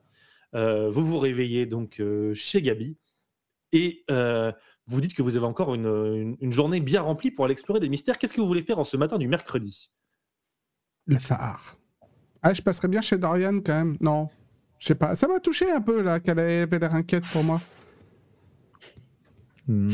Euh, 0.54 0.88
vous 0.90 1.04
vous 1.04 1.18
réveillez 1.18 1.66
donc 1.66 2.00
euh, 2.00 2.32
chez 2.34 2.62
Gabi 2.62 2.96
et 3.72 4.04
euh, 4.10 4.52
vous 4.86 5.00
dites 5.00 5.14
que 5.14 5.22
vous 5.22 5.36
avez 5.36 5.44
encore 5.46 5.74
une, 5.74 5.86
une- 5.86 6.36
une 6.40 6.52
journée 6.52 6.80
bien 6.80 7.02
remplie 7.02 7.30
pour 7.32 7.44
aller 7.44 7.52
explorer 7.52 7.80
des 7.80 7.88
mystères. 7.88 8.16
Qu'est-ce 8.18 8.32
que 8.32 8.40
vous 8.40 8.46
voulez 8.46 8.62
faire 8.62 8.78
en 8.78 8.84
ce 8.84 8.96
matin 8.96 9.18
du 9.18 9.26
mercredi? 9.28 9.90
Le 11.06 11.18
phare. 11.18 11.76
Ah, 12.42 12.54
je 12.54 12.62
passerais 12.62 12.88
bien 12.88 13.00
chez 13.00 13.18
Dorian 13.18 13.58
quand 13.58 13.74
même. 13.74 13.96
Non, 14.00 14.28
je 14.78 14.86
sais 14.86 14.94
pas. 14.94 15.16
Ça 15.16 15.26
m'a 15.26 15.40
touché 15.40 15.70
un 15.70 15.80
peu 15.80 16.00
là, 16.00 16.20
qu'elle 16.20 16.38
avait 16.38 16.78
l'air 16.78 16.94
inquiète 16.94 17.24
pour 17.32 17.42
moi. 17.42 17.60
Hmm. 19.66 19.88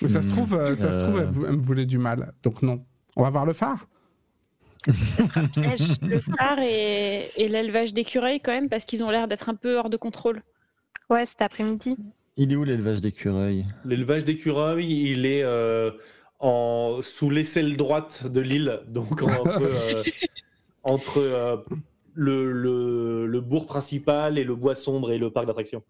Mais 0.00 0.08
ça 0.08 0.22
se 0.22 0.30
Hmm, 0.30 0.32
trouve, 0.32 0.54
euh, 0.54 0.76
ça 0.76 0.92
se 0.92 1.00
trouve, 1.00 1.18
euh. 1.18 1.26
elle, 1.48 1.56
me 1.56 1.62
voulait 1.62 1.86
du 1.86 1.98
mal. 1.98 2.32
Donc 2.42 2.62
non. 2.62 2.84
On 3.16 3.22
va 3.22 3.30
voir 3.30 3.46
le 3.46 3.52
phare. 3.52 3.88
Le 4.86 6.18
phare 6.20 6.58
et, 6.60 7.30
et 7.36 7.48
l'élevage 7.48 7.92
d'écureuils 7.94 8.40
quand 8.40 8.52
même, 8.52 8.68
parce 8.68 8.84
qu'ils 8.84 9.02
ont 9.02 9.10
l'air 9.10 9.28
d'être 9.28 9.48
un 9.48 9.54
peu 9.54 9.76
hors 9.76 9.90
de 9.90 9.96
contrôle. 9.96 10.42
Ouais, 11.10 11.26
cet 11.26 11.42
après-midi. 11.42 11.96
Il 12.36 12.52
est 12.52 12.56
où 12.56 12.64
l'élevage 12.64 13.00
d'écureuils? 13.00 13.66
L'élevage 13.84 14.24
d'écureuils, 14.24 15.10
il 15.10 15.26
est 15.26 15.42
euh, 15.42 15.90
en, 16.38 17.00
sous 17.02 17.30
l'aisselle 17.30 17.76
droite 17.76 18.26
de 18.26 18.40
l'île, 18.40 18.80
donc 18.88 19.22
entre, 19.22 19.62
euh, 19.62 20.04
entre 20.84 21.18
euh, 21.18 21.56
le, 22.14 22.52
le- 22.52 23.26
le 23.26 23.40
bourg 23.40 23.66
principal 23.66 24.38
et 24.38 24.44
le 24.44 24.54
bois 24.54 24.74
sombre 24.74 25.10
et 25.12 25.18
le 25.18 25.30
parc 25.30 25.46
d'attractions. 25.46 25.82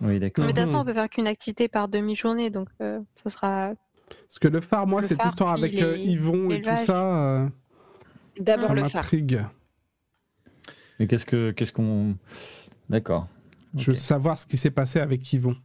Oui, 0.00 0.14
Mais 0.14 0.20
d'accord. 0.20 0.44
de 0.46 0.50
toute 0.50 0.58
façon, 0.60 0.72
Mhm. 0.74 0.80
on 0.80 0.84
peut 0.84 0.94
faire 0.94 1.08
qu'une 1.08 1.26
activité 1.26 1.68
par 1.68 1.88
demi-journée, 1.88 2.50
donc 2.50 2.68
euh, 2.80 3.00
ce 3.22 3.28
sera. 3.30 3.72
Parce 4.08 4.38
que 4.38 4.48
le 4.48 4.60
phare, 4.60 4.86
moi, 4.86 5.00
Le 5.00 5.06
cette 5.06 5.18
phare, 5.18 5.28
histoire 5.28 5.50
avec 5.52 5.80
euh, 5.80 5.96
les- 5.96 6.04
Yvon 6.04 6.50
et 6.50 6.60
tout 6.62 6.76
ça, 6.76 7.26
euh, 7.42 7.48
D'abord 8.38 8.68
ça 8.68 8.74
le 8.74 8.84
phare. 8.84 8.94
m'intrigue. 9.02 9.40
Mais 10.98 11.06
qu'est-ce 11.06 11.26
que, 11.26 11.50
qu'est-ce 11.52 11.72
qu'on, 11.72 12.16
d'accord. 12.88 13.28
Je 13.76 13.90
veux 13.90 13.96
savoir 13.96 14.38
ce 14.38 14.46
qui 14.46 14.56
s'est 14.56 14.70
passé 14.70 15.00
avec 15.00 15.32
Yvon. 15.32 15.56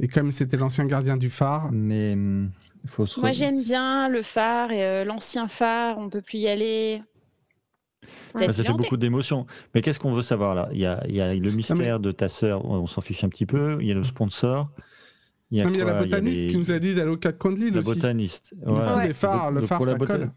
Et 0.00 0.08
comme 0.08 0.30
c'était 0.30 0.56
l'ancien 0.56 0.84
gardien 0.86 1.16
du 1.16 1.30
phare, 1.30 1.70
Mais 1.72 2.12
hum, 2.14 2.50
il 2.84 2.90
faut 2.90 3.06
se. 3.06 3.18
Moi 3.20 3.32
j'aime 3.32 3.62
bien 3.62 4.08
le 4.08 4.22
phare 4.22 4.70
et 4.72 4.84
euh, 4.84 5.04
l'ancien 5.04 5.48
phare, 5.48 5.98
on 5.98 6.08
peut 6.08 6.20
plus 6.20 6.38
y 6.38 6.48
aller. 6.48 7.02
Ah, 8.34 8.52
ça 8.52 8.64
fait 8.64 8.72
beaucoup 8.72 8.96
d'émotions. 8.96 9.46
Mais 9.74 9.80
qu'est-ce 9.82 10.00
qu'on 10.00 10.12
veut 10.12 10.22
savoir 10.22 10.54
là? 10.54 10.68
Il 10.72 10.78
y, 10.78 10.86
a, 10.86 11.02
il 11.08 11.14
y 11.14 11.20
a 11.20 11.32
le 11.34 11.50
mystère 11.50 12.00
de 12.00 12.10
ta 12.12 12.28
sœur, 12.28 12.64
on 12.64 12.86
s'en 12.86 13.00
fiche 13.00 13.22
un 13.24 13.28
petit 13.28 13.46
peu. 13.46 13.78
Il 13.80 13.86
y 13.86 13.92
a 13.92 13.94
le 13.94 14.04
sponsor. 14.04 14.68
Il 15.50 15.58
y 15.58 15.60
a, 15.60 15.64
Non, 15.64 15.70
il 15.70 15.78
y 15.78 15.82
a 15.82 15.84
la 15.84 15.94
botaniste 15.94 16.40
des- 16.42 16.46
qui 16.48 16.56
nous 16.58 16.72
a 16.72 16.78
dit 16.78 16.94
d'aller 16.94 17.10
au 17.10 17.16
4 17.16 17.38
coins 17.38 17.52
de 17.52 17.58
l'île 17.58 17.74
La 17.74 17.80
aussi. 17.80 17.94
botaniste. 17.94 18.54
Voilà. 18.64 19.06
les 19.06 19.12
phares, 19.12 19.50
le 19.52 19.60
phare, 19.60 19.78
pour 19.78 19.86
la 19.86 19.92
ça 19.92 19.98
bota- 19.98 20.12
colle. 20.18 20.30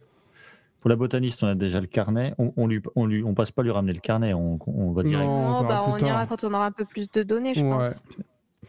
Pour 0.79 0.89
la 0.89 0.95
botaniste, 0.95 1.41
on 1.43 1.47
a 1.47 1.55
déjà 1.55 1.79
le 1.81 1.87
carnet. 1.87 2.33
On, 2.37 2.53
on 2.55 2.67
lui, 2.67 2.81
on 2.95 3.07
lui, 3.07 3.23
on 3.23 3.33
passe 3.33 3.49
pas 3.51 3.63
lui 3.63 3.71
ramener 3.71 3.93
le 3.93 3.99
carnet. 3.99 4.33
On, 4.33 4.59
on 4.67 4.91
va 4.91 5.01
direct. 5.03 5.25
Non, 5.25 5.33
on 5.33 5.51
Non, 5.53 5.61
verra 5.61 5.67
bah, 5.67 5.83
on 5.87 5.97
tard. 5.99 6.07
ira 6.09 6.25
quand 6.27 6.43
on 6.43 6.53
aura 6.53 6.67
un 6.67 6.71
peu 6.71 6.85
plus 6.85 7.09
de 7.09 7.23
données, 7.23 7.55
je 7.55 7.61
Ouais. 7.61 7.69
pense. 7.69 8.03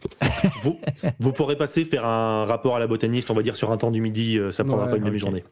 Vous, 0.63 0.79
vous 1.19 1.33
pourrez 1.33 1.57
passer 1.57 1.83
faire 1.83 2.05
un 2.05 2.45
rapport 2.45 2.75
à 2.75 2.79
la 2.79 2.87
botaniste, 2.87 3.29
on 3.31 3.33
va 3.33 3.43
dire 3.43 3.57
sur 3.57 3.69
un 3.71 3.77
temps 3.77 3.91
du 3.91 3.99
midi, 4.01 4.37
euh, 4.39 4.51
ça 4.51 4.63
prendra 4.63 4.85
Ouais, 4.85 4.91
pas 4.91 4.97
une 4.97 5.03
demi-journée. 5.03 5.43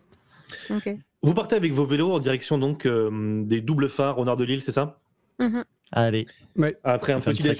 Vous 1.23 1.33
partez 1.33 1.55
avec 1.55 1.73
vos 1.73 1.85
vélos 1.85 2.11
en 2.13 2.19
direction 2.19 2.57
donc 2.57 2.85
euh, 2.85 3.43
des 3.43 3.61
doubles 3.61 3.89
phares 3.89 4.19
au 4.19 4.25
nord 4.25 4.35
de 4.37 4.43
l'île, 4.43 4.61
c'est 4.61 4.71
ça? 4.71 4.99
Mhm. 5.39 5.63
Allez, 5.91 6.25
Après 6.83 7.13
un 7.13 7.19
petit 7.31 7.43
déj, 7.43 7.59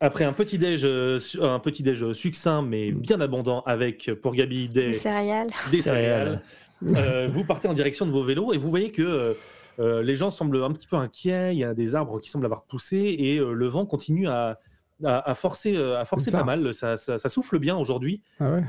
après 0.00 0.24
un 0.24 0.32
petit 0.32 0.58
déj, 0.58 0.82
euh, 0.84 1.18
un 1.40 1.58
petit 1.60 1.82
déj 1.82 2.12
succinct 2.12 2.62
mais 2.62 2.90
bien 2.92 3.20
abondant 3.20 3.62
avec 3.62 4.10
pour 4.20 4.34
Gabi 4.34 4.68
Des 4.68 4.88
des, 4.92 4.94
céréales. 4.94 5.50
des 5.70 5.80
Céréales. 5.82 6.42
céréales. 6.82 7.06
Euh, 7.06 7.28
vous 7.30 7.44
partez 7.44 7.68
en 7.68 7.72
direction 7.72 8.04
de 8.06 8.10
vos 8.10 8.24
vélos 8.24 8.52
et 8.52 8.58
vous 8.58 8.68
voyez 8.68 8.90
que 8.90 9.02
euh, 9.02 9.34
euh, 9.78 10.02
les 10.02 10.16
gens 10.16 10.30
semblent 10.32 10.62
un 10.62 10.72
petit 10.72 10.88
peu 10.88 10.96
inquiets. 10.96 11.54
Il 11.54 11.58
y 11.58 11.64
a 11.64 11.74
des 11.74 11.94
arbres 11.94 12.18
qui 12.20 12.28
semblent 12.30 12.44
avoir 12.44 12.64
poussé 12.64 13.14
et 13.18 13.38
euh, 13.38 13.52
le 13.52 13.68
vent 13.68 13.86
continue 13.86 14.26
à, 14.26 14.58
à, 15.04 15.30
à 15.30 15.34
forcer, 15.34 15.76
euh, 15.76 16.00
à 16.00 16.04
forcer 16.04 16.30
Les 16.32 16.38
pas 16.38 16.44
mal. 16.44 16.74
Ça, 16.74 16.96
ça- 16.96 17.18
ça 17.18 17.28
souffle 17.28 17.58
bien 17.60 17.76
aujourd'hui. 17.76 18.20
Ah 18.40 18.50
ouais 18.54 18.64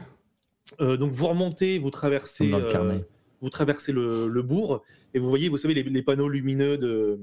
Euh, 0.81 0.95
donc 0.97 1.11
vous 1.11 1.27
remontez, 1.27 1.77
vous 1.79 1.89
traversez, 1.89 2.49
dans 2.49 2.59
le 2.59 2.65
euh, 2.67 2.71
carnet. 2.71 3.05
Vous 3.43 3.49
traversez 3.49 3.91
le, 3.91 4.27
le 4.29 4.41
bourg 4.41 4.81
et 5.13 5.19
vous 5.19 5.27
voyez, 5.29 5.49
vous 5.49 5.57
savez, 5.57 5.73
les, 5.73 5.83
les 5.83 6.01
panneaux 6.01 6.29
lumineux 6.29 6.77
de 6.77 7.19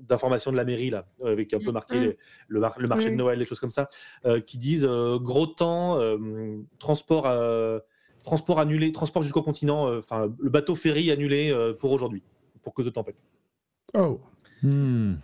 d'information 0.00 0.50
de 0.52 0.56
la 0.56 0.64
mairie 0.64 0.90
là, 0.90 1.06
avec 1.24 1.52
un 1.52 1.58
peu 1.58 1.72
marqué 1.72 1.96
Mm. 1.98 2.02
les- 2.04 2.16
le, 2.48 2.60
mar- 2.60 2.78
le 2.78 2.88
marché 2.88 3.10
de. 3.10 3.16
Noël, 3.16 3.38
des 3.38 3.44
choses 3.44 3.58
comme 3.60 3.72
ça, 3.72 3.88
euh, 4.26 4.40
qui 4.40 4.56
disent 4.56 4.86
euh, 4.88 5.18
gros 5.18 5.46
temps, 5.46 5.98
euh, 6.00 6.16
transport, 6.78 7.24
euh, 7.26 7.80
transport 8.24 8.60
annulé, 8.60 8.92
transport 8.92 9.22
jusqu'au 9.22 9.42
continent, 9.42 9.88
euh, 9.88 9.98
enfin 9.98 10.32
le 10.38 10.50
bateau 10.50 10.74
ferry 10.76 11.10
annulé 11.10 11.50
euh, 11.50 11.74
pour 11.74 11.90
aujourd'hui, 11.92 12.22
pour 12.62 12.72
cause 12.74 12.86
de 12.86 12.90
tempête. 12.90 13.26
Oh 13.94 14.20
Hmm. 14.62 15.14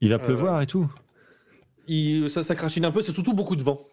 Il 0.00 0.08
va 0.10 0.16
Euh, 0.16 0.18
pleuvoir 0.18 0.60
et 0.60 0.66
tout. 0.66 0.90
Il- 1.86 2.28
ça, 2.30 2.42
ça 2.42 2.54
crachine 2.54 2.84
un 2.84 2.90
peu, 2.90 3.02
c'est 3.02 3.12
surtout 3.12 3.32
beaucoup 3.34 3.56
de 3.56 3.62
vent. 3.62 3.86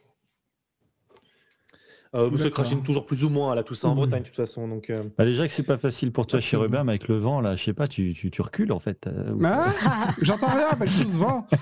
Euh, 2.15 2.29
ça 2.31 2.43
D'accord. 2.45 2.51
crachine 2.63 2.83
toujours 2.83 3.05
plus 3.05 3.23
ou 3.23 3.29
moins 3.29 3.51
à 3.51 3.55
la 3.55 3.63
Toussaint 3.63 3.89
en. 3.89 3.95
Bretagne 3.95 4.21
de 4.23 4.27
toute 4.27 4.35
façon. 4.35 4.67
Donc, 4.67 4.89
euh, 4.89 5.03
Bah 5.17 5.25
déjà 5.25 5.45
que 5.47 5.53
c'est 5.53 5.63
pas 5.63 5.77
facile 5.77 6.11
pour 6.11 6.25
toi, 6.27 6.39
chérubin, 6.39 6.83
mais 6.83 6.93
avec 6.93 7.07
le 7.07 7.17
vent 7.17 7.41
là, 7.41 7.55
je 7.55 7.63
sais 7.63 7.73
pas, 7.73 7.87
tu, 7.87 8.13
tu, 8.13 8.31
tu 8.31 8.41
recules 8.41 8.71
en 8.71 8.79
fait. 8.79 9.07
euh, 9.07 9.33
Ah 9.43 10.11
J'entends 10.21 10.47
rien 10.49 10.67
avec 10.69 10.89
tout 10.89 11.05
ce 11.05 11.17
vent 11.17 11.45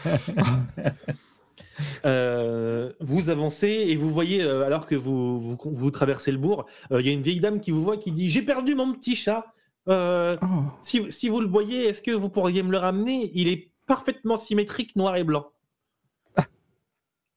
Euh, 2.06 2.94
vous 3.02 3.30
avancez 3.30 3.68
et 3.68 3.96
vous 3.98 4.10
voyez, 4.10 4.42
euh, 4.42 4.66
alors 4.66 4.86
que 4.86 4.96
vous, 4.96 5.42
vous, 5.42 5.58
vous 5.64 5.92
traversez 5.92 6.32
le 6.32 6.38
bourg, 6.38 6.66
euh, 6.92 7.02
il 7.02 7.08
y 7.08 7.10
a 7.10 7.14
une 7.14 7.22
vieille 7.22 7.40
dame 7.42 7.60
qui 7.60 7.72
vous 7.72 7.84
voit 7.84 7.98
qui 7.98 8.12
dit 8.12 8.30
J'ai 8.30 8.42
perdu 8.42 8.76
mon 8.76 8.94
petit 8.94 9.16
chat. 9.16 9.46
Euh, 9.90 10.38
Oh 10.42 10.46
si, 10.82 11.12
si 11.12 11.28
vous 11.28 11.42
le 11.42 11.48
voyez, 11.48 11.88
est-ce 11.90 12.02
que 12.02 12.12
vous 12.12 12.30
pourriez 12.30 12.64
me 12.64 12.72
le 12.72 12.78
ramener? 12.78 13.30
Il 13.34 13.48
est 13.50 13.72
parfaitement 13.88 14.38
symétrique, 14.38 14.96
noir 14.96 15.18
et 15.18 15.24
blanc. 15.26 15.48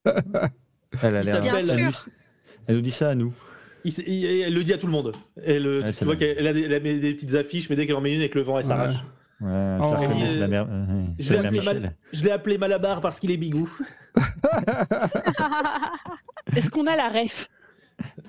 Elle 0.05 0.13
a 1.17 1.21
Il 1.21 1.27
l'air. 1.27 1.43
s'appelle- 1.45 1.91
Elle, 2.69 2.77
nous- 2.77 2.81
dit 2.83 2.91
ça 2.93 3.11
à 3.11 3.15
nous. 3.15 3.33
Il 3.85 3.89
s- 3.91 4.03
il- 4.07 4.25
elle 4.43 4.55
le 4.55 4.65
dit 4.65 4.73
à 4.73 4.79
tout 4.79 4.87
le 4.87 4.93
monde. 4.93 5.13
Elle, 5.45 5.67
euh, 5.67 5.81
Ouais, 5.83 5.93
tu 5.93 6.05
vois 6.05 6.17
qu'elle 6.17 6.37
elle 6.39 6.47
a 6.47 6.53
des, 6.53 6.63
elle 6.63 6.75
a 6.75 6.81
des- 6.81 6.99
des 7.01 7.15
petites 7.15 7.35
affiches, 7.35 7.69
mais 7.71 7.77
dès 7.77 7.87
qu'elle 7.87 7.97
en 7.97 8.01
met 8.01 8.13
une 8.15 8.21
avec 8.21 8.35
le 8.35 8.43
vent, 8.43 8.59
elle 8.59 8.65
s'arrache. 8.65 8.95
Ouais, 9.41 9.49
je 9.49 9.85
Oh. 9.85 9.93
la 9.93 9.99
reconnais, 9.99 10.27
Et, 10.27 10.31
c'est 10.31 10.39
la 10.39 10.49
mère, 10.49 10.67
je 11.19 11.25
c'est 11.25 11.31
la 11.35 11.37
l'ai 11.37 11.43
mère 11.43 11.51
assez 11.51 11.61
mal- 11.65 11.77
Michel. 11.77 11.95
Je 12.13 12.25
l'ai 12.25 12.31
appelé 12.31 12.59
Malabar 12.59 13.01
parce 13.01 13.21
qu'il 13.21 13.31
est 13.31 13.37
bigou. 13.37 13.71
Est-ce 16.57 16.71
qu'on 16.71 16.87
a 16.87 16.97
la 16.97 17.09
ref? 17.09 17.49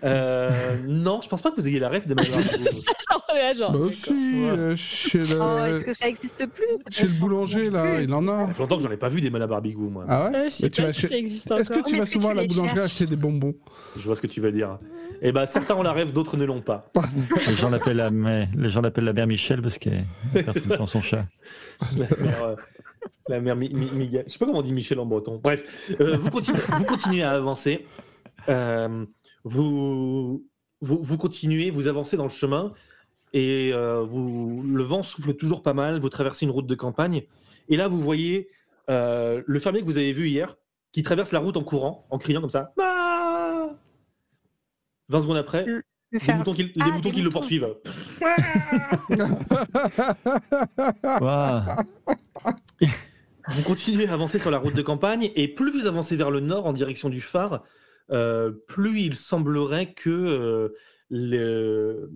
Euh, 0.03 0.77
non, 0.88 1.19
je 1.21 1.27
pense 1.30 1.41
pas 1.41 1.51
que 1.51 1.59
vous 1.59 1.67
ayez 1.67 1.80
la 1.80 1.89
ref 1.89 2.07
de 2.07 2.15
genre, 3.53 3.71
Bah 3.71 3.80
si, 3.91 4.11
Ouais. 4.11 4.49
euh, 4.49 4.76
chez 4.76 5.19
Oh, 5.39 5.43
le, 5.59 5.76
est-ce 5.76 5.84
que 5.84 5.93
ça 5.93 6.07
existe 6.07 6.45
plus 6.47 6.65
chez 6.89 7.07
le 7.07 7.13
boulanger, 7.13 7.69
là, 7.69 7.84
plus. 7.95 8.03
il 8.03 8.13
en 8.13 8.27
a. 8.27 8.45
Ça 8.47 8.53
fait 8.53 8.59
longtemps 8.61 8.77
que 8.77 8.84
j'en 8.84 8.91
ai 8.91 8.97
pas 8.97 9.09
vu 9.09 9.21
des 9.21 9.30
Malabar 9.30 9.61
Bigou, 9.61 9.89
moi. 9.89 10.05
Ah 10.07 10.30
ouais 10.30 10.35
Euh, 10.38 10.49
si 10.49 10.61
chez- 10.71 11.13
Est-ce 11.23 11.69
que 11.69 11.84
tu 11.84 11.93
Mais 11.93 11.99
vas 11.99 12.05
souvent 12.05 12.30
à 12.30 12.34
la 12.34 12.45
boulangerie 12.47 12.80
acheter 12.80 13.05
des 13.05 13.15
bonbons 13.15 13.55
Je 13.97 14.01
vois 14.01 14.15
ce 14.15 14.21
que 14.21 14.27
tu 14.27 14.39
veux 14.41 14.51
dire. 14.51 14.77
Eh 15.21 15.31
ben, 15.34 15.45
certains 15.45 15.76
ont 15.76 15.84
la 15.84 15.91
rêve, 15.91 16.13
d'autres 16.13 16.38
ne 16.38 16.45
l'ont 16.45 16.61
pas. 16.61 16.89
Les 17.47 17.55
gens 17.55 17.69
l'appellent 17.69 17.97
la, 17.97 18.09
mais 18.09 18.47
les 18.55 18.69
gens 18.69 18.80
l'appellent 18.81 19.03
la 19.03 19.13
mère 19.13 19.27
Michel 19.27 19.61
parce 19.61 19.77
qu'elle 19.77 20.05
temps 20.77 20.88
son 20.88 21.01
chat. 21.01 21.26
La 21.97 22.07
mère, 22.17 22.43
euh, 22.45 22.55
La 23.27 23.39
mère 23.41 23.55
Mi- 23.57 23.69
Mi- 23.73 23.91
Miguel. 23.93 24.23
Je 24.27 24.31
sais 24.34 24.39
pas 24.39 24.45
comment 24.45 24.59
on 24.59 24.61
dit 24.63 24.71
Michel 24.73 24.97
en 24.99 25.05
breton. 25.05 25.39
Bref, 25.43 25.63
euh, 25.99 26.15
vous, 26.17 26.30
continuez, 26.30 26.59
vous 26.77 26.85
continuez 26.85 27.23
à 27.23 27.31
avancer. 27.31 27.85
Euh, 28.47 29.05
vous, 29.44 30.45
vous, 30.82 31.03
vous 31.03 31.18
continuez, 31.18 31.70
vous 31.70 31.88
avancez 31.88 32.18
dans 32.18 32.24
le 32.24 32.30
chemin 32.30 32.74
et 33.34 33.72
euh, 33.74 34.02
vous, 34.03 34.64
le 34.66 34.84
vent 34.84 35.03
souffle 35.03 35.34
toujours 35.36 35.61
pas 35.64 35.74
mal. 35.74 35.99
Vous 35.99 36.10
traversez 36.10 36.45
une 36.45 36.52
route 36.52 36.68
de 36.68 36.76
campagne 36.76 37.24
et 37.70 37.78
là 37.78 37.88
vous 37.88 37.99
voyez 37.99 38.49
euh, 38.90 39.41
le 39.45 39.60
fermier 39.60 39.82
que 39.82 39.86
vous 39.86 39.98
avez 39.98 40.14
vu 40.14 40.28
hier 40.30 40.56
qui 40.91 41.03
traverse 41.03 41.32
la 41.32 41.40
route 41.40 41.57
en 41.57 41.64
courant, 41.64 42.07
en 42.10 42.18
criant 42.18 42.41
comme 42.41 42.49
ça. 42.49 42.74
Ah 42.82 43.70
20 45.10 45.22
secondes 45.22 45.38
après, 45.38 45.66
Le 45.66 45.84
des 46.11 46.20
fer- 46.20 46.38
moutons 46.38 46.53
qui, 46.53 46.66
des 46.66 46.72
Ah, 46.80 46.91
moutons 46.91 47.11
qui 47.11 47.22
le 47.22 47.30
poursuivent. 47.30 47.68
Vous 53.49 53.64
continuez 53.64 54.07
à 54.07 54.14
avancer 54.14 54.38
sur 54.40 54.52
la 54.52 54.57
route 54.60 54.76
de 54.76 54.82
campagne 54.82 55.32
et 55.36 55.48
plus 55.48 55.72
vous 55.72 55.88
avancez 55.88 56.16
vers 56.16 56.30
le 56.30 56.40
nord 56.40 56.68
en 56.68 56.74
direction 56.74 57.10
du 57.10 57.22
phare, 57.22 57.53
euh, 57.53 57.57
plus 58.68 59.02
il 59.02 59.15
semblerait 59.15 59.94
que 59.94 60.10
euh, 60.10 60.69
le... 61.10 62.10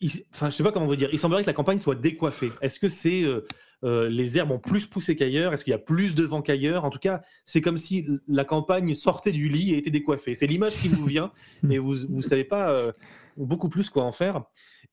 il- 0.00 0.24
Enfin, 0.32 0.50
je 0.50 0.56
sais 0.56 0.62
pas 0.62 0.72
comment 0.72 0.86
vous 0.86 0.96
dire. 0.96 1.08
Il 1.12 1.18
semblerait 1.18 1.42
que 1.42 1.46
la 1.48 1.52
campagne 1.54 1.78
soit 1.78 1.94
décoiffée. 1.94 2.50
Est-ce 2.62 2.78
que 2.80 2.88
c'est 2.88 3.22
euh, 3.22 3.46
euh, 3.84 4.08
les 4.08 4.38
herbes 4.38 4.50
ont 4.50 4.58
plus 4.58 4.86
poussé 4.86 5.16
qu'ailleurs? 5.16 5.52
Est-ce 5.52 5.64
qu'il 5.64 5.70
y 5.72 5.74
a 5.74 5.78
plus 5.78 6.14
de 6.14 6.24
vent 6.24 6.42
qu'ailleurs? 6.42 6.84
En 6.84 6.90
tout 6.90 6.98
cas, 6.98 7.22
c'est 7.44 7.60
comme 7.60 7.78
si 7.78 8.06
la 8.28 8.44
campagne 8.44 8.94
sortait 8.94 9.32
du 9.32 9.48
lit 9.48 9.72
et 9.74 9.78
était 9.78 9.90
décoiffée. 9.90 10.34
C'est 10.34 10.46
l'image 10.46 10.76
qui 10.76 10.88
vous 10.88 11.04
vient, 11.04 11.32
mais 11.62 11.78
vous 11.78 11.94
vous 12.08 12.22
savez 12.22 12.44
pas 12.44 12.70
euh, 12.70 12.92
beaucoup 13.36 13.68
plus 13.68 13.90
quoi 13.90 14.04
en 14.04 14.12
faire. 14.12 14.42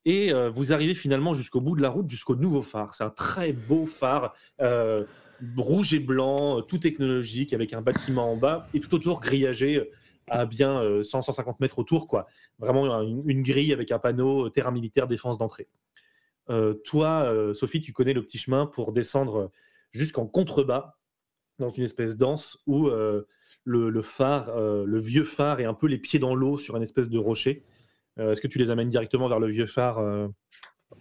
Et 0.06 0.32
euh, 0.34 0.50
vous 0.50 0.72
arrivez 0.72 0.94
finalement 0.94 1.34
jusqu'au 1.34 1.60
bout 1.60 1.76
de 1.76 1.82
la 1.82 1.90
route, 1.90 2.10
jusqu'au 2.10 2.36
nouveau 2.36 2.62
phare. 2.62 2.96
C'est 2.96 3.04
un 3.04 3.10
très 3.10 3.52
beau 3.52 3.86
phare, 3.86 4.34
euh, 4.62 5.04
rouge 5.58 5.94
et 5.94 6.00
blanc, 6.00 6.60
euh, 6.60 6.62
tout 6.62 6.78
technologique, 6.78 7.54
avec 7.54 7.74
un 7.74 7.82
bâtiment 7.82 8.32
en 8.32 8.38
bas 8.38 8.68
et 8.74 8.80
tout 8.80 8.94
autour 8.94 9.20
grillagé 9.20 9.78
euh, 9.78 9.92
à 10.30 10.46
bien 10.46 10.82
100-150 10.82 11.56
mètres 11.60 11.80
autour. 11.80 12.08
Quoi. 12.08 12.28
Vraiment 12.60 13.02
une, 13.02 13.42
grille 13.42 13.72
avec 13.72 13.92
un 13.92 14.00
panneau 14.00 14.48
euh, 14.48 14.50
terrain 14.50 14.72
militaire 14.72 15.08
défense 15.08 15.38
d'entrée. 15.38 15.68
Euh, 16.50 16.74
toi, 16.86 17.24
euh, 17.26 17.54
Sophie, 17.54 17.82
tu 17.82 17.94
connais 17.94 18.14
le 18.14 18.22
petit 18.22 18.38
chemin 18.38 18.66
pour 18.66 18.92
descendre 18.92 19.52
jusqu'en 19.92 20.26
contrebas, 20.26 20.98
dans 21.60 21.70
une 21.70 21.84
espèce 21.84 22.18
d'anse 22.18 22.58
où 22.68 22.88
euh, 22.88 23.28
le, 23.64 24.02
phare, 24.02 24.50
euh, 24.50 24.86
le 24.86 25.00
vieux 25.00 25.24
phare 25.24 25.60
est 25.60 25.66
un 25.66 25.74
peu 25.74 25.88
les 25.88 25.98
pieds 25.98 26.20
dans 26.20 26.36
l'eau 26.36 26.58
sur 26.58 26.76
une 26.78 26.84
espèce 26.84 27.10
de 27.10 27.18
rocher. 27.18 27.64
Euh, 28.20 28.32
Est-ce 28.32 28.42
que 28.42 28.48
tu 28.48 28.60
les 28.60 28.72
amènes 28.72 28.90
directement 28.90 29.28
vers 29.28 29.40
le 29.40 29.48
vieux 29.48 29.66
phare 29.66 30.00
euh? 30.00 30.28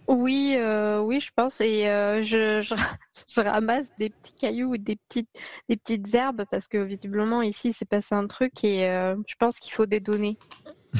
Oui, 0.07 0.55
euh, 0.55 1.01
oui, 1.01 1.19
je 1.19 1.31
pense. 1.35 1.59
Et 1.59 1.87
euh, 1.87 2.21
je, 2.21 2.61
je, 2.61 2.75
je 3.27 3.41
ramasse 3.41 3.87
des 3.99 4.09
petits 4.09 4.33
cailloux 4.33 4.73
ou 4.73 4.77
des 4.77 4.95
petites, 4.95 5.29
des 5.69 5.75
petites 5.75 6.13
herbes 6.15 6.45
parce 6.49 6.67
que 6.67 6.77
visiblement 6.77 7.41
ici, 7.41 7.73
c'est 7.73 7.87
passé 7.87 8.15
un 8.15 8.27
truc 8.27 8.63
et 8.63 8.85
euh, 8.85 9.15
je 9.27 9.35
pense 9.37 9.59
qu'il 9.59 9.73
faut 9.73 9.85
des 9.85 9.99
données. 9.99 10.37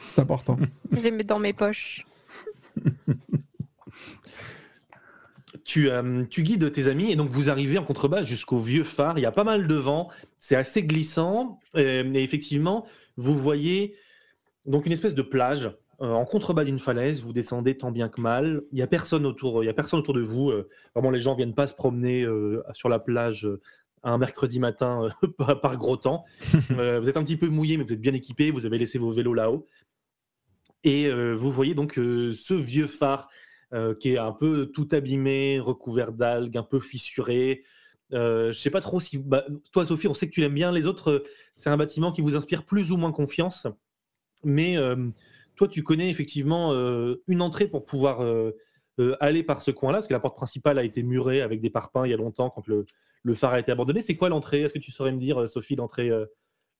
C'est 0.00 0.20
important. 0.20 0.56
Je 0.92 1.02
les 1.02 1.10
mets 1.10 1.24
dans 1.24 1.40
mes 1.40 1.52
poches. 1.52 2.06
tu, 5.64 5.90
euh, 5.90 6.24
tu 6.30 6.42
guides 6.42 6.70
tes 6.70 6.86
amis 6.86 7.10
et 7.10 7.16
donc 7.16 7.30
vous 7.30 7.50
arrivez 7.50 7.78
en 7.78 7.84
contrebas 7.84 8.22
jusqu'au 8.22 8.60
vieux 8.60 8.84
phare. 8.84 9.18
Il 9.18 9.22
y 9.22 9.26
a 9.26 9.32
pas 9.32 9.42
mal 9.44 9.66
de 9.66 9.74
vent, 9.74 10.10
c'est 10.38 10.54
assez 10.56 10.84
glissant 10.84 11.58
et 11.74 12.04
effectivement 12.14 12.86
vous 13.16 13.36
voyez 13.36 13.96
donc 14.66 14.86
une 14.86 14.92
espèce 14.92 15.14
de 15.14 15.22
plage 15.22 15.70
euh, 16.02 16.12
en 16.12 16.24
contrebas 16.24 16.64
d'une 16.64 16.78
falaise. 16.78 17.22
Vous 17.22 17.32
descendez 17.32 17.76
tant 17.76 17.90
bien 17.90 18.08
que 18.08 18.20
mal. 18.20 18.62
Il 18.72 18.78
y 18.78 18.82
a 18.82 18.86
personne 18.86 19.24
autour, 19.24 19.64
il 19.64 19.66
y 19.66 19.70
a 19.70 19.74
personne 19.74 19.98
autour 19.98 20.14
de 20.14 20.20
vous. 20.20 20.50
euh, 20.50 20.68
vraiment 20.94 21.10
les 21.10 21.20
gens 21.20 21.34
viennent 21.34 21.54
pas 21.54 21.66
se 21.66 21.74
promener 21.74 22.24
euh, 22.24 22.62
sur 22.72 22.88
la 22.88 22.98
plage. 22.98 23.48
un 24.02 24.18
mercredi 24.18 24.60
matin 24.60 25.08
par, 25.62 25.76
gros 25.76 25.96
temps. 25.96 26.24
Vous 26.70 27.08
êtes 27.08 27.16
un 27.16 27.24
petit 27.24 27.36
peu 27.36 27.48
mouillé, 27.48 27.76
mais 27.76 27.84
vous 27.84 27.92
êtes 27.92 28.00
bien 28.00 28.14
équipé. 28.14 28.50
Vous 28.50 28.66
avez 28.66 28.78
laissé 28.78 28.98
vos 28.98 29.10
vélos 29.10 29.34
là-haut. 29.34 29.66
Et 30.84 31.10
vous 31.10 31.50
voyez 31.50 31.74
donc 31.74 31.94
ce 31.94 32.54
vieux 32.54 32.86
phare 32.86 33.28
qui 33.98 34.12
est 34.12 34.18
un 34.18 34.30
peu 34.30 34.66
tout 34.66 34.86
abîmé, 34.92 35.58
recouvert 35.58 36.12
d'algues, 36.12 36.56
un 36.56 36.62
peu 36.62 36.78
fissuré. 36.78 37.64
Je 38.12 38.52
sais 38.52 38.70
pas 38.70 38.80
trop 38.80 39.00
si. 39.00 39.18
bah, 39.18 39.44
toi, 39.72 39.84
Sophie, 39.84 40.06
on 40.06 40.14
sait 40.14 40.28
que 40.28 40.32
tu 40.32 40.40
l'aimes 40.40 40.54
bien. 40.54 40.70
Les 40.70 40.86
autres, 40.86 41.24
c'est 41.56 41.70
un 41.70 41.76
bâtiment 41.76 42.12
qui 42.12 42.20
vous 42.20 42.36
inspire 42.36 42.64
plus 42.64 42.92
ou 42.92 42.96
moins 42.96 43.10
confiance. 43.10 43.66
Mais 44.44 44.76
euh, 44.76 45.08
toi, 45.54 45.68
tu 45.68 45.82
connais 45.82 46.10
effectivement 46.10 46.72
euh, 46.72 47.22
une 47.26 47.42
entrée 47.42 47.68
pour 47.68 47.84
pouvoir 47.84 48.22
euh, 48.22 48.52
aller 49.20 49.42
par 49.42 49.62
ce 49.62 49.70
coin-là, 49.70 49.98
parce 49.98 50.08
que 50.08 50.12
la 50.14 50.20
porte 50.20 50.36
principale 50.36 50.78
a 50.78 50.84
été 50.84 51.02
murée 51.02 51.40
avec 51.42 51.60
des 51.60 51.70
parpaings 51.70 52.06
il 52.06 52.10
y 52.10 52.14
a 52.14 52.16
longtemps 52.16 52.50
quand 52.50 52.66
le, 52.66 52.86
le 53.22 53.34
phare 53.34 53.52
a 53.52 53.60
été 53.60 53.72
abandonné. 53.72 54.00
C'est 54.00 54.16
quoi 54.16 54.28
l'entrée? 54.28 54.62
Est-ce 54.62 54.74
que 54.74 54.78
tu 54.78 54.90
saurais 54.90 55.12
me 55.12 55.18
dire, 55.18 55.48
Sophie, 55.48 55.76
l'entrée 55.76 56.10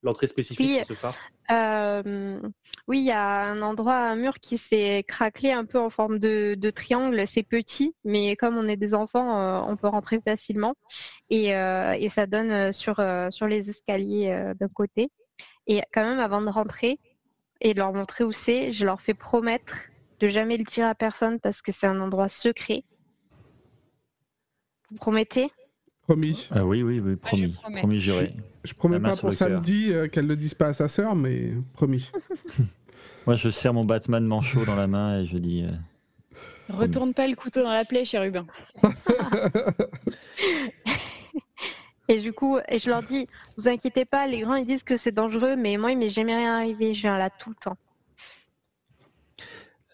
l'entrée 0.03 0.27
spécifique 0.27 0.65
Oui. 0.65 0.77
pour 0.77 0.87
ce 0.87 0.93
phare? 0.93 1.15
Euh, 1.49 2.39
oui, 2.87 2.99
il 2.99 3.05
y 3.05 3.11
a 3.11 3.45
un 3.45 3.61
endroit, 3.61 3.95
un 3.95 4.15
mur 4.15 4.35
qui 4.35 4.57
s'est 4.57 5.03
craquelé 5.07 5.51
un 5.51 5.65
peu 5.65 5.79
en 5.79 5.89
forme 5.89 6.19
de, 6.19 6.55
de 6.55 6.69
triangle. 6.69 7.25
C'est 7.25 7.43
petit, 7.43 7.95
mais 8.03 8.35
comme 8.35 8.57
on 8.57 8.67
est 8.67 8.77
des 8.77 8.93
enfants, 8.93 9.39
euh, 9.39 9.61
on 9.65 9.75
peut 9.75 9.87
rentrer 9.87 10.19
facilement. 10.21 10.75
Et, 11.29 11.55
euh, 11.55 11.93
et 11.93 12.09
ça 12.09 12.27
donne 12.27 12.71
sur, 12.73 13.03
sur 13.31 13.47
les 13.47 13.69
escaliers 13.69 14.53
d'un 14.59 14.69
côté. 14.69 15.09
Et 15.67 15.81
quand 15.93 16.03
même, 16.03 16.19
avant 16.19 16.41
de 16.41 16.49
rentrer 16.49 16.99
et 17.61 17.73
de 17.73 17.79
leur 17.79 17.93
montrer 17.93 18.23
où 18.23 18.31
c'est, 18.31 18.71
je 18.71 18.85
leur 18.85 19.01
fais 19.01 19.13
promettre 19.13 19.89
de 20.19 20.27
jamais 20.27 20.57
le 20.57 20.63
dire 20.63 20.85
à 20.87 20.95
personne 20.95 21.39
parce 21.39 21.61
que 21.61 21.71
c'est 21.71 21.87
un 21.87 21.99
endroit 21.99 22.27
secret. 22.27 22.83
Vous 24.89 24.97
promettez? 24.97 25.51
Promis. 26.03 26.47
Ah 26.51 26.65
oui, 26.65 26.83
oui, 26.83 26.99
oui, 26.99 27.15
promis. 27.17 27.49
promets. 27.49 27.79
promis, 27.79 27.99
juré. 27.99 28.33
Je 28.63 28.73
promets 28.73 28.99
pas 28.99 29.15
pour 29.17 29.33
samedi 29.33 29.91
euh, 29.91 30.07
qu'elle 30.07 30.27
le 30.27 30.37
dise 30.37 30.53
pas 30.53 30.67
à 30.67 30.73
sa 30.73 30.87
sœur, 30.87 31.15
mais 31.15 31.51
promis. 31.73 32.11
Moi, 33.27 33.35
je 33.35 33.49
serre 33.49 33.73
mon 33.73 33.81
Batman 33.83 34.25
manchot 34.25 34.63
dans 34.63 34.75
la 34.75 34.87
main 34.87 35.19
et 35.19 35.27
je 35.27 35.37
dis. 35.37 35.63
euh, 35.63 35.71
Retourne 36.69 37.13
pas 37.13 37.27
le 37.27 37.35
couteau 37.35 37.61
dans 37.61 37.71
la 37.71 37.83
plaie, 37.83 38.05
chérubin. 38.05 38.45
Et 42.07 42.19
du 42.19 42.33
coup, 42.33 42.57
et 42.69 42.79
je 42.79 42.89
leur 42.89 43.03
dis, 43.03 43.27
vous 43.57 43.67
inquiétez 43.67 44.05
pas, 44.05 44.27
les 44.27 44.41
grands 44.41 44.55
ils 44.55 44.65
disent 44.65 44.83
que 44.83 44.95
c'est 44.95 45.11
dangereux, 45.11 45.55
mais 45.55 45.77
moi 45.77 45.91
il 45.91 45.97
m'est 45.97 46.09
jamais 46.09 46.35
rien 46.35 46.55
arrivé, 46.55 46.93
je 46.93 47.01
viens 47.01 47.17
là 47.17 47.29
tout 47.29 47.49
le 47.49 47.55
temps. 47.55 47.77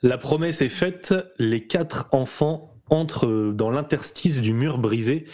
La 0.04 0.18
promesse 0.18 0.62
est 0.62 0.70
faite, 0.70 1.14
les 1.40 1.66
quatre 1.66 2.10
enfants 2.12 2.76
entrent 2.90 3.52
dans 3.54 3.72
l'interstice 3.72 4.42
du 4.42 4.54
mur 4.54 4.78
brisé 4.78 5.26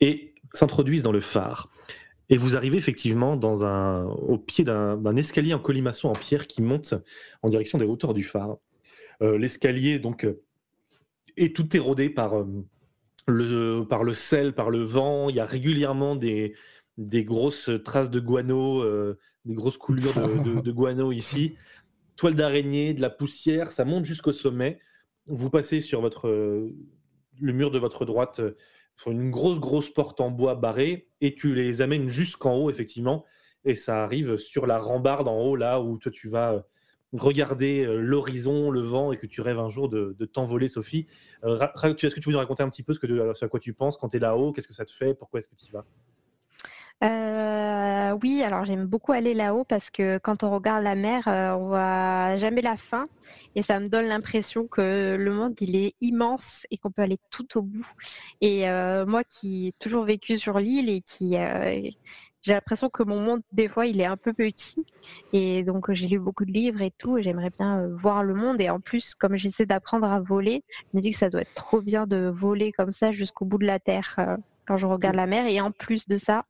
et 0.00 0.34
s'introduisent 0.54 1.02
dans 1.02 1.12
le 1.12 1.20
phare. 1.20 1.70
Et 2.30 2.38
vous 2.38 2.56
arrivez 2.56 2.78
effectivement 2.78 3.36
dans 3.36 3.66
un, 3.66 4.04
au 4.04 4.38
pied 4.38 4.64
d'un 4.64 5.16
escalier 5.16 5.52
en 5.52 5.58
colimaçon 5.58 6.08
en 6.08 6.14
pierre 6.14 6.46
qui 6.46 6.62
monte 6.62 6.94
en 7.42 7.50
direction 7.50 7.76
des 7.76 7.84
hauteurs 7.84 8.14
du 8.14 8.24
phare. 8.24 8.56
Euh, 9.22 9.36
L'escalier 9.36 9.98
donc 9.98 10.24
euh, 10.24 10.42
est 11.36 11.54
tout 11.54 11.76
érodé 11.76 12.08
par, 12.08 12.38
euh, 12.38 12.46
le, 13.26 13.82
par 13.82 14.04
le 14.04 14.14
sel, 14.14 14.54
par 14.54 14.70
le 14.70 14.82
vent. 14.82 15.28
Il 15.28 15.36
y 15.36 15.40
a 15.40 15.44
régulièrement 15.44 16.16
des, 16.16 16.54
des 16.98 17.24
grosses 17.24 17.70
traces 17.84 18.10
de 18.10 18.20
guano, 18.20 18.82
euh, 18.82 19.18
des 19.44 19.54
grosses 19.54 19.78
coulures 19.78 20.14
de, 20.14 20.70
guano 20.72 21.12
ici 21.12 21.56
toile 22.16 22.34
d'araignée, 22.34 22.94
de 22.94 23.00
la 23.00 23.10
poussière, 23.10 23.70
ça 23.70 23.84
monte 23.84 24.04
jusqu'au 24.04 24.32
sommet. 24.32 24.78
Vous 25.26 25.50
passez 25.50 25.80
sur 25.80 26.00
votre, 26.00 26.28
euh, 26.28 26.74
le 27.40 27.52
mur 27.52 27.70
de 27.70 27.78
votre 27.78 28.04
droite 28.04 28.40
euh, 28.40 28.56
sur 28.96 29.10
une 29.10 29.30
grosse, 29.30 29.58
grosse 29.58 29.90
porte 29.90 30.20
en 30.20 30.30
bois 30.30 30.54
barrée 30.54 31.08
et 31.20 31.34
tu 31.34 31.54
les 31.54 31.82
amènes 31.82 32.08
jusqu'en 32.08 32.56
haut, 32.56 32.70
effectivement. 32.70 33.24
Et 33.64 33.74
ça 33.74 34.04
arrive 34.04 34.36
sur 34.36 34.66
la 34.66 34.78
rambarde 34.78 35.26
en 35.26 35.40
haut, 35.40 35.56
là 35.56 35.80
où 35.80 35.98
toi 35.98 36.12
tu 36.12 36.28
vas 36.28 36.52
euh, 36.52 36.60
regarder 37.14 37.84
euh, 37.84 38.00
l'horizon, 38.00 38.70
le 38.70 38.80
vent 38.80 39.12
et 39.12 39.16
que 39.16 39.26
tu 39.26 39.40
rêves 39.40 39.58
un 39.58 39.68
jour 39.68 39.88
de, 39.88 40.12
t'envoler, 40.32 40.68
Sophie. 40.68 41.06
Euh, 41.44 41.58
Est-ce 41.58 42.14
que 42.14 42.20
tu 42.20 42.28
veux 42.28 42.32
nous 42.32 42.38
raconter 42.38 42.62
un 42.62 42.68
petit 42.68 42.82
peu 42.82 42.92
ce, 42.92 42.98
que, 42.98 43.44
à 43.44 43.48
quoi 43.48 43.60
tu 43.60 43.72
penses 43.72 43.96
quand 43.96 44.08
tu 44.08 44.16
es 44.16 44.20
là-haut? 44.20 44.52
Qu'est-ce 44.52 44.68
que 44.68 44.74
ça 44.74 44.84
te 44.84 44.92
fait? 44.92 45.14
Pourquoi 45.14 45.38
est-ce 45.38 45.48
que 45.48 45.54
tu 45.54 45.66
y 45.66 45.70
vas? 45.70 45.84
Euh, 47.02 48.16
oui, 48.22 48.42
alors 48.42 48.64
j'aime 48.64 48.86
beaucoup 48.86 49.12
aller 49.12 49.34
là-haut 49.34 49.64
parce 49.64 49.90
que 49.90 50.18
quand 50.18 50.42
on 50.42 50.50
regarde 50.50 50.84
la 50.84 50.94
mer, 50.94 51.24
on 51.26 51.66
voit 51.66 52.36
jamais 52.36 52.62
la 52.62 52.76
fin 52.76 53.08
et 53.56 53.62
ça 53.62 53.78
me 53.80 53.88
donne 53.88 54.06
l'impression 54.06 54.66
que 54.66 55.16
le 55.18 55.32
monde 55.32 55.54
il 55.60 55.76
est 55.76 55.94
immense 56.00 56.66
et 56.70 56.78
qu'on 56.78 56.92
peut 56.92 57.02
aller 57.02 57.18
tout 57.30 57.58
au 57.58 57.62
bout. 57.62 57.86
Et 58.40 58.66
moi 59.06 59.24
qui 59.24 59.66
ai 59.66 59.72
toujours 59.72 60.04
vécu 60.04 60.38
sur 60.38 60.58
l'île 60.58 60.88
et 60.88 61.02
qui 61.02 61.36
j'ai 62.44 62.52
l'impression 62.52 62.88
que 62.88 63.02
mon 63.02 63.18
monde 63.18 63.40
des 63.50 63.68
fois 63.68 63.86
il 63.86 64.00
est 64.00 64.06
un 64.06 64.16
peu 64.16 64.32
petit 64.32 64.84
et 65.32 65.64
donc 65.64 65.92
j'ai 65.92 66.06
lu 66.06 66.18
beaucoup 66.18 66.44
de 66.44 66.52
livres 66.52 66.82
et 66.82 66.92
tout 66.96 67.18
et 67.18 67.22
j'aimerais 67.22 67.50
bien 67.50 67.80
euh, 67.80 67.96
voir 67.96 68.22
le 68.22 68.34
monde 68.34 68.60
et 68.60 68.70
en 68.70 68.78
plus 68.80 69.14
comme 69.14 69.36
j'essaie 69.36 69.66
d'apprendre 69.66 70.06
à 70.06 70.20
voler, 70.20 70.62
je 70.92 70.96
me 70.96 71.02
dis 71.02 71.10
que 71.10 71.18
ça 71.18 71.30
doit 71.30 71.40
être 71.40 71.54
trop 71.54 71.80
bien 71.80 72.06
de 72.06 72.30
voler 72.32 72.70
comme 72.70 72.92
ça 72.92 73.10
jusqu'au 73.10 73.44
bout 73.44 73.58
de 73.58 73.66
la 73.66 73.80
terre 73.80 74.14
euh, 74.18 74.36
quand 74.66 74.76
je 74.76 74.86
regarde 74.86 75.16
la 75.16 75.26
mer 75.26 75.46
et 75.46 75.60
en 75.60 75.72
plus 75.72 76.06
de 76.06 76.16
ça 76.16 76.44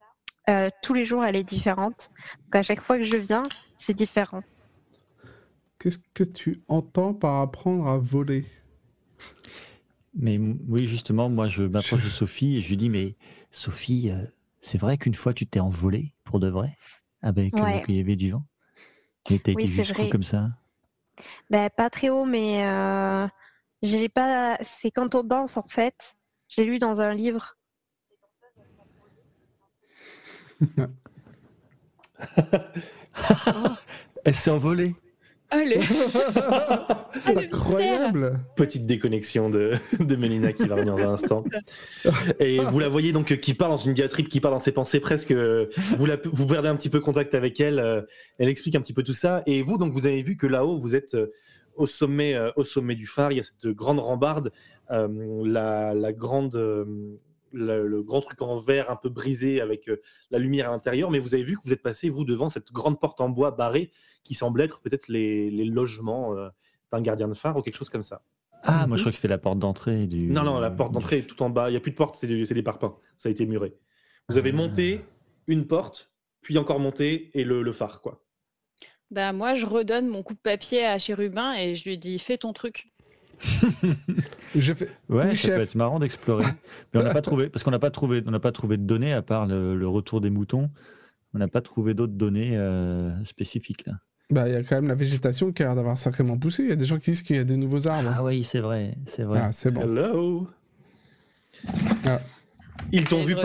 euh, 0.48 0.68
tous 0.82 0.94
les 0.94 1.04
jours, 1.04 1.24
elle 1.24 1.36
est 1.36 1.44
différente. 1.44 2.10
Donc 2.44 2.56
à 2.56 2.62
chaque 2.62 2.80
fois 2.80 2.98
que 2.98 3.04
je 3.04 3.16
viens, 3.16 3.44
c'est 3.78 3.94
différent. 3.94 4.42
Qu'est-ce 5.78 5.98
que 6.12 6.24
tu 6.24 6.62
entends 6.68 7.14
par 7.14 7.40
apprendre 7.40 7.86
à 7.86 7.98
voler? 7.98 8.44
Mais 10.14 10.38
oui, 10.38 10.86
justement, 10.86 11.28
moi, 11.28 11.48
je 11.48 11.62
m'approche 11.62 12.04
de 12.04 12.10
Sophie 12.10 12.58
et 12.58 12.62
je 12.62 12.68
lui 12.68 12.76
dis, 12.76 12.90
mais 12.90 13.16
Sophie, 13.50 14.10
euh, 14.10 14.24
c'est 14.64 14.78
vrai 14.78 14.96
qu'une 14.96 15.14
fois, 15.14 15.34
tu 15.34 15.46
t'es 15.46 15.60
envolée 15.60 16.14
pour 16.24 16.40
de 16.40 16.48
vrai 16.48 16.76
avec 17.22 17.54
euh, 17.54 17.60
Ouais. 17.60 17.82
qu'il 17.84 17.96
y 17.96 18.00
avait 18.00 18.16
du 18.16 18.32
vent? 18.32 18.44
Et 19.30 19.38
t'as 19.38 19.52
Oui, 19.52 19.64
été 19.64 19.66
jusqu'où 19.66 20.08
comme 20.08 20.22
ça? 20.22 20.48
Ben, 21.50 21.68
pas 21.76 21.90
très 21.90 22.08
haut, 22.08 22.24
mais 22.24 22.66
euh, 22.66 23.28
j'ai 23.82 24.08
pas. 24.08 24.58
C'est 24.62 24.90
quand 24.90 25.14
on 25.14 25.22
danse 25.22 25.56
en 25.56 25.66
fait. 25.68 26.16
J'ai 26.48 26.64
lu 26.64 26.78
dans 26.78 27.00
un 27.00 27.14
livre. 27.14 27.56
Elle 34.24 34.34
s'est 34.34 34.50
envolée. 34.50 34.94
Allez 35.54 35.78
Incroyable 37.26 38.40
Petite 38.56 38.86
déconnexion 38.86 39.50
de, 39.50 39.72
de 40.00 40.16
Mélina 40.16 40.52
qui 40.52 40.64
va 40.66 40.74
revenir 40.74 40.94
dans 40.96 41.02
un 41.08 41.12
instant. 41.14 41.36
Et 42.40 42.58
vous 42.58 42.78
la 42.78 42.88
voyez 42.88 43.12
donc 43.12 43.36
qui 43.38 43.54
part 43.54 43.68
dans 43.68 43.76
une 43.76 43.92
diatribe, 43.94 44.28
qui 44.28 44.40
part 44.40 44.50
dans 44.50 44.58
ses 44.58 44.72
pensées 44.72 45.00
presque. 45.00 45.30
euh, 45.30 45.66
Vous, 45.96 46.06
la, 46.06 46.16
vous 46.24 46.46
perdez 46.46 46.68
un 46.68 46.76
petit 46.76 46.90
peu 46.90 47.00
contact 47.00 47.34
avec 47.34 47.60
elle. 47.60 47.78
euh, 47.78 48.02
Elle 48.38 48.48
explique 48.48 48.74
un 48.74 48.80
petit 48.80 48.92
peu 48.94 49.02
tout 49.02 49.14
ça. 49.14 49.42
Et 49.46 49.62
vous, 49.62 49.78
donc, 49.78 49.92
vous 49.92 50.06
avez 50.06 50.22
vu 50.22 50.36
que 50.36 50.46
là-haut, 50.46 50.76
vous 50.76 50.96
êtes 50.96 51.14
euh, 51.14 51.32
au 51.76 51.86
sommet, 51.86 52.34
euh, 52.34 52.50
au 52.56 52.64
sommet 52.64 52.94
du 52.96 53.06
phare. 53.06 53.32
Il 53.32 53.36
y 53.36 53.40
a 53.40 53.44
cette 53.44 53.68
grande 53.68 54.00
rambarde, 54.00 54.50
euh, 54.90 55.08
la, 55.44 55.94
la 55.94 56.12
grande, 56.12 56.56
euh, 56.56 56.84
le, 57.54 57.86
le 57.86 58.02
grand 58.02 58.20
truc 58.20 58.42
en 58.42 58.56
verre 58.56 58.90
un 58.90 58.96
peu 58.96 59.08
brisé 59.08 59.60
avec 59.60 59.88
euh, 59.88 60.02
la 60.30 60.38
lumière 60.38 60.68
à 60.68 60.72
l'intérieur. 60.72 61.10
Mais 61.10 61.18
vous 61.18 61.34
avez 61.34 61.42
vu 61.44 61.56
que 61.56 61.62
vous 61.64 61.72
êtes 61.72 61.82
passé, 61.82 62.08
vous, 62.10 62.24
devant 62.24 62.48
cette 62.48 62.72
grande 62.72 63.00
porte 63.00 63.20
en 63.20 63.28
bois 63.30 63.50
barrée 63.52 63.90
qui 64.22 64.34
semble 64.34 64.60
être 64.60 64.80
peut-être 64.80 65.08
les, 65.08 65.50
les 65.50 65.64
logements 65.64 66.34
euh, 66.36 66.48
d'un 66.92 67.00
gardien 67.00 67.28
de 67.28 67.34
phare 67.34 67.56
ou 67.56 67.62
quelque 67.62 67.76
chose 67.76 67.90
comme 67.90 68.02
ça. 68.02 68.22
Ah, 68.62 68.86
moi, 68.86 68.96
je 68.96 69.02
crois 69.02 69.12
que 69.12 69.16
c'était 69.16 69.28
la 69.28 69.38
porte 69.38 69.58
d'entrée 69.58 70.06
du. 70.06 70.26
Non, 70.28 70.42
non, 70.42 70.58
la 70.58 70.70
porte 70.70 70.92
d'entrée 70.92 71.18
est 71.18 71.22
tout 71.26 71.42
en 71.42 71.50
bas. 71.50 71.68
Il 71.68 71.72
n'y 71.72 71.76
a 71.76 71.80
plus 71.80 71.90
de 71.92 71.96
porte, 71.96 72.16
c'est 72.16 72.26
du- 72.26 72.46
c'est 72.46 72.54
des 72.54 72.62
parpaings. 72.62 72.94
Ça 73.18 73.28
a 73.28 73.32
été 73.32 73.44
muré. 73.46 73.74
Vous 74.28 74.38
avez 74.38 74.50
Ah. 74.50 74.56
monté 74.56 75.00
une 75.46 75.66
porte, 75.66 76.10
puis 76.40 76.56
encore 76.56 76.80
monté, 76.80 77.30
et 77.34 77.44
le, 77.44 77.62
le 77.62 77.72
phare, 77.72 78.00
quoi. 78.00 78.22
Bah 79.10 79.32
moi 79.34 79.54
je 79.54 79.66
redonne 79.66 80.08
mon 80.08 80.22
coup 80.22 80.32
de 80.32 80.38
papier 80.40 80.84
à 80.86 80.98
Chérubin 80.98 81.52
et 81.54 81.74
je 81.76 81.88
lui 81.88 81.98
dis 81.98 82.18
fais 82.18 82.38
ton 82.38 82.52
truc. 82.54 82.90
Je 84.54 84.72
fais... 84.72 84.86
Ouais, 85.08 85.30
Oui, 85.30 85.36
ça 85.36 85.48
peut 85.48 85.54
chef. 85.54 85.60
être 85.62 85.74
marrant 85.74 85.98
d'explorer. 85.98 86.44
Mais 86.94 87.00
on 87.00 87.02
n'a 87.02 87.12
pas 87.12 87.22
trouvé, 87.22 87.48
parce 87.48 87.62
qu'on 87.64 87.70
n'a 87.70 87.78
pas 87.78 87.90
trouvé, 87.90 88.22
on 88.26 88.30
n'a 88.30 88.40
pas 88.40 88.52
trouvé 88.52 88.76
de 88.76 88.82
données 88.84 89.12
à 89.12 89.22
part 89.22 89.46
le, 89.46 89.76
le 89.76 89.88
retour 89.88 90.20
des 90.20 90.30
moutons. 90.30 90.70
On 91.34 91.38
n'a 91.38 91.48
pas 91.48 91.60
trouvé 91.60 91.94
d'autres 91.94 92.12
données 92.12 92.56
euh, 92.56 93.10
spécifiques 93.24 93.86
là. 93.86 93.94
Bah, 94.30 94.48
il 94.48 94.54
y 94.54 94.56
a 94.56 94.62
quand 94.62 94.76
même 94.76 94.88
la 94.88 94.94
végétation 94.94 95.52
qui 95.52 95.62
a 95.62 95.66
l'air 95.66 95.74
d'avoir 95.74 95.98
sacrément 95.98 96.38
poussé. 96.38 96.62
Il 96.62 96.68
y 96.70 96.72
a 96.72 96.76
des 96.76 96.86
gens 96.86 96.98
qui 96.98 97.10
disent 97.10 97.22
qu'il 97.22 97.36
y 97.36 97.38
a 97.40 97.44
des 97.44 97.58
nouveaux 97.58 97.86
arbres. 97.88 98.10
Ah 98.16 98.24
oui, 98.24 98.42
c'est 98.42 98.60
vrai, 98.60 98.94
c'est 99.04 99.22
vrai. 99.22 99.40
Ah, 99.42 99.52
c'est 99.52 99.70
bon. 99.70 99.82
Hello 99.82 100.48
Ah. 102.04 102.20
Ils 102.90 103.04
t'ont 103.04 103.22
vu, 103.22 103.36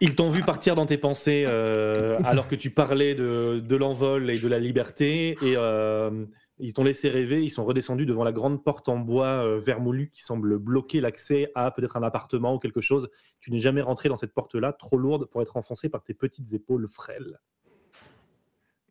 ils 0.00 0.14
t'ont 0.14 0.30
vu 0.30 0.42
partir 0.42 0.74
dans 0.74 0.86
tes 0.86 0.96
pensées 0.98 1.44
euh, 1.46 2.18
alors 2.24 2.46
que 2.48 2.54
tu 2.54 2.70
parlais 2.70 3.14
de, 3.14 3.60
de 3.60 3.76
l'envol 3.76 4.30
et 4.30 4.38
de 4.38 4.48
la 4.48 4.58
liberté, 4.58 5.30
et 5.42 5.54
euh, 5.56 6.24
ils 6.60 6.72
t'ont 6.74 6.84
laissé 6.84 7.08
rêver. 7.08 7.42
Ils 7.42 7.50
sont 7.50 7.64
redescendus 7.64 8.06
devant 8.06 8.24
la 8.24 8.32
grande 8.32 8.62
porte 8.64 8.88
en 8.88 8.98
bois 8.98 9.44
euh, 9.44 9.58
vermoulu 9.58 10.08
qui 10.10 10.22
semble 10.22 10.58
bloquer 10.58 11.00
l'accès 11.00 11.50
à 11.54 11.70
peut-être 11.70 11.96
un 11.96 12.02
appartement 12.02 12.54
ou 12.54 12.58
quelque 12.58 12.80
chose. 12.80 13.08
Tu 13.40 13.50
n'es 13.50 13.58
jamais 13.58 13.80
rentré 13.80 14.08
dans 14.08 14.16
cette 14.16 14.32
porte-là, 14.34 14.72
trop 14.72 14.96
lourde 14.98 15.26
pour 15.26 15.42
être 15.42 15.56
enfoncée 15.56 15.88
par 15.88 16.02
tes 16.02 16.14
petites 16.14 16.52
épaules 16.52 16.88
frêles. 16.88 17.38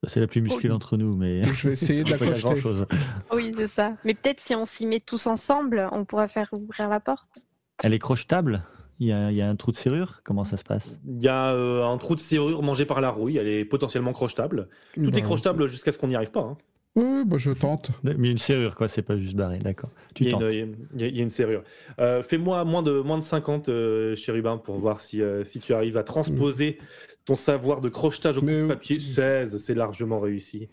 C'est 0.07 0.21
la 0.21 0.27
plus 0.27 0.41
musclée 0.41 0.69
d'entre 0.69 0.95
nous, 0.95 1.15
mais. 1.17 1.43
Je 1.43 1.67
vais 1.67 1.73
essayer 1.73 2.03
de 2.05 2.09
la 2.09 2.17
grand-chose. 2.17 2.85
Oui, 3.33 3.51
c'est 3.55 3.67
ça. 3.67 3.95
Mais 4.05 4.13
peut-être 4.13 4.39
si 4.39 4.55
on 4.55 4.63
s'y 4.65 4.85
met 4.85 5.01
tous 5.01 5.27
ensemble, 5.27 5.89
on 5.91 6.05
pourrait 6.05 6.29
faire 6.29 6.47
ouvrir 6.53 6.87
la 6.89 6.99
porte. 7.01 7.45
Elle 7.83 7.93
est 7.93 7.99
crochetable? 7.99 8.63
Il 9.01 9.07
y, 9.07 9.13
a, 9.13 9.31
il 9.31 9.37
y 9.37 9.41
a 9.41 9.47
un 9.49 9.55
trou 9.55 9.71
de 9.71 9.77
serrure? 9.77 10.19
Comment 10.25 10.43
ça 10.43 10.57
se 10.57 10.63
passe? 10.65 10.99
Il 11.05 11.21
y 11.21 11.27
a 11.29 11.53
euh, 11.53 11.85
un 11.85 11.97
trou 11.97 12.15
de 12.15 12.19
serrure 12.19 12.63
mangé 12.63 12.85
par 12.85 12.99
la 12.99 13.09
rouille, 13.09 13.37
elle 13.37 13.47
est 13.47 13.63
potentiellement 13.63 14.11
crochetable. 14.11 14.67
Tout 14.93 15.09
Bah, 15.11 15.17
est 15.17 15.21
crochetable 15.21 15.67
jusqu'à 15.67 15.93
ce 15.93 15.97
qu'on 15.97 16.07
n'y 16.07 16.15
arrive 16.15 16.31
pas. 16.31 16.41
hein. 16.41 16.57
Oui, 17.01 17.23
bah, 17.25 17.37
je 17.37 17.51
tente. 17.51 17.91
Mais 18.03 18.29
une 18.29 18.37
serrure, 18.37 18.75
quoi, 18.75 18.87
c'est 18.87 19.01
pas 19.01 19.17
juste 19.17 19.35
barré, 19.35 19.59
d'accord. 19.59 19.89
Tu 20.15 20.23
Il 20.23 20.29
y, 20.29 20.29
a 20.29 20.37
tentes. 20.37 20.53
une, 20.53 20.75
il 20.95 21.01
y 21.01 21.03
a- 21.03 21.07
il 21.07 21.15
y 21.17 21.19
a 21.19 21.23
une 21.23 21.29
serrure. 21.29 21.63
Euh, 21.99 22.21
Fais-moi 22.23 22.63
moins 22.65 22.83
de, 22.83 22.99
moins 22.99 23.17
de 23.17 23.23
50, 23.23 23.69
euh, 23.69 24.15
chérubin, 24.15 24.57
pour 24.57 24.75
voir 24.77 24.99
si, 24.99 25.21
euh, 25.21 25.43
si 25.45 25.59
tu 25.59 25.73
arrives 25.73 25.97
à 25.97 26.03
transposer 26.03 26.77
ton 27.25 27.35
savoir 27.35 27.79
de 27.81 27.89
crochetage 27.89 28.37
au 28.37 28.41
Mais- 28.41 28.67
papier. 28.67 28.99
16, 28.99 29.57
c'est 29.57 29.75
largement 29.75 30.19
réussi. 30.19 30.67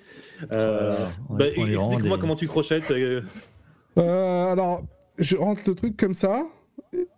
Euh, 0.52 0.92
on 1.30 1.34
bah, 1.34 1.46
Explique-moi 1.48 2.16
des- 2.16 2.20
comment 2.20 2.36
tu 2.36 2.48
crochettes. 2.48 2.90
euh, 2.90 3.20
Euh, 3.98 4.52
alors, 4.52 4.82
je 5.18 5.36
rentre 5.36 5.62
le 5.66 5.74
truc 5.74 5.96
comme 5.96 6.14
ça. 6.14 6.42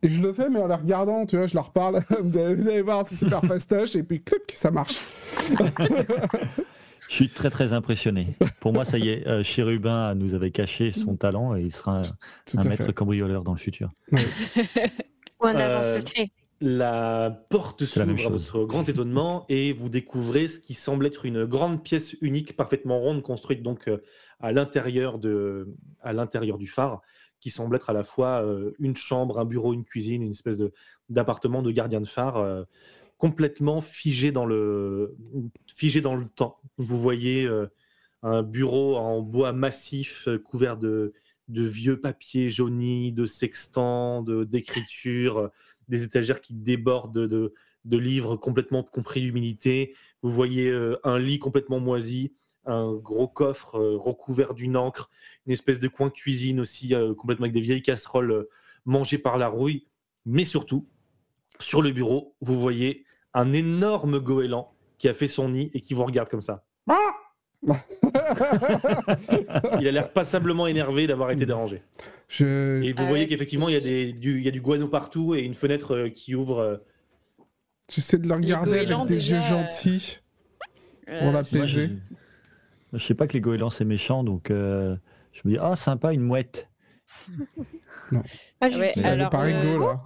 Et 0.02 0.08
je 0.08 0.22
le 0.22 0.32
fais, 0.32 0.48
mais 0.48 0.60
en 0.60 0.66
la 0.66 0.76
regardant, 0.76 1.26
tu 1.26 1.36
vois, 1.36 1.46
je 1.46 1.54
leur 1.54 1.72
parle. 1.72 2.02
vous, 2.22 2.36
allez, 2.36 2.54
vous 2.54 2.68
allez 2.68 2.82
voir, 2.82 3.04
c'est 3.06 3.14
super 3.16 3.40
fastoche. 3.44 3.96
Et 3.96 4.02
puis, 4.02 4.22
clic, 4.22 4.42
ça 4.52 4.70
marche. 4.70 5.00
Je 7.08 7.14
suis 7.14 7.28
très 7.28 7.50
très 7.50 7.72
impressionné. 7.72 8.36
Pour 8.60 8.72
moi, 8.72 8.84
ça 8.84 8.98
y 8.98 9.08
est, 9.08 9.26
euh, 9.26 9.42
Chérubin 9.42 10.14
nous 10.14 10.34
avait 10.34 10.50
caché 10.50 10.92
son 10.92 11.16
talent 11.16 11.56
et 11.56 11.62
il 11.62 11.72
sera 11.72 12.00
un, 12.02 12.68
maître 12.68 12.84
fait. 12.84 12.92
cambrioleur 12.92 13.42
dans 13.42 13.52
le 13.52 13.58
futur. 13.58 13.90
Ou 14.12 15.46
un 15.46 15.56
agent 15.56 15.82
Euh, 15.82 15.98
secret. 16.00 16.30
La 16.60 17.44
porte 17.50 17.86
s'ouvre 17.86 18.26
à 18.26 18.28
votre 18.30 18.64
grand 18.64 18.88
étonnement 18.88 19.46
et 19.48 19.72
vous 19.72 19.88
découvrez 19.88 20.48
ce 20.48 20.58
qui 20.58 20.74
semble 20.74 21.06
être 21.06 21.24
une 21.24 21.44
grande 21.44 21.84
pièce 21.84 22.16
unique, 22.20 22.56
parfaitement 22.56 22.98
ronde, 22.98 23.22
construite 23.22 23.62
donc 23.62 23.86
euh, 23.86 23.98
à 24.40 24.50
l'intérieur 24.50 25.18
de, 25.18 25.68
à 26.02 26.12
l'intérieur 26.12 26.58
du 26.58 26.66
phare, 26.66 27.00
qui 27.40 27.50
semble 27.50 27.76
être 27.76 27.90
à 27.90 27.92
la 27.92 28.02
fois 28.02 28.44
une 28.80 28.96
chambre, 28.96 29.38
un 29.38 29.44
bureau, 29.44 29.72
une 29.72 29.84
cuisine, 29.84 30.22
une 30.22 30.30
espèce 30.30 30.56
de 30.56 30.72
d'appartement 31.08 31.62
de 31.62 31.70
gardien 31.70 32.00
de 32.00 32.06
phare, 32.06 32.36
euh, 32.36 32.64
complètement 33.18 33.80
figé 33.80 34.32
dans 34.32 34.46
le 34.46 35.16
figé 35.74 36.00
dans 36.00 36.16
le 36.16 36.26
temps. 36.28 36.58
Vous 36.78 36.98
voyez 36.98 37.44
euh, 37.44 37.66
un 38.22 38.42
bureau 38.42 38.96
en 38.96 39.20
bois 39.20 39.52
massif 39.52 40.28
euh, 40.28 40.38
couvert 40.38 40.76
de 40.76 41.12
de 41.48 41.62
vieux 41.62 42.00
papiers 42.00 42.50
jaunis, 42.50 43.12
de 43.12 43.26
sextants, 43.26 44.22
de 44.22 44.44
d'écriture, 44.44 45.50
des 45.88 46.02
étagères 46.02 46.40
qui 46.40 46.54
débordent 46.54 47.26
de, 47.26 47.54
de, 47.84 47.96
livres 47.96 48.36
complètement 48.36 48.82
compris 48.82 49.22
d'humidité. 49.22 49.94
Vous 50.22 50.30
voyez 50.30 50.68
euh, 50.68 50.98
un 51.04 51.18
lit 51.18 51.38
complètement 51.38 51.80
moisi, 51.80 52.32
un 52.68 52.92
gros 52.94 53.26
coffre 53.28 53.76
euh, 53.76 53.96
recouvert 53.96 54.54
d'une 54.54 54.76
encre, 54.76 55.10
une 55.46 55.52
espèce 55.52 55.80
de 55.80 55.88
coin 55.88 56.10
cuisine 56.10 56.60
aussi, 56.60 56.94
euh, 56.94 57.14
complètement 57.14 57.44
avec 57.44 57.54
des 57.54 57.60
vieilles 57.60 57.82
casseroles 57.82 58.30
euh, 58.30 58.50
mangées 58.84 59.18
par 59.18 59.38
la 59.38 59.48
rouille. 59.48 59.86
Mais 60.26 60.44
surtout, 60.44 60.86
sur 61.58 61.82
le 61.82 61.90
bureau, 61.90 62.36
vous 62.40 62.60
voyez 62.60 63.04
un 63.34 63.52
énorme 63.52 64.18
goéland 64.18 64.72
qui 64.98 65.08
a 65.08 65.14
fait 65.14 65.28
son 65.28 65.50
nid 65.50 65.70
et 65.74 65.80
qui 65.80 65.94
vous 65.94 66.04
regarde 66.04 66.28
comme 66.28 66.42
ça. 66.42 66.64
Il 69.80 69.88
a 69.88 69.90
l'air 69.90 70.12
passablement 70.12 70.66
énervé 70.66 71.06
d'avoir 71.06 71.30
été 71.30 71.46
dérangé. 71.46 71.82
Je... 72.28 72.82
Et 72.82 72.92
vous 72.92 73.02
Ah 73.02 73.06
voyez 73.08 73.24
ouais. 73.24 73.28
qu'effectivement, 73.28 73.68
il 73.68 73.74
y, 73.74 73.76
a 73.76 73.80
des- 73.80 74.12
du, 74.12 74.38
il 74.38 74.44
y 74.44 74.48
a 74.48 74.50
du 74.52 74.60
guano 74.60 74.88
partout 74.88 75.34
et 75.34 75.40
une 75.40 75.54
fenêtre 75.54 75.94
euh, 75.94 76.08
qui 76.08 76.34
ouvre. 76.34 76.58
euh, 76.58 76.76
J'essaie 77.90 78.18
de 78.18 78.28
le 78.28 78.34
regarder 78.34 78.80
avec 78.80 78.88
des 79.06 79.14
déjà, 79.14 79.36
yeux 79.36 79.42
euh, 79.42 79.46
gentils 79.46 80.20
pour 81.06 81.12
Euh, 81.28 81.32
l'apaiser. 81.32 81.90
Je... 82.92 82.98
je 82.98 83.04
sais 83.04 83.14
pas 83.14 83.26
que 83.26 83.32
les 83.32 83.40
goélands 83.40 83.70
c'est 83.70 83.84
méchant, 83.86 84.24
donc 84.24 84.50
euh, 84.50 84.94
je 85.32 85.40
me 85.44 85.52
dis, 85.52 85.58
ah 85.60 85.74
sympa, 85.74 86.12
une 86.12 86.20
mouette. 86.22 86.68
Ah, 88.60 88.68
je 88.70 88.78
ouais, 88.78 88.92
alors, 89.04 89.30
pas 89.30 89.46
euh, 89.46 89.78
là. 89.78 89.98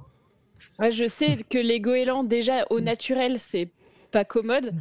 Ouais, 0.79 0.91
je 0.91 1.07
sais 1.07 1.39
que 1.49 1.59
les 1.59 1.81
goélands, 1.81 2.25
déjà 2.25 2.65
au 2.71 2.81
naturel, 2.81 3.39
c'est 3.39 3.69
pas 4.11 4.25
commode. 4.25 4.75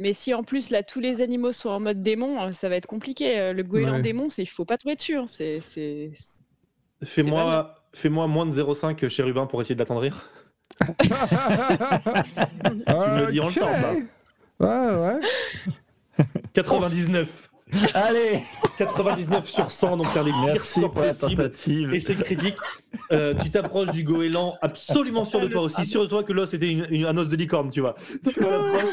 Mais 0.00 0.12
si 0.12 0.32
en 0.32 0.44
plus 0.44 0.70
là 0.70 0.82
tous 0.84 1.00
les 1.00 1.20
animaux 1.20 1.50
sont 1.52 1.70
en 1.70 1.80
mode 1.80 2.02
démon, 2.02 2.40
euh, 2.40 2.52
ça 2.52 2.68
va 2.68 2.76
être 2.76 2.86
compliqué. 2.86 3.38
Euh, 3.38 3.52
Le 3.52 3.62
goéland 3.64 3.94
Ouais. 3.96 4.00
démon, 4.02 4.30
c'est 4.30 4.42
il 4.42 4.46
faut 4.46 4.64
pas 4.64 4.78
tomber 4.78 4.94
dessus. 4.94 5.16
hein. 5.16 5.24
C'est 5.26 5.58
c'est 5.60 6.10
c'est- 6.14 6.44
Fais-moi 7.04 7.74
fais-moi 7.94 8.26
moins 8.28 8.46
de 8.46 8.52
0,5 8.52 9.08
chérubin 9.08 9.46
pour 9.46 9.60
essayer 9.60 9.74
de 9.74 9.80
l'attendrir. 9.80 10.30
Tu 10.80 11.10
me 13.10 13.20
le 13.26 13.26
dis 13.32 13.40
en 13.40 13.48
le 13.48 13.54
temps, 13.54 13.72
ça. 13.80 13.94
Ouais, 14.60 15.18
ouais. 15.18 16.24
99. 16.52 17.47
Allez 17.94 18.40
99 18.78 19.48
sur 19.48 19.70
100, 19.70 19.96
donc 19.98 20.06
c'est 20.06 20.18
un 20.18 20.24
des 20.24 20.30
pires 20.30 20.44
Merci 20.46 20.80
scores 20.80 20.92
pour 20.92 21.02
la 21.02 21.14
tentative. 21.14 21.92
Échec 21.94 22.18
critique. 22.24 22.56
Euh, 23.12 23.34
tu 23.42 23.50
t'approches 23.50 23.90
du 23.90 24.04
goéland, 24.04 24.54
absolument 24.62 25.24
sûr 25.24 25.40
de 25.40 25.48
toi 25.48 25.62
aussi, 25.62 25.84
sûr 25.84 26.02
de 26.02 26.06
toi 26.06 26.22
que 26.24 26.32
l'os 26.32 26.52
était 26.54 26.70
une- 26.70 26.86
une- 26.90 27.04
un 27.04 27.16
os 27.18 27.28
de 27.28 27.36
licorne, 27.36 27.70
tu 27.70 27.80
vois. 27.80 27.94
T'approches. 28.24 28.90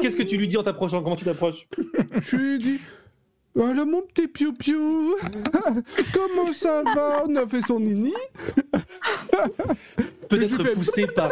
Qu'est-ce 0.00 0.16
que 0.16 0.22
tu 0.22 0.36
lui 0.36 0.48
dis 0.48 0.56
en 0.56 0.62
t'approchant? 0.62 1.02
Comment 1.02 1.16
tu 1.16 1.24
t'approches? 1.24 1.66
Je 2.20 2.36
lui 2.36 2.58
dit 2.58 2.80
Voilà 3.54 3.84
mon 3.84 4.00
petit 4.02 4.28
piou-piou 4.28 5.14
Comment 6.14 6.52
ça 6.52 6.82
va? 6.94 7.24
On 7.28 7.36
a 7.36 7.46
fait 7.46 7.60
son 7.60 7.78
nini 7.80 8.14
Peut-être 10.28 10.72
poussé 10.72 11.06
par. 11.06 11.30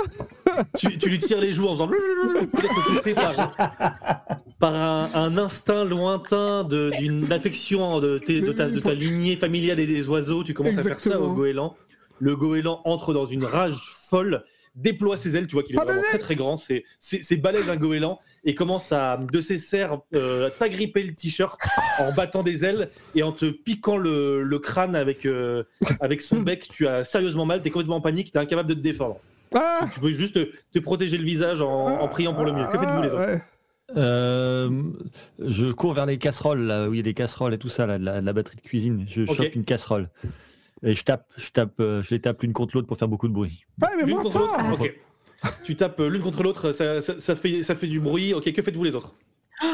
tu, 0.78 0.98
tu 0.98 1.08
lui 1.08 1.18
tires 1.18 1.40
les 1.40 1.52
joues 1.52 1.66
en 1.68 1.74
faisant 1.74 1.88
peut-être 1.88 3.14
par, 3.14 3.54
par 4.58 4.74
un, 4.74 5.10
un 5.14 5.38
instinct 5.38 5.84
lointain 5.84 6.64
d'une 6.64 7.32
affection 7.32 8.00
de, 8.00 8.18
de 8.18 8.52
ta, 8.52 8.70
de 8.70 8.80
ta 8.80 8.94
lignée 8.94 9.36
familiale 9.36 9.80
et 9.80 9.86
des 9.86 10.08
oiseaux. 10.08 10.44
Tu 10.44 10.54
commences 10.54 10.78
à 10.78 10.82
faire 10.82 11.00
ça 11.00 11.20
au 11.20 11.32
goéland. 11.32 11.76
Le 12.18 12.36
goéland 12.36 12.80
entre 12.84 13.12
dans 13.12 13.26
une 13.26 13.44
rage 13.44 13.94
folle, 14.08 14.44
déploie 14.76 15.16
ses 15.16 15.36
ailes. 15.36 15.46
Tu 15.46 15.54
vois 15.54 15.62
qu'il 15.62 15.74
est 15.74 15.78
Pas 15.78 15.84
vraiment 15.84 16.02
très 16.02 16.18
très 16.18 16.36
grand. 16.36 16.56
C'est 16.56 16.84
balèze 17.36 17.68
un 17.68 17.76
goéland 17.76 18.20
et 18.44 18.54
commence 18.54 18.92
à 18.92 19.18
de 19.18 19.40
ses 19.40 19.58
serres 19.58 20.00
euh, 20.14 20.50
t'agripper 20.58 21.02
le 21.02 21.14
t-shirt 21.14 21.60
en 21.98 22.12
battant 22.12 22.42
des 22.42 22.64
ailes 22.64 22.90
et 23.14 23.22
en 23.22 23.32
te 23.32 23.46
piquant 23.46 23.96
le, 23.96 24.42
le 24.42 24.58
crâne 24.58 24.96
avec, 24.96 25.26
euh, 25.26 25.64
avec 26.00 26.22
son 26.22 26.40
bec. 26.40 26.68
Tu 26.70 26.86
as 26.86 27.04
sérieusement 27.04 27.46
mal. 27.46 27.62
T'es 27.62 27.70
complètement 27.70 27.96
en 27.96 28.00
panique. 28.00 28.32
T'es 28.32 28.38
incapable 28.38 28.68
de 28.68 28.74
te 28.74 28.80
défendre. 28.80 29.20
Ah 29.54 29.88
Tu 29.92 30.00
peux 30.00 30.10
juste 30.10 30.34
te, 30.34 30.50
te 30.72 30.78
protéger 30.78 31.18
le 31.18 31.24
visage 31.24 31.60
en, 31.60 31.68
en 32.00 32.08
priant 32.08 32.34
pour 32.34 32.44
le 32.44 32.52
mieux. 32.52 32.66
Que 32.66 32.78
faites-vous 32.78 33.02
les 33.02 33.08
autres 33.08 33.26
Ouais. 33.26 33.42
Euh, 33.94 34.70
je 35.38 35.70
cours 35.72 35.92
vers 35.92 36.06
les 36.06 36.16
casseroles, 36.18 36.60
là 36.62 36.88
où 36.88 36.94
il 36.94 36.96
y 36.96 37.00
a 37.00 37.02
des 37.02 37.12
casseroles 37.14 37.52
et 37.54 37.58
tout 37.58 37.68
ça, 37.68 37.86
là, 37.86 37.98
de 37.98 38.04
la, 38.04 38.20
de 38.22 38.26
la 38.26 38.32
batterie 38.32 38.56
de 38.56 38.62
cuisine. 38.62 39.04
Je 39.08 39.26
chope 39.26 39.54
une 39.54 39.64
casserole. 39.64 40.08
Et 40.82 40.94
je 40.94 41.04
tape, 41.04 41.26
je 41.36 41.50
tape, 41.50 41.74
euh, 41.80 42.02
je 42.02 42.10
les 42.10 42.20
tape 42.20 42.40
l'une 42.42 42.52
contre 42.54 42.74
l'autre 42.76 42.86
pour 42.88 42.96
faire 42.96 43.08
beaucoup 43.08 43.28
de 43.28 43.32
bruit. 43.34 43.64
Ouais, 43.82 43.88
mais 43.96 44.04
L'une 44.04 44.16
contre 44.16 44.38
l'autre. 44.70 44.84
Tu 45.64 45.76
tapes 45.76 45.98
l'une 46.00 46.22
contre 46.22 46.42
l'autre, 46.42 46.72
ça, 46.72 47.00
ça- 47.00 47.20
ça 47.20 47.36
fait, 47.36 47.62
ça 47.62 47.74
fait 47.74 47.86
du 47.88 48.00
bruit. 48.00 48.32
Ok, 48.32 48.50
que 48.52 48.62
faites-vous 48.62 48.84
les 48.84 48.94
autres 48.94 49.12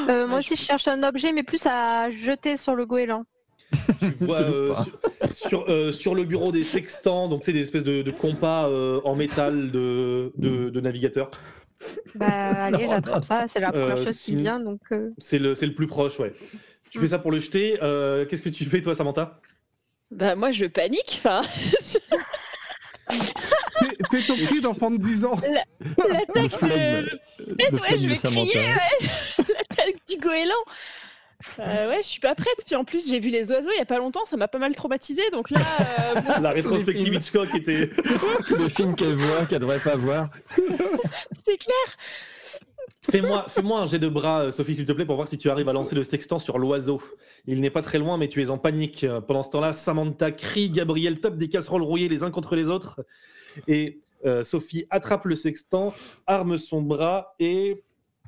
Euh, 0.09 0.27
moi 0.27 0.41
aussi, 0.41 0.57
je 0.57 0.63
cherche 0.63 0.89
un 0.89 1.03
objet, 1.03 1.33
mais 1.33 1.43
plus 1.45 1.65
à 1.67 2.11
jeter 2.11 2.57
sur 2.57 2.75
le 2.75 2.87
goéland. 2.87 3.25
Tu 4.01 4.25
vois 4.25 4.41
euh, 4.41 4.75
sur, 4.75 5.49
sur, 5.49 5.65
euh, 5.69 5.93
sur 5.93 6.15
le 6.15 6.25
bureau 6.25 6.53
des 6.53 6.65
sextants, 6.65 7.29
donc 7.29 7.45
c'est 7.45 7.53
des 7.53 7.61
espèces 7.61 7.85
de, 7.85 8.03
de 8.03 8.11
compas 8.11 8.69
euh, 8.69 9.01
en 9.05 9.15
métal 9.15 9.71
de, 9.71 10.33
de, 10.37 10.71
de 10.71 10.81
navigateurs. 10.81 11.31
Bah, 12.15 12.27
allez, 12.65 12.89
j'attrape 12.89 13.25
ça, 13.25 13.47
c'est 13.49 13.61
la 13.61 13.71
première 13.73 13.99
Euh, 13.99 14.05
chose 14.07 14.19
qui 14.19 14.37
vient, 14.37 14.59
donc... 14.61 14.81
euh, 14.93 15.11
C'est 15.19 15.39
le, 15.39 15.55
c'est 15.55 15.67
le 15.67 15.75
plus 15.75 15.87
proche, 15.87 16.19
ouais. 16.19 16.33
Tu 16.91 16.99
fais 16.99 17.09
ça 17.09 17.19
pour 17.19 17.31
le 17.31 17.39
jeter. 17.39 17.79
euh, 17.83 18.25
Qu'est-ce 18.25 18.41
que 18.43 18.49
tu 18.49 18.65
fais, 18.65 18.81
toi, 18.81 18.95
Samantha? 18.95 19.41
Bah 20.11 20.35
moi 20.35 20.51
je 20.53 20.65
panique. 20.65 21.17
Enfin, 21.19 21.43
Fais, 23.11 23.97
fais 24.11 24.27
ton 24.27 24.35
cri 24.37 24.61
d'enfant 24.61 24.91
de 24.91 24.99
10 24.99 25.25
ans 25.25 25.37
l'attaque 25.41 26.61
de- 26.63 27.19
le 27.49 27.81
ouais, 27.81 27.99
je 27.99 28.09
vais 28.09 28.17
Samantha. 28.17 28.51
crier, 28.51 29.09
l'attaque 29.39 29.97
du 30.09 30.17
goéland. 30.19 30.55
Euh, 31.61 31.89
ouais, 31.89 32.03
je 32.03 32.09
suis 32.09 32.21
pas 32.21 32.35
prête. 32.35 32.65
Puis 32.67 32.75
en 32.75 32.85
plus, 32.85 33.09
j'ai 33.09 33.19
vu 33.19 33.31
les 33.31 33.51
oiseaux 33.53 33.71
il 33.75 33.79
y 33.79 33.83
a 33.83 33.87
pas 33.87 33.99
longtemps, 33.99 34.25
ça 34.25 34.37
m'a 34.37 34.49
pas 34.49 34.59
mal 34.59 34.75
traumatisé. 34.75 35.23
Donc 35.31 35.51
là, 35.51 35.61
euh, 35.61 36.21
bon, 36.21 36.33
La 36.43 36.51
rétrospective. 36.51 37.15
Hitchcock 37.15 37.55
était. 37.55 37.91
Tous 38.47 38.57
les 38.57 38.69
films 38.69 38.95
qu'elle 38.95 39.15
voit, 39.15 39.47
qu'elle 39.47 39.61
devrait 39.61 39.81
pas 39.81 39.97
voir. 39.97 40.31
c'est 41.45 41.59
clair. 41.59 41.97
Fais-moi 43.03 43.47
fais 43.49 43.63
un 43.63 43.87
jet 43.87 43.99
de 43.99 44.09
bras, 44.09 44.43
euh, 44.43 44.51
Sophie, 44.51 44.75
s'il 44.75 44.85
te 44.85 44.93
plaît, 44.93 45.07
pour 45.07 45.17
voir 45.17 45.29
si 45.29 45.39
tu 45.39 45.49
arrives 45.49 45.69
à 45.69 45.73
lancer 45.73 45.95
le 45.95 46.05
sextant 46.05 46.39
sur 46.39 46.59
l'oiseau. 46.59 47.01
Il 47.47 47.61
n'est 47.61 47.71
pas 47.71 47.83
très 47.83 47.99
loin, 47.99 48.19
mais 48.19 48.29
tu 48.29 48.43
es 48.43 48.51
en 48.51 48.59
panique. 48.59 49.07
Pendant 49.27 49.43
ce 49.43 49.51
temps-là, 49.51 49.73
Samantha 49.73 50.33
crie, 50.33 50.71
Gabriel 50.71 51.21
tape 51.21 51.39
des 51.39 51.49
casseroles 51.49 51.83
rouillées 51.83 52.09
les 52.09 52.23
uns 52.23 52.31
contre 52.31 52.55
les 52.55 52.69
autres. 52.69 53.01
Et 53.67 54.01
euh, 54.25 54.43
Sophie 54.43 54.87
attrape 54.91 55.25
le 55.27 55.37
sextant, 55.37 55.95
arme 56.27 56.59
son 56.59 56.83
bras 56.83 57.35
et. 57.39 57.83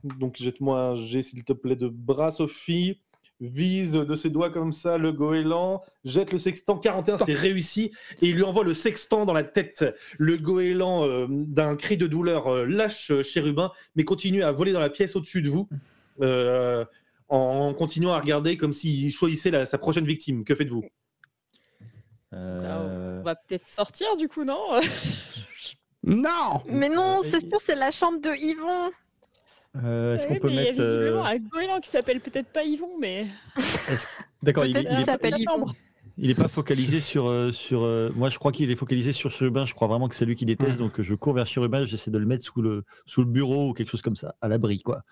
Donc 0.05 0.37
jette-moi 0.37 0.81
un 0.81 0.97
jet, 0.97 1.23
s'il 1.23 1.45
te 1.45 1.53
plaît, 1.53 1.77
de 1.77 1.89
bras, 1.89 2.31
Sophie. 2.31 2.99
Vise 3.43 3.93
de 3.93 4.15
ses 4.17 4.29
doigts 4.29 4.51
comme 4.51 4.71
ça 4.75 4.99
le 4.99 5.13
goéland, 5.13 5.81
jette 6.05 6.31
le 6.31 6.39
sextant 6.39 6.77
41, 6.77 7.17
c'est 7.17 7.33
réussi, 7.33 7.91
et 8.21 8.29
il 8.29 8.35
lui 8.35 8.43
envoie 8.43 8.65
le 8.65 8.75
sextant 8.75 9.25
dans 9.25 9.33
la 9.33 9.45
tête. 9.45 9.83
Le 10.19 10.37
goéland, 10.37 11.07
euh, 11.07 11.27
d'un 11.31 11.75
cri 11.75 11.97
de 11.97 12.07
douleur, 12.07 12.49
euh, 12.49 12.67
lâche 12.67 13.11
euh, 13.11 13.23
Chérubin, 13.23 13.73
mais 13.97 14.05
continue 14.05 14.43
à 14.43 14.53
voler 14.53 14.73
dans 14.73 14.81
la 14.81 14.91
pièce 14.91 15.17
au-dessus 15.17 15.41
de 15.41 15.49
vous, 15.49 15.71
euh, 16.21 16.85
en 17.31 17.73
continuant 17.73 18.13
à 18.13 18.21
regarder 18.21 18.59
comme 18.59 18.75
s'il 18.75 19.11
choisissait 19.11 19.51
la- 19.51 19.65
sa 19.65 19.79
prochaine 19.79 20.05
victime. 20.05 20.45
Que 20.45 20.55
faites-vous? 20.55 20.85
Euh, 22.35 23.21
On 23.21 23.25
va 23.25 23.37
peut-être 23.37 23.67
sortir 23.67 24.17
du 24.19 24.29
coup, 24.29 24.45
non? 24.45 24.61
Non 26.03 26.61
Mais 26.67 26.89
non, 26.91 27.21
c'est 27.23 27.41
sûr, 27.41 27.59
c'est 27.61 27.75
la 27.75 27.91
chambre 27.91 28.21
de 28.21 28.31
Yvon. 28.35 28.91
Euh, 29.77 30.15
Est-ce 30.15 30.27
Ouais, 30.27 30.35
qu'on 30.35 30.41
peut 30.41 30.49
mais 30.49 30.55
Il 30.55 30.57
y 30.57 30.61
a 30.61 30.71
mettre. 30.71 30.81
euh, 30.81 30.99
visiblement 30.99 31.25
un 31.25 31.37
goéland 31.39 31.81
qui 31.81 31.91
s'appelle 31.91 32.21
peut-être 32.21 32.49
pas 32.49 32.65
Yvon, 32.65 32.99
mais. 33.01 33.27
D'accord, 34.43 34.65
il, 34.65 34.77
il 34.77 35.05
s'appelle 35.05 35.35
Yvon. 35.39 35.67
il 36.19 36.31
est 36.31 36.35
pas 36.35 36.49
focalisé 36.49 37.01
sur. 37.01 37.29
euh, 37.29 37.53
sur 37.53 37.81
moi, 38.15 38.31
je 38.31 38.39
crois 38.39 38.53
qu'il 38.53 38.71
est 38.71 38.77
focalisé 38.77 39.13
sur 39.13 39.31
Chérubin. 39.31 39.65
Je 39.67 39.75
crois 39.75 39.89
vraiment 39.89 40.09
que 40.09 40.17
c'est 40.17 40.25
lui 40.25 40.37
qui 40.37 40.47
déteste. 40.47 40.73
Ouais. 40.73 40.77
Donc, 40.79 41.01
je 41.01 41.15
cours 41.15 41.35
vers 41.35 41.47
Chérubin. 41.47 41.85
J'essaie 41.87 42.11
de 42.11 42.19
le 42.19 42.27
mettre 42.27 42.45
sous 42.45 42.63
le, 42.63 42.85
sous 43.07 43.21
le 43.21 43.29
bureau 43.29 43.71
ou 43.71 43.73
quelque 43.75 43.91
chose 43.91 44.03
comme 44.03 44.17
ça, 44.17 44.35
à 44.41 44.49
l'abri, 44.49 44.81
quoi. 44.83 45.03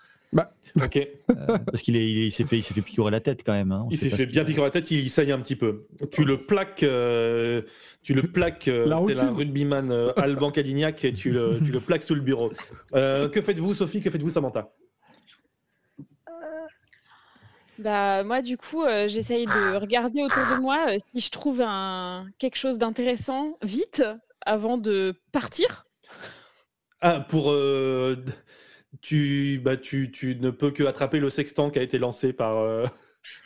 Ok. 0.75 0.99
Euh, 1.29 1.57
parce 1.59 1.81
qu'il 1.83 1.95
est- 1.95 2.11
il 2.11 2.17
est- 2.19 2.27
il 2.27 2.31
s'est 2.31 2.43
fait, 2.43 2.57
il 2.57 2.63
s'est 2.63 2.73
fait 2.73 2.81
piquer 2.81 3.01
la 3.09 3.19
tête 3.19 3.41
quand 3.45 3.53
même. 3.53 3.71
hein. 3.71 3.83
On 3.85 3.89
Il 3.89 3.97
s'est 3.97 4.09
fait 4.09 4.25
bien 4.25 4.43
piquer 4.45 4.61
la 4.61 4.69
tête, 4.71 4.89
il 4.91 5.09
saigne 5.09 5.31
un 5.31 5.39
petit 5.39 5.55
peu. 5.55 5.87
Tu 6.11 6.25
le 6.25 6.37
plaques, 6.37 6.83
euh, 6.83 7.61
tu 8.03 8.13
le 8.13 8.23
plaques, 8.23 8.67
euh, 8.67 8.85
La 8.87 8.95
un 8.95 8.99
routine. 8.99 9.29
rugbyman 9.29 9.91
euh, 9.91 10.11
Alban 10.17 10.51
Cadignac, 10.51 11.03
et 11.05 11.13
tu 11.13 11.31
le, 11.31 11.59
tu 11.65 11.71
le 11.71 11.79
plaques 11.79 12.03
sous 12.03 12.15
le 12.15 12.21
bureau. 12.21 12.51
Euh, 12.95 13.29
que 13.29 13.41
faites-vous, 13.41 13.73
Sophie? 13.73 14.01
Que 14.01 14.09
faites-vous, 14.09 14.29
Samantha? 14.29 14.71
Bah 17.77 18.23
moi 18.23 18.41
du 18.41 18.57
coup 18.57 18.83
euh, 18.83 19.07
j'essaye 19.07 19.47
de 19.47 19.75
regarder 19.75 20.21
autour 20.23 20.45
de 20.45 20.55
moi 20.55 20.87
euh, 20.89 20.97
si 21.13 21.21
je 21.21 21.31
trouve 21.31 21.61
un 21.61 22.27
quelque 22.37 22.57
chose 22.57 22.77
d'intéressant 22.77 23.57
vite 23.63 24.03
avant 24.45 24.77
de 24.77 25.13
partir. 25.31 25.85
Ah, 27.01 27.21
pour. 27.21 27.51
euh, 27.51 28.17
tu, 29.01 29.59
bah, 29.63 29.77
tu, 29.77 30.11
tu 30.11 30.35
ne 30.39 30.49
peux 30.49 30.71
que 30.71 30.83
attraper 30.83 31.19
le 31.19 31.29
sextant 31.29 31.69
qui 31.69 31.79
a 31.79 31.81
été 31.81 31.97
lancé 31.97 32.33
par, 32.33 32.57
euh, 32.57 32.85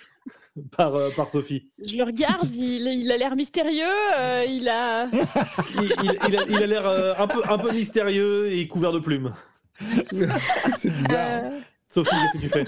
par, 0.78 0.96
euh, 0.96 1.10
par 1.16 1.30
Sophie. 1.30 1.70
Je 1.86 1.98
le 1.98 2.04
regarde, 2.04 2.54
il, 2.54 2.88
il 2.88 3.12
a 3.12 3.18
l'air 3.18 3.36
mystérieux, 3.36 3.84
euh, 4.18 4.46
il 4.48 4.68
a 4.70 5.06
Il, 5.76 5.94
il- 6.04 6.46
il 6.50 6.56
a 6.64 6.68
l'air 6.68 6.86
euh, 6.88 7.14
un, 7.18 7.28
peu, 7.28 7.42
un 7.50 7.58
peu 7.58 7.72
mystérieux 7.72 8.52
et 8.52 8.68
couvert 8.68 8.92
de 8.92 9.00
plumes. 9.00 9.34
C'est 10.78 10.90
bizarre. 10.92 11.44
Euh, 11.46 11.60
Sophie, 11.88 12.10
qu'est-ce 12.12 12.34
que 12.34 12.38
tu 12.40 12.50
fais? 12.50 12.66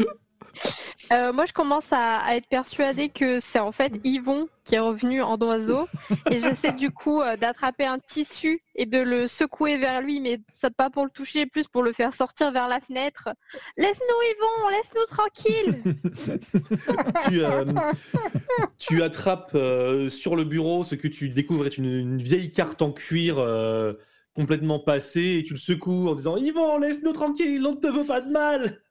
Euh, 1.12 1.34
moi, 1.34 1.46
je 1.46 1.54
commence 1.54 1.92
à, 1.92 2.36
être 2.36 2.48
persuadée 2.48 3.10
que 3.10 3.40
c'est 3.40 3.60
en 3.60 3.72
fait 3.72 4.00
Yvon 4.04 4.48
qui 4.64 4.76
est 4.76 4.80
revenu 4.80 5.22
en 5.22 5.38
oiseau. 5.38 5.88
et 6.32 6.40
j'essaie 6.40 6.74
du 6.74 6.90
coup 6.92 7.22
euh, 7.22 7.38
d'attraper 7.38 7.86
un 7.86 8.00
tissu 8.00 8.64
et 8.76 8.86
de 8.86 8.98
le 8.98 9.28
secouer 9.28 9.78
vers 9.78 10.02
lui, 10.02 10.20
mais 10.20 10.40
pas 10.78 10.90
pour 10.90 11.06
le 11.06 11.12
toucher, 11.12 11.46
plus 11.46 11.68
pour 11.68 11.84
le 11.84 11.94
faire 11.94 12.14
sortir 12.14 12.52
vers 12.52 12.68
la 12.68 12.80
fenêtre. 12.80 13.30
Laisse-nous 13.78 14.22
Yvon, 14.32 14.70
laisse-nous 14.72 15.06
tranquille. 15.06 15.84
tu, 17.30 17.44
euh, 17.44 17.66
tu 18.80 19.04
attrapes 19.04 19.58
sur 20.10 20.36
le 20.36 20.44
bureau 20.44 20.84
ce 20.84 20.96
que 20.96 21.08
tu 21.08 21.30
découvres 21.30 21.68
est 21.68 21.78
une, 21.78 21.86
une 21.86 22.22
vieille 22.22 22.52
carte 22.52 22.82
en 22.82 22.92
cuir 22.92 23.36
complètement 24.36 24.80
passée 24.80 25.38
et 25.40 25.44
tu 25.44 25.54
le 25.54 25.60
secoues 25.60 26.10
en 26.10 26.16
disant 26.16 26.38
Yvon, 26.38 26.80
laisse-nous 26.80 27.14
tranquille, 27.14 27.66
on 27.66 27.74
ne 27.74 27.78
te 27.78 27.88
veut 27.88 28.06
pas 28.06 28.22
de 28.22 28.32
mal. 28.32 28.82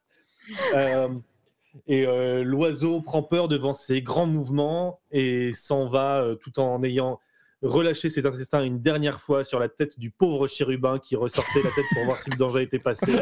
Et 1.86 2.06
euh, 2.06 2.42
l'oiseau 2.44 3.00
prend 3.00 3.22
peur 3.22 3.48
devant 3.48 3.72
ces 3.72 4.02
grands 4.02 4.26
mouvements 4.26 5.00
et 5.10 5.52
s'en 5.52 5.86
va 5.86 6.22
euh, 6.22 6.34
tout 6.36 6.60
en 6.60 6.82
ayant 6.82 7.20
relâché 7.62 8.10
ses 8.10 8.26
intestins 8.26 8.62
une 8.62 8.80
dernière 8.80 9.20
fois 9.20 9.42
sur 9.42 9.58
la 9.58 9.68
tête 9.68 9.98
du 9.98 10.10
pauvre 10.10 10.46
chérubin 10.46 10.98
qui 10.98 11.16
ressortait 11.16 11.62
la 11.62 11.70
tête 11.70 11.86
pour 11.94 12.04
voir 12.04 12.20
si 12.20 12.30
le 12.30 12.36
danger 12.36 12.62
était 12.62 12.78
passé. 12.78 13.12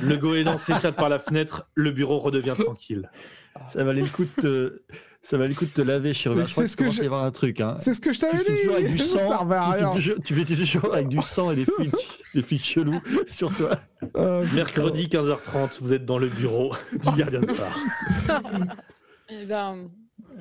Le 0.00 0.16
goéland 0.16 0.58
s'échappe 0.58 0.96
par 0.96 1.08
la 1.08 1.18
fenêtre, 1.18 1.68
le 1.74 1.90
bureau 1.90 2.18
redevient 2.18 2.54
tranquille. 2.58 3.10
Ça 3.68 3.84
valait 3.84 4.02
le 4.02 4.08
coup 4.08 4.26
ça 5.22 5.36
valait 5.38 5.50
le 5.50 5.54
coup 5.54 5.64
de 5.66 5.70
te 5.70 5.80
laver. 5.80 6.08
Mais 6.10 6.14
Je 6.44 6.50
crois 6.52 6.66
ce 6.66 6.76
que 6.76 6.84
y 7.02 7.06
avoir 7.06 7.24
un 7.24 7.30
truc. 7.30 7.60
Hein. 7.60 7.74
C'est 7.78 7.94
ce 7.94 8.00
que 8.00 8.12
je 8.12 8.20
t'avais 8.20 8.38
fais 8.38 8.56
toujours 8.60 8.74
avec 8.74 8.88
du 8.88 8.94
dit 8.96 9.02
sang. 9.04 9.18
Ça 9.18 9.26
servait 9.28 9.54
à 9.54 9.64
tu 9.66 9.72
fais 9.78 9.84
rien. 9.84 9.94
toujours- 9.94 10.16
Tu 10.24 10.34
fais 10.34 10.44
toujours 10.44 10.94
avec 10.94 11.08
du 11.08 11.22
sang 11.22 11.52
et 11.52 11.56
des 11.56 11.64
fluides, 11.76 11.94
des 12.34 12.42
fluides 12.42 12.64
chelous 12.64 13.00
sur 13.28 13.54
toi. 13.56 13.70
Euh, 14.16 14.44
Mercredi 14.52 15.06
15h30, 15.06 15.78
vous 15.80 15.92
êtes 15.92 16.04
dans 16.04 16.18
le 16.18 16.26
bureau 16.28 16.74
du 16.92 17.16
gardien 17.16 17.40
de 17.40 17.52
phare. 17.52 17.78
Eh 19.28 19.46
ben, 19.46 19.88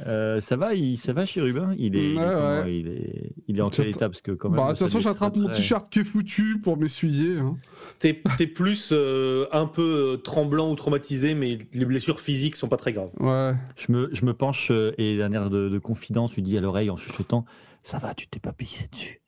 Euh, 0.08 0.42
ça 0.42 0.56
va, 0.56 0.74
il, 0.74 0.98
ça 0.98 1.14
va, 1.14 1.26
Chérubin? 1.26 1.74
Il 1.78 1.96
est, 1.96 2.12
il, 2.12 2.16
est 2.16 2.20
Ouais, 2.20 2.26
comment 2.34 2.62
ouais. 2.64 2.78
il 2.80 2.88
est, 2.88 3.34
il 3.48 3.58
est 3.60 3.62
en 3.62 3.70
quel 3.70 3.88
état 3.88 4.10
parce 4.10 4.22
que 4.22 4.32
quand 4.32 4.50
même. 4.50 4.58
Bah, 4.58 4.66
de 4.68 4.70
toute 4.72 4.80
façon, 4.80 5.00
j'attrape 5.00 5.36
mon 5.36 5.50
t-shirt 5.50 5.88
qui 5.90 6.00
est 6.00 6.04
foutu 6.04 6.60
pour 6.62 6.78
m'essuyer. 6.78 7.38
hein. 7.40 7.58
T'es 8.00 8.22
t'es 8.38 8.48
plus 8.48 8.90
euh, 8.92 9.46
un 9.52 9.68
peu 9.68 10.14
euh, 10.14 10.18
tremblant 10.18 10.72
ou 10.72 10.76
traumatisé, 10.76 11.36
mais 11.36 11.58
les 11.74 11.86
blessures 11.86 12.20
physiques 12.20 12.56
sont 12.56 12.68
pas 12.68 12.78
très 12.78 12.94
graves. 12.94 13.12
Ouais. 13.20 13.54
Je 13.78 13.92
me, 13.92 14.10
je 14.14 14.26
me 14.26 14.34
penche 14.34 14.72
et 14.98 15.18
d'un 15.18 15.32
air 15.34 15.50
de, 15.50 15.70
de 15.70 15.80
confidence 15.80 16.36
lui 16.36 16.42
dis 16.42 16.58
à 16.58 16.62
l'oreille 16.62 16.90
en 16.90 16.98
chuchotant 16.98 17.46
Ça 17.84 17.98
va, 18.00 18.14
tu 18.14 18.28
t'es 18.28 18.40
pas 18.40 18.54
pissé 18.54 18.88
dessus? 18.92 19.22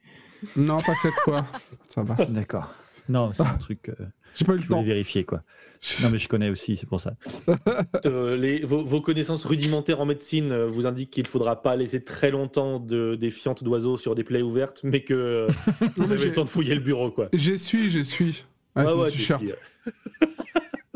Non, 0.56 0.78
pas 0.78 0.96
cette 0.96 1.14
fois. 1.24 1.46
Ça 1.88 2.04
va. 2.04 2.26
D'accord. 2.26 2.74
Non, 3.10 3.32
c'est 3.34 3.44
un 3.44 3.58
truc. 3.58 3.90
euh, 3.90 4.06
J'ai 4.36 4.46
pas 4.46 4.54
eu 4.54 4.58
le 4.58 4.62
je 4.64 4.68
temps. 4.68 4.82
vérifier 4.82 5.24
quoi. 5.24 5.44
Non, 6.02 6.10
mais 6.10 6.18
je 6.20 6.30
connais 6.30 6.50
aussi, 6.50 6.78
c'est 6.78 6.86
pour 6.88 7.02
ça. 7.02 7.14
Euh, 8.06 8.36
les- 8.36 8.66
vos, 8.66 8.84
vos 8.84 9.00
connaissances 9.02 9.46
rudimentaires 9.46 10.02
en 10.02 10.06
médecine 10.06 10.52
euh, 10.52 10.66
vous 10.68 10.86
indiquent 10.86 11.12
qu'il 11.12 11.24
ne 11.24 11.28
faudra 11.30 11.62
pas 11.62 11.76
laisser 11.78 12.04
très 12.04 12.32
longtemps 12.32 12.80
de, 12.80 13.16
des 13.16 13.32
fientes 13.32 13.64
d'oiseaux 13.64 13.98
sur 13.98 14.14
des 14.16 14.24
plaies 14.26 14.42
ouvertes, 14.42 14.82
mais 14.84 15.02
que 15.04 15.14
euh, 15.14 15.48
vous 15.96 16.12
avez 16.12 16.26
le 16.26 16.34
temps 16.34 16.44
de 16.46 16.50
fouiller 16.50 16.76
le 16.76 16.82
bureau. 16.82 17.12
quoi. 17.12 17.30
J'y 17.34 17.58
suis, 17.60 17.90
j'y 17.90 18.04
suis. 18.04 18.46
Avec 18.76 18.90
Ouais, 18.90 18.96
mon 18.96 19.04
ouais, 19.04 19.12
t-shirt. 19.12 19.44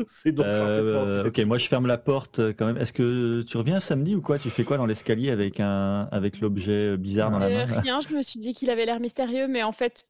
C'est 0.06 0.32
donc 0.32 0.46
Euh, 0.46 1.26
ok, 1.28 1.38
moi 1.40 1.58
je 1.58 1.66
ferme 1.68 1.86
la 1.86 1.98
porte 1.98 2.40
quand 2.56 2.66
même. 2.66 2.76
Est-ce 2.76 2.92
que 2.92 3.42
tu 3.42 3.56
reviens 3.56 3.80
samedi 3.80 4.14
ou 4.14 4.20
quoi? 4.22 4.38
Tu 4.38 4.48
fais 4.50 4.64
quoi 4.64 4.76
dans 4.76 4.86
l'escalier 4.86 5.30
avec 5.30 5.60
un 5.60 6.08
avec 6.12 6.40
l'objet 6.40 6.96
bizarre 6.96 7.30
dans 7.30 7.38
la 7.38 7.48
main? 7.48 7.64
rien, 7.80 8.00
je 8.00 8.14
me 8.14 8.22
suis 8.22 8.38
dit 8.40 8.54
qu'il 8.54 8.70
avait 8.70 8.86
l'air 8.86 9.00
mystérieux, 9.00 9.48
mais 9.48 9.62
en 9.62 9.72
fait, 9.72 10.06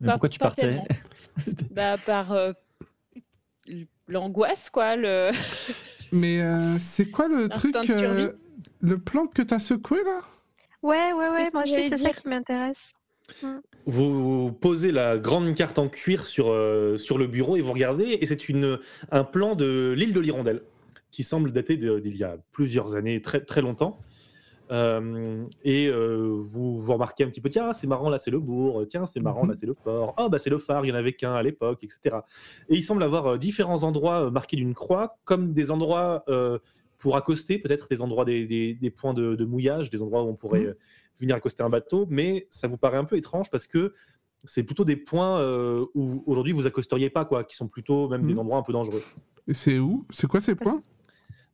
Mais 0.00 0.06
pas- 0.06 0.12
Pourquoi 0.12 0.28
tu 0.28 0.38
pas 0.38 0.46
partais 0.46 0.78
bah, 1.70 1.96
par 1.98 2.32
euh, 2.32 2.52
l'angoisse, 4.08 4.70
quoi. 4.70 4.96
Le... 4.96 5.30
Mais 6.12 6.40
euh, 6.42 6.78
c'est 6.78 7.10
quoi 7.10 7.28
le 7.28 7.48
truc, 7.48 7.74
euh, 7.90 8.32
le 8.80 8.98
plan 8.98 9.26
que 9.26 9.42
t'as 9.42 9.58
secoué 9.58 10.04
là? 10.04 10.20
Ouais, 10.82 11.12
ouais, 11.12 11.28
ouais, 11.28 11.48
moi 11.54 11.62
c'est 11.64 11.96
ça 11.96 12.10
qui 12.10 12.28
m'intéresse. 12.28 12.92
Vous 13.86 14.52
posez 14.52 14.92
la 14.92 15.16
grande 15.16 15.54
carte 15.54 15.78
en 15.78 15.88
cuir 15.88 16.26
sur, 16.26 16.50
euh, 16.50 16.98
sur 16.98 17.18
le 17.18 17.26
bureau 17.26 17.56
et 17.56 17.60
vous 17.60 17.72
regardez, 17.72 18.18
et 18.20 18.26
c'est 18.26 18.48
une, 18.48 18.78
un 19.10 19.24
plan 19.24 19.54
de 19.54 19.94
l'île 19.96 20.12
de 20.12 20.20
l'Hirondelle 20.20 20.62
qui 21.10 21.24
semble 21.24 21.52
dater 21.52 21.76
d'il 21.76 22.16
y 22.16 22.24
a 22.24 22.36
plusieurs 22.52 22.94
années, 22.94 23.20
très, 23.20 23.40
très 23.40 23.60
longtemps. 23.60 24.00
Euh, 24.72 25.44
et 25.62 25.86
euh, 25.88 26.16
vous, 26.40 26.80
vous 26.80 26.92
remarquez 26.92 27.24
un 27.24 27.28
petit 27.28 27.40
peu, 27.42 27.50
tiens, 27.50 27.72
c'est 27.74 27.86
marrant, 27.86 28.08
là 28.08 28.18
c'est 28.18 28.30
le 28.30 28.40
bourg, 28.40 28.84
tiens, 28.88 29.04
c'est 29.06 29.20
marrant, 29.20 29.44
là 29.46 29.54
c'est 29.56 29.66
le 29.66 29.74
port, 29.74 30.14
oh, 30.18 30.28
bah 30.30 30.38
c'est 30.38 30.48
le 30.50 30.56
phare, 30.58 30.84
il 30.84 30.88
n'y 30.88 30.92
en 30.92 30.98
avait 30.98 31.12
qu'un 31.12 31.34
à 31.34 31.42
l'époque, 31.42 31.84
etc. 31.84 32.16
Et 32.70 32.76
il 32.76 32.82
semble 32.82 33.02
avoir 33.02 33.26
euh, 33.26 33.38
différents 33.38 33.82
endroits 33.84 34.30
marqués 34.30 34.56
d'une 34.56 34.72
croix, 34.74 35.18
comme 35.24 35.52
des 35.52 35.70
endroits 35.70 36.24
euh, 36.28 36.58
pour 36.98 37.16
accoster, 37.16 37.58
peut-être 37.58 37.88
des 37.90 38.00
endroits, 38.00 38.24
des, 38.24 38.46
des- 38.46 38.74
des 38.74 38.90
points 38.90 39.12
de, 39.12 39.34
de 39.34 39.44
mouillage, 39.44 39.90
des 39.90 40.00
endroits 40.00 40.22
où 40.22 40.28
on 40.28 40.36
pourrait 40.36 40.64
Mhm. 40.64 40.74
venir 41.20 41.36
accoster 41.36 41.62
un 41.62 41.68
bateau, 41.68 42.06
mais 42.08 42.46
ça 42.50 42.66
vous 42.66 42.78
paraît 42.78 42.96
un 42.96 43.04
peu 43.04 43.16
étrange 43.16 43.50
parce 43.50 43.66
que 43.66 43.92
c'est 44.44 44.62
plutôt 44.64 44.84
des 44.84 44.96
points 44.96 45.38
euh, 45.40 45.84
où 45.94 46.24
aujourd'hui 46.26 46.52
vous 46.52 46.66
accosteriez 46.66 47.10
pas, 47.10 47.24
quoi, 47.24 47.44
qui 47.44 47.56
sont 47.56 47.68
plutôt 47.68 48.08
même 48.08 48.24
des 48.26 48.32
Mhm. 48.32 48.38
endroits 48.40 48.58
un 48.58 48.62
peu 48.62 48.72
dangereux. 48.72 49.02
Et 49.46 49.54
c'est 49.54 49.78
où? 49.78 50.04
C'est 50.10 50.26
quoi 50.26 50.40
ces 50.40 50.54
points? 50.54 50.82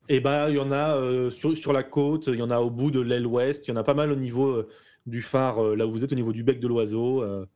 Et 0.09 0.21
bah, 0.21 0.49
il 0.49 0.57
y 0.57 0.59
en 0.59 0.73
a 0.73 0.97
euh, 0.97 1.31
sur, 1.31 1.57
sur 1.57 1.73
la 1.73 1.83
côte, 1.83 2.29
il 2.29 2.37
y 2.37 2.43
en 2.43 2.51
a 2.51 2.59
au 2.61 2.71
bout 2.71 2.91
de 2.91 3.01
l'aile 3.01 3.27
ouest, 3.27 3.67
il 3.67 3.71
y 3.71 3.75
en 3.75 3.77
a 3.77 3.85
pas 3.85 3.95
mal 3.95 4.11
au 4.11 4.17
niveau 4.17 4.47
euh, 4.49 4.69
du 5.07 5.21
phare, 5.23 5.63
euh, 5.63 5.77
là 5.77 5.87
où 5.87 5.91
vous 5.93 6.03
êtes, 6.05 6.13
au 6.13 6.17
niveau 6.17 6.33
du 6.33 6.43
bec 6.43 6.61
de 6.61 6.69
l'oiseau, 6.69 7.23
euh, 7.23 7.47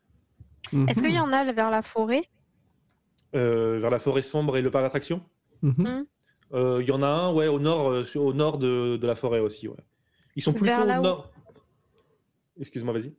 Est-ce 0.89 1.01
qu'il 1.03 1.11
y 1.13 1.19
Mhm. 1.19 1.25
en 1.25 1.33
a 1.33 1.51
vers 1.53 1.71
la 1.71 1.83
forêt? 1.83 2.25
Euh, 3.35 3.79
vers 3.81 3.91
la 3.91 3.99
forêt 3.99 4.23
sombre 4.23 4.57
et 4.57 4.63
le 4.63 4.71
parc 4.71 4.85
d'attraction. 4.85 5.23
Mhm. 5.63 6.07
Euh, 6.55 6.79
Il 6.83 6.89
y 6.89 6.93
en 6.93 7.03
a 7.03 7.07
un, 7.09 7.33
ouais, 7.33 7.49
au 7.49 7.59
nord, 7.59 7.91
euh, 7.91 8.05
sur- 8.05 8.23
au 8.25 8.33
nord 8.35 8.59
de, 8.59 8.97
de 8.97 9.07
la 9.07 9.15
forêt 9.15 9.41
aussi, 9.41 9.67
ouais. 9.69 9.77
Ils 10.37 10.43
sont 10.43 10.53
plutôt 10.53 10.83
au 10.83 10.85
où- 10.85 11.03
nord. 11.03 11.31
Excuse-moi, 12.61 12.93
vas-y. 12.93 13.13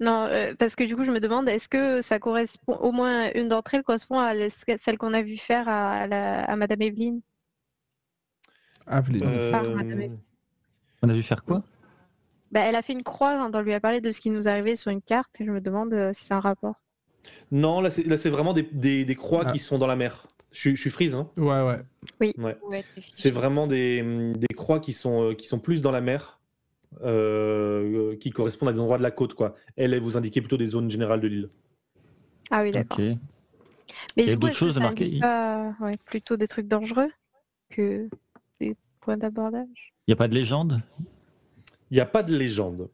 Non, 0.00 0.24
euh, 0.26 0.54
parce 0.58 0.74
que 0.76 0.84
du 0.84 0.96
coup, 0.96 1.04
je 1.04 1.10
me 1.12 1.20
demande, 1.20 1.48
est-ce 1.48 1.68
que 1.68 2.00
ça 2.00 2.18
correspond, 2.18 2.74
au 2.78 2.90
moins 2.92 3.30
une 3.34 3.48
d'entre 3.48 3.74
elles 3.74 3.82
correspond 3.82 4.18
à 4.18 4.32
celle 4.50 4.98
qu'on 4.98 5.12
a 5.14 5.22
vu 5.22 5.36
faire 5.36 5.68
à, 5.68 6.06
la- 6.06 6.44
à 6.44 6.56
Madame 6.56 6.82
Evelyne? 6.82 7.20
Aveline. 8.90 9.22
Euh. 9.24 10.08
On 11.02 11.08
a 11.08 11.14
vu 11.14 11.22
faire 11.22 11.44
quoi? 11.44 11.62
Bah, 12.52 12.60
Elle 12.60 12.74
a 12.74 12.82
fait 12.82 12.92
une 12.92 13.02
croix 13.04 13.36
quand 13.38 13.56
on 13.56 13.62
lui 13.62 13.72
a 13.72 13.80
parlé 13.80 14.00
de 14.00 14.10
ce 14.10 14.20
qui 14.20 14.30
nous 14.30 14.48
arrivait 14.48 14.76
sur 14.76 14.90
une 14.90 15.00
carte, 15.00 15.40
et 15.40 15.44
je 15.44 15.50
me 15.50 15.60
demande 15.60 15.92
euh, 15.94 16.12
si 16.12 16.24
c'est 16.26 16.34
un 16.34 16.40
rapport. 16.40 16.82
Non, 17.52 17.80
là, 17.80 17.90
c'est 17.90 18.30
vraiment 18.30 18.52
des, 18.52 18.62
des- 18.72 19.04
des 19.04 19.14
croix 19.14 19.44
Ah. 19.46 19.52
qui 19.52 19.58
sont 19.58 19.78
dans 19.78 19.86
la 19.86 19.96
mer. 19.96 20.26
Je, 20.52 20.58
suis- 20.60 20.76
je 20.76 20.80
suis 20.80 20.90
frise, 20.90 21.14
hein. 21.14 21.30
Ouais, 21.36 21.62
ouais. 21.62 21.78
Ouais. 22.38 22.56
Ouais, 22.68 22.84
C'est 23.12 23.30
vraiment 23.30 23.66
des, 23.68 24.02
des 24.34 24.54
croix 24.54 24.80
qui 24.80 24.92
sont, 24.92 25.30
euh, 25.30 25.34
qui 25.34 25.46
sont 25.46 25.60
plus 25.60 25.80
dans 25.80 25.92
la 25.92 26.00
mer, 26.00 26.40
euh, 27.04 28.16
qui 28.16 28.30
correspondent 28.30 28.70
à 28.70 28.72
des 28.72 28.80
endroits 28.80 28.98
de 28.98 29.02
la 29.04 29.10
côte, 29.12 29.34
quoi. 29.34 29.54
Elle, 29.76 29.94
elle 29.94 30.00
vous 30.02 30.16
indiquait 30.16 30.40
plutôt 30.40 30.56
des 30.56 30.66
zones 30.66 30.90
générales 30.90 31.20
de 31.20 31.28
l'île. 31.28 31.50
Ah 32.50 32.62
oui, 32.62 32.72
d'accord. 32.72 32.98
Mais 32.98 33.16
Il 34.16 34.28
y 34.28 34.32
a 34.32 34.36
d'autres 34.36 34.54
choses 34.56 34.78
pas 35.20 35.74
ouais, 35.80 35.96
plutôt 36.04 36.36
des 36.36 36.48
trucs 36.48 36.66
dangereux 36.66 37.10
que 37.70 38.08
points 39.10 39.28
d'abordage? 39.28 39.92
Il 40.06 40.10
n'y 40.10 40.12
a 40.14 40.16
pas 40.16 40.28
de 40.28 40.34
légende? 40.34 40.82
Il 41.90 41.94
n'y 41.94 42.00
a 42.00 42.06
pas 42.06 42.22
de 42.22 42.34
légende. 42.36 42.88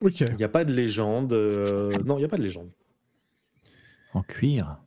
Ok. 0.00 0.20
Il 0.20 0.36
n'y 0.36 0.44
a 0.44 0.48
pas 0.48 0.64
de 0.64 0.72
légende. 0.72 1.32
euh, 1.32 1.90
Non, 2.04 2.16
il 2.16 2.20
n'y 2.20 2.24
a 2.24 2.28
pas 2.28 2.36
de 2.38 2.42
légende. 2.42 2.70
En 4.14 4.22
cuir 4.22 4.78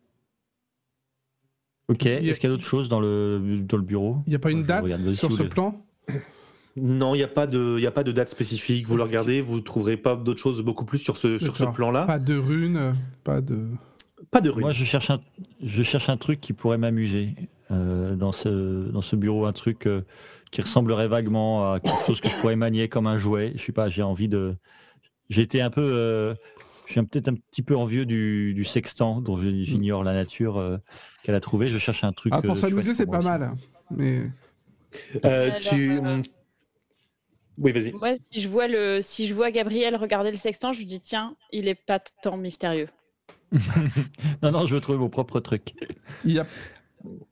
Ok, 1.88 2.06
Il 2.06 2.12
y 2.12 2.14
a- 2.16 2.20
est-ce 2.32 2.40
qu'il 2.40 2.50
y 2.50 2.54
a 2.54 2.56
d'autres 2.56 2.68
choses 2.68 2.90
dans 2.90 3.00
le, 3.00 3.60
dans 3.62 3.78
le 3.78 3.84
bureau? 3.84 4.18
Il 4.26 4.30
n'y 4.32 4.36
a 4.36 4.40
pas 4.40 4.52
une 4.52 4.64
Je 4.64 4.68
date 4.68 4.88
sur 5.10 5.32
ce 5.32 5.44
les- 5.44 5.50
plan? 5.50 5.86
Non, 6.78 7.14
il 7.16 7.20
n'y 7.20 7.24
a, 7.24 7.28
pas 7.28 7.48
de- 7.48 7.78
y 7.80 7.86
a 7.88 7.92
pas 7.92 8.04
de 8.04 8.12
date 8.12 8.28
spécifique. 8.30 8.88
Vous 8.88 8.96
le 8.98 9.04
qu'il- 9.04 9.10
regardez, 9.12 9.40
vous 9.42 9.56
ne 9.58 9.62
trouverez 9.62 9.96
pas 9.96 10.16
d'autres 10.16 10.42
choses 10.42 10.62
beaucoup 10.62 10.84
plus 10.84 10.98
sur 10.98 11.18
ce, 11.18 11.38
sur 11.40 11.56
ce 11.56 11.64
plan-là. 11.64 12.06
Pas 12.06 12.20
de 12.20 12.36
runes, 12.36 12.96
pas 13.24 13.40
de. 13.42 13.68
Pas 14.32 14.42
de 14.42 14.50
rue. 14.50 14.62
Moi, 14.62 14.72
je 14.72 14.84
cherche 14.84 15.10
un, 15.12 15.22
je 15.64 15.84
cherche 15.84 16.10
un 16.10 16.18
truc 16.18 16.42
qui 16.42 16.52
pourrait 16.54 16.78
m'amuser 16.80 17.36
euh, 17.72 18.16
dans, 18.16 18.32
ce, 18.32 18.90
dans 18.90 19.02
ce 19.02 19.16
bureau, 19.16 19.46
un 19.46 19.54
truc 19.54 19.88
euh, 19.88 20.02
qui 20.52 20.62
ressemblerait 20.62 21.08
vaguement 21.08 21.74
à 21.74 21.80
quelque 21.80 22.04
chose 22.06 22.22
que 22.22 22.30
je 22.30 22.36
pourrais 22.38 22.56
manier 22.56 22.90
comme 22.90 23.08
un 23.08 23.18
jouet. 23.18 23.54
Je 23.56 23.64
sais 23.64 23.72
pas, 23.72 23.90
j'ai 23.90 24.04
envie 24.04 24.28
de. 24.30 24.56
Été 25.30 25.62
un 25.62 25.70
peu. 25.72 25.82
euh, 25.82 26.36
je 26.86 26.92
suis 26.92 27.00
un- 27.00 27.06
peut-être 27.06 27.30
un 27.30 27.34
petit 27.36 27.64
peu 27.64 27.76
envieux 27.76 28.06
du, 28.06 28.54
du 28.54 28.64
sextant, 28.64 29.20
dont 29.22 29.38
j'ignore 29.38 30.04
la 30.04 30.14
nature 30.14 30.58
euh, 30.58 30.78
qu'elle 31.24 31.34
a 31.36 31.40
trouvé. 31.40 31.68
Je 31.70 31.80
cherche 31.80 32.04
un 32.04 32.14
truc. 32.14 32.32
Ah, 32.36 32.42
pour 32.42 32.58
s'amuser, 32.58 32.94
c'est 32.94 33.08
pas 33.08 33.22
mal. 33.22 33.54
Mais. 33.90 34.30
Euh, 35.26 35.48
Alors, 35.50 35.60
tu... 35.60 35.92
euh, 35.92 36.22
Oui, 37.58 37.72
vas-y. 37.72 37.92
Moi, 37.94 38.14
si 38.32 38.42
je 38.42 38.48
vois 38.50 38.68
le, 38.68 39.00
si 39.02 39.28
je 39.28 39.34
vois 39.34 39.50
Gabriel 39.52 39.96
regarder 39.96 40.30
le 40.30 40.38
sextant, 40.38 40.74
je 40.74 40.80
lui 40.80 40.86
dis 40.86 41.00
tiens, 41.00 41.36
il 41.52 41.68
est 41.68 41.76
pas 41.76 42.00
tant 42.00 42.38
mystérieux. 42.38 42.90
non, 44.44 44.52
non, 44.52 44.68
je 44.68 44.76
veux 44.76 44.82
trouver 44.82 44.98
mon 44.98 45.10
propre 45.10 45.40
truc. 45.40 45.74
Il 46.24 46.34
y 46.34 46.40
a... 46.40 46.46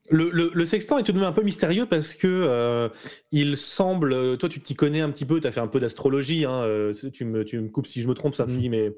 Le, 0.09 0.29
le- 0.31 0.51
le 0.53 0.65
sextant 0.65 0.97
est 0.97 1.03
tout 1.03 1.11
de 1.13 1.17
même 1.17 1.27
un 1.27 1.31
peu 1.33 1.41
mystérieux 1.43 1.85
parce 1.85 2.13
que 2.13 2.27
euh, 2.27 2.89
il 3.31 3.57
semble, 3.57 4.37
toi 4.37 4.49
tu 4.49 4.59
t'y 4.61 4.75
connais 4.75 5.01
un 5.01 5.09
petit 5.09 5.25
peu, 5.25 5.39
tu 5.39 5.47
as 5.47 5.51
fait 5.51 5.59
un 5.61 5.67
peu 5.67 5.79
d'astrologie, 5.79 6.45
hein, 6.45 6.61
euh, 6.63 6.93
tu, 7.13 7.25
me, 7.25 7.43
tu 7.45 7.59
me 7.59 7.69
coupes 7.69 7.87
si 7.87 8.01
je 8.01 8.07
me 8.07 8.13
trompe 8.13 8.35
samedi, 8.35 8.69
mais 8.69 8.93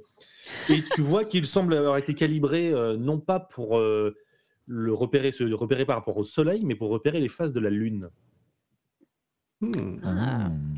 et 0.69 0.83
tu 0.95 1.01
vois 1.01 1.23
qu'il 1.23 1.45
semble 1.47 1.73
avoir 1.75 1.97
été 1.97 2.13
calibré 2.15 2.71
euh, 2.71 2.97
non 2.97 3.19
pas 3.19 3.39
pour 3.39 3.77
euh, 3.77 4.15
le 4.67 4.93
repérer, 4.93 5.31
se 5.31 5.43
repérer 5.53 5.85
par 5.85 5.95
rapport 5.97 6.17
au 6.17 6.23
soleil, 6.23 6.63
mais 6.65 6.75
pour 6.75 6.89
repérer 6.89 7.19
les 7.19 7.29
phases 7.29 7.53
de 7.53 7.59
la 7.59 7.69
lune. 7.69 8.09
Hmm, 9.61 9.71
Ah. 10.03 10.49
Hmm. 10.49 10.73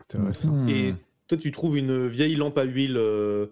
intéressant. 0.00 0.52
Hmm. 0.52 0.68
Et 0.68 0.94
toi 1.28 1.38
tu 1.38 1.52
trouves 1.52 1.76
une 1.78 2.06
vieille 2.08 2.34
lampe 2.36 2.58
à 2.58 2.64
huile 2.64 2.96
euh, 2.96 3.46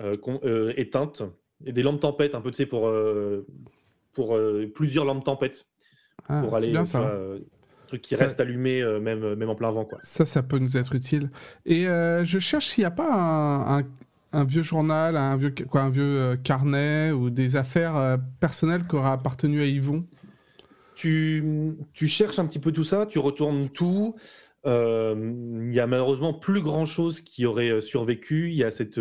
euh, 0.00 0.14
euh, 0.44 0.72
éteinte 0.76 1.22
et 1.64 1.72
des 1.72 1.82
lampes 1.82 2.00
tempêtes, 2.00 2.34
un 2.34 2.40
peu 2.40 2.50
tu 2.50 2.56
sais 2.58 2.66
pour, 2.66 2.88
euh, 2.88 3.46
pour 4.12 4.36
euh, 4.36 4.70
plusieurs 4.74 5.04
lampes 5.04 5.24
tempêtes. 5.24 5.66
Ah, 6.28 6.42
pour 6.42 6.54
aller, 6.56 6.70
bien 6.70 6.84
ça. 6.84 7.00
vois, 7.00 7.08
euh, 7.10 7.38
truc 7.88 8.00
qui 8.02 8.16
Ça- 8.16 8.24
reste 8.24 8.40
allumé 8.40 8.82
même, 9.00 9.34
même 9.34 9.50
en 9.50 9.54
plein 9.54 9.70
vent. 9.70 9.84
Quoi. 9.84 9.98
Ça, 10.02 10.24
ça 10.24 10.42
peut 10.42 10.58
nous 10.58 10.76
être 10.76 10.94
utile. 10.94 11.30
Et 11.66 11.84
je 11.84 12.38
cherche 12.38 12.68
s'il 12.68 12.82
n'y 12.82 12.86
a 12.86 12.90
pas 12.90 13.12
un, 13.12 13.78
un- 13.80 13.82
un 14.32 14.44
vieux 14.44 14.62
journal, 14.62 15.16
un 15.16 15.36
vieux, 15.36 15.54
quoi, 15.68 15.82
un 15.82 15.90
vieux 15.90 16.36
carnet 16.42 17.12
ou 17.12 17.30
des 17.30 17.56
affaires 17.56 18.18
personnelles 18.40 18.86
qui 18.86 18.96
auraient 18.96 19.10
appartenu 19.10 19.60
à 19.60 19.66
Yvon. 19.66 20.04
Tu, 20.94 21.44
tu 21.92 22.06
cherches 22.08 22.38
un 22.38 22.46
petit 22.46 22.58
peu 22.60 22.72
tout 22.72 22.84
ça, 22.84 23.04
tu 23.06 23.18
retournes 23.18 23.68
tout. 23.68 24.14
Il 24.64 25.70
y 25.72 25.80
a 25.80 25.86
malheureusement 25.86 26.32
plus 26.32 26.62
grand 26.62 26.84
chose 26.86 27.20
qui 27.20 27.44
aurait 27.46 27.80
survécu. 27.80 28.48
Il 28.50 28.54
y 28.56 28.64
a 28.64 28.70
cette 28.70 28.98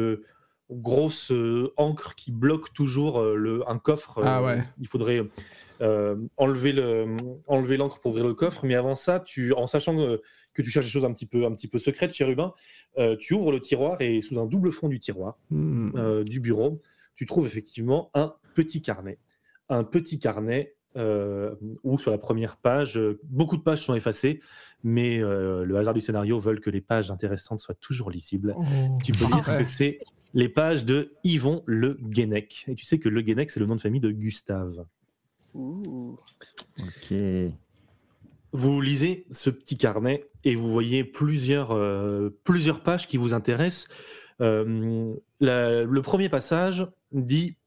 grosse 0.74 1.32
euh, 1.32 1.74
encre 1.78 2.16
qui 2.16 2.32
bloque 2.32 2.74
toujours 2.74 3.20
euh, 3.20 3.36
le, 3.36 3.70
un 3.70 3.78
coffre. 3.80 4.22
Ah 4.24 4.40
Euh, 4.40 4.46
ouais. 4.46 4.64
Il 4.80 4.88
faudrait 4.88 5.22
euh, 5.82 6.16
enlever 6.38 6.72
le- 6.74 7.16
enlever 7.48 7.78
l'encre 7.78 8.00
pour 8.00 8.12
ouvrir 8.12 8.28
le 8.28 8.34
coffre. 8.34 8.66
Mais 8.66 8.76
avant 8.76 8.96
ça, 8.96 9.20
tu, 9.20 9.54
en 9.54 9.68
sachant 9.68 9.96
que 10.54 10.62
tu 10.62 10.70
cherches 10.70 10.86
des 10.86 10.92
choses 10.92 11.06
un 11.06 11.14
petit 11.14 11.26
peu, 11.26 11.46
un 11.46 11.52
petit 11.54 11.68
peu 11.68 11.78
secrètes, 11.80 12.14
chérubin, 12.14 12.54
euh, 12.98 13.16
tu 13.18 13.34
ouvres 13.34 13.52
le 13.52 13.60
tiroir 13.60 14.00
et 14.02 14.22
sous 14.22 14.40
un 14.40 14.46
double 14.46 14.72
fond 14.72 14.88
du 14.88 15.00
tiroir, 15.00 15.38
Hmm. 15.50 15.92
euh, 15.96 16.24
du 16.24 16.40
bureau, 16.40 16.82
tu 17.16 17.26
trouves 17.26 17.48
effectivement 17.48 18.12
un 18.14 18.34
petit 18.54 18.82
carnet. 18.82 19.18
Un 19.70 19.84
petit 19.84 20.20
carnet 20.20 20.76
euh, 20.96 21.56
où 21.84 21.98
sur 21.98 22.12
la 22.12 22.20
première 22.20 22.58
page, 22.58 23.00
beaucoup 23.24 23.58
de 23.58 23.64
pages 23.64 23.82
sont 23.84 23.96
effacées, 23.96 24.42
mais 24.84 25.18
euh, 25.24 25.64
le 25.66 25.76
hasard 25.78 25.96
du 25.96 26.02
scénario 26.02 26.38
veut 26.40 26.56
que 26.58 26.70
les 26.70 26.82
pages 26.82 27.10
intéressantes 27.10 27.60
soient 27.60 27.74
toujours 27.74 28.12
lisibles. 28.12 28.54
Oh. 28.56 28.64
Tu 29.04 29.12
peux 29.12 29.26
lire 29.26 29.44
Ouais. 29.50 29.58
que 29.60 29.66
c'est 29.66 30.00
les 30.34 30.50
pages 30.50 30.86
de 30.86 31.14
Yvon 31.24 31.64
Le 31.66 31.98
Guenec. 32.02 32.66
Et 32.68 32.76
tu 32.76 32.86
sais 32.86 33.00
que 33.00 33.10
Le 33.10 33.22
Guenec, 33.22 33.50
c'est 33.52 33.60
le 33.60 33.66
nom 33.66 33.76
de 33.76 33.82
famille 33.82 34.02
de 34.02 34.12
Gustave. 34.12 34.86
Ok. 36.80 37.14
Vous 38.52 38.82
lisez 38.82 39.26
ce 39.32 39.50
petit 39.50 39.78
carnet 39.78 40.30
et 40.44 40.56
vous 40.56 40.72
voyez 40.72 41.04
plusieurs, 41.04 41.72
euh, 41.72 42.30
plusieurs 42.44 42.82
pages 42.84 43.08
qui 43.08 43.18
vous 43.18 43.34
intéressent. 43.34 43.88
Euh, 44.42 45.14
La- 45.40 45.84
le 45.84 46.02
premier 46.02 46.30
passage 46.30 46.88
dit, 47.12 47.58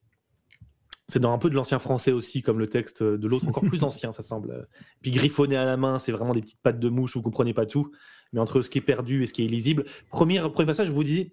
c'est 1.09 1.20
dans 1.20 1.32
un 1.32 1.38
peu 1.38 1.51
de 1.51 1.55
l'ancien 1.55 1.78
français 1.78 2.10
aussi, 2.12 2.43
comme 2.43 2.59
le 2.59 2.66
texte 2.68 3.02
de 3.02 3.28
l'autre, 3.28 3.47
encore 3.48 3.64
plus 3.64 3.82
ancien, 3.84 4.12
ça 4.12 4.22
semble. 4.22 4.66
Puis 5.02 5.10
griffonné 5.12 5.56
à 5.56 5.64
la 5.64 5.76
main, 5.76 5.98
c'est 5.98 6.12
vraiment 6.12 6.32
des 6.32 6.40
petites 6.40 6.60
pattes 6.62 6.80
de 6.80 6.88
mouche, 6.88 7.14
vous 7.14 7.22
comprenez 7.22 7.55
pas 7.55 7.66
tout, 7.66 7.93
mais 8.32 8.40
entre 8.40 8.62
ce 8.62 8.70
qui 8.70 8.78
est 8.78 8.82
perdu 8.82 9.22
et 9.22 9.26
ce 9.26 9.32
qui 9.32 9.43
est 9.43 9.47
illisible. 9.47 9.84
Premier, 10.10 10.40
premier 10.40 10.66
passage, 10.66 10.90
vous 10.90 11.05
dit, 11.05 11.32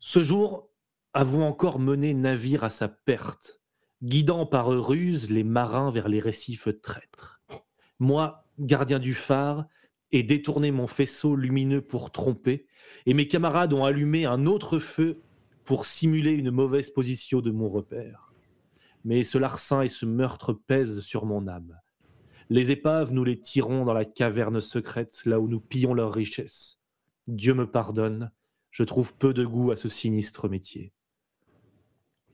ce 0.00 0.22
jour, 0.22 0.70
avons 1.12 1.44
encore 1.44 1.80
mené 1.80 2.14
navire 2.14 2.62
à 2.62 2.70
sa 2.70 2.88
perte, 2.88 3.60
guidant 4.02 4.46
par 4.46 4.68
ruse 4.68 5.30
les 5.30 5.42
marins 5.42 5.90
vers 5.90 6.08
les 6.08 6.20
récifs 6.20 6.68
traîtres. 6.82 7.40
Moi, 7.98 8.44
gardien 8.60 9.00
du 9.00 9.14
phare, 9.14 9.66
ai 10.12 10.22
détourné 10.22 10.70
mon 10.70 10.86
faisceau 10.86 11.34
lumineux 11.34 11.82
pour 11.82 12.12
tromper, 12.12 12.66
et 13.06 13.14
mes 13.14 13.26
camarades 13.26 13.72
ont 13.72 13.84
allumé 13.84 14.24
un 14.24 14.46
autre 14.46 14.78
feu 14.78 15.20
pour 15.64 15.84
simuler 15.84 16.30
une 16.30 16.50
mauvaise 16.50 16.90
position 16.90 17.40
de 17.40 17.50
mon 17.50 17.68
repère. 17.68 18.32
Mais 19.04 19.24
ce 19.24 19.36
larcin 19.36 19.82
et 19.82 19.88
ce 19.88 20.06
meurtre 20.06 20.52
pèsent 20.52 21.00
sur 21.00 21.26
mon 21.26 21.48
âme. 21.48 21.76
Les 22.50 22.70
épaves, 22.70 23.12
nous 23.12 23.24
les 23.24 23.40
tirons 23.40 23.84
dans 23.84 23.92
la 23.92 24.04
caverne 24.04 24.60
secrète, 24.60 25.22
là 25.26 25.40
où 25.40 25.48
nous 25.48 25.60
pillons 25.60 25.92
leurs 25.92 26.12
richesses. 26.12 26.80
Dieu 27.26 27.52
me 27.52 27.70
pardonne, 27.70 28.30
je 28.78 28.84
trouve 28.84 29.12
peu 29.12 29.34
de 29.34 29.44
goût 29.44 29.72
à 29.72 29.76
ce 29.76 29.88
sinistre 29.88 30.48
métier. 30.48 30.92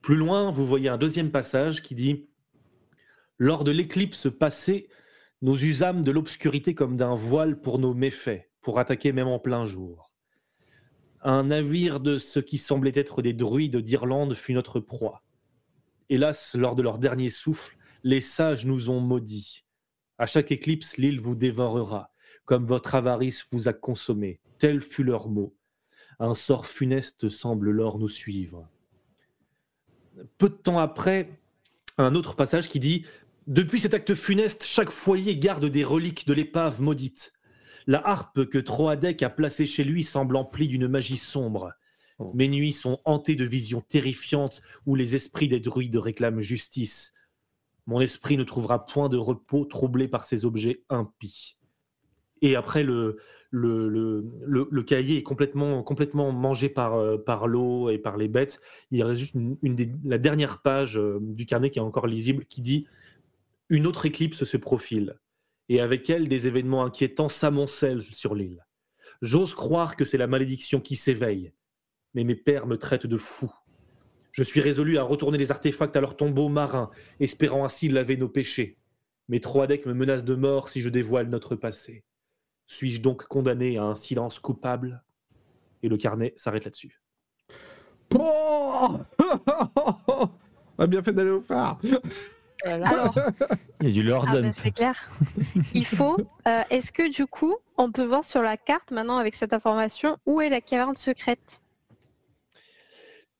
Plus 0.02 0.16
loin, 0.16 0.50
vous 0.50 0.66
voyez 0.66 0.90
un 0.90 0.98
deuxième 0.98 1.30
passage 1.30 1.80
qui 1.80 1.94
dit 1.94 2.28
Lors 3.38 3.64
de 3.64 3.70
l'éclipse 3.70 4.28
passée, 4.30 4.90
nous 5.40 5.64
usâmes 5.64 6.04
de 6.04 6.10
l'obscurité 6.10 6.74
comme 6.74 6.98
d'un 6.98 7.14
voile 7.14 7.58
pour 7.62 7.78
nos 7.78 7.94
méfaits, 7.94 8.50
pour 8.60 8.78
attaquer 8.78 9.12
même 9.12 9.28
en 9.28 9.38
plein 9.38 9.64
jour. 9.64 10.12
Un 11.22 11.44
navire 11.44 11.98
de 11.98 12.18
ce 12.18 12.40
qui 12.40 12.58
semblait 12.58 12.92
être 12.94 13.22
des 13.22 13.32
druides 13.32 13.78
d'Irlande 13.78 14.34
fut 14.34 14.52
notre 14.52 14.80
proie. 14.80 15.22
Hélas, 16.10 16.54
lors 16.56 16.74
de 16.74 16.82
leur 16.82 16.98
dernier 16.98 17.30
souffle, 17.30 17.78
les 18.02 18.20
sages 18.20 18.66
nous 18.66 18.90
ont 18.90 19.00
maudits. 19.00 19.64
À 20.18 20.26
chaque 20.26 20.52
éclipse, 20.52 20.98
l'île 20.98 21.20
vous 21.20 21.36
dévorera, 21.36 22.12
comme 22.44 22.66
votre 22.66 22.94
avarice 22.94 23.46
vous 23.50 23.66
a 23.66 23.72
consommé. 23.72 24.40
Tel 24.58 24.82
fut 24.82 25.04
leur 25.04 25.30
mot. 25.30 25.56
Un 26.24 26.32
sort 26.32 26.64
funeste 26.64 27.28
semble 27.28 27.70
lors 27.70 27.98
nous 27.98 28.08
suivre. 28.08 28.66
Peu 30.38 30.48
de 30.48 30.54
temps 30.54 30.78
après, 30.78 31.28
un 31.98 32.14
autre 32.14 32.34
passage 32.34 32.70
qui 32.70 32.80
dit 32.80 33.04
Depuis 33.46 33.78
cet 33.78 33.92
acte 33.92 34.14
funeste, 34.14 34.64
chaque 34.64 34.88
foyer 34.88 35.36
garde 35.36 35.66
des 35.66 35.84
reliques 35.84 36.26
de 36.26 36.32
l'épave 36.32 36.80
maudite. 36.80 37.34
La 37.86 38.00
harpe 38.08 38.46
que 38.46 38.56
Troadec 38.56 39.22
a 39.22 39.28
placée 39.28 39.66
chez 39.66 39.84
lui 39.84 40.02
semble 40.02 40.36
emplie 40.36 40.66
d'une 40.66 40.88
magie 40.88 41.18
sombre. 41.18 41.74
Oh. 42.18 42.32
Mes 42.32 42.48
nuits 42.48 42.72
sont 42.72 43.00
hantées 43.04 43.36
de 43.36 43.44
visions 43.44 43.82
terrifiantes 43.82 44.62
où 44.86 44.94
les 44.94 45.14
esprits 45.14 45.48
des 45.48 45.60
druides 45.60 45.96
réclament 45.96 46.40
justice. 46.40 47.12
Mon 47.86 48.00
esprit 48.00 48.38
ne 48.38 48.44
trouvera 48.44 48.86
point 48.86 49.10
de 49.10 49.18
repos 49.18 49.66
troublé 49.66 50.08
par 50.08 50.24
ces 50.24 50.46
objets 50.46 50.84
impies. 50.88 51.58
Et 52.40 52.56
après, 52.56 52.82
le, 52.82 53.18
le, 53.54 54.82
cahier 54.82 55.18
est 55.18 55.22
complètement, 55.22 56.32
mangé 56.32 56.68
par, 56.68 56.94
euh, 56.94 57.16
par 57.16 57.46
l'eau 57.46 57.88
et 57.90 57.98
par 57.98 58.16
les 58.16 58.28
bêtes. 58.28 58.60
Il 58.90 59.02
reste 59.02 59.20
juste 59.20 59.34
une 59.34 59.76
des- 59.76 59.90
la 60.04 60.18
dernière 60.18 60.60
page 60.62 60.98
euh, 60.98 61.18
du 61.20 61.46
carnet 61.46 61.70
qui 61.70 61.78
est 61.78 61.82
encore 61.82 62.06
lisible 62.06 62.44
qui 62.46 62.60
dit 62.62 62.86
Une 63.68 63.86
autre 63.86 64.06
éclipse 64.06 64.44
se 64.44 64.56
profile, 64.56 65.18
et 65.68 65.80
avec 65.80 66.10
elle, 66.10 66.28
des 66.28 66.46
événements 66.46 66.84
inquiétants 66.84 67.28
s'amoncellent 67.28 68.02
sur 68.10 68.34
l'île. 68.34 68.64
J'ose 69.22 69.54
croire 69.54 69.96
que 69.96 70.04
c'est 70.04 70.18
la 70.18 70.26
malédiction 70.26 70.80
qui 70.80 70.96
s'éveille, 70.96 71.52
mais 72.12 72.24
mes 72.24 72.34
pères 72.34 72.66
me 72.66 72.76
traitent 72.76 73.06
de 73.06 73.16
fou. 73.16 73.50
Je 74.32 74.42
suis 74.42 74.60
résolu 74.60 74.98
à 74.98 75.04
retourner 75.04 75.38
les 75.38 75.52
artefacts 75.52 75.96
à 75.96 76.00
leur 76.00 76.16
tombeau 76.16 76.48
marin, 76.48 76.90
espérant 77.20 77.64
ainsi 77.64 77.88
laver 77.88 78.16
nos 78.16 78.28
péchés. 78.28 78.76
Mais 79.28 79.40
Troadec 79.40 79.86
me 79.86 79.94
menace 79.94 80.24
de 80.24 80.34
mort 80.34 80.68
si 80.68 80.80
je 80.82 80.88
dévoile 80.88 81.28
notre 81.28 81.56
passé. 81.56 82.04
Suis-je 82.66 83.00
donc 83.00 83.24
condamné 83.24 83.78
à 83.78 83.84
un 83.84 83.94
silence 83.94 84.38
coupable? 84.38 85.02
Et 85.82 85.88
le 85.88 85.96
carnet 85.96 86.32
s'arrête 86.36 86.64
là-dessus. 86.64 87.00
Oh 88.18 88.98
On 90.78 90.82
a 90.82 90.86
bien 90.86 91.02
fait 91.02 91.12
d'aller 91.12 91.30
au 91.30 91.40
phare. 91.42 91.78
Voilà. 92.64 92.88
Alors, 92.88 93.14
Il 93.80 93.88
y 93.88 93.90
a 93.90 93.92
du 93.92 94.02
Lord 94.02 94.24
ah 94.28 94.40
bah, 94.40 94.52
c'est 94.52 94.70
clair. 94.70 95.10
Il 95.74 95.84
faut. 95.84 96.16
euh, 96.48 96.62
Est-ce 96.70 96.92
que 96.92 97.10
du 97.12 97.26
coup, 97.26 97.56
on 97.76 97.92
peut 97.92 98.04
voir 98.04 98.24
sur 98.24 98.42
la 98.42 98.56
carte 98.56 98.90
maintenant 98.90 99.18
avec 99.18 99.34
cette 99.34 99.52
information 99.52 100.16
où 100.26 100.40
est 100.40 100.48
la 100.48 100.60
caverne 100.60 100.96
secrète? 100.96 101.60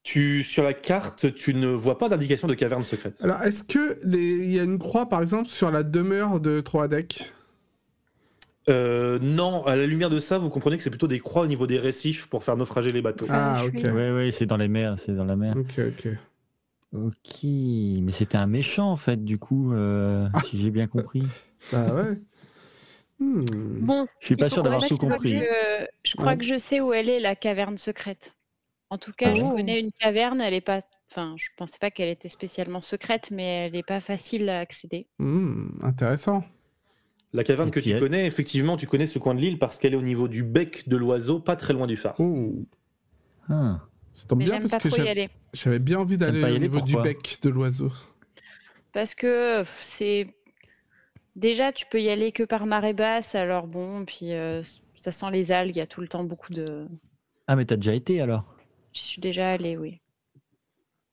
Tu, 0.03 0.45
sur 0.45 0.63
la 0.63 0.75
carte, 0.75 1.35
tu 1.35 1.55
ne 1.55 1.69
vois 1.69 1.97
pas 1.97 2.11
d'indication 2.11 2.47
de 2.47 2.55
caverne 2.55 2.85
secrète. 2.85 3.23
Alors, 3.23 3.41
est-ce 3.43 3.65
que 3.65 3.99
les... 4.05 4.33
il 4.37 4.53
y 4.53 4.61
a 4.61 4.65
une 4.65 4.79
croix, 4.79 5.09
par 5.09 5.23
exemple, 5.23 5.49
sur 5.49 5.71
la 5.71 5.83
demeure 5.83 6.41
de 6.41 6.61
Troadec? 6.61 7.33
Euh, 8.69 9.19
non, 9.21 9.65
à 9.67 9.77
la 9.77 9.87
lumière 9.87 10.11
de 10.11 10.19
ça, 10.19 10.39
vous 10.39 10.49
comprenez 10.51 10.77
que 10.77 10.83
c'est 10.83 10.91
plutôt 10.91 11.07
des 11.07 11.21
croix 11.21 11.43
au 11.43 11.47
niveau 11.47 11.67
des 11.67 11.79
récifs 11.79 12.27
pour 12.27 12.45
faire 12.45 12.57
naufrager 12.57 12.93
les 12.93 13.03
bateaux. 13.03 13.27
Ah, 13.29 13.57
je 13.63 13.69
ok. 13.69 13.95
Oui, 13.95 14.11
oui, 14.11 14.33
c'est 14.33 14.47
dans 14.47 14.57
les 14.57 14.69
mers, 14.69 14.99
c'est 14.99 15.15
dans 15.15 15.25
la 15.25 15.37
mer. 15.37 15.55
Ok, 15.57 15.79
ok. 15.79 16.09
Ok, 16.95 17.43
mais 17.43 18.13
c'était 18.13 18.37
un 18.39 18.47
méchant 18.47 18.91
en 18.91 18.97
fait, 18.97 19.23
du 19.25 19.39
coup, 19.39 19.73
euh, 19.73 20.29
si 20.47 20.59
j'ai 20.63 20.71
bien 20.71 20.87
compris. 20.87 21.25
Bah 21.73 21.93
ouais. 21.93 22.19
Hmm. 23.19 23.45
Bon, 23.81 24.07
Je 24.21 24.27
suis 24.27 24.37
pas 24.37 24.49
sûr 24.49 24.63
d'avoir 24.63 24.87
tout 24.87 24.97
compris. 24.97 25.39
Je, 25.39 25.87
je 26.05 26.15
crois 26.17 26.33
Ouais. 26.33 26.39
que 26.39 26.45
je 26.45 26.57
sais 26.57 26.81
où 26.81 26.93
elle 26.93 27.09
est, 27.09 27.21
la 27.21 27.35
caverne 27.37 27.79
secrète. 27.79 28.35
En 28.91 28.99
tout 28.99 29.13
cas, 29.13 29.31
Ah 29.33 29.35
je 29.35 29.41
bon 29.41 29.51
connais 29.51 29.81
une 29.81 29.91
caverne, 29.93 30.41
elle 30.41 30.55
est 30.55 30.61
pas. 30.61 30.81
Enfin, 31.11 31.35
je 31.37 31.49
pensais 31.57 31.79
pas 31.81 31.91
qu'elle 31.91 32.09
était 32.09 32.29
spécialement 32.29 32.81
secrète, 32.81 33.31
mais 33.31 33.67
elle 33.67 33.73
n'est 33.73 33.83
pas 33.83 34.01
facile 34.01 34.49
à 34.49 34.61
accéder. 34.61 35.07
Hmm, 35.19 35.69
intéressant. 35.83 36.45
La 37.35 37.45
caverne 37.45 37.69
Et 37.69 37.73
que 37.73 37.81
tu 37.81 37.91
est- 37.91 37.99
connais, 37.99 38.27
effectivement, 38.27 38.77
tu 38.77 38.87
connais 38.87 39.07
ce 39.07 39.19
coin 39.19 39.35
de 39.35 39.41
l'île 39.41 39.59
parce 39.59 39.79
qu'elle 39.79 39.93
est 39.93 39.97
au 39.99 40.03
niveau 40.03 40.29
du 40.29 40.43
bec 40.43 40.89
de 40.89 40.97
l'oiseau, 40.97 41.41
pas 41.41 41.57
très 41.57 41.73
loin 41.73 41.87
du 41.87 41.97
phare. 41.97 42.15
Oh, 42.19 42.65
Ah, 43.49 43.81
ça 44.13 44.27
tombe 44.27 44.39
Mais 44.39 44.45
bien 44.47 44.59
parce 44.61 44.71
pas 44.73 44.79
que 44.81 44.89
trop 44.89 44.97
y 44.97 44.99
j'avais 45.01 45.11
aller. 45.11 45.29
j'avais 45.53 45.79
bien 45.79 45.99
envie 45.99 46.17
d'aller 46.17 46.43
au 46.45 46.59
niveau 46.59 46.81
du 46.81 46.95
bec 46.97 47.39
de 47.43 47.51
l'oiseau. 47.51 47.91
Parce 48.93 49.15
que 49.15 49.63
c'est. 49.67 50.27
Déjà, 51.37 51.73
tu 51.73 51.87
peux 51.87 52.03
y 52.03 52.11
aller 52.11 52.33
que 52.33 52.43
par 52.43 52.67
marée 52.67 52.93
basse, 52.93 53.37
alors 53.37 53.69
bon, 53.69 54.05
puis 54.05 54.33
euh, 54.33 54.63
ça 54.97 55.13
sent 55.13 55.31
les 55.31 55.53
algues, 55.53 55.77
il 55.77 55.79
y 55.79 55.83
a 55.83 55.87
tout 55.87 56.01
le 56.01 56.09
temps 56.09 56.25
beaucoup 56.25 56.51
de. 56.51 56.89
Ah, 57.47 57.57
mais 57.57 57.65
t'as 57.65 57.77
déjà 57.77 57.95
été 57.95 58.21
alors? 58.21 58.55
Je 58.95 59.01
suis 59.01 59.21
déjà 59.21 59.53
allée, 59.53 59.77
oui. 59.77 60.01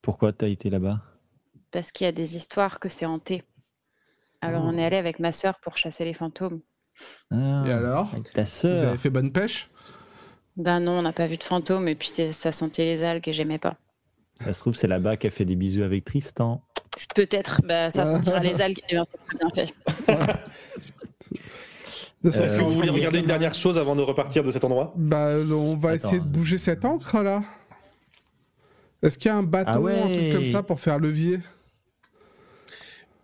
Pourquoi 0.04 0.32
t'as 0.32 0.48
été 0.48 0.70
là-bas? 0.70 1.02
Parce 1.72 1.92
qu'il 1.92 2.06
y 2.06 2.08
a 2.08 2.12
des 2.14 2.38
histoires 2.38 2.80
que 2.80 2.88
c'est 2.88 3.06
hanté. 3.06 3.44
Alors, 4.42 4.64
on 4.66 4.74
Oh. 4.74 4.78
est 4.78 4.86
allé 4.86 4.98
avec 4.98 5.20
ma 5.20 5.32
sœur 5.32 5.60
pour 5.60 5.78
chasser 5.78 6.04
les 6.06 6.14
fantômes. 6.14 6.62
Ah, 7.32 7.64
Et 7.68 7.72
alors 7.72 8.10
Avec 8.14 8.32
ta 8.32 8.42
Vous 8.44 8.48
sœur 8.48 8.90
avez 8.90 8.98
fait 8.98 9.10
bonne 9.10 9.32
pêche? 9.32 9.70
Ben 10.58 10.80
non, 10.80 10.94
on 11.00 11.02
n'a 11.04 11.14
pas 11.14 11.28
vu 11.28 11.38
de 11.38 11.44
fantômes, 11.44 11.88
et 11.88 11.96
puis 11.96 12.10
ça 12.32 12.52
sentait 12.52 12.84
les 12.84 13.04
algues 13.04 13.28
et 13.28 13.34
j'aimais 13.34 13.58
pas. 13.60 13.76
Ça 14.44 14.54
se 14.54 14.60
trouve, 14.60 14.76
c'est 14.76 14.88
là-bas 14.88 15.16
qu'elle 15.18 15.32
fait 15.32 15.46
des 15.46 15.56
bisous 15.56 15.84
avec 15.84 16.04
Tristan. 16.06 16.62
Peut-être, 17.16 17.62
bah, 17.64 17.90
ça 17.92 18.06
sentira 18.06 18.40
les 18.44 18.62
algues, 18.62 18.80
et 18.90 18.94
bien 18.96 19.04
ça 19.06 19.12
serait 19.18 19.38
bien 19.38 19.50
fait. 19.66 19.74
Est-ce 22.24 22.58
que 22.58 22.62
vous 22.62 22.74
voulez 22.76 22.90
cool. 22.90 22.98
regarder 22.98 23.20
une 23.20 23.26
dernière 23.28 23.54
chose 23.56 23.78
avant 23.78 23.96
de 23.96 24.02
repartir 24.02 24.44
de 24.44 24.52
cet 24.52 24.64
endroit? 24.66 24.94
Bah, 24.96 25.30
on 25.52 25.76
va 25.76 25.90
Attends, 25.92 25.96
essayer 25.96 26.20
de 26.20 26.26
euh. 26.26 26.28
bouger 26.30 26.58
cette 26.58 26.84
encre 26.86 27.22
là. 27.24 27.42
Est-ce 29.02 29.18
qu'il 29.18 29.28
y 29.30 29.34
a 29.34 29.38
un 29.38 29.44
bâton, 29.44 29.72
Ah 29.74 29.80
ouais. 29.80 30.00
un 30.00 30.08
truc 30.08 30.34
comme 30.34 30.46
ça 30.46 30.62
pour 30.64 30.80
faire 30.80 31.00
levier? 31.00 31.40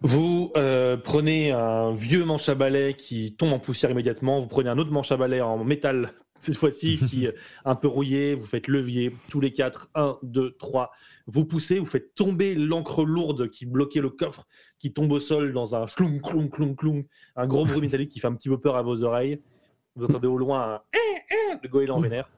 Vous 0.02 0.52
euh, 0.56 0.96
prenez 0.96 1.52
un 1.52 1.92
vieux 1.92 2.24
manche 2.24 2.50
à 2.50 2.56
balai 2.56 2.94
qui 2.94 3.34
tombe 3.36 3.54
en 3.54 3.60
poussière 3.60 3.90
immédiatement. 3.90 4.40
Vous 4.40 4.48
prenez 4.48 4.70
un 4.70 4.78
autre 4.78 4.92
manche 4.92 5.12
à 5.12 5.18
balai 5.18 5.42
en 5.42 5.64
métal, 5.64 6.14
cette 6.40 6.56
fois-ci, 6.56 7.00
qui 7.10 7.26
est 7.28 7.36
un 7.66 7.76
peu 7.76 7.88
rouillé. 7.88 8.36
Vous 8.36 8.46
faites 8.46 8.68
levier, 8.68 9.16
tous 9.30 9.42
les 9.42 9.52
quatre. 9.54 9.90
Un, 9.96 10.18
deux, 10.22 10.56
trois. 10.60 10.92
Vous 11.26 11.46
poussez, 11.46 11.80
vous 11.80 11.86
faites 11.86 12.14
tomber 12.14 12.54
l'encre 12.56 13.04
lourde 13.04 13.50
qui 13.50 13.66
bloquait 13.66 14.00
le 14.00 14.10
coffre, 14.10 14.48
qui 14.78 14.94
tombe 14.94 15.12
au 15.12 15.20
sol 15.20 15.52
dans 15.52 15.76
un 15.76 15.86
cloum, 15.86 16.22
cloum, 16.22 16.50
cloum, 16.50 16.76
cloum. 16.76 17.04
Un 17.36 17.48
gros 17.48 17.66
bruit 17.66 17.82
métallique 17.82 18.12
qui 18.12 18.20
fait 18.20 18.28
un 18.28 18.36
petit 18.36 18.50
peu 18.50 18.60
peur 18.60 18.78
à 18.78 18.84
vos 18.84 19.04
oreilles. 19.04 19.42
Vous 19.96 20.06
entendez 20.06 20.28
au 20.28 20.38
loin 20.38 20.80
un 20.94 21.56
de 21.64 21.68
goéland 21.68 22.00
vénère. 22.00 22.30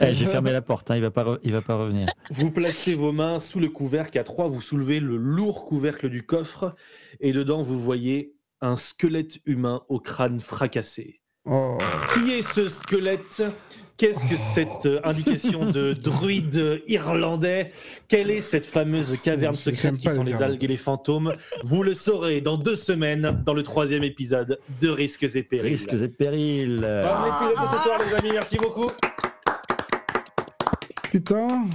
Eh, 0.00 0.14
J'ai 0.14 0.26
fermé 0.26 0.52
la 0.52 0.62
porte, 0.62 0.90
hein, 0.90 0.96
il, 0.96 1.02
va 1.02 1.10
pas 1.10 1.24
re- 1.24 1.38
il 1.42 1.52
va 1.52 1.62
pas 1.62 1.76
revenir. 1.76 2.08
Vous 2.30 2.50
placez 2.50 2.94
vos 2.94 3.12
mains 3.12 3.40
sous 3.40 3.60
le 3.60 3.68
couvercle 3.68 4.18
à 4.18 4.24
trois, 4.24 4.48
vous 4.48 4.60
soulevez 4.60 5.00
le 5.00 5.16
lourd 5.16 5.66
couvercle 5.66 6.08
du 6.08 6.24
coffre 6.24 6.74
et 7.20 7.32
dedans 7.32 7.62
vous 7.62 7.78
voyez 7.80 8.34
un 8.60 8.76
squelette 8.76 9.38
humain 9.46 9.82
au 9.88 9.98
crâne 10.00 10.40
fracassé. 10.40 11.20
Oh. 11.44 11.78
Qui 12.12 12.32
est 12.32 12.42
ce 12.42 12.68
squelette? 12.68 13.42
Qu'est-ce 13.96 14.24
que 14.26 14.36
cette 14.36 14.86
euh, 14.86 15.00
indication 15.02 15.64
de 15.70 15.92
druide 16.00 16.82
irlandais? 16.86 17.72
Quelle 18.06 18.30
est 18.30 18.42
cette 18.42 18.66
fameuse 18.66 19.20
caverne 19.22 19.54
secrète 19.56 19.96
qui 19.98 20.08
sont 20.10 20.22
les 20.22 20.40
algues 20.42 20.62
et 20.62 20.68
les 20.68 20.76
fantômes? 20.76 21.34
Vous 21.64 21.82
le 21.82 21.94
saurez 21.94 22.40
dans 22.40 22.56
deux 22.56 22.76
semaines 22.76 23.42
dans 23.44 23.54
le 23.54 23.62
troisième 23.64 24.04
épisode 24.04 24.60
de 24.80 24.88
Risques 24.88 25.24
et 25.34 25.42
Périls. 25.42 25.70
Risques 25.72 25.94
et 25.94 26.08
périls. 26.08 26.78
Fin 26.80 27.22
de 27.22 27.46
l'épisode 27.48 27.64
de 27.64 27.70
ce 27.76 27.82
soir 27.82 27.98
les 28.06 28.14
amis, 28.14 28.30
merci 28.34 28.56
beaucoup. 28.58 28.90
Putain, 31.10 31.66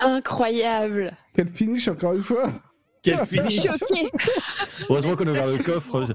Incroyable. 0.00 1.12
quel 1.34 1.48
finish 1.48 1.88
encore 1.88 2.14
une 2.14 2.22
fois. 2.22 2.50
Quel 3.02 3.18
Je 3.20 3.24
finish 3.24 3.60
suis 3.60 3.68
choquée. 3.68 4.08
Heureusement 4.88 5.14
qu'on 5.16 5.26
a 5.26 5.30
ouvert 5.30 5.46
le 5.46 5.58
coffre. 5.58 6.06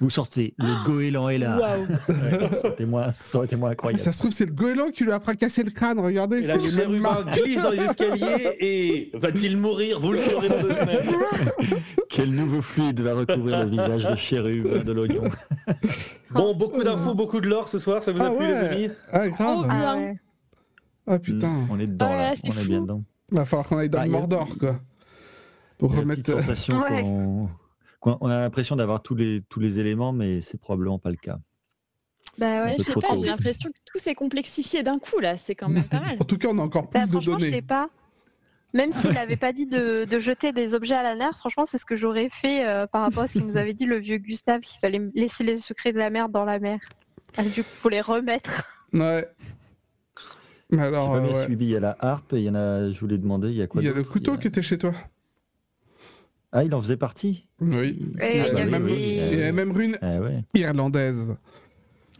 Vous 0.00 0.10
sortez, 0.10 0.54
le 0.58 0.84
goéland 0.84 1.28
est 1.28 1.38
là. 1.38 1.56
Waouh. 1.56 2.70
Témoin, 2.76 3.12
ça 3.12 3.38
aurait 3.38 3.46
été 3.46 3.54
moins 3.56 3.70
incroyable. 3.70 4.00
Ça 4.00 4.10
se 4.12 4.18
trouve, 4.18 4.32
c'est 4.32 4.44
le 4.46 4.52
goéland 4.52 4.90
qui 4.90 5.04
lui 5.04 5.12
a 5.12 5.20
fracassé 5.20 5.62
le 5.62 5.70
crâne, 5.70 5.98
regardez. 6.00 6.38
Et 6.38 6.42
là, 6.48 6.56
c'est 6.58 6.84
le 6.86 6.98
marque. 6.98 7.32
glisse 7.32 7.62
dans 7.62 7.70
les 7.70 7.82
escaliers 7.82 8.56
et 8.60 9.10
va-t-il 9.14 9.56
mourir? 9.56 10.00
Vous 10.00 10.12
le 10.12 10.18
saurez 10.18 10.48
dans 10.48 10.60
deux 10.60 10.72
semaines. 10.74 11.08
Quel 12.10 12.30
nouveau 12.32 12.60
fluide 12.60 13.00
va 13.00 13.14
recouvrir 13.14 13.64
le 13.64 13.70
visage 13.70 14.08
de 14.08 14.16
chérub 14.16 14.82
de 14.84 14.92
l'oignon 14.92 15.24
Bon, 16.30 16.54
beaucoup 16.54 16.82
d'infos, 16.82 17.14
beaucoup 17.14 17.40
de 17.40 17.48
lore 17.48 17.68
ce 17.68 17.78
soir, 17.78 18.02
ça 18.02 18.10
vous 18.12 18.20
a 18.20 18.26
Ah 18.26 18.30
plu 18.30 18.44
ouais. 18.46 18.50
les 18.50 18.68
amis? 18.84 18.90
Ah, 19.12 19.28
grave. 19.28 19.66
Ah 19.70 19.74
Ah 19.92 19.96
ouais. 19.96 20.16
Ah 21.06 21.18
putain. 21.18 21.66
On 21.70 21.78
est 21.78 21.86
dedans 21.86 22.08
Ah, 22.10 22.16
là, 22.16 22.34
on 22.44 22.50
est 22.52 22.66
bien 22.66 22.80
dedans. 22.80 23.02
Va 23.30 23.44
falloir 23.44 23.68
qu'on 23.68 23.78
aille 23.78 23.90
dans 23.90 23.98
Ah, 24.00 24.06
le 24.06 24.12
y 24.12 24.14
a- 24.14 24.18
Mordor, 24.18 24.58
quoi. 24.58 24.76
Pour 25.78 25.92
Il 25.94 26.00
remettre. 26.00 26.22
petite 26.22 26.36
sensation 26.38 26.80
Ouais. 26.80 27.02
on 27.04 28.28
a 28.28 28.38
l'impression 28.40 28.76
d'avoir 28.76 29.02
tous 29.02 29.14
les, 29.14 29.42
tous 29.48 29.60
les 29.60 29.78
éléments, 29.80 30.12
mais 30.12 30.40
c'est 30.42 30.58
probablement 30.60 30.98
pas 30.98 31.10
le 31.10 31.16
cas. 31.16 31.38
Bah 32.38 32.64
ouais. 32.64 32.74
Je 32.78 32.84
sais 32.84 32.92
pas, 32.94 33.14
j'ai 33.16 33.26
l'impression 33.28 33.70
que 33.70 33.78
tout 33.84 33.98
s'est 33.98 34.14
complexifié 34.14 34.82
d'un 34.82 34.98
coup 34.98 35.20
là, 35.20 35.36
c'est 35.38 35.54
quand 35.54 35.68
même 35.68 35.84
pas 35.84 36.00
mal. 36.00 36.16
En 36.20 36.24
tout 36.24 36.36
cas, 36.38 36.48
on 36.50 36.58
a 36.58 36.62
encore 36.62 36.88
plus 36.90 36.98
Bah, 37.00 37.06
de 37.06 37.10
franchement, 37.12 37.38
je 37.38 37.44
sais 37.44 37.50
données. 37.50 37.62
pas. 37.62 37.88
Même 38.72 38.90
s'il 38.92 39.10
n'avait 39.14 39.36
pas 39.36 39.52
dit 39.52 39.66
de, 39.66 40.04
de 40.04 40.18
jeter 40.18 40.52
des 40.52 40.74
objets 40.74 40.96
à 40.96 41.02
la 41.04 41.14
mer, 41.14 41.36
franchement, 41.38 41.64
c'est 41.64 41.78
ce 41.78 41.86
que 41.86 41.94
j'aurais 41.96 42.28
fait 42.28 42.66
euh, 42.66 42.86
par 42.88 43.02
rapport 43.02 43.22
à 43.22 43.26
ce 43.28 43.34
qu'il 43.34 43.46
nous 43.46 43.56
avait 43.56 43.72
dit 43.74 43.86
le 43.86 43.98
vieux 43.98 44.16
Gustave, 44.18 44.60
qu'il 44.62 44.80
fallait 44.80 45.00
laisser 45.14 45.44
les 45.44 45.56
secrets 45.56 45.92
de 45.92 45.98
la 45.98 46.10
mer 46.10 46.28
dans 46.28 46.44
la 46.44 46.58
mer. 46.58 46.80
Ah, 47.36 47.42
du 47.44 47.62
coup, 47.62 47.70
faut 47.74 47.88
les 47.88 48.00
remettre. 48.00 48.66
Ouais. 48.92 49.26
Mais 50.76 50.82
J'ai 50.82 50.88
alors, 50.88 51.10
pas 51.12 51.16
euh, 51.18 51.26
bien 51.28 51.36
ouais. 51.36 51.44
suivi. 51.44 51.64
Il 51.66 51.70
y 51.72 51.76
a 51.76 51.80
la 51.80 51.96
harpe, 52.00 52.32
il 52.32 52.40
y 52.40 52.50
en 52.50 52.54
a. 52.54 52.90
Je 52.90 52.98
voulais 53.00 53.18
demander, 53.18 53.48
il 53.50 53.56
y 53.56 53.62
a 53.62 53.66
quoi 53.66 53.82
il 53.82 53.84
y 53.86 53.88
a 53.88 53.92
le 53.92 54.02
couteau 54.02 54.34
Il 54.34 54.38
qui 54.38 54.46
était 54.48 54.62
chez 54.62 54.78
toi. 54.78 54.92
Ah, 56.52 56.62
il 56.64 56.74
en 56.74 56.80
faisait 56.82 56.96
partie. 56.96 57.46
Oui. 57.60 57.98
Il 58.00 58.20
y 58.20 58.40
avait 58.40 58.50
avait 58.60 58.64
même, 58.66 58.84
avait 58.84 59.52
même 59.52 59.80
une 59.80 59.96
Ah 60.02 60.20
ouais. 60.20 60.44
irlandaise. 60.54 61.36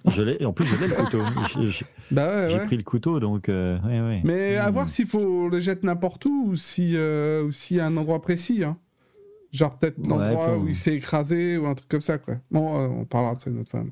Je 0.06 0.22
l'ai. 0.22 0.44
En 0.44 0.52
plus, 0.52 0.66
je 0.66 0.76
l'ai 0.76 0.89
le 0.89 0.94
couteau. 0.94 1.22
Je- 1.70 1.85
Bah 2.10 2.28
ouais, 2.28 2.51
J'ai 2.51 2.56
ouais. 2.59 2.66
pris 2.66 2.76
le 2.76 2.82
couteau, 2.82 3.20
donc. 3.20 3.48
euh, 3.48 3.78
ouais. 3.81 4.20
Mais 4.24 4.56
à 4.56 4.70
Hmm. 4.70 4.74
voir 4.74 4.89
s'il 4.89 5.06
faut 5.06 5.48
les 5.48 5.62
jeter 5.62 5.86
n'importe 5.86 6.24
où 6.26 6.48
ou 6.51 6.56
si, 6.56 6.93
euh, 6.97 7.51
y 7.70 7.81
a 7.81 7.86
un 7.86 7.97
endroit 7.97 8.20
précis. 8.20 8.64
Hein. 8.64 8.76
Genre 9.55 9.78
peut-être 9.78 9.98
Ouais, 9.98 10.09
l'endroit 10.09 10.56
où 10.59 10.66
il 10.66 10.74
s'est 10.74 10.94
écrasé 10.94 11.56
ou 11.59 11.66
un 11.66 11.74
truc 11.74 11.89
comme 11.89 12.01
ça. 12.01 12.18
Quoi. 12.18 12.35
Bon, 12.51 12.76
euh, 12.76 12.89
on 12.89 13.05
parlera 13.05 13.36
de 13.36 13.40
ça 13.40 13.51
une 13.51 13.60
autre 13.60 13.70
fois. 13.70 13.85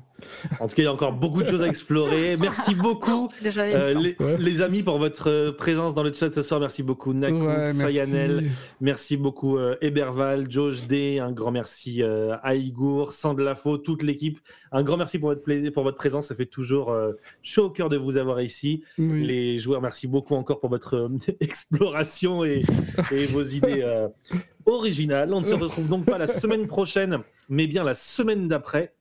En 0.59 0.67
tout 0.67 0.75
cas, 0.75 0.81
il 0.81 0.85
y 0.85 0.87
a 0.87 0.93
encore 0.93 1.13
beaucoup 1.13 1.41
de 1.41 1.47
choses 1.47 1.61
à 1.61 1.67
explorer. 1.67 2.35
Merci 2.39 2.75
beaucoup, 2.75 3.29
Déjà, 3.41 3.63
euh, 3.63 3.93
les, 3.93 4.15
Ouais. 4.19 4.37
les 4.39 4.61
amis, 4.61 4.83
pour 4.83 4.97
votre 4.97 5.29
euh, 5.29 5.51
présence 5.53 5.95
dans 5.95 6.03
le 6.03 6.13
chat 6.13 6.33
ce 6.33 6.41
soir. 6.41 6.59
Merci 6.59 6.83
beaucoup, 6.83 7.13
Ouais, 7.13 7.31
merci. 7.31 7.75
Sayanel. 7.97 8.51
Merci 8.81 9.15
beaucoup, 9.17 9.57
euh, 9.57 9.75
Eberval, 9.81 10.49
Josh 10.51 10.85
D. 10.87 11.19
Un 11.19 11.31
grand 11.31 11.51
merci 11.51 12.03
euh, 12.03 12.35
à 12.43 12.55
Igour, 12.55 13.13
Sandlafo, 13.13 13.77
toute 13.77 14.03
l'équipe. 14.03 14.39
Un 14.73 14.83
grand 14.83 14.97
merci 14.97 15.17
pour 15.17 15.29
votre, 15.29 15.41
plaisir, 15.43 15.71
pour 15.71 15.83
votre 15.83 15.97
présence. 15.97 16.27
Ça 16.27 16.35
fait 16.35 16.45
toujours 16.45 16.91
euh, 16.91 17.13
chaud 17.41 17.65
au 17.65 17.69
cœur 17.69 17.87
de 17.89 17.97
vous 17.97 18.17
avoir 18.17 18.41
ici. 18.41 18.83
Oui. 18.97 19.25
Les 19.25 19.59
joueurs, 19.59 19.81
merci 19.81 20.07
beaucoup 20.07 20.35
encore 20.35 20.59
pour 20.59 20.69
votre 20.69 20.95
euh, 20.95 21.09
exploration 21.39 22.43
et, 22.45 22.63
et 23.11 23.25
vos 23.25 23.43
idées 23.43 23.83
originales. 24.65 25.33
On 25.33 25.39
ne 25.41 25.45
se 25.45 25.53
retrouve 25.55 25.87
donc 25.89 26.05
pas 26.05 26.17
la 26.17 26.27
semaine 26.39 26.67
prochaine, 26.67 27.19
mais 27.49 27.67
bien 27.67 27.83
la 27.83 27.95
semaine 27.95 28.47
d'après. 28.47 28.93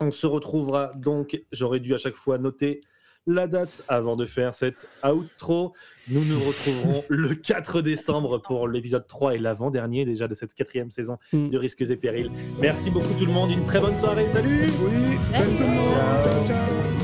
On 0.00 0.10
se 0.10 0.26
retrouvera 0.26 0.92
donc, 0.96 1.40
j'aurais 1.52 1.80
dû 1.80 1.94
à 1.94 1.98
chaque 1.98 2.16
fois 2.16 2.38
noter 2.38 2.80
la 3.28 3.46
date 3.46 3.84
avant 3.86 4.16
de 4.16 4.24
faire 4.24 4.52
cette 4.52 4.88
outro. 5.04 5.74
Nous 6.08 6.24
nous 6.24 6.40
retrouverons 6.40 7.04
le 7.08 7.34
4 7.36 7.80
décembre 7.80 8.38
pour 8.38 8.66
l'épisode 8.66 9.06
3 9.06 9.36
et 9.36 9.38
l'avant-dernier 9.38 10.04
déjà 10.04 10.26
de 10.26 10.34
cette 10.34 10.54
quatrième 10.54 10.90
saison 10.90 11.18
Mm. 11.32 11.50
de 11.50 11.58
Risques 11.58 11.82
et 11.88 11.96
Périls. 11.96 12.32
Merci 12.60 12.90
beaucoup 12.90 13.14
tout 13.16 13.26
le 13.26 13.32
monde, 13.32 13.52
une 13.52 13.64
très 13.64 13.78
bonne 13.78 13.96
soirée, 13.96 14.28
salut 14.28 14.62
Oui, 14.84 15.16
salut 15.34 15.56
tout 15.56 15.62
le 15.62 15.68
monde. 15.68 15.90
Ciao. 15.92 16.24
Ciao, 16.24 16.46
ciao. 16.48 17.01